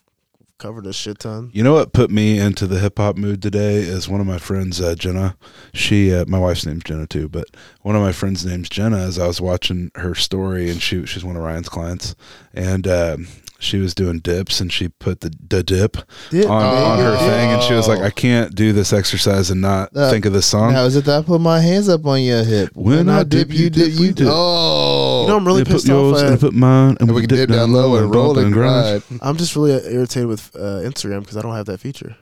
covered 0.59 0.87
a 0.87 0.93
shit 0.93 1.19
ton. 1.19 1.51
You 1.53 1.63
know 1.63 1.75
what 1.75 1.93
put 1.93 2.11
me 2.11 2.39
into 2.39 2.67
the 2.67 2.79
hip 2.79 2.99
hop 2.99 3.17
mood 3.17 3.43
today 3.43 3.77
is 3.77 4.09
one 4.09 4.21
of 4.21 4.27
my 4.27 4.39
friends, 4.39 4.81
uh, 4.81 4.95
Jenna. 4.95 5.37
She, 5.73 6.13
uh, 6.13 6.25
my 6.27 6.39
wife's 6.39 6.67
name's 6.67 6.85
Jenna 6.85 7.07
too, 7.07 7.29
but 7.29 7.47
one 7.83 7.97
of 7.97 8.03
my 8.03 8.13
friends' 8.13 8.45
name's 8.45 8.69
Jenna. 8.69 8.99
As 8.99 9.19
I 9.19 9.27
was 9.27 9.41
watching 9.41 9.91
her 9.97 10.15
story, 10.15 10.71
and 10.71 10.81
she 10.81 11.05
she's 11.07 11.25
one 11.25 11.37
of 11.37 11.43
Ryan's 11.43 11.69
clients, 11.69 12.15
and 12.53 12.87
um, 12.87 13.29
she 13.65 13.79
was 13.79 13.95
doing 13.95 14.21
dips, 14.21 14.61
and 14.61 14.73
she 14.73 14.89
put 14.89 15.21
the 15.21 15.33
the 15.49 15.63
dip 15.63 15.97
Yeah, 16.31 16.45
on, 16.45 16.63
on 16.63 16.99
her 16.99 17.17
Oh. 17.19 17.29
thing, 17.29 17.51
and 17.53 17.63
she 17.63 17.75
was 17.75 17.89
like, 17.89 18.01
"I 18.01 18.11
can't 18.11 18.55
do 18.55 18.73
this 18.73 18.93
exercise 18.93 19.51
and 19.51 19.61
not 19.61 19.91
Uh, 19.97 20.11
think 20.11 20.25
of 20.27 20.33
this 20.33 20.47
song." 20.47 20.73
Now 20.73 20.85
is 20.85 20.97
it 20.97 21.05
that 21.07 21.19
I 21.19 21.23
put 21.23 21.41
my 21.41 21.61
hands 21.61 21.89
up 21.89 22.05
on 22.07 22.23
your 22.23 22.45
hip? 22.45 22.71
When 22.75 23.09
I 23.09 23.25
dip, 23.25 23.53
you 23.53 23.71
dip, 23.71 23.93
you 23.99 24.13
dip. 24.13 24.29
Oh, 24.31 25.23
You 25.23 25.29
know, 25.29 25.37
I'm 25.39 25.47
really 25.47 25.61
You 25.61 25.65
put 25.65 25.73
pissed 25.75 25.89
yours 25.89 26.19
off. 26.19 26.25
and 26.27 26.35
I 26.35 26.37
put 26.37 26.55
mine, 26.55 26.91
and, 27.01 27.09
and 27.09 27.15
we 27.15 27.23
can 27.23 27.31
dip 27.31 27.49
down 27.51 27.73
low 27.73 27.97
and 27.97 28.15
roll 28.15 28.39
and 28.39 28.53
grind. 28.53 29.03
grind. 29.09 29.21
I'm 29.23 29.37
just 29.37 29.57
really 29.57 29.73
irritated 29.73 30.27
with 30.29 30.51
uh, 30.55 30.81
Instagram 30.85 31.21
because 31.21 31.37
I 31.37 31.43
don't 31.43 31.55
have 31.55 31.67
that 31.67 31.81
feature. 31.81 32.17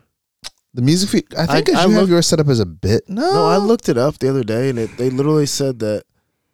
The 0.74 0.82
music 0.82 1.10
feed. 1.10 1.24
I 1.36 1.44
think 1.46 1.68
I- 1.68 1.72
'cause 1.72 1.84
I 1.84 1.86
you 1.88 1.94
have 1.96 2.08
yours 2.08 2.26
set 2.26 2.40
up 2.40 2.48
as 2.48 2.58
a 2.60 2.64
bit. 2.66 3.02
No, 3.08 3.20
No, 3.30 3.44
I 3.46 3.58
looked 3.58 3.88
it 3.90 3.98
up 3.98 4.18
the 4.18 4.30
other 4.30 4.42
day, 4.44 4.70
and 4.70 4.78
it, 4.78 4.96
they 4.96 5.10
literally 5.10 5.44
said 5.46 5.80
that 5.80 6.04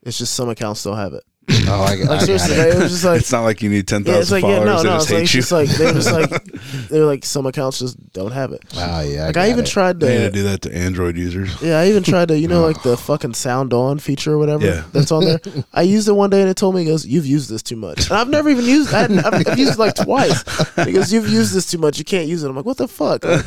it's 0.02 0.18
just 0.18 0.34
some 0.34 0.49
accounts 0.49 0.83
don't 0.83 0.97
have 0.97 1.12
it. 1.12 1.23
Oh, 1.70 1.73
I, 1.83 1.93
I 1.93 1.94
Like 1.97 2.05
got 2.09 2.23
seriously, 2.23 2.57
it. 2.57 2.75
it 2.77 2.78
was 2.78 2.91
just 2.93 3.05
like 3.05 3.20
it's 3.20 3.33
not 3.33 3.43
like 3.43 3.62
you 3.62 3.68
need 3.70 3.86
ten 3.89 4.02
yeah, 4.05 4.18
it's 4.18 4.31
thousand 4.31 4.43
like 4.43 4.51
yeah, 4.51 4.59
followers. 4.75 4.85
no, 4.85 4.97
no, 4.99 5.05
they 5.05 5.23
it's 5.23 5.31
just 5.33 5.52
like, 5.52 5.68
hate 5.68 5.81
it's 5.81 5.81
you. 5.81 5.94
just 5.94 6.12
like 6.12 6.31
they're 6.31 6.41
just 6.41 6.52
like 6.52 6.89
they're 6.89 7.05
like 7.05 7.25
some 7.25 7.47
accounts 7.47 7.78
just 7.78 8.12
don't 8.12 8.33
have 8.33 8.52
it. 8.52 8.62
Oh 8.75 9.01
yeah, 9.01 9.27
Like 9.27 9.36
I, 9.36 9.47
I, 9.47 9.51
even 9.51 9.65
it. 9.65 9.68
tried 9.68 10.01
they 10.01 10.09
need 10.09 10.18
to 10.18 10.25
to. 10.27 10.31
do 10.33 10.43
that 10.44 10.62
to 10.62 10.75
Android 10.77 11.17
users. 11.17 11.60
Yeah, 11.62 11.78
I 11.81 11.89
even 11.89 12.02
tried 12.02 12.28
to, 12.28 12.39
you 12.39 12.49
know, 12.49 12.62
like 12.62 12.83
the 12.83 12.97
fucking 12.97 13.35
sound 13.35 13.73
on 13.73 13.99
feature 13.99 14.33
or 14.35 14.39
whatever 14.39 14.65
Yeah. 14.67 14.85
that's 14.93 15.10
on 15.12 15.25
there. 15.25 15.41
I 15.73 15.83
used 15.83 16.09
it 16.09 16.12
one 16.12 16.31
day 16.31 16.41
and 16.43 16.51
it 16.51 16.57
told 16.57 16.75
me, 16.75 16.83
it 16.83 16.86
goes, 16.86 17.07
you've 17.07 17.27
used 17.27 17.51
this 17.51 17.62
too 17.62 17.77
much. 17.77 18.09
And 18.10 18.18
I've 18.18 18.28
never 18.28 18.49
even 18.51 18.65
used 18.65 18.93
I 18.94 19.01
hadn't- 19.01 19.25
I've, 19.25 19.47
I've 19.47 19.59
used 19.59 19.73
it 19.75 19.78
like 19.78 19.94
twice. 19.94 20.43
Because 20.77 21.12
you've 21.12 21.28
used 21.28 21.55
this 21.55 21.67
too 21.70 21.78
much, 21.78 21.99
you 21.99 22.05
can't 22.05 22.28
use 22.28 22.43
it. 22.44 22.49
I'm 22.49 22.57
like, 22.57 22.65
what 22.67 22.77
the 22.77 22.89
fuck? 22.89 23.25
Like, 23.25 23.44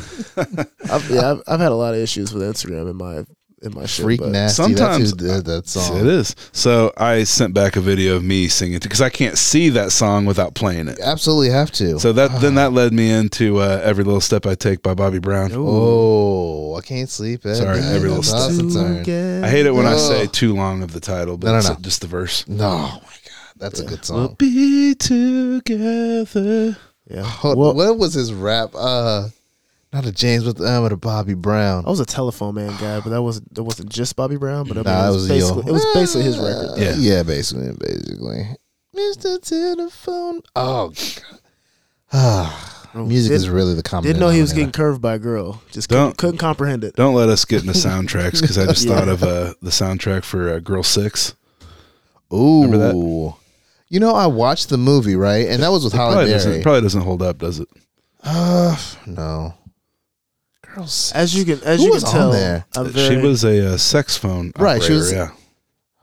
I've, 0.90 1.10
yeah, 1.10 1.32
I've, 1.32 1.42
I've 1.46 1.60
had 1.60 1.72
a 1.72 1.76
lot 1.76 1.94
of 1.94 2.00
issues 2.00 2.32
with 2.34 2.42
Instagram 2.42 2.90
in 2.90 2.96
my 2.96 3.24
in 3.62 3.74
my 3.74 3.86
shit. 3.86 4.04
Freak 4.04 4.20
but- 4.20 4.30
nasty. 4.30 4.62
Sometimes- 4.62 5.12
that's 5.12 5.22
who 5.22 5.28
did 5.36 5.44
that 5.46 5.68
song. 5.68 5.96
It 6.00 6.06
is. 6.06 6.34
So 6.52 6.92
I 6.96 7.24
sent 7.24 7.54
back 7.54 7.76
a 7.76 7.80
video 7.80 8.16
of 8.16 8.24
me 8.24 8.48
singing 8.48 8.78
because 8.82 9.00
I 9.00 9.08
can't 9.10 9.38
see 9.38 9.68
that 9.70 9.92
song 9.92 10.24
without 10.24 10.54
playing 10.54 10.88
it. 10.88 10.98
Absolutely 11.00 11.50
have 11.50 11.70
to. 11.72 11.98
So 11.98 12.12
that 12.12 12.40
then 12.40 12.54
that 12.56 12.72
led 12.72 12.92
me 12.92 13.10
into 13.10 13.58
uh, 13.58 13.80
"Every 13.82 14.04
Little 14.04 14.20
Step 14.20 14.46
I 14.46 14.54
Take" 14.54 14.82
by 14.82 14.94
Bobby 14.94 15.18
Brown. 15.18 15.52
oh, 15.54 16.74
I 16.76 16.80
can't 16.80 17.08
sleep. 17.08 17.44
At 17.46 17.56
Sorry, 17.56 17.80
night. 17.80 17.92
every 17.92 18.08
little 18.08 18.22
step. 18.22 18.50
I 19.44 19.48
hate 19.48 19.66
it 19.66 19.74
when 19.74 19.86
I 19.86 19.96
say 19.96 20.26
too 20.26 20.54
long 20.54 20.82
of 20.82 20.92
the 20.92 21.00
title, 21.00 21.36
but 21.36 21.46
No, 21.46 21.52
no, 21.52 21.58
it's 21.58 21.68
no. 21.68 21.76
just 21.80 22.00
the 22.00 22.06
verse. 22.06 22.46
No, 22.48 22.66
oh 22.68 22.94
my 22.94 22.98
god, 23.00 23.54
that's 23.56 23.80
a 23.80 23.84
good 23.84 24.04
song. 24.04 24.16
We'll 24.16 24.26
song. 24.28 24.36
be 24.38 24.94
together. 24.94 26.76
Yeah. 27.10 27.22
Hold- 27.22 27.58
Well, 27.58 27.74
what 27.74 27.98
was 27.98 28.14
his 28.14 28.32
rap? 28.32 28.70
Uh, 28.74 29.28
not 29.92 30.06
a 30.06 30.12
James, 30.12 30.44
but 30.44 30.60
uh, 30.60 30.80
but 30.80 30.92
a 30.92 30.96
Bobby 30.96 31.34
Brown. 31.34 31.84
I 31.86 31.90
was 31.90 32.00
a 32.00 32.06
telephone 32.06 32.54
man 32.54 32.70
guy, 32.80 33.00
but 33.00 33.10
that 33.10 33.22
wasn't 33.22 33.52
that 33.54 33.62
wasn't 33.62 33.90
just 33.90 34.16
Bobby 34.16 34.36
Brown, 34.36 34.66
but 34.66 34.76
I 34.76 34.80
mean, 34.80 34.84
Nah, 34.84 35.00
it 35.00 35.02
that 35.02 35.08
was, 35.12 35.16
was 35.22 35.28
basically 35.28 35.62
it 35.68 35.72
was 35.72 35.86
basically 35.94 36.22
his 36.22 36.38
record. 36.38 36.70
Uh, 36.70 36.74
Yeah. 36.76 36.94
yeah, 36.96 37.22
basically, 37.22 37.72
basically. 37.78 38.48
Mr. 38.96 39.40
Telephone. 39.42 40.42
Oh, 40.54 40.88
God. 40.88 41.40
Ah, 42.12 42.90
music 42.94 43.30
Didn't- 43.30 43.36
is 43.36 43.48
really 43.48 43.74
the 43.74 43.82
common. 43.82 44.04
Didn't 44.04 44.20
know 44.20 44.28
he 44.28 44.40
was 44.42 44.52
getting 44.52 44.70
denominator. 44.70 44.92
curved 44.92 45.00
by 45.02 45.14
a 45.14 45.18
girl. 45.18 45.62
Just 45.70 45.88
Don't- 45.88 45.98
couldn't, 46.10 46.16
couldn't 46.18 46.38
comprehend 46.38 46.84
it. 46.84 46.94
Don't 46.96 47.14
let 47.14 47.28
us 47.30 47.44
get 47.46 47.62
into 47.62 47.72
soundtracks 47.72 48.40
because 48.42 48.58
I 48.58 48.66
just 48.66 48.84
Yeah. 48.86 48.98
thought 48.98 49.08
of 49.08 49.22
uh, 49.22 49.54
the 49.62 49.70
soundtrack 49.70 50.24
for 50.24 50.52
uh, 50.52 50.58
Girl 50.58 50.82
Six. 50.82 51.34
Ooh, 52.32 52.62
Remember 52.64 52.78
that? 52.78 53.34
You 53.88 54.00
know, 54.00 54.14
I 54.14 54.26
watched 54.26 54.68
the 54.68 54.78
movie 54.78 55.16
right, 55.16 55.48
and 55.48 55.62
that 55.62 55.68
was 55.70 55.84
with 55.84 55.92
Halle 55.94 56.12
Probably 56.12 56.30
doesn't, 56.30 56.50
Berry. 56.50 56.62
probably 56.62 56.80
doesn't 56.82 57.02
hold 57.02 57.22
up, 57.22 57.38
does 57.38 57.60
it? 57.60 57.68
Uh, 58.22 58.76
no. 59.06 59.54
Girls. 60.74 61.12
As 61.14 61.34
you 61.34 61.44
can 61.44 61.60
as 61.64 61.80
Who 61.80 61.86
you 61.86 61.92
was 61.92 62.04
can 62.04 62.12
on 62.12 62.18
tell, 62.18 62.30
there? 62.32 62.64
I'm 62.76 62.86
very, 62.88 63.14
she 63.16 63.20
was 63.20 63.44
a 63.44 63.74
uh, 63.74 63.76
sex 63.76 64.16
phone 64.16 64.52
Right, 64.58 64.76
operator. 64.76 64.84
she 64.86 64.92
was- 64.94 65.12
yeah, 65.12 65.30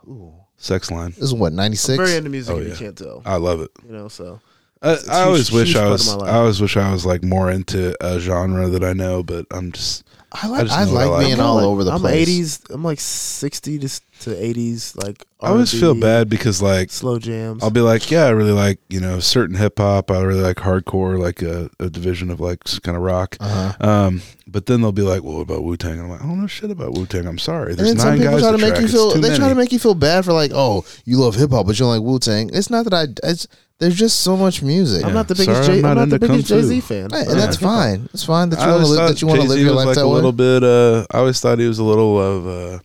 Ooh. 0.08 0.34
sex 0.58 0.92
line. 0.92 1.12
This 1.12 1.24
is 1.24 1.34
what 1.34 1.54
ninety 1.54 1.74
I'm 1.74 1.78
six. 1.78 1.98
very 1.98 2.18
into 2.18 2.30
music. 2.30 2.54
Oh, 2.54 2.58
and 2.58 2.68
yeah. 2.68 2.74
You 2.74 2.80
can't 2.80 2.98
tell. 2.98 3.22
I 3.26 3.36
love 3.38 3.62
it. 3.62 3.72
You 3.86 3.94
know, 3.94 4.08
so 4.08 4.40
I, 4.82 4.94
It's 4.94 5.08
a 5.08 5.12
I 5.12 5.16
huge- 5.18 5.26
always 5.28 5.52
wish 5.52 5.68
huge 5.70 5.76
I 5.78 5.80
part 5.82 5.92
was. 5.92 6.14
of 6.14 6.20
my 6.22 6.28
I 6.30 6.34
always 6.36 6.62
wish 6.62 6.78
I 6.78 6.92
was 6.92 7.06
like 7.06 7.24
more 7.24 7.50
into 7.52 7.96
a 8.06 8.20
genre 8.20 8.68
that 8.70 8.84
I 8.84 8.94
know, 8.94 9.24
but 9.24 9.46
I'm 9.52 9.72
just. 9.72 10.04
I 10.32 10.46
I 10.46 10.48
like. 10.50 10.70
I, 10.70 10.82
I 10.82 10.84
like 10.86 11.10
like. 11.10 11.26
being 11.26 11.40
I'm 11.40 11.46
all 11.46 11.56
like- 11.56 11.66
over 11.66 11.84
the 11.84 11.98
place. 11.98 12.28
I'm 12.30 12.44
80s. 12.70 12.74
I'm 12.76 12.84
like 12.84 13.00
60 13.00 13.80
to 13.80 13.90
to 14.22 14.30
80s. 14.32 14.96
Like 15.04 15.26
I 15.42 15.48
always 15.50 15.72
feel 15.72 15.96
bad 15.96 16.30
because 16.30 16.62
like 16.62 16.92
Slow 16.92 17.18
jams. 17.20 17.64
I'll 17.64 17.72
be 17.72 17.80
like, 17.82 18.12
yeah, 18.12 18.26
I 18.26 18.30
really 18.30 18.52
like 18.52 18.80
you 18.90 19.00
know 19.00 19.20
certain 19.20 19.56
hip 19.56 19.80
hop. 19.80 20.12
I 20.12 20.22
really 20.22 20.42
like 20.42 20.58
hardcore, 20.58 21.18
like 21.18 21.42
a, 21.42 21.70
a 21.80 21.90
division 21.90 22.30
of 22.30 22.40
like 22.40 22.64
kind 22.84 22.96
of 22.98 23.02
rock. 23.04 23.38
Uh-huh. 23.40 23.74
Um, 23.88 24.22
but 24.48 24.66
then 24.66 24.82
they'll 24.82 24.92
be 24.92 25.02
like, 25.02 25.24
well, 25.24 25.36
what 25.36 25.42
about 25.42 25.64
Wu 25.64 25.78
Tang? 25.78 26.00
I'm 26.00 26.10
like, 26.10 26.22
I 26.22 26.26
don't 26.26 26.42
know 26.42 26.48
shit 26.48 26.70
about 26.72 26.94
Wu 26.96 27.06
Tang. 27.06 27.26
I'm 27.26 27.38
sorry. 27.40 27.72
And 27.72 27.80
There's 27.80 27.90
then 27.90 27.98
some 28.00 28.10
nine 28.10 28.18
people 28.20 28.34
guys. 28.34 28.42
try 28.42 28.52
to 28.52 28.58
to 28.58 28.62
make 28.64 28.74
track. 28.74 28.82
you 28.82 28.88
feel. 28.90 29.12
too 29.14 29.22
They 29.22 29.36
try 29.36 29.50
to 29.50 29.56
make 29.56 29.72
you 29.72 29.80
feel 29.80 29.96
bad 29.96 30.26
for 30.26 30.34
like, 30.34 30.52
oh, 30.54 30.86
you 31.06 31.18
love 31.18 31.36
hip 31.36 31.52
hop, 31.52 31.66
but 31.66 31.80
you 31.80 31.86
don't 31.86 31.94
like 31.94 32.02
Wu 32.04 32.20
Tang. 32.20 32.50
It's 32.54 32.70
not 32.70 32.84
that 32.86 32.94
I. 32.94 33.06
It's, 33.28 33.48
there's 33.80 33.96
just 33.96 34.20
so 34.20 34.36
much 34.38 34.62
music, 34.62 35.06
I'm 35.06 35.14
not 35.14 35.28
the 35.28 35.36
biggest 35.36 35.64
Sorry, 35.64 35.78
Jay. 35.78 35.80
I'm 35.80 35.86
I'm 35.92 35.96
not 35.96 36.10
not 36.10 36.10
the 36.10 36.16
into 36.16 36.28
Kung 36.28 36.36
biggest 36.38 36.50
Jay 36.50 36.62
Z 36.62 36.80
fan. 36.82 37.08
Right, 37.10 37.28
and 37.28 37.40
that's 37.40 37.40
like 37.40 37.60
hip 37.62 37.70
hop. 37.70 37.78
fine. 37.80 38.10
It's 38.14 38.24
fine 38.26 38.50
that 38.50 38.60
you 38.60 38.68
want 38.68 38.70
to 38.70 38.74
always 38.76 38.90
live. 38.90 38.98
thought 39.00 39.08
That 39.08 39.22
you 39.22 39.28
want 39.28 39.42
to 39.42 39.48
Jay-Z 39.48 39.56
live 39.56 39.66
your 39.66 39.76
was 39.76 39.78
life 39.78 39.88
like 39.88 39.96
that 39.96 40.04
a 40.04 40.08
way. 40.08 40.14
little 40.16 40.32
bit. 40.34 40.64
Uh, 40.64 41.06
I 41.12 41.18
always 41.20 41.40
thought 41.40 41.60
he 41.60 41.68
was 41.68 41.80
a 41.80 41.84
little 41.84 42.20
of. 42.20 42.48
Uh, 42.48 42.80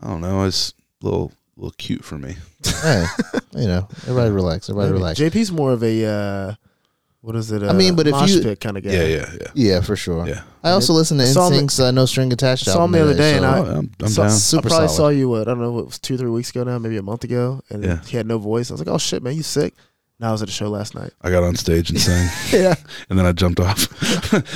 I 0.00 0.06
don't 0.08 0.20
know. 0.20 0.44
It's 0.44 0.74
a 1.02 1.04
little, 1.04 1.32
little 1.56 1.74
cute 1.78 2.04
for 2.04 2.18
me. 2.18 2.36
hey, 2.82 3.04
you 3.56 3.66
know, 3.66 3.88
everybody 4.02 4.30
relax. 4.30 4.68
Everybody 4.70 4.90
Maybe. 4.92 4.98
relax. 5.00 5.18
JP's 5.20 5.50
more 5.52 5.72
of 5.72 5.82
a 5.82 6.04
uh, 6.06 6.54
what 7.20 7.34
is 7.36 7.50
it? 7.52 7.62
Uh, 7.62 7.68
I 7.70 7.72
mean, 7.72 7.94
but 7.96 8.06
if 8.06 8.28
you- 8.28 8.42
pit 8.42 8.60
kind 8.60 8.76
of 8.76 8.82
guy. 8.84 8.90
Yeah, 8.92 9.04
yeah, 9.04 9.30
yeah, 9.40 9.46
yeah, 9.54 9.80
for 9.80 9.94
sure. 9.96 10.26
yeah. 10.26 10.42
I 10.64 10.70
also 10.70 10.92
listen 10.92 11.18
to 11.18 11.26
Saw 11.26 11.50
NSYNC's 11.50 11.80
uh, 11.80 11.90
"No 11.90 12.06
String 12.06 12.32
Attached" 12.32 12.64
saw 12.66 12.84
him 12.84 12.92
the 12.92 13.02
other 13.02 13.12
today, 13.12 13.32
day, 13.32 13.36
and 13.38 13.46
I- 13.46 13.58
Oh, 13.58 13.64
I'm, 13.78 13.90
I'm 14.00 14.08
So- 14.08 14.22
down. 14.22 14.30
super 14.30 14.68
I 14.68 14.70
probably 14.70 14.88
solid. 14.88 14.96
saw 14.96 15.08
you. 15.08 15.28
What 15.28 15.42
I 15.42 15.44
don't 15.52 15.60
know. 15.60 15.78
It 15.80 15.86
was 15.86 15.98
two, 15.98 16.16
three 16.16 16.30
weeks 16.30 16.50
ago 16.50 16.62
now, 16.64 16.78
maybe 16.78 16.96
a 16.96 17.02
month 17.02 17.24
ago, 17.24 17.60
and 17.70 17.82
Yeah. 17.84 18.00
he 18.06 18.16
had 18.16 18.26
no 18.26 18.38
voice. 18.38 18.70
I 18.70 18.74
was 18.74 18.80
like, 18.80 18.88
"Oh 18.88 18.98
shit, 18.98 19.22
man, 19.22 19.34
you 19.36 19.42
sick?" 19.42 19.74
Now 20.22 20.28
I 20.28 20.32
was 20.32 20.40
at 20.40 20.48
a 20.48 20.52
show 20.52 20.70
last 20.70 20.94
night. 20.94 21.10
I 21.20 21.32
got 21.32 21.42
on 21.42 21.56
stage 21.56 21.90
and 21.90 21.98
sang. 22.00 22.30
yeah, 22.52 22.76
and 23.10 23.18
then 23.18 23.26
I 23.26 23.32
jumped 23.32 23.58
off. 23.58 23.88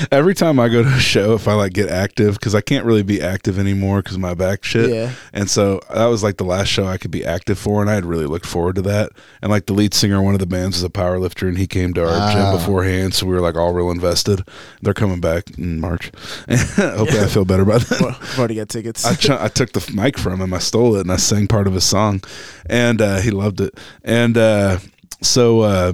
Every 0.12 0.32
time 0.32 0.60
I 0.60 0.68
go 0.68 0.84
to 0.84 0.88
a 0.88 1.00
show, 1.00 1.34
if 1.34 1.48
I 1.48 1.54
like 1.54 1.72
get 1.72 1.88
active, 1.88 2.34
because 2.34 2.54
I 2.54 2.60
can't 2.60 2.84
really 2.86 3.02
be 3.02 3.20
active 3.20 3.58
anymore 3.58 4.00
because 4.00 4.16
my 4.16 4.32
back 4.32 4.62
shit. 4.62 4.90
yeah. 4.90 5.12
And 5.32 5.50
so 5.50 5.80
that 5.92 6.06
was 6.06 6.22
like 6.22 6.36
the 6.36 6.44
last 6.44 6.68
show 6.68 6.86
I 6.86 6.98
could 6.98 7.10
be 7.10 7.24
active 7.24 7.58
for, 7.58 7.80
and 7.80 7.90
I 7.90 7.94
had 7.94 8.04
really 8.04 8.26
looked 8.26 8.46
forward 8.46 8.76
to 8.76 8.82
that. 8.82 9.10
And 9.42 9.50
like 9.50 9.66
the 9.66 9.72
lead 9.72 9.92
singer, 9.92 10.18
of 10.18 10.22
one 10.22 10.34
of 10.34 10.40
the 10.40 10.46
bands 10.46 10.76
is 10.76 10.84
a 10.84 10.88
power 10.88 11.18
lifter, 11.18 11.48
and 11.48 11.58
he 11.58 11.66
came 11.66 11.92
to 11.94 12.02
our 12.02 12.10
Ah. 12.12 12.32
gym 12.32 12.56
beforehand, 12.60 13.14
so 13.14 13.26
we 13.26 13.34
were 13.34 13.40
like 13.40 13.56
all 13.56 13.72
real 13.72 13.90
invested. 13.90 14.46
They're 14.82 14.94
coming 14.94 15.20
back 15.20 15.50
in 15.58 15.80
March. 15.80 16.12
Hopefully, 16.48 17.20
I 17.20 17.26
feel 17.26 17.44
better 17.44 17.64
about 17.64 17.80
that. 17.82 18.00
Well, 18.00 18.16
I've 18.20 18.38
already 18.38 18.54
got 18.54 18.68
tickets. 18.68 19.04
I, 19.04 19.16
ch- 19.16 19.30
I 19.30 19.48
took 19.48 19.72
the 19.72 19.84
mic 19.92 20.16
from 20.16 20.40
him. 20.40 20.54
I 20.54 20.58
stole 20.58 20.94
it 20.94 21.00
and 21.00 21.10
I 21.10 21.16
sang 21.16 21.48
part 21.48 21.66
of 21.66 21.74
his 21.74 21.82
song, 21.84 22.22
and 22.66 23.02
uh, 23.02 23.16
he 23.18 23.32
loved 23.32 23.60
it. 23.60 23.76
And 24.04 24.38
uh, 24.38 24.78
so 25.22 25.60
uh, 25.60 25.92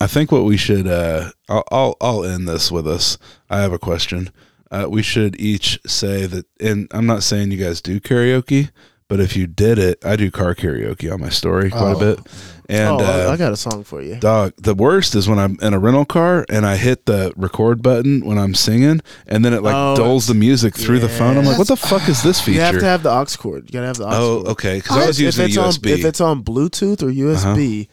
I 0.00 0.06
think 0.06 0.32
what 0.32 0.44
we 0.44 0.56
should 0.56 0.86
uh, 0.86 1.30
I'll, 1.48 1.64
I'll 1.70 1.96
I'll 2.00 2.24
end 2.24 2.48
this 2.48 2.70
with 2.70 2.86
us. 2.86 3.18
I 3.48 3.60
have 3.60 3.72
a 3.72 3.78
question. 3.78 4.30
Uh, 4.70 4.86
we 4.88 5.02
should 5.02 5.38
each 5.40 5.78
say 5.86 6.26
that, 6.26 6.44
and 6.60 6.88
I'm 6.90 7.06
not 7.06 7.22
saying 7.22 7.52
you 7.52 7.56
guys 7.62 7.80
do 7.80 8.00
karaoke, 8.00 8.70
but 9.08 9.20
if 9.20 9.36
you 9.36 9.46
did 9.46 9.78
it, 9.78 10.04
I 10.04 10.16
do 10.16 10.28
car 10.30 10.56
karaoke 10.56 11.10
on 11.12 11.20
my 11.20 11.28
story 11.28 11.70
quite 11.70 11.94
Oh. 11.94 11.96
a 11.96 11.98
bit. 12.16 12.26
And 12.68 13.00
oh, 13.00 13.04
I- 13.04 13.26
uh, 13.26 13.32
I 13.32 13.36
got 13.36 13.52
a 13.52 13.56
song 13.56 13.84
for 13.84 14.02
you. 14.02 14.16
Dog, 14.16 14.54
the 14.58 14.74
worst 14.74 15.14
is 15.14 15.28
when 15.28 15.38
I'm 15.38 15.56
in 15.62 15.72
a 15.72 15.78
rental 15.78 16.04
car 16.04 16.44
and 16.48 16.66
I 16.66 16.76
hit 16.76 17.06
the 17.06 17.32
record 17.36 17.80
button 17.80 18.24
when 18.26 18.38
I'm 18.38 18.56
singing, 18.56 19.02
and 19.28 19.44
then 19.44 19.54
it 19.54 19.62
like 19.62 19.76
Oh, 19.76 19.94
dulls 19.94 20.26
the 20.26 20.34
music 20.34 20.74
through 20.74 20.98
the 20.98 21.08
phone. 21.08 21.38
I'm 21.38 21.44
like, 21.44 21.58
what 21.58 21.68
the 21.68 21.76
fuck 21.76 22.08
is 22.08 22.24
this 22.24 22.40
feature? 22.40 22.56
You 22.56 22.60
have 22.62 22.78
to 22.80 22.84
have 22.84 23.04
the 23.04 23.10
aux 23.12 23.26
cord. 23.38 23.66
You 23.66 23.72
gotta 23.72 23.86
have 23.86 23.98
the 23.98 24.06
aux 24.08 24.10
oh, 24.12 24.36
cord. 24.38 24.48
okay. 24.48 24.78
Because 24.78 24.96
I 24.96 25.06
was 25.06 25.20
using 25.20 25.44
a 25.44 25.46
it's 25.46 25.56
on- 25.56 25.70
USB. 25.70 25.90
if 25.92 26.04
it's 26.04 26.20
on 26.20 26.42
Bluetooth 26.42 27.04
or 27.04 27.12
USB, 27.12 27.86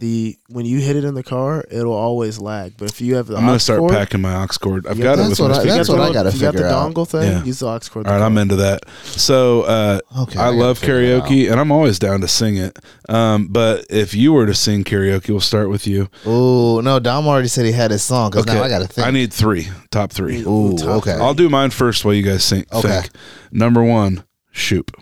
the 0.00 0.36
when 0.48 0.64
you 0.66 0.80
hit 0.80 0.96
it 0.96 1.04
in 1.04 1.14
the 1.14 1.22
car, 1.22 1.62
it'll 1.70 1.92
always 1.92 2.38
lag. 2.38 2.72
But 2.76 2.90
if 2.90 3.00
you 3.00 3.14
have 3.16 3.26
the 3.28 3.36
I'm 3.36 3.42
gonna 3.44 3.54
aux 3.54 3.58
start 3.58 3.78
cord, 3.80 3.92
packing 3.92 4.20
my 4.22 4.34
aux 4.34 4.46
cord. 4.58 4.86
I've 4.86 4.98
Yeah, 4.98 5.04
got 5.04 5.12
it 5.12 5.16
that's 5.18 5.30
with 5.30 5.40
what 5.40 5.48
my 5.50 5.54
I- 5.56 5.60
speaker. 5.60 5.74
that's 5.76 5.88
what 5.90 6.00
I 6.00 6.12
gotta 6.12 6.28
If 6.30 6.34
you 6.36 6.40
got 6.40 6.52
the 6.52 6.58
figure 6.58 6.66
out. 6.72 6.94
dongle 6.94 7.06
thing, 7.06 7.22
Yeah. 7.30 7.44
use 7.44 7.58
the 7.60 7.66
aux 7.68 7.78
cord. 7.90 8.06
All 8.06 8.12
right, 8.14 8.22
I'm 8.22 8.36
into 8.38 8.56
that. 8.56 8.80
So 9.04 9.62
uh, 9.62 10.00
Okay, 10.22 10.38
I, 10.38 10.46
I 10.46 10.50
love 10.50 10.80
karaoke, 10.80 11.50
and 11.50 11.60
I'm 11.60 11.70
always 11.70 11.98
down 11.98 12.20
to 12.22 12.28
sing 12.28 12.56
it. 12.56 12.78
Um, 13.08 13.48
but 13.48 13.84
if 13.90 14.14
you 14.14 14.32
were 14.32 14.46
to 14.46 14.54
sing 14.54 14.82
karaoke, 14.84 15.28
we'll 15.28 15.40
start 15.40 15.68
with 15.70 15.86
you. 15.86 16.08
Oh 16.26 16.80
no, 16.80 16.98
Dom 16.98 17.28
already 17.28 17.48
said 17.48 17.66
he 17.66 17.72
had 17.72 17.90
his 17.90 18.02
song 18.02 18.30
because 18.30 18.46
now 18.46 18.62
I 18.62 18.68
got 18.68 18.78
to 18.80 18.88
think. 18.88 19.06
I 19.06 19.10
need 19.10 19.32
three, 19.32 19.68
top 19.90 20.12
three. 20.12 20.40
Ooh, 20.42 20.76
top 20.78 20.88
okay. 21.06 21.12
I'll 21.12 21.34
do 21.34 21.48
mine 21.50 21.70
first 21.70 22.04
while 22.04 22.14
you 22.14 22.22
guys 22.22 22.42
sing. 22.42 22.64
Okay. 22.72 22.88
Think. 23.02 23.10
Number 23.52 23.82
one, 23.84 24.24
Shoop, 24.50 24.92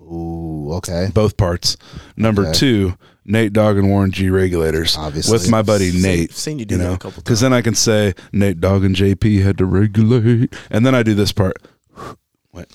Ooh, 0.00 0.72
okay. 0.74 1.10
both 1.12 1.36
parts. 1.36 1.76
Number 2.16 2.42
Okay. 2.42 2.52
two, 2.52 2.94
Nate 3.26 3.52
Dogg 3.52 3.76
and 3.76 3.88
Warren 3.90 4.10
G 4.12 4.30
regulators, 4.30 4.96
Obviously. 4.96 5.32
with 5.32 5.50
my 5.50 5.62
buddy 5.62 5.90
Nate. 5.92 6.30
I've 6.30 6.36
seen 6.36 6.58
you 6.58 6.64
do 6.64 6.76
you 6.76 6.82
that 6.82 6.92
a 6.92 6.94
couple 6.94 7.10
times. 7.12 7.22
because 7.24 7.40
then 7.40 7.52
I 7.52 7.60
can 7.62 7.74
say 7.74 8.14
Nate 8.32 8.60
Dogg 8.60 8.84
and 8.84 8.94
JP 8.94 9.42
had 9.42 9.58
to 9.58 9.66
regulate, 9.66 10.54
and 10.70 10.86
then 10.86 10.94
I 10.94 11.02
do 11.02 11.14
this 11.14 11.32
part. 11.32 11.56
What? 12.50 12.68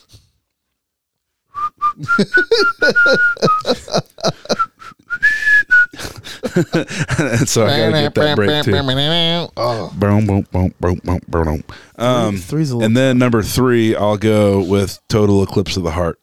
and 6.56 7.48
so 7.48 7.66
I 7.66 7.78
gotta 7.78 8.02
get 8.02 8.16
that 8.16 8.36
break 8.36 8.64
too. 8.64 9.52
Oh, 9.58 9.92
Boom, 9.98 10.26
boom, 10.26 10.46
boom, 10.52 10.74
boom, 10.80 11.00
boom, 11.04 11.20
boom. 11.28 11.64
Um, 11.98 12.38
Three's 12.38 12.72
a 12.72 12.76
little 12.78 12.86
and 12.86 12.96
then 12.98 13.18
number 13.18 13.42
three, 13.44 13.96
I'll 13.96 14.18
go 14.18 14.64
with 14.64 15.00
Total 15.08 15.44
Eclipse 15.44 15.78
of 15.78 15.84
the 15.84 15.92
Heart. 15.92 16.20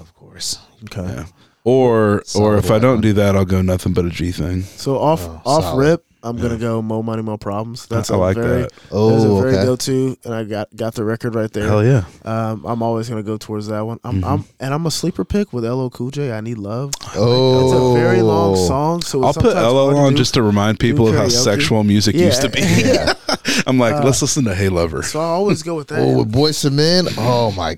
of 0.00 0.14
course. 0.14 0.58
okay. 0.84 1.02
Yeah. 1.02 1.24
Or 1.68 2.22
or 2.34 2.56
if 2.56 2.70
I 2.70 2.78
don't 2.78 3.00
do 3.02 3.12
that, 3.14 3.36
I'll 3.36 3.44
go 3.44 3.60
nothing 3.62 3.92
but 3.92 4.04
a 4.06 4.10
G 4.10 4.32
thing. 4.32 4.62
So 4.62 4.96
off 4.98 5.20
Oh, 5.28 5.42
off 5.44 5.64
solid. 5.64 5.78
rip, 5.80 6.04
I'm 6.22 6.36
gonna 6.36 6.56
go 6.56 6.80
Mo 6.80 7.02
Money 7.02 7.22
Mo 7.22 7.36
Problems. 7.36 7.86
That's 7.86 8.10
I 8.10 8.14
a 8.14 8.18
like 8.18 8.36
very, 8.36 8.62
that. 8.62 8.72
That's 8.72 8.92
a 8.92 8.96
Oh, 8.96 9.40
very 9.40 9.54
okay. 9.56 9.64
go 9.64 9.76
to, 9.76 10.16
and 10.24 10.34
I 10.34 10.44
got 10.44 10.74
got 10.74 10.94
the 10.94 11.04
record 11.04 11.34
right 11.34 11.52
there. 11.52 11.66
Hell 11.68 11.84
yeah. 11.84 12.04
Um, 12.24 12.64
I'm 12.66 12.82
always 12.82 13.08
gonna 13.10 13.22
go 13.22 13.36
towards 13.36 13.66
that 13.68 13.84
one. 13.84 13.98
I'm, 14.02 14.22
Mhm. 14.22 14.26
I'm 14.30 14.44
and 14.60 14.72
I'm 14.72 14.86
a 14.86 14.90
sleeper 14.90 15.24
pick 15.24 15.52
with 15.52 15.64
LL 15.64 15.90
Cool 15.90 16.10
J. 16.10 16.32
I 16.32 16.40
need 16.40 16.58
love. 16.58 16.92
Oh, 17.14 17.64
It's 17.64 17.72
a 17.74 18.00
very 18.02 18.22
long 18.22 18.56
song, 18.56 19.02
so 19.02 19.22
I'll 19.22 19.34
put 19.34 19.42
sometimes 19.52 19.66
LL 19.66 19.84
hard 19.84 19.96
to 19.96 20.00
on 20.02 20.12
do. 20.12 20.18
just 20.18 20.34
to 20.34 20.42
remind 20.42 20.80
people 20.80 21.06
of 21.08 21.14
how 21.14 21.26
karaoke. 21.26 21.44
sexual 21.44 21.84
music 21.84 22.14
Yeah. 22.16 22.26
used 22.26 22.40
to 22.42 22.48
be. 22.48 22.60
Yeah. 22.88 23.12
I'm 23.66 23.78
like, 23.78 23.94
Uh, 23.96 24.04
let's 24.04 24.22
listen 24.22 24.44
to 24.44 24.54
Hey 24.54 24.68
Lover. 24.70 25.02
So 25.02 25.20
I 25.20 25.24
always 25.24 25.62
go 25.62 25.74
with 25.74 25.88
that. 25.88 25.98
Oh, 26.00 26.18
with 26.20 26.32
Boyz 26.32 26.64
II 26.64 26.70
Men. 26.70 27.06
Oh 27.18 27.50
my, 27.52 27.76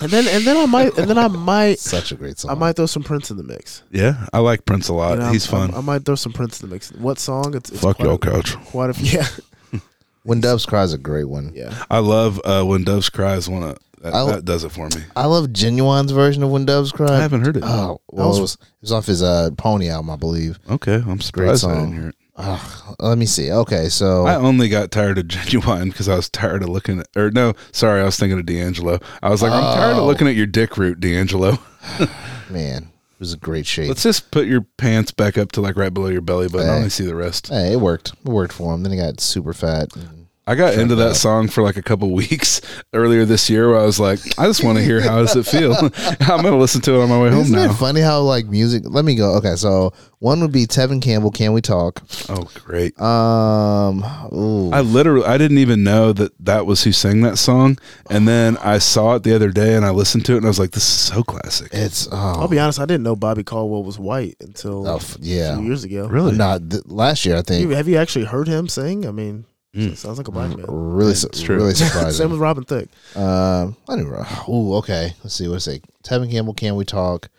and 0.00 0.10
then 0.10 0.26
and 0.28 0.44
then 0.44 0.56
I 0.56 0.66
might 0.66 0.96
and 0.98 1.08
then 1.08 1.18
I 1.18 1.28
might 1.52 1.78
such 1.78 2.12
a 2.12 2.14
great 2.14 2.38
song. 2.38 2.50
I 2.50 2.54
might 2.54 2.76
throw 2.76 2.86
some 2.86 3.02
Prince 3.02 3.30
in 3.30 3.36
the 3.36 3.42
mix. 3.42 3.82
Yeah, 3.90 4.26
I 4.32 4.38
like 4.38 4.64
Prince 4.64 4.88
a 4.88 4.94
lot. 4.94 5.12
You 5.14 5.18
know, 5.24 5.32
He's 5.32 5.46
fun. 5.46 5.74
I 5.74 5.80
might 5.80 6.04
throw 6.04 6.14
some 6.14 6.32
Prince 6.32 6.62
in 6.62 6.68
the 6.68 6.74
mix. 6.74 6.90
What 6.92 7.18
song? 7.18 7.54
It's, 7.56 7.70
it's 7.70 7.80
Fuck 7.80 7.96
quite 7.96 8.06
your 8.06 8.14
a, 8.14 8.18
couch. 8.18 8.56
Quite 8.66 8.90
a 8.90 8.94
few. 8.94 9.18
Yeah, 9.20 9.26
When 10.24 10.40
Doves 10.40 10.66
Cry 10.66 10.82
is 10.84 10.92
a 10.92 10.98
great 10.98 11.24
one. 11.28 11.52
yeah. 11.54 11.84
I 11.90 11.98
love 11.98 12.40
uh, 12.44 12.62
when 12.64 12.84
Doves 12.84 13.10
Cry 13.10 13.34
is 13.34 13.48
one 13.48 13.62
of 13.64 13.78
that, 14.02 14.14
I- 14.14 14.24
that 14.32 14.44
does 14.44 14.64
it 14.64 14.70
for 14.72 14.86
me. 14.88 15.02
I 15.16 15.26
love 15.26 15.46
Ginuwine's 15.48 16.12
version 16.12 16.42
of 16.42 16.50
When 16.50 16.64
Doves 16.64 16.92
Cry. 16.92 17.14
I 17.16 17.20
haven't 17.20 17.44
heard 17.44 17.56
it. 17.56 17.62
Oh, 17.64 18.00
well, 18.10 18.28
was- 18.28 18.38
it, 18.38 18.42
was, 18.42 18.54
it 18.54 18.60
was 18.82 18.92
off 18.92 19.06
his 19.06 19.22
uh, 19.22 19.50
Pony 19.56 19.88
album, 19.88 20.10
I 20.10 20.16
believe. 20.16 20.58
okay, 20.70 20.94
I'm 21.06 21.20
surprised 21.20 21.64
I 21.64 21.68
song. 21.68 21.90
didn't 21.90 22.00
hear 22.00 22.08
it. 22.10 22.16
Ugh, 22.44 22.96
let 22.98 23.18
me 23.18 23.26
see. 23.26 23.50
Okay, 23.52 23.88
so 23.88 24.26
I 24.26 24.34
only 24.34 24.68
got 24.68 24.90
tired 24.90 25.16
of 25.18 25.24
Ginuwine 25.28 25.86
because 25.90 26.08
I 26.08 26.16
was 26.16 26.28
tired 26.28 26.62
of 26.62 26.68
looking 26.68 27.00
at, 27.00 27.06
or 27.16 27.30
no, 27.30 27.54
sorry, 27.72 28.00
I 28.00 28.04
was 28.04 28.18
thinking 28.18 28.38
of 28.38 28.46
D'Angelo. 28.46 28.98
I 29.22 29.30
was 29.30 29.42
like, 29.42 29.52
I'm 29.52 29.62
tired 29.76 29.92
of 29.92 29.98
Oh. 29.98 30.06
looking 30.06 30.26
at 30.28 30.34
your 30.34 30.46
dick 30.46 30.76
root, 30.76 30.98
D'Angelo. 31.00 31.58
man, 32.50 32.84
it 33.12 33.20
was 33.20 33.32
a 33.32 33.36
great 33.38 33.66
shape. 33.66 33.88
Let's 33.88 34.02
just 34.02 34.30
put 34.30 34.46
your 34.46 34.62
pants 34.76 35.12
back 35.12 35.38
up 35.38 35.52
to 35.52 35.60
like 35.60 35.76
right 35.76 35.92
below 35.94 36.08
your 36.08 36.20
belly 36.20 36.48
button. 36.48 36.68
I 36.68 36.74
only 36.76 36.88
see 36.90 37.04
the 37.04 37.14
rest. 37.14 37.48
hey, 37.48 37.72
it 37.74 37.80
worked. 37.80 38.12
It 38.24 38.28
worked 38.30 38.52
for 38.54 38.74
him. 38.74 38.82
Then 38.82 38.92
he 38.92 38.98
got 38.98 39.20
super 39.20 39.52
fat. 39.52 39.94
and- 39.96 40.21
I 40.44 40.56
got 40.56 40.74
into 40.74 40.96
that 40.96 41.14
song 41.14 41.46
for 41.46 41.62
like 41.62 41.76
a 41.76 41.82
couple 41.82 42.10
weeks 42.14 42.60
earlier 42.92 43.24
this 43.24 43.48
year 43.48 43.70
where 43.70 43.78
I 43.78 43.84
was 43.84 44.00
like, 44.00 44.18
I 44.38 44.46
just 44.46 44.64
want 44.64 44.76
to 44.78 44.84
hear 44.84 45.00
how 45.00 45.18
does 45.20 45.36
it 45.36 45.46
feel. 45.46 45.72
I'm 46.20 46.42
gonna 46.42 46.58
listen 46.58 46.80
to 46.82 46.94
it 46.94 47.02
on 47.02 47.08
my 47.08 47.20
way 47.20 47.30
home 47.30 47.42
Isn't 47.42 47.54
now. 47.56 47.70
it 47.70 47.74
funny 47.74 48.00
how 48.00 48.22
like 48.22 48.46
music? 48.46 48.82
Let 48.86 49.04
me 49.04 49.14
go. 49.14 49.34
Okay, 49.36 49.54
so 49.54 49.92
one 50.18 50.40
would 50.40 50.50
be 50.52 50.66
Tevin 50.66 51.00
Campbell. 51.00 51.30
Can 51.30 51.52
we 51.52 51.60
talk? 51.60 52.02
Oh, 52.28 52.48
great. 52.64 53.00
Um, 53.00 54.04
ooh, 54.32 54.70
I 54.72 54.80
literally 54.80 55.26
I 55.26 55.38
didn't 55.38 55.58
even 55.58 55.84
know 55.84 56.12
that 56.12 56.32
that 56.44 56.66
was 56.66 56.82
who 56.82 56.90
sang 56.92 57.20
that 57.22 57.38
song, 57.38 57.78
and 58.10 58.26
then 58.26 58.56
I 58.58 58.78
saw 58.78 59.14
it 59.14 59.22
the 59.22 59.34
other 59.34 59.50
day 59.52 59.74
and 59.76 59.84
I 59.84 59.90
listened 59.90 60.24
to 60.26 60.34
it 60.34 60.38
and 60.38 60.46
I 60.46 60.48
was 60.48 60.58
like, 60.58 60.72
this 60.72 60.82
is 60.82 60.88
so 61.14 61.22
classic. 61.22 61.68
it's 61.72 62.08
oh, 62.10 62.16
I'll 62.16 62.48
be 62.48 62.58
honest. 62.58 62.80
I 62.80 62.86
didn't 62.86 63.04
know 63.04 63.14
Bobby 63.14 63.44
Caldwell 63.44 63.84
was 63.84 63.98
white 63.98 64.36
until 64.40 64.88
oh, 64.88 64.94
a 64.94 64.96
f- 64.96 65.16
yeah. 65.20 65.54
few 65.56 65.66
years 65.66 65.84
ago. 65.84 66.08
Really? 66.08 66.36
Not 66.36 66.68
th- 66.68 66.82
last 66.86 67.24
year, 67.24 67.36
I 67.36 67.38
You- 67.38 67.42
think. 67.44 67.70
have 67.72 67.86
you 67.88 67.96
actually 67.96 68.24
heard 68.24 68.48
him 68.48 68.66
sing? 68.68 69.06
I 69.06 69.12
mean, 69.12 69.44
Mm. 69.74 69.92
it 69.92 69.96
sounds 69.98 70.18
like 70.18 70.28
a 70.28 70.32
black 70.32 70.54
man. 70.56 70.66
Really, 70.68 71.12
It's 71.12 71.20
su- 71.22 71.44
true. 71.46 71.56
really 71.56 71.74
Same 72.12 72.30
with 72.30 72.40
Robin 72.40 72.62
Thicke. 72.64 72.88
Um, 73.16 73.74
I 73.88 73.96
didn't. 73.96 74.12
know. 74.12 74.26
Ooh, 74.48 74.74
okay. 74.76 75.14
Let's 75.24 75.34
see. 75.34 75.48
What's 75.48 75.66
it? 75.66 75.82
Tevin 76.02 76.30
Campbell. 76.30 76.52
Can 76.54 76.76
we 76.76 76.84
talk? 76.84 77.30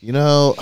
You 0.00 0.12
know, 0.12 0.56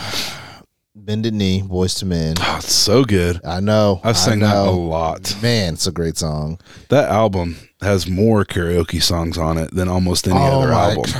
Bended 0.94 1.32
Knee, 1.32 1.62
Boyz 1.62 2.02
II 2.02 2.08
Men. 2.10 2.34
Oh, 2.40 2.56
it's 2.58 2.72
so 2.74 3.04
good. 3.04 3.40
I 3.46 3.60
know. 3.60 4.00
I've 4.04 4.10
I 4.10 4.18
sang 4.18 4.40
that 4.40 4.54
a 4.56 4.70
lot. 4.70 5.34
Man, 5.40 5.72
it's 5.74 5.86
a 5.86 5.92
great 5.92 6.18
song. 6.18 6.58
That 6.90 7.08
album 7.08 7.56
has 7.80 8.06
more 8.06 8.44
karaoke 8.44 9.02
songs 9.02 9.38
on 9.38 9.56
it 9.56 9.74
than 9.74 9.88
almost 9.88 10.28
any 10.28 10.36
Oh 10.38 10.60
other 10.60 10.72
my 10.72 10.90
album. 10.90 11.10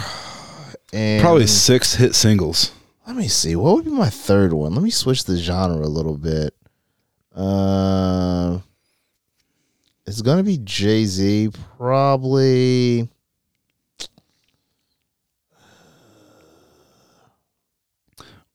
And 0.92 1.22
Probably 1.22 1.46
six 1.46 1.94
hit 1.94 2.14
singles. 2.14 2.72
Let 3.06 3.16
me 3.16 3.28
see. 3.28 3.56
What 3.56 3.76
would 3.76 3.84
be 3.86 3.90
my 3.92 4.10
third 4.10 4.52
one? 4.52 4.74
Let 4.74 4.82
me 4.84 4.90
switch 4.90 5.24
the 5.24 5.38
genre 5.38 5.78
a 5.84 5.88
little 5.88 6.18
bit. 6.18 6.54
Um, 7.34 8.62
it's 10.10 10.22
gonna 10.22 10.42
be 10.42 10.58
Jay 10.58 11.04
Z. 11.04 11.50
Probably. 11.76 13.08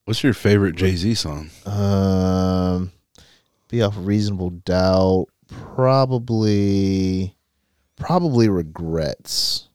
What's 0.04 0.22
your 0.22 0.34
favorite 0.34 0.76
Jay 0.76 0.94
Z 0.96 1.14
song? 1.14 1.48
Um, 1.64 2.92
be 3.68 3.80
off 3.80 3.94
reasonable 3.96 4.50
doubt. 4.50 5.28
Probably, 5.48 7.34
probably 7.96 8.50
regrets. 8.50 9.70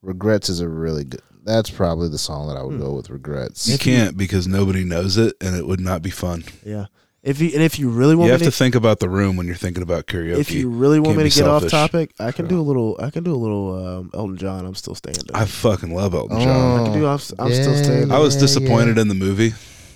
Regrets 0.00 0.48
is 0.48 0.60
a 0.60 0.68
really 0.68 1.04
good. 1.04 1.20
That's 1.44 1.70
probably 1.70 2.08
the 2.08 2.18
song 2.18 2.48
that 2.48 2.56
I 2.56 2.62
would 2.62 2.80
go 2.80 2.94
with. 2.94 3.10
Regrets. 3.10 3.68
You 3.68 3.76
can't 3.76 4.16
because 4.16 4.48
nobody 4.48 4.82
knows 4.82 5.18
it 5.18 5.36
and 5.42 5.54
it 5.54 5.66
would 5.66 5.78
not 5.78 6.00
be 6.00 6.10
fun. 6.10 6.44
Yeah. 6.64 6.86
If 7.26 7.40
you 7.40 7.50
and 7.54 7.62
if 7.62 7.78
you 7.78 7.88
really 7.90 8.14
want 8.14 8.28
to, 8.28 8.32
You 8.34 8.38
me 8.38 8.44
have 8.44 8.52
to, 8.52 8.56
to 8.56 8.56
think 8.56 8.74
about 8.76 9.00
the 9.00 9.08
room 9.08 9.36
when 9.36 9.46
you're 9.46 9.56
thinking 9.56 9.82
about 9.82 10.06
karaoke. 10.06 10.38
if 10.38 10.52
you 10.52 10.68
really 10.70 11.00
want 11.00 11.16
me 11.18 11.28
to 11.28 11.36
get 11.40 11.48
off 11.48 11.66
topic, 11.68 12.12
I 12.20 12.30
can 12.30 12.46
do 12.46 12.60
a 12.60 12.62
little. 12.62 12.96
I 13.00 13.10
can 13.10 13.24
do 13.24 13.34
a 13.34 13.36
little 13.36 13.84
um, 13.98 14.10
Elton 14.14 14.36
John. 14.36 14.64
I'm 14.64 14.74
still 14.76 14.94
standing. 14.94 15.24
I 15.34 15.44
fucking 15.44 15.92
love 15.92 16.14
Elton 16.14 16.36
Oh. 16.38 16.44
John. 16.44 16.80
I 16.80 16.84
can 16.84 16.92
do. 17.00 17.04
I'm, 17.06 17.12
I'm 17.12 17.18
still 17.18 17.74
Yeah, 17.74 17.82
standing. 17.82 18.12
I 18.12 18.18
was 18.20 18.36
yeah, 18.36 18.40
disappointed 18.42 18.96
in 18.96 19.08
the 19.08 19.14
movie 19.14 19.52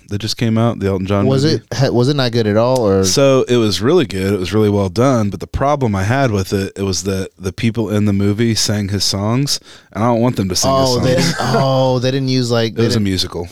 that 0.09 0.19
just 0.19 0.35
came 0.35 0.57
out, 0.57 0.79
the 0.79 0.87
Elton 0.87 1.07
John 1.07 1.25
was 1.25 1.45
movie. 1.45 1.63
it? 1.71 1.93
Was 1.93 2.09
it 2.09 2.17
not 2.17 2.33
good 2.33 2.45
at 2.45 2.57
all? 2.57 2.85
Or 2.85 3.05
So 3.05 3.45
it 3.47 3.55
was 3.55 3.79
really 3.81 4.05
good. 4.05 4.33
It 4.33 4.39
was 4.39 4.53
really 4.53 4.69
well 4.69 4.89
done. 4.89 5.29
But 5.29 5.39
the 5.39 5.47
problem 5.47 5.95
I 5.95 6.03
had 6.03 6.31
with 6.31 6.51
it, 6.51 6.73
it 6.75 6.83
was 6.83 7.03
that 7.03 7.29
the 7.39 7.53
people 7.53 7.89
in 7.89 8.03
the 8.03 8.11
movie 8.11 8.53
sang 8.55 8.89
his 8.89 9.05
songs, 9.05 9.61
and 9.93 10.03
I 10.03 10.07
don't 10.07 10.19
want 10.19 10.35
them 10.35 10.49
to 10.49 10.55
sing 10.57 10.69
oh, 10.73 10.99
his 10.99 11.03
they 11.07 11.13
songs. 11.21 11.27
didn't, 11.27 11.37
oh, 11.63 11.99
they 11.99 12.11
didn't 12.11 12.27
use 12.27 12.51
like. 12.51 12.73
It 12.77 12.79
was 12.79 12.87
a 12.87 12.89
didn't- 12.99 13.03
musical. 13.05 13.47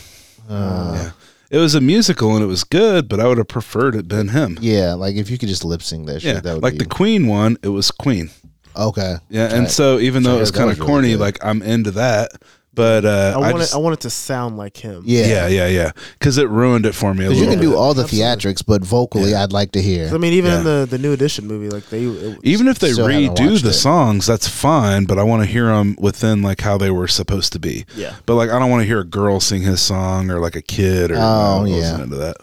uh, 0.50 0.92
yeah, 1.02 1.10
it 1.50 1.58
was 1.58 1.74
a 1.74 1.80
musical, 1.80 2.34
and 2.34 2.42
it 2.42 2.46
was 2.48 2.64
good. 2.64 3.08
But 3.08 3.20
I 3.20 3.26
would 3.28 3.38
have 3.38 3.48
preferred 3.48 3.94
it 3.94 4.08
been 4.08 4.28
him. 4.28 4.56
yeah, 4.60 4.94
like 4.94 5.16
if 5.16 5.28
you 5.30 5.36
could 5.38 5.48
just 5.48 5.64
lip 5.64 5.82
sync 5.82 6.06
that 6.06 6.20
shit, 6.22 6.34
Yeah, 6.36 6.40
that 6.40 6.52
would 6.54 6.60
be 6.60 6.64
like 6.66 6.74
be 6.74 6.78
the 6.78 6.86
Queen 6.86 7.26
one, 7.26 7.56
it 7.62 7.68
was 7.68 7.90
Queen. 7.90 8.30
okay. 8.76 9.16
Yeah, 9.28 9.54
and 9.54 9.68
so 9.70 9.98
even 9.98 10.22
though 10.22 10.36
it 10.36 10.40
was 10.40 10.50
kind 10.50 10.70
of 10.70 10.78
corny, 10.78 11.10
good. 11.12 11.20
like 11.20 11.44
I'm 11.44 11.60
into 11.62 11.90
that. 11.92 12.30
But 12.72 13.04
uh, 13.04 13.34
I 13.36 13.38
I, 13.38 13.50
want 13.50 13.58
just, 13.58 13.72
it. 13.72 13.76
I 13.76 13.80
want 13.80 13.94
it 13.94 14.00
to 14.02 14.10
sound 14.10 14.56
like 14.56 14.76
him. 14.76 15.02
Yeah, 15.04 15.26
yeah, 15.26 15.46
yeah, 15.48 15.66
yeah, 15.66 15.92
because 16.18 16.38
it 16.38 16.48
ruined 16.48 16.86
it 16.86 16.94
for 16.94 17.12
me 17.14 17.24
a 17.24 17.28
little 17.28 17.42
you 17.42 17.50
can 17.50 17.58
bit. 17.58 17.64
do 17.64 17.74
all 17.76 17.94
the 17.94 18.04
Absolutely. 18.04 18.52
theatrics, 18.54 18.64
but 18.64 18.82
vocally, 18.84 19.34
I'd 19.34 19.52
like 19.52 19.72
to 19.72 19.82
hear. 19.82 20.08
I 20.14 20.18
mean, 20.18 20.32
even 20.34 20.52
in 20.52 20.64
the 20.64 20.86
the 20.88 20.96
new 20.98 21.12
edition 21.12 21.48
movie, 21.48 21.68
like 21.68 21.86
they 21.90 22.04
it, 22.04 22.38
Even 22.44 22.68
if 22.68 22.78
they 22.78 22.90
redo 22.90 23.60
the 23.60 23.70
it. 23.70 23.72
songs, 23.72 24.24
that's 24.26 24.46
fine. 24.46 25.04
But 25.04 25.18
I 25.18 25.24
want 25.24 25.42
to 25.42 25.48
hear 25.48 25.66
them 25.66 25.96
within 25.98 26.42
like 26.42 26.60
how 26.60 26.78
they 26.78 26.92
were 26.92 27.08
supposed 27.08 27.52
to 27.54 27.58
be. 27.58 27.86
yeah. 27.96 28.14
But 28.24 28.36
like, 28.36 28.50
I 28.50 28.58
don't 28.60 28.70
want 28.70 28.82
to 28.82 28.86
hear 28.86 29.00
a 29.00 29.04
girl 29.04 29.40
sing 29.40 29.62
his 29.62 29.80
song 29.80 30.30
or 30.30 30.38
like 30.38 30.54
a 30.54 30.62
kid 30.62 31.10
or. 31.10 31.16
Oh, 31.18 31.64
I 31.64 31.68
yeah. 31.68 32.00
into 32.02 32.16
that. 32.16 32.36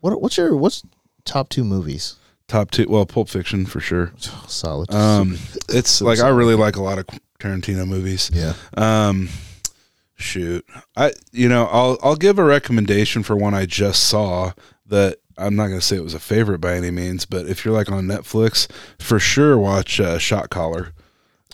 What 0.00 0.20
what's 0.22 0.38
your 0.38 0.56
what's 0.56 0.82
top 1.26 1.50
two 1.50 1.64
movies? 1.64 2.16
Top 2.48 2.70
two, 2.70 2.86
well, 2.88 3.04
Pulp 3.04 3.28
Fiction 3.28 3.66
for 3.66 3.80
sure. 3.80 4.12
Solid. 4.46 4.90
Um, 4.94 5.36
it's 5.68 6.00
like 6.00 6.20
I 6.20 6.28
really 6.28 6.54
like 6.54 6.76
a 6.76 6.82
lot 6.82 6.98
of 6.98 7.06
Tarantino 7.40 7.86
movies. 7.86 8.30
yeah. 8.32 8.54
Um, 8.76 9.28
shoot, 10.16 10.64
I 10.96 11.12
you 11.32 11.48
know 11.48 11.66
I'll 11.70 11.98
I'll 12.02 12.16
give 12.16 12.38
a 12.38 12.44
recommendation 12.44 13.22
for 13.22 13.36
one 13.36 13.54
I 13.54 13.66
just 13.66 14.02
saw 14.04 14.52
that 14.86 15.18
I'm 15.38 15.54
not 15.56 15.68
gonna 15.68 15.80
say 15.80 15.96
it 15.96 16.02
was 16.04 16.14
a 16.14 16.18
favorite 16.20 16.58
by 16.60 16.74
any 16.74 16.90
means, 16.90 17.26
but 17.26 17.46
if 17.46 17.64
you're 17.64 17.74
like 17.74 17.90
on 17.90 18.04
Netflix, 18.06 18.68
for 18.98 19.18
sure 19.18 19.56
watch 19.58 20.00
uh, 20.00 20.18
Shot 20.18 20.50
Caller. 20.50 20.92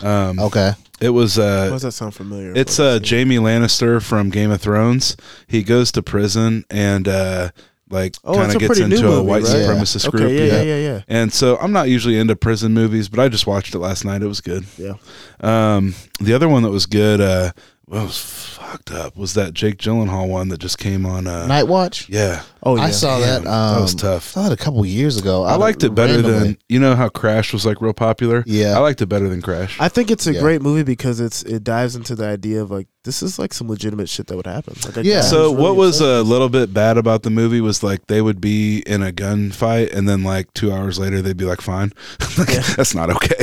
Um, 0.03 0.39
Okay. 0.39 0.73
it 1.01 1.11
was 1.11 1.37
Why 1.37 1.45
uh, 1.45 1.71
does 1.71 1.83
that 1.83 1.93
sound 1.93 2.15
familiar? 2.15 2.53
it's 2.57 2.79
What 2.79 2.85
uh 2.87 2.95
I've? 2.97 3.03
Jamie 3.03 3.37
Lannister 3.37 4.03
from 4.03 4.31
Game 4.31 4.51
of 4.51 4.61
Thrones. 4.61 5.17
He 5.47 5.63
goes 5.63 5.93
to 5.93 6.03
prison 6.03 6.65
and 6.71 7.07
uh 7.09 7.51
like 7.91 8.15
Oh, 8.25 8.35
kind 8.37 8.51
of 8.55 8.59
gets 8.59 8.69
pretty 8.79 8.87
new 8.89 8.97
into 8.97 9.09
a 9.09 9.17
movie, 9.17 9.29
white 9.29 9.43
right? 9.43 9.53
Yeah. 9.53 9.67
supremacist 9.69 10.11
group. 10.11 10.25
Okay, 10.25 10.47
yeah, 10.49 10.63
yeah, 10.63 10.77
yeah, 10.77 10.77
yeah. 10.95 11.01
And 11.09 11.31
so 11.31 11.59
I'm 11.59 11.73
not 11.73 11.91
usually 11.91 12.19
into 12.19 12.35
prison 12.35 12.73
movies, 12.73 13.11
but 13.11 13.21
I 13.21 13.29
just 13.29 13.47
watched 13.47 13.75
it 13.75 13.81
last 13.81 14.05
night. 14.07 14.23
It 14.23 14.27
was 14.29 14.41
good. 14.41 14.65
Yeah. 14.79 14.95
Um, 15.41 15.95
the 16.19 16.33
other 16.33 16.49
one 16.49 16.63
that 16.63 16.71
was 16.71 16.87
good, 16.87 17.21
uh, 17.21 17.53
well, 17.87 18.05
was 18.07 18.19
fucked 18.19 18.91
up, 18.93 19.17
was 19.17 19.35
that 19.35 19.53
Jake 19.55 19.77
Gyllenhaal 19.79 20.29
one 20.29 20.49
that 20.49 20.59
just 20.59 20.79
came 20.79 21.05
on. 21.05 21.27
Uh, 21.27 21.47
Night 21.47 21.65
Watch. 21.69 22.09
yeah, 22.09 22.43
Oh 22.63 22.77
yeah. 22.77 22.83
I 22.83 22.91
saw 22.91 23.19
Damn, 23.19 23.45
that. 23.45 23.51
Um, 23.51 23.75
that 23.75 23.81
was 23.83 23.95
tough. 23.95 24.37
I 24.37 24.43
Saw 24.43 24.47
it 24.47 24.53
a 24.53 24.57
couple 24.57 24.85
years 24.87 25.19
ago. 25.19 25.43
I 25.45 25.57
liked 25.57 25.83
it 25.85 25.95
better 25.95 26.15
randomly. 26.15 26.39
than 26.39 26.59
you 26.69 26.79
know 26.79 26.95
how 26.95 27.09
Crash 27.09 27.53
was 27.53 27.67
like 27.67 27.81
real 27.81 27.93
popular. 27.93 28.45
Yeah. 28.47 28.77
I 28.77 28.79
liked 28.79 29.03
it 29.03 29.07
better 29.07 29.29
than 29.29 29.43
Crash. 29.43 29.79
I 29.81 29.89
think 29.89 30.11
it's 30.11 30.27
a 30.27 30.33
Yeah. 30.35 30.41
great 30.41 30.63
movie 30.63 30.85
because 30.85 31.21
it's 31.21 31.43
it 31.43 31.65
dives 31.65 31.97
into 31.97 32.15
the 32.15 32.25
idea 32.27 32.63
of 32.63 32.71
like 32.71 32.87
this 33.05 33.23
is 33.23 33.39
like 33.39 33.53
some 33.53 33.69
legitimate 33.69 34.09
shit 34.09 34.29
that 34.29 34.37
would 34.37 34.47
happen. 34.47 34.75
Like, 34.85 35.05
Yeah. 35.05 35.19
I 35.19 35.21
so 35.23 35.51
really 35.51 35.63
what 35.63 35.77
was 35.77 36.01
a 36.01 36.23
little 36.23 36.49
bit 36.49 36.73
bad 36.73 36.97
about 36.99 37.23
the 37.25 37.31
movie 37.31 37.61
was 37.61 37.83
like 37.83 38.07
they 38.07 38.23
would 38.23 38.41
be 38.41 38.79
in 38.87 39.03
a 39.03 39.11
gunfight 39.13 39.93
and 39.93 40.09
then 40.09 40.23
like 40.23 40.53
two 40.55 40.73
hours 40.73 40.99
later 41.01 41.21
they'd 41.21 41.37
be 41.37 41.45
like 41.45 41.61
fine. 41.61 41.93
Like, 42.39 42.49
That's 42.77 42.95
not 42.95 43.11
okay. 43.11 43.35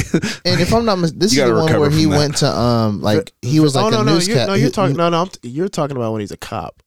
And 0.46 0.60
if 0.62 0.74
I'm 0.74 0.86
not, 0.86 0.98
mis- 0.98 1.12
this 1.12 1.32
is 1.32 1.38
the 1.38 1.54
one 1.54 1.80
where 1.80 1.90
he 1.90 2.06
that. 2.06 2.18
went 2.18 2.38
to 2.38 2.48
um 2.48 3.02
like 3.02 3.32
he 3.42 3.60
was 3.60 3.76
like 3.76 3.86
oh, 3.86 3.90
no, 3.90 4.02
a 4.02 4.04
no, 4.06 4.14
newscast. 4.16 4.36
you're, 4.38 4.48
no, 4.48 4.54
you're 4.56 4.72
talking. 4.72 4.96
No, 4.96 5.10
no, 5.10 5.22
I'm 5.22 5.28
t- 5.30 5.48
you're 5.50 5.70
talking 5.70 5.96
about 5.98 6.12
when 6.14 6.22
he's 6.22 6.32
a 6.32 6.38
cop. 6.38 6.82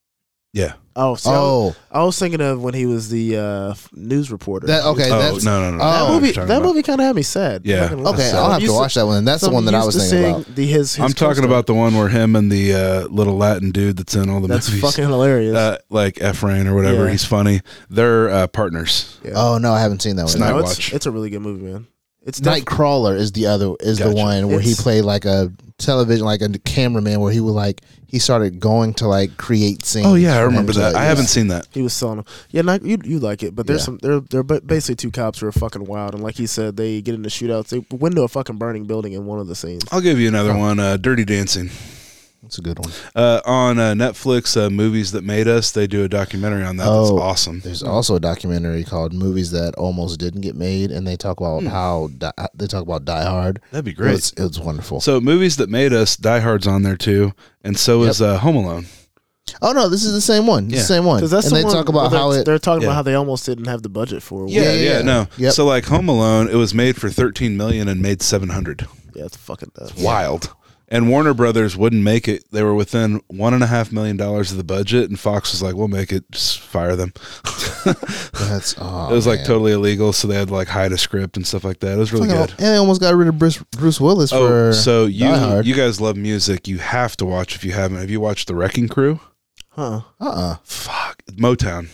yeah, 0.51 0.73
Oh, 0.95 1.15
see, 1.15 1.29
I, 1.29 1.33
Oh, 1.35 1.65
was, 1.67 1.75
I 1.91 2.03
was 2.03 2.19
thinking 2.19 2.39
of 2.41 2.61
when 2.61 2.75
he 2.75 2.85
was 2.85 3.09
the 3.09 3.37
uh, 3.37 3.73
news 3.93 4.31
reporter. 4.31 4.67
that 4.67 4.83
okay. 4.85 5.09
Oh 5.11 5.17
that's 5.17 5.43
no 5.43 5.71
no 5.71 5.77
no! 5.77 5.83
Oh. 5.83 5.87
that 5.89 6.09
I 6.09 6.13
movie, 6.13 6.31
that 6.33 6.61
movie 6.61 6.83
kind 6.83 7.01
of 7.01 7.07
had 7.07 7.15
me 7.15 7.23
sad. 7.23 7.65
Yeah. 7.65 7.79
Not 7.81 7.89
gonna 7.89 8.01
lie. 8.03 8.13
okay. 8.13 8.29
So 8.29 8.37
I'll 8.37 8.51
have 8.51 8.61
to 8.61 8.71
watch 8.73 8.93
that 8.93 9.05
one. 9.07 9.25
That's 9.25 9.41
so 9.41 9.47
the 9.47 9.53
one 9.53 9.65
that 9.65 9.73
I 9.73 9.83
was 9.83 9.95
thinking 9.97 10.29
about. 10.29 10.55
The, 10.55 10.65
his, 10.67 10.93
his 10.95 11.03
I'm 11.03 11.13
talking 11.13 11.45
about 11.45 11.65
the 11.65 11.73
one 11.73 11.95
where 11.95 12.09
him 12.09 12.35
and 12.35 12.51
the 12.51 12.73
uh, 12.75 13.07
little 13.07 13.35
Latin 13.37 13.71
dude 13.71 13.97
that's 13.97 14.13
in 14.13 14.29
all 14.29 14.39
the 14.39 14.47
That's 14.47 14.69
movies. 14.69 14.81
fucking 14.83 15.05
hilarious. 15.09 15.55
uh, 15.55 15.77
like 15.89 16.15
Efrain 16.15 16.67
or 16.67 16.75
whatever. 16.75 17.05
Yeah. 17.05 17.11
He's 17.11 17.25
funny. 17.25 17.61
They're 17.89 18.29
uh, 18.29 18.47
partners. 18.47 19.19
yeah. 19.23 19.31
Oh 19.35 19.57
no, 19.57 19.73
I 19.73 19.81
haven't 19.81 20.03
seen 20.03 20.15
that 20.17 20.25
one. 20.25 20.39
Night 20.39 20.51
No, 20.51 20.59
it's, 20.59 20.93
it's 20.93 21.05
a 21.07 21.11
really 21.11 21.31
good 21.31 21.41
movie, 21.41 21.63
man. 21.63 21.87
It's 22.25 22.39
def- 22.39 22.63
Nightcrawler 22.63 23.17
is 23.17 23.33
the 23.33 23.47
other 23.47 23.73
is 23.81 23.99
the 23.99 24.11
one 24.13 24.47
where 24.47 24.59
he 24.61 24.71
It's- 24.71 24.81
played 24.81 25.01
like 25.03 25.25
a 25.25 25.51
television 25.77 26.23
like 26.25 26.41
a 26.41 26.47
cameraman 26.59 27.19
where 27.19 27.33
he 27.33 27.39
would 27.41 27.51
like 27.51 27.81
he 28.07 28.19
started 28.19 28.59
going 28.59 28.93
to 28.93 29.07
like 29.07 29.35
create 29.37 29.83
scenes. 29.85 30.05
Oh 30.05 30.13
yeah, 30.15 30.33
I 30.35 30.37
for 30.37 30.43
him 30.43 30.49
remember 30.51 30.73
to, 30.73 30.79
that. 30.79 30.93
like, 30.93 31.01
I 31.01 31.05
haven't 31.05 31.25
seen 31.25 31.47
that. 31.47 31.67
He 31.71 31.81
was 31.81 31.93
selling 31.93 32.17
them. 32.17 32.25
Yeah, 32.51 32.61
not, 32.61 32.83
you 32.85 32.97
you 33.03 33.19
like 33.19 33.43
it, 33.43 33.55
but 33.55 33.67
there's 33.67 33.81
Yeah. 33.81 33.85
some 33.85 33.97
they're 34.01 34.19
they're 34.21 34.43
ba- 34.43 34.61
basically 34.61 34.95
two 34.95 35.11
cops 35.11 35.39
who 35.39 35.47
are 35.47 35.51
fucking 35.51 35.83
wild, 35.85 36.13
and 36.13 36.23
like 36.23 36.35
he 36.35 36.45
said, 36.47 36.77
they 36.77 37.01
get 37.01 37.15
into 37.15 37.29
shootouts. 37.29 37.69
They 37.69 37.79
went 37.91 38.13
into 38.13 38.21
a 38.23 38.27
fucking 38.29 38.57
burning 38.57 38.85
building 38.85 39.13
in 39.13 39.25
one 39.25 39.39
of 39.39 39.47
the 39.47 39.55
scenes. 39.55 39.83
I'll 39.91 39.99
give 40.01 40.19
you 40.19 40.27
another 40.29 40.51
Oh. 40.53 40.59
one. 40.59 40.79
Uh, 40.79 40.95
Dirty 40.97 41.25
Dancing. 41.25 41.71
That's 42.43 42.57
a 42.57 42.61
good 42.61 42.77
one. 42.77 42.91
Uh, 43.15 43.41
on 43.45 43.79
uh, 43.79 43.93
Netflix, 43.93 44.55
uh, 44.61 44.69
movies 44.69 45.13
that 45.13 45.23
made 45.23 45.47
us. 45.47 45.71
They 45.71 45.87
do 45.87 46.03
a 46.03 46.09
documentary 46.09 46.63
on 46.63 46.75
that. 46.77 46.87
Oh. 46.87 46.99
That's 47.01 47.11
awesome. 47.11 47.61
There's 47.61 47.81
also 47.81 48.15
a 48.15 48.19
documentary 48.19 48.83
called 48.83 49.13
"Movies 49.13 49.51
That 49.51 49.73
Almost 49.75 50.19
Didn't 50.19 50.41
Get 50.41 50.55
Made," 50.55 50.91
and 50.91 51.07
they 51.07 51.15
talk 51.15 51.39
about 51.39 51.61
Hmm. 51.61 51.67
how 51.67 52.09
di- 52.17 52.33
they 52.53 52.67
talk 52.67 52.83
about 52.83 53.05
Die 53.05 53.23
Hard. 53.23 53.61
That'd 53.71 53.85
be 53.85 53.93
great. 53.93 54.15
It's, 54.15 54.33
it's 54.37 54.59
wonderful. 54.59 54.99
So 54.99 55.21
movies 55.21 55.55
that 55.55 55.69
made 55.69 55.93
us. 55.93 56.17
Die 56.17 56.39
Hard's 56.41 56.67
on 56.67 56.83
there 56.83 56.97
too, 56.97 57.31
and 57.63 57.77
so 57.79 58.03
is 58.03 58.21
uh, 58.21 58.37
Home 58.39 58.57
Alone. 58.57 58.87
oh 59.61 59.71
no, 59.71 59.87
this 59.87 60.03
is 60.03 60.11
the 60.13 60.21
same 60.21 60.45
one. 60.45 60.69
Yeah. 60.69 60.79
the 60.79 60.83
same 60.83 61.05
one. 61.05 61.17
Because 61.19 61.31
that's 61.31 61.47
and 61.47 61.55
the 61.55 61.59
they 61.59 61.63
one 61.65 61.73
talk 61.73 61.87
about 61.89 62.11
where 62.11 62.19
how 62.19 62.31
they're, 62.31 62.41
it. 62.41 62.45
they're 62.45 62.59
talking 62.59 62.81
Yeah. 62.81 62.87
about 62.89 62.95
how 62.95 63.01
they 63.03 63.13
almost 63.15 63.45
didn't 63.45 63.65
have 63.65 63.83
the 63.83 63.89
budget 63.89 64.21
for. 64.21 64.45
it. 64.45 64.51
Yeah, 64.51 64.63
Yeah, 64.63 64.71
yeah, 64.73 64.81
yeah, 64.81 64.97
yeah. 64.97 65.01
no. 65.01 65.27
Yep. 65.37 65.53
So 65.53 65.65
like 65.65 65.85
Home 65.85 66.09
Alone, 66.09 66.49
it 66.49 66.55
was 66.55 66.73
made 66.73 66.97
for 66.97 67.09
13 67.09 67.55
million 67.55 67.87
and 67.87 68.01
made 68.01 68.21
700. 68.21 68.85
yeah, 69.15 69.23
it's 69.25 69.37
fucking 69.37 69.71
that's 69.75 69.95
Wild. 69.95 70.53
And 70.89 71.09
Warner 71.09 71.33
Brothers 71.33 71.75
wouldn't 71.75 72.03
make 72.03 72.27
it. 72.27 72.43
They 72.51 72.61
were 72.61 72.75
within 72.75 73.21
one 73.27 73.53
and 73.55 73.63
a 73.63 73.67
half 73.67 73.91
million 73.91 74.15
dollars 74.17 74.51
of 74.51 74.57
the 74.57 74.63
budget, 74.63 75.09
and 75.09 75.19
Fox 75.19 75.51
was 75.51 75.63
like, 75.63 75.75
"We'll 75.75 75.87
make 75.87 76.11
it. 76.11 76.29
Just 76.29 76.59
fire 76.59 76.95
them." 76.95 77.13
That's 77.85 78.75
oh, 78.77 79.07
it 79.11 79.13
was 79.13 79.25
like 79.25 79.39
man. 79.39 79.47
totally 79.47 79.71
illegal, 79.71 80.13
so 80.13 80.27
they 80.27 80.35
had 80.35 80.49
to 80.49 80.53
like 80.53 80.67
hide 80.67 80.91
a 80.91 80.97
script 80.97 81.37
and 81.37 81.47
stuff 81.47 81.63
like 81.63 81.79
that. 81.79 81.93
It 81.93 81.97
was 81.97 82.13
really 82.13 82.27
Fucking- 82.29 82.45
good. 82.45 82.49
And 82.59 82.67
they 82.67 82.75
almost 82.75 83.01
got 83.01 83.15
rid 83.15 83.27
of 83.27 83.39
Bruce, 83.39 83.57
Bruce 83.71 83.99
Willis 83.99 84.31
Oh, 84.33 84.47
for 84.47 84.73
so 84.73 85.05
you 85.05 85.27
you 85.63 85.73
guys 85.73 85.99
love 85.99 86.15
music. 86.17 86.67
You 86.67 86.77
have 86.79 87.15
to 87.17 87.25
watch 87.25 87.55
if 87.55 87.63
you 87.63 87.71
haven't. 87.71 87.97
Have 87.97 88.09
you 88.11 88.19
watched 88.19 88.47
The 88.47 88.55
Wrecking 88.55 88.87
Crew? 88.89 89.19
huh? 89.69 90.01
uh 90.19 90.25
uh 90.29 90.55
Fuck 90.63 91.23
Motown. 91.31 91.89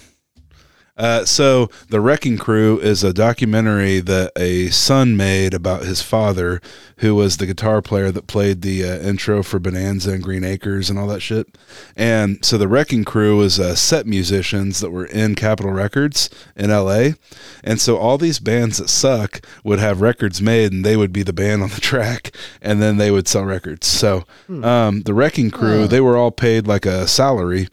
Uh, 0.99 1.23
so 1.23 1.69
the 1.87 2.01
Wrecking 2.01 2.37
Crew 2.37 2.77
is 2.79 3.05
a 3.05 3.13
documentary 3.13 4.01
that 4.01 4.33
a 4.35 4.67
son 4.67 5.15
made 5.15 5.53
about 5.53 5.83
his 5.83 6.01
father, 6.01 6.61
who 6.97 7.15
was 7.15 7.37
the 7.37 7.45
guitar 7.45 7.81
player 7.81 8.11
that 8.11 8.27
played 8.27 8.61
the 8.61 8.83
uh, 8.83 8.97
intro 8.99 9.41
for 9.41 9.57
Bonanza 9.59 10.11
and 10.11 10.21
Green 10.21 10.43
Acres 10.43 10.89
and 10.89 10.99
all 10.99 11.07
that 11.07 11.21
shit. 11.21 11.57
And 11.95 12.43
so 12.43 12.57
the 12.57 12.67
Wrecking 12.67 13.05
Crew 13.05 13.37
was 13.37 13.61
uh, 13.61 13.75
set 13.75 14.05
musicians 14.05 14.81
that 14.81 14.91
were 14.91 15.05
in 15.05 15.35
Capitol 15.35 15.71
Records 15.71 16.29
in 16.57 16.69
L.A. 16.69 17.15
And 17.63 17.79
so 17.79 17.95
all 17.97 18.17
these 18.17 18.39
bands 18.39 18.77
that 18.79 18.89
suck 18.89 19.39
would 19.63 19.79
have 19.79 20.01
records 20.01 20.41
made, 20.41 20.73
and 20.73 20.83
they 20.83 20.97
would 20.97 21.13
be 21.13 21.23
the 21.23 21.31
band 21.31 21.63
on 21.63 21.69
the 21.69 21.81
track, 21.81 22.35
and 22.61 22.81
then 22.81 22.97
they 22.97 23.09
would 23.09 23.29
sell 23.29 23.45
records. 23.45 23.87
So 23.87 24.25
um, 24.65 25.03
the 25.03 25.13
Wrecking 25.13 25.51
Crew, 25.51 25.87
they 25.87 26.01
were 26.01 26.17
all 26.17 26.31
paid 26.31 26.67
like 26.67 26.85
a 26.85 27.07
salary, 27.07 27.69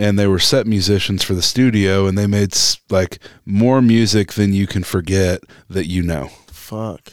and 0.00 0.18
they 0.18 0.26
were 0.26 0.38
set 0.38 0.66
musicians 0.66 1.22
for 1.22 1.34
the 1.34 1.42
studio, 1.42 2.06
and 2.06 2.16
they 2.16 2.26
made 2.26 2.56
like 2.88 3.18
more 3.44 3.82
music 3.82 4.32
than 4.32 4.52
you 4.52 4.66
can 4.66 4.82
forget 4.82 5.42
that 5.68 5.86
you 5.86 6.02
know. 6.02 6.30
Fuck. 6.48 7.12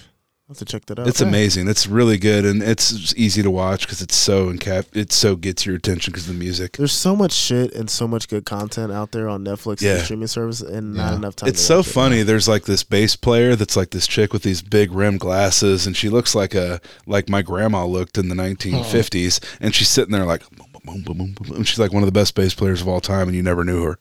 I 0.49 0.51
have 0.51 0.59
to 0.59 0.65
check 0.65 0.85
that 0.85 0.97
out. 0.97 1.07
It's 1.07 1.19
amazing. 1.19 1.67
It's 1.67 1.87
really 1.87 2.17
good, 2.17 2.45
and 2.45 2.63
it's 2.63 3.13
easy 3.17 3.43
to 3.43 3.51
watch 3.51 3.81
because 3.81 4.01
it's 4.01 4.15
so 4.15 4.49
encap. 4.49 4.95
It 4.95 5.11
so 5.11 5.35
gets 5.35 5.65
your 5.65 5.75
attention 5.75 6.13
because 6.13 6.29
of 6.29 6.35
the 6.35 6.39
music. 6.39 6.77
There's 6.77 6.93
so 6.93 7.17
much 7.17 7.33
shit 7.33 7.73
and 7.75 7.89
so 7.89 8.07
much 8.07 8.29
good 8.29 8.45
content 8.45 8.93
out 8.93 9.11
there 9.11 9.27
on 9.27 9.43
Netflix 9.43 9.81
Yeah. 9.81 9.95
and 9.95 10.03
streaming 10.05 10.27
service, 10.27 10.61
and 10.61 10.93
not 10.93 11.15
enough 11.15 11.35
time. 11.35 11.49
It's 11.49 11.59
so 11.61 11.79
watch 11.79 11.87
it. 11.87 11.91
funny. 11.91 12.23
There's 12.23 12.47
like 12.47 12.63
this 12.63 12.85
bass 12.85 13.17
player 13.17 13.57
that's 13.57 13.75
like 13.75 13.89
this 13.89 14.07
chick 14.07 14.31
with 14.31 14.43
these 14.43 14.61
big 14.61 14.93
rim 14.93 15.17
glasses, 15.17 15.85
and 15.85 15.97
she 15.97 16.07
looks 16.07 16.33
like 16.33 16.55
a 16.55 16.79
like 17.05 17.27
my 17.27 17.41
grandma 17.41 17.85
looked 17.85 18.17
in 18.17 18.29
the 18.29 18.35
1950s, 18.35 19.43
and 19.59 19.75
she's 19.75 19.89
sitting 19.89 20.13
there 20.13 20.23
like, 20.25 20.43
boom, 20.87 21.01
boom, 21.03 21.17
boom, 21.17 21.33
boom, 21.33 21.47
boom, 21.55 21.63
she's 21.63 21.79
like 21.79 21.93
one 21.93 22.01
of 22.03 22.07
the 22.07 22.11
best 22.19 22.33
bass 22.35 22.53
players 22.55 22.81
of 22.81 22.87
all 22.87 22.99
time, 23.01 23.27
and 23.27 23.35
you 23.35 23.43
never 23.43 23.63
knew 23.63 23.83
her. 23.83 23.99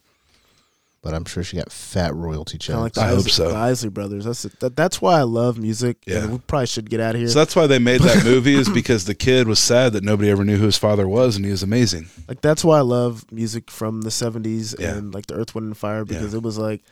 But 1.02 1.14
I'm 1.14 1.24
sure 1.24 1.44
she 1.44 1.56
got 1.56 1.70
fat 1.70 2.12
royalty 2.16 2.58
checks. 2.58 2.66
Kind 2.74 2.78
of 2.78 2.82
like 2.82 2.92
the 2.94 3.00
I 3.02 3.08
hope 3.08 3.18
Isley, 3.18 3.30
so. 3.30 3.48
the 3.50 3.56
Isley 3.56 3.90
brothers. 3.90 4.24
That's 4.24 4.42
that, 4.42 4.74
that's 4.74 5.00
why 5.00 5.20
I 5.20 5.22
love 5.22 5.56
music. 5.56 5.98
Yeah. 6.04 6.24
and 6.24 6.32
we 6.32 6.38
probably 6.38 6.66
should 6.66 6.90
get 6.90 6.98
out 6.98 7.14
of 7.14 7.20
here. 7.20 7.28
So 7.28 7.38
that's 7.38 7.54
why 7.54 7.68
they 7.68 7.78
made 7.78 8.00
that 8.00 8.24
movie 8.24 8.56
is 8.56 8.68
because 8.68 9.04
the 9.04 9.14
kid 9.14 9.46
was 9.46 9.60
sad 9.60 9.92
that 9.92 10.02
nobody 10.02 10.30
ever 10.30 10.44
knew 10.44 10.56
who 10.56 10.64
his 10.66 10.78
father 10.78 11.06
was, 11.06 11.36
and 11.36 11.44
he 11.44 11.50
was 11.52 11.62
amazing. 11.62 12.08
like 12.26 12.40
that's 12.40 12.64
why 12.64 12.78
I 12.78 12.80
love 12.80 13.30
music 13.30 13.70
from 13.70 14.00
the 14.02 14.08
'70s 14.10 14.74
Yeah. 14.80 14.96
and 14.96 15.14
like 15.14 15.26
the 15.26 15.34
Earth, 15.34 15.54
Wind, 15.54 15.68
and 15.68 15.76
Fire 15.76 16.04
because 16.04 16.34
it 16.34 16.42
was 16.42 16.58
like 16.58 16.82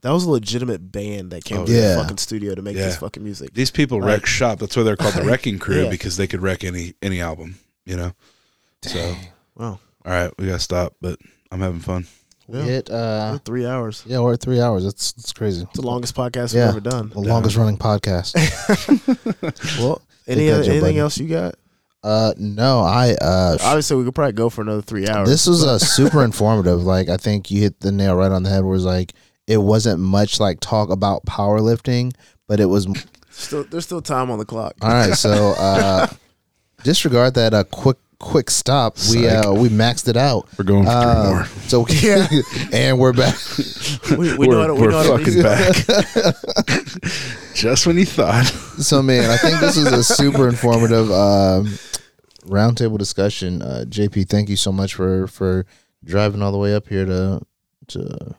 that 0.00 0.12
was 0.12 0.24
a 0.24 0.30
legitimate 0.30 0.90
band 0.90 1.32
that 1.32 1.44
came 1.44 1.58
Oh, 1.58 1.66
to 1.66 1.72
yeah. 1.72 1.96
the 1.96 2.02
fucking 2.02 2.18
studio 2.18 2.54
to 2.54 2.62
make 2.62 2.76
Yeah. 2.76 2.86
this 2.86 2.96
fucking 2.96 3.22
music. 3.22 3.52
These 3.52 3.72
people 3.72 3.98
Like- 4.00 4.06
wreck 4.08 4.26
shop. 4.26 4.60
That's 4.60 4.76
why 4.78 4.84
they're 4.84 4.96
called 4.96 5.14
the 5.14 5.22
Wrecking 5.26 5.58
Crew 5.58 5.82
Yeah. 5.84 5.90
because 5.90 6.16
they 6.16 6.26
could 6.28 6.40
wreck 6.40 6.64
any 6.64 6.94
any 7.02 7.20
album. 7.20 7.56
You 7.84 7.96
know. 7.96 8.12
So 8.82 9.14
Wow, 9.58 9.80
all 10.04 10.12
right, 10.12 10.30
we 10.38 10.46
gotta 10.46 10.58
stop, 10.60 10.94
but 11.00 11.18
I'm 11.50 11.60
having 11.60 11.80
fun. 11.80 12.06
We 12.46 12.58
Yeah. 12.58 12.64
hit 12.64 12.90
uh 12.90 13.30
We're 13.32 13.38
three 13.38 13.66
hours. 13.66 14.02
yeah, 14.06 14.20
we're 14.20 14.34
at 14.34 14.40
three 14.40 14.60
hours. 14.60 14.84
That's 14.84 15.12
that's 15.12 15.32
crazy. 15.34 15.62
It's 15.64 15.72
the 15.80 15.86
longest 15.86 16.14
podcast 16.14 16.54
Yeah. 16.54 16.66
we've 16.72 16.76
ever 16.76 16.80
done. 16.80 17.10
The 17.10 17.20
longest 17.20 17.56
running 17.56 17.76
podcast. 17.76 18.32
Well, 19.78 20.00
any 20.26 20.50
other, 20.50 20.62
anything 20.62 20.80
Budden. 20.80 20.98
else 20.98 21.18
you 21.18 21.28
got? 21.28 21.56
Uh 22.02 22.32
no, 22.38 22.80
I 22.80 23.14
uh 23.20 23.58
Obviously, 23.60 23.96
we 23.96 24.04
could 24.04 24.14
probably 24.14 24.32
go 24.32 24.48
for 24.48 24.62
another 24.62 24.82
three 24.82 25.08
hours. 25.08 25.28
this 25.28 25.46
was 25.46 25.64
uh, 25.64 25.78
super 25.96 26.22
informative. 26.24 26.82
Like 26.84 27.08
I 27.08 27.16
think 27.16 27.50
you 27.50 27.60
hit 27.62 27.80
the 27.80 27.90
nail 27.92 28.14
right 28.14 28.30
on 28.30 28.44
the 28.44 28.50
head. 28.50 28.64
Where 28.64 28.76
it's 28.76 28.84
like 28.84 29.12
it 29.46 29.58
wasn't 29.58 30.00
much 30.00 30.38
like 30.40 30.60
talk 30.60 30.90
about 30.90 31.24
powerlifting, 31.26 32.12
but 32.46 32.60
it 32.60 32.66
was 32.66 32.86
still 33.30 33.64
there's 33.64 33.84
still 33.84 34.00
time 34.00 34.30
on 34.30 34.38
the 34.38 34.44
clock. 34.46 34.74
all 34.80 34.90
right. 34.90 35.14
So 35.14 35.54
uh 35.58 36.06
disregard 36.84 37.34
that 37.34 37.52
uh 37.52 37.64
quick 37.64 37.96
quick 38.20 38.50
stop. 38.50 38.96
We 39.10 39.28
uh 39.28 39.52
we 39.52 39.68
maxed 39.68 40.08
it 40.08 40.16
out. 40.16 40.48
We're 40.58 40.64
going 40.64 40.84
for 40.84 40.90
three 40.90 41.00
Uh, 41.00 41.24
more. 41.24 41.44
so 41.68 41.86
Yeah. 41.88 42.28
and 42.72 42.98
we're 42.98 43.12
back. 43.12 43.36
We, 44.10 44.36
we 44.36 44.46
we're 44.48 44.54
know 44.54 44.60
how 44.60 44.66
to, 44.68 44.74
we 44.74 44.80
we're 44.82 44.90
know 44.90 45.02
how 45.02 45.16
to 45.16 45.24
fucking 45.24 45.42
back. 45.42 47.04
Just 47.54 47.86
when 47.86 47.96
you 47.96 48.04
thought. 48.06 48.46
So 48.46 49.02
man, 49.02 49.30
I 49.30 49.36
think 49.36 49.60
this 49.60 49.76
is 49.76 49.86
a 49.86 50.02
super 50.02 50.48
informative 50.48 51.10
um, 51.10 51.66
roundtable 52.44 52.98
discussion. 52.98 53.62
Uh, 53.62 53.84
JP, 53.88 54.28
thank 54.28 54.48
you 54.48 54.56
so 54.56 54.72
much 54.72 54.94
for 54.94 55.26
for 55.28 55.66
driving 56.04 56.42
all 56.42 56.52
the 56.52 56.58
way 56.58 56.74
up 56.74 56.88
here 56.88 57.04
to 57.04 57.40
to 57.88 58.34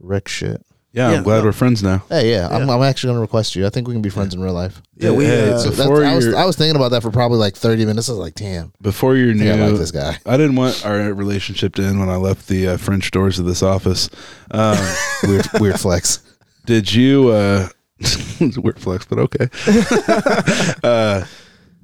wreck 0.00 0.28
shit. 0.28 0.64
Yeah, 0.94 1.10
Yeah, 1.10 1.16
I'm 1.18 1.22
glad 1.24 1.38
no. 1.38 1.44
we're 1.46 1.52
friends 1.52 1.82
now. 1.82 2.04
Hey, 2.08 2.30
yeah, 2.30 2.48
I'm, 2.50 2.68
Yeah. 2.68 2.74
I'm 2.74 2.82
actually 2.82 3.10
gonna 3.10 3.20
request 3.20 3.56
you. 3.56 3.66
I 3.66 3.70
think 3.70 3.88
we 3.88 3.94
can 3.94 4.00
be 4.00 4.10
friends 4.10 4.32
in 4.32 4.40
real 4.40 4.52
life. 4.52 4.80
Yeah, 4.96 5.10
we, 5.10 5.24
Hey, 5.24 5.50
uh, 5.50 5.58
So 5.58 5.70
that's, 5.70 5.76
before 5.78 6.04
I 6.04 6.14
was 6.14 6.24
you're 6.26 6.36
I 6.36 6.44
was 6.44 6.54
thinking 6.56 6.76
about 6.76 6.92
that 6.92 7.02
for 7.02 7.10
probably 7.10 7.38
like 7.38 7.56
30 7.56 7.84
minutes. 7.84 8.08
I 8.08 8.12
was 8.12 8.20
like, 8.20 8.34
damn, 8.36 8.72
before 8.80 9.16
you're 9.16 9.34
I 9.34 9.38
think 9.38 9.60
I 9.60 9.66
like 9.66 9.76
this 9.78 9.90
guy. 9.90 10.18
I 10.24 10.36
didn't 10.36 10.54
want 10.54 10.86
our 10.86 11.12
relationship 11.12 11.74
to 11.74 11.82
end 11.84 11.98
when 11.98 12.08
I 12.08 12.16
left 12.16 12.46
the 12.46 12.68
uh, 12.68 12.76
French 12.76 13.10
doors 13.10 13.40
of 13.40 13.44
this 13.46 13.60
office. 13.62 14.08
Um, 14.52 14.78
Weird, 15.24 15.46
weird 15.58 15.80
flex. 15.80 16.22
did 16.64 16.92
you? 16.94 17.30
Uh, 17.30 17.68
it's 17.98 18.40
a 18.56 18.60
weird 18.60 18.78
flex, 18.80 19.04
but 19.04 19.18
okay. 19.18 19.48
uh, 20.84 21.24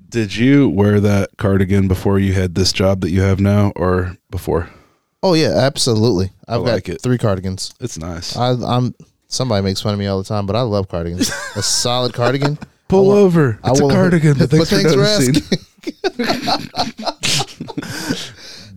did 0.08 0.36
you 0.36 0.68
wear 0.68 1.00
that 1.00 1.30
cardigan 1.36 1.88
before 1.88 2.18
you 2.18 2.32
had 2.34 2.54
this 2.54 2.72
job 2.72 3.00
that 3.00 3.10
you 3.10 3.22
have 3.22 3.40
now, 3.40 3.72
or 3.76 4.16
before? 4.30 4.68
Oh 5.22 5.34
yeah, 5.34 5.50
absolutely. 5.58 6.30
I've 6.48 6.62
I 6.62 6.80
got 6.80 6.88
it. 6.88 7.00
three 7.02 7.18
cardigans. 7.18 7.74
It's 7.80 7.98
nice. 7.98 8.36
I, 8.36 8.52
I'm 8.52 8.94
somebody 9.28 9.62
makes 9.62 9.80
fun 9.82 9.92
of 9.92 9.98
me 9.98 10.06
all 10.06 10.18
the 10.18 10.24
time, 10.28 10.46
but 10.46 10.56
I 10.56 10.62
love 10.62 10.88
cardigans. 10.88 11.28
a 11.56 11.62
solid 11.62 12.14
cardigan. 12.14 12.58
Pull 12.88 13.10
I 13.10 13.14
will- 13.14 13.20
over. 13.24 13.58
I 13.62 13.70
It's 13.70 13.80
a 13.80 13.82
will- 13.84 13.90
cardigan. 13.90 14.34
But 14.38 14.50
thanks, 14.50 14.70
But 14.70 14.78
thanks 14.82 14.92
for 14.94 15.04
for 15.04 16.32
noticing. 16.32 16.70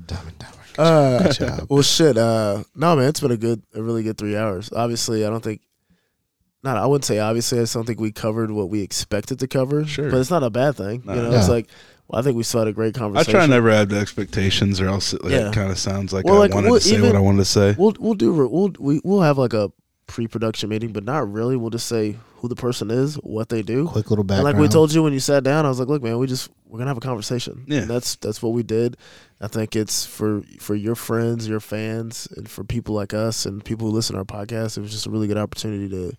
Dumb 0.06 0.28
and 0.28 0.38
dumber. 0.38 0.58
Uh, 0.78 1.24
Good 1.24 1.32
job. 1.34 1.68
well, 1.70 1.82
shit. 1.82 2.18
Uh, 2.18 2.64
no, 2.76 2.96
man, 2.96 3.08
it's 3.10 3.20
been 3.20 3.32
a 3.32 3.38
good, 3.38 3.62
a 3.74 3.82
really 3.82 4.04
good 4.04 4.18
three 4.18 4.36
hours. 4.36 4.70
Obviously, 4.76 5.26
I 5.26 5.30
don't 5.30 5.44
think, 5.44 5.62
not, 6.64 6.78
I 6.78 6.86
wouldn't 6.86 7.06
say 7.06 7.20
obviously. 7.20 7.60
I 7.60 7.64
just 7.64 7.74
don't 7.74 7.86
think 7.86 8.00
we 8.00 8.12
covered 8.12 8.52
what 8.52 8.70
we 8.70 8.82
expected 8.82 9.40
to 9.40 9.48
cover. 9.48 9.86
Sure. 9.86 10.10
but 10.12 10.20
it's 10.20 10.30
not 10.32 10.44
a 10.44 10.50
bad 10.50 10.76
thing. 10.76 11.04
No. 11.06 11.14
You 11.14 11.22
know, 11.24 11.32
it's 11.32 11.50
like, 11.50 11.68
well, 12.08 12.20
I 12.20 12.24
think 12.24 12.36
we 12.38 12.44
still 12.44 12.60
had 12.62 12.68
a 12.68 12.74
great 12.74 12.94
conversation. 12.94 13.36
I 13.36 13.40
conversation. 13.40 13.50
try 13.50 13.56
never 13.56 13.70
to 13.70 13.76
have 13.94 14.02
expectations, 14.02 14.82
or 14.82 14.88
else 14.88 15.14
it, 15.14 15.22
Yeah. 15.26 15.52
kind 15.52 15.72
of 15.72 15.78
sounds 15.80 16.14
like 16.14 16.26
Well, 16.26 16.36
I 16.36 16.40
like, 16.40 16.54
wanted 16.54 16.70
we'll 16.72 16.80
to 16.80 16.86
say 16.86 16.96
even- 16.96 17.08
what 17.08 17.16
I 17.16 17.20
wanted 17.20 17.38
to 17.40 17.46
say. 17.46 17.76
We'll 17.78 17.94
we'll 18.00 18.14
do 18.16 18.34
we'll 18.34 18.74
we, 18.80 19.02
we'll 19.04 19.22
have 19.22 19.38
like 19.38 19.54
a 19.54 19.72
pre-production 20.08 20.70
meeting, 20.70 20.92
but 20.92 21.04
not 21.04 21.32
really. 21.32 21.56
We'll 21.56 21.70
just 21.70 21.88
say 21.88 22.18
who 22.38 22.48
the 22.50 22.56
person 22.56 22.92
is, 22.92 23.16
what 23.16 23.48
they 23.50 23.62
do. 23.62 23.88
Quick 23.88 24.10
little 24.12 24.24
And 24.24 24.28
background. 24.28 24.58
like 24.58 24.62
we 24.62 24.68
told 24.68 24.94
you 24.94 25.02
when 25.02 25.14
you 25.14 25.22
sat 25.22 25.44
down, 25.44 25.66
I 25.66 25.70
was 25.70 25.80
like, 25.80 25.88
"Look, 25.88 26.04
man, 26.04 26.18
we 26.20 26.28
just 26.28 26.50
we're 26.68 26.78
gonna 26.78 26.90
have 26.90 26.98
a 26.98 27.02
conversation." 27.02 27.64
Yeah. 27.68 27.82
and 27.82 27.90
that's 27.90 28.16
that's 28.18 28.42
what 28.44 28.52
we 28.54 28.64
did. 28.64 28.98
I 29.40 29.48
think 29.48 29.76
it's 29.76 30.06
for 30.06 30.42
for 30.60 30.76
your 30.76 30.96
friends, 30.96 31.48
your 31.48 31.62
fans, 31.62 32.28
and 32.36 32.50
for 32.50 32.64
people 32.66 32.94
like 32.96 33.14
us 33.14 33.46
and 33.46 33.64
people 33.64 33.88
who 33.88 33.94
listen 33.94 34.16
to 34.16 34.20
our 34.20 34.26
podcast. 34.26 34.78
It 34.78 34.82
was 34.82 34.92
just 34.92 35.06
a 35.08 35.10
really 35.10 35.28
good 35.28 35.38
opportunity 35.38 35.88
to 35.90 36.14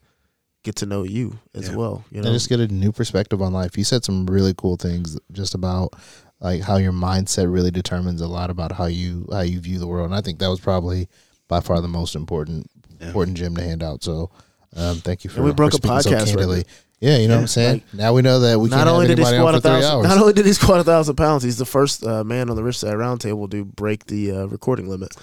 get 0.65 0.77
to 0.77 0.87
know 0.87 1.05
you 1.05 1.39
as 1.55 1.69
Yeah. 1.69 1.77
well. 1.77 2.05
You 2.11 2.17
know, 2.17 2.27
and 2.27 2.33
know, 2.33 2.33
just 2.33 2.49
get 2.49 2.59
a 2.59 2.67
new 2.69 2.91
perspective 2.91 3.41
on 3.41 3.53
life. 3.53 3.79
You 3.79 3.85
said 3.85 4.05
some 4.05 4.27
really 4.27 4.55
cool 4.57 4.77
things 4.77 5.17
just 5.31 5.55
about 5.55 5.95
like 6.41 6.63
how 6.63 6.77
your 6.79 6.93
mindset 6.93 7.53
really 7.53 7.71
determines 7.71 8.21
a 8.21 8.27
lot 8.27 8.51
about 8.51 8.73
how 8.73 8.87
you 8.87 9.29
how 9.31 9.41
you 9.43 9.61
view 9.61 9.79
the 9.79 9.87
world. 9.87 10.07
And 10.07 10.15
I 10.15 10.21
think 10.21 10.41
that 10.41 10.49
was 10.49 10.61
probably 10.61 11.09
by 11.49 11.61
far 11.61 11.81
the 11.81 11.89
most 11.89 12.17
important 12.17 12.69
Yeah. 13.01 13.07
important 13.09 13.37
gem 13.37 13.55
to 13.57 13.63
hand 13.63 13.83
out. 13.83 14.03
So 14.03 14.31
um, 14.77 14.97
thank 14.99 15.23
you 15.23 15.31
for 15.31 15.37
And 15.37 15.45
we 15.45 15.53
broke 15.53 15.71
for 15.73 15.77
a 15.77 15.79
speaking 15.79 16.01
so 16.01 16.11
podcast 16.11 16.27
candidly. 16.27 16.57
record. 16.59 16.73
Yeah, 17.05 17.19
you 17.19 17.29
know 17.29 17.35
Yeah, 17.35 17.37
what 17.37 17.41
I'm 17.43 17.47
saying. 17.49 17.73
like, 17.73 17.95
now 17.95 18.13
we 18.15 18.23
know 18.23 18.41
that 18.41 18.59
we 18.59 18.71
not 18.71 18.77
can't 18.79 18.89
only 18.89 19.07
have 19.09 19.17
did 19.17 19.19
he 19.19 19.25
anybody 19.35 19.37
squat 19.39 19.49
on 19.49 19.55
a 19.55 19.61
for 19.61 19.69
three 19.69 19.81
thousand, 19.83 19.91
hours. 19.99 20.09
not 20.09 20.19
only 20.19 20.33
did 20.33 20.47
he 20.47 20.53
squat 20.55 20.81
a 20.81 20.85
thousand 20.85 21.17
pounds, 21.17 21.43
he's 21.43 21.59
the 21.59 21.67
first 21.67 22.07
uh, 22.07 22.25
man 22.25 22.49
on 22.49 22.57
the 22.57 22.63
Rich 22.63 22.81
Dad 22.81 22.95
Roundtable 22.95 23.51
to 23.51 23.65
break 23.65 24.07
the 24.07 24.33
uh, 24.33 24.45
recording 24.47 24.89
limit. 24.89 25.15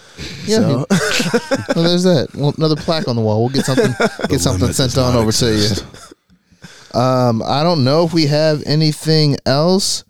Yeah, 0.46 0.58
So, 0.58 0.86
well, 1.76 1.84
there's 1.86 2.04
that. 2.04 2.28
Well, 2.36 2.54
another 2.56 2.76
plaque 2.76 3.08
on 3.08 3.16
the 3.16 3.22
wall. 3.24 3.40
We'll 3.42 3.50
get 3.50 3.66
something 3.66 3.92
The 3.98 4.28
get 4.30 4.40
something 4.42 4.72
sent 4.74 4.96
on 5.00 5.14
not 5.16 5.22
over 5.22 5.32
to 5.32 5.56
you. 5.58 7.00
Um, 7.00 7.42
I 7.42 7.64
don't 7.64 7.84
know 7.84 8.06
if 8.06 8.14
we 8.14 8.28
have 8.28 8.62
anything 8.68 9.38
else. 9.46 10.04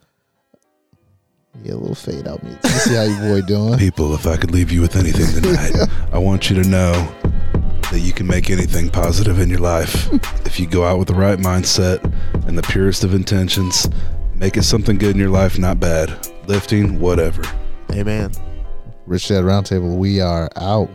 Yeah, 1.64 1.74
a 1.74 1.76
little 1.76 1.96
fade 1.96 2.28
out 2.28 2.42
music. 2.44 2.64
Let's 2.64 2.84
see 2.86 2.96
how 2.96 3.04
your 3.04 3.20
boy 3.20 3.46
doing. 3.46 3.78
People, 3.78 4.14
if 4.16 4.26
I 4.26 4.36
could 4.36 4.52
leave 4.52 4.72
you 4.72 4.82
with 4.82 4.96
anything 4.96 5.42
tonight, 5.42 5.74
I 6.12 6.18
want 6.18 6.50
you 6.50 6.62
to 6.62 6.68
know 6.68 6.92
that 7.92 8.00
you 8.00 8.14
can 8.14 8.26
make 8.26 8.50
anything 8.50 8.90
positive 8.90 9.40
in 9.40 9.50
your 9.50 9.60
life 9.60 10.12
if 10.46 10.60
you 10.60 10.66
go 10.66 10.84
out 10.86 10.98
with 10.98 11.08
the 11.08 11.14
right 11.14 11.38
mindset 11.38 12.04
and 12.48 12.58
the 12.58 12.64
purest 12.64 13.04
of 13.04 13.14
intentions. 13.14 13.88
Make 14.34 14.58
it 14.58 14.64
something 14.64 14.98
good 14.98 15.12
in 15.12 15.18
your 15.20 15.30
life, 15.30 15.60
not 15.60 15.80
bad. 15.80 16.28
Lifting, 16.48 17.00
whatever. 17.00 17.44
Amen. 17.92 18.32
Rich 19.06 19.28
Dad 19.28 19.44
Roundtable. 19.44 19.98
We 19.98 20.22
are 20.22 20.50
out. 20.56 20.90